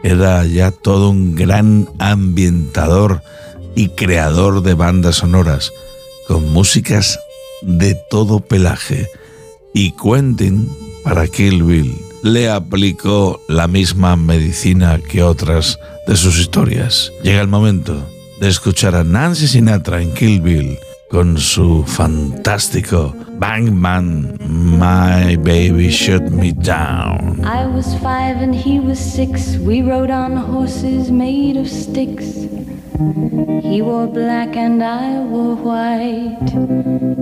era 0.04 0.46
ya 0.46 0.72
todo 0.72 1.12
un 1.12 1.36
gran 1.36 1.88
ambientador 2.00 3.22
y 3.76 3.90
creador 3.90 4.64
de 4.64 4.74
bandas 4.74 5.18
sonoras, 5.18 5.72
con 6.28 6.52
músicas 6.52 7.20
de 7.62 7.96
todo 8.10 8.42
pelaje. 8.42 9.08
Y 9.74 9.92
Quentin, 9.92 10.70
para 11.04 11.28
Kill 11.28 11.64
Bill, 11.64 11.96
le 12.24 12.50
aplicó 12.50 13.40
la 13.48 13.68
misma 13.68 14.16
medicina 14.16 15.00
que 15.00 15.24
otras 15.24 15.80
de 16.06 16.18
sus 16.18 16.38
historias. 16.38 17.12
Llega 17.24 17.40
el 17.40 17.48
momento 17.48 18.11
de 18.42 18.48
escuchar 18.48 18.96
a 18.96 19.04
Nancy 19.04 19.48
Sinatra 19.48 20.02
en 20.02 20.16
Kill 20.16 20.42
Bill 20.42 20.76
con 21.12 21.38
su 21.38 21.84
fantástico 21.84 23.14
Bang 23.38 23.72
Man, 23.72 24.36
My 24.40 25.36
Baby 25.36 25.90
Shut 25.90 26.32
Me 26.32 26.52
Down. 26.52 27.46
I 27.46 27.68
was 27.68 27.94
five 28.00 28.42
and 28.42 28.56
he 28.56 28.80
was 28.80 28.98
six. 28.98 29.58
We 29.60 29.84
rode 29.84 30.10
on 30.10 30.36
horses 30.36 31.12
made 31.12 31.56
of 31.56 31.68
sticks. 31.70 32.48
He 33.62 33.84
wore 33.84 34.08
black 34.08 34.58
and 34.58 34.82
I 34.82 35.20
wore 35.20 35.56
white. 35.56 36.50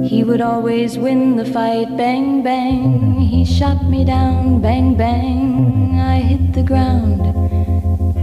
He 0.02 0.24
would 0.24 0.42
always 0.42 0.98
win 0.98 1.36
the 1.36 1.46
fight. 1.46 1.98
Bang, 1.98 2.44
bang. 2.44 3.20
He 3.20 3.44
shot 3.44 3.84
me 3.90 4.06
down. 4.06 4.62
Bang, 4.62 4.96
bang. 4.96 6.00
I 6.00 6.22
hit 6.22 6.54
the 6.54 6.64
ground. 6.64 7.20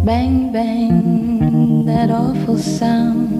Bang, 0.07 0.51
bang, 0.53 1.36
that 1.87 2.11
awful 2.11 2.59
sound. 2.59 3.37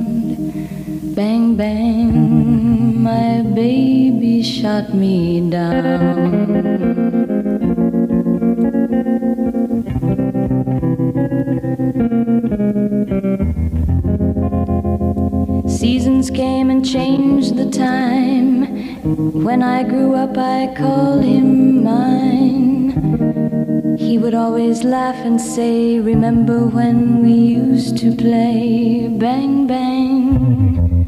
Bang, 1.17 1.57
bang, 1.57 3.03
my 3.03 3.43
baby 3.43 4.43
shot 4.43 4.95
me 4.95 5.51
down. 5.51 6.87
Seasons 15.69 16.31
came 16.31 16.71
and 16.71 16.87
changed 16.87 17.57
the 17.57 17.69
time. 17.69 18.65
When 19.45 19.63
I 19.63 19.83
grew 19.83 20.15
up, 20.15 20.39
I 20.39 20.73
called 20.77 21.25
him 21.25 21.83
mine. 21.83 22.46
Would 24.27 24.35
always 24.35 24.83
laugh 24.83 25.15
and 25.25 25.41
say, 25.41 26.01
Remember 26.01 26.67
when 26.67 27.23
we 27.23 27.31
used 27.31 27.97
to 27.99 28.13
play? 28.13 29.07
Bang, 29.07 29.69
bang. 29.69 31.07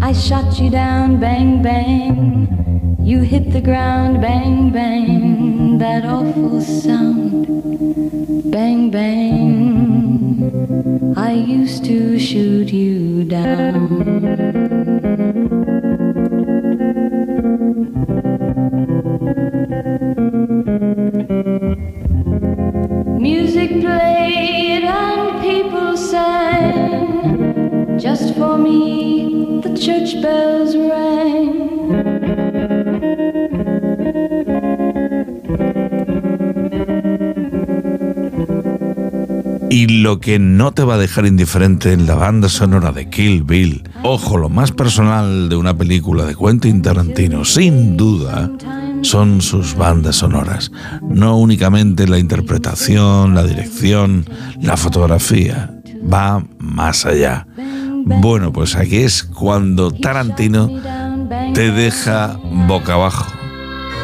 I 0.00 0.14
shot 0.14 0.58
you 0.58 0.70
down, 0.70 1.20
bang, 1.20 1.60
bang. 1.62 2.96
You 3.02 3.20
hit 3.20 3.52
the 3.52 3.60
ground, 3.60 4.22
bang, 4.22 4.70
bang. 4.70 5.76
That 5.76 6.06
awful 6.06 6.62
sound, 6.62 7.48
bang, 8.50 8.88
bang. 8.90 10.40
I 11.18 11.32
used 11.32 11.84
to 11.84 12.18
shoot 12.18 12.72
you 12.72 13.24
down. 13.24 14.87
Y 39.78 39.86
lo 39.86 40.18
que 40.18 40.40
no 40.40 40.72
te 40.72 40.82
va 40.82 40.94
a 40.94 40.98
dejar 40.98 41.24
indiferente 41.24 41.92
en 41.92 42.08
la 42.08 42.16
banda 42.16 42.48
sonora 42.48 42.90
de 42.90 43.08
Kill 43.08 43.44
Bill, 43.44 43.88
ojo, 44.02 44.36
lo 44.36 44.48
más 44.48 44.72
personal 44.72 45.48
de 45.48 45.54
una 45.54 45.78
película 45.78 46.24
de 46.24 46.34
Quentin 46.34 46.82
Tarantino, 46.82 47.44
sin 47.44 47.96
duda, 47.96 48.50
son 49.02 49.40
sus 49.40 49.76
bandas 49.76 50.16
sonoras, 50.16 50.72
no 51.00 51.38
únicamente 51.38 52.08
la 52.08 52.18
interpretación, 52.18 53.36
la 53.36 53.44
dirección, 53.44 54.24
la 54.60 54.76
fotografía, 54.76 55.72
va 56.12 56.44
más 56.58 57.06
allá. 57.06 57.46
Bueno, 58.04 58.52
pues 58.52 58.74
aquí 58.74 58.96
es 58.96 59.22
cuando 59.22 59.92
Tarantino 59.92 60.72
te 61.54 61.70
deja 61.70 62.36
boca 62.66 62.94
abajo. 62.94 63.32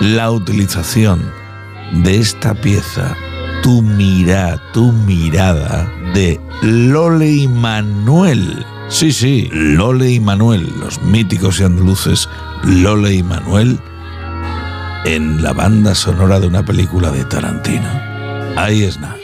La 0.00 0.30
utilización 0.30 1.20
de 2.04 2.20
esta 2.20 2.54
pieza, 2.54 3.16
tu 3.64 3.80
mirada, 3.80 4.60
tu 4.74 4.92
mirada 4.92 5.90
de 6.12 6.38
Lole 6.60 7.30
y 7.30 7.48
Manuel. 7.48 8.62
Sí, 8.90 9.10
sí, 9.10 9.48
Lole 9.52 10.10
y 10.10 10.20
Manuel, 10.20 10.70
los 10.78 11.00
míticos 11.00 11.60
y 11.60 11.62
andaluces 11.62 12.28
Lole 12.62 13.14
y 13.14 13.22
Manuel 13.22 13.78
en 15.06 15.42
la 15.42 15.54
banda 15.54 15.94
sonora 15.94 16.40
de 16.40 16.46
una 16.46 16.62
película 16.62 17.10
de 17.10 17.24
Tarantino. 17.24 17.88
Ahí 18.54 18.82
es 18.82 19.00
nada. 19.00 19.23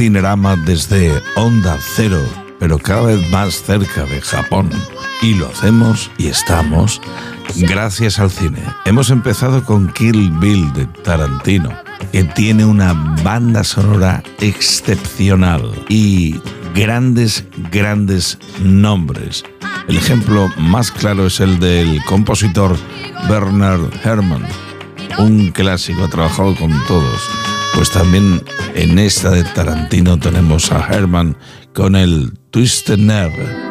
Cinerama 0.00 0.56
desde 0.56 1.12
Onda 1.36 1.76
Cero, 1.78 2.22
pero 2.58 2.78
cada 2.78 3.02
vez 3.02 3.30
más 3.30 3.62
cerca 3.62 4.04
de 4.06 4.22
Japón. 4.22 4.70
Y 5.20 5.34
lo 5.34 5.46
hacemos 5.48 6.10
y 6.16 6.28
estamos 6.28 7.02
gracias 7.54 8.18
al 8.18 8.30
cine. 8.30 8.64
Hemos 8.86 9.10
empezado 9.10 9.62
con 9.62 9.92
Kill 9.92 10.30
Bill 10.40 10.72
de 10.72 10.86
Tarantino. 10.86 11.68
que 12.12 12.24
tiene 12.24 12.64
una 12.64 12.94
banda 13.22 13.62
sonora 13.62 14.22
excepcional 14.40 15.70
y 15.90 16.40
grandes, 16.74 17.44
grandes 17.70 18.38
nombres. 18.58 19.44
El 19.86 19.98
ejemplo 19.98 20.50
más 20.56 20.90
claro 20.90 21.26
es 21.26 21.40
el 21.40 21.60
del 21.60 22.02
compositor 22.04 22.74
Bernard 23.28 23.82
Herrmann, 24.02 24.46
un 25.18 25.50
clásico, 25.50 26.04
ha 26.04 26.08
trabajado 26.08 26.54
con 26.54 26.72
todos. 26.86 27.20
Pues 27.74 27.90
también 27.90 28.42
en 28.74 28.98
esta 28.98 29.30
de 29.30 29.44
Tarantino 29.44 30.18
tenemos 30.18 30.70
a 30.72 30.86
Herrmann 30.86 31.36
con 31.74 31.96
el 31.96 32.32
Twisted 32.50 32.98
Nerve. 32.98 33.69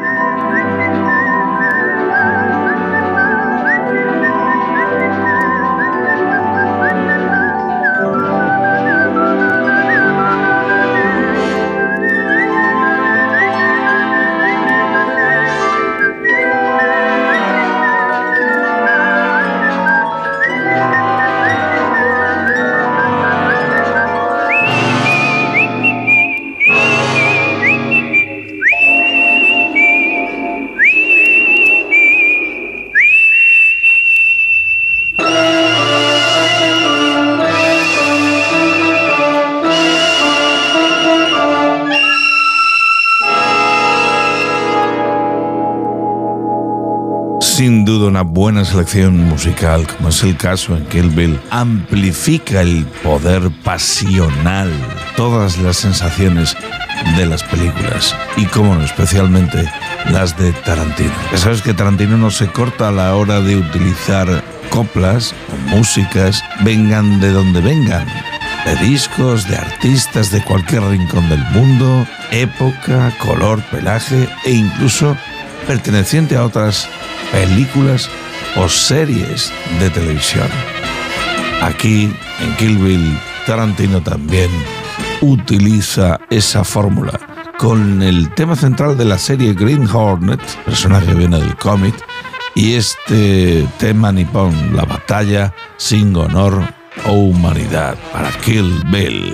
Una 48.09 48.23
buena 48.23 48.65
selección 48.65 49.17
musical, 49.29 49.85
como 49.85 50.09
es 50.09 50.23
el 50.23 50.35
caso 50.35 50.75
en 50.75 50.85
Kill 50.87 51.09
Bill, 51.09 51.39
amplifica 51.51 52.61
el 52.61 52.85
poder 53.03 53.51
pasional, 53.63 54.71
todas 55.15 55.59
las 55.59 55.77
sensaciones 55.77 56.57
de 57.15 57.25
las 57.27 57.43
películas 57.43 58.15
y, 58.35 58.45
como 58.45 58.73
no, 58.73 58.83
especialmente 58.83 59.63
las 60.11 60.37
de 60.37 60.51
Tarantino. 60.51 61.13
Ya 61.31 61.37
sabes 61.37 61.61
que 61.61 61.75
Tarantino 61.75 62.17
no 62.17 62.31
se 62.31 62.47
corta 62.47 62.89
a 62.89 62.91
la 62.91 63.15
hora 63.15 63.41
de 63.41 63.57
utilizar 63.57 64.43
coplas 64.71 65.35
o 65.53 65.75
músicas, 65.75 66.43
vengan 66.61 67.19
de 67.19 67.31
donde 67.31 67.61
vengan, 67.61 68.07
de 68.65 68.75
discos, 68.77 69.47
de 69.47 69.55
artistas 69.55 70.31
de 70.31 70.43
cualquier 70.43 70.81
rincón 70.81 71.29
del 71.29 71.43
mundo, 71.51 72.07
época, 72.31 73.13
color, 73.19 73.61
pelaje 73.69 74.27
e 74.45 74.51
incluso 74.51 75.15
perteneciente 75.67 76.35
a 76.35 76.43
otras 76.43 76.89
películas 77.31 78.09
o 78.55 78.67
series 78.67 79.51
de 79.79 79.89
televisión. 79.89 80.47
Aquí, 81.61 82.11
en 82.41 82.55
Kill 82.57 82.77
Bill, 82.77 83.19
Tarantino 83.45 84.01
también 84.01 84.49
utiliza 85.21 86.19
esa 86.29 86.63
fórmula 86.63 87.19
con 87.57 88.01
el 88.01 88.33
tema 88.35 88.55
central 88.55 88.97
de 88.97 89.03
la 89.03 89.17
serie 89.17 89.53
Green 89.53 89.85
Hornet, 89.85 90.41
personaje 90.63 91.13
viene 91.13 91.39
del 91.39 91.57
cómic, 91.57 91.93
y 92.55 92.75
este 92.75 93.67
tema 93.77 94.11
nipón, 94.11 94.75
la 94.75 94.85
batalla 94.85 95.53
sin 95.75 96.15
honor 96.15 96.63
o 97.05 97.11
humanidad 97.11 97.97
para 98.13 98.31
Kill 98.39 98.81
Bill. 98.91 99.33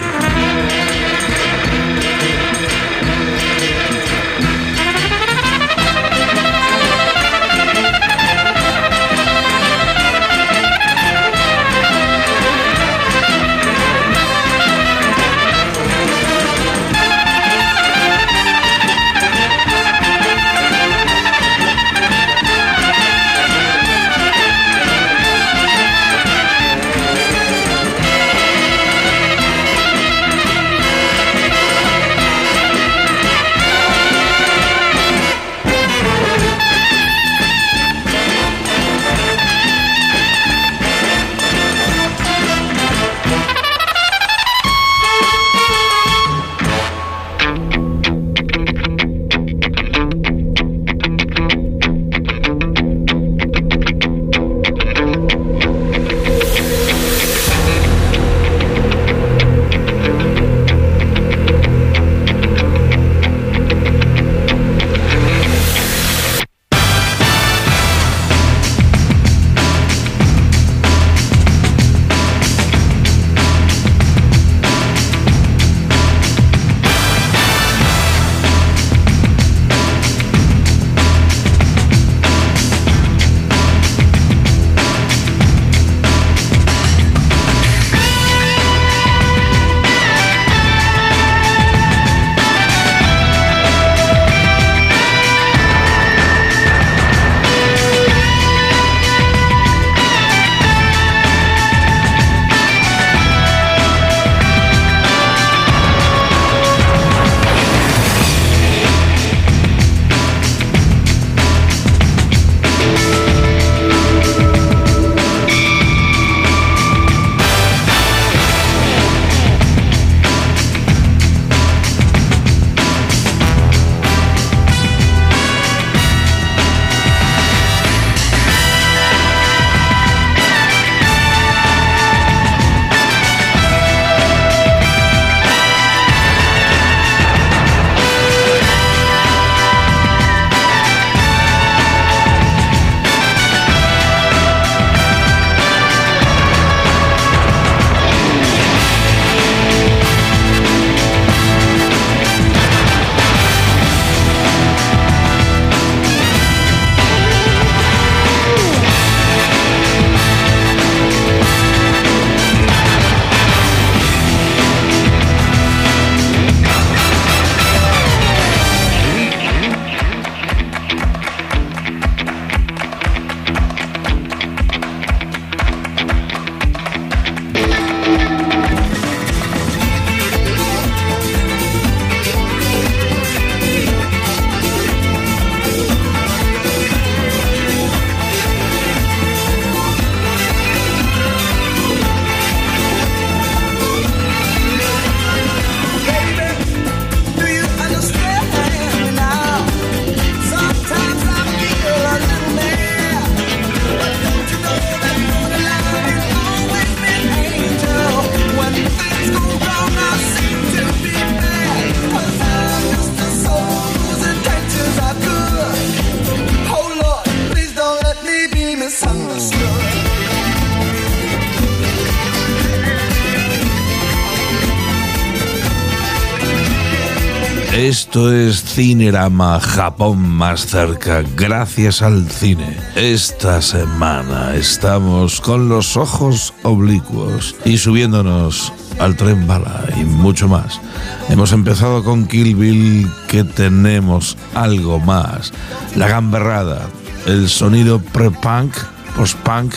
Cinerama 228.76 229.60
Japón 229.62 230.20
más 230.20 230.66
cerca, 230.66 231.24
gracias 231.38 232.02
al 232.02 232.30
cine. 232.30 232.76
Esta 232.98 233.62
semana 233.62 234.54
estamos 234.54 235.40
con 235.40 235.70
los 235.70 235.96
ojos 235.96 236.54
oblicuos 236.62 237.56
y 237.64 237.78
subiéndonos 237.78 238.74
al 239.00 239.16
tren 239.16 239.48
bala 239.48 239.86
y 239.96 240.04
mucho 240.04 240.50
más. 240.50 240.82
Hemos 241.30 241.54
empezado 241.54 242.04
con 242.04 242.28
Kill 242.28 242.58
Bill, 242.58 243.10
que 243.30 243.46
tenemos 243.46 244.38
algo 244.54 245.00
más. 245.00 245.54
La 245.96 246.10
gamberrada, 246.10 246.82
el 247.28 247.48
sonido 247.48 248.02
pre-punk, 248.02 248.76
post-punk, 249.16 249.76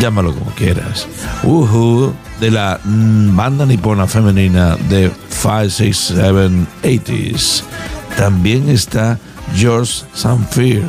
llámalo 0.00 0.34
como 0.34 0.50
quieras. 0.52 1.06
Uhu, 1.42 2.14
de 2.40 2.50
la 2.50 2.80
mm, 2.82 3.36
banda 3.36 3.66
nipona 3.66 4.06
femenina 4.06 4.78
de 4.88 5.10
56780s. 5.42 7.73
También 8.16 8.68
está 8.68 9.18
George 9.56 10.04
Sanfir, 10.14 10.84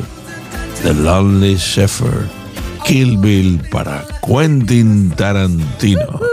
The 0.83 0.93
Lonely 0.93 1.55
Shepherd, 1.55 2.29
Kill 2.85 3.17
Bill 3.17 3.61
para 3.71 4.05
Quentin 4.21 5.09
Tarantino. 5.11 6.24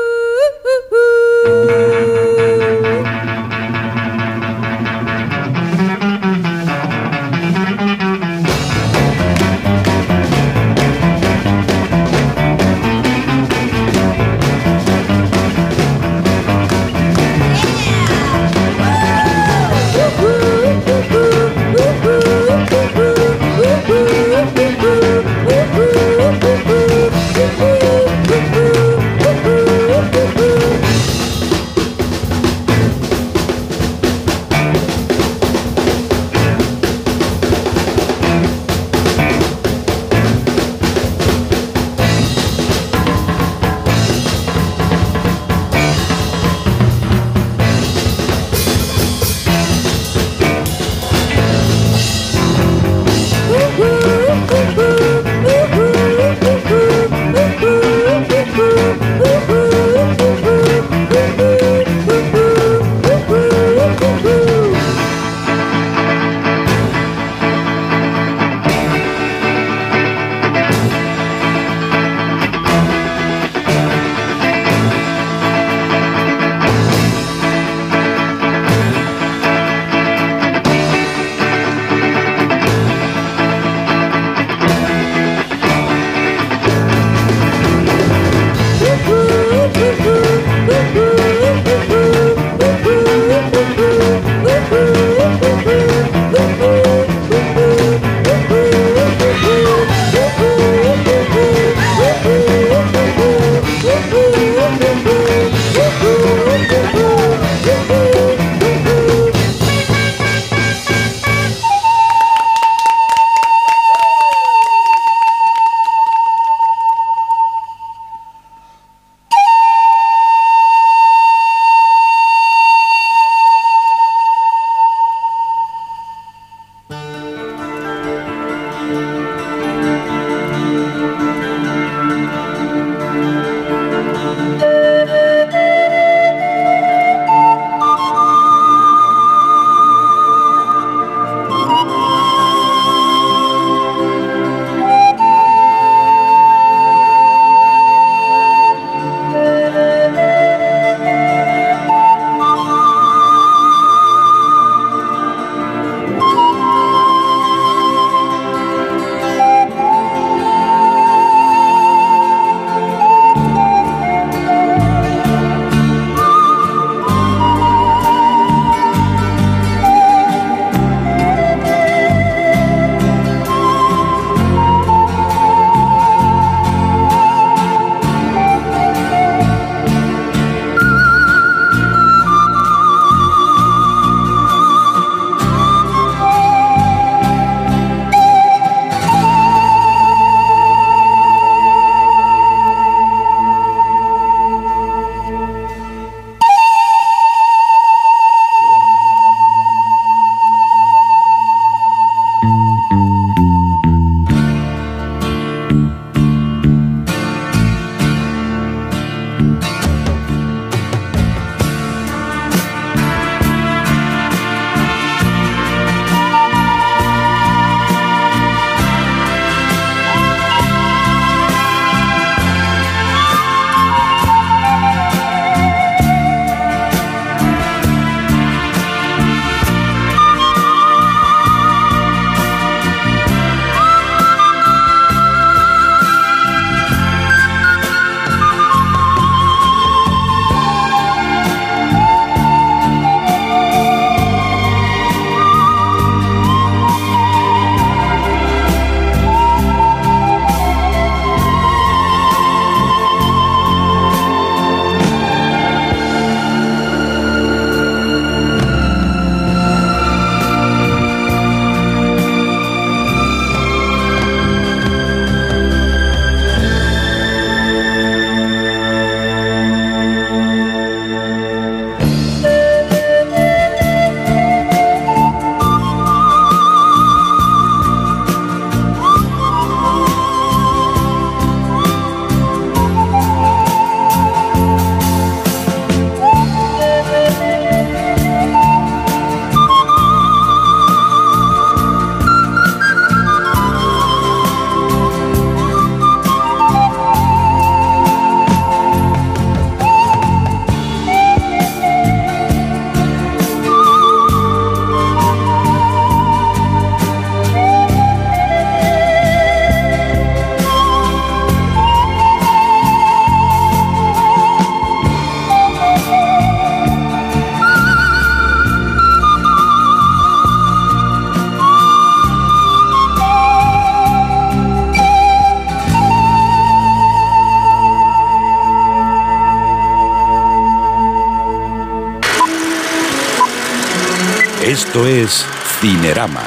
Esto 334.93 335.07
es 335.07 335.47
Cinerama, 335.81 336.45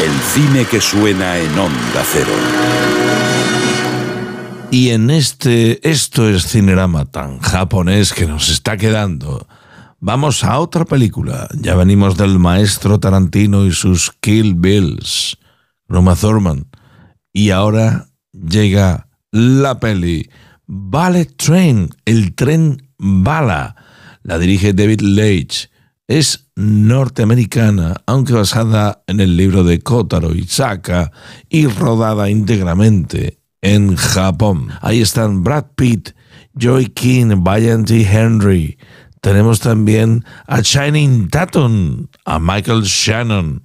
el 0.00 0.12
cine 0.12 0.64
que 0.64 0.80
suena 0.80 1.38
en 1.38 1.58
onda 1.58 2.04
cero. 2.04 2.30
Y 4.70 4.90
en 4.90 5.10
este 5.10 5.90
Esto 5.90 6.28
es 6.28 6.46
Cinerama 6.46 7.06
tan 7.06 7.40
japonés 7.40 8.12
que 8.12 8.26
nos 8.26 8.48
está 8.48 8.76
quedando, 8.76 9.44
vamos 9.98 10.44
a 10.44 10.60
otra 10.60 10.84
película. 10.84 11.48
Ya 11.58 11.74
venimos 11.74 12.16
del 12.16 12.38
maestro 12.38 13.00
Tarantino 13.00 13.66
y 13.66 13.72
sus 13.72 14.12
Kill 14.20 14.54
Bills, 14.54 15.36
Roma 15.88 16.14
Thurman. 16.14 16.68
Y 17.32 17.50
ahora 17.50 18.06
llega 18.32 19.08
la 19.32 19.80
peli 19.80 20.30
Ballet 20.64 21.36
Train, 21.36 21.90
el 22.04 22.36
tren 22.36 22.88
bala. 22.98 23.74
La 24.22 24.38
dirige 24.38 24.74
David 24.74 25.00
Leitch. 25.00 25.68
Es 26.06 26.49
norteamericana, 26.60 27.96
aunque 28.06 28.34
basada 28.34 29.02
en 29.06 29.20
el 29.20 29.36
libro 29.36 29.64
de 29.64 29.80
Kotaro 29.80 30.34
Isaka 30.34 31.10
y 31.48 31.66
rodada 31.66 32.30
íntegramente 32.30 33.40
en 33.62 33.96
Japón. 33.96 34.68
Ahí 34.80 35.00
están 35.00 35.42
Brad 35.42 35.66
Pitt, 35.74 36.10
Joy 36.54 36.86
King, 36.86 37.42
T. 37.86 38.02
Henry. 38.02 38.78
Tenemos 39.20 39.60
también 39.60 40.24
a 40.46 40.60
Shining 40.60 41.28
Tatum, 41.28 42.06
a 42.24 42.38
Michael 42.38 42.82
Shannon 42.82 43.62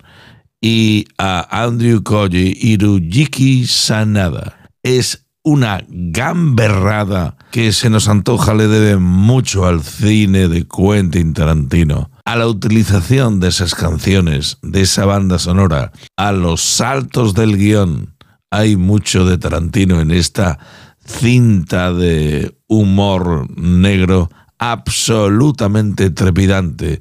y 0.62 1.06
a 1.18 1.64
Andrew 1.64 2.04
Koji 2.04 2.58
Hiruyuki 2.60 3.66
Sanada. 3.66 4.70
Es 4.84 5.26
una 5.44 5.86
gamberrada 5.88 7.38
que 7.52 7.72
se 7.72 7.90
nos 7.90 8.10
antoja 8.10 8.54
le 8.54 8.68
debe 8.68 8.98
mucho 8.98 9.66
al 9.66 9.84
cine 9.84 10.48
de 10.48 10.68
Quentin 10.68 11.34
Tarantino, 11.34 12.10
a 12.26 12.36
la 12.36 12.48
utilización 12.48 13.40
de 13.40 13.50
esas 13.50 13.76
canciones, 13.76 14.58
de 14.64 14.82
esa 14.82 15.06
banda 15.06 15.38
sonora, 15.40 15.92
a 16.18 16.32
los 16.32 16.62
saltos 16.62 17.36
del 17.36 17.56
guion. 17.56 18.16
Hay 18.50 18.76
mucho 18.76 19.26
de 19.26 19.38
Tarantino 19.38 20.02
en 20.02 20.12
esta 20.12 20.60
cinta 21.06 21.94
de 21.94 22.58
humor 22.68 23.48
negro 23.58 24.30
absolutamente 24.58 26.10
trepidante, 26.10 27.00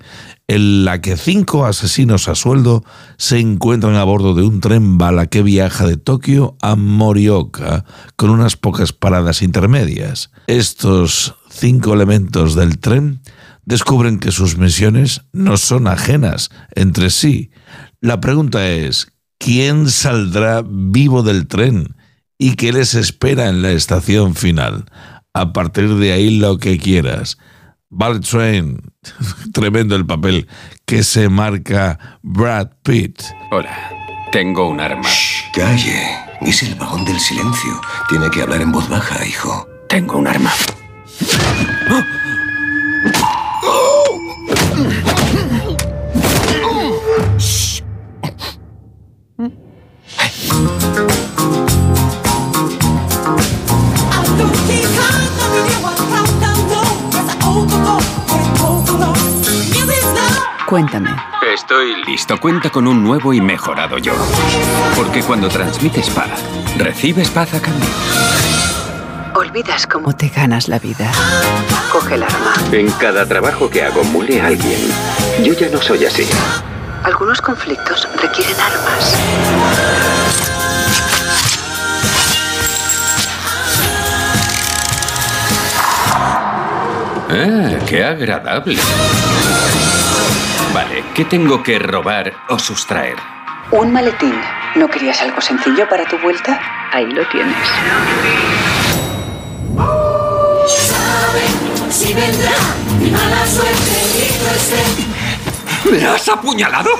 en 0.48 0.84
la 0.84 1.00
que 1.00 1.16
cinco 1.16 1.64
asesinos 1.64 2.28
a 2.28 2.34
sueldo 2.34 2.84
se 3.16 3.38
encuentran 3.38 3.94
a 3.94 4.04
bordo 4.04 4.34
de 4.34 4.42
un 4.42 4.60
tren 4.60 4.98
bala 4.98 5.26
que 5.26 5.42
viaja 5.42 5.86
de 5.86 5.96
Tokio 5.96 6.56
a 6.60 6.76
Morioka 6.76 7.84
con 8.16 8.30
unas 8.30 8.56
pocas 8.56 8.92
paradas 8.92 9.40
intermedias. 9.40 10.30
Estos 10.48 11.36
cinco 11.48 11.94
elementos 11.94 12.54
del 12.54 12.78
tren 12.78 13.20
descubren 13.64 14.18
que 14.18 14.30
sus 14.30 14.56
misiones 14.58 15.22
no 15.32 15.56
son 15.56 15.86
ajenas 15.86 16.50
entre 16.74 17.10
sí. 17.10 17.50
La 18.00 18.20
pregunta 18.20 18.66
es, 18.68 19.08
¿quién 19.38 19.88
saldrá 19.88 20.62
vivo 20.66 21.22
del 21.22 21.46
tren? 21.46 21.96
¿Y 22.38 22.56
qué 22.56 22.72
les 22.72 22.94
espera 22.94 23.48
en 23.48 23.62
la 23.62 23.70
estación 23.70 24.34
final? 24.34 24.86
A 25.32 25.52
partir 25.52 25.94
de 25.96 26.12
ahí 26.12 26.38
lo 26.38 26.58
que 26.58 26.78
quieras. 26.78 27.38
Train, 28.28 28.78
tremendo 29.52 29.94
el 29.96 30.04
papel 30.04 30.48
que 30.84 31.02
se 31.02 31.28
marca 31.28 32.18
Brad 32.22 32.70
Pitt. 32.82 33.22
Hola, 33.50 33.90
tengo 34.32 34.68
un 34.68 34.80
arma. 34.80 35.08
calle, 35.54 36.02
es 36.40 36.62
el 36.62 36.74
vagón 36.74 37.04
del 37.04 37.20
silencio. 37.20 37.80
Tiene 38.08 38.30
que 38.30 38.42
hablar 38.42 38.60
en 38.60 38.72
voz 38.72 38.88
baja, 38.88 39.24
hijo. 39.24 39.66
Tengo 39.88 40.18
un 40.18 40.26
arma. 40.26 40.52
Cuéntame. 60.74 61.14
Estoy 61.54 62.02
listo. 62.04 62.36
Cuenta 62.40 62.68
con 62.68 62.88
un 62.88 63.00
nuevo 63.00 63.32
y 63.32 63.40
mejorado 63.40 63.96
yo. 63.98 64.12
Porque 64.96 65.22
cuando 65.22 65.48
transmites 65.48 66.10
paz, 66.10 66.44
recibes 66.76 67.30
paz 67.30 67.54
a 67.54 67.62
cambio. 67.62 67.88
Olvidas 69.36 69.86
cómo 69.86 70.12
te 70.16 70.30
ganas 70.30 70.66
la 70.68 70.80
vida. 70.80 71.12
Coge 71.92 72.16
el 72.16 72.24
arma. 72.24 72.54
En 72.72 72.90
cada 72.90 73.24
trabajo 73.24 73.70
que 73.70 73.84
hago 73.84 74.02
mule 74.02 74.40
a 74.40 74.48
alguien. 74.48 74.80
Yo 75.44 75.52
ya 75.52 75.68
no 75.68 75.80
soy 75.80 76.06
así. 76.06 76.28
Algunos 77.04 77.40
conflictos 77.40 78.08
requieren 78.20 78.56
armas. 78.58 79.16
Ah, 87.30 87.84
qué 87.86 88.04
agradable. 88.04 88.80
¿Qué 91.14 91.24
tengo 91.24 91.62
que 91.62 91.78
robar 91.78 92.34
o 92.48 92.58
sustraer? 92.58 93.16
Un 93.70 93.92
maletín. 93.92 94.34
¿No 94.74 94.88
querías 94.88 95.22
algo 95.22 95.40
sencillo 95.40 95.88
para 95.88 96.04
tu 96.06 96.18
vuelta? 96.18 96.60
Ahí 96.92 97.06
lo 97.06 97.26
tienes. 97.28 97.56
si 101.90 102.12
vendrá 102.12 102.52
mi 102.98 103.10
mala 103.10 103.46
suerte, 103.46 103.94
¿Me 105.88 106.04
has 106.04 106.28
apuñalado? 106.28 106.90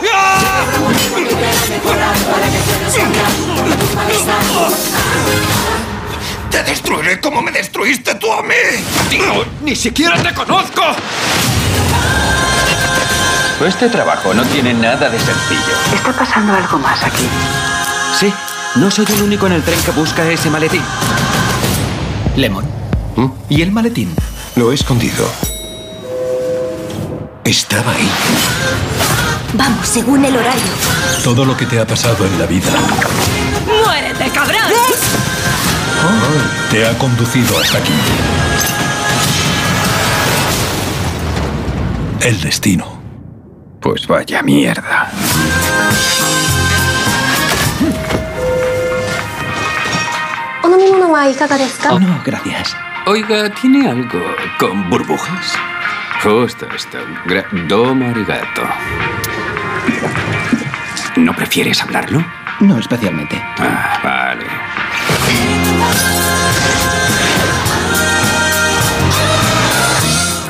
¡Te 6.51 6.63
destruiré 6.63 7.21
como 7.21 7.43
me 7.43 7.51
destruiste 7.51 8.15
tú 8.15 8.33
a 8.33 8.43
mí! 8.43 8.55
¡Tío, 9.11 9.45
ni 9.63 9.75
siquiera 9.75 10.23
te 10.23 10.33
conozco! 10.33 10.83
Este 13.67 13.89
trabajo 13.89 14.35
no 14.35 14.43
tiene 14.45 14.75
nada 14.75 15.09
de 15.09 15.19
sencillo. 15.19 15.75
Está 15.95 16.13
pasando 16.13 16.53
algo 16.53 16.79
más 16.79 17.03
aquí. 17.03 17.27
Sí, 18.19 18.33
no 18.75 18.91
soy 18.91 19.07
el 19.09 19.23
único 19.23 19.47
en 19.47 19.53
el 19.55 19.63
tren 19.63 19.81
que 19.81 19.91
busca 19.93 20.23
ese 20.31 20.51
maletín. 20.51 20.83
Lemon. 22.37 22.67
¿Mm? 23.17 23.29
¿Y 23.49 23.63
el 23.63 23.73
maletín? 23.73 24.15
Lo 24.57 24.71
he 24.71 24.75
escondido. 24.75 25.27
Estaba 27.45 27.93
ahí. 27.93 28.11
Vamos, 29.55 29.89
según 29.89 30.25
el 30.27 30.37
horario. 30.37 30.63
Todo 31.23 31.47
lo 31.47 31.57
que 31.57 31.65
te 31.65 31.81
ha 31.81 31.87
pasado 31.87 32.27
en 32.27 32.39
la 32.39 32.47
vida 32.47 32.71
¡Muérete, 33.67 34.29
cabrón! 34.31 34.59
te 36.71 36.87
ha 36.87 36.99
conducido 36.99 37.59
hasta 37.59 37.79
aquí. 37.79 37.93
El 42.21 42.41
destino. 42.43 42.94
Pues 43.85 44.07
vaya 44.07 44.43
mierda. 44.43 45.11
Oh, 51.93 52.01
no, 52.01 52.19
gracias. 52.25 52.75
Oiga, 53.05 53.51
¿tiene 53.51 53.87
algo 53.87 54.23
con 54.59 54.89
burbujas? 54.89 55.53
Justo 56.23 56.67
esto. 56.75 56.97
Gra 57.27 57.45
Domo 57.69 58.09
arigato. 58.09 58.63
¿No 61.17 61.37
prefieres 61.37 61.83
hablarlo? 61.83 62.25
No 62.61 62.79
especialmente. 62.79 63.37
Ah, 63.59 64.01
vale. 64.03 64.64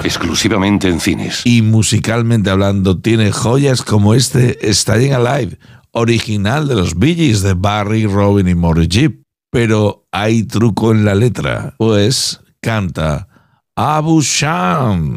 Exclusivamente 0.04 0.88
en 0.88 1.00
cines. 1.00 1.42
Y 1.44 1.62
musicalmente 1.62 2.50
hablando, 2.50 3.00
tiene 3.00 3.32
joyas 3.32 3.82
como 3.82 4.14
este 4.14 4.58
Staying 4.72 5.14
Alive, 5.14 5.58
original 5.92 6.68
de 6.68 6.74
los 6.76 6.98
Bee 6.98 7.14
Gees 7.14 7.42
de 7.42 7.54
Barry, 7.54 8.06
Robin 8.06 8.48
y 8.48 8.54
Morris 8.54 8.88
Jeep. 8.88 9.22
Pero 9.50 10.06
hay 10.12 10.44
truco 10.44 10.92
en 10.92 11.04
la 11.04 11.14
letra, 11.14 11.74
pues 11.78 12.40
canta 12.60 13.28
Abu 13.76 14.20
Sham. 14.20 15.14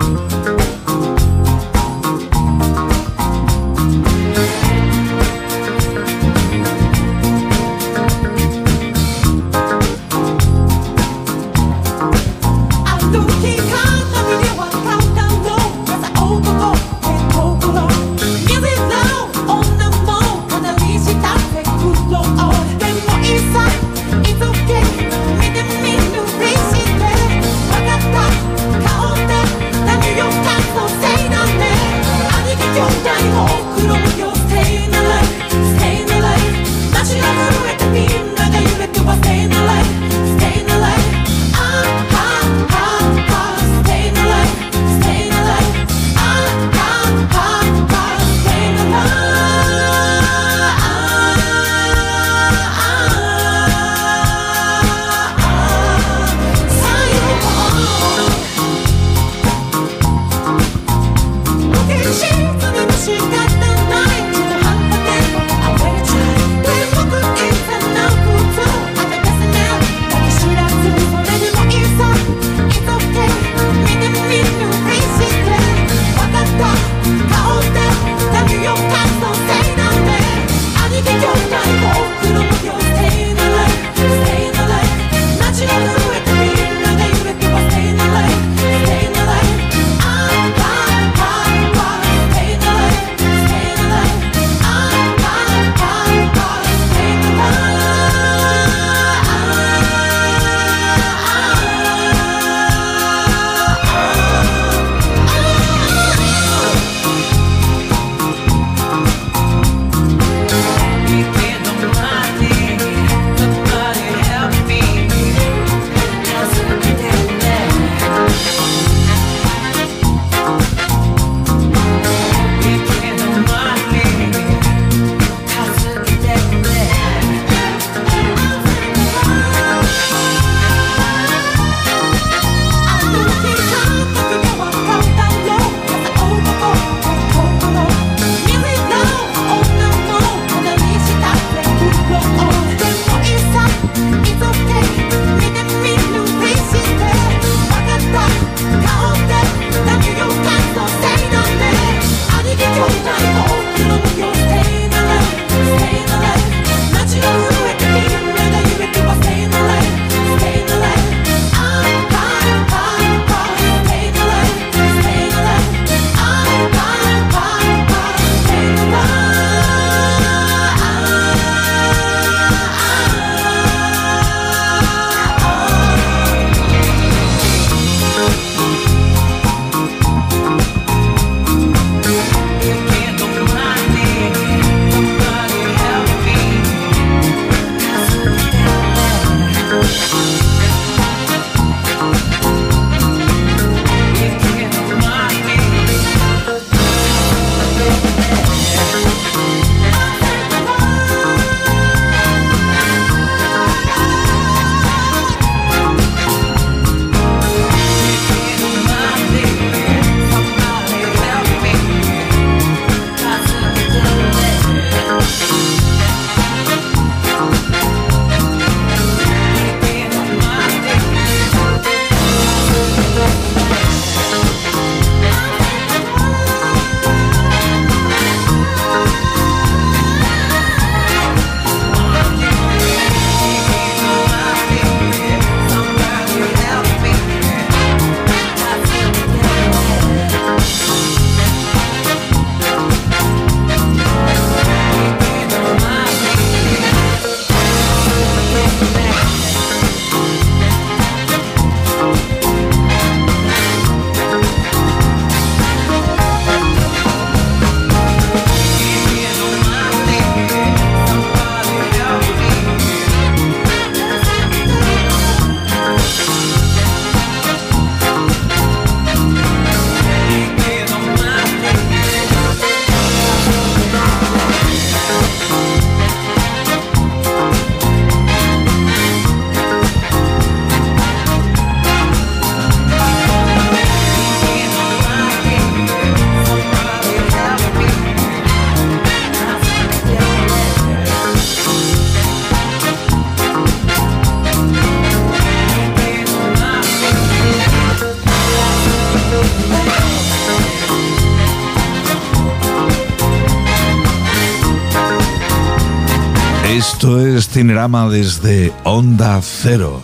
Cinerama 307.48 308.10
desde 308.10 308.74
Onda 308.84 309.40
Cero. 309.42 310.02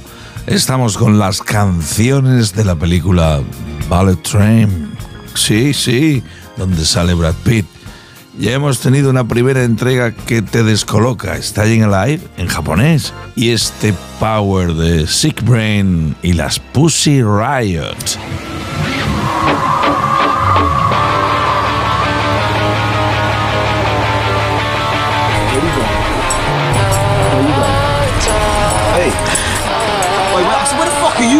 Estamos 0.47 0.97
con 0.97 1.19
las 1.19 1.41
canciones 1.41 2.53
de 2.53 2.65
la 2.65 2.75
película 2.75 3.41
Ballet 3.89 4.21
Train. 4.21 4.91
Sí, 5.35 5.73
sí, 5.73 6.23
donde 6.57 6.85
sale 6.85 7.13
Brad 7.13 7.35
Pitt. 7.43 7.65
Ya 8.37 8.53
hemos 8.53 8.79
tenido 8.79 9.09
una 9.09 9.27
primera 9.27 9.63
entrega 9.63 10.11
que 10.11 10.41
te 10.41 10.63
descoloca, 10.63 11.37
en 11.37 11.83
Alive 11.83 12.21
en 12.37 12.47
japonés, 12.47 13.13
y 13.35 13.49
este 13.49 13.93
power 14.19 14.73
de 14.73 15.05
Sick 15.05 15.43
Brain 15.43 16.15
y 16.23 16.33
las 16.33 16.59
Pussy 16.59 17.21
Riot. 17.21 17.97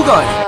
Are 0.05 0.42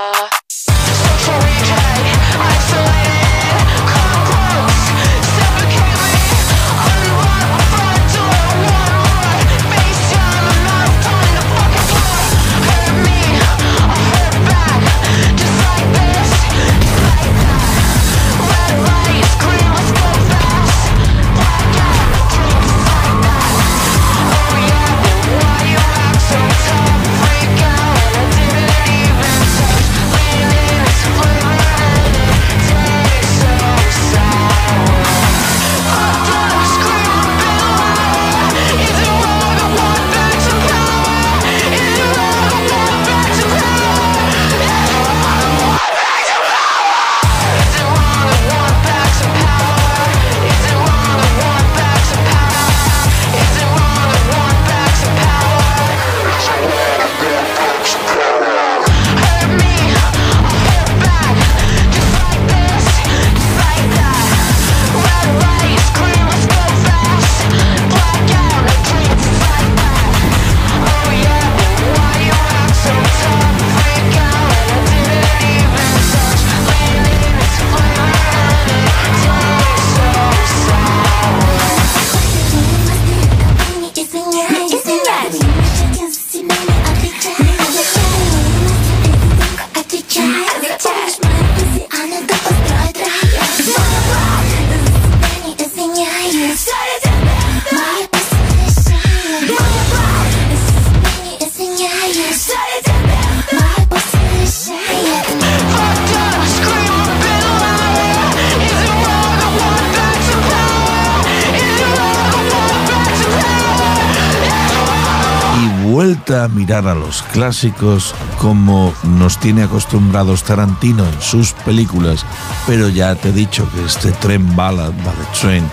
mirar 116.47 116.87
a 116.87 116.95
los 116.95 117.21
clásicos 117.23 118.13
como 118.39 118.93
nos 119.03 119.39
tiene 119.39 119.63
acostumbrados 119.63 120.43
Tarantino 120.43 121.05
en 121.05 121.21
sus 121.21 121.53
películas, 121.53 122.25
pero 122.67 122.89
ya 122.89 123.15
te 123.15 123.29
he 123.29 123.31
dicho 123.31 123.67
que 123.71 123.83
este 123.85 124.11
tren 124.13 124.55
bala, 124.55 124.91
Ballet 125.03 125.31
Train, 125.39 125.63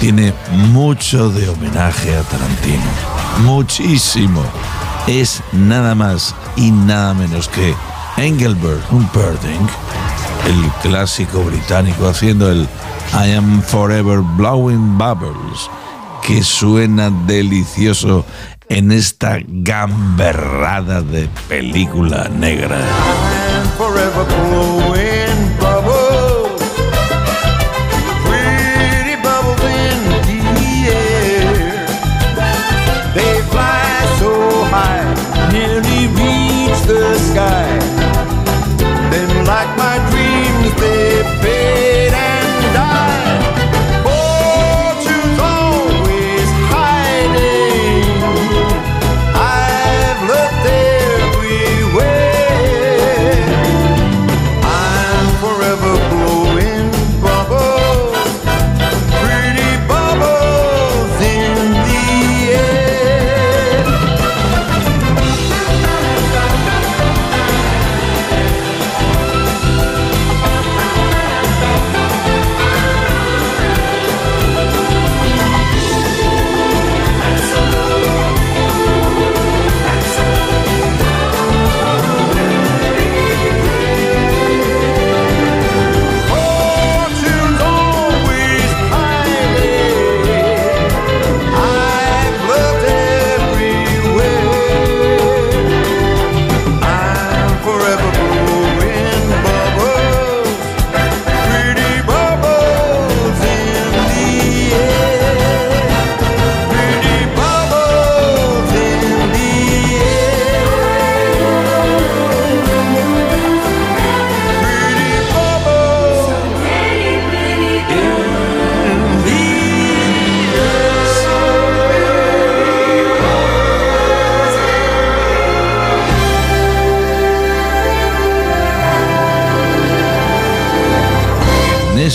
tiene 0.00 0.34
mucho 0.68 1.30
de 1.30 1.48
homenaje 1.48 2.16
a 2.16 2.22
Tarantino. 2.22 2.82
Muchísimo. 3.44 4.42
Es 5.06 5.42
nada 5.52 5.94
más 5.94 6.34
y 6.56 6.70
nada 6.70 7.14
menos 7.14 7.48
que 7.48 7.74
Engelbert 8.16 8.82
Humperdinck, 8.90 9.70
el 10.46 10.70
clásico 10.82 11.42
británico 11.42 12.08
haciendo 12.08 12.50
el 12.50 12.68
I 13.14 13.32
am 13.32 13.62
forever 13.62 14.20
blowing 14.20 14.96
bubbles, 14.96 15.68
que 16.22 16.42
suena 16.42 17.10
delicioso 17.26 18.24
en 18.72 18.90
esta 18.90 19.38
gamberrada 19.46 21.02
de 21.02 21.28
película 21.46 22.28
negra. 22.30 22.78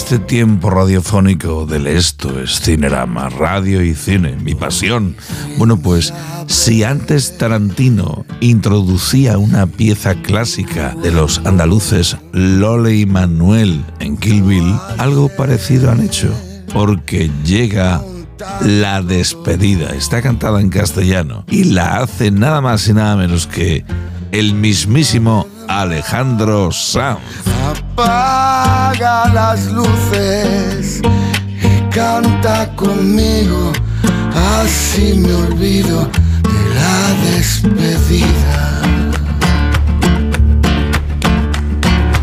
Este 0.10 0.20
tiempo 0.20 0.70
radiofónico 0.70 1.66
del 1.66 1.86
Esto 1.86 2.40
es 2.40 2.62
Cinerama, 2.62 3.28
radio 3.28 3.84
y 3.84 3.94
cine, 3.94 4.38
mi 4.38 4.56
pasión. 4.56 5.18
Bueno, 5.58 5.82
pues 5.82 6.14
si 6.46 6.86
antes 6.86 7.38
Tarantino 7.38 8.26
introducía 8.40 9.38
una 9.38 9.68
pieza 9.68 10.16
clásica 10.16 10.96
de 11.04 11.12
los 11.12 11.40
andaluces 11.40 12.16
Lole 12.32 12.96
y 12.96 13.06
Manuel 13.06 13.84
en 14.00 14.16
Kill 14.16 14.44
Bill, 14.44 14.74
algo 14.98 15.28
parecido 15.28 15.92
han 15.92 16.00
hecho, 16.00 16.34
porque 16.74 17.30
llega 17.44 18.02
la 18.62 19.02
despedida. 19.02 19.90
Está 19.90 20.22
cantada 20.22 20.62
en 20.62 20.70
castellano 20.70 21.44
y 21.50 21.66
la 21.66 21.98
hace 21.98 22.32
nada 22.32 22.62
más 22.62 22.88
y 22.88 22.94
nada 22.94 23.18
menos 23.18 23.46
que 23.46 23.84
el 24.32 24.54
mismísimo 24.54 25.48
Alejandro 25.68 26.72
Sanz. 26.72 27.20
Apaga 28.00 29.28
las 29.34 29.72
luces 29.72 31.02
y 31.02 31.90
canta 31.90 32.70
conmigo, 32.76 33.74
así 34.62 35.16
me 35.18 35.34
olvido 35.34 36.08
de 36.44 36.76
la 36.76 37.32
despedida. 37.32 38.82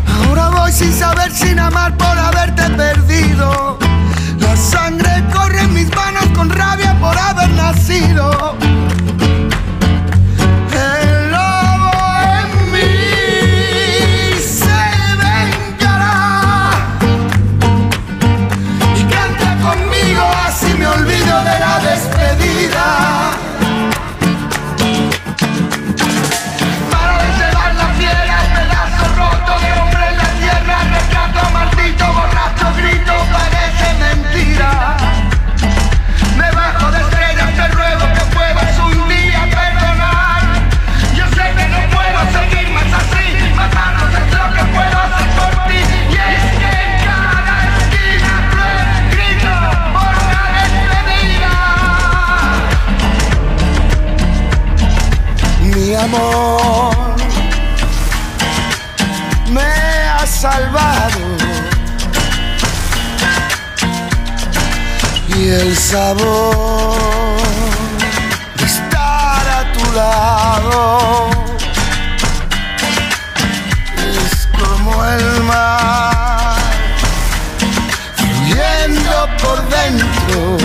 Ahora 0.07 0.47
voy 0.47 0.71
sin 0.71 0.93
saber, 0.93 1.29
sin 1.33 1.59
amar 1.59 1.97
por 1.97 2.17
haberte 2.17 2.69
perdido. 2.69 3.77
La 4.39 4.55
sangre 4.55 5.25
corre 5.33 5.59
en 5.59 5.73
mis 5.73 5.93
manos 5.93 6.23
con 6.33 6.49
rabia 6.51 6.97
por 7.01 7.17
haber 7.17 7.49
nacido. 7.49 8.55
Sabor 65.85 66.97
estar 68.57 69.43
a 69.59 69.71
tu 69.71 69.85
lado 69.93 71.29
es 73.95 74.47
como 74.57 75.05
el 75.05 75.43
mar 75.43 76.55
fluyendo 78.15 79.29
por 79.43 79.57
dentro 79.69 80.57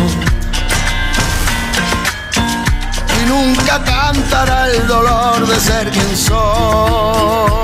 y 3.21 3.27
nunca 3.29 3.85
cantará 3.85 4.71
el 4.71 4.87
dolor 4.87 5.47
de 5.47 5.61
ser 5.61 5.91
quien 5.91 6.17
soy. 6.17 7.60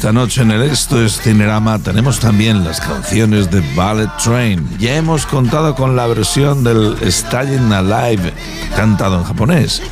Esta 0.00 0.14
noche 0.14 0.40
en 0.40 0.50
el 0.50 0.62
Esto 0.62 1.04
es 1.04 1.20
Cinerama 1.20 1.78
tenemos 1.78 2.20
también 2.20 2.64
las 2.64 2.80
canciones 2.80 3.50
de 3.50 3.60
Ballet 3.76 4.08
Train. 4.16 4.66
Ya 4.78 4.96
hemos 4.96 5.26
contado 5.26 5.74
con 5.74 5.94
la 5.94 6.06
versión 6.06 6.64
del 6.64 6.96
Stalin 7.02 7.70
Alive 7.70 8.32
cantado 8.74 9.18
en 9.18 9.24
japonés. 9.24 9.82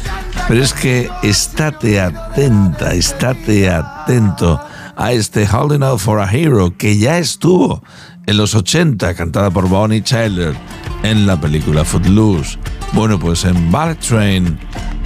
Pero 0.48 0.62
es 0.62 0.72
que 0.72 1.10
estate 1.22 2.00
atenta, 2.00 2.94
estate 2.94 3.68
atento 3.68 4.58
a 4.96 5.12
este 5.12 5.46
Holding 5.46 5.82
Out 5.82 6.00
for 6.00 6.20
a 6.20 6.32
Hero 6.32 6.72
que 6.78 6.96
ya 6.96 7.18
estuvo 7.18 7.82
en 8.24 8.38
los 8.38 8.54
80 8.54 9.12
cantada 9.12 9.50
por 9.50 9.68
Bonnie 9.68 10.00
Tyler 10.00 10.56
en 11.02 11.26
la 11.26 11.38
película 11.38 11.84
Footloose. 11.84 12.58
Bueno, 12.94 13.18
pues 13.18 13.44
en 13.44 13.70
Ballet 13.70 14.00
Train 14.00 14.58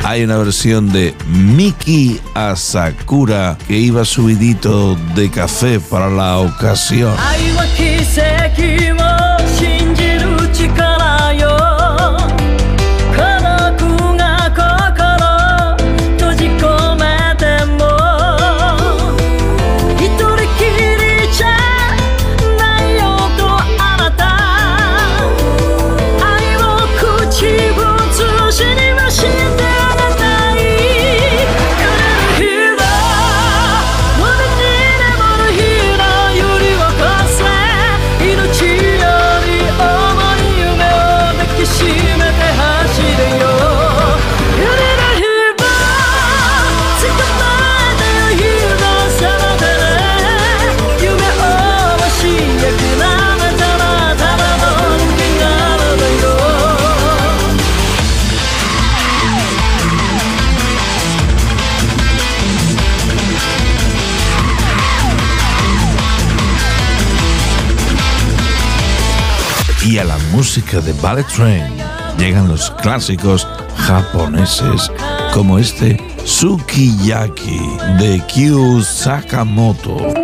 hay 0.05 0.25
una 0.25 0.37
versión 0.37 0.93
de 0.93 1.15
Miki 1.29 2.21
Asakura 2.35 3.57
que 3.67 3.79
iba 3.79 4.05
subidito 4.05 4.97
de 5.15 5.31
café 5.31 5.81
para 5.81 6.11
la 6.11 6.39
ocasión. 6.39 7.15
Música 70.55 70.83
de 70.83 70.93
Ballet 71.01 71.27
Train 71.29 71.65
llegan 72.19 72.47
los 72.47 72.71
clásicos 72.83 73.49
japoneses 73.75 74.93
como 75.33 75.59
este 75.59 75.99
Sukiyaki 76.27 77.59
de 77.99 78.21
Kyu 78.27 78.83
Sakamoto. 78.83 80.22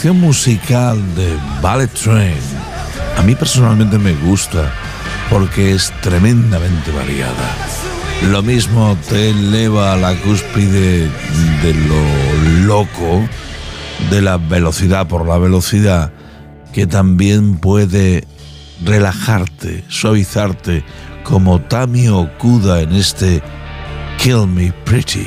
La 0.00 0.04
selección 0.04 0.26
musical 0.26 1.14
de 1.14 1.36
Ballet 1.60 1.90
Train 1.92 2.32
a 3.18 3.22
mí 3.22 3.34
personalmente 3.34 3.98
me 3.98 4.14
gusta 4.14 4.72
porque 5.28 5.72
es 5.72 5.92
tremendamente 6.00 6.90
variada. 6.90 7.54
Lo 8.30 8.42
mismo 8.42 8.96
te 9.10 9.28
eleva 9.28 9.92
a 9.92 9.96
la 9.98 10.14
cúspide 10.22 11.00
de 11.00 11.74
lo 11.86 12.66
loco, 12.66 13.28
de 14.10 14.22
la 14.22 14.38
velocidad 14.38 15.06
por 15.06 15.28
la 15.28 15.36
velocidad, 15.36 16.10
que 16.72 16.86
también 16.86 17.58
puede 17.58 18.24
relajarte, 18.82 19.84
suavizarte, 19.88 20.82
como 21.24 21.60
Tami 21.60 22.08
Okuda 22.08 22.80
en 22.80 22.94
este 22.94 23.42
Kill 24.16 24.46
Me 24.46 24.72
Pretty. 24.72 25.26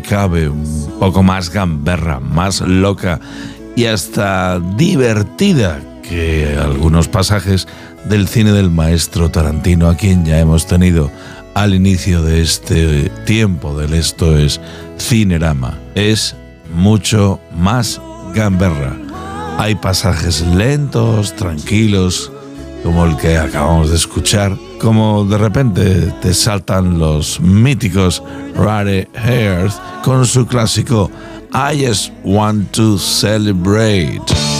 Cabe, 0.00 0.48
un 0.48 0.94
poco 0.98 1.22
más 1.22 1.50
gamberra, 1.50 2.20
más 2.20 2.60
loca 2.60 3.20
y 3.76 3.86
hasta 3.86 4.60
divertida 4.60 5.80
que 6.02 6.56
algunos 6.60 7.08
pasajes 7.08 7.66
del 8.08 8.28
cine 8.28 8.52
del 8.52 8.70
maestro 8.70 9.30
Tarantino, 9.30 9.88
a 9.88 9.96
quien 9.96 10.24
ya 10.24 10.38
hemos 10.38 10.66
tenido 10.66 11.10
al 11.54 11.74
inicio 11.74 12.22
de 12.22 12.42
este 12.42 13.08
tiempo 13.26 13.78
del 13.78 13.94
Esto 13.94 14.36
es 14.36 14.60
Cinerama. 14.98 15.78
Es 15.94 16.34
mucho 16.74 17.40
más 17.56 18.00
gamberra. 18.34 18.96
Hay 19.58 19.74
pasajes 19.74 20.40
lentos, 20.40 21.34
tranquilos, 21.36 22.32
como 22.82 23.04
el 23.04 23.16
que 23.16 23.38
acabamos 23.38 23.90
de 23.90 23.96
escuchar, 23.96 24.56
como 24.80 25.24
de 25.24 25.38
repente 25.38 26.12
te 26.20 26.34
saltan 26.34 26.98
los 26.98 27.40
míticos 27.40 28.22
Rare 28.54 29.08
Hairs 29.14 29.80
con 30.02 30.26
su 30.26 30.46
clásico 30.46 31.10
I 31.52 31.86
Just 31.86 32.12
Want 32.24 32.70
to 32.72 32.98
Celebrate. 32.98 34.51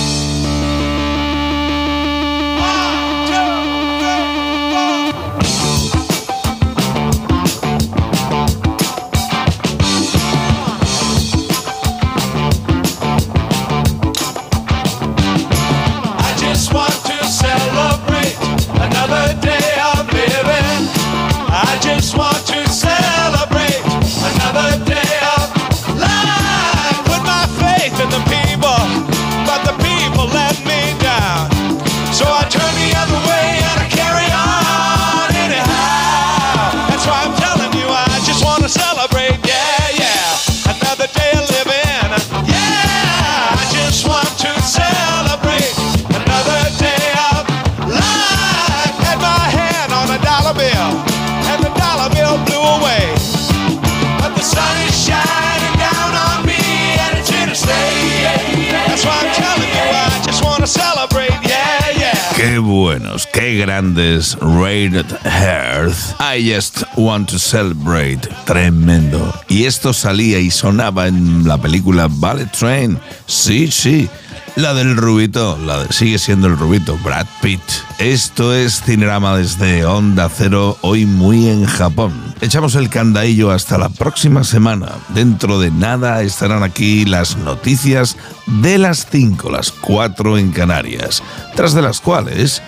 Grandes 64.02 64.36
Rated 64.40 65.06
Hearth. 65.24 66.14
I 66.20 66.40
just 66.40 66.84
want 66.96 67.28
to 67.30 67.38
celebrate. 67.38 68.28
Tremendo. 68.46 69.32
Y 69.48 69.64
esto 69.64 69.92
salía 69.92 70.38
y 70.40 70.50
sonaba 70.50 71.06
en 71.06 71.46
la 71.46 71.58
película 71.58 72.08
Ballet 72.10 72.50
Train. 72.50 72.98
Sí, 73.26 73.70
sí. 73.70 74.08
La 74.54 74.74
del 74.74 74.98
Rubito, 74.98 75.56
la 75.64 75.86
sigue 75.90 76.18
siendo 76.18 76.46
el 76.46 76.58
Rubito, 76.58 76.98
Brad 76.98 77.26
Pitt. 77.40 77.62
Esto 77.98 78.54
es 78.54 78.82
Cinerama 78.82 79.38
desde 79.38 79.86
Onda 79.86 80.28
Cero, 80.28 80.76
hoy 80.82 81.06
muy 81.06 81.48
en 81.48 81.64
Japón. 81.64 82.12
Echamos 82.42 82.74
el 82.74 82.90
candadillo 82.90 83.50
hasta 83.50 83.78
la 83.78 83.88
próxima 83.88 84.44
semana. 84.44 84.90
Dentro 85.14 85.58
de 85.58 85.70
nada 85.70 86.20
estarán 86.20 86.62
aquí 86.64 87.06
las 87.06 87.38
noticias 87.38 88.18
de 88.46 88.76
las 88.76 89.06
5, 89.10 89.50
las 89.50 89.72
4 89.72 90.36
en 90.36 90.52
Canarias, 90.52 91.22
tras 91.54 91.72
de 91.72 91.80
las 91.80 92.00
cuales 92.00 92.60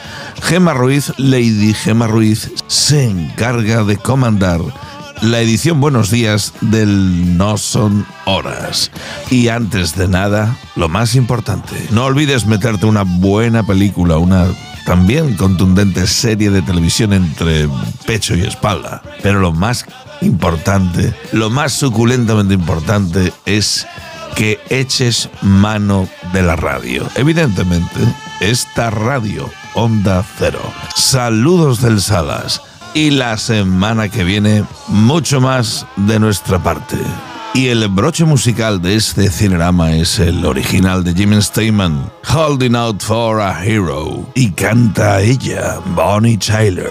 Gema 0.44 0.74
Ruiz, 0.74 1.10
Lady 1.16 1.72
Gema 1.72 2.06
Ruiz, 2.06 2.52
se 2.66 3.08
encarga 3.08 3.82
de 3.82 3.96
comandar 3.96 4.60
la 5.22 5.40
edición 5.40 5.80
Buenos 5.80 6.10
Días 6.10 6.52
del 6.60 7.38
No 7.38 7.56
Son 7.56 8.06
Horas. 8.26 8.90
Y 9.30 9.48
antes 9.48 9.96
de 9.96 10.06
nada, 10.06 10.54
lo 10.76 10.90
más 10.90 11.14
importante, 11.14 11.74
no 11.92 12.04
olvides 12.04 12.44
meterte 12.44 12.84
una 12.84 13.04
buena 13.04 13.66
película, 13.66 14.18
una 14.18 14.46
también 14.84 15.34
contundente 15.34 16.06
serie 16.06 16.50
de 16.50 16.60
televisión 16.60 17.14
entre 17.14 17.66
pecho 18.06 18.36
y 18.36 18.42
espalda. 18.42 19.02
Pero 19.22 19.40
lo 19.40 19.50
más 19.50 19.86
importante, 20.20 21.14
lo 21.32 21.48
más 21.48 21.72
suculentamente 21.72 22.52
importante 22.52 23.32
es 23.46 23.86
que 24.36 24.60
eches 24.68 25.30
mano 25.40 26.06
de 26.34 26.42
la 26.42 26.54
radio. 26.54 27.08
Evidentemente, 27.14 27.98
esta 28.40 28.90
radio, 28.90 29.48
Onda 29.74 30.24
Cero. 30.38 30.60
Saludos 30.94 31.80
del 31.80 32.00
Salas. 32.00 32.60
Y 32.94 33.10
la 33.10 33.36
semana 33.36 34.08
que 34.08 34.22
viene, 34.22 34.64
mucho 34.88 35.40
más 35.40 35.84
de 35.96 36.20
nuestra 36.20 36.62
parte. 36.62 36.96
Y 37.54 37.68
el 37.68 37.86
broche 37.88 38.24
musical 38.24 38.82
de 38.82 38.96
este 38.96 39.30
cinerama 39.30 39.92
es 39.92 40.18
el 40.18 40.44
original 40.44 41.04
de 41.04 41.14
Jim 41.14 41.40
Steinman, 41.40 42.10
Holding 42.32 42.74
Out 42.74 43.02
for 43.02 43.40
a 43.40 43.64
Hero. 43.64 44.26
Y 44.34 44.50
canta 44.50 45.20
ella, 45.20 45.80
Bonnie 45.94 46.36
Tyler. 46.36 46.90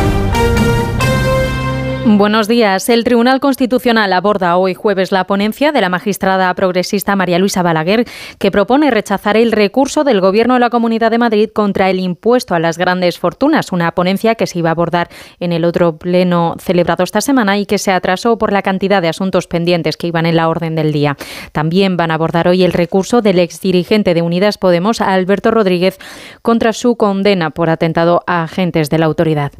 Buenos 2.21 2.47
días. 2.47 2.87
El 2.89 3.03
Tribunal 3.03 3.39
Constitucional 3.39 4.13
aborda 4.13 4.55
hoy 4.55 4.75
jueves 4.75 5.11
la 5.11 5.25
ponencia 5.25 5.71
de 5.71 5.81
la 5.81 5.89
magistrada 5.89 6.53
progresista 6.53 7.15
María 7.15 7.39
Luisa 7.39 7.63
Balaguer, 7.63 8.05
que 8.37 8.51
propone 8.51 8.91
rechazar 8.91 9.37
el 9.37 9.51
recurso 9.51 10.03
del 10.03 10.21
Gobierno 10.21 10.53
de 10.53 10.59
la 10.59 10.69
Comunidad 10.69 11.09
de 11.09 11.17
Madrid 11.17 11.49
contra 11.51 11.89
el 11.89 11.99
impuesto 11.99 12.53
a 12.53 12.59
las 12.59 12.77
grandes 12.77 13.17
fortunas, 13.17 13.71
una 13.71 13.93
ponencia 13.93 14.35
que 14.35 14.45
se 14.45 14.59
iba 14.59 14.69
a 14.69 14.73
abordar 14.73 15.09
en 15.39 15.51
el 15.51 15.65
otro 15.65 15.97
pleno 15.97 16.57
celebrado 16.59 17.03
esta 17.03 17.21
semana 17.21 17.57
y 17.57 17.65
que 17.65 17.79
se 17.79 17.91
atrasó 17.91 18.37
por 18.37 18.53
la 18.53 18.61
cantidad 18.61 19.01
de 19.01 19.09
asuntos 19.09 19.47
pendientes 19.47 19.97
que 19.97 20.05
iban 20.05 20.27
en 20.27 20.35
la 20.35 20.47
orden 20.47 20.75
del 20.75 20.91
día. 20.91 21.17
También 21.53 21.97
van 21.97 22.11
a 22.11 22.13
abordar 22.13 22.47
hoy 22.47 22.63
el 22.63 22.73
recurso 22.73 23.23
del 23.23 23.39
exdirigente 23.39 24.13
de 24.13 24.21
Unidas 24.21 24.59
Podemos, 24.59 25.01
Alberto 25.01 25.49
Rodríguez, 25.49 25.97
contra 26.43 26.71
su 26.71 26.97
condena 26.97 27.49
por 27.49 27.71
atentado 27.71 28.21
a 28.27 28.43
agentes 28.43 28.91
de 28.91 28.99
la 28.99 29.07
autoridad. 29.07 29.51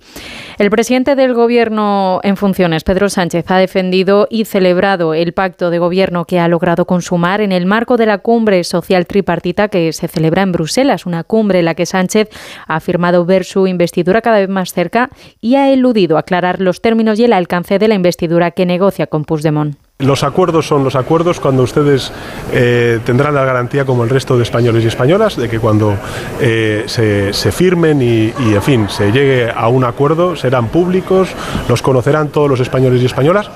El 0.59 0.69
presidente 0.69 1.15
del 1.15 1.33
Gobierno 1.33 2.19
en 2.21 2.37
Pedro 2.53 3.09
Sánchez, 3.09 3.45
ha 3.49 3.57
defendido 3.57 4.27
y 4.29 4.45
celebrado 4.45 5.13
el 5.13 5.33
pacto 5.33 5.69
de 5.69 5.79
gobierno 5.79 6.25
que 6.25 6.39
ha 6.39 6.47
logrado 6.47 6.85
consumar 6.85 7.41
en 7.41 7.51
el 7.51 7.65
marco 7.65 7.97
de 7.97 8.05
la 8.05 8.17
cumbre 8.19 8.63
social 8.63 9.05
tripartita 9.05 9.67
que 9.67 9.93
se 9.93 10.07
celebra 10.07 10.41
en 10.41 10.51
Bruselas, 10.51 11.05
una 11.05 11.23
cumbre 11.23 11.59
en 11.59 11.65
la 11.65 11.75
que 11.75 11.85
Sánchez 11.85 12.29
ha 12.67 12.75
afirmado 12.75 13.25
ver 13.25 13.45
su 13.45 13.67
investidura 13.67 14.21
cada 14.21 14.39
vez 14.39 14.49
más 14.49 14.73
cerca 14.73 15.09
y 15.39 15.55
ha 15.55 15.71
eludido 15.71 16.17
aclarar 16.17 16.61
los 16.61 16.81
términos 16.81 17.19
y 17.19 17.25
el 17.25 17.33
alcance 17.33 17.79
de 17.79 17.87
la 17.87 17.95
investidura 17.95 18.51
que 18.51 18.65
negocia 18.65 19.07
con 19.07 19.25
Puigdemont. 19.25 19.75
Los 20.01 20.23
acuerdos 20.23 20.67
son 20.67 20.83
los 20.83 20.95
acuerdos 20.95 21.39
cuando 21.39 21.63
ustedes 21.63 22.11
eh, 22.51 22.99
tendrán 23.05 23.35
la 23.35 23.45
garantía, 23.45 23.85
como 23.85 24.03
el 24.03 24.09
resto 24.09 24.35
de 24.35 24.43
españoles 24.43 24.83
y 24.83 24.87
españolas, 24.87 25.37
de 25.37 25.47
que 25.47 25.59
cuando 25.59 25.95
eh, 26.39 26.83
se, 26.87 27.51
firmen 27.51 28.01
y, 28.01 28.33
y, 28.43 28.55
en 28.55 28.61
fin, 28.61 28.89
se 28.89 29.11
llegue 29.11 29.49
a 29.49 29.67
un 29.67 29.83
acuerdo, 29.83 30.35
serán 30.35 30.69
públicos, 30.69 31.29
los 31.69 31.81
conocerán 31.81 32.29
todos 32.29 32.49
los 32.49 32.59
españoles 32.59 33.01
y 33.01 33.05
españolas. 33.05 33.51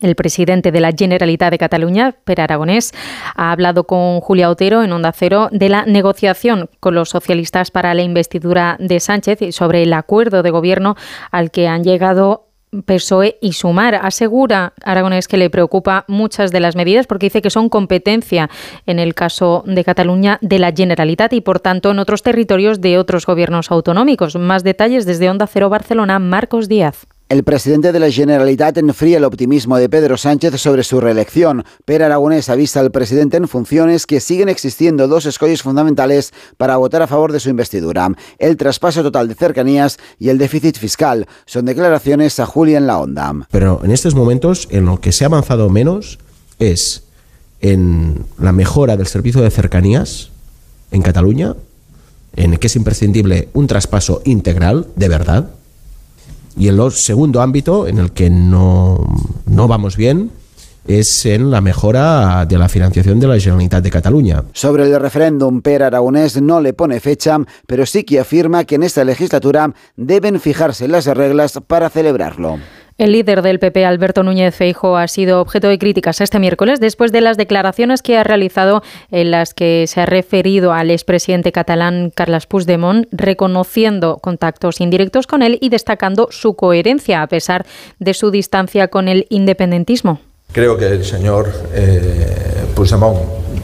El 0.00 0.14
presidente 0.14 0.72
de 0.72 0.80
la 0.80 0.92
Generalitat 0.92 1.50
de 1.50 1.58
Cataluña, 1.58 2.14
Per 2.24 2.40
Aragonés, 2.40 2.92
ha 3.34 3.50
hablado 3.50 3.84
con 3.84 4.20
Julia 4.20 4.50
Otero 4.50 4.82
en 4.82 4.92
Onda 4.92 5.12
Cero 5.12 5.48
de 5.52 5.68
la 5.68 5.86
negociación 5.86 6.68
con 6.80 6.94
los 6.94 7.08
socialistas 7.08 7.70
para 7.70 7.94
la 7.94 8.02
investidura 8.02 8.76
de 8.78 9.00
Sánchez 9.00 9.42
y 9.42 9.52
sobre 9.52 9.84
el 9.84 9.92
acuerdo 9.92 10.42
de 10.42 10.50
gobierno 10.50 10.96
al 11.30 11.50
que 11.50 11.68
han 11.68 11.82
llegado 11.82 12.45
PSOE 12.84 13.38
y 13.40 13.52
Sumar. 13.52 13.94
Asegura 13.94 14.72
Aragonés 14.82 15.28
que 15.28 15.36
le 15.36 15.50
preocupa 15.50 16.04
muchas 16.08 16.52
de 16.52 16.60
las 16.60 16.76
medidas 16.76 17.06
porque 17.06 17.26
dice 17.26 17.42
que 17.42 17.50
son 17.50 17.68
competencia 17.68 18.50
en 18.86 18.98
el 18.98 19.14
caso 19.14 19.64
de 19.66 19.84
Cataluña 19.84 20.38
de 20.42 20.58
la 20.58 20.72
Generalitat 20.72 21.32
y 21.32 21.40
por 21.40 21.60
tanto 21.60 21.90
en 21.90 21.98
otros 21.98 22.22
territorios 22.22 22.80
de 22.80 22.98
otros 22.98 23.26
gobiernos 23.26 23.70
autonómicos. 23.70 24.36
Más 24.36 24.64
detalles 24.64 25.06
desde 25.06 25.30
Onda 25.30 25.46
Cero 25.46 25.68
Barcelona, 25.68 26.18
Marcos 26.18 26.68
Díaz. 26.68 27.06
El 27.28 27.42
presidente 27.42 27.90
de 27.90 27.98
la 27.98 28.08
Generalitat 28.08 28.78
enfría 28.78 29.16
el 29.16 29.24
optimismo 29.24 29.78
de 29.78 29.88
Pedro 29.88 30.16
Sánchez 30.16 30.60
sobre 30.60 30.84
su 30.84 31.00
reelección. 31.00 31.64
Per 31.84 32.04
Aragonés 32.04 32.48
avisa 32.48 32.78
al 32.78 32.92
presidente 32.92 33.36
en 33.36 33.48
funciones 33.48 34.06
que 34.06 34.20
siguen 34.20 34.48
existiendo 34.48 35.08
dos 35.08 35.26
escollos 35.26 35.60
fundamentales 35.60 36.32
para 36.56 36.76
votar 36.76 37.02
a 37.02 37.08
favor 37.08 37.32
de 37.32 37.40
su 37.40 37.50
investidura. 37.50 38.08
El 38.38 38.56
traspaso 38.56 39.02
total 39.02 39.26
de 39.26 39.34
cercanías 39.34 39.98
y 40.20 40.28
el 40.28 40.38
déficit 40.38 40.78
fiscal. 40.78 41.26
Son 41.46 41.64
declaraciones 41.64 42.38
a 42.38 42.46
Julia 42.46 42.78
en 42.78 42.86
la 42.86 43.00
onda. 43.00 43.34
Pero 43.50 43.80
en 43.82 43.90
estos 43.90 44.14
momentos 44.14 44.68
en 44.70 44.86
lo 44.86 45.00
que 45.00 45.10
se 45.10 45.24
ha 45.24 45.26
avanzado 45.26 45.68
menos 45.68 46.20
es 46.60 47.02
en 47.60 48.24
la 48.38 48.52
mejora 48.52 48.96
del 48.96 49.08
servicio 49.08 49.40
de 49.40 49.50
cercanías 49.50 50.30
en 50.92 51.02
Cataluña, 51.02 51.56
en 52.36 52.56
que 52.56 52.68
es 52.68 52.76
imprescindible 52.76 53.48
un 53.52 53.66
traspaso 53.66 54.22
integral, 54.24 54.86
de 54.94 55.08
verdad, 55.08 55.50
y 56.56 56.68
el 56.68 56.80
segundo 56.92 57.40
ámbito 57.40 57.86
en 57.86 57.98
el 57.98 58.12
que 58.12 58.30
no, 58.30 58.98
no 59.46 59.68
vamos 59.68 59.96
bien 59.96 60.30
es 60.86 61.26
en 61.26 61.50
la 61.50 61.60
mejora 61.60 62.46
de 62.46 62.58
la 62.58 62.68
financiación 62.68 63.18
de 63.18 63.26
la 63.26 63.38
Generalitat 63.38 63.82
de 63.82 63.90
Cataluña. 63.90 64.44
Sobre 64.52 64.84
el 64.84 65.00
referéndum, 65.00 65.60
Per 65.60 65.82
Aragonés 65.82 66.40
no 66.40 66.60
le 66.60 66.72
pone 66.72 67.00
fecha, 67.00 67.38
pero 67.66 67.86
sí 67.86 68.04
que 68.04 68.20
afirma 68.20 68.64
que 68.64 68.76
en 68.76 68.84
esta 68.84 69.04
legislatura 69.04 69.72
deben 69.96 70.40
fijarse 70.40 70.88
las 70.88 71.06
reglas 71.06 71.58
para 71.66 71.90
celebrarlo. 71.90 72.58
El 72.98 73.12
líder 73.12 73.42
del 73.42 73.58
PP, 73.58 73.84
Alberto 73.84 74.22
Núñez 74.22 74.54
Feijo, 74.54 74.96
ha 74.96 75.06
sido 75.06 75.42
objeto 75.42 75.68
de 75.68 75.78
críticas 75.78 76.22
este 76.22 76.38
miércoles 76.38 76.80
después 76.80 77.12
de 77.12 77.20
las 77.20 77.36
declaraciones 77.36 78.00
que 78.00 78.16
ha 78.16 78.24
realizado 78.24 78.82
en 79.10 79.30
las 79.30 79.52
que 79.52 79.84
se 79.86 80.00
ha 80.00 80.06
referido 80.06 80.72
al 80.72 80.90
expresidente 80.90 81.52
catalán 81.52 82.10
Carles 82.14 82.46
Puigdemont, 82.46 83.06
reconociendo 83.12 84.16
contactos 84.16 84.80
indirectos 84.80 85.26
con 85.26 85.42
él 85.42 85.58
y 85.60 85.68
destacando 85.68 86.28
su 86.30 86.54
coherencia 86.54 87.20
a 87.20 87.26
pesar 87.26 87.66
de 87.98 88.14
su 88.14 88.30
distancia 88.30 88.88
con 88.88 89.08
el 89.08 89.26
independentismo. 89.28 90.20
Creo 90.52 90.78
que 90.78 90.86
el 90.86 91.04
señor 91.04 91.52
eh, 91.74 92.64
Puigdemont 92.74 93.18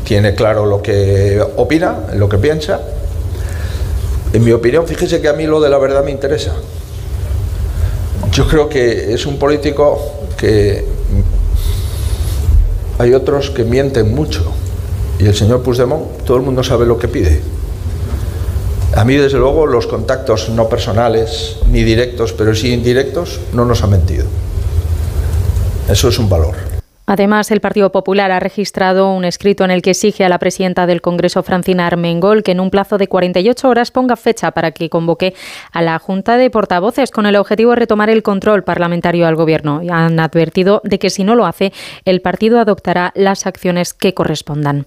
tiene 0.05 0.35
claro 0.35 0.67
lo 0.67 0.83
que 0.83 1.43
opina, 1.57 2.01
lo 2.17 2.28
que 2.28 2.36
piensa. 2.36 2.83
En 4.35 4.44
mi 4.44 4.52
opinión, 4.52 4.86
fíjese 4.86 5.23
que 5.23 5.28
a 5.28 5.33
mí 5.33 5.47
lo 5.47 5.59
de 5.59 5.70
la 5.70 5.78
verdad 5.78 6.05
me 6.05 6.11
interesa. 6.11 6.52
Yo 8.31 8.47
creo 8.49 8.68
que 8.68 9.12
es 9.12 9.26
un 9.26 9.39
político 9.39 10.01
que 10.36 10.84
hay 12.99 13.15
otros 13.15 13.51
que 13.51 13.65
mienten 13.65 14.15
mucho. 14.15 14.44
Y 15.18 15.26
el 15.26 15.34
señor 15.34 15.62
Puigdemont, 15.62 16.25
todo 16.25 16.36
el 16.36 16.42
mundo 16.42 16.62
sabe 16.62 16.86
lo 16.86 16.99
que 16.99 17.09
pide. 17.09 17.41
A 18.94 19.05
mí, 19.05 19.17
desde 19.17 19.39
luego, 19.39 19.67
los 19.67 19.86
contactos 19.86 20.51
no 20.51 20.68
personales, 20.68 21.57
ni 21.70 21.83
directos, 21.83 22.33
pero 22.33 22.55
sí 22.55 22.73
indirectos, 22.73 23.41
no 23.52 23.65
nos 23.65 23.83
han 23.83 23.91
mentido. 23.91 24.26
Eso 25.89 26.09
es 26.09 26.18
un 26.18 26.28
valor. 26.28 26.72
Además, 27.13 27.51
el 27.51 27.61
Partido 27.61 27.93
Popular 27.93 28.31
ha 28.31 28.41
registrado 28.41 29.13
un 29.13 29.27
escrito 29.27 29.65
en 29.65 29.71
el 29.71 29.83
que 29.83 29.91
exige 29.91 30.25
a 30.25 30.31
la 30.31 30.39
presidenta 30.39 30.87
del 30.87 31.03
Congreso, 31.03 31.43
Francina 31.43 31.87
Armengol, 31.87 32.43
que 32.43 32.53
en 32.53 32.61
un 32.61 32.71
plazo 32.71 32.97
de 32.97 33.07
48 33.07 33.69
horas 33.69 33.91
ponga 33.91 34.17
fecha 34.17 34.53
para 34.53 34.71
que 34.71 34.89
convoque 34.89 35.35
a 35.73 35.83
la 35.83 35.99
Junta 35.99 36.39
de 36.39 36.49
Portavoces 36.49 37.11
con 37.11 37.27
el 37.27 37.37
objetivo 37.37 37.73
de 37.73 37.77
retomar 37.77 38.09
el 38.09 38.23
control 38.23 38.65
parlamentario 38.65 39.27
al 39.27 39.37
Gobierno. 39.37 39.83
Han 39.91 40.21
advertido 40.21 40.81
de 40.85 40.99
que 40.99 41.11
si 41.11 41.23
no 41.23 41.35
lo 41.35 41.45
hace, 41.45 41.75
el 42.07 42.23
partido 42.23 42.59
adoptará 42.59 43.13
las 43.15 43.47
acciones 43.47 43.93
que 43.93 44.15
correspondan. 44.15 44.87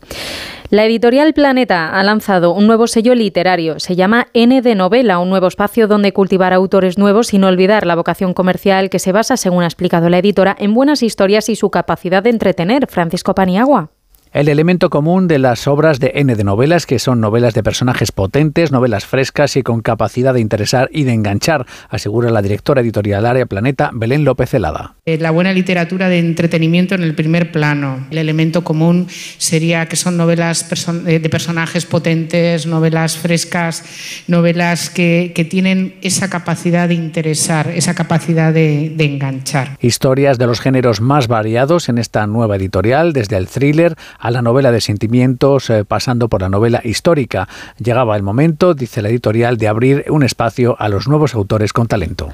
La 0.76 0.84
editorial 0.84 1.34
Planeta 1.34 1.88
ha 1.98 2.04
lanzado 2.04 2.52
un 2.52 2.68
nuevo 2.68 2.88
sello 2.88 3.16
literario. 3.16 3.80
Se 3.80 3.95
llama 3.95 4.28
N 4.34 4.62
de 4.62 4.76
Novela, 4.76 5.20
un 5.20 5.30
nuevo 5.30 5.48
espacio 5.48 5.88
donde 5.88 6.12
cultivar 6.12 6.52
autores 6.52 6.98
nuevos 6.98 7.28
sin 7.28 7.45
olvidar 7.45 7.86
la 7.86 7.95
vocación 7.95 8.34
comercial 8.34 8.90
que 8.90 9.00
se 9.00 9.14
basa, 9.14 9.38
según 9.38 9.64
ha 9.64 9.68
explicado 9.68 10.10
la 10.10 10.18
editora, 10.18 10.54
en 10.60 10.74
buenas 10.74 11.02
historias 11.02 11.48
y 11.48 11.56
su 11.56 11.70
capacidad 11.70 12.24
de 12.24 12.32
entretener. 12.32 12.88
Francisco 12.88 13.34
Paniagua. 13.34 13.94
El 14.35 14.49
elemento 14.49 14.89
común 14.89 15.30
de 15.30 15.39
las 15.39 15.65
obras 15.65 16.01
de 16.01 16.11
N 16.15 16.35
de 16.35 16.43
novelas, 16.43 16.85
que 16.85 16.99
son 16.99 17.22
novelas 17.22 17.53
de 17.53 17.64
personajes 17.64 18.11
potentes, 18.11 18.69
novelas 18.69 19.05
frescas 19.05 19.55
y 19.55 19.64
con 19.64 19.80
capacidad 19.80 20.33
de 20.33 20.41
interesar 20.41 20.89
y 20.91 21.05
de 21.05 21.14
enganchar, 21.14 21.65
asegura 21.88 22.30
la 22.31 22.41
directora 22.41 22.81
editorial 22.81 23.25
Área 23.25 23.45
Planeta, 23.45 23.91
Belén 23.93 24.25
López 24.25 24.49
Celada. 24.49 24.95
La 25.05 25.31
buena 25.31 25.53
literatura 25.53 26.09
de 26.09 26.19
entretenimiento 26.19 26.95
en 26.95 27.03
el 27.03 27.15
primer 27.15 27.53
plano. 27.53 28.07
El 28.11 28.17
elemento 28.17 28.65
común 28.65 29.07
sería 29.38 29.85
que 29.85 29.95
son 29.95 30.17
novelas 30.17 30.69
de 31.05 31.30
personajes 31.30 31.85
potentes, 31.85 32.65
novelas 32.65 33.15
frescas, 33.15 33.85
novelas 34.27 34.89
que, 34.89 35.31
que 35.33 35.45
tienen 35.45 35.95
esa 36.01 36.30
capacidad 36.30 36.89
de 36.89 36.95
interesar, 36.95 37.69
esa 37.69 37.93
capacidad 37.93 38.51
de, 38.53 38.91
de 38.97 39.05
enganchar. 39.05 39.77
Historias 39.80 40.38
de 40.38 40.47
los 40.47 40.59
géneros 40.59 40.99
más 40.99 41.30
variados 41.30 41.88
en 41.88 41.99
esta 41.99 42.27
nueva 42.27 42.57
editorial, 42.57 43.14
desde 43.14 43.38
el 43.38 43.47
thriller 43.47 43.95
a 44.26 44.32
la 44.32 44.42
novela 44.42 44.72
de 44.72 44.82
sentimientos, 44.82 45.70
eh, 45.70 45.86
pasando 45.86 46.30
por 46.30 46.42
la 46.42 46.50
novela 46.50 46.82
histórica. 46.84 47.48
Llegaba 47.78 48.16
el 48.16 48.24
momento, 48.24 48.74
dice 48.74 49.04
la 49.04 49.10
editorial, 49.10 49.58
de 49.58 49.68
abrir 49.68 50.06
un 50.10 50.24
espacio 50.24 50.76
a 50.80 50.90
los 50.90 51.08
nuevos 51.08 51.36
autores 51.36 51.74
con 51.74 51.86
talento. 51.86 52.30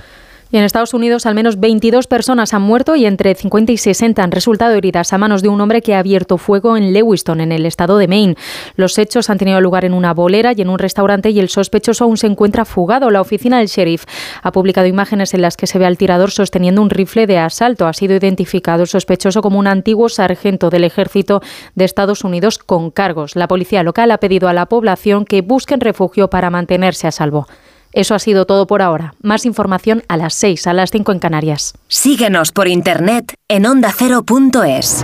En 0.53 0.65
Estados 0.65 0.93
Unidos 0.93 1.25
al 1.25 1.33
menos 1.33 1.61
22 1.61 2.07
personas 2.07 2.53
han 2.53 2.61
muerto 2.61 2.97
y 2.97 3.05
entre 3.05 3.33
50 3.35 3.71
y 3.71 3.77
60 3.77 4.21
han 4.21 4.31
resultado 4.31 4.75
heridas 4.75 5.13
a 5.13 5.17
manos 5.17 5.41
de 5.41 5.47
un 5.47 5.61
hombre 5.61 5.81
que 5.81 5.95
ha 5.95 5.99
abierto 5.99 6.38
fuego 6.38 6.75
en 6.75 6.91
Lewiston, 6.91 7.39
en 7.39 7.53
el 7.53 7.65
estado 7.65 7.97
de 7.97 8.09
Maine. 8.09 8.35
Los 8.75 8.97
hechos 8.97 9.30
han 9.30 9.38
tenido 9.38 9.61
lugar 9.61 9.85
en 9.85 9.93
una 9.93 10.13
bolera 10.13 10.51
y 10.53 10.61
en 10.61 10.69
un 10.69 10.77
restaurante 10.77 11.30
y 11.30 11.39
el 11.39 11.47
sospechoso 11.47 12.03
aún 12.03 12.17
se 12.17 12.27
encuentra 12.27 12.65
fugado. 12.65 13.11
La 13.11 13.21
oficina 13.21 13.59
del 13.59 13.67
sheriff 13.67 14.03
ha 14.43 14.51
publicado 14.51 14.88
imágenes 14.88 15.33
en 15.33 15.41
las 15.41 15.55
que 15.55 15.67
se 15.67 15.80
ve 15.80 15.85
al 15.85 15.97
tirador 15.97 16.31
sosteniendo 16.31 16.81
un 16.81 16.89
rifle 16.89 17.27
de 17.27 17.38
asalto. 17.38 17.88
Ha 17.88 17.93
sido 17.93 18.17
identificado 18.17 18.81
el 18.81 18.89
sospechoso 18.89 19.41
como 19.41 19.57
un 19.57 19.67
antiguo 19.67 20.09
sargento 20.09 20.69
del 20.69 20.83
ejército 20.83 21.41
de 21.75 21.85
Estados 21.85 22.25
Unidos 22.25 22.57
con 22.57 22.91
cargos. 22.91 23.38
La 23.38 23.47
policía 23.47 23.83
local 23.83 24.11
ha 24.11 24.17
pedido 24.17 24.49
a 24.49 24.53
la 24.53 24.65
población 24.65 25.23
que 25.23 25.41
busquen 25.41 25.80
refugio 25.80 26.30
para 26.30 26.49
mantenerse 26.49 27.07
a 27.07 27.11
salvo. 27.11 27.47
Eso 27.94 28.16
ha 28.16 28.20
sido 28.20 28.45
todo 28.45 28.68
por 28.68 28.82
ahora. 28.82 29.14
Más 29.22 29.45
información 29.45 30.03
a 30.08 30.18
las 30.18 30.34
6, 30.36 30.68
a 30.68 30.74
las 30.74 30.92
5 30.92 31.11
en 31.11 31.20
Canarias. 31.20 31.74
Síguenos 31.88 32.52
por 32.52 32.68
internet 32.68 33.34
en 33.48 33.66
ondacero.es. 33.66 35.03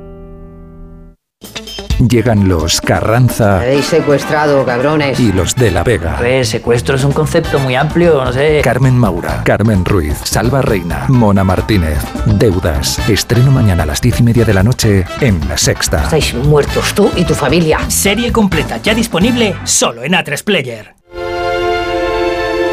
Llegan 2.09 2.47
los 2.47 2.81
Carranza 2.81 3.57
Me 3.59 3.65
habéis 3.65 3.85
secuestrado, 3.85 4.65
cabrones. 4.65 5.19
y 5.19 5.31
los 5.31 5.55
de 5.55 5.69
la 5.69 5.83
Vega. 5.83 6.15
Pues 6.17 6.49
secuestro 6.49 6.95
es 6.95 7.03
un 7.03 7.11
concepto 7.11 7.59
muy 7.59 7.75
amplio, 7.75 8.23
no 8.25 8.33
sé. 8.33 8.61
Carmen 8.63 8.97
Maura, 8.97 9.43
Carmen 9.43 9.85
Ruiz, 9.85 10.17
Salva 10.23 10.61
Reina, 10.63 11.05
Mona 11.09 11.43
Martínez, 11.43 11.99
Deudas. 12.25 12.97
Estreno 13.07 13.51
mañana 13.51 13.83
a 13.83 13.85
las 13.85 14.01
diez 14.01 14.19
y 14.19 14.23
media 14.23 14.45
de 14.45 14.53
la 14.53 14.63
noche 14.63 15.05
en 15.19 15.47
La 15.47 15.57
Sexta. 15.57 16.03
Estáis 16.05 16.33
muertos 16.33 16.93
tú 16.95 17.11
y 17.15 17.23
tu 17.23 17.35
familia. 17.35 17.79
Serie 17.89 18.31
completa 18.31 18.77
ya 18.77 18.95
disponible 18.95 19.55
solo 19.63 20.03
en 20.03 20.13
A3 20.13 20.43
Player. 20.43 20.95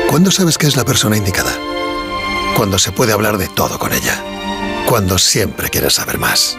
¿Cuándo 0.09 0.31
sabes 0.31 0.57
que 0.57 0.67
es 0.67 0.77
la 0.77 0.85
persona 0.85 1.17
indicada? 1.19 1.53
Cuando 2.57 2.79
se 2.79 2.93
puede 2.93 3.13
hablar 3.13 3.37
de 3.37 3.49
todo 3.49 3.79
con 3.79 3.93
ella. 3.93 4.15
Cuando 4.87 5.19
siempre 5.19 5.69
quieres 5.69 5.93
saber 5.95 6.19
más. 6.19 6.59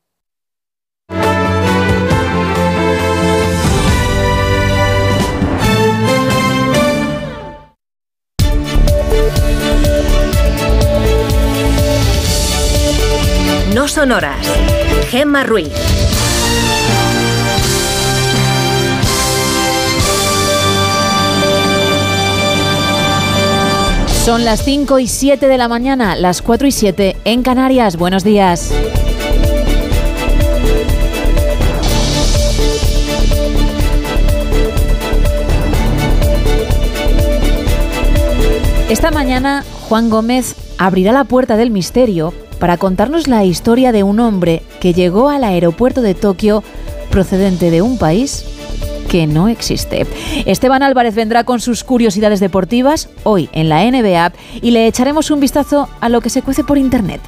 No 13.91 13.95
son 13.95 14.11
horas. 14.13 14.47
Gemma 15.09 15.43
Ruiz. 15.43 15.67
Son 24.23 24.45
las 24.45 24.63
5 24.63 24.99
y 24.99 25.07
7 25.07 25.45
de 25.45 25.57
la 25.57 25.67
mañana, 25.67 26.15
las 26.15 26.41
4 26.41 26.69
y 26.69 26.71
7 26.71 27.17
en 27.25 27.43
Canarias. 27.43 27.97
Buenos 27.97 28.23
días. 28.23 28.71
Esta 38.89 39.11
mañana 39.11 39.65
Juan 39.89 40.09
Gómez 40.09 40.55
abrirá 40.77 41.11
la 41.11 41.25
puerta 41.25 41.57
del 41.57 41.71
misterio 41.71 42.33
para 42.61 42.77
contarnos 42.77 43.27
la 43.27 43.43
historia 43.43 43.91
de 43.91 44.03
un 44.03 44.19
hombre 44.19 44.61
que 44.79 44.93
llegó 44.93 45.29
al 45.29 45.43
aeropuerto 45.43 46.03
de 46.03 46.13
Tokio 46.13 46.63
procedente 47.09 47.71
de 47.71 47.81
un 47.81 47.97
país 47.97 48.45
que 49.09 49.25
no 49.25 49.47
existe. 49.47 50.05
Esteban 50.45 50.83
Álvarez 50.83 51.15
vendrá 51.15 51.43
con 51.43 51.59
sus 51.59 51.83
curiosidades 51.83 52.39
deportivas 52.39 53.09
hoy 53.23 53.49
en 53.51 53.67
la 53.67 53.83
NBA 53.83 54.33
y 54.61 54.69
le 54.69 54.85
echaremos 54.85 55.31
un 55.31 55.39
vistazo 55.39 55.89
a 56.01 56.09
lo 56.09 56.21
que 56.21 56.29
se 56.29 56.43
cuece 56.43 56.63
por 56.63 56.77
internet. 56.77 57.19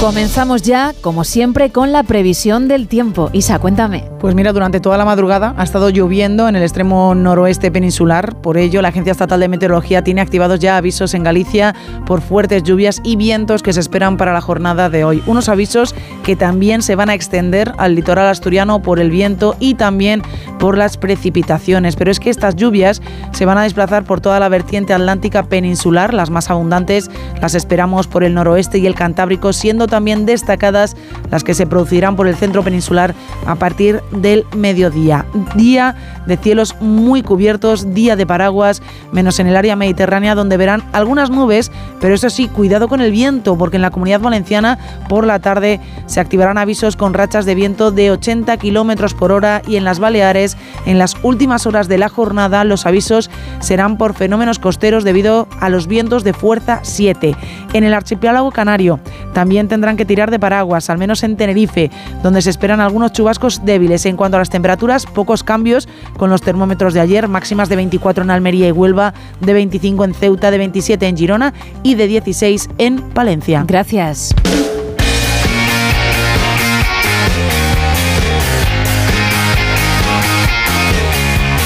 Comenzamos 0.00 0.60
ya, 0.60 0.92
como 1.00 1.24
siempre, 1.24 1.72
con 1.72 1.90
la 1.90 2.02
previsión 2.02 2.68
del 2.68 2.86
tiempo. 2.86 3.30
Isa, 3.32 3.58
cuéntame. 3.58 4.04
Pues 4.20 4.34
mira, 4.34 4.52
durante 4.52 4.78
toda 4.78 4.98
la 4.98 5.06
madrugada 5.06 5.54
ha 5.56 5.64
estado 5.64 5.88
lloviendo 5.88 6.48
en 6.48 6.54
el 6.54 6.62
extremo 6.62 7.14
noroeste 7.14 7.70
peninsular. 7.70 8.36
Por 8.42 8.58
ello, 8.58 8.82
la 8.82 8.88
Agencia 8.88 9.12
Estatal 9.12 9.40
de 9.40 9.48
Meteorología 9.48 10.04
tiene 10.04 10.20
activados 10.20 10.60
ya 10.60 10.76
avisos 10.76 11.14
en 11.14 11.22
Galicia 11.22 11.74
por 12.04 12.20
fuertes 12.20 12.62
lluvias 12.62 13.00
y 13.04 13.16
vientos 13.16 13.62
que 13.62 13.72
se 13.72 13.80
esperan 13.80 14.18
para 14.18 14.34
la 14.34 14.42
jornada 14.42 14.90
de 14.90 15.04
hoy. 15.04 15.22
Unos 15.26 15.48
avisos 15.48 15.94
que 16.24 16.36
también 16.36 16.82
se 16.82 16.94
van 16.94 17.08
a 17.08 17.14
extender 17.14 17.72
al 17.78 17.94
litoral 17.94 18.26
asturiano 18.26 18.82
por 18.82 19.00
el 19.00 19.10
viento 19.10 19.56
y 19.60 19.74
también 19.74 20.22
por 20.58 20.76
las 20.76 20.98
precipitaciones. 20.98 21.96
Pero 21.96 22.10
es 22.10 22.20
que 22.20 22.30
estas 22.30 22.54
lluvias 22.54 23.00
se 23.32 23.46
van 23.46 23.56
a 23.56 23.62
desplazar 23.62 24.04
por 24.04 24.20
toda 24.20 24.40
la 24.40 24.50
vertiente 24.50 24.92
atlántica 24.92 25.44
peninsular. 25.44 26.12
Las 26.12 26.28
más 26.28 26.50
abundantes 26.50 27.10
las 27.40 27.54
esperamos 27.54 28.06
por 28.06 28.24
el 28.24 28.34
noroeste 28.34 28.78
y 28.78 28.86
el 28.86 28.94
Cantábrico, 28.94 29.54
siendo 29.54 29.85
también 29.86 30.26
destacadas 30.26 30.96
las 31.30 31.44
que 31.44 31.54
se 31.54 31.66
producirán 31.66 32.16
por 32.16 32.28
el 32.28 32.36
centro 32.36 32.62
peninsular 32.62 33.14
a 33.46 33.54
partir 33.56 34.00
del 34.10 34.44
mediodía. 34.56 35.26
Día 35.54 35.96
de 36.26 36.36
cielos 36.36 36.76
muy 36.80 37.22
cubiertos, 37.22 37.94
día 37.94 38.16
de 38.16 38.26
paraguas, 38.26 38.82
menos 39.12 39.38
en 39.38 39.46
el 39.46 39.56
área 39.56 39.76
mediterránea 39.76 40.34
donde 40.34 40.56
verán 40.56 40.82
algunas 40.92 41.30
nubes, 41.30 41.70
pero 42.00 42.14
eso 42.14 42.30
sí, 42.30 42.48
cuidado 42.48 42.88
con 42.88 43.00
el 43.00 43.12
viento, 43.12 43.56
porque 43.56 43.76
en 43.76 43.82
la 43.82 43.90
comunidad 43.90 44.20
valenciana 44.20 44.78
por 45.08 45.26
la 45.26 45.38
tarde 45.38 45.80
se 46.06 46.20
activarán 46.20 46.58
avisos 46.58 46.96
con 46.96 47.14
rachas 47.14 47.44
de 47.44 47.54
viento 47.54 47.90
de 47.90 48.10
80 48.10 48.56
kilómetros 48.56 49.14
por 49.14 49.32
hora 49.32 49.62
y 49.66 49.76
en 49.76 49.84
las 49.84 49.98
Baleares, 49.98 50.56
en 50.84 50.98
las 50.98 51.16
últimas 51.22 51.66
horas 51.66 51.88
de 51.88 51.98
la 51.98 52.08
jornada, 52.08 52.64
los 52.64 52.86
avisos 52.86 53.30
serán 53.60 53.98
por 53.98 54.14
fenómenos 54.14 54.58
costeros 54.58 55.04
debido 55.04 55.48
a 55.60 55.68
los 55.68 55.86
vientos 55.86 56.24
de 56.24 56.32
fuerza 56.32 56.80
7. 56.82 57.36
En 57.72 57.84
el 57.84 57.94
archipiélago 57.94 58.50
canario 58.50 59.00
también 59.32 59.68
tendrán 59.76 59.98
que 59.98 60.06
tirar 60.06 60.30
de 60.30 60.38
paraguas, 60.38 60.88
al 60.88 60.96
menos 60.96 61.22
en 61.22 61.36
Tenerife, 61.36 61.90
donde 62.22 62.40
se 62.40 62.48
esperan 62.48 62.80
algunos 62.80 63.12
chubascos 63.12 63.62
débiles. 63.66 64.06
En 64.06 64.16
cuanto 64.16 64.38
a 64.38 64.40
las 64.40 64.48
temperaturas, 64.48 65.04
pocos 65.04 65.44
cambios 65.44 65.86
con 66.16 66.30
los 66.30 66.40
termómetros 66.40 66.94
de 66.94 67.00
ayer, 67.00 67.28
máximas 67.28 67.68
de 67.68 67.76
24 67.76 68.24
en 68.24 68.30
Almería 68.30 68.68
y 68.68 68.72
Huelva, 68.72 69.12
de 69.40 69.52
25 69.52 70.04
en 70.06 70.14
Ceuta, 70.14 70.50
de 70.50 70.56
27 70.56 71.06
en 71.06 71.16
Girona 71.18 71.52
y 71.82 71.94
de 71.94 72.06
16 72.06 72.70
en 72.78 73.02
Palencia. 73.10 73.64
Gracias. 73.66 74.34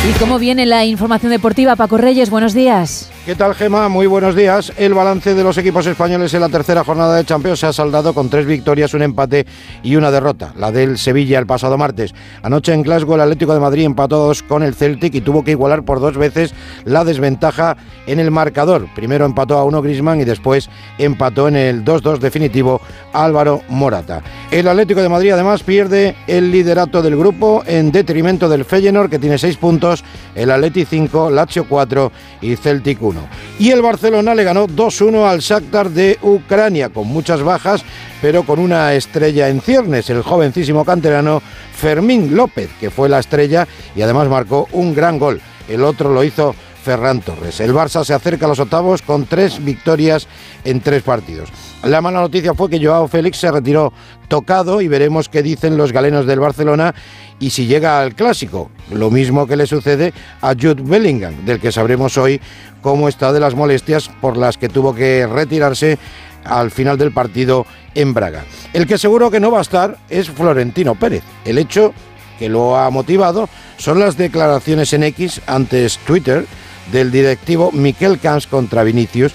¿Y 0.09 0.19
cómo 0.19 0.41
viene 0.41 0.67
la 0.67 0.85
información 0.85 1.31
deportiva? 1.31 1.77
Paco 1.77 1.97
Reyes, 1.97 2.29
buenos 2.29 2.55
días. 2.55 3.13
¿Qué 3.31 3.37
tal, 3.37 3.55
Gema? 3.55 3.89
Muy 3.89 4.09
buenos 4.09 4.35
días. 4.35 4.73
El 4.77 4.93
balance 4.93 5.37
de 5.37 5.45
los 5.45 5.57
equipos 5.57 5.87
españoles 5.87 6.35
en 6.35 6.41
la 6.41 6.49
tercera 6.49 6.83
jornada 6.83 7.15
de 7.15 7.25
Champions 7.25 7.61
se 7.61 7.67
ha 7.67 7.73
saldado 7.73 8.13
con 8.13 8.29
tres 8.29 8.45
victorias, 8.45 8.93
un 8.93 9.03
empate 9.03 9.47
y 9.85 9.95
una 9.95 10.11
derrota. 10.11 10.53
La 10.57 10.73
del 10.73 10.99
Sevilla 10.99 11.39
el 11.39 11.47
pasado 11.47 11.79
martes. 11.79 12.13
Anoche 12.43 12.75
en 12.75 12.83
Glasgow 12.83 13.15
el 13.15 13.21
Atlético 13.21 13.55
de 13.55 13.61
Madrid 13.61 13.85
empató 13.85 14.19
dos 14.19 14.43
con 14.43 14.65
el 14.65 14.75
Celtic 14.75 15.15
y 15.15 15.21
tuvo 15.21 15.45
que 15.45 15.53
igualar 15.53 15.85
por 15.85 16.01
dos 16.01 16.17
veces 16.17 16.53
la 16.85 17.05
desventaja 17.05 17.77
en 18.09 18.19
el 18.19 18.33
marcador. 18.33 18.89
Primero 18.97 19.27
empató 19.27 19.59
a 19.59 19.65
uno 19.65 19.81
Grisman 19.81 20.21
y 20.21 20.25
después 20.25 20.69
empató 20.99 21.47
en 21.47 21.55
el 21.55 21.85
2-2 21.85 22.19
definitivo 22.19 22.81
Álvaro 23.13 23.63
Morata. 23.69 24.25
El 24.51 24.67
Atlético 24.67 25.03
de 25.03 25.09
Madrid 25.09 25.31
además 25.31 25.63
pierde 25.63 26.17
el 26.27 26.51
liderato 26.51 27.01
del 27.01 27.17
grupo 27.17 27.63
en 27.65 27.93
detrimento 27.93 28.49
del 28.49 28.65
Feyenoord 28.65 29.09
que 29.09 29.21
tiene 29.21 29.39
seis 29.39 29.57
puntos, 29.57 30.03
el 30.35 30.51
Atleti 30.51 30.85
5, 30.85 31.31
Lazio 31.31 31.69
4 31.69 32.11
y 32.41 32.57
Celtic 32.57 33.01
1. 33.01 33.20
Y 33.59 33.71
el 33.71 33.83
Barcelona 33.83 34.35
le 34.35 34.45
ganó 34.45 34.67
2-1 34.67 35.29
al 35.29 35.41
Shakhtar 35.41 35.91
de 35.91 36.19
Ucrania, 36.23 36.89
con 36.89 37.09
muchas 37.09 37.43
bajas, 37.43 37.83
pero 38.23 38.45
con 38.45 38.59
una 38.59 38.95
estrella 38.95 39.49
en 39.49 39.61
ciernes, 39.61 40.11
el 40.11 40.23
jovencísimo 40.23 40.85
canterano 40.85 41.43
Fermín 41.75 42.37
López, 42.37 42.71
que 42.79 42.91
fue 42.91 43.09
la 43.09 43.19
estrella 43.19 43.67
y 43.97 44.03
además 44.03 44.29
marcó 44.29 44.69
un 44.73 44.95
gran 44.95 45.19
gol. 45.19 45.41
El 45.69 45.85
otro 45.85 46.13
lo 46.13 46.25
hizo 46.25 46.55
Ferran 46.83 47.21
Torres. 47.21 47.61
El 47.61 47.75
Barça 47.75 48.05
se 48.05 48.15
acerca 48.15 48.47
a 48.47 48.49
los 48.49 48.59
octavos 48.59 49.03
con 49.03 49.27
tres 49.27 49.63
victorias 49.63 50.27
en 50.65 50.81
tres 50.81 51.03
partidos. 51.03 51.51
La 51.83 52.01
mala 52.01 52.21
noticia 52.21 52.55
fue 52.55 52.71
que 52.71 52.85
Joao 52.85 53.09
Félix 53.09 53.39
se 53.39 53.51
retiró 53.51 53.93
tocado 54.29 54.81
y 54.81 54.89
veremos 54.89 55.29
qué 55.29 55.43
dicen 55.43 55.77
los 55.77 55.93
galenos 55.93 56.27
del 56.27 56.41
Barcelona 56.41 56.95
y 57.39 57.51
si 57.51 57.67
llega 57.67 58.01
al 58.01 58.15
clásico. 58.15 58.71
Lo 58.91 59.11
mismo 59.11 59.47
que 59.47 59.57
le 59.57 59.67
sucede 59.67 60.13
a 60.41 60.55
Jude 60.55 60.83
Bellingham, 60.83 61.45
del 61.45 61.61
que 61.61 61.73
sabremos 61.73 62.17
hoy 62.17 62.41
cómo 62.83 63.09
está 63.09 63.33
de 63.33 63.41
las 63.41 63.55
molestias 63.55 64.11
por 64.21 64.37
las 64.37 64.57
que 64.57 64.69
tuvo 64.69 64.95
que 64.95 65.27
retirarse 65.27 65.99
al 66.45 66.71
final 66.71 66.97
del 66.97 67.13
partido 67.13 67.67
en 67.95 68.15
Braga. 68.15 68.45
El 68.73 68.87
que 68.87 68.99
seguro 68.99 69.31
que 69.31 69.41
no 69.41 69.51
va 69.51 69.59
a 69.59 69.63
estar 69.63 69.99
es 70.09 70.31
Florentino 70.31 70.95
Pérez. 70.95 71.23
El 71.45 71.59
hecho 71.59 71.93
que 72.39 72.49
lo 72.49 72.77
ha 72.77 72.89
motivado 72.91 73.49
son 73.77 73.99
las 74.01 74.17
declaraciones 74.17 74.93
en 74.95 75.03
X 75.03 75.43
antes 75.47 75.99
Twitter 75.99 76.47
del 76.93 77.11
directivo 77.11 77.71
Miquel 77.73 78.19
Camps 78.19 78.47
contra 78.47 78.85
Vinicius 78.85 79.33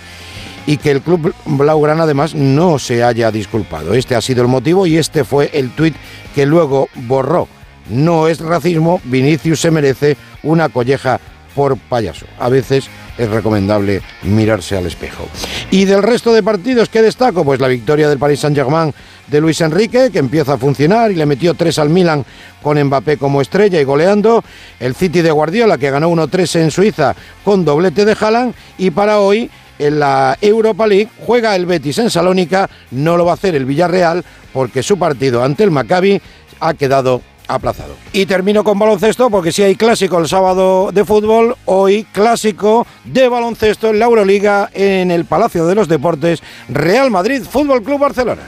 y 0.67 0.77
que 0.77 0.92
el 0.92 1.01
club 1.01 1.34
blaugrana 1.45 2.03
además 2.03 2.34
no 2.34 2.80
se 2.80 3.03
haya 3.03 3.32
disculpado. 3.32 3.93
Este 3.93 4.16
ha 4.16 4.22
sido 4.22 4.42
el 4.42 4.48
motivo 4.48 4.88
y 4.88 4.98
este 4.98 5.24
fue 5.24 5.50
el 5.53 5.72
tuit 5.72 5.95
que 6.34 6.45
luego 6.45 6.90
borró. 6.95 7.48
No 7.90 8.27
es 8.27 8.40
racismo, 8.40 9.00
Vinicius 9.03 9.61
se 9.61 9.72
merece 9.72 10.17
una 10.42 10.69
colleja 10.69 11.19
por 11.53 11.77
payaso. 11.77 12.25
A 12.40 12.50
veces 12.50 12.90
es 13.18 13.30
recomendable 13.30 14.02
mirarse 14.24 14.77
al 14.77 14.85
espejo. 14.85 15.27
Y 15.72 15.85
del 15.85 16.03
resto 16.03 16.34
de 16.34 16.44
partidos, 16.44 16.90
¿qué 16.90 17.02
destaco? 17.02 17.44
Pues 17.44 17.60
la 17.60 17.68
victoria 17.68 18.10
del 18.10 18.19
Paris 18.19 18.42
Saint-Germain 18.42 18.94
de 19.27 19.42
Luis 19.42 19.61
Enrique, 19.61 20.10
que 20.11 20.19
empieza 20.19 20.53
a 20.53 20.58
funcionar 20.58 21.11
y 21.11 21.16
le 21.16 21.26
metió 21.26 21.53
3 21.53 21.80
al 21.80 21.90
Milan 21.90 22.26
con 22.61 22.82
Mbappé 22.82 23.18
como 23.18 23.42
estrella 23.42 23.80
y 23.80 23.84
goleando. 23.84 24.44
El 24.80 24.95
City 24.95 25.22
de 25.22 25.32
Guardiola, 25.32 25.77
que 25.77 25.90
ganó 25.90 26.10
1-3 26.10 26.61
en 26.61 26.72
Suiza 26.72 27.16
con 27.44 27.66
doblete 27.66 28.06
de 28.06 28.16
Haaland. 28.19 28.53
Y 28.77 28.92
para 28.92 29.19
hoy, 29.19 29.50
en 29.80 30.00
la 30.00 30.38
Europa 30.42 30.85
League, 30.88 31.10
juega 31.26 31.56
el 31.56 31.66
Betis 31.66 31.98
en 32.00 32.10
Salónica. 32.10 32.69
No 32.92 33.18
lo 33.18 33.26
va 33.26 33.32
a 33.32 33.35
hacer 33.35 33.56
el 33.56 33.66
Villarreal 33.66 34.24
porque 34.53 34.84
su 34.84 34.98
partido 34.98 35.44
ante 35.44 35.64
el 35.64 35.72
Maccabi 35.72 36.22
ha 36.60 36.74
quedado 36.74 37.22
aplazado. 37.48 37.96
Y 38.14 38.26
termino 38.26 38.64
con 38.64 38.80
baloncesto 38.80 39.30
porque 39.30 39.52
si 39.52 39.64
hay 39.64 39.76
clásico 39.76 40.20
el 40.20 40.28
sábado 40.28 40.92
de 40.92 41.06
fútbol, 41.06 41.56
hoy 41.66 42.06
clásico 42.12 42.86
de 43.04 43.28
baloncesto 43.30 43.90
en 43.90 44.00
la 44.00 44.06
Euroliga 44.06 44.70
en 44.74 45.12
el 45.12 45.26
Palacio 45.26 45.66
de 45.66 45.76
los 45.76 45.88
Deportes, 45.88 46.42
Real 46.70 47.12
Madrid 47.12 47.44
Fútbol 47.50 47.84
Club 47.84 48.00
Barcelona. 48.00 48.44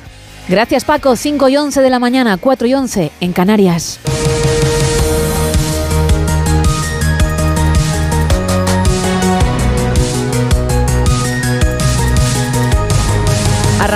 Gracias 0.47 0.85
Paco, 0.85 1.15
5 1.15 1.49
y 1.49 1.57
11 1.57 1.81
de 1.81 1.89
la 1.89 1.99
mañana, 1.99 2.37
4 2.37 2.67
y 2.67 2.73
11 2.73 3.11
en 3.19 3.33
Canarias. 3.33 3.99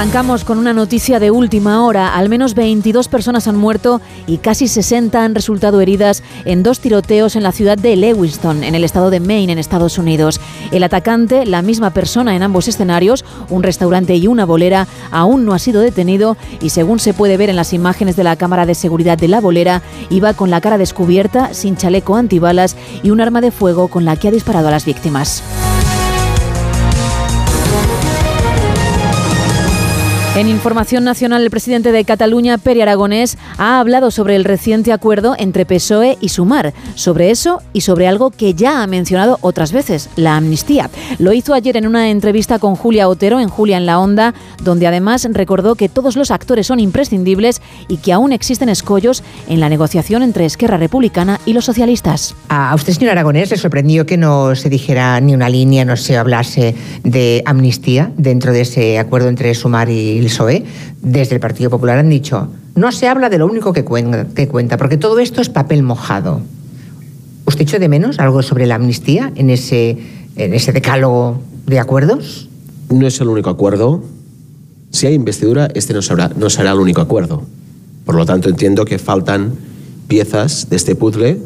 Arrancamos 0.02 0.46
con 0.46 0.58
una 0.58 0.74
noticia 0.74 1.20
de 1.20 1.30
última 1.30 1.86
hora. 1.86 2.16
Al 2.16 2.28
menos 2.28 2.56
22 2.56 3.08
personas 3.08 3.48
han 3.48 3.56
muerto 3.56 4.02
y 4.26 4.40
casi 4.40 4.68
60 4.68 5.24
han 5.24 5.36
resultado 5.36 5.80
heridas 5.80 6.24
en 6.46 6.64
dos 6.64 6.80
tiroteos 6.80 7.36
en 7.36 7.44
la 7.44 7.52
ciudad 7.52 7.78
de 7.78 7.96
Lewiston, 7.96 8.64
en 8.64 8.74
el 8.74 8.84
estado 8.84 9.12
de 9.12 9.20
Maine, 9.20 9.54
en 9.54 9.60
Estados 9.60 10.00
Unidos. 10.00 10.42
El 10.72 10.82
atacante, 10.82 11.46
la 11.46 11.62
misma 11.62 11.92
persona 11.92 12.36
en 12.36 12.42
ambos 12.42 12.68
escenarios, 12.68 13.24
un 13.52 13.62
restaurante 13.62 14.16
y 14.16 14.26
una 14.26 14.44
bolera, 14.44 14.88
aún 15.12 15.46
no 15.46 15.54
ha 15.54 15.60
sido 15.60 15.82
detenido 15.82 16.36
y 16.62 16.72
según 16.72 16.98
se 16.98 17.14
puede 17.14 17.38
ver 17.38 17.52
en 17.52 17.56
las 17.56 17.72
imágenes 17.72 18.16
de 18.16 18.24
la 18.24 18.38
cámara 18.38 18.66
de 18.66 18.74
seguridad 18.74 19.20
de 19.20 19.28
la 19.28 19.40
bolera, 19.40 19.84
iba 20.10 20.34
con 20.34 20.50
la 20.50 20.62
cara 20.62 20.80
descubierta, 20.80 21.54
sin 21.54 21.78
chaleco 21.78 22.16
antibalas 22.16 22.76
y 23.04 23.12
un 23.12 23.22
arma 23.22 23.40
de 23.40 23.52
fuego 23.52 23.88
con 23.88 24.04
la 24.04 24.16
que 24.16 24.30
ha 24.30 24.32
disparado 24.32 24.70
a 24.70 24.72
las 24.72 24.84
víctimas. 24.84 25.44
En 30.34 30.48
Información 30.48 31.03
Nacional, 31.03 31.43
el 31.43 31.50
presidente 31.50 31.92
de 31.92 32.06
Cataluña, 32.06 32.58
Pere 32.58 32.82
Aragonés, 32.82 33.38
ha 33.58 33.82
hablado 33.82 34.11
sobre 34.11 34.38
el 34.38 34.45
reciente 34.45 34.93
acuerdo 34.93 35.35
entre 35.38 35.66
PSOE 35.66 36.18
y 36.22 36.30
Sumar, 36.30 36.74
sobre 36.95 37.32
eso 37.32 37.61
y 37.74 37.82
sobre 37.82 38.08
algo 38.08 38.32
que 38.32 38.53
ya 38.53 38.82
ha 38.82 38.88
mencionado 38.88 39.40
otras 39.42 39.74
veces, 39.74 40.10
la 40.16 40.38
amnistía. 40.38 40.90
Lo 41.19 41.34
hizo 41.34 41.53
ayer 41.53 41.76
en 41.76 41.85
una 41.85 42.10
entrevista 42.10 42.60
con 42.60 42.77
Julia 42.77 43.10
Otero 43.10 43.42
en 43.42 43.50
Julia 43.50 43.76
en 43.76 43.85
la 43.85 44.00
Onda, 44.00 44.34
donde 44.64 44.88
además 44.88 45.27
recordó 45.34 45.76
que 45.76 45.90
todos 45.90 46.16
los 46.16 46.32
actores 46.32 46.66
son 46.66 46.80
imprescindibles 46.80 47.61
y 47.90 47.98
que 47.98 48.14
aún 48.14 48.32
existen 48.32 48.69
escollos 48.69 49.24
en 49.50 49.60
la 49.60 49.68
negociación 49.68 50.24
entre 50.24 50.45
Esquerra 50.45 50.77
Republicana 50.77 51.42
y 51.45 51.51
los 51.51 51.66
socialistas. 51.66 52.35
A 52.48 52.74
usted, 52.74 52.93
señor 52.93 53.11
Aragonés, 53.11 53.51
le 53.51 53.58
sorprendió 53.58 54.06
que 54.06 54.16
no 54.16 54.56
se 54.56 54.69
dijera 54.69 55.19
ni 55.19 55.34
una 55.34 55.50
línea, 55.50 55.84
no 55.84 55.98
se 55.98 56.18
hablase 56.18 56.74
de 57.03 57.43
amnistía 57.45 58.14
dentro 58.16 58.53
de 58.53 58.61
ese 58.61 58.98
acuerdo 58.98 59.27
entre 59.27 59.53
Sumar 59.56 59.90
y 59.90 60.20
el 60.22 60.27
PSOE. 60.27 60.64
Desde 61.01 61.35
el 61.35 61.41
Partido 61.41 61.69
Popular 61.69 61.98
han 61.98 62.09
dicho, 62.09 62.48
no 62.75 62.91
se 62.91 63.08
habla 63.08 63.30
de 63.30 63.38
lo 63.38 63.48
único 63.48 63.74
que 63.74 63.83
cuenta, 63.83 64.25
que 64.25 64.48
cuenta 64.48 64.77
porque 64.77 64.98
todo 64.98 65.19
esto 65.19 65.41
es 65.41 65.50
papel 65.50 65.83
mojado. 65.83 66.41
¿Usted 67.45 67.61
echó 67.61 67.80
de 67.80 67.90
menos 67.90 68.19
algo 68.19 68.41
sobre 68.43 68.66
la 68.66 68.75
amnistía 68.75 69.32
en 69.35 69.50
ese, 69.50 69.98
en 70.35 70.53
ese 70.53 70.72
decálogo 70.72 71.41
de 71.66 71.80
acuerdos? 71.80 72.50
No 72.90 73.08
es 73.08 73.19
el 73.19 73.27
único 73.27 73.50
acuerdo. 73.50 74.03
Si 74.91 75.08
hay 75.08 75.14
investidura, 75.14 75.69
este 75.74 75.93
no 75.93 76.01
será, 76.01 76.32
no 76.35 76.50
será 76.50 76.72
el 76.72 76.80
único 76.80 77.01
acuerdo. 77.01 77.43
Por 78.06 78.16
lo 78.16 78.25
tanto, 78.25 78.50
entiendo 78.50 78.85
que 78.85 79.00
faltan 79.00 79.53
piezas 80.08 80.69
de 80.69 80.75
este 80.75 80.95
puzzle 80.95 81.40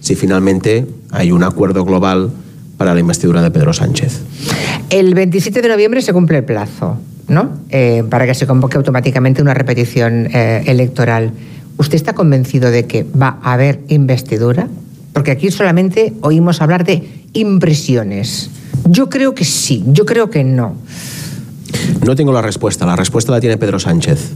si 0.00 0.14
finalmente 0.14 0.86
hay 1.10 1.32
un 1.32 1.42
acuerdo 1.42 1.84
global 1.84 2.30
para 2.76 2.94
la 2.94 3.00
investidura 3.00 3.42
de 3.42 3.50
Pedro 3.50 3.72
Sánchez. 3.72 4.20
El 4.90 5.14
27 5.14 5.62
de 5.62 5.68
noviembre 5.68 6.02
se 6.02 6.12
cumple 6.12 6.38
el 6.38 6.44
plazo, 6.44 6.98
¿no? 7.28 7.50
Eh, 7.70 8.04
para 8.08 8.26
que 8.26 8.34
se 8.34 8.46
convoque 8.46 8.76
automáticamente 8.76 9.42
una 9.42 9.54
repetición 9.54 10.28
eh, 10.32 10.64
electoral. 10.66 11.32
¿Usted 11.76 11.96
está 11.96 12.14
convencido 12.14 12.70
de 12.70 12.86
que 12.86 13.04
va 13.04 13.38
a 13.42 13.54
haber 13.54 13.80
investidura? 13.88 14.68
Porque 15.12 15.30
aquí 15.30 15.50
solamente 15.50 16.12
oímos 16.20 16.60
hablar 16.60 16.84
de 16.84 17.24
impresiones. 17.32 18.50
Yo 18.86 19.08
creo 19.08 19.34
que 19.34 19.44
sí, 19.44 19.84
yo 19.88 20.04
creo 20.04 20.30
que 20.30 20.44
no. 20.44 20.74
No 22.04 22.14
tengo 22.14 22.32
la 22.32 22.42
respuesta. 22.42 22.86
La 22.86 22.96
respuesta 22.96 23.32
la 23.32 23.40
tiene 23.40 23.56
Pedro 23.56 23.78
Sánchez. 23.78 24.32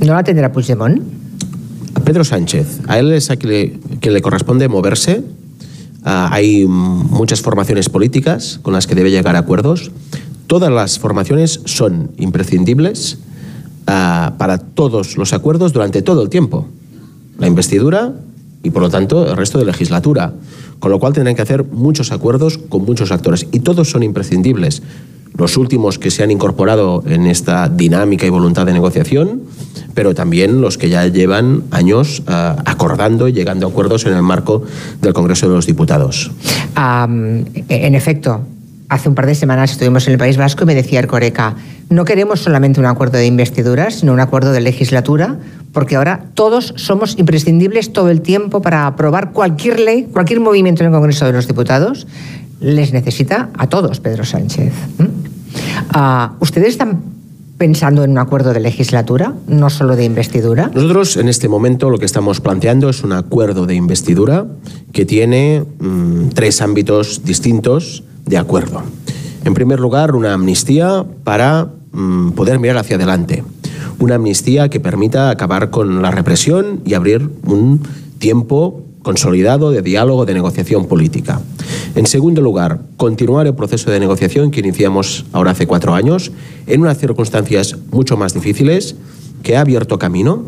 ¿No 0.00 0.14
la 0.14 0.24
tendrá 0.24 0.50
Puigdemont? 0.52 1.02
A 1.94 2.00
Pedro 2.00 2.24
Sánchez, 2.24 2.80
a 2.88 2.98
él 2.98 3.12
es 3.12 3.30
a 3.30 3.36
quien 3.36 3.52
le, 3.52 3.80
quien 4.00 4.14
le 4.14 4.22
corresponde 4.22 4.68
moverse. 4.68 5.22
Ah, 6.04 6.30
hay 6.32 6.66
muchas 6.66 7.40
formaciones 7.42 7.88
políticas 7.88 8.58
con 8.62 8.72
las 8.72 8.86
que 8.86 8.94
debe 8.94 9.10
llegar 9.10 9.36
a 9.36 9.40
acuerdos. 9.40 9.92
Todas 10.52 10.70
las 10.70 10.98
formaciones 10.98 11.60
son 11.64 12.10
imprescindibles 12.18 13.16
ah, 13.86 14.34
para 14.36 14.58
todos 14.58 15.16
los 15.16 15.32
acuerdos 15.32 15.72
durante 15.72 16.02
todo 16.02 16.20
el 16.20 16.28
tiempo. 16.28 16.66
La 17.38 17.46
investidura 17.46 18.12
y, 18.62 18.68
por 18.68 18.82
lo 18.82 18.90
tanto, 18.90 19.30
el 19.30 19.34
resto 19.34 19.58
de 19.58 19.64
legislatura. 19.64 20.34
Con 20.78 20.90
lo 20.90 21.00
cual 21.00 21.14
tendrán 21.14 21.36
que 21.36 21.40
hacer 21.40 21.64
muchos 21.64 22.12
acuerdos 22.12 22.58
con 22.68 22.84
muchos 22.84 23.12
actores. 23.12 23.46
Y 23.50 23.60
todos 23.60 23.88
son 23.88 24.02
imprescindibles. 24.02 24.82
Los 25.38 25.56
últimos 25.56 25.98
que 25.98 26.10
se 26.10 26.22
han 26.22 26.30
incorporado 26.30 27.02
en 27.06 27.28
esta 27.28 27.70
dinámica 27.70 28.26
y 28.26 28.28
voluntad 28.28 28.66
de 28.66 28.74
negociación, 28.74 29.44
pero 29.94 30.14
también 30.14 30.60
los 30.60 30.76
que 30.76 30.90
ya 30.90 31.06
llevan 31.06 31.62
años 31.70 32.24
ah, 32.26 32.62
acordando 32.66 33.26
y 33.26 33.32
llegando 33.32 33.66
a 33.66 33.70
acuerdos 33.70 34.04
en 34.04 34.12
el 34.12 34.22
marco 34.22 34.64
del 35.00 35.14
Congreso 35.14 35.48
de 35.48 35.54
los 35.54 35.64
Diputados. 35.64 36.30
Am, 36.74 37.46
en 37.70 37.94
efecto, 37.94 38.42
hace 38.92 39.08
un 39.08 39.14
par 39.14 39.24
de 39.24 39.34
semanas 39.34 39.72
estuvimos 39.72 40.06
en 40.06 40.12
el 40.12 40.18
País 40.18 40.36
Vasco 40.36 40.64
y 40.64 40.66
me 40.66 40.74
decía 40.74 40.98
Ercoreca, 40.98 41.56
no 41.88 42.04
queremos 42.04 42.40
solamente 42.40 42.78
un 42.78 42.84
acuerdo 42.84 43.16
de 43.16 43.24
investidura, 43.24 43.90
sino 43.90 44.12
un 44.12 44.20
acuerdo 44.20 44.52
de 44.52 44.60
legislatura, 44.60 45.38
porque 45.72 45.96
ahora 45.96 46.26
todos 46.34 46.74
somos 46.76 47.18
imprescindibles 47.18 47.94
todo 47.94 48.10
el 48.10 48.20
tiempo 48.20 48.60
para 48.60 48.86
aprobar 48.86 49.32
cualquier 49.32 49.80
ley, 49.80 50.08
cualquier 50.12 50.40
movimiento 50.40 50.82
en 50.82 50.88
el 50.88 50.92
Congreso 50.92 51.24
de 51.24 51.32
los 51.32 51.48
Diputados. 51.48 52.06
Les 52.60 52.92
necesita 52.92 53.48
a 53.56 53.66
todos 53.66 53.98
Pedro 54.00 54.26
Sánchez. 54.26 54.74
Ah, 55.94 56.34
¿Ustedes 56.40 56.68
están 56.68 57.00
pensando 57.56 58.04
en 58.04 58.10
un 58.10 58.18
acuerdo 58.18 58.52
de 58.52 58.60
legislatura, 58.60 59.32
no 59.46 59.70
solo 59.70 59.96
de 59.96 60.04
investidura? 60.04 60.70
Nosotros 60.74 61.16
en 61.16 61.30
este 61.30 61.48
momento 61.48 61.88
lo 61.88 61.98
que 61.98 62.04
estamos 62.04 62.40
planteando 62.40 62.90
es 62.90 63.02
un 63.04 63.12
acuerdo 63.12 63.64
de 63.64 63.74
investidura 63.74 64.44
que 64.92 65.06
tiene 65.06 65.64
mm, 65.78 66.28
tres 66.34 66.60
ámbitos 66.60 67.24
distintos 67.24 68.04
de 68.24 68.38
acuerdo. 68.38 68.82
En 69.44 69.54
primer 69.54 69.80
lugar, 69.80 70.14
una 70.14 70.34
amnistía 70.34 71.04
para 71.24 71.68
mm, 71.92 72.30
poder 72.30 72.58
mirar 72.58 72.78
hacia 72.78 72.96
adelante. 72.96 73.44
Una 73.98 74.16
amnistía 74.16 74.68
que 74.68 74.80
permita 74.80 75.30
acabar 75.30 75.70
con 75.70 76.02
la 76.02 76.10
represión 76.10 76.80
y 76.84 76.94
abrir 76.94 77.28
un 77.44 77.80
tiempo 78.18 78.82
consolidado 79.02 79.70
de 79.70 79.82
diálogo, 79.82 80.24
de 80.24 80.34
negociación 80.34 80.86
política. 80.86 81.40
En 81.94 82.06
segundo 82.06 82.40
lugar, 82.40 82.80
continuar 82.96 83.46
el 83.46 83.54
proceso 83.54 83.90
de 83.90 84.00
negociación 84.00 84.50
que 84.50 84.60
iniciamos 84.60 85.26
ahora 85.32 85.50
hace 85.50 85.66
cuatro 85.66 85.94
años, 85.94 86.30
en 86.66 86.80
unas 86.80 86.98
circunstancias 86.98 87.76
mucho 87.90 88.16
más 88.16 88.32
difíciles, 88.32 88.94
que 89.42 89.56
ha 89.56 89.60
abierto 89.60 89.98
camino 89.98 90.44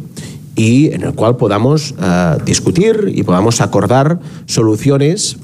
y 0.57 0.93
en 0.93 1.03
el 1.03 1.15
cual 1.15 1.36
podamos 1.36 1.94
eh, 2.01 2.36
discutir 2.44 3.12
y 3.12 3.25
podamos 3.25 3.61
acordar 3.61 4.20
soluciones 4.47 5.36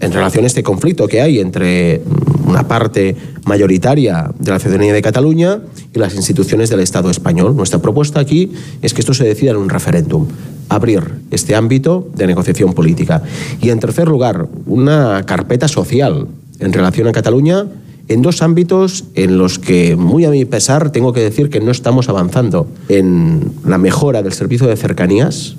en 0.00 0.12
relación 0.12 0.44
a 0.44 0.46
este 0.46 0.62
conflicto 0.62 1.06
que 1.06 1.20
hay 1.20 1.38
entre 1.38 2.02
una 2.46 2.66
parte 2.66 3.14
mayoritaria 3.44 4.30
de 4.38 4.50
la 4.50 4.58
ciudadanía 4.58 4.92
de 4.92 5.02
Cataluña 5.02 5.60
y 5.94 5.98
las 5.98 6.14
instituciones 6.14 6.70
del 6.70 6.80
Estado 6.80 7.10
español. 7.10 7.54
Nuestra 7.54 7.80
propuesta 7.80 8.20
aquí 8.20 8.52
es 8.82 8.94
que 8.94 9.00
esto 9.00 9.14
se 9.14 9.24
decida 9.24 9.52
en 9.52 9.58
un 9.58 9.68
referéndum, 9.68 10.26
abrir 10.68 11.02
este 11.30 11.54
ámbito 11.54 12.08
de 12.14 12.26
negociación 12.26 12.72
política. 12.72 13.22
Y 13.60 13.70
en 13.70 13.78
tercer 13.78 14.08
lugar, 14.08 14.48
una 14.66 15.24
carpeta 15.26 15.68
social 15.68 16.28
en 16.58 16.72
relación 16.72 17.08
a 17.08 17.12
Cataluña 17.12 17.66
en 18.08 18.22
dos 18.22 18.42
ámbitos 18.42 19.04
en 19.14 19.38
los 19.38 19.60
que, 19.60 19.94
muy 19.94 20.24
a 20.24 20.30
mi 20.30 20.44
pesar, 20.44 20.90
tengo 20.90 21.12
que 21.12 21.20
decir 21.20 21.48
que 21.48 21.60
no 21.60 21.70
estamos 21.70 22.08
avanzando. 22.08 22.66
En 22.88 23.52
la 23.64 23.78
mejora 23.78 24.22
del 24.22 24.32
servicio 24.32 24.66
de 24.66 24.76
cercanías 24.76 25.54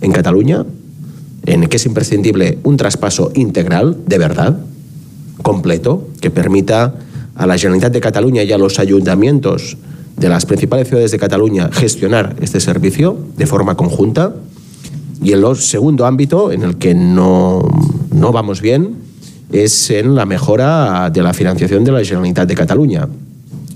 en 0.00 0.10
Cataluña, 0.10 0.64
en 1.46 1.66
que 1.66 1.76
es 1.76 1.86
imprescindible 1.86 2.58
un 2.62 2.76
traspaso 2.76 3.30
integral, 3.34 3.98
de 4.06 4.18
verdad, 4.18 4.58
completo, 5.42 6.08
que 6.20 6.30
permita 6.30 6.94
a 7.34 7.46
la 7.46 7.58
Generalitat 7.58 7.92
de 7.92 8.00
Cataluña 8.00 8.42
y 8.42 8.52
a 8.52 8.58
los 8.58 8.78
ayuntamientos 8.78 9.76
de 10.16 10.28
las 10.28 10.46
principales 10.46 10.88
ciudades 10.88 11.10
de 11.10 11.18
Cataluña 11.18 11.70
gestionar 11.72 12.36
este 12.40 12.60
servicio 12.60 13.18
de 13.36 13.46
forma 13.46 13.76
conjunta. 13.76 14.34
Y 15.22 15.32
el 15.32 15.44
segundo 15.56 16.06
ámbito 16.06 16.52
en 16.52 16.62
el 16.62 16.76
que 16.76 16.94
no, 16.94 17.62
no 18.12 18.32
vamos 18.32 18.60
bien 18.60 18.96
es 19.52 19.90
en 19.90 20.14
la 20.14 20.26
mejora 20.26 21.10
de 21.10 21.22
la 21.22 21.32
financiación 21.32 21.84
de 21.84 21.92
la 21.92 22.04
Generalitat 22.04 22.48
de 22.48 22.54
Cataluña. 22.54 23.08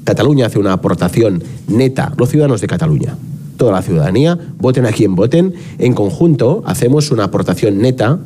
Cataluña 0.05 0.47
hace 0.47 0.59
una 0.59 0.73
aportación 0.73 1.43
neta, 1.69 2.13
los 2.17 2.31
ciudadanos 2.31 2.61
de 2.61 2.67
Cataluña, 2.67 3.17
toda 3.59 3.73
la 3.73 3.83
ciudadanía, 3.83 4.39
voten 4.59 4.87
a 4.87 4.93
quien 4.93 5.15
voten, 5.15 5.53
en 5.79 5.93
conjunto 5.93 6.63
hacemos 6.65 7.11
una 7.11 7.25
aportación 7.25 7.79
neta 7.79 8.19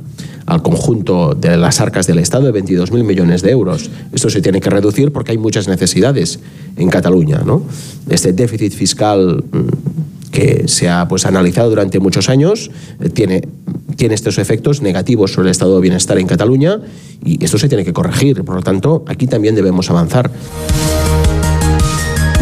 al 0.46 0.62
conjunto 0.62 1.34
de 1.34 1.56
las 1.56 1.80
arcas 1.80 2.06
del 2.06 2.18
Estado 2.18 2.50
de 2.50 2.62
22.000 2.62 3.04
millones 3.04 3.42
de 3.42 3.50
euros. 3.50 3.90
Esto 4.12 4.30
se 4.30 4.40
tiene 4.40 4.60
que 4.60 4.70
reducir 4.70 5.12
porque 5.12 5.32
hay 5.32 5.38
muchas 5.38 5.66
necesidades 5.68 6.40
en 6.76 6.88
Cataluña. 6.88 7.42
¿no? 7.44 7.62
Este 8.08 8.32
déficit 8.32 8.72
fiscal 8.72 9.44
mm, 9.50 10.30
que 10.30 10.66
se 10.66 10.88
ha 10.88 11.06
pues, 11.08 11.26
analizado 11.26 11.70
durante 11.70 12.00
muchos 12.00 12.28
años 12.28 12.70
eh, 13.00 13.08
tiene, 13.08 13.42
tiene 13.96 14.14
estos 14.14 14.38
efectos 14.38 14.82
negativos 14.82 15.32
sobre 15.32 15.48
el 15.48 15.52
estado 15.52 15.76
de 15.76 15.82
bienestar 15.82 16.18
en 16.18 16.26
Cataluña 16.26 16.80
y 17.24 17.44
esto 17.44 17.58
se 17.58 17.68
tiene 17.68 17.84
que 17.84 17.92
corregir. 17.92 18.44
Por 18.44 18.56
lo 18.56 18.62
tanto, 18.62 19.04
aquí 19.06 19.26
también 19.26 19.54
debemos 19.54 19.90
avanzar. 19.90 20.30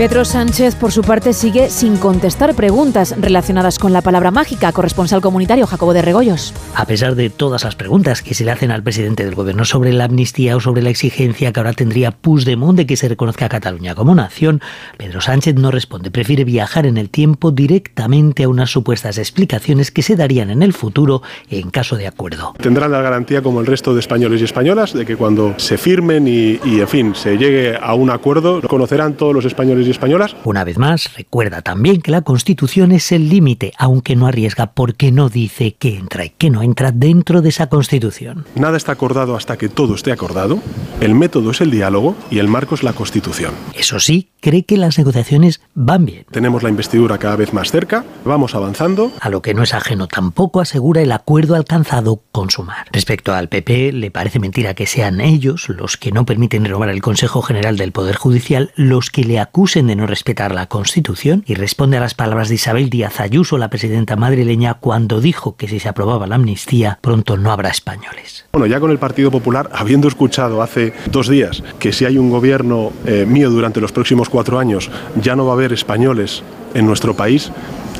Pedro 0.00 0.24
Sánchez, 0.24 0.76
por 0.76 0.92
su 0.92 1.02
parte, 1.02 1.34
sigue 1.34 1.68
sin 1.68 1.98
contestar 1.98 2.54
preguntas 2.54 3.14
relacionadas 3.20 3.78
con 3.78 3.92
la 3.92 4.00
palabra 4.00 4.30
mágica. 4.30 4.72
Corresponsal 4.72 5.20
comunitario 5.20 5.66
Jacobo 5.66 5.92
de 5.92 6.00
Regoyos. 6.00 6.54
A 6.74 6.86
pesar 6.86 7.16
de 7.16 7.28
todas 7.28 7.64
las 7.64 7.76
preguntas 7.76 8.22
que 8.22 8.32
se 8.32 8.46
le 8.46 8.50
hacen 8.50 8.70
al 8.70 8.82
presidente 8.82 9.26
del 9.26 9.34
gobierno 9.34 9.66
sobre 9.66 9.92
la 9.92 10.04
amnistía 10.04 10.56
o 10.56 10.60
sobre 10.60 10.80
la 10.80 10.88
exigencia 10.88 11.52
que 11.52 11.60
ahora 11.60 11.74
tendría 11.74 12.12
Puigdemont 12.12 12.78
de 12.78 12.86
que 12.86 12.96
se 12.96 13.10
reconozca 13.10 13.44
a 13.44 13.48
Cataluña 13.50 13.94
como 13.94 14.14
nación, 14.14 14.62
Pedro 14.96 15.20
Sánchez 15.20 15.56
no 15.56 15.70
responde. 15.70 16.10
Prefiere 16.10 16.44
viajar 16.44 16.86
en 16.86 16.96
el 16.96 17.10
tiempo 17.10 17.50
directamente 17.50 18.44
a 18.44 18.48
unas 18.48 18.70
supuestas 18.70 19.18
explicaciones 19.18 19.90
que 19.90 20.00
se 20.00 20.16
darían 20.16 20.48
en 20.48 20.62
el 20.62 20.72
futuro 20.72 21.20
en 21.50 21.68
caso 21.68 21.96
de 21.96 22.06
acuerdo. 22.06 22.54
Tendrán 22.58 22.90
la 22.90 23.02
garantía, 23.02 23.42
como 23.42 23.60
el 23.60 23.66
resto 23.66 23.92
de 23.92 24.00
españoles 24.00 24.40
y 24.40 24.44
españolas, 24.44 24.94
de 24.94 25.04
que 25.04 25.16
cuando 25.16 25.52
se 25.58 25.76
firmen 25.76 26.26
y, 26.26 26.58
y 26.64 26.80
en 26.80 26.88
fin, 26.88 27.14
se 27.14 27.36
llegue 27.36 27.76
a 27.78 27.92
un 27.92 28.08
acuerdo, 28.08 28.62
conocerán 28.62 29.12
todos 29.12 29.34
los 29.34 29.44
españoles 29.44 29.88
y 29.88 29.89
españolas. 29.90 30.36
Una 30.44 30.64
vez 30.64 30.78
más, 30.78 31.14
recuerda 31.16 31.62
también 31.62 32.00
que 32.00 32.10
la 32.10 32.22
Constitución 32.22 32.92
es 32.92 33.12
el 33.12 33.28
límite, 33.28 33.72
aunque 33.78 34.16
no 34.16 34.26
arriesga 34.26 34.72
porque 34.72 35.12
no 35.12 35.28
dice 35.28 35.74
que 35.74 35.96
entra 35.96 36.24
y 36.24 36.30
que 36.30 36.50
no 36.50 36.62
entra 36.62 36.92
dentro 36.92 37.42
de 37.42 37.50
esa 37.50 37.68
Constitución. 37.68 38.44
Nada 38.54 38.76
está 38.76 38.92
acordado 38.92 39.36
hasta 39.36 39.56
que 39.56 39.68
todo 39.68 39.94
esté 39.94 40.12
acordado. 40.12 40.58
El 41.00 41.14
método 41.14 41.50
es 41.50 41.60
el 41.60 41.70
diálogo 41.70 42.16
y 42.30 42.38
el 42.38 42.48
marco 42.48 42.74
es 42.74 42.82
la 42.82 42.92
Constitución. 42.92 43.54
Eso 43.74 44.00
sí, 44.00 44.30
cree 44.40 44.64
que 44.64 44.76
las 44.76 44.98
negociaciones 44.98 45.60
van 45.74 46.04
bien. 46.04 46.26
Tenemos 46.30 46.62
la 46.62 46.68
investidura 46.68 47.18
cada 47.18 47.36
vez 47.36 47.52
más 47.52 47.70
cerca, 47.70 48.04
vamos 48.24 48.54
avanzando. 48.54 49.12
A 49.20 49.28
lo 49.30 49.42
que 49.42 49.54
no 49.54 49.62
es 49.62 49.74
ajeno 49.74 50.06
tampoco 50.06 50.60
asegura 50.60 51.02
el 51.02 51.12
acuerdo 51.12 51.54
alcanzado 51.54 52.22
con 52.32 52.50
Sumar. 52.50 52.86
Respecto 52.92 53.34
al 53.34 53.48
PP, 53.48 53.92
le 53.92 54.10
parece 54.10 54.38
mentira 54.38 54.74
que 54.74 54.86
sean 54.86 55.20
ellos 55.20 55.68
los 55.68 55.96
que 55.96 56.12
no 56.12 56.26
permiten 56.26 56.64
renovar 56.64 56.88
el 56.88 57.02
Consejo 57.02 57.42
General 57.42 57.76
del 57.76 57.92
Poder 57.92 58.16
Judicial 58.16 58.72
los 58.76 59.10
que 59.10 59.24
le 59.24 59.38
acusen 59.38 59.79
de 59.86 59.96
no 59.96 60.06
respetar 60.06 60.52
la 60.52 60.66
Constitución 60.66 61.44
y 61.46 61.54
responde 61.54 61.96
a 61.96 62.00
las 62.00 62.14
palabras 62.14 62.48
de 62.48 62.56
Isabel 62.56 62.90
Díaz 62.90 63.20
Ayuso, 63.20 63.58
la 63.58 63.70
presidenta 63.70 64.16
madrileña, 64.16 64.74
cuando 64.74 65.20
dijo 65.20 65.56
que 65.56 65.68
si 65.68 65.80
se 65.80 65.88
aprobaba 65.88 66.26
la 66.26 66.36
amnistía, 66.36 66.98
pronto 67.00 67.36
no 67.36 67.52
habrá 67.52 67.70
españoles. 67.70 68.46
Bueno, 68.52 68.66
ya 68.66 68.80
con 68.80 68.90
el 68.90 68.98
Partido 68.98 69.30
Popular, 69.30 69.70
habiendo 69.72 70.08
escuchado 70.08 70.62
hace 70.62 70.92
dos 71.10 71.28
días 71.28 71.62
que 71.78 71.92
si 71.92 72.04
hay 72.04 72.18
un 72.18 72.30
gobierno 72.30 72.92
eh, 73.06 73.24
mío 73.26 73.50
durante 73.50 73.80
los 73.80 73.92
próximos 73.92 74.28
cuatro 74.28 74.58
años, 74.58 74.90
ya 75.20 75.36
no 75.36 75.44
va 75.46 75.52
a 75.52 75.54
haber 75.54 75.72
españoles 75.72 76.42
en 76.74 76.86
nuestro 76.86 77.14
país, 77.14 77.50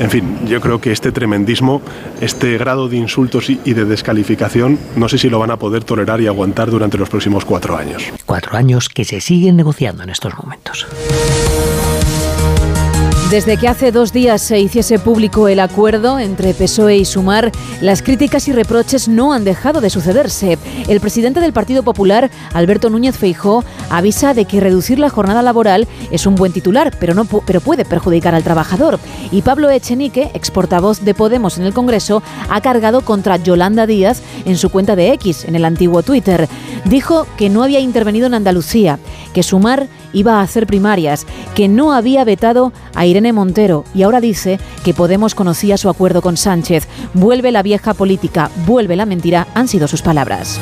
en 0.01 0.11
fin, 0.11 0.47
yo 0.47 0.61
creo 0.61 0.81
que 0.81 0.93
este 0.93 1.13
tremendismo, 1.13 1.83
este 2.23 2.57
grado 2.57 2.89
de 2.89 2.97
insultos 2.97 3.51
y 3.51 3.75
de 3.75 3.85
descalificación, 3.85 4.79
no 4.97 5.09
sé 5.09 5.19
si 5.19 5.29
lo 5.29 5.39
van 5.39 5.51
a 5.51 5.59
poder 5.59 5.85
tolerar 5.85 6.21
y 6.23 6.27
aguantar 6.27 6.71
durante 6.71 6.97
los 6.97 7.11
próximos 7.11 7.45
cuatro 7.45 7.77
años. 7.77 8.03
Cuatro 8.25 8.57
años 8.57 8.89
que 8.89 9.05
se 9.05 9.21
siguen 9.21 9.57
negociando 9.57 10.03
en 10.03 10.11
estos 10.11 10.33
momentos. 10.39 10.87
Desde 13.31 13.57
que 13.59 13.69
hace 13.69 13.93
dos 13.93 14.13
días 14.13 14.43
se 14.43 14.59
hiciese 14.59 14.99
público 14.99 15.47
el 15.47 15.61
acuerdo 15.61 16.19
entre 16.19 16.53
PSOE 16.53 16.97
y 16.97 17.05
Sumar, 17.05 17.53
las 17.81 18.03
críticas 18.03 18.49
y 18.49 18.53
reproches 18.53 19.07
no 19.07 19.33
han 19.33 19.45
dejado 19.45 19.81
de 19.81 19.89
sucederse. 19.89 20.59
El 20.89 20.99
presidente 20.99 21.39
del 21.39 21.53
Partido 21.53 21.85
Popular, 21.85 22.29
Alberto 22.55 22.91
Núñez 22.91 23.17
Feijó, 23.17 23.63
avisa 23.89 24.35
de 24.35 24.47
que 24.47 24.59
reducir 24.59 24.99
la 24.99 25.11
jornada 25.11 25.43
laboral 25.43 25.87
es 26.11 26.27
un 26.27 26.35
buen 26.35 26.53
titular, 26.53 26.93
pero, 26.99 27.15
no, 27.15 27.25
puede 27.25 27.85
perjudicar 27.85 28.35
al 28.35 28.43
trabajador. 28.43 28.99
Y 29.31 29.43
Pablo 29.43 29.71
Echenique, 29.71 30.33
ex 30.35 30.51
portavoz 30.51 31.01
de 31.03 31.15
Podemos 31.15 31.57
en 31.57 31.67
el 31.67 31.73
Congreso, 31.73 32.25
ha 32.49 32.61
cargado 32.61 33.03
contra 33.03 33.37
Yolanda 33.37 33.87
Díaz 33.87 34.23
en 34.45 34.59
su 34.59 34.71
cuenta 34.71 34.97
de 34.97 35.13
X, 35.13 35.45
en 35.45 35.55
el 35.55 35.65
antiguo 35.65 36.03
Twitter. 36.03 36.49
Dijo 36.85 37.29
que 37.37 37.49
no 37.49 37.63
había 37.63 37.79
intervenido 37.79 38.27
en 38.27 38.35
Andalucía, 38.35 38.99
que 39.33 39.45
Sumar 39.45 39.87
iba 40.13 40.39
a 40.39 40.43
hacer 40.43 40.67
primarias, 40.67 41.27
que 41.55 41.69
no 41.69 41.93
había 41.93 42.25
vetado 42.25 42.73
a 42.95 43.07
Irene 43.07 43.33
Montero 43.33 43.85
y 43.95 44.03
ahora 44.03 44.21
dice 44.21 44.59
que 44.85 44.95
Podemos 45.01 45.35
conocía 45.35 45.79
su 45.79 45.89
acuerdo 45.89 46.21
con 46.21 46.37
Sánchez. 46.37 46.87
Vuelve 47.15 47.53
la 47.53 47.63
vieja 47.63 47.95
política, 47.95 48.51
vuelve 48.67 48.97
la 48.97 49.07
mentira, 49.07 49.47
han 49.55 49.67
sido 49.67 49.89
sus 49.89 50.03
palabras. 50.03 50.61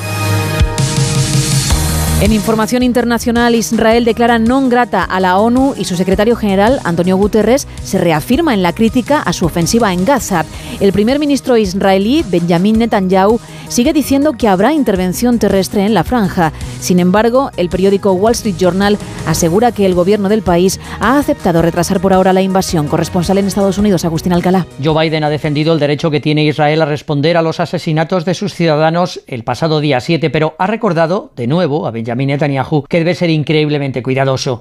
En 2.20 2.32
información 2.32 2.82
internacional, 2.82 3.54
Israel 3.54 4.02
declara 4.02 4.42
non 4.42 4.66
grata 4.66 5.06
a 5.06 5.22
la 5.22 5.38
ONU 5.38 5.78
y 5.78 5.86
su 5.86 5.94
secretario 5.94 6.34
general, 6.34 6.82
Antonio 6.82 7.14
Guterres, 7.14 7.70
se 7.84 7.94
reafirma 7.94 8.54
en 8.54 8.62
la 8.66 8.74
crítica 8.74 9.22
a 9.22 9.32
su 9.32 9.46
ofensiva 9.46 9.92
en 9.92 10.04
Gaza. 10.04 10.44
El 10.80 10.90
primer 10.92 11.20
ministro 11.20 11.56
israelí, 11.56 12.24
Benjamin 12.26 12.80
Netanyahu, 12.80 13.38
sigue 13.68 13.92
diciendo 13.92 14.32
que 14.32 14.48
habrá 14.48 14.72
intervención 14.72 15.38
terrestre 15.38 15.86
en 15.86 15.94
la 15.94 16.02
franja. 16.02 16.52
Sin 16.80 16.98
embargo, 16.98 17.52
el 17.56 17.68
periódico 17.68 18.10
Wall 18.10 18.32
Street 18.32 18.56
Journal 18.58 18.98
asegura 19.24 19.70
que 19.70 19.86
el 19.86 19.94
gobierno 19.94 20.28
del 20.28 20.42
país 20.42 20.80
ha 20.98 21.20
aceptado 21.20 21.62
retrasar 21.62 22.00
por 22.00 22.12
ahora 22.12 22.32
la 22.32 22.42
invasión. 22.42 22.88
Corresponsal 22.88 23.38
en 23.38 23.46
Estados 23.46 23.78
Unidos, 23.78 24.04
Agustín 24.04 24.32
Alcalá. 24.32 24.66
Joe 24.82 25.04
Biden 25.04 25.22
ha 25.22 25.30
defendido 25.30 25.72
el 25.72 25.78
derecho 25.78 26.10
que 26.10 26.18
tiene 26.18 26.44
Israel 26.44 26.82
a 26.82 26.86
responder 26.86 27.36
a 27.36 27.42
los 27.42 27.60
asesinatos 27.60 28.24
de 28.24 28.34
sus 28.34 28.54
ciudadanos 28.54 29.20
el 29.28 29.44
pasado 29.44 29.78
día 29.78 30.00
7, 30.00 30.30
pero 30.30 30.56
ha 30.58 30.66
recordado 30.66 31.30
de 31.36 31.46
nuevo 31.46 31.86
a 31.86 31.92
Benjamin 31.92 32.07
Netanyahu 32.14 32.84
que 32.88 32.98
debe 32.98 33.14
ser 33.14 33.30
increíblemente 33.30 34.02
cuidadoso. 34.02 34.58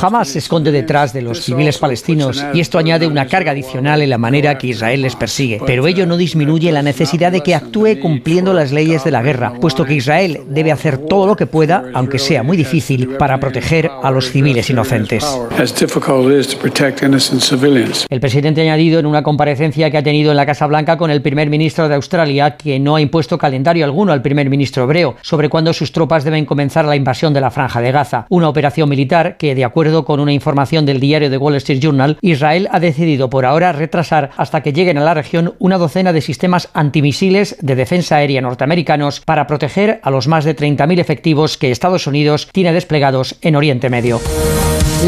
Hamas 0.00 0.28
se 0.28 0.38
esconde 0.38 0.72
detrás 0.72 1.12
de 1.12 1.22
los 1.22 1.42
civiles 1.42 1.78
palestinos 1.78 2.44
y 2.54 2.60
esto 2.60 2.78
añade 2.78 3.06
una 3.06 3.26
carga 3.26 3.52
adicional 3.52 4.02
en 4.02 4.10
la 4.10 4.18
manera 4.18 4.58
que 4.58 4.68
Israel 4.68 5.02
les 5.02 5.16
persigue. 5.16 5.60
Pero 5.66 5.86
ello 5.86 6.06
no 6.06 6.16
disminuye 6.16 6.72
la 6.72 6.82
necesidad 6.82 7.32
de 7.32 7.42
que 7.42 7.54
actúe 7.54 7.98
cumpliendo 8.00 8.52
las 8.52 8.72
leyes 8.72 9.04
de 9.04 9.10
la 9.10 9.22
guerra, 9.22 9.52
puesto 9.60 9.84
que 9.84 9.94
Israel 9.94 10.40
debe 10.48 10.72
hacer 10.72 10.98
todo 10.98 11.26
lo 11.26 11.36
que 11.36 11.46
pueda, 11.46 11.84
aunque 11.94 12.18
sea 12.18 12.42
muy 12.42 12.56
difícil, 12.56 13.16
para 13.16 13.38
proteger 13.38 13.90
a 14.02 14.10
los 14.10 14.30
civiles 14.30 14.70
inocentes. 14.70 15.24
El 18.08 18.20
presidente 18.20 18.60
ha 18.60 18.64
añadido 18.64 18.98
en 18.98 19.06
una 19.06 19.22
comparecencia 19.22 19.90
que 19.90 19.98
ha 19.98 20.02
tenido 20.02 20.30
en 20.30 20.36
la 20.36 20.46
Casa 20.46 20.66
Blanca 20.66 20.96
con 20.96 21.10
el 21.10 21.22
primer 21.22 21.50
ministro 21.50 21.88
de 21.88 21.94
Australia 21.94 22.56
que 22.56 22.78
no 22.78 22.96
ha 22.96 23.00
impuesto 23.00 23.36
calendario 23.38 23.84
alguno 23.84 24.12
al 24.12 24.22
primer 24.22 24.48
ministro 24.48 24.84
hebreo 24.84 25.16
sobre 25.22 25.48
cuándo 25.48 25.59
sus 25.72 25.92
tropas 25.92 26.24
deben 26.24 26.46
comenzar 26.46 26.84
la 26.84 26.96
invasión 26.96 27.34
de 27.34 27.40
la 27.40 27.50
franja 27.50 27.80
de 27.80 27.92
Gaza, 27.92 28.26
una 28.28 28.48
operación 28.48 28.88
militar 28.88 29.36
que, 29.36 29.54
de 29.54 29.64
acuerdo 29.64 30.04
con 30.04 30.20
una 30.20 30.32
información 30.32 30.86
del 30.86 31.00
diario 31.00 31.30
The 31.30 31.36
Wall 31.36 31.56
Street 31.56 31.80
Journal, 31.80 32.18
Israel 32.22 32.68
ha 32.72 32.80
decidido 32.80 33.30
por 33.30 33.44
ahora 33.44 33.72
retrasar 33.72 34.30
hasta 34.36 34.62
que 34.62 34.72
lleguen 34.72 34.98
a 34.98 35.04
la 35.04 35.14
región 35.14 35.54
una 35.58 35.78
docena 35.78 36.12
de 36.12 36.20
sistemas 36.20 36.68
antimisiles 36.72 37.56
de 37.60 37.76
defensa 37.76 38.16
aérea 38.16 38.40
norteamericanos 38.40 39.20
para 39.20 39.46
proteger 39.46 40.00
a 40.02 40.10
los 40.10 40.28
más 40.28 40.44
de 40.44 40.56
30.000 40.56 40.98
efectivos 40.98 41.58
que 41.58 41.70
Estados 41.70 42.06
Unidos 42.06 42.48
tiene 42.52 42.72
desplegados 42.72 43.36
en 43.42 43.56
Oriente 43.56 43.90
Medio. 43.90 44.20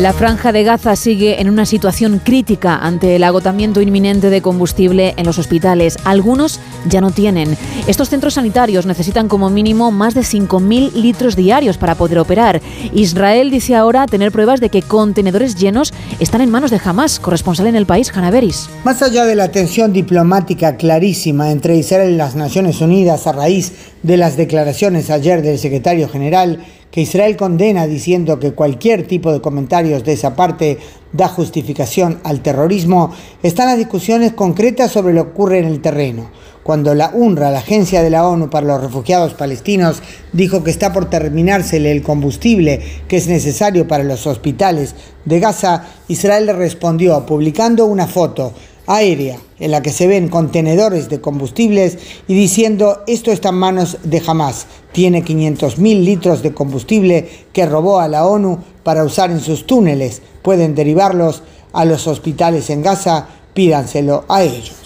La 0.00 0.14
franja 0.14 0.52
de 0.52 0.64
Gaza 0.64 0.96
sigue 0.96 1.42
en 1.42 1.50
una 1.50 1.66
situación 1.66 2.18
crítica 2.24 2.76
ante 2.76 3.14
el 3.14 3.24
agotamiento 3.24 3.82
inminente 3.82 4.30
de 4.30 4.40
combustible 4.40 5.12
en 5.18 5.26
los 5.26 5.38
hospitales. 5.38 5.98
Algunos 6.04 6.60
ya 6.88 7.02
no 7.02 7.10
tienen. 7.10 7.58
Estos 7.86 8.08
centros 8.08 8.34
sanitarios 8.34 8.86
necesitan 8.86 9.28
como 9.28 9.50
mínimo 9.50 9.90
más 9.90 10.14
de 10.14 10.22
5.000 10.22 10.94
litros 10.94 11.36
diarios 11.36 11.76
para 11.76 11.94
poder 11.94 12.20
operar. 12.20 12.62
Israel 12.94 13.50
dice 13.50 13.76
ahora 13.76 14.06
tener 14.06 14.32
pruebas 14.32 14.60
de 14.60 14.70
que 14.70 14.80
contenedores 14.80 15.56
llenos 15.56 15.92
están 16.20 16.40
en 16.40 16.50
manos 16.50 16.70
de 16.70 16.80
Hamas, 16.82 17.20
corresponsal 17.20 17.66
en 17.66 17.76
el 17.76 17.84
país, 17.84 18.10
Hanaveris. 18.16 18.70
Más 18.84 19.02
allá 19.02 19.26
de 19.26 19.34
la 19.34 19.50
tensión 19.50 19.92
diplomática 19.92 20.78
clarísima 20.78 21.50
entre 21.50 21.76
Israel 21.76 22.14
y 22.14 22.16
las 22.16 22.34
Naciones 22.34 22.80
Unidas 22.80 23.26
a 23.26 23.32
raíz 23.32 23.72
de 24.02 24.16
las 24.16 24.38
declaraciones 24.38 25.10
ayer 25.10 25.42
del 25.42 25.58
secretario 25.58 26.08
general, 26.08 26.64
que 26.92 27.00
Israel 27.00 27.36
condena 27.38 27.86
diciendo 27.86 28.38
que 28.38 28.52
cualquier 28.52 29.06
tipo 29.06 29.32
de 29.32 29.40
comentarios 29.40 30.04
de 30.04 30.12
esa 30.12 30.36
parte 30.36 30.78
da 31.12 31.26
justificación 31.26 32.20
al 32.22 32.42
terrorismo, 32.42 33.12
están 33.42 33.66
las 33.66 33.78
discusiones 33.78 34.34
concretas 34.34 34.92
sobre 34.92 35.14
lo 35.14 35.24
que 35.24 35.30
ocurre 35.30 35.58
en 35.58 35.64
el 35.64 35.80
terreno. 35.80 36.30
Cuando 36.62 36.94
la 36.94 37.10
UNRWA, 37.12 37.50
la 37.50 37.58
Agencia 37.58 38.02
de 38.02 38.10
la 38.10 38.28
ONU 38.28 38.48
para 38.48 38.66
los 38.66 38.80
Refugiados 38.80 39.34
Palestinos, 39.34 40.02
dijo 40.32 40.62
que 40.62 40.70
está 40.70 40.92
por 40.92 41.10
terminársele 41.10 41.90
el 41.90 42.02
combustible 42.02 42.80
que 43.08 43.16
es 43.16 43.26
necesario 43.26 43.88
para 43.88 44.04
los 44.04 44.26
hospitales 44.26 44.94
de 45.24 45.40
Gaza, 45.40 45.86
Israel 46.08 46.54
respondió 46.54 47.24
publicando 47.26 47.86
una 47.86 48.06
foto 48.06 48.52
aérea 48.94 49.38
en 49.58 49.70
la 49.70 49.82
que 49.82 49.92
se 49.92 50.06
ven 50.06 50.28
contenedores 50.28 51.08
de 51.08 51.20
combustibles 51.20 51.98
y 52.28 52.34
diciendo 52.34 53.02
esto 53.06 53.30
está 53.30 53.50
en 53.50 53.56
manos 53.56 53.98
de 54.02 54.22
Hamas. 54.26 54.66
Tiene 54.92 55.24
500.000 55.24 56.04
litros 56.04 56.42
de 56.42 56.52
combustible 56.52 57.28
que 57.52 57.66
robó 57.66 58.00
a 58.00 58.08
la 58.08 58.26
ONU 58.26 58.58
para 58.82 59.04
usar 59.04 59.30
en 59.30 59.40
sus 59.40 59.66
túneles. 59.66 60.22
Pueden 60.42 60.74
derivarlos 60.74 61.42
a 61.72 61.84
los 61.84 62.06
hospitales 62.06 62.68
en 62.70 62.82
Gaza, 62.82 63.28
pídanselo 63.54 64.24
a 64.28 64.42
ellos. 64.42 64.81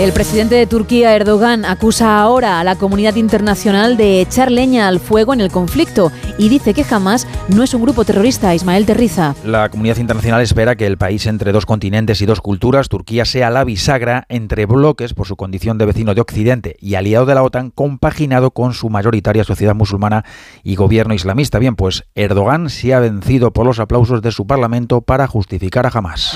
El 0.00 0.14
presidente 0.14 0.54
de 0.54 0.66
Turquía, 0.66 1.14
Erdogan, 1.14 1.66
acusa 1.66 2.18
ahora 2.18 2.58
a 2.58 2.64
la 2.64 2.76
comunidad 2.76 3.16
internacional 3.16 3.98
de 3.98 4.22
echar 4.22 4.50
leña 4.50 4.88
al 4.88 4.98
fuego 4.98 5.34
en 5.34 5.42
el 5.42 5.50
conflicto 5.50 6.10
y 6.38 6.48
dice 6.48 6.72
que 6.72 6.84
jamás 6.84 7.26
no 7.48 7.62
es 7.62 7.74
un 7.74 7.82
grupo 7.82 8.06
terrorista, 8.06 8.54
Ismael 8.54 8.86
Terriza. 8.86 9.34
La 9.44 9.68
comunidad 9.68 9.98
internacional 9.98 10.40
espera 10.40 10.74
que 10.74 10.86
el 10.86 10.96
país 10.96 11.26
entre 11.26 11.52
dos 11.52 11.66
continentes 11.66 12.22
y 12.22 12.24
dos 12.24 12.40
culturas, 12.40 12.88
Turquía, 12.88 13.26
sea 13.26 13.50
la 13.50 13.62
bisagra 13.62 14.24
entre 14.30 14.64
bloques 14.64 15.12
por 15.12 15.26
su 15.26 15.36
condición 15.36 15.76
de 15.76 15.84
vecino 15.84 16.14
de 16.14 16.22
Occidente 16.22 16.76
y 16.80 16.94
aliado 16.94 17.26
de 17.26 17.34
la 17.34 17.42
OTAN, 17.42 17.68
compaginado 17.68 18.52
con 18.52 18.72
su 18.72 18.88
mayoritaria 18.88 19.44
sociedad 19.44 19.74
musulmana 19.74 20.24
y 20.62 20.76
gobierno 20.76 21.12
islamista. 21.12 21.58
Bien, 21.58 21.76
pues 21.76 22.04
Erdogan 22.14 22.70
se 22.70 22.94
ha 22.94 23.00
vencido 23.00 23.52
por 23.52 23.66
los 23.66 23.78
aplausos 23.78 24.22
de 24.22 24.32
su 24.32 24.46
parlamento 24.46 25.02
para 25.02 25.26
justificar 25.26 25.84
a 25.84 25.90
Hamas. 25.90 26.34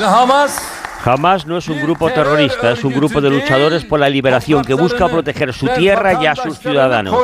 Hamas 1.05 1.47
no 1.47 1.59
es 1.59 1.69
un 1.69 1.83
grupo 1.83 2.09
terrorista, 2.11 2.73
es 2.73 2.83
un 2.83 2.95
grupo 2.95 3.21
de 3.21 3.29
luchadores 3.29 3.85
por 3.85 4.01
la 4.01 4.09
liberación 4.09 4.65
que 4.65 4.73
busca 4.73 5.07
proteger 5.07 5.53
su 5.53 5.69
tierra 5.69 6.23
y 6.23 6.27
a 6.27 6.35
sus 6.35 6.59
ciudadanos. 6.59 7.15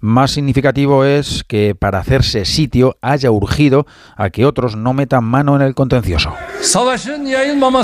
Más 0.00 0.30
significativo 0.30 1.04
es 1.04 1.42
que 1.42 1.74
para 1.74 1.98
hacerse 1.98 2.44
sitio 2.44 2.98
haya 3.00 3.30
urgido 3.30 3.86
a 4.14 4.28
que 4.28 4.44
otros 4.44 4.76
no 4.76 4.92
metan 4.92 5.24
mano 5.24 5.56
en 5.56 5.62
el 5.62 5.74
contencioso. 5.74 6.34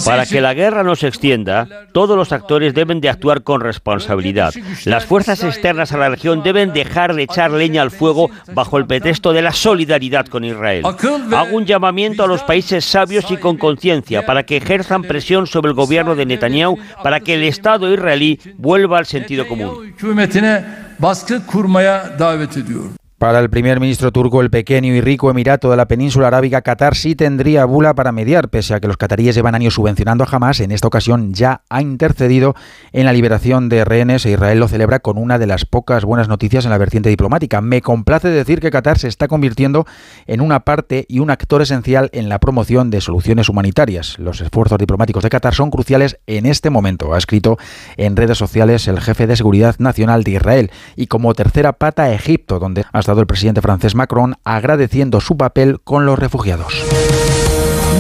Para 0.05 0.27
que 0.27 0.41
la 0.43 0.53
guerra 0.53 0.83
no 0.83 0.95
se 0.95 1.09
extienda, 1.09 1.67
todos 1.93 2.15
los 2.15 2.33
actores 2.33 2.75
deben 2.75 3.01
de 3.01 3.09
actuar 3.09 3.43
con 3.43 3.63
responsabilidad. 3.63 4.53
Las 4.85 5.07
fuerzas 5.07 5.43
externas 5.43 5.93
a 5.93 5.97
la 5.97 6.11
región 6.11 6.43
deben 6.43 6.75
dejar 6.75 7.15
de 7.15 7.23
echar 7.23 7.51
leña 7.51 7.81
al 7.81 7.91
fuego 7.91 8.31
bajo 8.53 8.77
el 8.77 8.87
pretexto 8.87 9.33
de 9.33 9.41
la 9.41 9.53
solidaridad 9.53 10.27
con 10.27 10.45
Israel. 10.45 10.85
Hago 10.85 11.57
un 11.57 11.65
llamamiento 11.65 12.25
a 12.25 12.27
los 12.27 12.43
países 12.43 12.85
sabios 12.85 13.31
y 13.31 13.39
con 13.39 13.57
conciencia 13.57 14.02
para 14.27 14.43
que 14.43 14.57
ejerzan 14.57 15.03
presión 15.03 15.47
sobre 15.47 15.71
el 15.71 15.75
gobierno 15.75 16.15
de 16.15 16.27
Netanyahu 16.27 16.79
para 17.03 17.21
que 17.21 17.35
el 17.35 17.45
Estado 17.45 17.93
israelí 17.93 18.39
vuelva 18.57 18.99
al 18.99 19.07
sentido 19.07 19.47
común. 19.47 19.95
Para 23.23 23.39
el 23.39 23.51
primer 23.51 23.79
ministro 23.79 24.11
turco, 24.11 24.41
el 24.41 24.51
pequeño 24.51 24.93
y 24.93 25.01
rico 25.01 25.31
Emirato 25.31 25.71
de 25.71 25.77
la 25.77 25.87
península 25.87 26.27
arábiga, 26.27 26.63
Qatar 26.63 26.97
sí 26.97 27.15
tendría 27.15 27.65
bula 27.67 27.95
para 27.95 28.11
mediar, 28.11 28.49
pese 28.49 28.75
a 28.75 28.81
que 28.81 28.89
los 28.89 28.97
cataríes 28.97 29.37
llevan 29.37 29.55
años 29.55 29.75
subvencionando 29.75 30.25
a 30.25 30.27
Hamas. 30.29 30.59
En 30.59 30.73
esta 30.73 30.89
ocasión 30.89 31.33
ya 31.33 31.63
ha 31.71 31.83
intercedido 31.83 32.57
en 32.91 33.07
la 33.07 33.13
liberación 33.13 33.69
de 33.69 33.85
rehenes 33.85 34.27
e 34.27 34.33
Israel 34.33 34.59
lo 34.59 34.67
celebra 34.67 34.99
con 34.99 35.19
una 35.19 35.39
de 35.39 35.47
las 35.47 35.65
pocas 35.67 36.05
buenas 36.05 36.27
noticias 36.27 36.65
en 36.65 36.73
la 36.73 36.79
vertiente 36.79 37.11
diplomática. 37.11 37.61
Me 37.61 37.81
complace 37.81 38.27
decir 38.27 38.59
que 38.59 38.73
Qatar 38.73 38.99
se 38.99 39.07
está 39.07 39.29
convirtiendo 39.29 39.87
en 40.27 40.41
una 40.41 40.59
parte 40.59 41.07
y 41.09 41.21
un 41.21 41.31
actor 41.31 41.63
esencial 41.63 42.11
en 42.13 42.29
la 42.29 42.41
promoción 42.41 42.91
de 42.91 43.01
soluciones 43.01 43.49
humanitarias. 43.49 44.19
Los 44.19 44.41
esfuerzos 44.41 44.79
diplomáticos 44.79 45.23
de 45.23 45.31
Qatar 45.31 45.55
son 45.55 45.71
cruciales 45.71 46.19
en 46.27 46.45
este 46.45 46.71
momento, 46.71 47.15
ha 47.15 47.19
escrito 47.19 47.57
en 47.97 48.17
redes 48.17 48.39
sociales 48.39 48.89
el 48.89 49.01
jefe 49.01 49.29
de 49.29 49.37
seguridad 49.37 49.77
nacional 49.79 50.25
de 50.25 50.33
Israel. 50.33 50.71
Y 50.97 51.07
como 51.07 51.35
tercera 51.35 51.75
pata, 51.75 52.13
Egipto, 52.13 52.59
donde 52.59 52.85
hasta 52.91 53.12
el 53.21 53.27
presidente 53.27 53.61
francés 53.61 53.95
Macron 53.95 54.37
agradeciendo 54.45 55.21
su 55.21 55.37
papel 55.37 55.81
con 55.85 56.07
los 56.07 56.19
refugiados. 56.19 56.73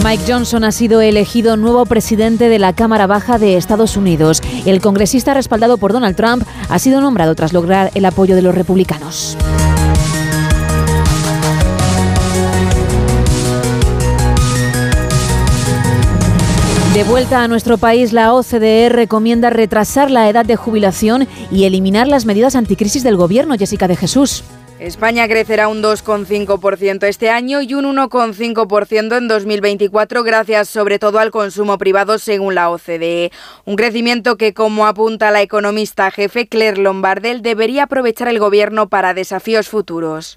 Mike 0.04 0.24
Johnson 0.26 0.64
ha 0.64 0.72
sido 0.72 1.00
elegido 1.00 1.56
nuevo 1.56 1.86
presidente 1.86 2.48
de 2.48 2.58
la 2.58 2.72
Cámara 2.72 3.06
Baja 3.06 3.38
de 3.38 3.56
Estados 3.56 3.96
Unidos. 3.96 4.42
El 4.66 4.80
congresista 4.80 5.32
respaldado 5.32 5.76
por 5.76 5.92
Donald 5.92 6.16
Trump 6.16 6.44
ha 6.68 6.78
sido 6.80 7.00
nombrado 7.00 7.34
tras 7.36 7.52
lograr 7.52 7.90
el 7.94 8.04
apoyo 8.04 8.34
de 8.34 8.42
los 8.42 8.54
republicanos. 8.54 9.36
De 16.94 17.04
vuelta 17.04 17.42
a 17.42 17.48
nuestro 17.48 17.78
país, 17.78 18.12
la 18.12 18.34
OCDE 18.34 18.90
recomienda 18.90 19.48
retrasar 19.48 20.10
la 20.10 20.28
edad 20.28 20.44
de 20.44 20.56
jubilación 20.56 21.26
y 21.50 21.64
eliminar 21.64 22.06
las 22.06 22.26
medidas 22.26 22.54
anticrisis 22.54 23.02
del 23.02 23.16
gobierno. 23.16 23.54
Jessica 23.56 23.88
de 23.88 23.96
Jesús. 23.96 24.44
España 24.82 25.28
crecerá 25.28 25.68
un 25.68 25.80
2,5% 25.80 27.04
este 27.04 27.30
año 27.30 27.62
y 27.62 27.74
un 27.74 27.84
1,5% 27.84 29.16
en 29.16 29.28
2024 29.28 30.24
gracias 30.24 30.68
sobre 30.68 30.98
todo 30.98 31.20
al 31.20 31.30
consumo 31.30 31.78
privado 31.78 32.18
según 32.18 32.56
la 32.56 32.68
OCDE. 32.68 33.30
Un 33.64 33.76
crecimiento 33.76 34.36
que, 34.36 34.54
como 34.54 34.86
apunta 34.86 35.30
la 35.30 35.40
economista 35.40 36.10
jefe 36.10 36.48
Claire 36.48 36.78
Lombardel, 36.78 37.42
debería 37.42 37.84
aprovechar 37.84 38.26
el 38.26 38.40
gobierno 38.40 38.88
para 38.88 39.14
desafíos 39.14 39.68
futuros. 39.68 40.36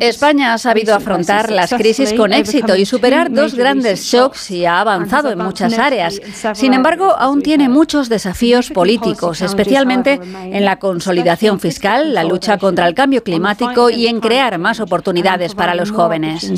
España 0.00 0.52
ha 0.52 0.58
sabido 0.58 0.94
afrontar 0.94 1.50
las 1.50 1.72
crisis 1.72 2.12
con 2.12 2.34
éxito 2.34 2.76
y 2.76 2.84
superar 2.84 3.32
dos 3.32 3.54
grandes 3.54 4.02
shocks 4.02 4.50
y 4.50 4.66
ha 4.66 4.80
avanzado 4.80 5.30
en 5.30 5.38
muchas 5.38 5.78
áreas. 5.78 6.20
Sin 6.52 6.74
embargo, 6.74 7.16
aún 7.18 7.40
tiene 7.40 7.70
muchos 7.70 8.10
desafíos 8.10 8.68
políticos, 8.68 9.40
especialmente 9.40 10.20
en 10.22 10.66
la 10.66 10.78
consolidación 10.78 11.58
fiscal, 11.58 12.12
la 12.12 12.22
lucha 12.22 12.58
contra 12.58 12.86
el 12.86 12.94
cambio 12.94 13.22
climático 13.22 13.29
climático 13.30 13.90
y 13.90 14.06
en 14.08 14.20
crear 14.20 14.58
más 14.58 14.80
oportunidades 14.80 15.54
para 15.54 15.74
los 15.74 15.90
jóvenes. 15.90 16.50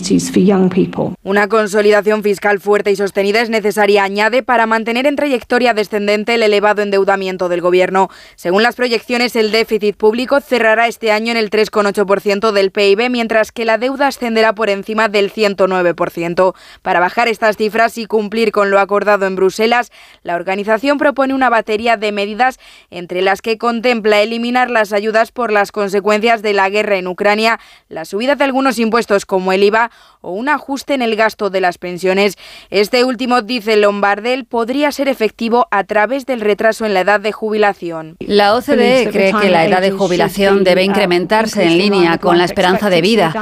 Una 1.22 1.48
consolidación 1.48 2.22
fiscal 2.22 2.60
fuerte 2.60 2.90
y 2.90 2.96
sostenida 2.96 3.40
es 3.40 3.50
necesaria, 3.50 4.04
añade, 4.04 4.42
para 4.42 4.66
mantener 4.66 5.06
en 5.06 5.16
trayectoria 5.16 5.74
descendente 5.74 6.34
el 6.34 6.42
elevado 6.42 6.82
endeudamiento 6.82 7.48
del 7.48 7.60
Gobierno. 7.60 8.08
Según 8.36 8.62
las 8.62 8.74
proyecciones, 8.74 9.36
el 9.36 9.50
déficit 9.50 9.96
público 9.96 10.40
cerrará 10.40 10.86
este 10.88 11.12
año 11.12 11.30
en 11.32 11.36
el 11.36 11.50
3,8% 11.50 12.52
del 12.52 12.70
PIB, 12.70 13.10
mientras 13.10 13.52
que 13.52 13.64
la 13.64 13.78
deuda 13.78 14.06
ascenderá 14.06 14.54
por 14.54 14.70
encima 14.70 15.08
del 15.08 15.32
109%. 15.32 16.54
Para 16.82 17.00
bajar 17.00 17.28
estas 17.28 17.56
cifras 17.56 17.98
y 17.98 18.06
cumplir 18.06 18.52
con 18.52 18.70
lo 18.70 18.78
acordado 18.78 19.26
en 19.26 19.36
Bruselas, 19.36 19.92
la 20.22 20.36
organización 20.36 20.98
propone 20.98 21.34
una 21.34 21.50
batería 21.50 21.96
de 21.96 22.12
medidas 22.12 22.58
entre 22.90 23.22
las 23.22 23.42
que 23.42 23.58
contempla 23.58 24.22
eliminar 24.22 24.70
las 24.70 24.92
ayudas 24.92 25.32
por 25.32 25.52
las 25.52 25.72
consecuencias 25.72 26.42
de 26.42 26.52
la 26.52 26.61
guerra 26.68 26.96
en 26.96 27.06
Ucrania, 27.06 27.58
la 27.88 28.04
subida 28.04 28.34
de 28.34 28.44
algunos 28.44 28.78
impuestos 28.78 29.26
como 29.26 29.52
el 29.52 29.62
IVA 29.62 29.90
o 30.20 30.32
un 30.32 30.48
ajuste 30.48 30.94
en 30.94 31.02
el 31.02 31.16
gasto 31.16 31.50
de 31.50 31.60
las 31.60 31.78
pensiones. 31.78 32.36
Este 32.70 33.04
último, 33.04 33.42
dice 33.42 33.76
Lombardel, 33.76 34.44
podría 34.44 34.92
ser 34.92 35.08
efectivo 35.08 35.66
a 35.70 35.84
través 35.84 36.26
del 36.26 36.40
retraso 36.40 36.86
en 36.86 36.94
la 36.94 37.00
edad 37.00 37.20
de 37.20 37.32
jubilación. 37.32 38.16
La 38.20 38.54
OCDE 38.54 39.10
cree 39.12 39.32
que 39.32 39.50
la 39.50 39.66
edad 39.66 39.80
de 39.80 39.90
jubilación 39.90 40.64
debe 40.64 40.84
incrementarse 40.84 41.64
en 41.64 41.78
línea 41.78 42.18
con 42.18 42.38
la 42.38 42.44
esperanza 42.44 42.90
de 42.90 43.00
vida. 43.00 43.32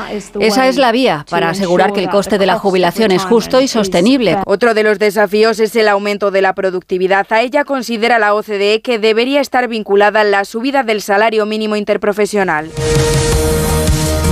Esa 0.40 0.68
es 0.68 0.76
la 0.76 0.92
vía 0.92 1.26
para 1.28 1.50
asegurar 1.50 1.92
que 1.92 2.00
el 2.00 2.08
coste 2.08 2.38
de 2.38 2.46
la 2.46 2.58
jubilación 2.58 3.12
es 3.12 3.24
justo 3.24 3.60
y 3.60 3.68
sostenible. 3.68 4.38
Otro 4.46 4.74
de 4.74 4.82
los 4.82 4.98
desafíos 4.98 5.60
es 5.60 5.76
el 5.76 5.88
aumento 5.88 6.30
de 6.30 6.42
la 6.42 6.54
productividad. 6.54 7.26
A 7.30 7.42
ella 7.42 7.64
considera 7.64 8.18
la 8.18 8.34
OCDE 8.34 8.80
que 8.82 8.98
debería 8.98 9.40
estar 9.40 9.68
vinculada 9.68 10.24
la 10.24 10.44
subida 10.44 10.82
del 10.82 11.02
salario 11.02 11.46
mínimo 11.46 11.76
interprofesional. 11.76 12.70
Thank 13.12 13.44
you. 13.44 13.49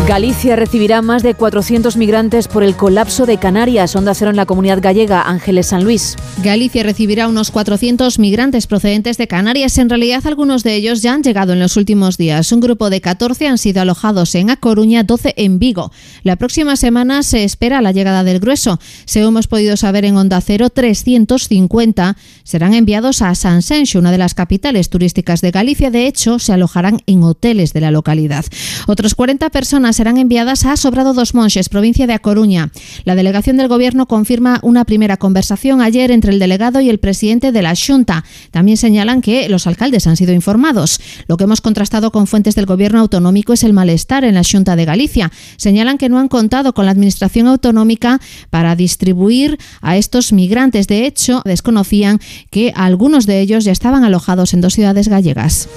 Galicia 0.09 0.57
recibirá 0.57 1.03
más 1.03 1.23
de 1.23 1.35
400 1.35 1.99
migrantes 1.99 2.49
por 2.49 2.62
el 2.62 2.77
colapso 2.77 3.27
de 3.27 3.37
Canarias. 3.37 3.95
Onda 3.95 4.15
Cero 4.15 4.31
en 4.31 4.39
la 4.39 4.47
comunidad 4.47 4.81
gallega, 4.81 5.20
Ángeles 5.20 5.67
San 5.67 5.85
Luis. 5.85 6.17
Galicia 6.43 6.83
recibirá 6.83 7.28
unos 7.28 7.51
400 7.51 8.19
migrantes 8.19 8.67
procedentes 8.67 9.19
de 9.19 9.28
Canarias. 9.28 9.77
En 9.77 9.91
realidad, 9.91 10.27
algunos 10.27 10.62
de 10.62 10.77
ellos 10.77 11.03
ya 11.03 11.12
han 11.12 11.23
llegado 11.23 11.53
en 11.53 11.59
los 11.59 11.77
últimos 11.77 12.17
días. 12.17 12.51
Un 12.53 12.61
grupo 12.61 12.89
de 12.89 13.03
14 13.03 13.49
han 13.49 13.59
sido 13.59 13.83
alojados 13.83 14.35
en 14.35 14.49
A 14.49 14.57
Coruña, 14.57 15.03
12 15.03 15.35
en 15.37 15.59
Vigo. 15.59 15.93
La 16.23 16.37
próxima 16.37 16.77
semana 16.77 17.23
se 17.23 17.45
espera 17.45 17.83
la 17.83 17.93
llegada 17.93 18.25
del 18.25 18.41
grueso. 18.41 18.81
Según 19.05 19.28
hemos 19.35 19.47
podido 19.47 19.77
saber 19.77 20.07
en 20.07 20.17
Onda 20.17 20.41
Cero, 20.41 20.70
350 20.70 22.17
serán 22.45 22.73
enviados 22.73 23.20
a 23.20 23.35
Sanxenxo, 23.35 23.99
una 23.99 24.11
de 24.11 24.17
las 24.17 24.33
capitales 24.33 24.89
turísticas 24.89 25.43
de 25.43 25.51
Galicia. 25.51 25.91
De 25.91 26.07
hecho, 26.07 26.39
se 26.39 26.55
alojarán 26.55 27.03
en 27.05 27.23
hoteles 27.25 27.75
de 27.75 27.83
la 27.83 27.91
localidad. 27.91 28.47
Otros 28.87 29.15
40 29.15 29.51
personas 29.51 29.98
serán 29.99 30.17
enviadas 30.17 30.65
a 30.65 30.77
Sobrado 30.77 31.12
dos 31.12 31.35
Monches, 31.35 31.68
provincia 31.68 32.07
de 32.07 32.12
A 32.12 32.20
Coruña. 32.20 32.70
La 33.02 33.17
delegación 33.17 33.57
del 33.57 33.67
Gobierno 33.67 34.07
confirma 34.07 34.60
una 34.62 34.85
primera 34.85 35.17
conversación 35.17 35.81
ayer 35.81 36.12
entre 36.12 36.31
el 36.31 36.39
delegado 36.39 36.81
y 36.81 36.89
el 36.89 37.01
presidente 37.01 37.51
de 37.51 37.62
la 37.62 37.75
Junta. 37.75 38.25
También 38.52 38.77
señalan 38.77 39.20
que 39.23 39.49
los 39.49 39.67
alcaldes 39.67 40.07
han 40.07 40.17
sido 40.17 40.33
informados. 40.33 41.01
Lo 41.27 41.36
que 41.36 41.43
hemos 41.43 41.60
contrastado 41.60 42.12
con 42.12 42.28
fuentes 42.28 42.55
del 42.55 42.67
Gobierno 42.67 43.01
autonómico 43.01 43.52
es 43.52 43.65
el 43.65 43.73
malestar 43.73 44.23
en 44.23 44.36
la 44.36 44.44
Junta 44.49 44.77
de 44.77 44.85
Galicia. 44.85 45.33
Señalan 45.57 45.99
que 45.99 46.09
no 46.09 46.20
han 46.20 46.28
contado 46.28 46.75
con 46.75 46.86
la 46.86 46.93
Administración 46.93 47.49
autonómica 47.49 48.20
para 48.51 48.77
distribuir 48.77 49.59
a 49.81 49.97
estos 49.97 50.33
migrantes. 50.33 50.86
De 50.86 51.07
hecho, 51.07 51.43
desconocían 51.44 52.20
que 52.52 52.73
algunos 52.77 53.27
de 53.27 53.41
ellos 53.41 53.65
ya 53.65 53.73
estaban 53.73 54.05
alojados 54.05 54.55
en 54.55 54.60
dos 54.60 54.75
ciudades 54.75 55.09
gallegas. 55.09 55.68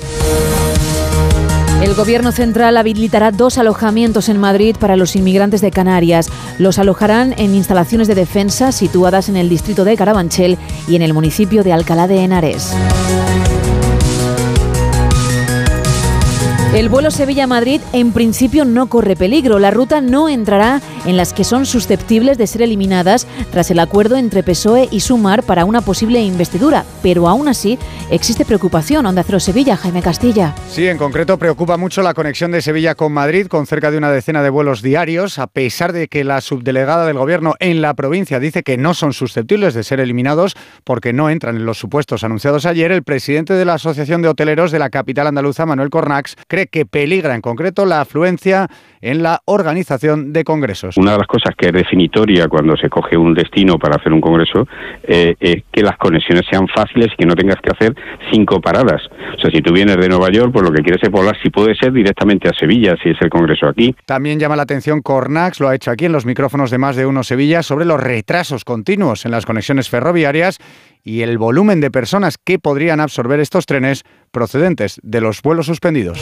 El 1.81 1.95
Gobierno 1.95 2.31
central 2.31 2.77
habilitará 2.77 3.31
dos 3.31 3.57
alojamientos 3.57 4.29
en 4.29 4.37
Madrid 4.37 4.75
para 4.79 4.95
los 4.95 5.15
inmigrantes 5.15 5.61
de 5.61 5.71
Canarias. 5.71 6.29
Los 6.59 6.77
alojarán 6.77 7.33
en 7.37 7.55
instalaciones 7.55 8.07
de 8.07 8.13
defensa 8.13 8.71
situadas 8.71 9.29
en 9.29 9.35
el 9.35 9.49
distrito 9.49 9.83
de 9.83 9.97
Carabanchel 9.97 10.59
y 10.87 10.95
en 10.95 11.01
el 11.01 11.13
municipio 11.13 11.63
de 11.63 11.73
Alcalá 11.73 12.07
de 12.07 12.23
Henares. 12.23 12.71
El 16.73 16.87
vuelo 16.87 17.11
Sevilla-Madrid 17.11 17.81
en 17.91 18.13
principio 18.13 18.63
no 18.63 18.87
corre 18.87 19.17
peligro. 19.17 19.59
La 19.59 19.71
ruta 19.71 19.99
no 19.99 20.29
entrará 20.29 20.79
en 21.05 21.17
las 21.17 21.33
que 21.33 21.43
son 21.43 21.65
susceptibles 21.65 22.37
de 22.37 22.47
ser 22.47 22.61
eliminadas 22.61 23.27
tras 23.51 23.69
el 23.71 23.79
acuerdo 23.79 24.15
entre 24.15 24.41
PSOE 24.41 24.87
y 24.89 25.01
Sumar 25.01 25.43
para 25.43 25.65
una 25.65 25.81
posible 25.81 26.21
investidura. 26.21 26.85
Pero 27.03 27.27
aún 27.27 27.49
así 27.49 27.77
existe 28.09 28.45
preocupación. 28.45 29.05
Onda 29.05 29.23
Cero 29.23 29.41
Sevilla, 29.41 29.75
Jaime 29.75 30.01
Castilla. 30.01 30.55
Sí, 30.69 30.87
en 30.87 30.97
concreto 30.97 31.37
preocupa 31.37 31.75
mucho 31.75 32.03
la 32.03 32.13
conexión 32.13 32.51
de 32.51 32.61
Sevilla 32.61 32.95
con 32.95 33.11
Madrid, 33.11 33.47
con 33.47 33.67
cerca 33.67 33.91
de 33.91 33.97
una 33.97 34.09
decena 34.09 34.41
de 34.41 34.49
vuelos 34.49 34.81
diarios, 34.81 35.39
a 35.39 35.47
pesar 35.47 35.91
de 35.91 36.07
que 36.07 36.23
la 36.23 36.39
subdelegada 36.39 37.05
del 37.05 37.17
Gobierno 37.17 37.55
en 37.59 37.81
la 37.81 37.95
provincia 37.95 38.39
dice 38.39 38.63
que 38.63 38.77
no 38.77 38.93
son 38.93 39.11
susceptibles 39.11 39.73
de 39.73 39.83
ser 39.83 39.99
eliminados 39.99 40.55
porque 40.85 41.11
no 41.11 41.29
entran 41.29 41.57
en 41.57 41.65
los 41.65 41.79
supuestos 41.79 42.23
anunciados 42.23 42.65
ayer. 42.65 42.93
El 42.93 43.03
presidente 43.03 43.55
de 43.55 43.65
la 43.65 43.73
Asociación 43.73 44.21
de 44.21 44.29
Hoteleros 44.29 44.71
de 44.71 44.79
la 44.79 44.89
capital 44.89 45.27
andaluza, 45.27 45.65
Manuel 45.65 45.89
Cornax, 45.89 46.37
cree 46.47 46.60
que 46.67 46.85
peligra 46.85 47.35
en 47.35 47.41
concreto 47.41 47.85
la 47.85 48.01
afluencia 48.01 48.67
en 49.01 49.23
la 49.23 49.41
organización 49.45 50.31
de 50.31 50.43
congresos. 50.43 50.95
Una 50.97 51.13
de 51.13 51.17
las 51.19 51.27
cosas 51.27 51.55
que 51.57 51.67
es 51.67 51.73
definitoria 51.73 52.47
cuando 52.47 52.77
se 52.77 52.89
coge 52.89 53.17
un 53.17 53.33
destino 53.33 53.79
para 53.79 53.95
hacer 53.95 54.13
un 54.13 54.21
congreso 54.21 54.67
eh, 55.03 55.35
es 55.39 55.63
que 55.71 55.81
las 55.81 55.97
conexiones 55.97 56.43
sean 56.49 56.67
fáciles 56.67 57.07
y 57.13 57.15
que 57.15 57.25
no 57.25 57.35
tengas 57.35 57.57
que 57.61 57.71
hacer 57.71 57.95
cinco 58.31 58.61
paradas. 58.61 59.01
O 59.37 59.41
sea, 59.41 59.49
si 59.51 59.61
tú 59.61 59.73
vienes 59.73 59.97
de 59.97 60.07
Nueva 60.07 60.29
York, 60.31 60.51
pues 60.53 60.63
lo 60.63 60.71
que 60.71 60.83
quieres 60.83 61.01
es 61.01 61.09
volar, 61.09 61.35
si 61.41 61.49
puede 61.49 61.75
ser, 61.75 61.91
directamente 61.91 62.47
a 62.47 62.53
Sevilla, 62.53 62.95
si 63.01 63.09
es 63.09 63.17
el 63.21 63.29
congreso 63.29 63.67
aquí. 63.67 63.95
También 64.05 64.39
llama 64.39 64.55
la 64.55 64.63
atención 64.63 65.01
Cornax, 65.01 65.59
lo 65.59 65.67
ha 65.67 65.75
hecho 65.75 65.91
aquí 65.91 66.05
en 66.05 66.11
los 66.11 66.25
micrófonos 66.25 66.69
de 66.69 66.77
más 66.77 66.95
de 66.95 67.05
uno 67.05 67.23
Sevilla, 67.23 67.63
sobre 67.63 67.85
los 67.85 67.99
retrasos 67.99 68.63
continuos 68.63 69.25
en 69.25 69.31
las 69.31 69.45
conexiones 69.45 69.89
ferroviarias 69.89 70.59
y 71.03 71.21
el 71.21 71.37
volumen 71.37 71.81
de 71.81 71.91
personas 71.91 72.37
que 72.43 72.59
podrían 72.59 72.99
absorber 72.99 73.39
estos 73.39 73.65
trenes 73.65 74.03
procedentes 74.31 74.99
de 75.03 75.21
los 75.21 75.41
vuelos 75.41 75.65
suspendidos. 75.65 76.19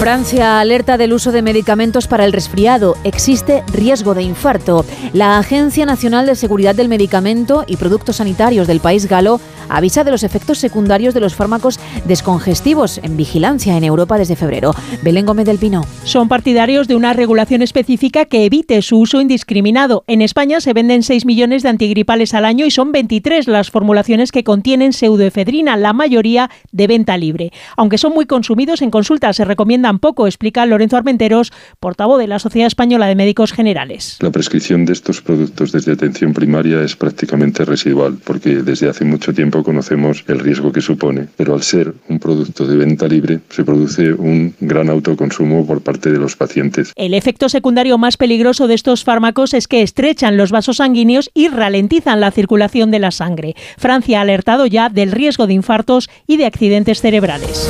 Francia 0.00 0.60
alerta 0.60 0.98
del 0.98 1.14
uso 1.14 1.32
de 1.32 1.40
medicamentos 1.40 2.06
para 2.06 2.26
el 2.26 2.32
resfriado. 2.32 2.96
Existe 3.02 3.64
riesgo 3.72 4.14
de 4.14 4.22
infarto. 4.22 4.84
La 5.14 5.38
Agencia 5.38 5.86
Nacional 5.86 6.26
de 6.26 6.34
Seguridad 6.34 6.74
del 6.74 6.90
Medicamento 6.90 7.64
y 7.66 7.76
Productos 7.76 8.16
Sanitarios 8.16 8.66
del 8.66 8.80
país 8.80 9.06
galo 9.06 9.40
avisa 9.68 10.04
de 10.04 10.10
los 10.10 10.22
efectos 10.22 10.58
secundarios 10.58 11.14
de 11.14 11.20
los 11.20 11.34
fármacos 11.34 11.80
descongestivos 12.04 12.98
en 13.02 13.16
vigilancia 13.16 13.76
en 13.76 13.82
Europa 13.82 14.18
desde 14.18 14.36
febrero. 14.36 14.74
Belén 15.02 15.26
Gómez 15.26 15.46
del 15.46 15.58
Pino. 15.58 15.84
Son 16.04 16.28
partidarios 16.28 16.86
de 16.88 16.94
una 16.94 17.12
regulación 17.12 17.62
específica 17.62 18.26
que 18.26 18.44
evite 18.44 18.80
su 18.82 18.98
uso 18.98 19.20
indiscriminado. 19.20 20.04
En 20.06 20.22
España 20.22 20.60
se 20.60 20.72
venden 20.72 21.02
6 21.02 21.26
millones 21.26 21.62
de 21.62 21.70
antigripales 21.70 22.34
al 22.34 22.44
año 22.44 22.66
y 22.66 22.70
son 22.70 22.92
23 22.92 23.48
las 23.48 23.70
formulaciones 23.70 24.30
que 24.30 24.44
contienen 24.44 24.92
pseudoefedrina, 24.92 25.76
la 25.76 25.92
mayoría 25.92 26.50
de 26.70 26.86
venta 26.86 27.16
libre. 27.16 27.52
Aunque 27.76 27.98
son 27.98 28.12
muy 28.12 28.26
consumidos 28.26 28.82
en 28.82 28.90
consulta, 28.90 29.32
se 29.32 29.44
recomienda 29.44 29.86
tampoco, 29.96 30.26
explica 30.26 30.66
Lorenzo 30.66 30.98
Armenteros, 30.98 31.54
portavoz 31.80 32.18
de 32.18 32.26
la 32.26 32.38
Sociedad 32.38 32.66
Española 32.66 33.06
de 33.06 33.14
Médicos 33.14 33.52
Generales. 33.52 34.18
La 34.20 34.30
prescripción 34.30 34.84
de 34.84 34.92
estos 34.92 35.22
productos 35.22 35.72
desde 35.72 35.92
atención 35.92 36.34
primaria 36.34 36.82
es 36.82 36.96
prácticamente 36.96 37.64
residual, 37.64 38.18
porque 38.22 38.56
desde 38.56 38.90
hace 38.90 39.04
mucho 39.04 39.32
conocemos 39.62 40.24
el 40.28 40.38
riesgo 40.38 40.72
que 40.72 40.80
supone, 40.80 41.26
pero 41.36 41.54
al 41.54 41.62
ser 41.62 41.94
un 42.08 42.18
producto 42.18 42.66
de 42.66 42.76
venta 42.76 43.06
libre 43.06 43.40
se 43.50 43.64
produce 43.64 44.12
un 44.12 44.54
gran 44.60 44.88
autoconsumo 44.88 45.66
por 45.66 45.82
parte 45.82 46.10
de 46.10 46.18
los 46.18 46.36
pacientes. 46.36 46.92
El 46.96 47.14
efecto 47.14 47.48
secundario 47.48 47.98
más 47.98 48.16
peligroso 48.16 48.66
de 48.66 48.74
estos 48.74 49.04
fármacos 49.04 49.54
es 49.54 49.68
que 49.68 49.82
estrechan 49.82 50.36
los 50.36 50.50
vasos 50.50 50.78
sanguíneos 50.78 51.30
y 51.34 51.48
ralentizan 51.48 52.20
la 52.20 52.30
circulación 52.30 52.90
de 52.90 52.98
la 52.98 53.10
sangre. 53.10 53.54
Francia 53.78 54.18
ha 54.18 54.22
alertado 54.22 54.66
ya 54.66 54.88
del 54.88 55.12
riesgo 55.12 55.46
de 55.46 55.54
infartos 55.54 56.08
y 56.26 56.36
de 56.36 56.46
accidentes 56.46 57.00
cerebrales. 57.00 57.68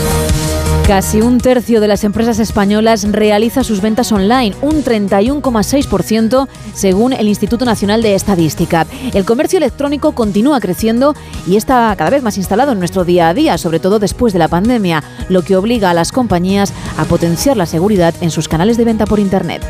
Casi 0.87 1.21
un 1.21 1.39
tercio 1.39 1.81
de 1.81 1.89
las 1.89 2.05
empresas 2.05 2.39
españolas 2.39 3.11
realiza 3.11 3.65
sus 3.65 3.81
ventas 3.81 4.13
online, 4.13 4.55
un 4.63 4.85
31,6% 4.85 6.47
según 6.75 7.13
el 7.13 7.27
Instituto 7.27 7.65
Nacional 7.65 8.03
de 8.03 8.15
Estadística. 8.15 8.87
El 9.13 9.25
comercio 9.25 9.57
electrónico 9.57 10.13
continúa 10.13 10.61
creciendo 10.61 11.17
y 11.45 11.57
está 11.57 11.93
cada 11.99 12.11
vez 12.11 12.23
más 12.23 12.39
instalado 12.39 12.71
en 12.71 12.79
nuestro 12.79 13.05
día 13.05 13.29
a 13.29 13.35
día, 13.35 13.59
sobre 13.59 13.81
todo 13.81 13.99
después 13.99 14.33
de 14.33 14.39
la 14.39 14.47
pandemia, 14.47 15.03
lo 15.29 15.43
que 15.43 15.57
obliga 15.57 15.91
a 15.91 15.95
las 15.95 16.13
compañías 16.13 16.73
a 16.97 17.05
potenciar 17.05 17.57
la 17.57 17.67
seguridad 17.67 18.15
en 18.21 18.31
sus 18.31 18.47
canales 18.47 18.77
de 18.77 18.85
venta 18.85 19.07
por 19.07 19.19
Internet. 19.19 19.67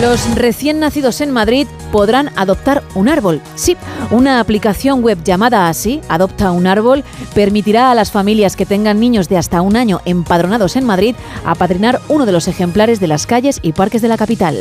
Los 0.00 0.34
recién 0.34 0.80
nacidos 0.80 1.20
en 1.20 1.30
Madrid 1.30 1.68
podrán 1.92 2.30
adoptar 2.36 2.82
un 2.94 3.08
árbol. 3.08 3.40
Sí, 3.54 3.76
una 4.10 4.40
aplicación 4.40 5.02
web 5.02 5.22
llamada 5.22 5.68
así, 5.68 6.00
Adopta 6.08 6.50
un 6.50 6.66
árbol, 6.66 7.04
permitirá 7.34 7.90
a 7.90 7.94
las 7.94 8.10
familias 8.10 8.56
que 8.56 8.66
tengan 8.66 8.98
niños 8.98 9.28
de 9.28 9.36
hasta 9.36 9.60
un 9.60 9.76
año 9.76 10.00
empadronados 10.04 10.76
en 10.76 10.84
Madrid 10.84 11.14
apadrinar 11.44 12.00
uno 12.08 12.26
de 12.26 12.32
los 12.32 12.48
ejemplares 12.48 12.98
de 12.98 13.06
las 13.06 13.26
calles 13.26 13.60
y 13.62 13.72
parques 13.72 14.02
de 14.02 14.08
la 14.08 14.16
capital. 14.16 14.56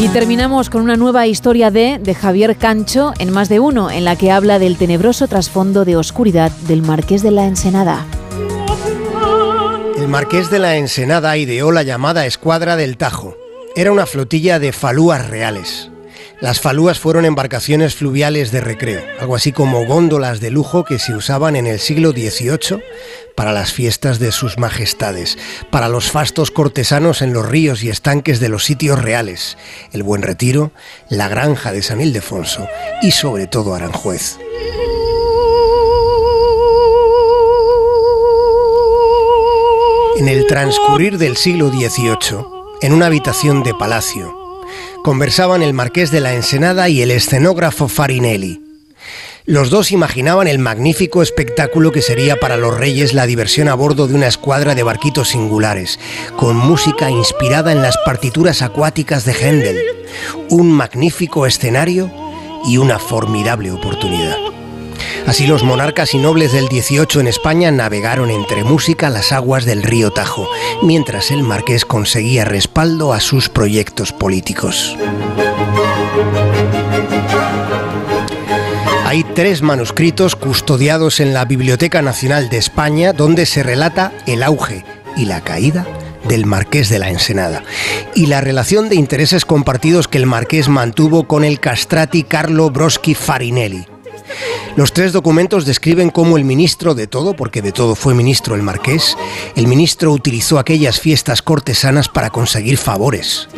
Y 0.00 0.08
terminamos 0.08 0.68
con 0.68 0.82
una 0.82 0.96
nueva 0.96 1.26
historia 1.26 1.70
de, 1.70 1.98
de 2.02 2.14
Javier 2.14 2.56
Cancho 2.56 3.14
en 3.18 3.32
más 3.32 3.48
de 3.48 3.60
uno, 3.60 3.90
en 3.90 4.04
la 4.04 4.16
que 4.16 4.30
habla 4.30 4.58
del 4.58 4.76
tenebroso 4.76 5.26
trasfondo 5.28 5.86
de 5.86 5.96
oscuridad 5.96 6.50
del 6.68 6.82
Marqués 6.82 7.22
de 7.22 7.30
la 7.30 7.46
Ensenada. 7.46 8.04
El 10.04 10.10
marqués 10.10 10.50
de 10.50 10.58
la 10.58 10.76
Ensenada 10.76 11.34
ideó 11.38 11.72
la 11.72 11.82
llamada 11.82 12.26
Escuadra 12.26 12.76
del 12.76 12.98
Tajo. 12.98 13.38
Era 13.74 13.90
una 13.90 14.04
flotilla 14.04 14.58
de 14.58 14.72
falúas 14.72 15.30
reales. 15.30 15.90
Las 16.42 16.60
falúas 16.60 16.98
fueron 16.98 17.24
embarcaciones 17.24 17.94
fluviales 17.94 18.52
de 18.52 18.60
recreo, 18.60 19.02
algo 19.18 19.34
así 19.34 19.50
como 19.50 19.86
góndolas 19.86 20.40
de 20.40 20.50
lujo 20.50 20.84
que 20.84 20.98
se 20.98 21.14
usaban 21.14 21.56
en 21.56 21.66
el 21.66 21.78
siglo 21.78 22.10
XVIII 22.10 22.82
para 23.34 23.54
las 23.54 23.72
fiestas 23.72 24.18
de 24.18 24.30
sus 24.30 24.58
majestades, 24.58 25.38
para 25.70 25.88
los 25.88 26.10
fastos 26.10 26.50
cortesanos 26.50 27.22
en 27.22 27.32
los 27.32 27.48
ríos 27.48 27.82
y 27.82 27.88
estanques 27.88 28.40
de 28.40 28.50
los 28.50 28.62
sitios 28.66 29.00
reales, 29.00 29.56
el 29.94 30.02
Buen 30.02 30.20
Retiro, 30.20 30.70
la 31.08 31.28
Granja 31.28 31.72
de 31.72 31.82
San 31.82 32.02
Ildefonso 32.02 32.68
y 33.00 33.12
sobre 33.12 33.46
todo 33.46 33.74
Aranjuez. 33.74 34.36
En 40.16 40.28
el 40.28 40.46
transcurrir 40.46 41.18
del 41.18 41.36
siglo 41.36 41.70
XVIII, 41.70 42.46
en 42.82 42.92
una 42.92 43.06
habitación 43.06 43.64
de 43.64 43.74
palacio, 43.74 44.32
conversaban 45.02 45.60
el 45.60 45.74
marqués 45.74 46.12
de 46.12 46.20
la 46.20 46.34
Ensenada 46.34 46.88
y 46.88 47.02
el 47.02 47.10
escenógrafo 47.10 47.88
Farinelli. 47.88 48.62
Los 49.44 49.70
dos 49.70 49.90
imaginaban 49.90 50.46
el 50.46 50.60
magnífico 50.60 51.20
espectáculo 51.20 51.90
que 51.90 52.00
sería 52.00 52.36
para 52.36 52.56
los 52.56 52.78
reyes 52.78 53.12
la 53.12 53.26
diversión 53.26 53.66
a 53.66 53.74
bordo 53.74 54.06
de 54.06 54.14
una 54.14 54.28
escuadra 54.28 54.76
de 54.76 54.84
barquitos 54.84 55.30
singulares, 55.30 55.98
con 56.36 56.56
música 56.56 57.10
inspirada 57.10 57.72
en 57.72 57.82
las 57.82 57.98
partituras 58.06 58.62
acuáticas 58.62 59.24
de 59.24 59.32
Händel, 59.32 59.78
un 60.48 60.70
magnífico 60.70 61.44
escenario 61.44 62.08
y 62.64 62.76
una 62.76 63.00
formidable 63.00 63.72
oportunidad. 63.72 64.36
Así 65.26 65.46
los 65.46 65.62
monarcas 65.62 66.14
y 66.14 66.18
nobles 66.18 66.52
del 66.52 66.68
18 66.68 67.20
en 67.20 67.26
España 67.28 67.70
navegaron 67.70 68.30
entre 68.30 68.62
música 68.62 69.08
las 69.08 69.32
aguas 69.32 69.64
del 69.64 69.82
río 69.82 70.10
Tajo, 70.10 70.48
mientras 70.82 71.30
el 71.30 71.42
marqués 71.42 71.84
conseguía 71.84 72.44
respaldo 72.44 73.12
a 73.12 73.20
sus 73.20 73.48
proyectos 73.48 74.12
políticos. 74.12 74.96
Hay 79.06 79.24
tres 79.24 79.62
manuscritos 79.62 80.36
custodiados 80.36 81.20
en 81.20 81.32
la 81.32 81.44
Biblioteca 81.44 82.02
Nacional 82.02 82.48
de 82.50 82.58
España 82.58 83.12
donde 83.12 83.46
se 83.46 83.62
relata 83.62 84.12
el 84.26 84.42
auge 84.42 84.84
y 85.16 85.24
la 85.24 85.40
caída 85.40 85.86
del 86.28 86.46
Marqués 86.46 86.88
de 86.88 86.98
la 86.98 87.10
Ensenada 87.10 87.62
y 88.14 88.26
la 88.26 88.40
relación 88.40 88.88
de 88.88 88.96
intereses 88.96 89.44
compartidos 89.44 90.08
que 90.08 90.18
el 90.18 90.26
Marqués 90.26 90.68
mantuvo 90.68 91.28
con 91.28 91.44
el 91.44 91.60
castrati 91.60 92.24
Carlo 92.24 92.70
Broschi 92.70 93.14
Farinelli. 93.14 93.93
Los 94.76 94.92
tres 94.92 95.12
documentos 95.12 95.66
describen 95.66 96.10
cómo 96.10 96.36
el 96.36 96.44
ministro 96.44 96.94
de 96.94 97.06
todo, 97.06 97.34
porque 97.34 97.62
de 97.62 97.72
todo 97.72 97.94
fue 97.94 98.14
ministro 98.14 98.54
el 98.54 98.62
marqués, 98.62 99.16
el 99.54 99.68
ministro 99.68 100.10
utilizó 100.12 100.58
aquellas 100.58 101.00
fiestas 101.00 101.42
cortesanas 101.42 102.08
para 102.08 102.30
conseguir 102.30 102.76
favores. 102.76 103.48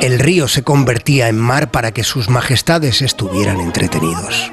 El 0.00 0.18
río 0.18 0.48
se 0.48 0.62
convertía 0.62 1.28
en 1.28 1.38
mar 1.38 1.70
para 1.70 1.92
que 1.92 2.04
sus 2.04 2.28
majestades 2.28 3.02
estuvieran 3.02 3.60
entretenidos. 3.60 4.50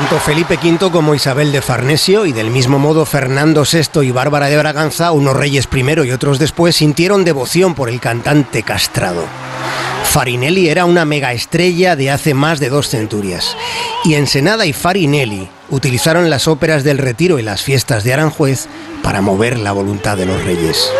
Tanto 0.00 0.18
Felipe 0.18 0.58
V 0.62 0.90
como 0.90 1.14
Isabel 1.14 1.52
de 1.52 1.60
Farnesio 1.60 2.24
y 2.24 2.32
del 2.32 2.50
mismo 2.50 2.78
modo 2.78 3.04
Fernando 3.04 3.64
VI 3.70 4.00
y 4.02 4.10
Bárbara 4.12 4.46
de 4.46 4.56
Braganza, 4.56 5.12
unos 5.12 5.36
reyes 5.36 5.66
primero 5.66 6.04
y 6.06 6.10
otros 6.10 6.38
después, 6.38 6.74
sintieron 6.74 7.22
devoción 7.22 7.74
por 7.74 7.90
el 7.90 8.00
cantante 8.00 8.62
castrado. 8.62 9.26
Farinelli 10.04 10.70
era 10.70 10.86
una 10.86 11.04
megaestrella 11.04 11.96
de 11.96 12.10
hace 12.10 12.32
más 12.32 12.60
de 12.60 12.70
dos 12.70 12.88
centurias. 12.88 13.58
Y 14.02 14.14
Ensenada 14.14 14.64
y 14.64 14.72
Farinelli 14.72 15.50
utilizaron 15.68 16.30
las 16.30 16.48
óperas 16.48 16.82
del 16.82 16.96
Retiro 16.96 17.38
y 17.38 17.42
las 17.42 17.60
fiestas 17.60 18.02
de 18.02 18.14
Aranjuez 18.14 18.68
para 19.02 19.20
mover 19.20 19.58
la 19.58 19.72
voluntad 19.72 20.16
de 20.16 20.24
los 20.24 20.42
reyes. 20.46 20.90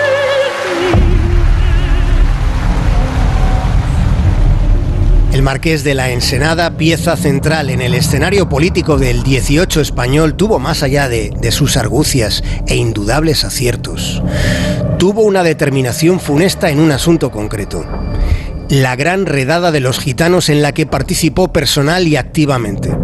El 5.32 5.42
Marqués 5.42 5.84
de 5.84 5.94
la 5.94 6.10
Ensenada, 6.10 6.76
pieza 6.76 7.16
central 7.16 7.70
en 7.70 7.80
el 7.80 7.94
escenario 7.94 8.48
político 8.48 8.98
del 8.98 9.22
18 9.22 9.80
español, 9.80 10.34
tuvo 10.34 10.58
más 10.58 10.82
allá 10.82 11.08
de, 11.08 11.52
sus 11.52 11.76
argucias 11.76 12.42
e 12.66 12.74
indudables 12.74 13.44
aciertos. 13.44 14.22
Tuvo 14.98 15.22
una 15.22 15.44
determinación 15.44 16.18
funesta 16.18 16.70
en 16.70 16.80
un 16.80 16.90
asunto 16.90 17.30
concreto. 17.30 17.86
La 18.68 18.96
gran 18.96 19.24
redada 19.24 19.70
de 19.70 19.78
los 19.78 20.00
gitanos 20.00 20.48
en 20.48 20.62
la 20.62 20.72
que 20.72 20.86
participó 20.86 21.52
personal 21.52 22.08
y 22.08 22.16
activamente. 22.16 22.96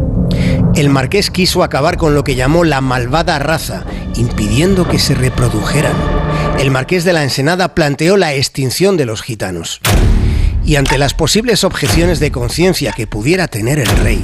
El 0.74 0.90
marqués 0.90 1.30
quiso 1.30 1.62
acabar 1.62 1.96
con 1.96 2.14
lo 2.16 2.24
que 2.24 2.34
llamó 2.34 2.64
la 2.64 2.80
malvada 2.80 3.38
raza, 3.38 3.84
impidiendo 4.16 4.88
que 4.88 4.98
se 4.98 5.14
reprodujeran. 5.14 5.94
El 6.58 6.72
marqués 6.72 7.04
de 7.04 7.12
la 7.12 7.22
Ensenada 7.22 7.74
planteó 7.74 8.16
la 8.16 8.34
extinción 8.34 8.96
de 8.96 9.06
los 9.06 9.22
gitanos 9.22 9.80
y 10.66 10.74
ante 10.74 10.98
las 10.98 11.14
posibles 11.14 11.62
objeciones 11.62 12.18
de 12.18 12.32
conciencia 12.32 12.92
que 12.92 13.06
pudiera 13.06 13.46
tener 13.46 13.78
el 13.78 13.86
rey, 13.98 14.22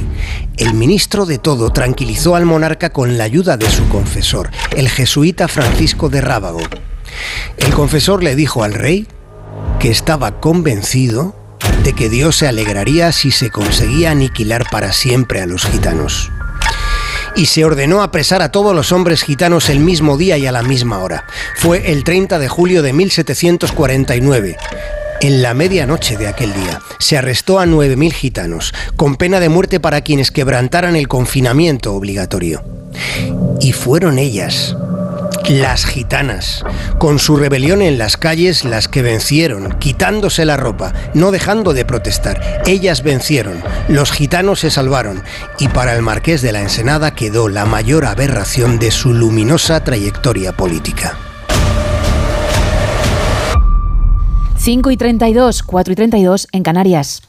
el 0.57 0.75
ministro 0.75 1.25
de 1.25 1.39
todo 1.39 1.71
tranquilizó 1.71 2.35
al 2.35 2.47
monarca 2.47 2.91
con 2.91 3.17
la 3.17 3.25
ayuda 3.25 3.57
de 3.57 3.71
su 3.71 3.89
confesor, 3.89 4.51
el 4.77 4.89
jesuita 4.89 5.47
Francisco 5.47 6.09
de 6.09 6.21
Rábago. 6.21 6.61
El 7.57 7.73
confesor 7.73 8.25
le 8.25 8.35
dijo 8.35 8.65
al 8.65 8.75
rey 8.75 9.07
que 9.79 9.91
estaba 9.91 10.41
convencido 10.41 11.37
de 11.85 11.93
que 11.93 12.09
Dios 12.09 12.37
se 12.37 12.49
alegraría 12.49 13.13
si 13.13 13.31
se 13.31 13.51
conseguía 13.51 14.11
aniquilar 14.11 14.67
para 14.69 14.93
siempre 14.93 15.41
a 15.41 15.47
los 15.47 15.65
gitanos. 15.65 16.33
Y 17.37 17.47
se 17.47 17.65
ordenó 17.65 18.03
apresar 18.03 18.43
a 18.43 18.51
todos 18.51 18.75
los 18.75 18.91
hombres 18.91 19.23
gitanos 19.23 19.71
el 19.71 19.79
mismo 19.79 20.19
día 20.19 20.37
y 20.39 20.47
a 20.47 20.53
la 20.53 20.63
misma 20.63 20.99
hora. 20.99 21.25
Fue 21.55 21.93
el 21.93 22.03
30 22.03 22.39
de 22.41 22.49
julio 22.49 22.83
de 22.83 22.93
1749 22.93 24.57
en 25.23 25.41
la 25.41 25.55
medianoche 25.55 26.17
de 26.17 26.27
aquel 26.27 26.53
día 26.53 26.81
se 26.99 27.17
arrestó 27.17 27.61
a 27.61 27.65
9.000 27.65 28.13
gitanos, 28.13 28.75
con 28.97 29.17
pena 29.17 29.39
de 29.39 29.49
muerte 29.49 29.79
para 29.79 30.01
quienes 30.01 30.33
quebrantaran 30.33 30.97
el 30.97 31.07
confinamiento 31.07 31.95
obligatorio. 31.95 32.65
Y 33.61 33.73
fueron 33.73 34.19
ellas, 34.19 34.77
las 35.49 35.87
gitanas, 35.87 36.65
con 36.99 37.21
su 37.21 37.37
rebelión 37.37 37.83
en 37.83 37.99
las 37.99 38.17
calles, 38.17 38.65
las 38.65 38.89
que 38.89 39.03
vencieron, 39.03 39.79
quitándose 39.79 40.45
la 40.45 40.57
ropa, 40.57 40.93
no 41.15 41.31
dejando 41.31 41.73
de 41.73 41.85
protestar. 41.85 42.63
Ellas 42.67 43.05
vencieron, 43.05 43.63
los 43.87 44.11
gitanos 44.11 44.59
se 44.59 44.73
salvaron, 44.73 45.23
y 45.61 45.69
para 45.69 45.95
el 45.95 46.03
marqués 46.03 46.43
de 46.43 46.51
la 46.51 46.63
Ensenada 46.63 47.15
quedó 47.15 47.49
la 47.49 47.65
mayor 47.65 48.07
aberración 48.07 48.81
de 48.81 48.91
su 48.91 49.15
luminosa 49.15 49.85
trayectoria 49.85 50.53
política. 50.53 51.17
5 54.63 54.93
y 54.93 54.97
32, 54.97 55.65
4 55.65 55.93
y 55.93 55.97
32 55.97 56.47
en 56.53 56.63
Canarias. 56.63 57.23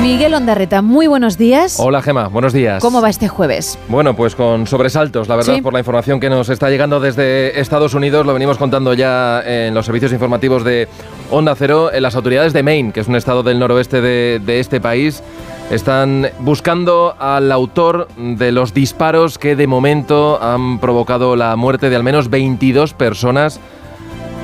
Miguel 0.00 0.32
Ondarreta, 0.32 0.80
muy 0.80 1.06
buenos 1.08 1.36
días. 1.36 1.78
Hola 1.78 2.00
Gema, 2.00 2.28
buenos 2.28 2.54
días. 2.54 2.82
¿Cómo 2.82 3.02
va 3.02 3.10
este 3.10 3.28
jueves? 3.28 3.78
Bueno, 3.88 4.16
pues 4.16 4.34
con 4.34 4.66
sobresaltos, 4.66 5.28
la 5.28 5.36
verdad, 5.36 5.60
por 5.62 5.74
la 5.74 5.80
información 5.80 6.20
que 6.20 6.30
nos 6.30 6.48
está 6.48 6.70
llegando 6.70 7.00
desde 7.00 7.60
Estados 7.60 7.92
Unidos. 7.92 8.24
Lo 8.24 8.32
venimos 8.32 8.56
contando 8.56 8.94
ya 8.94 9.42
en 9.44 9.74
los 9.74 9.84
servicios 9.84 10.10
informativos 10.10 10.64
de 10.64 10.88
Onda 11.30 11.54
Cero. 11.54 11.92
En 11.92 12.02
las 12.02 12.16
autoridades 12.16 12.54
de 12.54 12.62
Maine, 12.62 12.92
que 12.92 13.00
es 13.00 13.08
un 13.08 13.16
estado 13.16 13.42
del 13.42 13.58
noroeste 13.58 14.00
de, 14.00 14.40
de 14.42 14.58
este 14.58 14.80
país, 14.80 15.22
están 15.70 16.30
buscando 16.38 17.14
al 17.18 17.52
autor 17.52 18.08
de 18.16 18.52
los 18.52 18.72
disparos 18.72 19.36
que 19.36 19.54
de 19.54 19.66
momento 19.66 20.42
han 20.42 20.78
provocado 20.78 21.36
la 21.36 21.54
muerte 21.56 21.90
de 21.90 21.96
al 21.96 22.04
menos 22.04 22.30
22 22.30 22.94
personas 22.94 23.60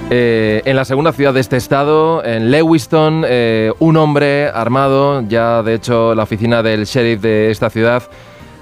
eh, 0.09 0.62
en 0.65 0.76
la 0.76 0.85
segunda 0.85 1.12
ciudad 1.12 1.35
de 1.35 1.41
este 1.41 1.57
estado, 1.57 2.25
en 2.25 2.52
Lewiston, 2.52 3.25
eh, 3.26 3.73
un 3.81 3.97
hombre 3.97 4.49
armado, 4.49 5.23
ya 5.26 5.65
de 5.65 5.75
hecho 5.75 6.15
la 6.15 6.23
oficina 6.23 6.62
del 6.62 6.85
sheriff 6.85 7.20
de 7.20 7.51
esta 7.51 7.70
ciudad 7.70 8.05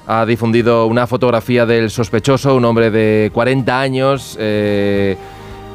ha 0.06 0.24
difundido 0.24 0.86
una 0.86 1.06
fotografía 1.06 1.66
del 1.66 1.90
sospechoso, 1.90 2.54
un 2.54 2.64
hombre 2.64 2.90
de 2.90 3.30
40 3.34 3.78
años, 3.78 4.38
eh, 4.40 5.18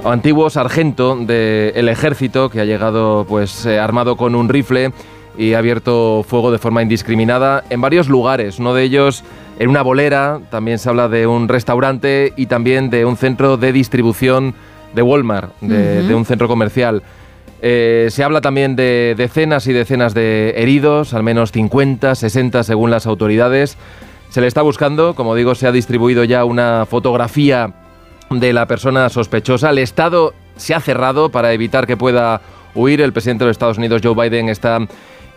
antiguo 0.03 0.49
sargento 0.49 1.15
del 1.15 1.87
ejército 1.87 2.49
que 2.49 2.61
ha 2.61 2.65
llegado 2.65 3.27
pues 3.29 3.67
armado 3.67 4.17
con 4.17 4.33
un 4.33 4.49
rifle 4.49 4.91
y 5.37 5.53
ha 5.53 5.59
abierto 5.59 6.25
fuego 6.27 6.51
de 6.51 6.57
forma 6.57 6.81
indiscriminada 6.81 7.63
en 7.69 7.79
varios 7.79 8.09
lugares, 8.09 8.57
uno 8.57 8.73
de 8.73 8.83
ellos 8.83 9.23
en 9.59 9.69
una 9.69 9.83
bolera, 9.83 10.39
también 10.49 10.79
se 10.79 10.89
habla 10.89 11.09
de 11.09 11.27
un 11.27 11.47
restaurante 11.47 12.33
y 12.35 12.47
también 12.47 12.89
de 12.89 13.05
un 13.05 13.17
centro 13.17 13.57
de 13.57 13.71
distribución 13.71 14.55
de 14.93 15.01
Walmart, 15.01 15.53
de, 15.61 16.13
un 16.13 16.25
centro 16.25 16.47
comercial. 16.47 17.03
Eh, 17.61 18.07
se 18.09 18.23
habla 18.23 18.41
también 18.41 18.75
de 18.75 19.15
decenas 19.17 19.67
y 19.67 19.73
decenas 19.73 20.13
de 20.13 20.53
heridos, 20.57 21.13
al 21.13 21.23
menos 21.23 21.51
50, 21.51 22.15
60 22.15 22.63
según 22.63 22.91
las 22.91 23.05
autoridades. 23.05 23.77
Se 24.29 24.41
le 24.41 24.47
está 24.47 24.61
buscando, 24.61 25.15
como 25.15 25.35
digo, 25.35 25.55
se 25.55 25.67
ha 25.67 25.71
distribuido 25.71 26.23
ya 26.23 26.45
una 26.45 26.85
fotografía 26.85 27.73
de 28.29 28.53
la 28.53 28.67
persona 28.67 29.09
sospechosa. 29.09 29.71
El 29.71 29.79
Estado 29.79 30.33
se 30.55 30.75
ha 30.75 30.79
cerrado 30.79 31.29
para 31.29 31.51
evitar 31.51 31.87
que 31.87 31.97
pueda 31.97 32.41
huir. 32.75 33.01
El 33.01 33.11
presidente 33.11 33.43
de 33.43 33.49
los 33.49 33.55
Estados 33.55 33.77
Unidos, 33.77 34.01
Joe 34.03 34.13
Biden, 34.13 34.49
está 34.49 34.79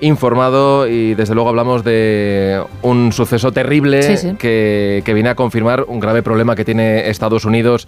informado 0.01 0.89
y 0.89 1.15
desde 1.15 1.35
luego 1.35 1.49
hablamos 1.49 1.85
de 1.85 2.61
un 2.83 3.13
suceso 3.13 3.53
terrible 3.53 4.37
Que, 4.39 5.01
que 5.05 5.15
viene 5.15 5.29
a 5.29 5.37
confirmar 5.37 5.85
un 5.87 6.01
grave 6.01 6.23
problema 6.23 6.57
que 6.57 6.65
tiene 6.65 7.09
Estados 7.09 7.45
Unidos 7.45 7.87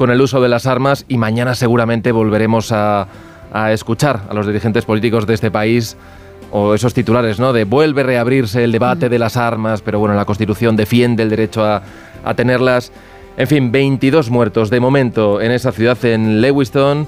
con 0.00 0.10
el 0.10 0.22
uso 0.22 0.40
de 0.40 0.48
las 0.48 0.64
armas 0.66 1.04
y 1.08 1.18
mañana 1.18 1.54
seguramente 1.54 2.10
volveremos 2.10 2.72
a, 2.72 3.06
escuchar 3.70 4.22
a 4.30 4.32
los 4.32 4.46
dirigentes 4.46 4.86
políticos 4.86 5.26
de 5.26 5.34
este 5.34 5.50
país 5.50 5.94
o 6.50 6.74
esos 6.74 6.94
titulares, 6.94 7.38
¿no? 7.38 7.52
De 7.52 7.64
vuelve 7.64 8.00
a 8.00 8.04
reabrirse 8.04 8.64
el 8.64 8.72
debate 8.72 9.10
de 9.10 9.18
las 9.18 9.36
armas, 9.36 9.82
pero 9.82 9.98
bueno, 9.98 10.14
la 10.14 10.24
Constitución 10.24 10.74
defiende 10.74 11.22
el 11.22 11.28
derecho 11.28 11.66
a, 11.66 11.82
a, 12.24 12.32
tenerlas. 12.32 12.92
En 13.36 13.46
fin, 13.46 13.70
22 13.70 14.30
muertos 14.30 14.70
de 14.70 14.80
momento 14.80 15.38
en 15.38 15.52
esa 15.52 15.70
ciudad, 15.70 16.02
en 16.06 16.40
Lewiston, 16.40 17.06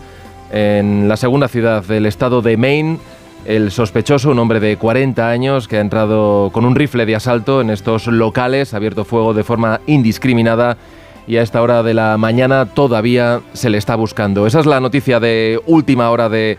en 0.53 1.09
la 1.09 1.17
segunda 1.17 1.49
ciudad 1.49 1.83
del 1.83 2.05
estado 2.05 2.43
de 2.43 2.59
Maine. 2.59 2.99
El 3.47 3.71
sospechoso, 3.71 4.33
un 4.33 4.39
hombre 4.39 4.61
de 4.61 4.77
40 4.77 5.31
años 5.31 5.67
que 5.67 5.79
ha 5.79 5.81
entrado 5.81 6.51
con 6.53 6.67
un 6.67 6.75
rifle 6.75 7.07
de 7.07 7.17
asalto 7.17 7.63
en 7.63 7.71
estos 7.71 8.07
locales, 8.07 8.75
ha 8.75 8.77
abierto 8.77 9.07
fuego 9.07 9.33
de 9.33 9.45
forma 9.45 9.81
indiscriminada 9.87 10.77
y 11.27 11.37
a 11.37 11.43
esta 11.43 11.63
hora 11.63 11.83
de 11.83 11.95
la 11.95 12.17
mañana 12.19 12.67
todavía 12.67 13.41
se 13.53 13.71
le 13.71 13.79
está 13.79 13.95
buscando. 13.97 14.47
Esa 14.47 14.61
es 14.61 14.67
la 14.67 14.81
noticia 14.81 15.21
de 15.21 15.61
última 15.67 16.11
hora 16.11 16.29
de, 16.29 16.59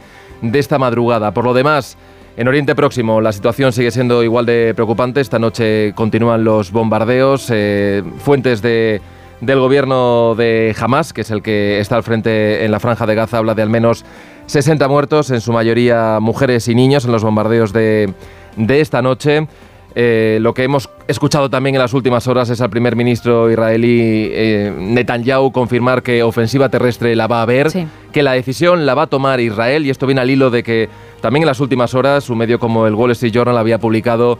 esta 0.53 0.77
madrugada. 0.77 1.33
Por 1.33 1.45
lo 1.45 1.53
demás, 1.53 1.97
en 2.37 2.47
Oriente 2.47 2.75
Próximo 2.75 3.21
la 3.21 3.31
situación 3.31 3.73
sigue 3.73 3.91
siendo 3.91 4.23
igual 4.23 4.45
de 4.45 4.73
preocupante. 4.75 5.21
Esta 5.21 5.39
noche 5.39 5.93
continúan 5.95 6.43
los 6.43 6.71
bombardeos. 6.71 7.47
Eh, 7.49 8.03
fuentes 8.19 8.61
de 8.61 9.01
del 9.41 9.59
gobierno 9.59 10.35
de 10.35 10.73
Hamas, 10.79 11.11
que 11.11 11.21
es 11.21 11.31
el 11.31 11.41
que 11.41 11.79
está 11.79 11.97
al 11.97 12.03
frente 12.03 12.63
en 12.63 12.71
la 12.71 12.79
franja 12.79 13.05
de 13.05 13.13
Gaza, 13.13 13.39
habla 13.39 13.53
de 13.53 13.61
al 13.61 13.69
menos 13.69 14.05
60 14.45 14.87
muertos, 14.87 15.31
en 15.31 15.41
su 15.41 15.51
mayoría 15.51 16.19
mujeres 16.21 16.69
y 16.69 16.75
niños, 16.75 17.03
en 17.03 17.11
los 17.11 17.23
bombardeos 17.23 17.73
de, 17.73 18.13
de 18.55 18.79
esta 18.79 19.01
noche. 19.01 19.47
Eh, 19.95 20.39
lo 20.41 20.55
que 20.55 20.63
hemos 20.63 20.89
escuchado 21.07 21.49
también 21.51 21.75
en 21.75 21.81
las 21.81 21.93
últimas 21.93 22.27
horas 22.27 22.49
es 22.49 22.61
al 22.61 22.71
primer 22.71 22.95
ministro 22.95 23.51
israelí 23.51 24.27
eh, 24.31 24.73
Netanyahu 24.75 25.51
confirmar 25.51 26.01
que 26.01 26.23
ofensiva 26.23 26.69
terrestre 26.69 27.15
la 27.15 27.27
va 27.27 27.39
a 27.39 27.41
haber, 27.43 27.71
que 28.11 28.23
la 28.23 28.31
decisión 28.31 28.87
la 28.87 28.95
va 28.95 29.03
a 29.03 29.07
tomar 29.07 29.39
Israel 29.39 29.85
y 29.85 29.91
esto 29.91 30.07
viene 30.07 30.21
al 30.21 30.31
hilo 30.31 30.49
de 30.49 30.63
que 30.63 30.89
también 31.21 31.43
en 31.43 31.47
las 31.47 31.59
últimas 31.59 31.93
horas 31.93 32.27
un 32.31 32.39
medio 32.39 32.57
como 32.57 32.87
el 32.87 32.95
Wall 32.95 33.11
Street 33.11 33.33
Journal 33.33 33.55
había 33.55 33.77
publicado 33.77 34.39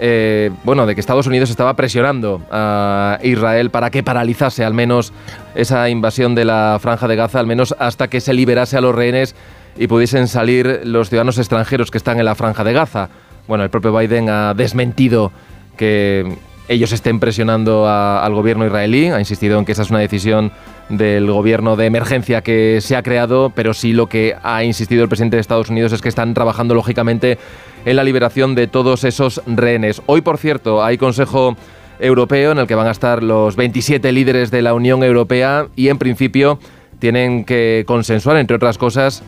eh, 0.00 0.50
bueno, 0.64 0.86
de 0.86 0.94
que 0.94 1.00
Estados 1.00 1.26
Unidos 1.26 1.50
estaba 1.50 1.74
presionando 1.74 2.40
a 2.50 3.18
Israel 3.22 3.70
para 3.70 3.90
que 3.90 4.02
paralizase 4.02 4.64
al 4.64 4.74
menos 4.74 5.12
esa 5.54 5.88
invasión 5.88 6.34
de 6.34 6.44
la 6.44 6.78
franja 6.80 7.06
de 7.06 7.16
Gaza, 7.16 7.38
al 7.38 7.46
menos 7.46 7.74
hasta 7.78 8.08
que 8.08 8.20
se 8.20 8.32
liberase 8.32 8.76
a 8.76 8.80
los 8.80 8.94
rehenes 8.94 9.34
y 9.76 9.86
pudiesen 9.86 10.28
salir 10.28 10.80
los 10.84 11.08
ciudadanos 11.08 11.38
extranjeros 11.38 11.90
que 11.90 11.98
están 11.98 12.18
en 12.18 12.24
la 12.24 12.34
franja 12.34 12.64
de 12.64 12.72
Gaza. 12.72 13.10
Bueno, 13.48 13.64
el 13.64 13.70
propio 13.70 13.96
Biden 13.96 14.28
ha 14.28 14.52
desmentido 14.52 15.32
que 15.78 16.36
ellos 16.68 16.92
estén 16.92 17.18
presionando 17.18 17.88
al 17.88 18.34
gobierno 18.34 18.66
israelí, 18.66 19.06
ha 19.06 19.18
insistido 19.18 19.58
en 19.58 19.64
que 19.64 19.72
esa 19.72 19.82
es 19.82 19.90
una 19.90 20.00
decisión 20.00 20.52
del 20.90 21.30
gobierno 21.30 21.74
de 21.74 21.86
emergencia 21.86 22.42
que 22.42 22.80
se 22.82 22.94
ha 22.94 23.02
creado, 23.02 23.50
pero 23.54 23.72
sí 23.72 23.94
lo 23.94 24.06
que 24.06 24.36
ha 24.42 24.64
insistido 24.64 25.02
el 25.02 25.08
presidente 25.08 25.38
de 25.38 25.40
Estados 25.40 25.70
Unidos 25.70 25.94
es 25.94 26.02
que 26.02 26.10
están 26.10 26.34
trabajando 26.34 26.74
lógicamente 26.74 27.38
en 27.86 27.96
la 27.96 28.04
liberación 28.04 28.54
de 28.54 28.66
todos 28.66 29.04
esos 29.04 29.40
rehenes. 29.46 30.02
Hoy, 30.04 30.20
por 30.20 30.36
cierto, 30.36 30.84
hay 30.84 30.98
Consejo 30.98 31.56
Europeo 32.00 32.52
en 32.52 32.58
el 32.58 32.66
que 32.66 32.74
van 32.74 32.86
a 32.86 32.92
estar 32.92 33.22
los 33.22 33.56
27 33.56 34.12
líderes 34.12 34.50
de 34.50 34.60
la 34.60 34.74
Unión 34.74 35.02
Europea 35.02 35.68
y 35.74 35.88
en 35.88 35.96
principio 35.96 36.58
tienen 36.98 37.46
que 37.46 37.84
consensuar, 37.86 38.36
entre 38.36 38.56
otras 38.56 38.76
cosas, 38.76 39.22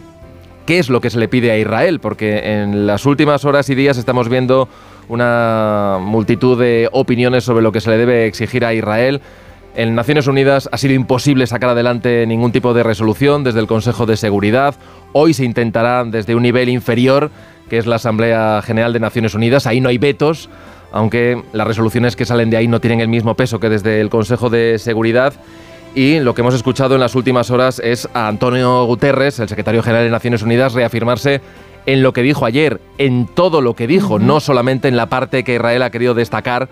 qué 0.66 0.78
es 0.78 0.88
lo 0.88 1.00
que 1.00 1.10
se 1.10 1.18
le 1.18 1.28
pide 1.28 1.50
a 1.50 1.58
Israel, 1.58 2.00
porque 2.00 2.60
en 2.60 2.86
las 2.86 3.06
últimas 3.06 3.44
horas 3.44 3.68
y 3.70 3.74
días 3.74 3.98
estamos 3.98 4.28
viendo 4.28 4.68
una 5.08 5.98
multitud 6.00 6.58
de 6.58 6.88
opiniones 6.92 7.44
sobre 7.44 7.62
lo 7.62 7.72
que 7.72 7.80
se 7.80 7.90
le 7.90 7.98
debe 7.98 8.26
exigir 8.26 8.64
a 8.64 8.72
Israel. 8.72 9.20
En 9.74 9.94
Naciones 9.94 10.26
Unidas 10.26 10.68
ha 10.72 10.78
sido 10.78 10.94
imposible 10.94 11.46
sacar 11.46 11.70
adelante 11.70 12.26
ningún 12.26 12.52
tipo 12.52 12.74
de 12.74 12.82
resolución 12.82 13.44
desde 13.44 13.60
el 13.60 13.66
Consejo 13.66 14.04
de 14.06 14.16
Seguridad. 14.16 14.74
Hoy 15.12 15.32
se 15.32 15.44
intentará 15.44 16.04
desde 16.04 16.34
un 16.34 16.42
nivel 16.42 16.68
inferior, 16.68 17.30
que 17.68 17.78
es 17.78 17.86
la 17.86 17.96
Asamblea 17.96 18.62
General 18.62 18.92
de 18.92 19.00
Naciones 19.00 19.34
Unidas. 19.34 19.66
Ahí 19.66 19.80
no 19.80 19.88
hay 19.88 19.98
vetos, 19.98 20.48
aunque 20.92 21.42
las 21.52 21.66
resoluciones 21.66 22.16
que 22.16 22.24
salen 22.24 22.50
de 22.50 22.56
ahí 22.56 22.66
no 22.66 22.80
tienen 22.80 23.00
el 23.00 23.08
mismo 23.08 23.36
peso 23.36 23.60
que 23.60 23.68
desde 23.68 24.00
el 24.00 24.10
Consejo 24.10 24.50
de 24.50 24.78
Seguridad. 24.78 25.34
Y 25.94 26.20
lo 26.20 26.34
que 26.34 26.42
hemos 26.42 26.54
escuchado 26.54 26.94
en 26.94 27.00
las 27.00 27.16
últimas 27.16 27.50
horas 27.50 27.80
es 27.80 28.08
a 28.14 28.28
Antonio 28.28 28.84
Guterres, 28.84 29.40
el 29.40 29.48
secretario 29.48 29.82
general 29.82 30.04
de 30.04 30.10
Naciones 30.10 30.42
Unidas, 30.42 30.72
reafirmarse 30.72 31.40
en 31.86 32.02
lo 32.02 32.12
que 32.12 32.22
dijo 32.22 32.46
ayer, 32.46 32.80
en 32.98 33.26
todo 33.26 33.60
lo 33.60 33.74
que 33.74 33.88
dijo, 33.88 34.18
no 34.18 34.38
solamente 34.38 34.86
en 34.86 34.96
la 34.96 35.06
parte 35.06 35.42
que 35.42 35.54
Israel 35.56 35.82
ha 35.82 35.90
querido 35.90 36.14
destacar 36.14 36.68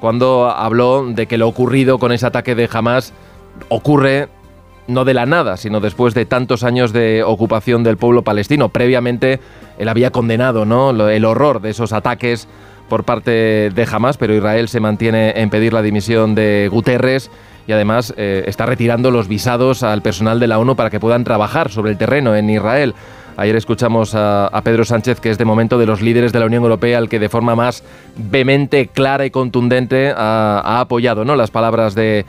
cuando 0.00 0.48
habló 0.48 1.06
de 1.08 1.26
que 1.26 1.36
lo 1.36 1.48
ocurrido 1.48 1.98
con 1.98 2.12
ese 2.12 2.26
ataque 2.26 2.54
de 2.54 2.68
Hamas 2.72 3.12
ocurre 3.68 4.28
no 4.86 5.04
de 5.04 5.14
la 5.14 5.26
nada, 5.26 5.56
sino 5.56 5.80
después 5.80 6.14
de 6.14 6.24
tantos 6.24 6.62
años 6.62 6.92
de 6.92 7.22
ocupación 7.24 7.82
del 7.82 7.96
pueblo 7.96 8.22
palestino. 8.22 8.70
Previamente 8.70 9.40
él 9.78 9.88
había 9.88 10.10
condenado 10.10 10.64
¿no? 10.64 10.90
el 11.08 11.24
horror 11.24 11.60
de 11.60 11.70
esos 11.70 11.92
ataques 11.92 12.48
por 12.88 13.04
parte 13.04 13.70
de 13.70 13.88
Hamas, 13.90 14.16
pero 14.16 14.34
Israel 14.34 14.68
se 14.68 14.80
mantiene 14.80 15.32
en 15.36 15.50
pedir 15.50 15.72
la 15.72 15.82
dimisión 15.82 16.34
de 16.34 16.68
Guterres 16.70 17.30
y 17.70 17.72
además 17.72 18.12
eh, 18.16 18.42
está 18.48 18.66
retirando 18.66 19.12
los 19.12 19.28
visados 19.28 19.84
al 19.84 20.02
personal 20.02 20.40
de 20.40 20.48
la 20.48 20.58
ONU 20.58 20.74
para 20.74 20.90
que 20.90 20.98
puedan 20.98 21.22
trabajar 21.22 21.70
sobre 21.70 21.92
el 21.92 21.98
terreno 21.98 22.34
en 22.34 22.50
Israel. 22.50 22.96
Ayer 23.36 23.54
escuchamos 23.54 24.16
a, 24.16 24.60
Pedro 24.64 24.84
Sánchez, 24.84 25.20
que 25.20 25.30
es 25.30 25.38
de 25.38 25.44
momento 25.44 25.78
de 25.78 25.86
los 25.86 26.02
líderes 26.02 26.32
de 26.32 26.40
la 26.40 26.46
Unión 26.46 26.64
Europea, 26.64 26.98
el 26.98 27.08
que 27.08 27.20
de 27.20 27.28
forma 27.28 27.54
más 27.54 27.84
vehemente, 28.16 28.88
clara 28.88 29.24
y 29.24 29.30
contundente 29.30 30.12
ha, 30.16 30.80
apoyado 30.80 31.24
¿no? 31.24 31.36
las 31.36 31.52
palabras 31.52 31.94
de, 31.94 32.26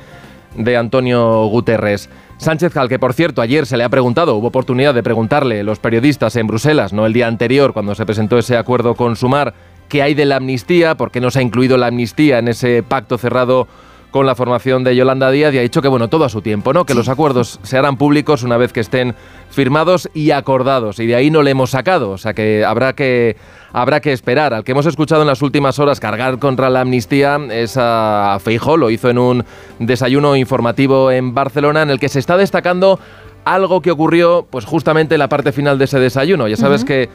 de 0.55 0.77
Antonio 0.77 1.47
Guterres. 1.47 2.07
Sánchez, 2.37 2.77
al 2.77 2.87
que 2.87 2.99
por 2.99 3.13
cierto 3.13 3.41
ayer 3.41 3.65
se 3.65 3.77
le 3.77 3.83
ha 3.83 3.89
preguntado, 3.89 4.35
hubo 4.35 4.49
oportunidad 4.49 4.93
de 4.93 5.01
preguntarle 5.01 5.63
los 5.63 5.79
periodistas 5.79 6.35
en 6.35 6.45
Bruselas, 6.45 6.93
no 6.93 7.07
el 7.07 7.13
día 7.13 7.25
anterior, 7.25 7.73
cuando 7.73 7.95
se 7.95 8.05
presentó 8.05 8.37
ese 8.37 8.57
acuerdo 8.57 8.93
con 8.93 9.15
Sumar, 9.15 9.55
qué 9.89 10.03
hay 10.03 10.13
de 10.13 10.25
la 10.25 10.35
amnistía, 10.35 10.95
por 10.95 11.09
qué 11.09 11.19
no 11.19 11.31
se 11.31 11.39
ha 11.39 11.41
incluido 11.41 11.77
la 11.77 11.87
amnistía 11.87 12.37
en 12.37 12.47
ese 12.47 12.83
pacto 12.83 13.17
cerrado 13.17 13.67
con 14.11 14.25
la 14.25 14.35
formación 14.35 14.83
de 14.83 14.95
Yolanda 14.95 15.31
Díaz 15.31 15.53
y 15.53 15.57
ha 15.57 15.61
dicho 15.61 15.81
que 15.81 15.87
bueno, 15.87 16.09
todo 16.09 16.25
a 16.25 16.29
su 16.29 16.41
tiempo, 16.41 16.73
¿no? 16.73 16.85
Que 16.85 16.93
los 16.93 17.09
acuerdos 17.09 17.59
se 17.63 17.77
harán 17.77 17.97
públicos 17.97 18.43
una 18.43 18.57
vez 18.57 18.73
que 18.73 18.81
estén 18.81 19.15
firmados 19.49 20.09
y 20.13 20.31
acordados 20.31 20.99
y 20.99 21.07
de 21.07 21.15
ahí 21.15 21.31
no 21.31 21.41
le 21.41 21.51
hemos 21.51 21.71
sacado, 21.71 22.11
o 22.11 22.17
sea 22.17 22.33
que 22.33 22.63
habrá 22.65 22.93
que 22.93 23.37
habrá 23.73 24.01
que 24.01 24.11
esperar. 24.11 24.53
Al 24.53 24.63
que 24.63 24.73
hemos 24.73 24.85
escuchado 24.85 25.21
en 25.21 25.27
las 25.27 25.41
últimas 25.41 25.79
horas 25.79 25.99
cargar 25.99 26.39
contra 26.39 26.69
la 26.69 26.81
amnistía 26.81 27.39
es 27.49 27.77
a 27.77 28.37
Feijó, 28.41 28.77
lo 28.77 28.89
hizo 28.89 29.09
en 29.09 29.17
un 29.17 29.45
desayuno 29.79 30.35
informativo 30.35 31.09
en 31.09 31.33
Barcelona 31.33 31.81
en 31.81 31.89
el 31.89 31.99
que 31.99 32.09
se 32.09 32.19
está 32.19 32.37
destacando 32.37 32.99
algo 33.45 33.81
que 33.81 33.91
ocurrió 33.91 34.45
pues 34.49 34.65
justamente 34.65 35.15
en 35.15 35.19
la 35.19 35.29
parte 35.29 35.51
final 35.51 35.77
de 35.77 35.85
ese 35.85 35.99
desayuno. 35.99 36.47
Ya 36.47 36.57
sabes 36.57 36.85
que 36.85 37.09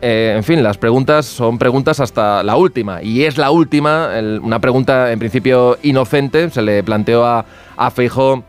eh, 0.00 0.34
en 0.36 0.44
fin, 0.44 0.62
las 0.62 0.78
preguntas 0.78 1.26
son 1.26 1.58
preguntas 1.58 2.00
hasta 2.00 2.42
la 2.42 2.56
última. 2.56 3.02
Y 3.02 3.24
es 3.24 3.38
la 3.38 3.50
última, 3.50 4.10
una 4.42 4.60
pregunta 4.60 5.12
en 5.12 5.18
principio 5.18 5.78
inocente. 5.82 6.50
Se 6.50 6.62
le 6.62 6.82
planteó 6.82 7.24
a, 7.24 7.44
a 7.76 7.90
Feijó 7.90 8.44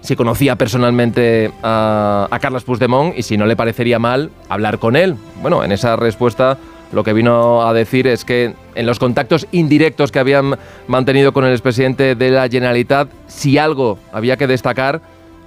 si 0.00 0.16
conocía 0.16 0.56
personalmente 0.56 1.52
a, 1.62 2.28
a 2.30 2.38
Carlos 2.40 2.64
Puigdemont 2.64 3.16
y 3.16 3.22
si 3.22 3.36
no 3.36 3.46
le 3.46 3.56
parecería 3.56 3.98
mal 3.98 4.30
hablar 4.48 4.78
con 4.78 4.96
él. 4.96 5.16
Bueno, 5.40 5.62
en 5.62 5.72
esa 5.72 5.96
respuesta 5.96 6.58
lo 6.92 7.04
que 7.04 7.12
vino 7.12 7.66
a 7.66 7.72
decir 7.72 8.06
es 8.06 8.24
que 8.24 8.54
en 8.74 8.86
los 8.86 8.98
contactos 8.98 9.46
indirectos 9.52 10.12
que 10.12 10.18
habían 10.18 10.58
mantenido 10.88 11.32
con 11.32 11.44
el 11.44 11.52
expresidente 11.52 12.14
de 12.14 12.30
la 12.30 12.48
Generalitat, 12.48 13.08
si 13.28 13.58
algo 13.58 13.98
había 14.12 14.36
que 14.36 14.46
destacar 14.46 15.00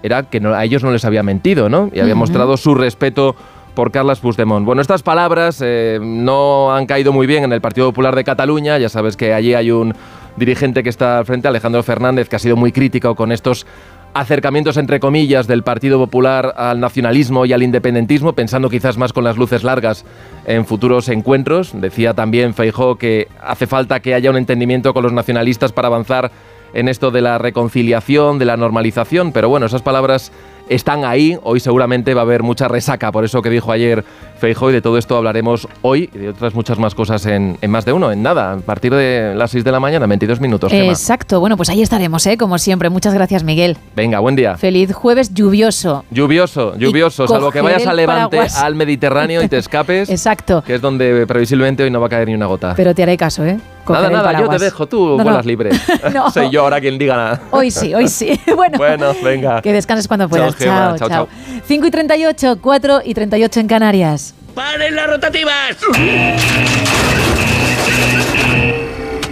era 0.03 0.24
que 0.24 0.38
a 0.38 0.64
ellos 0.64 0.84
no 0.84 0.92
les 0.92 1.06
había 1.06 1.24
mentido, 1.24 1.69
¿no? 1.69 1.90
Y 1.93 2.00
había 2.00 2.16
mostrado 2.16 2.58
su 2.58 2.75
respeto 2.75 3.35
por 3.75 3.91
Carles 3.91 4.19
Puigdemont. 4.19 4.65
Bueno, 4.65 4.81
estas 4.81 5.03
palabras 5.03 5.61
eh, 5.63 5.99
no 6.01 6.73
han 6.73 6.85
caído 6.87 7.13
muy 7.13 7.27
bien 7.27 7.43
en 7.43 7.53
el 7.53 7.61
Partido 7.61 7.87
Popular 7.87 8.15
de 8.15 8.23
Cataluña. 8.23 8.79
Ya 8.79 8.89
sabes 8.89 9.15
que 9.17 9.33
allí 9.33 9.53
hay 9.53 9.69
un 9.69 9.93
dirigente 10.37 10.81
que 10.81 10.89
está 10.89 11.19
al 11.19 11.25
frente, 11.25 11.47
Alejandro 11.47 11.83
Fernández, 11.83 12.27
que 12.27 12.37
ha 12.37 12.39
sido 12.39 12.55
muy 12.55 12.71
crítico 12.71 13.15
con 13.15 13.31
estos 13.31 13.67
acercamientos 14.15 14.77
entre 14.77 15.01
comillas 15.01 15.45
del 15.45 15.61
Partido 15.61 15.99
Popular 15.99 16.53
al 16.55 16.79
nacionalismo 16.79 17.45
y 17.45 17.51
al 17.51 17.63
independentismo, 17.63 18.31
pensando 18.31 18.69
quizás 18.69 18.97
más 18.97 19.11
con 19.11 19.25
las 19.25 19.37
luces 19.37 19.63
largas 19.63 20.05
en 20.45 20.65
futuros 20.65 21.09
encuentros. 21.09 21.71
Decía 21.73 22.13
también 22.13 22.53
Feijó 22.53 22.95
que 22.95 23.27
hace 23.41 23.67
falta 23.67 23.99
que 23.99 24.13
haya 24.13 24.29
un 24.29 24.37
entendimiento 24.37 24.93
con 24.93 25.03
los 25.03 25.11
nacionalistas 25.11 25.73
para 25.73 25.89
avanzar 25.89 26.31
en 26.73 26.87
esto 26.87 27.11
de 27.11 27.21
la 27.21 27.37
reconciliación, 27.37 28.39
de 28.39 28.45
la 28.45 28.57
normalización, 28.57 29.33
pero 29.33 29.49
bueno, 29.49 29.65
esas 29.65 29.81
palabras 29.81 30.31
están 30.69 31.05
ahí. 31.05 31.37
Hoy 31.43 31.59
seguramente 31.59 32.13
va 32.13 32.21
a 32.21 32.23
haber 32.23 32.43
mucha 32.43 32.67
resaca 32.67 33.11
por 33.11 33.25
eso 33.25 33.41
que 33.41 33.49
dijo 33.49 33.71
ayer 33.71 34.03
Feijóo 34.45 34.69
y 34.69 34.74
de 34.74 34.82
todo 34.83 34.99
esto 34.99 35.17
hablaremos 35.17 35.67
hoy 35.82 36.07
y 36.14 36.19
de 36.19 36.30
otras 36.30 36.53
muchas 36.53 36.77
más 36.77 36.93
cosas 36.93 37.25
en, 37.25 37.57
más 37.67 37.83
de 37.83 37.93
uno, 37.93 38.11
en 38.11 38.22
nada, 38.22 38.53
a 38.53 38.57
partir 38.57 38.93
de 38.93 39.33
las 39.35 39.49
6 39.49 39.64
de 39.64 39.72
la 39.72 39.80
mañana, 39.80 40.06
22 40.06 40.40
minutos. 40.40 40.72
Exacto, 40.72 41.40
bueno, 41.40 41.57
pues 41.57 41.69
ahí 41.69 41.82
estaremos, 41.82 42.27
¿eh? 42.27 42.38
como 42.38 42.59
siempre. 42.59 42.91
Muchas 42.91 43.15
gracias, 43.15 43.43
Miguel. 43.43 43.75
Venga, 43.95 44.19
buen 44.19 44.35
día. 44.35 44.56
Feliz 44.56 44.93
jueves 44.93 45.33
lluvioso. 45.33 46.06
Lluvioso, 46.11 46.77
lluvioso, 46.77 47.27
salvo 47.27 47.49
que 47.49 47.61
vayas 47.61 47.88
al 47.88 47.95
Levante, 47.95 48.40
al 48.40 48.75
Mediterráneo 48.75 49.41
y 49.41 49.48
te 49.48 49.57
escapes. 49.57 50.09
Exacto. 50.11 50.64
Que 50.64 50.75
es 50.75 50.82
donde 50.82 51.25
previsiblemente 51.25 51.82
hoy 51.82 51.90
no 51.90 51.99
va 51.99 52.06
a 52.06 52.09
caer 52.09 52.27
ni 52.27 52.35
una 52.35 52.45
gota. 52.45 52.75
Pero 52.75 52.93
te 52.93 53.01
haré 53.01 53.17
caso, 53.17 53.43
¿eh? 53.43 53.57
nada, 53.90 54.09
nada, 54.11 54.40
yo 54.40 54.48
te 54.48 54.59
dejo, 54.59 54.88
tú 54.88 55.17
no, 55.17 55.41
libre. 55.41 55.72
no. 56.14 56.30
Soy 56.32 56.51
yo 56.51 56.61
ahora 56.61 56.80
quien 56.80 56.99
diga 56.99 57.15
nada. 57.15 57.41
Hoy 57.49 57.72
sí, 57.72 57.95
hoy 57.95 58.07
sí. 58.07 58.40
bueno, 58.56 58.77
bueno, 58.77 59.07
venga. 59.24 59.64
Que 59.64 59.74
descanses 59.74 60.07
cuando 60.07 60.30
puedas. 60.30 60.56
Chao, 60.56 60.98
chao, 60.99 61.09
chao. 61.09 61.27
5 61.65 61.88
y 61.88 61.91
38, 61.91 62.59
4 62.61 63.01
y 63.03 63.14
38 63.15 63.59
en 63.59 63.67
Canarias. 63.67 64.34
¡Paren 64.56 64.95
las 64.95 65.08
rotativas! 65.08 65.77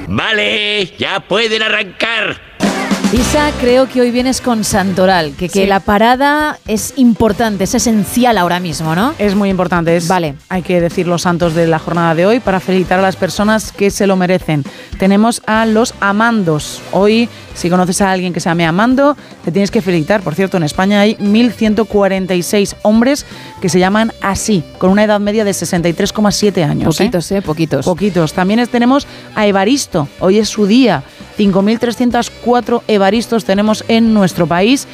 Vale, 0.07 0.85
ya 0.97 1.21
pueden 1.21 1.63
arrancar. 1.63 2.52
Isa, 3.13 3.51
creo 3.59 3.87
que 3.87 4.01
hoy 4.01 4.09
vienes 4.09 4.41
con 4.41 4.63
Santoral, 4.63 5.35
que, 5.35 5.47
que 5.47 5.67
la 5.67 5.79
parada 5.81 6.57
es 6.67 6.95
importante, 6.97 7.65
es 7.65 7.75
esencial 7.75 8.39
ahora 8.39 8.59
mismo, 8.59 8.95
¿no? 8.95 9.13
Es 9.19 9.35
muy 9.35 9.49
importante, 9.49 9.95
es, 9.95 10.07
vale. 10.07 10.33
hay 10.49 10.63
que 10.63 10.81
decir 10.81 11.07
los 11.07 11.21
santos 11.21 11.53
de 11.53 11.67
la 11.67 11.77
jornada 11.77 12.15
de 12.15 12.25
hoy 12.25 12.39
para 12.39 12.59
felicitar 12.59 12.97
a 12.97 13.03
las 13.03 13.15
personas 13.15 13.71
que 13.71 13.91
se 13.91 14.07
lo 14.07 14.15
merecen. 14.15 14.63
Tenemos 14.97 15.43
a 15.45 15.67
los 15.67 15.93
amandos. 15.99 16.81
Hoy, 16.91 17.29
si 17.53 17.69
conoces 17.69 18.01
a 18.01 18.11
alguien 18.11 18.33
que 18.33 18.39
se 18.39 18.49
llame 18.49 18.65
Amando, 18.65 19.15
te 19.45 19.51
tienes 19.51 19.69
que 19.69 19.83
felicitar. 19.83 20.23
Por 20.23 20.33
cierto, 20.33 20.57
en 20.57 20.63
España 20.63 21.01
hay 21.01 21.13
1.146 21.17 22.77
hombres 22.81 23.27
que 23.61 23.69
se 23.69 23.77
llaman 23.77 24.11
así, 24.21 24.63
con 24.79 24.89
una 24.89 25.03
edad 25.03 25.19
media 25.19 25.45
de 25.45 25.51
63,7 25.51 26.67
años. 26.67 26.97
Poquitos, 26.97 27.31
¿eh? 27.31 27.43
Poquitos. 27.43 27.85
Poquitos. 27.85 28.33
También 28.33 28.65
tenemos 28.65 29.05
a 29.35 29.45
Evaristo, 29.45 30.07
hoy 30.19 30.39
es 30.39 30.49
su 30.49 30.65
día 30.65 31.03
5.304 31.37 32.81
evaristos 32.87 33.45
tenemos 33.45 33.83
en 33.87 34.13
nuestro 34.13 34.47
país. 34.47 34.87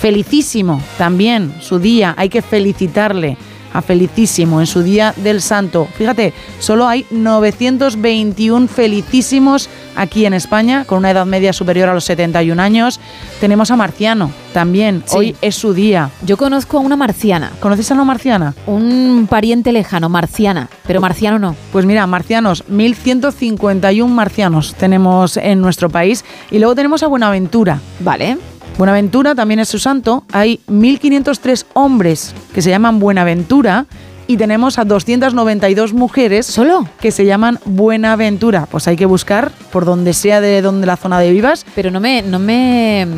Felicísimo 0.00 0.80
también 0.96 1.54
su 1.60 1.78
día, 1.78 2.14
hay 2.16 2.28
que 2.28 2.42
felicitarle 2.42 3.36
a 3.72 3.82
Felicísimo 3.82 4.60
en 4.60 4.66
su 4.66 4.82
Día 4.82 5.14
del 5.16 5.40
Santo. 5.40 5.86
Fíjate, 5.96 6.32
solo 6.58 6.86
hay 6.86 7.06
921 7.10 8.68
felicísimos 8.68 9.68
aquí 9.96 10.26
en 10.26 10.34
España, 10.34 10.84
con 10.84 10.98
una 10.98 11.10
edad 11.10 11.26
media 11.26 11.52
superior 11.52 11.88
a 11.88 11.94
los 11.94 12.04
71 12.04 12.60
años. 12.60 13.00
Tenemos 13.40 13.70
a 13.70 13.76
Marciano 13.76 14.30
también, 14.52 15.04
hoy 15.12 15.36
es 15.40 15.54
su 15.54 15.74
día. 15.74 16.10
Yo 16.22 16.36
conozco 16.36 16.78
a 16.78 16.80
una 16.80 16.96
marciana. 16.96 17.52
¿Conoces 17.60 17.90
a 17.90 17.94
una 17.94 18.04
marciana? 18.04 18.54
Un 18.66 19.26
pariente 19.28 19.72
lejano, 19.72 20.08
marciana, 20.08 20.68
pero 20.86 21.00
marciano 21.00 21.38
no. 21.38 21.54
Pues 21.72 21.84
mira, 21.84 22.06
marcianos, 22.06 22.64
1151 22.68 24.12
marcianos 24.12 24.74
tenemos 24.74 25.36
en 25.36 25.60
nuestro 25.60 25.90
país. 25.90 26.24
Y 26.50 26.58
luego 26.58 26.74
tenemos 26.74 27.02
a 27.02 27.06
Buenaventura. 27.06 27.80
Vale. 28.00 28.38
Buenaventura 28.78 29.34
también 29.34 29.58
es 29.58 29.68
su 29.68 29.80
santo. 29.80 30.22
Hay 30.30 30.60
1503 30.68 31.66
hombres 31.74 32.32
que 32.54 32.62
se 32.62 32.70
llaman 32.70 33.00
Buenaventura 33.00 33.86
y 34.28 34.36
tenemos 34.36 34.78
a 34.78 34.84
292 34.84 35.94
mujeres 35.94 36.46
solo 36.46 36.88
que 37.00 37.10
se 37.10 37.26
llaman 37.26 37.58
Buenaventura. 37.64 38.66
Pues 38.70 38.86
hay 38.86 38.96
que 38.96 39.04
buscar 39.04 39.50
por 39.72 39.84
donde 39.84 40.12
sea 40.12 40.40
de 40.40 40.62
donde 40.62 40.86
la 40.86 40.96
zona 40.96 41.18
de 41.18 41.32
vivas. 41.32 41.66
Pero 41.74 41.90
no 41.90 41.98
me, 41.98 42.22
no 42.22 42.38
me, 42.38 43.08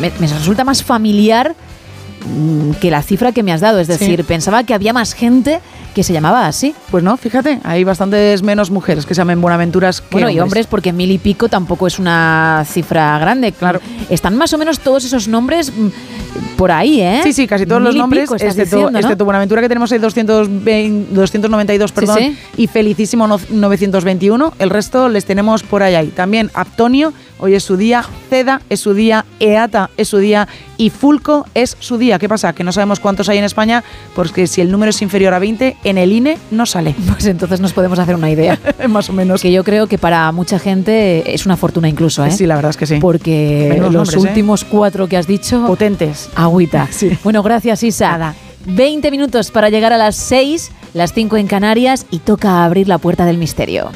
me, 0.00 0.10
resulta 0.10 0.64
más 0.64 0.82
familiar 0.82 1.54
que 2.80 2.90
la 2.90 3.02
cifra 3.02 3.32
que 3.32 3.42
me 3.42 3.52
has 3.52 3.60
dado. 3.60 3.80
Es 3.80 3.88
decir, 3.88 4.24
pensaba 4.24 4.64
que 4.64 4.74
había 4.74 4.92
más 4.92 5.14
gente 5.14 5.60
que 5.94 6.02
se 6.02 6.12
llamaba 6.12 6.46
así. 6.46 6.74
Pues 6.90 7.02
no, 7.02 7.16
fíjate, 7.16 7.60
hay 7.64 7.84
bastantes 7.84 8.42
menos 8.42 8.70
mujeres 8.70 9.06
que 9.06 9.14
se 9.14 9.20
llamen 9.20 9.40
Buenaventuras 9.40 10.00
que 10.00 10.08
Bueno, 10.12 10.30
y 10.30 10.38
hombres, 10.40 10.66
porque 10.66 10.92
mil 10.92 11.10
y 11.10 11.18
pico 11.18 11.48
tampoco 11.48 11.86
es 11.86 11.98
una 11.98 12.64
cifra 12.66 13.18
grande. 13.18 13.52
Claro. 13.52 13.80
Están 14.08 14.36
más 14.36 14.52
o 14.52 14.58
menos 14.58 14.80
todos 14.80 15.04
esos 15.04 15.28
nombres 15.28 15.72
mm, 15.76 16.56
por 16.56 16.70
ahí, 16.70 17.00
¿eh? 17.00 17.20
Sí, 17.22 17.32
sí, 17.32 17.46
casi 17.46 17.66
todos 17.66 17.82
los 17.82 17.94
nombres, 17.96 18.30
excepto, 18.30 19.24
Buenaventura 19.24 19.60
que 19.62 19.68
tenemos 19.68 19.90
ahí 19.92 19.98
220, 19.98 21.14
292, 21.14 21.92
perdón, 21.92 22.36
y 22.56 22.66
Felicísimo 22.66 23.26
921. 23.26 24.54
El 24.58 24.70
resto 24.70 25.08
les 25.08 25.24
tenemos 25.24 25.62
por 25.62 25.82
ahí. 25.82 26.08
También 26.08 26.50
Aptonio, 26.54 27.12
hoy 27.40 27.54
es 27.54 27.64
su 27.64 27.76
día, 27.76 28.04
Ceda 28.28 28.60
es 28.70 28.80
su 28.80 28.94
día, 28.94 29.24
Eata 29.40 29.90
es 29.96 30.08
su 30.08 30.18
día 30.18 30.48
y 30.76 30.90
Fulco 30.90 31.46
es 31.54 31.76
su 31.78 31.98
día. 31.98 32.18
¿Qué 32.18 32.28
pasa? 32.28 32.52
Que 32.52 32.64
no 32.64 32.72
sabemos 32.72 33.00
cuántos 33.00 33.28
hay 33.28 33.38
en 33.38 33.44
España, 33.44 33.84
porque 34.14 34.46
si 34.46 34.60
el 34.60 34.70
número 34.70 34.90
es 34.90 35.02
inferior 35.02 35.34
a 35.34 35.38
20, 35.38 35.76
en 35.84 35.98
el 35.98 36.12
INE 36.12 36.38
no 36.50 36.66
sale. 36.66 36.94
Pues 37.10 37.26
entonces 37.26 37.60
nos 37.60 37.74
podemos 37.74 37.98
hacer 37.98 38.14
una 38.14 38.30
idea. 38.30 38.58
Más 38.88 39.10
o 39.10 39.12
menos. 39.12 39.42
Que 39.42 39.52
yo 39.52 39.62
creo 39.62 39.88
que 39.88 39.98
para 39.98 40.30
mucha 40.32 40.58
gente 40.58 41.34
es 41.34 41.44
una 41.44 41.56
fortuna 41.56 41.88
incluso, 41.88 42.24
¿eh? 42.24 42.30
Sí, 42.30 42.46
la 42.46 42.54
verdad 42.54 42.70
es 42.70 42.76
que 42.76 42.86
sí. 42.86 42.98
Porque 42.98 43.78
los 43.90 44.14
¿eh? 44.14 44.18
últimos 44.18 44.64
cuatro 44.64 45.06
que 45.06 45.16
has 45.18 45.26
dicho... 45.26 45.66
Potentes. 45.66 46.30
Agüita. 46.34 46.88
Sí. 47.00 47.16
Bueno, 47.24 47.42
gracias 47.42 47.82
Isa. 47.82 48.10
Nada. 48.10 48.34
20 48.66 49.10
minutos 49.10 49.50
para 49.50 49.70
llegar 49.70 49.92
a 49.92 49.96
las 49.98 50.16
6, 50.16 50.70
las 50.92 51.12
5 51.12 51.36
en 51.36 51.46
Canarias 51.46 52.06
y 52.10 52.18
toca 52.18 52.64
abrir 52.64 52.88
la 52.88 52.98
puerta 52.98 53.24
del 53.24 53.38
misterio. 53.38 53.90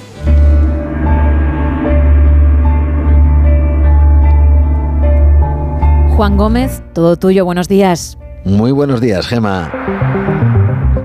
Juan 6.16 6.36
Gómez, 6.36 6.80
todo 6.92 7.16
tuyo, 7.16 7.44
buenos 7.44 7.66
días. 7.66 8.18
Muy 8.44 8.70
buenos 8.70 9.00
días, 9.00 9.26
Gema. 9.26 9.72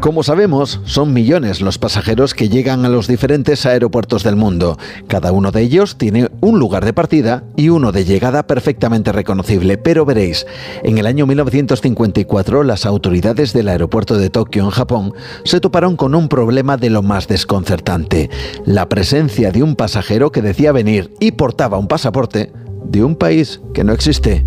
Como 0.02 0.22
sabemos, 0.22 0.82
son 0.86 1.14
millones 1.14 1.62
los 1.62 1.80
pasajeros 1.80 2.36
que 2.36 2.48
llegan 2.48 2.86
a 2.86 2.90
los 2.90 3.08
diferentes 3.08 3.66
aeropuertos 3.66 4.24
del 4.24 4.36
mundo. 4.36 4.78
Cada 5.08 5.32
uno 5.32 5.50
de 5.50 5.64
ellos 5.64 5.98
tiene 5.98 6.30
un 6.42 6.60
lugar 6.60 6.86
de 6.86 6.94
partida 6.94 7.44
y 7.58 7.70
uno 7.70 7.92
de 7.92 8.06
llegada 8.06 8.46
perfectamente 8.46 9.12
reconocible. 9.12 9.80
Pero 9.80 10.06
veréis, 10.06 10.46
en 10.84 11.00
el 11.00 11.08
año 11.08 11.26
1954 11.26 12.64
las 12.64 12.86
autoridades 12.86 13.52
del 13.52 13.70
aeropuerto 13.70 14.16
de 14.16 14.30
Tokio 14.30 14.64
en 14.64 14.70
Japón 14.70 15.14
se 15.44 15.60
toparon 15.60 15.96
con 15.96 16.14
un 16.14 16.30
problema 16.30 16.78
de 16.78 16.92
lo 16.92 17.02
más 17.02 17.28
desconcertante. 17.28 18.30
La 18.64 18.88
presencia 18.88 19.52
de 19.52 19.64
un 19.64 19.76
pasajero 19.76 20.32
que 20.32 20.44
decía 20.44 20.72
venir 20.72 21.12
y 21.20 21.32
portaba 21.32 21.80
un 21.80 21.88
pasaporte 21.88 22.54
de 22.86 23.04
un 23.04 23.16
país 23.16 23.60
que 23.74 23.84
no 23.84 23.92
existe. 23.92 24.46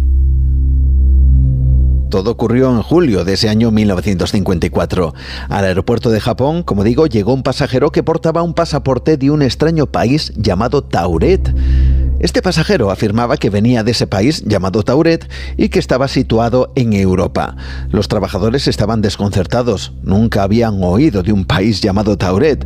Todo 2.12 2.32
ocurrió 2.32 2.68
en 2.68 2.82
julio 2.82 3.24
de 3.24 3.32
ese 3.32 3.48
año 3.48 3.70
1954. 3.70 5.14
Al 5.48 5.64
aeropuerto 5.64 6.10
de 6.10 6.20
Japón, 6.20 6.62
como 6.62 6.84
digo, 6.84 7.06
llegó 7.06 7.32
un 7.32 7.42
pasajero 7.42 7.90
que 7.90 8.02
portaba 8.02 8.42
un 8.42 8.52
pasaporte 8.52 9.16
de 9.16 9.30
un 9.30 9.40
extraño 9.40 9.86
país 9.86 10.30
llamado 10.36 10.84
Tauret. 10.84 11.54
Este 12.22 12.40
pasajero 12.40 12.92
afirmaba 12.92 13.36
que 13.36 13.50
venía 13.50 13.82
de 13.82 13.90
ese 13.90 14.06
país 14.06 14.44
llamado 14.46 14.84
Tauret 14.84 15.28
y 15.56 15.70
que 15.70 15.80
estaba 15.80 16.06
situado 16.06 16.72
en 16.76 16.92
Europa. 16.92 17.56
Los 17.90 18.06
trabajadores 18.06 18.68
estaban 18.68 19.02
desconcertados, 19.02 19.92
nunca 20.02 20.44
habían 20.44 20.84
oído 20.84 21.24
de 21.24 21.32
un 21.32 21.44
país 21.44 21.80
llamado 21.80 22.16
Tauret. 22.16 22.64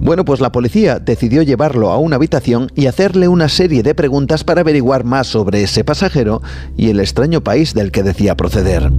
Bueno, 0.00 0.24
pues 0.24 0.40
la 0.40 0.52
policía 0.52 1.00
decidió 1.00 1.42
llevarlo 1.42 1.92
a 1.92 1.98
una 1.98 2.16
habitación 2.16 2.72
y 2.74 2.86
hacerle 2.86 3.28
una 3.28 3.50
serie 3.50 3.82
de 3.82 3.94
preguntas 3.94 4.42
para 4.42 4.62
averiguar 4.62 5.04
más 5.04 5.26
sobre 5.26 5.62
ese 5.62 5.84
pasajero 5.84 6.40
y 6.74 6.88
el 6.88 6.98
extraño 6.98 7.42
país 7.42 7.74
del 7.74 7.92
que 7.92 8.02
decía 8.02 8.38
proceder. 8.38 8.90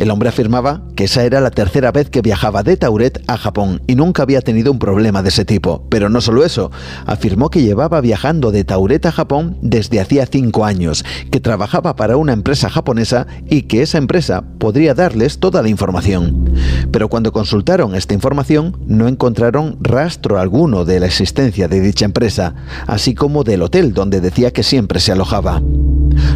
El 0.00 0.10
hombre 0.10 0.30
afirmaba 0.30 0.80
que 0.96 1.04
esa 1.04 1.24
era 1.24 1.42
la 1.42 1.50
tercera 1.50 1.92
vez 1.92 2.08
que 2.08 2.22
viajaba 2.22 2.62
de 2.62 2.78
Tauret 2.78 3.22
a 3.26 3.36
Japón 3.36 3.82
y 3.86 3.96
nunca 3.96 4.22
había 4.22 4.40
tenido 4.40 4.72
un 4.72 4.78
problema 4.78 5.22
de 5.22 5.28
ese 5.28 5.44
tipo. 5.44 5.86
Pero 5.90 6.08
no 6.08 6.22
solo 6.22 6.42
eso, 6.42 6.70
afirmó 7.04 7.50
que 7.50 7.60
llevaba 7.60 8.00
viajando 8.00 8.50
de 8.50 8.64
Tauret 8.64 9.04
a 9.04 9.12
Japón 9.12 9.58
desde 9.60 10.00
hacía 10.00 10.24
cinco 10.24 10.64
años, 10.64 11.04
que 11.30 11.38
trabajaba 11.38 11.96
para 11.96 12.16
una 12.16 12.32
empresa 12.32 12.70
japonesa 12.70 13.26
y 13.46 13.64
que 13.64 13.82
esa 13.82 13.98
empresa 13.98 14.42
podría 14.56 14.94
darles 14.94 15.38
toda 15.38 15.60
la 15.60 15.68
información. 15.68 16.50
Pero 16.90 17.10
cuando 17.10 17.30
consultaron 17.30 17.94
esta 17.94 18.14
información 18.14 18.78
no 18.86 19.06
encontraron 19.06 19.76
rastro 19.82 20.38
alguno 20.38 20.86
de 20.86 20.98
la 20.98 21.06
existencia 21.06 21.68
de 21.68 21.78
dicha 21.82 22.06
empresa, 22.06 22.54
así 22.86 23.14
como 23.14 23.44
del 23.44 23.60
hotel 23.60 23.92
donde 23.92 24.22
decía 24.22 24.50
que 24.50 24.62
siempre 24.62 24.98
se 24.98 25.12
alojaba. 25.12 25.60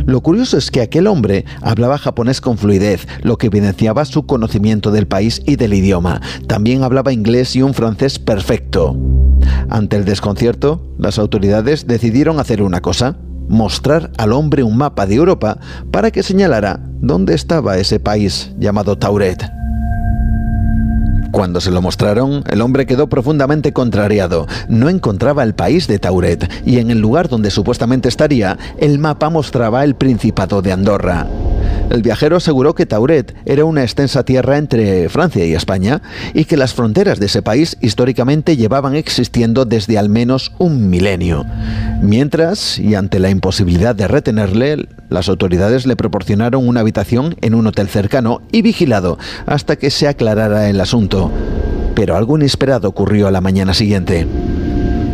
Lo 0.06 0.20
curioso 0.20 0.56
es 0.56 0.70
que 0.70 0.80
aquel 0.80 1.06
hombre 1.06 1.44
hablaba 1.62 1.98
japonés 1.98 2.40
con 2.40 2.58
fluidez, 2.58 3.06
lo 3.22 3.38
que 3.38 3.48
evidenciaba 3.54 4.04
su 4.04 4.26
conocimiento 4.26 4.90
del 4.90 5.06
país 5.06 5.40
y 5.46 5.54
del 5.54 5.74
idioma. 5.74 6.20
También 6.48 6.82
hablaba 6.82 7.12
inglés 7.12 7.54
y 7.54 7.62
un 7.62 7.72
francés 7.72 8.18
perfecto. 8.18 8.96
Ante 9.68 9.96
el 9.96 10.04
desconcierto, 10.04 10.82
las 10.98 11.20
autoridades 11.20 11.86
decidieron 11.86 12.40
hacer 12.40 12.62
una 12.62 12.80
cosa, 12.80 13.16
mostrar 13.48 14.10
al 14.18 14.32
hombre 14.32 14.64
un 14.64 14.76
mapa 14.76 15.06
de 15.06 15.14
Europa 15.14 15.58
para 15.92 16.10
que 16.10 16.24
señalara 16.24 16.80
dónde 17.00 17.34
estaba 17.34 17.78
ese 17.78 18.00
país 18.00 18.50
llamado 18.58 18.98
Tauret. 18.98 19.48
Cuando 21.30 21.60
se 21.60 21.70
lo 21.70 21.82
mostraron, 21.82 22.42
el 22.48 22.60
hombre 22.60 22.86
quedó 22.86 23.08
profundamente 23.08 23.72
contrariado. 23.72 24.46
No 24.68 24.88
encontraba 24.88 25.42
el 25.42 25.54
país 25.54 25.86
de 25.86 25.98
Tauret 25.98 26.50
y 26.64 26.78
en 26.78 26.90
el 26.90 27.00
lugar 27.00 27.28
donde 27.28 27.50
supuestamente 27.50 28.08
estaría, 28.08 28.58
el 28.78 28.98
mapa 28.98 29.30
mostraba 29.30 29.84
el 29.84 29.94
Principado 29.94 30.62
de 30.62 30.72
Andorra. 30.72 31.26
El 31.90 32.02
viajero 32.02 32.36
aseguró 32.36 32.74
que 32.74 32.86
Tauret 32.86 33.34
era 33.44 33.64
una 33.64 33.82
extensa 33.82 34.24
tierra 34.24 34.58
entre 34.58 35.08
Francia 35.08 35.44
y 35.44 35.54
España 35.54 36.02
y 36.32 36.44
que 36.44 36.56
las 36.56 36.74
fronteras 36.74 37.20
de 37.20 37.26
ese 37.26 37.42
país 37.42 37.76
históricamente 37.80 38.56
llevaban 38.56 38.94
existiendo 38.96 39.64
desde 39.64 39.98
al 39.98 40.08
menos 40.08 40.52
un 40.58 40.88
milenio. 40.88 41.44
Mientras, 42.02 42.78
y 42.78 42.94
ante 42.94 43.20
la 43.20 43.30
imposibilidad 43.30 43.94
de 43.94 44.08
retenerle, 44.08 44.88
las 45.08 45.28
autoridades 45.28 45.86
le 45.86 45.94
proporcionaron 45.94 46.66
una 46.66 46.80
habitación 46.80 47.36
en 47.42 47.54
un 47.54 47.66
hotel 47.66 47.88
cercano 47.88 48.42
y 48.50 48.62
vigilado 48.62 49.18
hasta 49.46 49.76
que 49.76 49.90
se 49.90 50.08
aclarara 50.08 50.68
el 50.68 50.80
asunto. 50.80 51.30
Pero 51.94 52.16
algo 52.16 52.36
inesperado 52.36 52.88
ocurrió 52.88 53.28
a 53.28 53.30
la 53.30 53.40
mañana 53.40 53.74
siguiente. 53.74 54.26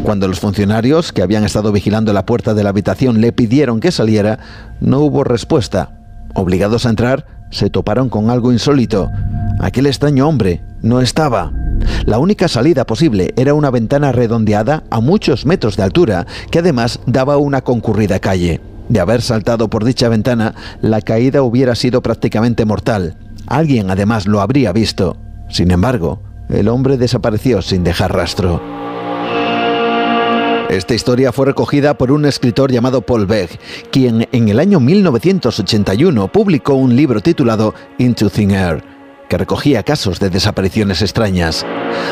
Cuando 0.02 0.28
los 0.28 0.40
funcionarios 0.40 1.12
que 1.12 1.22
habían 1.22 1.44
estado 1.44 1.72
vigilando 1.72 2.12
la 2.12 2.24
puerta 2.24 2.54
de 2.54 2.62
la 2.62 2.70
habitación 2.70 3.20
le 3.20 3.32
pidieron 3.32 3.80
que 3.80 3.92
saliera, 3.92 4.38
no 4.80 5.00
hubo 5.00 5.24
respuesta 5.24 5.99
Obligados 6.34 6.86
a 6.86 6.90
entrar, 6.90 7.26
se 7.50 7.70
toparon 7.70 8.08
con 8.08 8.30
algo 8.30 8.52
insólito. 8.52 9.10
Aquel 9.60 9.86
extraño 9.86 10.28
hombre 10.28 10.62
no 10.82 11.00
estaba. 11.00 11.52
La 12.06 12.18
única 12.18 12.48
salida 12.48 12.86
posible 12.86 13.32
era 13.36 13.54
una 13.54 13.70
ventana 13.70 14.12
redondeada 14.12 14.84
a 14.90 15.00
muchos 15.00 15.46
metros 15.46 15.76
de 15.76 15.82
altura, 15.82 16.26
que 16.50 16.60
además 16.60 17.00
daba 17.06 17.36
una 17.36 17.62
concurrida 17.62 18.18
calle. 18.18 18.60
De 18.88 19.00
haber 19.00 19.22
saltado 19.22 19.68
por 19.68 19.84
dicha 19.84 20.08
ventana, 20.08 20.54
la 20.82 21.00
caída 21.00 21.42
hubiera 21.42 21.74
sido 21.74 22.02
prácticamente 22.02 22.64
mortal. 22.64 23.16
Alguien 23.46 23.90
además 23.90 24.26
lo 24.26 24.40
habría 24.40 24.72
visto. 24.72 25.16
Sin 25.48 25.70
embargo, 25.70 26.20
el 26.48 26.68
hombre 26.68 26.96
desapareció 26.96 27.62
sin 27.62 27.84
dejar 27.84 28.14
rastro. 28.14 28.60
Esta 30.70 30.94
historia 30.94 31.32
fue 31.32 31.46
recogida 31.46 31.94
por 31.94 32.12
un 32.12 32.24
escritor 32.24 32.70
llamado 32.70 33.02
Paul 33.02 33.26
Beck, 33.26 33.58
quien 33.90 34.28
en 34.30 34.48
el 34.48 34.60
año 34.60 34.78
1981 34.78 36.28
publicó 36.28 36.74
un 36.74 36.94
libro 36.94 37.20
titulado 37.20 37.74
Into 37.98 38.30
Thin 38.30 38.52
Air. 38.52 38.84
que 39.28 39.38
recogía 39.38 39.82
casos 39.82 40.18
de 40.20 40.30
desapariciones 40.30 41.02
extrañas. 41.02 41.64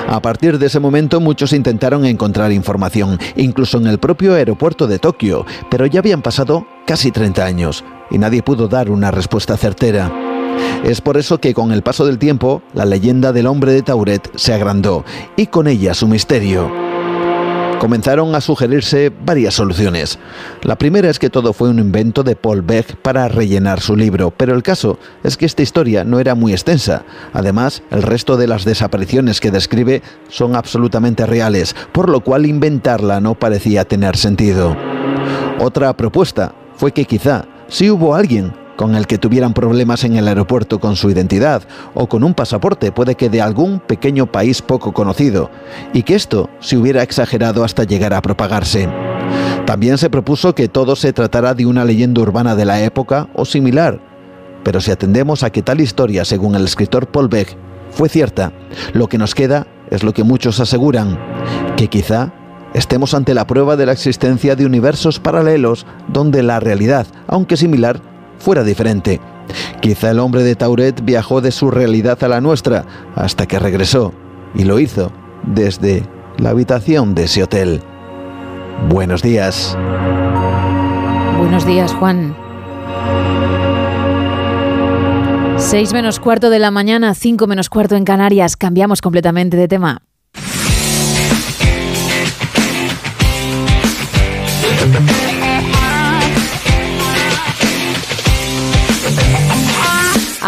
A 0.08 0.20
partir 0.20 0.58
de 0.58 0.66
ese 0.66 0.80
momento 0.80 1.20
muchos 1.20 1.52
intentaron 1.52 2.04
encontrar 2.04 2.50
información, 2.52 3.18
incluso 3.36 3.78
en 3.78 3.86
el 3.88 3.98
propio 3.98 4.34
aeropuerto 4.34 4.88
de 4.88 4.98
Tokio, 4.98 5.44
pero 5.70 5.86
ya 5.86 6.00
habían 6.00 6.22
pasado 6.22 6.66
casi 6.84 7.12
30 7.12 7.44
años 7.44 7.84
y 8.10 8.18
nadie 8.18 8.42
pudo 8.42 8.66
dar 8.66 8.90
una 8.90 9.12
respuesta 9.12 9.56
certera. 9.56 10.12
Es 10.84 11.00
por 11.00 11.16
eso 11.16 11.38
que 11.38 11.54
con 11.54 11.70
el 11.70 11.82
paso 11.82 12.06
del 12.06 12.18
tiempo, 12.18 12.62
la 12.72 12.84
leyenda 12.84 13.32
del 13.32 13.46
hombre 13.46 13.72
de 13.72 13.82
Tauret 13.82 14.30
se 14.36 14.52
agrandó 14.52 15.04
y 15.36 15.46
con 15.46 15.68
ella 15.68 15.94
su 15.94 16.08
misterio. 16.08 16.87
Comenzaron 17.80 18.34
a 18.34 18.40
sugerirse 18.40 19.12
varias 19.24 19.54
soluciones. 19.54 20.18
La 20.62 20.76
primera 20.76 21.08
es 21.08 21.20
que 21.20 21.30
todo 21.30 21.52
fue 21.52 21.68
un 21.68 21.78
invento 21.78 22.24
de 22.24 22.34
Paul 22.34 22.62
Beck 22.62 22.96
para 22.96 23.28
rellenar 23.28 23.80
su 23.80 23.94
libro, 23.94 24.32
pero 24.36 24.54
el 24.54 24.64
caso 24.64 24.98
es 25.22 25.36
que 25.36 25.46
esta 25.46 25.62
historia 25.62 26.02
no 26.02 26.18
era 26.18 26.34
muy 26.34 26.52
extensa. 26.52 27.04
Además, 27.32 27.84
el 27.90 28.02
resto 28.02 28.36
de 28.36 28.48
las 28.48 28.64
desapariciones 28.64 29.40
que 29.40 29.52
describe 29.52 30.02
son 30.28 30.56
absolutamente 30.56 31.24
reales, 31.24 31.76
por 31.92 32.08
lo 32.08 32.20
cual 32.20 32.46
inventarla 32.46 33.20
no 33.20 33.36
parecía 33.36 33.84
tener 33.84 34.16
sentido. 34.16 34.76
Otra 35.60 35.96
propuesta 35.96 36.54
fue 36.76 36.90
que 36.90 37.04
quizá 37.04 37.44
si 37.68 37.90
hubo 37.90 38.14
alguien 38.14 38.52
con 38.78 38.94
el 38.94 39.08
que 39.08 39.18
tuvieran 39.18 39.54
problemas 39.54 40.04
en 40.04 40.14
el 40.14 40.28
aeropuerto 40.28 40.78
con 40.78 40.94
su 40.94 41.10
identidad 41.10 41.64
o 41.94 42.08
con 42.08 42.22
un 42.22 42.32
pasaporte, 42.32 42.92
puede 42.92 43.16
que 43.16 43.28
de 43.28 43.42
algún 43.42 43.80
pequeño 43.80 44.30
país 44.30 44.62
poco 44.62 44.92
conocido, 44.92 45.50
y 45.92 46.04
que 46.04 46.14
esto 46.14 46.48
se 46.60 46.76
hubiera 46.76 47.02
exagerado 47.02 47.64
hasta 47.64 47.82
llegar 47.82 48.14
a 48.14 48.22
propagarse. 48.22 48.88
También 49.66 49.98
se 49.98 50.10
propuso 50.10 50.54
que 50.54 50.68
todo 50.68 50.94
se 50.94 51.12
tratara 51.12 51.54
de 51.54 51.66
una 51.66 51.84
leyenda 51.84 52.22
urbana 52.22 52.54
de 52.54 52.66
la 52.66 52.80
época 52.80 53.28
o 53.34 53.44
similar, 53.44 54.00
pero 54.62 54.80
si 54.80 54.92
atendemos 54.92 55.42
a 55.42 55.50
que 55.50 55.62
tal 55.62 55.80
historia, 55.80 56.24
según 56.24 56.54
el 56.54 56.64
escritor 56.64 57.08
Paul 57.08 57.26
Beck, 57.26 57.56
fue 57.90 58.08
cierta, 58.08 58.52
lo 58.92 59.08
que 59.08 59.18
nos 59.18 59.34
queda 59.34 59.66
es 59.90 60.04
lo 60.04 60.12
que 60.14 60.22
muchos 60.22 60.60
aseguran, 60.60 61.18
que 61.76 61.88
quizá 61.88 62.32
estemos 62.74 63.12
ante 63.12 63.34
la 63.34 63.44
prueba 63.44 63.74
de 63.74 63.86
la 63.86 63.92
existencia 63.92 64.54
de 64.54 64.66
universos 64.66 65.18
paralelos 65.18 65.84
donde 66.06 66.44
la 66.44 66.60
realidad, 66.60 67.08
aunque 67.26 67.56
similar, 67.56 68.00
fuera 68.38 68.64
diferente. 68.64 69.20
Quizá 69.80 70.10
el 70.10 70.18
hombre 70.18 70.42
de 70.42 70.56
Tauret 70.56 71.04
viajó 71.04 71.40
de 71.40 71.52
su 71.52 71.70
realidad 71.70 72.22
a 72.22 72.28
la 72.28 72.40
nuestra 72.40 72.84
hasta 73.14 73.46
que 73.46 73.58
regresó 73.58 74.12
y 74.54 74.64
lo 74.64 74.78
hizo 74.78 75.12
desde 75.44 76.02
la 76.38 76.50
habitación 76.50 77.14
de 77.14 77.24
ese 77.24 77.42
hotel. 77.42 77.80
Buenos 78.88 79.22
días. 79.22 79.76
Buenos 81.38 81.66
días, 81.66 81.92
Juan. 81.94 82.36
Seis 85.56 85.92
menos 85.92 86.20
cuarto 86.20 86.50
de 86.50 86.60
la 86.60 86.70
mañana, 86.70 87.14
cinco 87.14 87.46
menos 87.46 87.68
cuarto 87.68 87.96
en 87.96 88.04
Canarias. 88.04 88.56
Cambiamos 88.56 89.00
completamente 89.00 89.56
de 89.56 89.68
tema. 89.68 90.02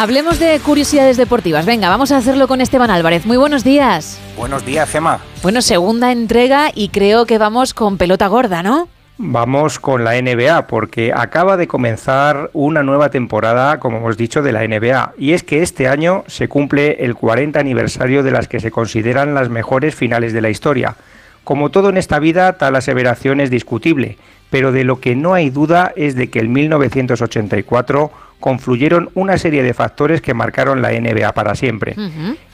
Hablemos 0.01 0.39
de 0.39 0.59
curiosidades 0.61 1.19
deportivas. 1.19 1.67
Venga, 1.67 1.91
vamos 1.91 2.11
a 2.11 2.17
hacerlo 2.17 2.49
con 2.49 2.62
Esteban 2.62 2.89
Álvarez. 2.89 3.27
Muy 3.27 3.37
buenos 3.37 3.65
días. 3.65 4.19
Buenos 4.35 4.65
días, 4.65 4.89
Gemma. 4.89 5.20
Bueno, 5.43 5.61
segunda 5.61 6.11
entrega 6.11 6.70
y 6.75 6.89
creo 6.89 7.27
que 7.27 7.37
vamos 7.37 7.75
con 7.75 7.99
pelota 7.99 8.27
gorda, 8.27 8.62
¿no? 8.62 8.89
Vamos 9.19 9.79
con 9.79 10.03
la 10.03 10.19
NBA 10.19 10.69
porque 10.69 11.12
acaba 11.15 11.59
de 11.59 11.69
comenzar 11.69 12.49
una 12.55 12.83
nueva 12.83 13.11
temporada, 13.11 13.79
como 13.79 13.99
hemos 13.99 14.17
dicho, 14.17 14.41
de 14.41 14.53
la 14.53 14.67
NBA. 14.67 15.12
Y 15.19 15.35
es 15.35 15.43
que 15.43 15.62
este 15.62 15.87
año 15.87 16.25
se 16.29 16.49
cumple 16.49 17.05
el 17.05 17.15
40 17.15 17.61
aniversario 17.61 18.23
de 18.23 18.31
las 18.31 18.49
que 18.49 18.59
se 18.59 18.70
consideran 18.70 19.35
las 19.35 19.51
mejores 19.51 19.95
finales 19.95 20.33
de 20.33 20.41
la 20.41 20.49
historia. 20.49 20.97
Como 21.45 21.69
todo 21.69 21.91
en 21.91 21.99
esta 21.99 22.19
vida, 22.20 22.55
tal 22.55 22.75
aseveración 22.75 23.39
es 23.41 23.51
discutible, 23.51 24.17
pero 24.51 24.73
de 24.73 24.85
lo 24.85 25.01
que 25.01 25.17
no 25.17 25.33
hay 25.33 25.51
duda 25.51 25.93
es 25.97 26.17
de 26.17 26.29
que 26.29 26.41
el 26.41 26.49
1984 26.49 28.11
confluyeron 28.41 29.11
una 29.15 29.39
serie 29.39 29.62
de 29.62 29.75
factores 29.75 30.20
que 30.20 30.35
marcaron 30.35 30.83
la 30.83 30.91
NBA 30.93 31.33
para 31.33 31.55
siempre. 31.55 31.95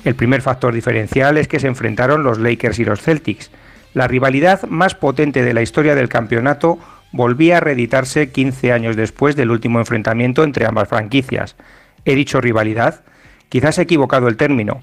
El 0.04 0.14
primer 0.14 0.42
factor 0.42 0.74
diferencial 0.74 1.38
es 1.38 1.48
que 1.48 1.60
se 1.60 1.68
enfrentaron 1.68 2.22
los 2.22 2.38
Lakers 2.38 2.78
y 2.78 2.84
los 2.84 3.00
Celtics. 3.00 3.50
La 3.94 4.08
rivalidad 4.08 4.64
más 4.64 4.94
potente 4.94 5.42
de 5.42 5.54
la 5.54 5.62
historia 5.62 5.94
del 5.94 6.08
campeonato 6.08 6.78
volvía 7.12 7.58
a 7.58 7.60
reeditarse 7.60 8.30
15 8.30 8.72
años 8.72 8.96
después 8.96 9.36
del 9.36 9.50
último 9.50 9.78
enfrentamiento 9.78 10.44
entre 10.44 10.66
ambas 10.66 10.88
franquicias. 10.88 11.56
He 12.04 12.14
dicho 12.14 12.40
rivalidad, 12.40 13.00
quizás 13.48 13.78
he 13.78 13.82
equivocado 13.82 14.28
el 14.28 14.36
término. 14.36 14.82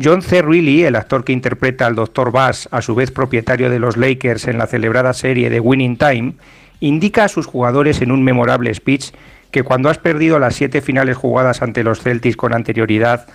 John 0.00 0.22
C. 0.22 0.40
Reilly, 0.40 0.84
el 0.84 0.96
actor 0.96 1.24
que 1.24 1.32
interpreta 1.32 1.86
al 1.86 1.94
Dr. 1.94 2.32
Bass, 2.32 2.68
a 2.70 2.80
su 2.80 2.94
vez 2.94 3.10
propietario 3.10 3.68
de 3.68 3.78
los 3.78 3.96
Lakers 3.96 4.48
en 4.48 4.58
la 4.58 4.66
celebrada 4.66 5.12
serie 5.12 5.50
de 5.50 5.60
Winning 5.60 5.98
Time, 5.98 6.34
indica 6.80 7.24
a 7.24 7.28
sus 7.28 7.46
jugadores 7.46 8.00
en 8.00 8.10
un 8.10 8.24
memorable 8.24 8.72
speech 8.74 9.10
que 9.50 9.62
cuando 9.62 9.90
has 9.90 9.98
perdido 9.98 10.38
las 10.38 10.54
siete 10.54 10.80
finales 10.80 11.16
jugadas 11.16 11.60
ante 11.60 11.84
los 11.84 12.00
Celtics 12.00 12.36
con 12.36 12.54
anterioridad, 12.54 13.26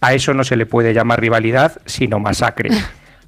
a 0.00 0.14
eso 0.14 0.34
no 0.34 0.44
se 0.44 0.56
le 0.56 0.66
puede 0.66 0.94
llamar 0.94 1.20
rivalidad, 1.20 1.80
sino 1.86 2.18
masacre. 2.18 2.70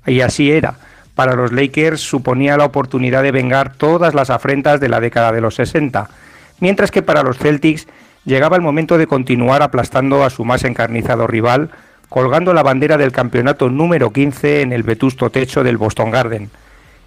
Y 0.09 0.21
así 0.21 0.53
era. 0.53 0.77
Para 1.17 1.35
los 1.35 1.51
Lakers 1.51 2.01
suponía 2.01 2.57
la 2.57 2.67
oportunidad 2.67 3.25
de 3.25 3.33
vengar 3.33 3.73
todas 3.73 4.15
las 4.15 4.31
afrentas 4.31 4.79
de 4.79 4.89
la 4.89 5.01
década 5.01 5.33
de 5.33 5.41
los 5.41 5.57
60, 5.57 6.09
mientras 6.61 6.93
que 6.93 7.03
para 7.03 7.25
los 7.25 7.39
Celtics 7.39 7.89
llegaba 8.25 8.55
el 8.55 8.63
momento 8.63 8.99
de 8.99 9.09
continuar 9.09 9.63
aplastando 9.63 10.23
a 10.23 10.31
su 10.31 10.45
más 10.45 10.63
encarnizado 10.63 11.27
rival, 11.27 11.71
colgando 12.09 12.55
la 12.55 12.63
bandera 12.63 12.97
del 12.97 13.13
campeonato 13.13 13.69
número 13.69 14.13
15 14.13 14.63
en 14.63 14.73
el 14.73 14.83
vetusto 14.83 15.31
techo 15.31 15.65
del 15.65 15.77
Boston 15.77 16.11
Garden. 16.11 16.51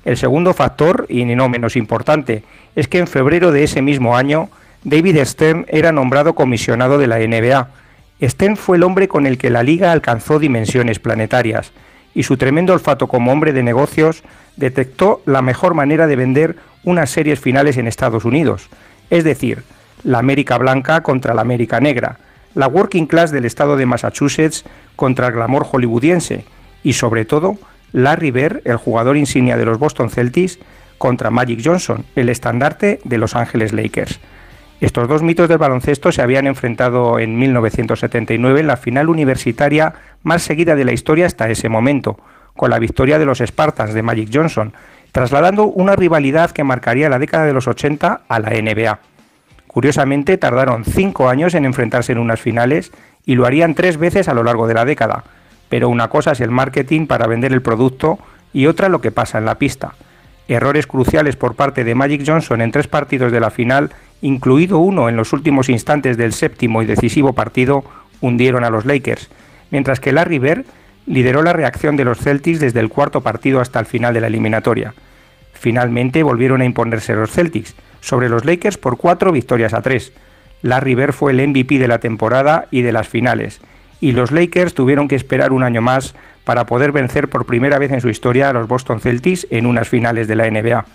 El 0.06 0.18
segundo 0.18 0.53
factor, 0.53 1.06
y 1.10 1.26
no 1.26 1.50
menos 1.50 1.76
importante, 1.76 2.44
es 2.76 2.88
que 2.88 3.00
en 3.00 3.08
febrero 3.08 3.52
de 3.52 3.64
ese 3.64 3.82
mismo 3.82 4.16
año 4.16 4.50
David 4.84 5.24
Stern 5.26 5.66
era 5.68 5.92
nombrado 5.92 6.36
comisionado 6.36 6.98
de 6.98 7.08
la 7.08 7.19
NBA. 7.19 7.69
Stern 8.22 8.58
fue 8.58 8.78
el 8.78 8.84
hombre 8.84 9.08
con 9.08 9.26
el 9.26 9.38
que 9.38 9.50
la 9.50 9.64
liga 9.64 9.92
alcanzó 9.92 10.40
dimensiones 10.40 11.00
planetarias, 11.00 11.72
y 12.14 12.24
su 12.24 12.38
tremendo 12.38 12.74
olfato 12.74 13.08
como 13.08 13.32
hombre 13.32 13.53
de 13.53 13.64
negocios 13.64 14.24
detectó 14.56 15.22
la 15.26 15.42
mejor 15.42 15.74
manera 15.74 16.08
de 16.08 16.16
vender 16.16 16.56
unas 16.84 17.10
series 17.10 17.40
finales 17.40 17.78
en 17.78 17.88
Estados 17.88 18.26
Unidos, 18.26 18.69
es 19.10 19.24
decir, 19.24 19.64
la 20.03 20.19
América 20.19 20.58
blanca 20.58 21.02
contra 21.02 21.34
la 21.34 21.42
América 21.42 21.80
negra, 21.80 22.19
la 22.56 22.68
working 22.68 23.06
class 23.06 23.32
del 23.32 23.45
estado 23.45 23.78
de 23.78 23.86
Massachusetts 23.86 24.66
contra 24.95 25.28
el 25.28 25.34
glamour 25.34 25.66
hollywoodiense, 25.66 26.45
y 26.84 26.94
sobre 26.94 27.26
todo, 27.26 27.58
Larry 27.92 28.32
Bird, 28.32 28.61
el 28.66 28.78
jugador 28.78 29.18
insignia 29.18 29.58
de 29.58 29.66
los 29.66 29.80
Boston 29.80 30.10
Celtics, 30.10 30.60
contra 30.98 31.32
Magic 31.32 31.61
Johnson, 31.64 32.06
el 32.16 32.30
estandarte 32.30 33.00
de 33.03 33.18
Los 33.18 33.36
Ángeles 33.36 33.74
Lakers. 33.74 34.19
Estos 34.82 35.08
dos 35.08 35.24
mitos 35.24 35.50
del 35.50 35.58
baloncesto 35.58 36.11
se 36.11 36.22
habían 36.22 36.48
enfrentado 36.48 37.19
en 37.19 37.38
1979 37.38 38.61
en 38.61 38.68
la 38.68 38.78
final 38.78 39.10
universitaria 39.10 39.94
más 40.24 40.42
seguida 40.42 40.76
de 40.76 40.86
la 40.86 40.94
historia 40.94 41.26
hasta 41.26 41.50
ese 41.50 41.68
momento, 41.68 42.18
con 42.56 42.69
la 42.69 42.80
victoria 42.80 43.19
de 43.19 43.26
los 43.26 43.40
Spartans 43.40 43.94
de 43.94 44.03
Magic 44.03 44.30
Johnson, 44.32 44.74
trasladando 45.11 45.66
una 45.66 45.95
rivalidad 45.95 46.52
que 46.52 46.64
marcaría 46.64 47.10
la 47.10 47.19
década 47.19 47.45
de 47.45 47.53
los 47.53 47.68
80 47.68 48.22
a 48.28 48.40
la 48.40 48.50
NBA. 48.50 49.00
Curiosamente, 49.69 50.39
tardaron 50.39 50.83
cinco 50.83 51.30
años 51.30 51.53
en 51.53 51.64
enfrentarse 51.64 52.11
en 52.11 52.17
unas 52.17 52.41
finales 52.41 52.91
y 53.23 53.35
lo 53.35 53.45
harían 53.45 53.75
tres 53.75 53.98
veces 53.98 54.27
a 54.27 54.33
lo 54.33 54.43
largo 54.43 54.65
de 54.65 54.73
la 54.73 54.83
década. 54.83 55.25
Pero 55.69 55.89
una 55.89 56.07
cosa 56.09 56.31
es 56.31 56.41
el 56.41 56.49
marketing 56.49 57.06
para 57.06 57.27
vender 57.27 57.53
el 57.53 57.61
producto 57.61 58.17
y 58.51 58.65
otra 58.65 58.89
lo 58.89 58.99
que 58.99 59.11
pasa 59.11 59.38
en 59.38 59.45
la 59.45 59.59
pista. 59.59 59.93
Errores 60.48 60.88
cruciales 60.88 61.35
por 61.35 61.53
parte 61.53 61.83
de 61.83 61.93
Magic 61.93 62.23
Johnson 62.25 62.61
en 62.61 62.72
tres 62.72 62.88
partidos 62.88 63.31
de 63.31 63.39
la 63.39 63.51
final 63.51 63.91
incluido 64.23 64.80
uno 64.80 65.07
en 65.07 65.15
los 65.15 65.33
últimos 65.33 65.69
instantes 65.69 66.17
del 66.17 66.33
séptimo 66.33 66.81
y 66.81 66.88
decisivo 66.88 67.33
partido, 67.33 67.83
hundieron 68.22 68.64
a 68.64 68.72
los 68.72 68.85
Lakers, 68.85 69.30
mientras 69.69 69.99
que 69.99 70.11
Larry 70.11 70.39
Bird 70.39 70.65
lideró 71.06 71.43
la 71.43 71.53
reacción 71.53 71.95
de 71.95 72.06
los 72.06 72.17
Celtics 72.17 72.59
desde 72.59 72.80
el 72.80 72.89
cuarto 72.89 73.22
partido 73.22 73.61
hasta 73.61 73.80
el 73.80 73.85
final 73.85 74.15
de 74.15 74.22
la 74.22 74.27
eliminatoria. 74.27 74.95
Finalmente 75.53 76.23
volvieron 76.23 76.61
a 76.61 76.65
imponerse 76.65 77.14
los 77.14 77.30
Celtics 77.30 77.75
sobre 78.02 78.30
los 78.30 78.45
Lakers 78.45 78.78
por 78.78 78.98
cuatro 78.98 79.32
victorias 79.32 79.74
a 79.74 79.82
tres. 79.82 80.14
Larry 80.61 80.95
Bird 80.95 81.14
fue 81.14 81.32
el 81.32 81.48
MVP 81.48 81.80
de 81.80 81.88
la 81.88 82.00
temporada 82.00 82.68
y 82.72 82.82
de 82.82 82.92
las 82.92 83.08
finales, 83.08 83.61
y 84.02 84.11
los 84.11 84.32
Lakers 84.32 84.74
tuvieron 84.74 85.08
que 85.08 85.16
esperar 85.16 85.52
un 85.52 85.64
año 85.64 85.82
más 85.82 86.16
para 86.44 86.66
poder 86.66 86.92
vencer 86.92 87.30
por 87.30 87.45
primera 87.45 87.80
vez 87.80 87.92
en 87.92 88.02
su 88.02 88.10
historia 88.10 88.50
a 88.50 88.53
los 88.53 88.68
Boston 88.68 89.00
Celtics 89.00 89.48
en 89.50 89.66
unas 89.66 89.88
finales 89.88 90.28
de 90.28 90.36
la 90.36 90.50
NBA. 90.50 90.86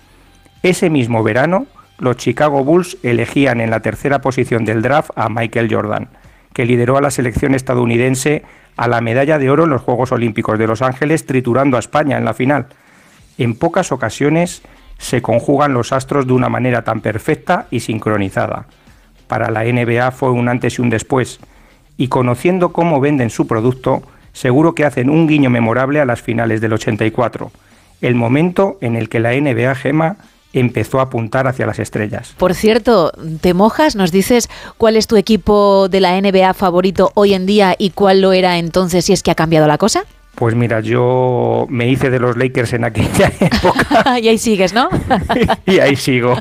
Ese 0.63 0.91
mismo 0.91 1.23
verano, 1.23 1.67
los 1.99 2.17
Chicago 2.17 2.65
Bulls 2.65 2.97
elegían 3.03 3.61
en 3.61 3.71
la 3.71 3.81
tercera 3.81 4.21
posición 4.21 4.65
del 4.65 4.83
draft 4.83 5.11
a 5.15 5.29
Michael 5.29 5.73
Jordan, 5.73 6.09
que 6.53 6.65
lideró 6.65 6.97
a 6.97 7.01
la 7.01 7.11
selección 7.11 7.55
estadounidense 7.55 8.43
a 8.77 8.89
la 8.89 9.01
medalla 9.01 9.39
de 9.39 9.51
oro 9.51 9.65
en 9.65 9.71
los 9.71 9.83
Juegos 9.83 10.13
Olímpicos 10.13 10.59
de 10.59 10.67
Los 10.67 10.83
Ángeles, 10.83 11.27
triturando 11.27 11.77
a 11.77 11.81
España 11.81 12.19
en 12.19 12.25
la 12.25 12.35
final. 12.35 12.67
En 13.39 13.57
pocas 13.57 13.93
ocasiones 13.93 14.63
se 14.99 15.23
conjugan 15.23 15.75
los 15.75 15.93
astros 15.93 16.27
de 16.27 16.33
una 16.33 16.49
manera 16.49 16.83
tan 16.83 17.01
perfecta 17.01 17.67
y 17.71 17.81
sincronizada. 17.81 18.67
Para 19.27 19.51
la 19.51 19.65
NBA 19.65 20.11
fue 20.13 20.31
un 20.31 20.49
antes 20.49 20.79
y 20.79 20.83
un 20.83 20.91
después. 20.91 21.41
y 21.97 22.09
conociendo 22.09 22.73
cómo 22.73 22.99
venden 22.99 23.31
su 23.31 23.47
producto, 23.47 24.03
seguro 24.33 24.75
que 24.75 24.85
hacen 24.85 25.09
un 25.09 25.29
guiño 25.29 25.49
memorable 25.49 26.01
a 26.01 26.05
las 26.05 26.21
finales 26.21 26.61
del 26.61 26.73
84, 26.73 27.53
el 28.01 28.17
momento 28.17 28.79
en 28.81 28.97
el 28.97 29.09
que 29.09 29.21
la 29.21 29.33
NBA 29.33 29.77
Gema 29.77 30.17
empezó 30.53 31.01
a 31.01 31.05
apuntar 31.05 31.47
hacia 31.47 31.67
las 31.67 31.79
estrellas. 31.79 32.35
Por 32.39 32.55
cierto, 32.55 33.13
¿te 33.41 33.55
mojas? 33.55 33.97
¿Nos 33.97 34.13
dices 34.13 34.49
cuál 34.77 34.97
es 34.97 35.07
tu 35.07 35.17
equipo 35.17 35.89
de 35.89 36.01
la 36.01 36.21
NBA 36.21 36.55
favorito 36.55 37.11
hoy 37.15 37.35
en 37.35 37.47
día 37.47 37.75
y 37.79 37.91
cuál 37.91 38.21
lo 38.21 38.33
era 38.33 38.59
entonces 38.59 39.05
si 39.05 39.13
es 39.13 39.23
que 39.23 39.31
ha 39.31 39.35
cambiado 39.35 39.67
la 39.67 39.79
cosa? 39.79 40.05
Pues 40.35 40.55
mira, 40.57 40.81
yo 40.81 41.67
me 41.71 41.89
hice 41.89 42.11
de 42.11 42.19
los 42.19 42.37
Lakers 42.37 42.73
en 42.73 42.85
aquella 42.85 43.33
época. 43.41 44.19
y 44.21 44.29
ahí 44.29 44.39
sigues, 44.39 44.75
¿no? 44.75 44.89
y 45.67 45.79
ahí 45.79 45.95
sigo. 45.97 46.37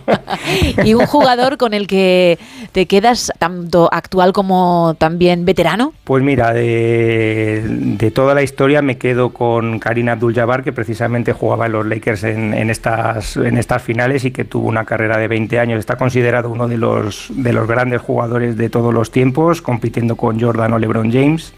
¿Y 0.83 0.93
un 0.95 1.05
jugador 1.05 1.57
con 1.57 1.73
el 1.73 1.85
que 1.85 2.39
te 2.72 2.88
quedas 2.88 3.31
tanto 3.38 3.89
actual 3.91 4.33
como 4.33 4.95
también 4.97 5.45
veterano? 5.45 5.93
Pues 6.03 6.23
mira, 6.23 6.53
de, 6.53 8.11
toda 8.13 8.33
la 8.33 8.41
historia 8.41 8.81
me 8.81 8.97
quedo 8.97 9.30
con 9.31 9.80
Karim 9.80 10.09
Abdul-Jabbar, 10.09 10.63
que 10.63 10.73
precisamente 10.73 11.33
jugaba 11.33 11.67
en 11.67 11.73
los 11.73 11.85
Lakers 11.85 12.23
en, 12.23 12.69
estas, 12.69 13.38
en 13.38 13.57
estas 13.57 13.81
finales 13.81 14.25
y 14.25 14.31
que 14.31 14.43
tuvo 14.43 14.67
una 14.67 14.85
carrera 14.85 15.17
de 15.17 15.27
20 15.27 15.59
años. 15.59 15.80
Está 15.80 15.97
considerado 15.97 16.49
uno 16.49 16.67
de 16.67 16.77
los, 16.77 17.27
de 17.30 17.53
los 17.53 17.67
grandes 17.67 18.01
jugadores 18.01 18.57
de 18.57 18.69
todos 18.69 18.93
los 18.93 19.11
tiempos, 19.11 19.61
compitiendo 19.61 20.15
con 20.15 20.39
Jordan 20.39 20.73
o 20.73 20.80
LeBron 20.80 21.11
James. 21.11 21.53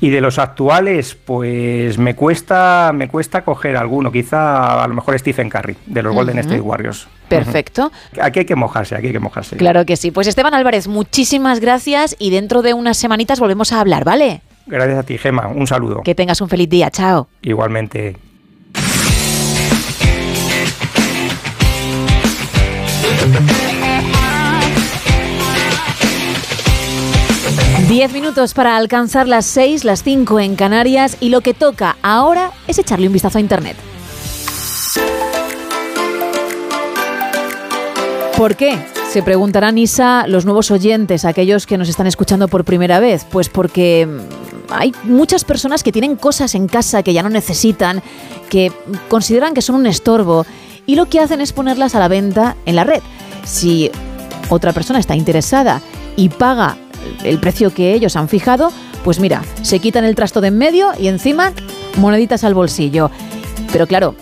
Y 0.00 0.10
de 0.10 0.20
los 0.20 0.38
actuales, 0.38 1.14
pues 1.14 1.96
me 1.96 2.14
cuesta, 2.14 2.92
me 2.94 3.08
cuesta 3.08 3.42
coger 3.44 3.76
alguno, 3.76 4.12
quizá 4.12 4.82
a 4.82 4.88
lo 4.88 4.94
mejor 4.94 5.18
Stephen 5.18 5.48
Curry, 5.48 5.76
de 5.86 6.02
los 6.02 6.14
Golden 6.14 6.38
State 6.38 6.60
Warriors. 6.60 7.08
Perfecto. 7.28 7.90
Aquí 8.20 8.40
hay 8.40 8.44
que 8.44 8.56
mojarse, 8.56 8.94
aquí 8.94 9.06
hay 9.06 9.12
que 9.12 9.20
mojarse. 9.20 9.56
Claro 9.56 9.86
que 9.86 9.96
sí. 9.96 10.10
Pues 10.10 10.26
Esteban 10.26 10.54
Álvarez, 10.54 10.86
muchísimas 10.86 11.60
gracias 11.60 12.14
y 12.18 12.30
dentro 12.30 12.62
de 12.62 12.74
unas 12.74 12.98
semanitas 12.98 13.40
volvemos 13.40 13.72
a 13.72 13.80
hablar, 13.80 14.04
¿vale? 14.04 14.42
Gracias 14.66 14.98
a 14.98 15.02
ti, 15.04 15.16
Gema. 15.16 15.48
Un 15.48 15.66
saludo. 15.66 16.02
Que 16.02 16.14
tengas 16.14 16.40
un 16.40 16.48
feliz 16.48 16.68
día. 16.68 16.90
Chao. 16.90 17.28
Igualmente. 17.42 18.16
Diez 27.88 28.12
minutos 28.12 28.52
para 28.52 28.76
alcanzar 28.76 29.28
las 29.28 29.46
seis, 29.46 29.84
las 29.84 30.02
cinco 30.02 30.40
en 30.40 30.56
Canarias 30.56 31.16
y 31.20 31.28
lo 31.28 31.40
que 31.40 31.54
toca 31.54 31.96
ahora 32.02 32.50
es 32.66 32.80
echarle 32.80 33.06
un 33.06 33.12
vistazo 33.12 33.38
a 33.38 33.40
Internet. 33.40 33.76
¿Por 38.36 38.56
qué? 38.56 38.76
Se 39.08 39.22
preguntarán, 39.22 39.78
Isa, 39.78 40.26
los 40.26 40.44
nuevos 40.44 40.72
oyentes, 40.72 41.24
aquellos 41.24 41.64
que 41.64 41.78
nos 41.78 41.88
están 41.88 42.08
escuchando 42.08 42.48
por 42.48 42.64
primera 42.64 42.98
vez. 42.98 43.24
Pues 43.24 43.48
porque 43.48 44.04
mm, 44.04 44.72
hay 44.72 44.92
muchas 45.04 45.44
personas 45.44 45.84
que 45.84 45.92
tienen 45.92 46.16
cosas 46.16 46.56
en 46.56 46.66
casa 46.66 47.04
que 47.04 47.12
ya 47.12 47.22
no 47.22 47.28
necesitan, 47.28 48.02
que 48.50 48.72
consideran 49.08 49.54
que 49.54 49.62
son 49.62 49.76
un 49.76 49.86
estorbo 49.86 50.44
y 50.86 50.96
lo 50.96 51.06
que 51.06 51.20
hacen 51.20 51.40
es 51.40 51.52
ponerlas 51.52 51.94
a 51.94 52.00
la 52.00 52.08
venta 52.08 52.56
en 52.66 52.74
la 52.74 52.82
red. 52.82 53.02
Si 53.44 53.92
otra 54.48 54.72
persona 54.72 54.98
está 54.98 55.14
interesada 55.14 55.80
y 56.16 56.30
paga 56.30 56.76
el 57.24 57.38
precio 57.40 57.72
que 57.72 57.94
ellos 57.94 58.16
han 58.16 58.28
fijado, 58.28 58.72
pues 59.04 59.20
mira, 59.20 59.42
se 59.62 59.78
quitan 59.78 60.04
el 60.04 60.14
trasto 60.14 60.40
de 60.40 60.48
en 60.48 60.58
medio 60.58 60.92
y 60.98 61.08
encima 61.08 61.52
moneditas 61.98 62.44
al 62.44 62.54
bolsillo. 62.54 63.10
Pero 63.72 63.86
claro, 63.86 64.14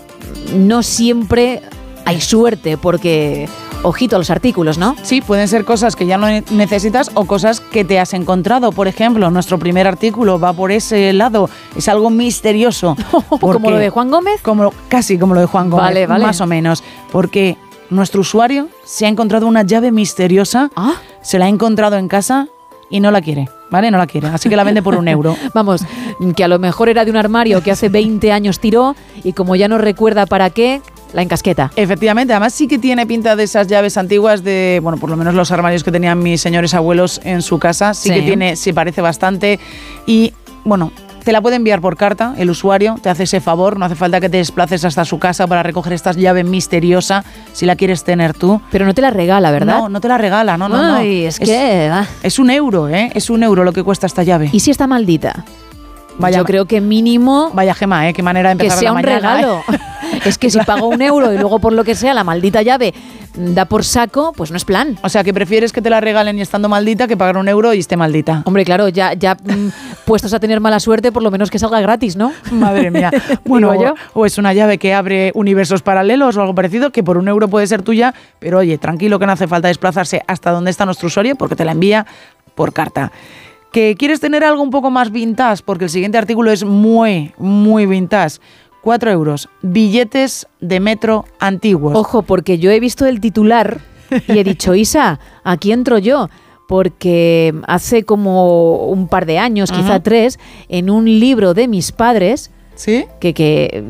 no 0.54 0.82
siempre 0.82 1.62
hay 2.04 2.20
suerte 2.20 2.76
porque 2.76 3.48
ojito 3.82 4.16
a 4.16 4.18
los 4.18 4.30
artículos, 4.30 4.78
¿no? 4.78 4.96
Sí, 5.02 5.20
pueden 5.20 5.46
ser 5.46 5.64
cosas 5.64 5.94
que 5.94 6.06
ya 6.06 6.18
no 6.18 6.26
necesitas 6.50 7.10
o 7.14 7.26
cosas 7.26 7.60
que 7.60 7.84
te 7.84 8.00
has 8.00 8.14
encontrado. 8.14 8.72
Por 8.72 8.88
ejemplo, 8.88 9.30
nuestro 9.30 9.58
primer 9.58 9.86
artículo 9.86 10.40
va 10.40 10.52
por 10.52 10.72
ese 10.72 11.12
lado. 11.12 11.48
Es 11.76 11.88
algo 11.88 12.10
misterioso. 12.10 12.96
¿Como 13.40 13.70
lo 13.70 13.76
de 13.76 13.90
Juan 13.90 14.10
Gómez? 14.10 14.40
Como, 14.42 14.72
casi 14.88 15.18
como 15.18 15.34
lo 15.34 15.40
de 15.40 15.46
Juan 15.46 15.70
Gómez, 15.70 15.84
vale, 15.84 16.06
vale. 16.06 16.24
más 16.24 16.40
o 16.40 16.46
menos. 16.46 16.82
Porque 17.12 17.56
nuestro 17.90 18.22
usuario 18.22 18.68
se 18.84 19.06
ha 19.06 19.08
encontrado 19.08 19.46
una 19.46 19.62
llave 19.62 19.92
misteriosa, 19.92 20.70
¿Ah? 20.74 20.94
se 21.22 21.38
la 21.38 21.46
ha 21.46 21.48
encontrado 21.48 21.96
en 21.96 22.08
casa 22.08 22.48
y 22.94 23.00
no 23.00 23.10
la 23.10 23.20
quiere. 23.20 23.48
¿Vale? 23.70 23.90
No 23.90 23.98
la 23.98 24.06
quiere. 24.06 24.28
Así 24.28 24.48
que 24.48 24.55
la 24.55 24.62
vende 24.62 24.81
por 24.81 24.94
un 24.94 25.08
euro. 25.08 25.36
Vamos, 25.52 25.84
que 26.36 26.44
a 26.44 26.48
lo 26.48 26.60
mejor 26.60 26.89
era 26.89 27.05
de 27.05 27.10
un 27.10 27.16
armario 27.16 27.60
que 27.60 27.73
hace 27.73 27.89
20 27.89 28.31
años 28.31 28.60
tiró 28.60 28.94
y 29.24 29.32
como 29.32 29.56
ya 29.56 29.66
no 29.66 29.78
recuerda 29.78 30.26
para 30.26 30.50
qué, 30.50 30.81
la 31.12 31.23
encasqueta. 31.23 31.73
Efectivamente, 31.74 32.32
además 32.32 32.55
sí 32.55 32.68
que 32.68 32.78
tiene 32.78 33.05
pinta 33.05 33.34
de 33.34 33.42
esas 33.42 33.66
llaves 33.66 33.97
antiguas 33.97 34.44
de, 34.44 34.78
bueno, 34.81 34.97
por 34.98 35.10
lo 35.10 35.16
menos 35.16 35.34
los 35.34 35.50
armarios 35.50 35.82
que 35.82 35.90
tenían 35.90 36.23
mis 36.23 36.40
señores 36.40 36.73
abuelos 36.73 37.20
en 37.24 37.42
su 37.42 37.58
casa. 37.58 37.94
Sí, 37.94 38.10
sí. 38.10 38.14
que 38.14 38.23
tiene, 38.23 38.55
sí 38.55 38.73
parece 38.73 39.00
bastante. 39.00 39.58
Y 40.06 40.32
bueno, 40.64 40.92
te 41.24 41.32
la 41.32 41.40
puede 41.40 41.56
enviar 41.56 41.80
por 41.80 41.96
carta, 41.96 42.34
el 42.36 42.50
usuario 42.50 42.96
te 43.02 43.08
hace 43.08 43.24
ese 43.24 43.40
favor, 43.40 43.78
no 43.78 43.86
hace 43.86 43.94
falta 43.94 44.20
que 44.20 44.28
te 44.28 44.36
desplaces 44.36 44.84
hasta 44.84 45.04
su 45.04 45.18
casa 45.18 45.46
para 45.46 45.62
recoger 45.62 45.94
esta 45.94 46.12
llave 46.12 46.44
misteriosa 46.44 47.24
si 47.52 47.66
la 47.66 47.76
quieres 47.76 48.04
tener 48.04 48.34
tú. 48.34 48.60
Pero 48.70 48.84
no 48.84 48.94
te 48.94 49.00
la 49.00 49.10
regala, 49.10 49.50
¿verdad? 49.50 49.78
No, 49.78 49.88
no 49.88 50.00
te 50.00 50.08
la 50.08 50.18
regala, 50.18 50.56
no, 50.56 50.68
no, 50.68 50.76
Ay, 50.76 51.22
no. 51.22 51.28
es, 51.28 51.38
que... 51.38 52.04
Es 52.22 52.38
un 52.38 52.50
euro, 52.50 52.88
¿eh? 52.88 53.10
Es 53.14 53.30
un 53.30 53.42
euro 53.42 53.64
lo 53.64 53.72
que 53.72 53.82
cuesta 53.82 54.06
esta 54.06 54.22
llave. 54.22 54.50
¿Y 54.52 54.60
si 54.60 54.70
está 54.70 54.86
maldita? 54.86 55.44
Vaya, 56.18 56.38
Yo 56.38 56.44
creo 56.44 56.64
que 56.66 56.80
mínimo... 56.80 57.50
Vaya 57.54 57.74
gema, 57.74 58.08
¿eh? 58.08 58.12
Qué 58.12 58.22
manera 58.22 58.50
de 58.50 58.52
empezar 58.52 58.78
Que 58.78 58.80
sea 58.80 58.92
la 58.92 58.98
un 58.98 59.02
mañana, 59.02 59.36
regalo. 59.36 59.64
¿eh? 59.72 59.78
es 60.24 60.38
que 60.38 60.50
si 60.50 60.58
pago 60.60 60.88
un 60.88 61.02
euro 61.02 61.32
y 61.32 61.38
luego 61.38 61.58
por 61.58 61.72
lo 61.72 61.84
que 61.84 61.94
sea 61.94 62.14
la 62.14 62.24
maldita 62.24 62.62
llave 62.62 62.94
da 63.36 63.64
por 63.64 63.84
saco, 63.84 64.32
pues 64.36 64.50
no 64.50 64.56
es 64.56 64.64
plan. 64.64 64.96
O 65.02 65.08
sea, 65.08 65.24
que 65.24 65.34
prefieres 65.34 65.72
que 65.72 65.82
te 65.82 65.90
la 65.90 66.00
regalen 66.00 66.38
y 66.38 66.40
estando 66.40 66.68
maldita 66.68 67.08
que 67.08 67.16
pagar 67.16 67.36
un 67.36 67.48
euro 67.48 67.74
y 67.74 67.80
esté 67.80 67.96
maldita. 67.96 68.42
Hombre, 68.44 68.64
claro, 68.64 68.88
ya, 68.88 69.12
ya 69.14 69.34
mm, 69.34 70.04
puestos 70.04 70.32
a 70.34 70.40
tener 70.40 70.60
mala 70.60 70.78
suerte, 70.78 71.10
por 71.10 71.22
lo 71.22 71.30
menos 71.32 71.50
que 71.50 71.58
salga 71.58 71.80
gratis, 71.80 72.16
¿no? 72.16 72.32
Madre 72.52 72.90
mía. 72.90 73.10
Bueno, 73.44 73.72
o, 73.72 74.20
o 74.20 74.26
es 74.26 74.38
una 74.38 74.52
llave 74.52 74.78
que 74.78 74.94
abre 74.94 75.32
universos 75.34 75.82
paralelos 75.82 76.36
o 76.36 76.40
algo 76.40 76.54
parecido, 76.54 76.90
que 76.90 77.02
por 77.02 77.18
un 77.18 77.28
euro 77.28 77.48
puede 77.48 77.66
ser 77.66 77.82
tuya, 77.82 78.14
pero 78.38 78.58
oye, 78.58 78.78
tranquilo 78.78 79.18
que 79.18 79.26
no 79.26 79.32
hace 79.32 79.48
falta 79.48 79.68
desplazarse 79.68 80.22
hasta 80.26 80.50
donde 80.50 80.70
está 80.70 80.86
nuestro 80.86 81.08
usuario 81.08 81.34
porque 81.36 81.56
te 81.56 81.64
la 81.64 81.72
envía 81.72 82.06
por 82.54 82.72
carta. 82.72 83.10
¿Que 83.74 83.96
quieres 83.98 84.20
tener 84.20 84.44
algo 84.44 84.62
un 84.62 84.70
poco 84.70 84.88
más 84.88 85.10
vintage? 85.10 85.64
Porque 85.64 85.86
el 85.86 85.90
siguiente 85.90 86.16
artículo 86.16 86.52
es 86.52 86.62
muy, 86.62 87.32
muy 87.38 87.86
vintage. 87.86 88.38
4 88.82 89.10
euros. 89.10 89.48
Billetes 89.62 90.46
de 90.60 90.78
metro 90.78 91.24
antiguos. 91.40 91.96
Ojo, 91.96 92.22
porque 92.22 92.60
yo 92.60 92.70
he 92.70 92.78
visto 92.78 93.04
el 93.04 93.18
titular 93.18 93.80
y 94.28 94.38
he 94.38 94.44
dicho, 94.44 94.74
Isa, 94.76 95.18
aquí 95.42 95.72
entro 95.72 95.98
yo. 95.98 96.28
Porque 96.68 97.52
hace 97.66 98.04
como 98.04 98.86
un 98.86 99.08
par 99.08 99.26
de 99.26 99.40
años, 99.40 99.72
quizá 99.72 99.98
tres, 99.98 100.38
en 100.68 100.88
un 100.88 101.06
libro 101.06 101.52
de 101.52 101.66
mis 101.66 101.90
padres, 101.90 102.52
¿Sí? 102.74 103.04
que, 103.20 103.34
que 103.34 103.84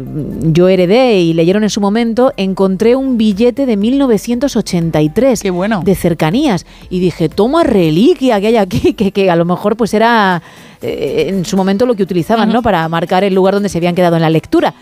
yo 0.53 0.69
heredé 0.69 1.21
y 1.21 1.33
leyeron 1.33 1.63
en 1.63 1.71
su 1.71 1.81
momento, 1.81 2.33
encontré 2.37 2.97
un 2.97 3.17
billete 3.17 3.67
de 3.67 3.77
1983 3.77 5.43
Qué 5.43 5.51
bueno. 5.51 5.83
de 5.85 5.95
cercanías. 5.95 6.67
Y 6.91 7.01
dije, 7.01 7.29
toma 7.29 7.65
reliquia 7.65 8.41
que 8.41 8.49
hay 8.49 8.57
aquí, 8.57 8.93
que, 8.95 9.13
que 9.13 9.31
a 9.31 9.37
lo 9.37 9.45
mejor 9.45 9.77
pues 9.77 9.95
era 9.95 10.43
eh, 10.83 11.27
en 11.29 11.45
su 11.45 11.57
momento 11.57 11.87
lo 11.87 11.95
que 11.95 12.03
utilizaban, 12.03 12.51
¿no? 12.53 12.63
Para 12.63 12.89
marcar 12.89 13.25
el 13.25 13.35
lugar 13.35 13.55
donde 13.55 13.69
se 13.69 13.79
habían 13.79 13.95
quedado 13.95 14.17
en 14.17 14.23
la 14.23 14.31
lectura. 14.31 14.75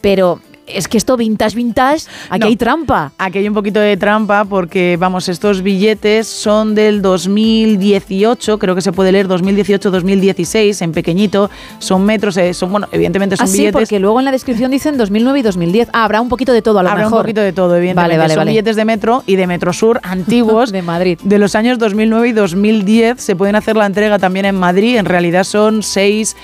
Pero 0.00 0.40
es 0.66 0.88
que 0.88 0.98
esto 0.98 1.16
vintage, 1.16 1.54
vintage, 1.56 2.04
aquí 2.28 2.40
No. 2.40 2.46
hay 2.46 2.56
trampa. 2.56 3.12
Aquí 3.18 3.38
hay 3.38 3.48
un 3.48 3.54
poquito 3.54 3.80
de 3.80 3.96
trampa 3.96 4.44
porque, 4.44 4.96
vamos, 4.98 5.28
estos 5.28 5.62
billetes 5.62 6.26
son 6.26 6.74
del 6.74 7.02
2018, 7.02 8.58
creo 8.58 8.74
que 8.74 8.80
se 8.80 8.92
puede 8.92 9.12
leer 9.12 9.28
2018-2016, 9.28 10.82
en 10.82 10.92
pequeñito, 10.92 11.50
son 11.78 12.04
metros, 12.04 12.36
eh, 12.36 12.52
son, 12.54 12.70
bueno, 12.72 12.88
evidentemente 12.92 13.36
son 13.36 13.44
Ah, 13.44 13.46
sí, 13.48 13.58
billetes. 13.58 13.72
porque 13.74 13.98
luego 14.00 14.18
en 14.18 14.24
la 14.24 14.32
descripción 14.32 14.70
dicen 14.70 14.96
2009 14.96 15.38
y 15.40 15.42
2010. 15.42 15.88
Ah, 15.92 16.04
habrá 16.04 16.20
un 16.20 16.28
poquito 16.28 16.52
de 16.52 16.62
todo 16.62 16.78
a 16.78 16.82
lo 16.82 16.88
Habrá 16.90 17.04
mejor. 17.04 17.18
un 17.18 17.22
poquito 17.22 17.40
de 17.40 17.52
todo, 17.52 17.76
evidentemente. 17.76 18.16
Vale, 18.16 18.18
vale, 18.18 18.34
son 18.34 18.40
vale. 18.40 18.50
billetes 18.50 18.76
de 18.76 18.84
metro 18.84 19.22
y 19.26 19.36
de 19.36 19.46
Metrosur 19.46 20.00
antiguos 20.02 20.72
de 20.72 20.82
Madrid. 20.82 21.18
de 21.22 21.38
los 21.38 21.54
años 21.54 21.78
2009 21.78 22.28
y 22.28 22.32
2010. 22.32 23.20
Se 23.20 23.36
pueden 23.36 23.56
hacer 23.56 23.76
la 23.76 23.86
entrega 23.86 24.18
también 24.18 24.46
en 24.46 24.56
Madrid. 24.56 24.96
En 24.96 25.04
realidad 25.06 25.44
son 25.44 25.82
6, 25.82 26.36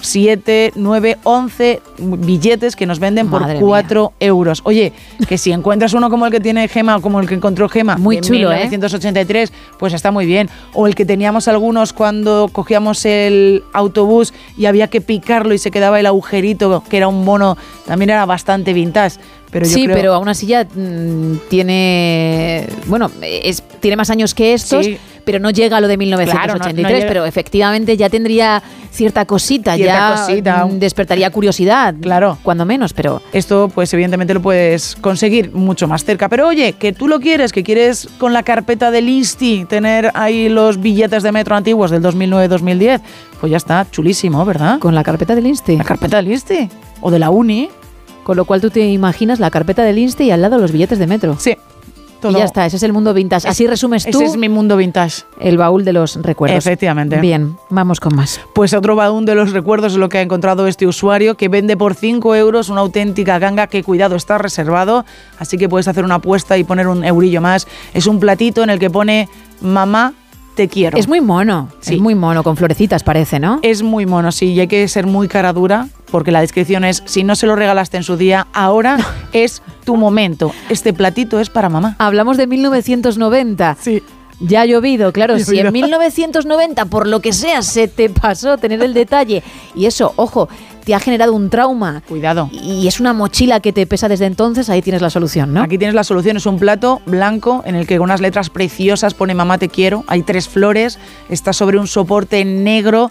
7, 0.00 0.72
9, 0.76 1.18
11 1.22 1.82
billetes 1.98 2.76
que 2.76 2.86
nos 2.86 2.98
venden 2.98 3.28
Madre 3.28 3.58
por 3.58 3.68
4 3.68 4.12
euros. 4.20 4.60
Oye, 4.64 4.92
que 5.28 5.38
si 5.38 5.52
encuentras 5.52 5.92
uno 5.94 6.10
como 6.10 6.26
el 6.26 6.32
que 6.32 6.40
tiene 6.40 6.66
Gema 6.68 6.96
o 6.96 7.00
como 7.00 7.20
el 7.20 7.28
que 7.28 7.34
encontró 7.34 7.68
Gema 7.68 7.96
Muy 7.96 8.16
de 8.16 8.22
chulo, 8.22 8.52
¿eh? 8.52 8.64
1983, 8.64 9.52
pues 9.78 9.92
está 9.92 10.10
muy 10.10 10.26
bien. 10.26 10.48
O 10.74 10.86
el 10.86 10.94
que 10.94 11.04
teníamos 11.04 11.48
algunos 11.48 11.92
cuando 11.92 12.48
cogíamos 12.52 13.04
el 13.04 13.62
autobús 13.72 14.32
y 14.56 14.66
había 14.66 14.88
que 14.88 15.00
picarlo 15.00 15.54
y 15.54 15.58
se 15.58 15.70
quedaba 15.70 16.00
el 16.00 16.06
agujerito, 16.06 16.82
que 16.88 16.96
era 16.96 17.08
un 17.08 17.24
mono, 17.24 17.56
también 17.86 18.10
era 18.10 18.24
bastante 18.26 18.72
vintage. 18.72 19.18
Pero 19.50 19.66
yo 19.66 19.72
sí, 19.72 19.84
creo- 19.84 19.96
pero 19.96 20.14
aún 20.14 20.28
así 20.28 20.46
ya 20.46 20.62
mm, 20.64 21.38
tiene. 21.48 22.66
Bueno, 22.86 23.10
es, 23.22 23.62
tiene 23.80 23.96
más 23.96 24.10
años 24.10 24.34
que 24.34 24.54
estos, 24.54 24.86
Sí. 24.86 24.96
Pero 25.24 25.38
no 25.38 25.50
llega 25.50 25.76
a 25.76 25.80
lo 25.80 25.88
de 25.88 25.96
1983, 25.96 27.04
pero 27.06 27.24
efectivamente 27.24 27.96
ya 27.96 28.08
tendría 28.08 28.62
cierta 28.90 29.24
cosita, 29.24 29.76
ya 29.76 30.16
cosita. 30.16 30.66
Despertaría 30.70 31.30
curiosidad, 31.30 31.94
claro, 32.00 32.38
cuando 32.42 32.64
menos, 32.64 32.92
pero 32.92 33.22
esto 33.32 33.70
pues 33.74 33.92
evidentemente 33.94 34.34
lo 34.34 34.42
puedes 34.42 34.96
conseguir 35.00 35.52
mucho 35.52 35.86
más 35.88 36.04
cerca, 36.04 36.28
pero 36.28 36.48
oye, 36.48 36.72
que 36.74 36.92
tú 36.92 37.08
lo 37.08 37.20
quieres, 37.20 37.52
que 37.52 37.62
quieres 37.62 38.08
con 38.18 38.32
la 38.32 38.42
carpeta 38.42 38.90
del 38.90 39.08
Insti 39.08 39.64
tener 39.66 40.10
ahí 40.14 40.48
los 40.48 40.80
billetes 40.80 41.22
de 41.22 41.32
metro 41.32 41.56
antiguos 41.56 41.90
del 41.90 42.02
2009-2010, 42.02 43.00
pues 43.40 43.50
ya 43.50 43.56
está, 43.56 43.86
chulísimo, 43.90 44.44
¿verdad? 44.44 44.78
Con 44.78 44.94
la 44.94 45.02
carpeta 45.02 45.34
del 45.34 45.46
Insti. 45.46 45.76
La 45.76 45.84
carpeta 45.84 46.16
del 46.18 46.30
Insti 46.30 46.68
o 47.00 47.10
de 47.10 47.18
la 47.18 47.30
Uni. 47.30 47.68
Con 48.22 48.36
lo 48.36 48.44
cual 48.44 48.60
tú 48.60 48.70
te 48.70 48.86
imaginas 48.86 49.40
la 49.40 49.50
carpeta 49.50 49.82
del 49.82 49.98
Insti 49.98 50.24
y 50.24 50.30
al 50.30 50.42
lado 50.42 50.58
los 50.58 50.70
billetes 50.70 50.98
de 50.98 51.06
metro. 51.06 51.36
Sí, 51.38 51.56
y 52.28 52.32
ya 52.34 52.44
está, 52.44 52.66
ese 52.66 52.76
es 52.76 52.82
el 52.82 52.92
mundo 52.92 53.14
vintage. 53.14 53.48
Así 53.48 53.66
resumes 53.66 54.04
tú. 54.04 54.20
Ese 54.20 54.24
es 54.24 54.36
mi 54.36 54.48
mundo 54.48 54.76
vintage. 54.76 55.22
El 55.38 55.56
baúl 55.56 55.84
de 55.84 55.92
los 55.92 56.16
recuerdos. 56.16 56.58
Efectivamente. 56.58 57.18
Bien, 57.20 57.56
vamos 57.68 58.00
con 58.00 58.14
más. 58.14 58.40
Pues 58.54 58.74
otro 58.74 58.96
baúl 58.96 59.24
de 59.24 59.34
los 59.34 59.52
recuerdos 59.52 59.92
es 59.92 59.98
lo 59.98 60.08
que 60.08 60.18
ha 60.18 60.22
encontrado 60.22 60.66
este 60.66 60.86
usuario 60.86 61.36
que 61.36 61.48
vende 61.48 61.76
por 61.76 61.94
5 61.94 62.34
euros 62.34 62.68
una 62.68 62.80
auténtica 62.80 63.38
ganga 63.38 63.66
que, 63.66 63.82
cuidado, 63.82 64.16
está 64.16 64.38
reservado. 64.38 65.04
Así 65.38 65.56
que 65.56 65.68
puedes 65.68 65.88
hacer 65.88 66.04
una 66.04 66.16
apuesta 66.16 66.58
y 66.58 66.64
poner 66.64 66.88
un 66.88 67.04
eurillo 67.04 67.40
más. 67.40 67.66
Es 67.94 68.06
un 68.06 68.20
platito 68.20 68.62
en 68.62 68.70
el 68.70 68.78
que 68.78 68.90
pone 68.90 69.28
mamá 69.60 70.14
te 70.54 70.68
quiero. 70.68 70.98
Es 70.98 71.08
muy 71.08 71.20
mono, 71.20 71.68
sí. 71.80 71.94
es 71.94 72.00
muy 72.00 72.14
mono, 72.14 72.42
con 72.42 72.56
florecitas 72.56 73.02
parece, 73.02 73.38
¿no? 73.38 73.60
Es 73.62 73.82
muy 73.82 74.06
mono, 74.06 74.32
sí, 74.32 74.52
y 74.52 74.60
hay 74.60 74.68
que 74.68 74.86
ser 74.88 75.06
muy 75.06 75.28
cara 75.28 75.52
dura 75.52 75.88
porque 76.10 76.32
la 76.32 76.40
descripción 76.40 76.84
es, 76.84 77.02
si 77.06 77.24
no 77.24 77.36
se 77.36 77.46
lo 77.46 77.56
regalaste 77.56 77.96
en 77.96 78.02
su 78.02 78.16
día, 78.16 78.46
ahora 78.52 78.98
es 79.32 79.62
tu 79.84 79.96
momento. 79.96 80.52
Este 80.68 80.92
platito 80.92 81.40
es 81.40 81.50
para 81.50 81.68
mamá. 81.68 81.96
Hablamos 81.98 82.36
de 82.36 82.46
1990. 82.46 83.76
Sí. 83.80 84.02
Ya 84.42 84.62
ha 84.62 84.66
llovido, 84.66 85.12
claro, 85.12 85.38
si 85.38 85.58
en 85.58 85.70
1990 85.70 86.86
por 86.86 87.06
lo 87.06 87.20
que 87.20 87.34
sea 87.34 87.60
se 87.60 87.88
te 87.88 88.08
pasó 88.08 88.56
tener 88.56 88.82
el 88.82 88.94
detalle 88.94 89.42
y 89.74 89.84
eso, 89.84 90.14
ojo, 90.16 90.48
te 90.84 90.94
ha 90.94 91.00
generado 91.00 91.32
un 91.32 91.50
trauma. 91.50 92.02
Cuidado. 92.08 92.48
Y 92.52 92.86
es 92.86 93.00
una 93.00 93.12
mochila 93.12 93.60
que 93.60 93.72
te 93.72 93.86
pesa 93.86 94.08
desde 94.08 94.26
entonces, 94.26 94.70
ahí 94.70 94.82
tienes 94.82 95.02
la 95.02 95.10
solución, 95.10 95.52
¿no? 95.52 95.62
Aquí 95.62 95.78
tienes 95.78 95.94
la 95.94 96.04
solución, 96.04 96.36
es 96.36 96.46
un 96.46 96.58
plato 96.58 97.00
blanco 97.06 97.62
en 97.64 97.74
el 97.74 97.86
que 97.86 97.96
con 97.98 98.04
unas 98.04 98.20
letras 98.20 98.50
preciosas 98.50 99.14
pone 99.14 99.34
mamá 99.34 99.58
te 99.58 99.68
quiero, 99.68 100.04
hay 100.06 100.22
tres 100.22 100.48
flores, 100.48 100.98
está 101.28 101.52
sobre 101.52 101.78
un 101.78 101.86
soporte 101.86 102.44
negro 102.44 103.10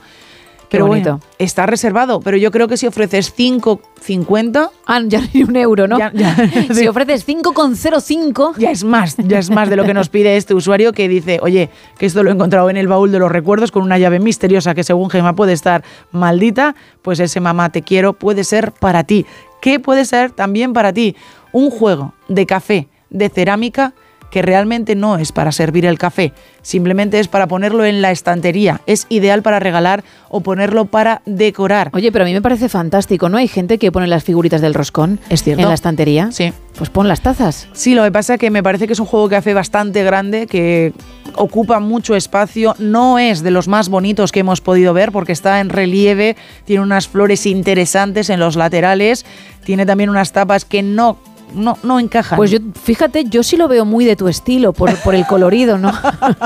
pero 0.70 0.88
bonito. 0.88 1.20
está 1.38 1.66
reservado, 1.66 2.20
pero 2.20 2.38
yo 2.38 2.52
creo 2.52 2.68
que 2.68 2.78
si 2.78 2.88
ofreces 2.88 3.36
5,50... 3.36 4.70
Ah, 4.86 5.02
ya 5.06 5.22
ni 5.34 5.44
un 5.44 5.56
euro, 5.56 5.88
¿no? 5.88 5.98
si 6.74 6.88
ofreces 6.88 7.28
5,05... 7.28 8.58
Ya 8.58 8.72
es 8.72 8.84
más, 8.84 9.18
ya 9.18 9.40
es 9.40 9.50
más 9.50 9.70
de 9.70 9.76
lo 9.76 9.84
que 9.84 9.94
nos 9.94 10.10
pide 10.10 10.38
este 10.38 10.54
usuario 10.54 10.94
que 10.94 11.08
dice, 11.08 11.40
oye, 11.42 11.70
que 11.98 12.06
esto 12.06 12.24
lo 12.24 12.30
he 12.30 12.34
encontrado 12.34 12.70
en 12.70 12.78
el 12.78 12.88
baúl 12.88 13.12
de 13.12 13.20
los 13.20 13.32
recuerdos 13.32 13.72
con 13.72 13.84
una 13.84 13.98
llave 13.98 14.20
misteriosa 14.20 14.76
que 14.76 14.84
según 14.84 15.10
Gemma 15.10 15.36
puede 15.36 15.54
estar 15.54 15.84
maldita, 16.12 16.76
pues 17.02 17.20
ese 17.20 17.40
mamá 17.40 17.72
te 17.72 17.82
quiero 17.82 18.14
puede 18.14 18.44
ser 18.44 18.72
para 18.72 19.04
ti. 19.04 19.26
¿Qué 19.62 19.80
puede 19.80 20.06
ser 20.06 20.32
también 20.32 20.74
para 20.74 20.94
ti? 20.94 21.16
Un 21.52 21.70
juego 21.70 22.14
de 22.28 22.46
café, 22.46 22.88
de 23.10 23.30
cerámica 23.30 23.94
que 24.32 24.42
realmente 24.42 24.96
no 24.96 25.18
es 25.18 25.32
para 25.32 25.52
servir 25.52 25.86
el 25.86 25.98
café, 25.98 26.34
simplemente 26.62 27.20
es 27.20 27.28
para 27.28 27.48
ponerlo 27.48 27.86
en 27.86 28.02
la 28.02 28.12
estantería. 28.12 28.82
Es 28.86 29.06
ideal 29.10 29.42
para 29.42 29.60
regalar 29.60 30.04
o 30.30 30.42
ponerlo 30.42 30.86
para 30.86 31.22
decorar. 31.26 31.90
Oye, 31.94 32.12
pero 32.12 32.24
a 32.24 32.28
mí 32.28 32.34
me 32.34 32.42
parece 32.42 32.70
fantástico, 32.70 33.30
¿no? 33.30 33.38
Hay 33.38 33.48
gente 33.48 33.78
que 33.78 33.92
pone 33.92 34.08
las 34.08 34.24
figuritas 34.24 34.62
del 34.62 34.74
roscón 34.74 35.20
¿Es 35.30 35.44
cierto? 35.44 35.64
en 35.64 35.70
la 35.70 35.76
estantería. 35.76 36.32
Sí. 36.32 36.54
Pues 36.78 36.90
pon 36.90 37.08
las 37.08 37.22
tazas. 37.22 37.68
Sí, 37.74 37.94
lo 37.94 38.04
que 38.04 38.12
pasa 38.12 38.36
es 38.36 38.40
que 38.40 38.52
me 38.52 38.64
parece 38.64 38.88
que 38.88 38.94
es 38.94 39.00
un 39.00 39.06
juego 39.06 39.28
de 39.28 39.36
café 39.36 39.54
bastante 39.54 40.04
grande, 40.04 40.48
que 40.48 40.94
ocupa 41.36 41.80
mucho 41.80 42.16
espacio, 42.16 42.76
no 42.80 43.20
es 43.20 43.44
de 43.44 43.52
los 43.52 43.68
más 43.68 43.90
bonitos 43.90 44.32
que 44.32 44.42
hemos 44.42 44.62
podido 44.62 44.94
ver 44.94 45.12
porque 45.12 45.32
está 45.32 45.60
en 45.60 45.70
relieve, 45.70 46.36
tiene 46.66 46.84
unas 46.84 47.08
flores 47.08 47.46
interesantes 47.46 48.30
en 48.30 48.40
los 48.40 48.56
laterales, 48.56 49.26
tiene 49.64 49.86
también 49.86 50.10
unas 50.10 50.32
tapas 50.32 50.66
que 50.66 50.82
no 50.82 51.18
no, 51.54 51.78
no 51.84 52.00
encajan. 52.00 52.38
Pues 52.38 52.52
yo, 52.52 52.60
fíjate, 52.84 53.26
yo 53.26 53.44
sí 53.44 53.58
lo 53.58 53.68
veo 53.68 53.86
muy 53.86 54.06
de 54.06 54.16
tu 54.16 54.28
estilo, 54.28 54.74
por, 54.74 54.94
por 54.98 55.16
el 55.16 55.26
colorido, 55.26 55.78
¿no? 55.78 55.92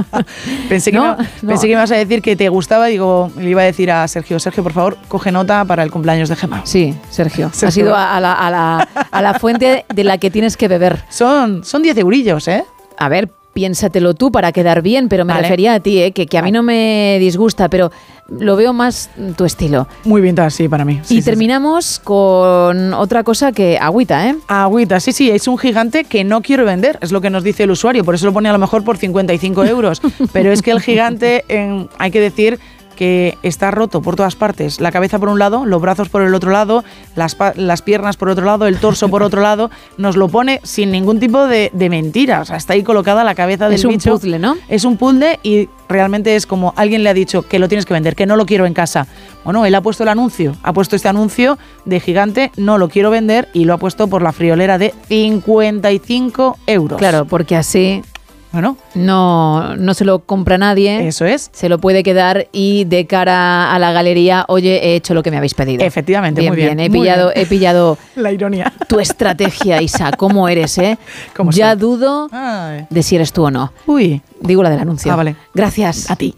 pensé, 0.70 0.92
que 0.92 1.00
me, 1.00 1.16
pensé 1.48 1.68
que 1.68 1.74
ibas 1.74 1.92
a 1.92 1.96
decir 1.96 2.22
que 2.22 2.36
te 2.36 2.50
gustaba, 2.50 2.88
digo, 2.88 3.32
le 3.38 3.50
iba 3.50 3.62
a 3.62 3.66
decir 3.66 3.92
a 3.92 4.08
Sergio, 4.08 4.40
Sergio, 4.40 4.64
por 4.64 4.74
favor, 4.74 4.98
coge 5.08 5.32
nota 5.32 5.66
para 5.66 5.84
el 5.84 5.92
cumpleaños 5.92 6.30
de 6.30 6.36
Gemma. 6.36 6.62
Sí, 6.66 6.96
Sergio. 7.10 7.52
Ha 7.64 7.72
sido 7.72 7.96
a, 7.96 8.20
la, 8.20 8.34
a, 8.34 8.52
la, 8.52 8.88
a 9.10 9.22
la 9.22 9.40
fuente 9.40 9.86
de 9.94 10.04
la 10.04 10.18
que 10.18 10.30
tienes 10.30 10.58
que 10.58 10.68
beber. 10.68 11.04
Son, 11.10 11.64
son 11.64 11.82
10 11.82 11.98
eurillos, 12.00 12.48
¿eh? 12.50 12.66
A 12.98 13.10
ver, 13.10 13.30
piénsatelo 13.54 14.14
tú 14.14 14.32
para 14.32 14.52
quedar 14.52 14.82
bien, 14.82 15.10
pero 15.10 15.26
me 15.26 15.34
refería 15.34 15.76
a 15.76 15.80
ti, 15.80 16.02
¿eh? 16.02 16.12
que, 16.12 16.26
que, 16.26 16.38
a 16.38 16.42
mí 16.42 16.52
no 16.52 16.64
me 16.64 17.18
disgusta, 17.20 17.70
pero 17.70 17.92
lo 18.28 18.56
veo 18.56 18.74
más 18.74 19.10
tu 19.36 19.46
estilo. 19.46 19.88
Muy 20.06 20.22
bien, 20.22 20.36
sí, 20.50 20.68
para 20.68 20.86
mí. 20.86 21.02
y 21.10 21.22
terminamos 21.22 22.00
con 22.04 22.94
otra 22.94 23.24
cosa 23.24 23.52
que 23.52 23.78
agüita, 23.78 24.28
¿eh? 24.30 24.36
Agüita, 24.48 25.00
sí, 25.00 25.12
sí, 25.12 25.30
es 25.30 25.48
un 25.48 25.58
gigante 25.58 26.04
que 26.04 26.24
no 26.24 26.42
quiero 26.42 26.66
vender, 26.66 26.98
es 27.02 27.12
lo 27.12 27.22
que 27.22 27.30
nos 27.30 27.44
dice 27.44 27.64
el 27.64 27.72
usuario, 27.72 28.04
por 28.04 28.16
eso 28.16 28.26
lo 28.26 28.34
pone 28.34 28.50
a 28.50 28.54
lo 28.54 28.60
mejor 28.60 28.84
por 28.84 28.98
55 28.98 29.66
euros, 29.66 30.02
pero 30.34 30.52
es 30.52 30.62
que 30.62 30.72
el 30.72 30.82
gigante, 30.82 31.46
hay 31.98 32.12
que 32.12 32.20
decir 32.20 32.60
que 32.94 33.38
está 33.44 33.72
roto 33.72 34.02
por 34.02 34.16
todas 34.16 34.36
partes. 34.36 34.80
La 34.80 34.92
cabeza 34.92 35.20
por 35.20 35.30
un 35.30 35.40
lado, 35.40 35.66
los 35.66 35.82
brazos 35.82 36.10
por 36.10 36.22
el 36.22 36.34
otro 36.34 36.52
lado, 36.52 36.84
las, 37.16 37.38
las 37.56 37.82
piernas 37.82 38.18
por 38.18 38.30
otro 38.30 38.46
lado, 38.46 38.68
el 38.68 38.78
torso 38.78 39.10
por 39.10 39.24
otro 39.24 39.42
lado. 39.42 39.70
Nos 39.98 40.16
lo 40.16 40.30
pone 40.30 40.60
sin 40.64 40.92
ningún 40.92 41.20
tipo 41.20 41.48
de, 41.48 41.72
de 41.74 41.90
mentira. 41.90 42.42
O 42.42 42.46
sea, 42.46 42.58
está 42.58 42.74
ahí 42.74 42.84
colocada 42.84 43.24
la 43.24 43.36
cabeza 43.36 43.70
del 43.70 43.78
bicho. 43.78 43.90
Es 43.90 44.06
un 44.06 44.12
puzzle, 44.12 44.40
¿no? 44.40 44.58
Es 44.68 44.86
un 44.86 44.98
puzzle 44.98 45.40
y 45.44 45.70
realmente 45.90 46.36
es 46.36 46.46
como 46.46 46.74
alguien 46.76 47.04
le 47.04 47.10
ha 47.10 47.14
dicho 47.14 47.44
que 47.44 47.60
lo 47.60 47.68
tienes 47.68 47.86
que 47.86 47.94
vender, 47.94 48.16
que 48.16 48.26
no 48.26 48.36
lo 48.36 48.46
quiero 48.46 48.66
en 48.66 48.74
casa. 48.74 49.08
Bueno, 49.44 49.66
él 49.66 49.76
ha 49.76 49.82
puesto 49.82 50.04
el 50.04 50.10
anuncio, 50.10 50.56
ha 50.64 50.74
puesto 50.74 50.96
este 50.96 51.08
anuncio 51.08 51.58
de 51.86 52.00
gigante, 52.00 52.52
no 52.58 52.78
lo 52.78 52.90
quiero 52.90 53.10
vender 53.10 53.50
y 53.54 53.66
lo 53.66 53.74
ha 53.74 53.78
puesto 53.78 54.08
por 54.08 54.22
la 54.22 54.32
friolera 54.32 54.78
de 54.78 54.94
55 55.08 56.58
euros. 56.68 56.98
Claro, 56.98 57.26
porque 57.26 57.56
así 57.56 58.02
bueno, 58.54 58.78
no, 58.94 59.76
no 59.78 59.94
se 59.96 60.06
lo 60.06 60.20
compra 60.20 60.60
nadie. 60.60 61.08
Eso 61.08 61.26
es. 61.26 61.50
Se 61.54 61.70
lo 61.70 61.80
puede 61.80 62.04
quedar 62.04 62.48
y 62.52 62.86
de 62.86 63.08
cara 63.08 63.74
a 63.74 63.80
la 63.80 63.92
galería, 63.92 64.46
oye, 64.48 64.80
he 64.90 64.96
hecho 64.96 65.16
lo 65.16 65.24
que 65.24 65.32
me 65.32 65.38
habéis 65.38 65.56
pedido. 65.56 65.84
Efectivamente, 65.84 66.48
muy 66.48 66.56
bien. 66.56 66.80
He 66.80 66.92
pillado, 66.92 67.32
he 67.34 67.48
pillado 67.48 67.98
la 68.16 68.32
ironía. 68.32 68.72
Tu 68.88 69.00
estrategia, 69.00 69.82
Isa, 69.82 70.12
cómo 70.12 70.48
eres, 70.48 70.78
¿eh? 70.78 71.00
ya 71.50 71.76
dudo 71.76 72.30
de 72.92 73.02
si 73.02 73.16
eres 73.16 73.34
tú 73.34 73.46
o 73.46 73.52
no. 73.52 73.74
Uy. 73.88 74.22
Digo 74.40 74.62
la 74.62 74.70
del 74.70 74.82
anuncio. 74.82 75.12
Ah, 75.12 75.16
vale. 75.16 75.36
Gracias. 75.56 76.12
A 76.12 76.16
ti. 76.16 76.36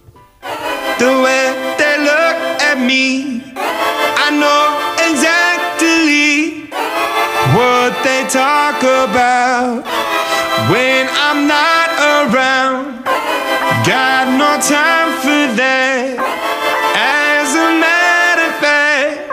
what 7.55 8.03
they 8.03 8.27
talk 8.27 8.81
about 8.81 9.94
when 10.71 11.07
I'm 11.09 11.47
not 11.47 11.89
around. 11.99 13.03
Got 13.85 14.27
no 14.37 14.57
time 14.61 15.09
for 15.21 15.55
that. 15.59 16.17
As 16.95 17.49
a 17.55 17.69
matter 17.77 18.45
of 18.49 18.55
fact, 18.57 19.29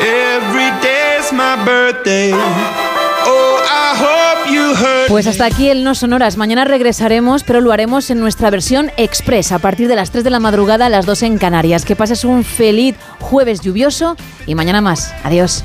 every 0.00 0.70
day's 0.80 1.32
my 1.32 1.56
birthday. 1.64 2.32
Oh, 2.32 3.60
I 3.68 3.88
hope 3.96 4.50
you 4.50 4.74
heard 4.74 5.08
pues 5.08 5.26
hasta 5.26 5.46
aquí 5.46 5.68
el 5.68 5.84
No 5.84 5.94
Sonoras. 5.94 6.36
Mañana 6.36 6.64
regresaremos, 6.64 7.42
pero 7.42 7.60
lo 7.60 7.72
haremos 7.72 8.10
en 8.10 8.20
nuestra 8.20 8.50
versión 8.50 8.90
express 8.96 9.52
a 9.52 9.58
partir 9.58 9.88
de 9.88 9.96
las 9.96 10.10
3 10.10 10.24
de 10.24 10.30
la 10.30 10.40
madrugada 10.40 10.86
a 10.86 10.88
las 10.88 11.06
2 11.06 11.22
en 11.22 11.38
Canarias. 11.38 11.84
Que 11.84 11.96
pases 11.96 12.24
un 12.24 12.44
feliz 12.44 12.94
jueves 13.18 13.60
lluvioso 13.60 14.16
y 14.46 14.54
mañana 14.54 14.80
más. 14.80 15.12
Adiós. 15.24 15.64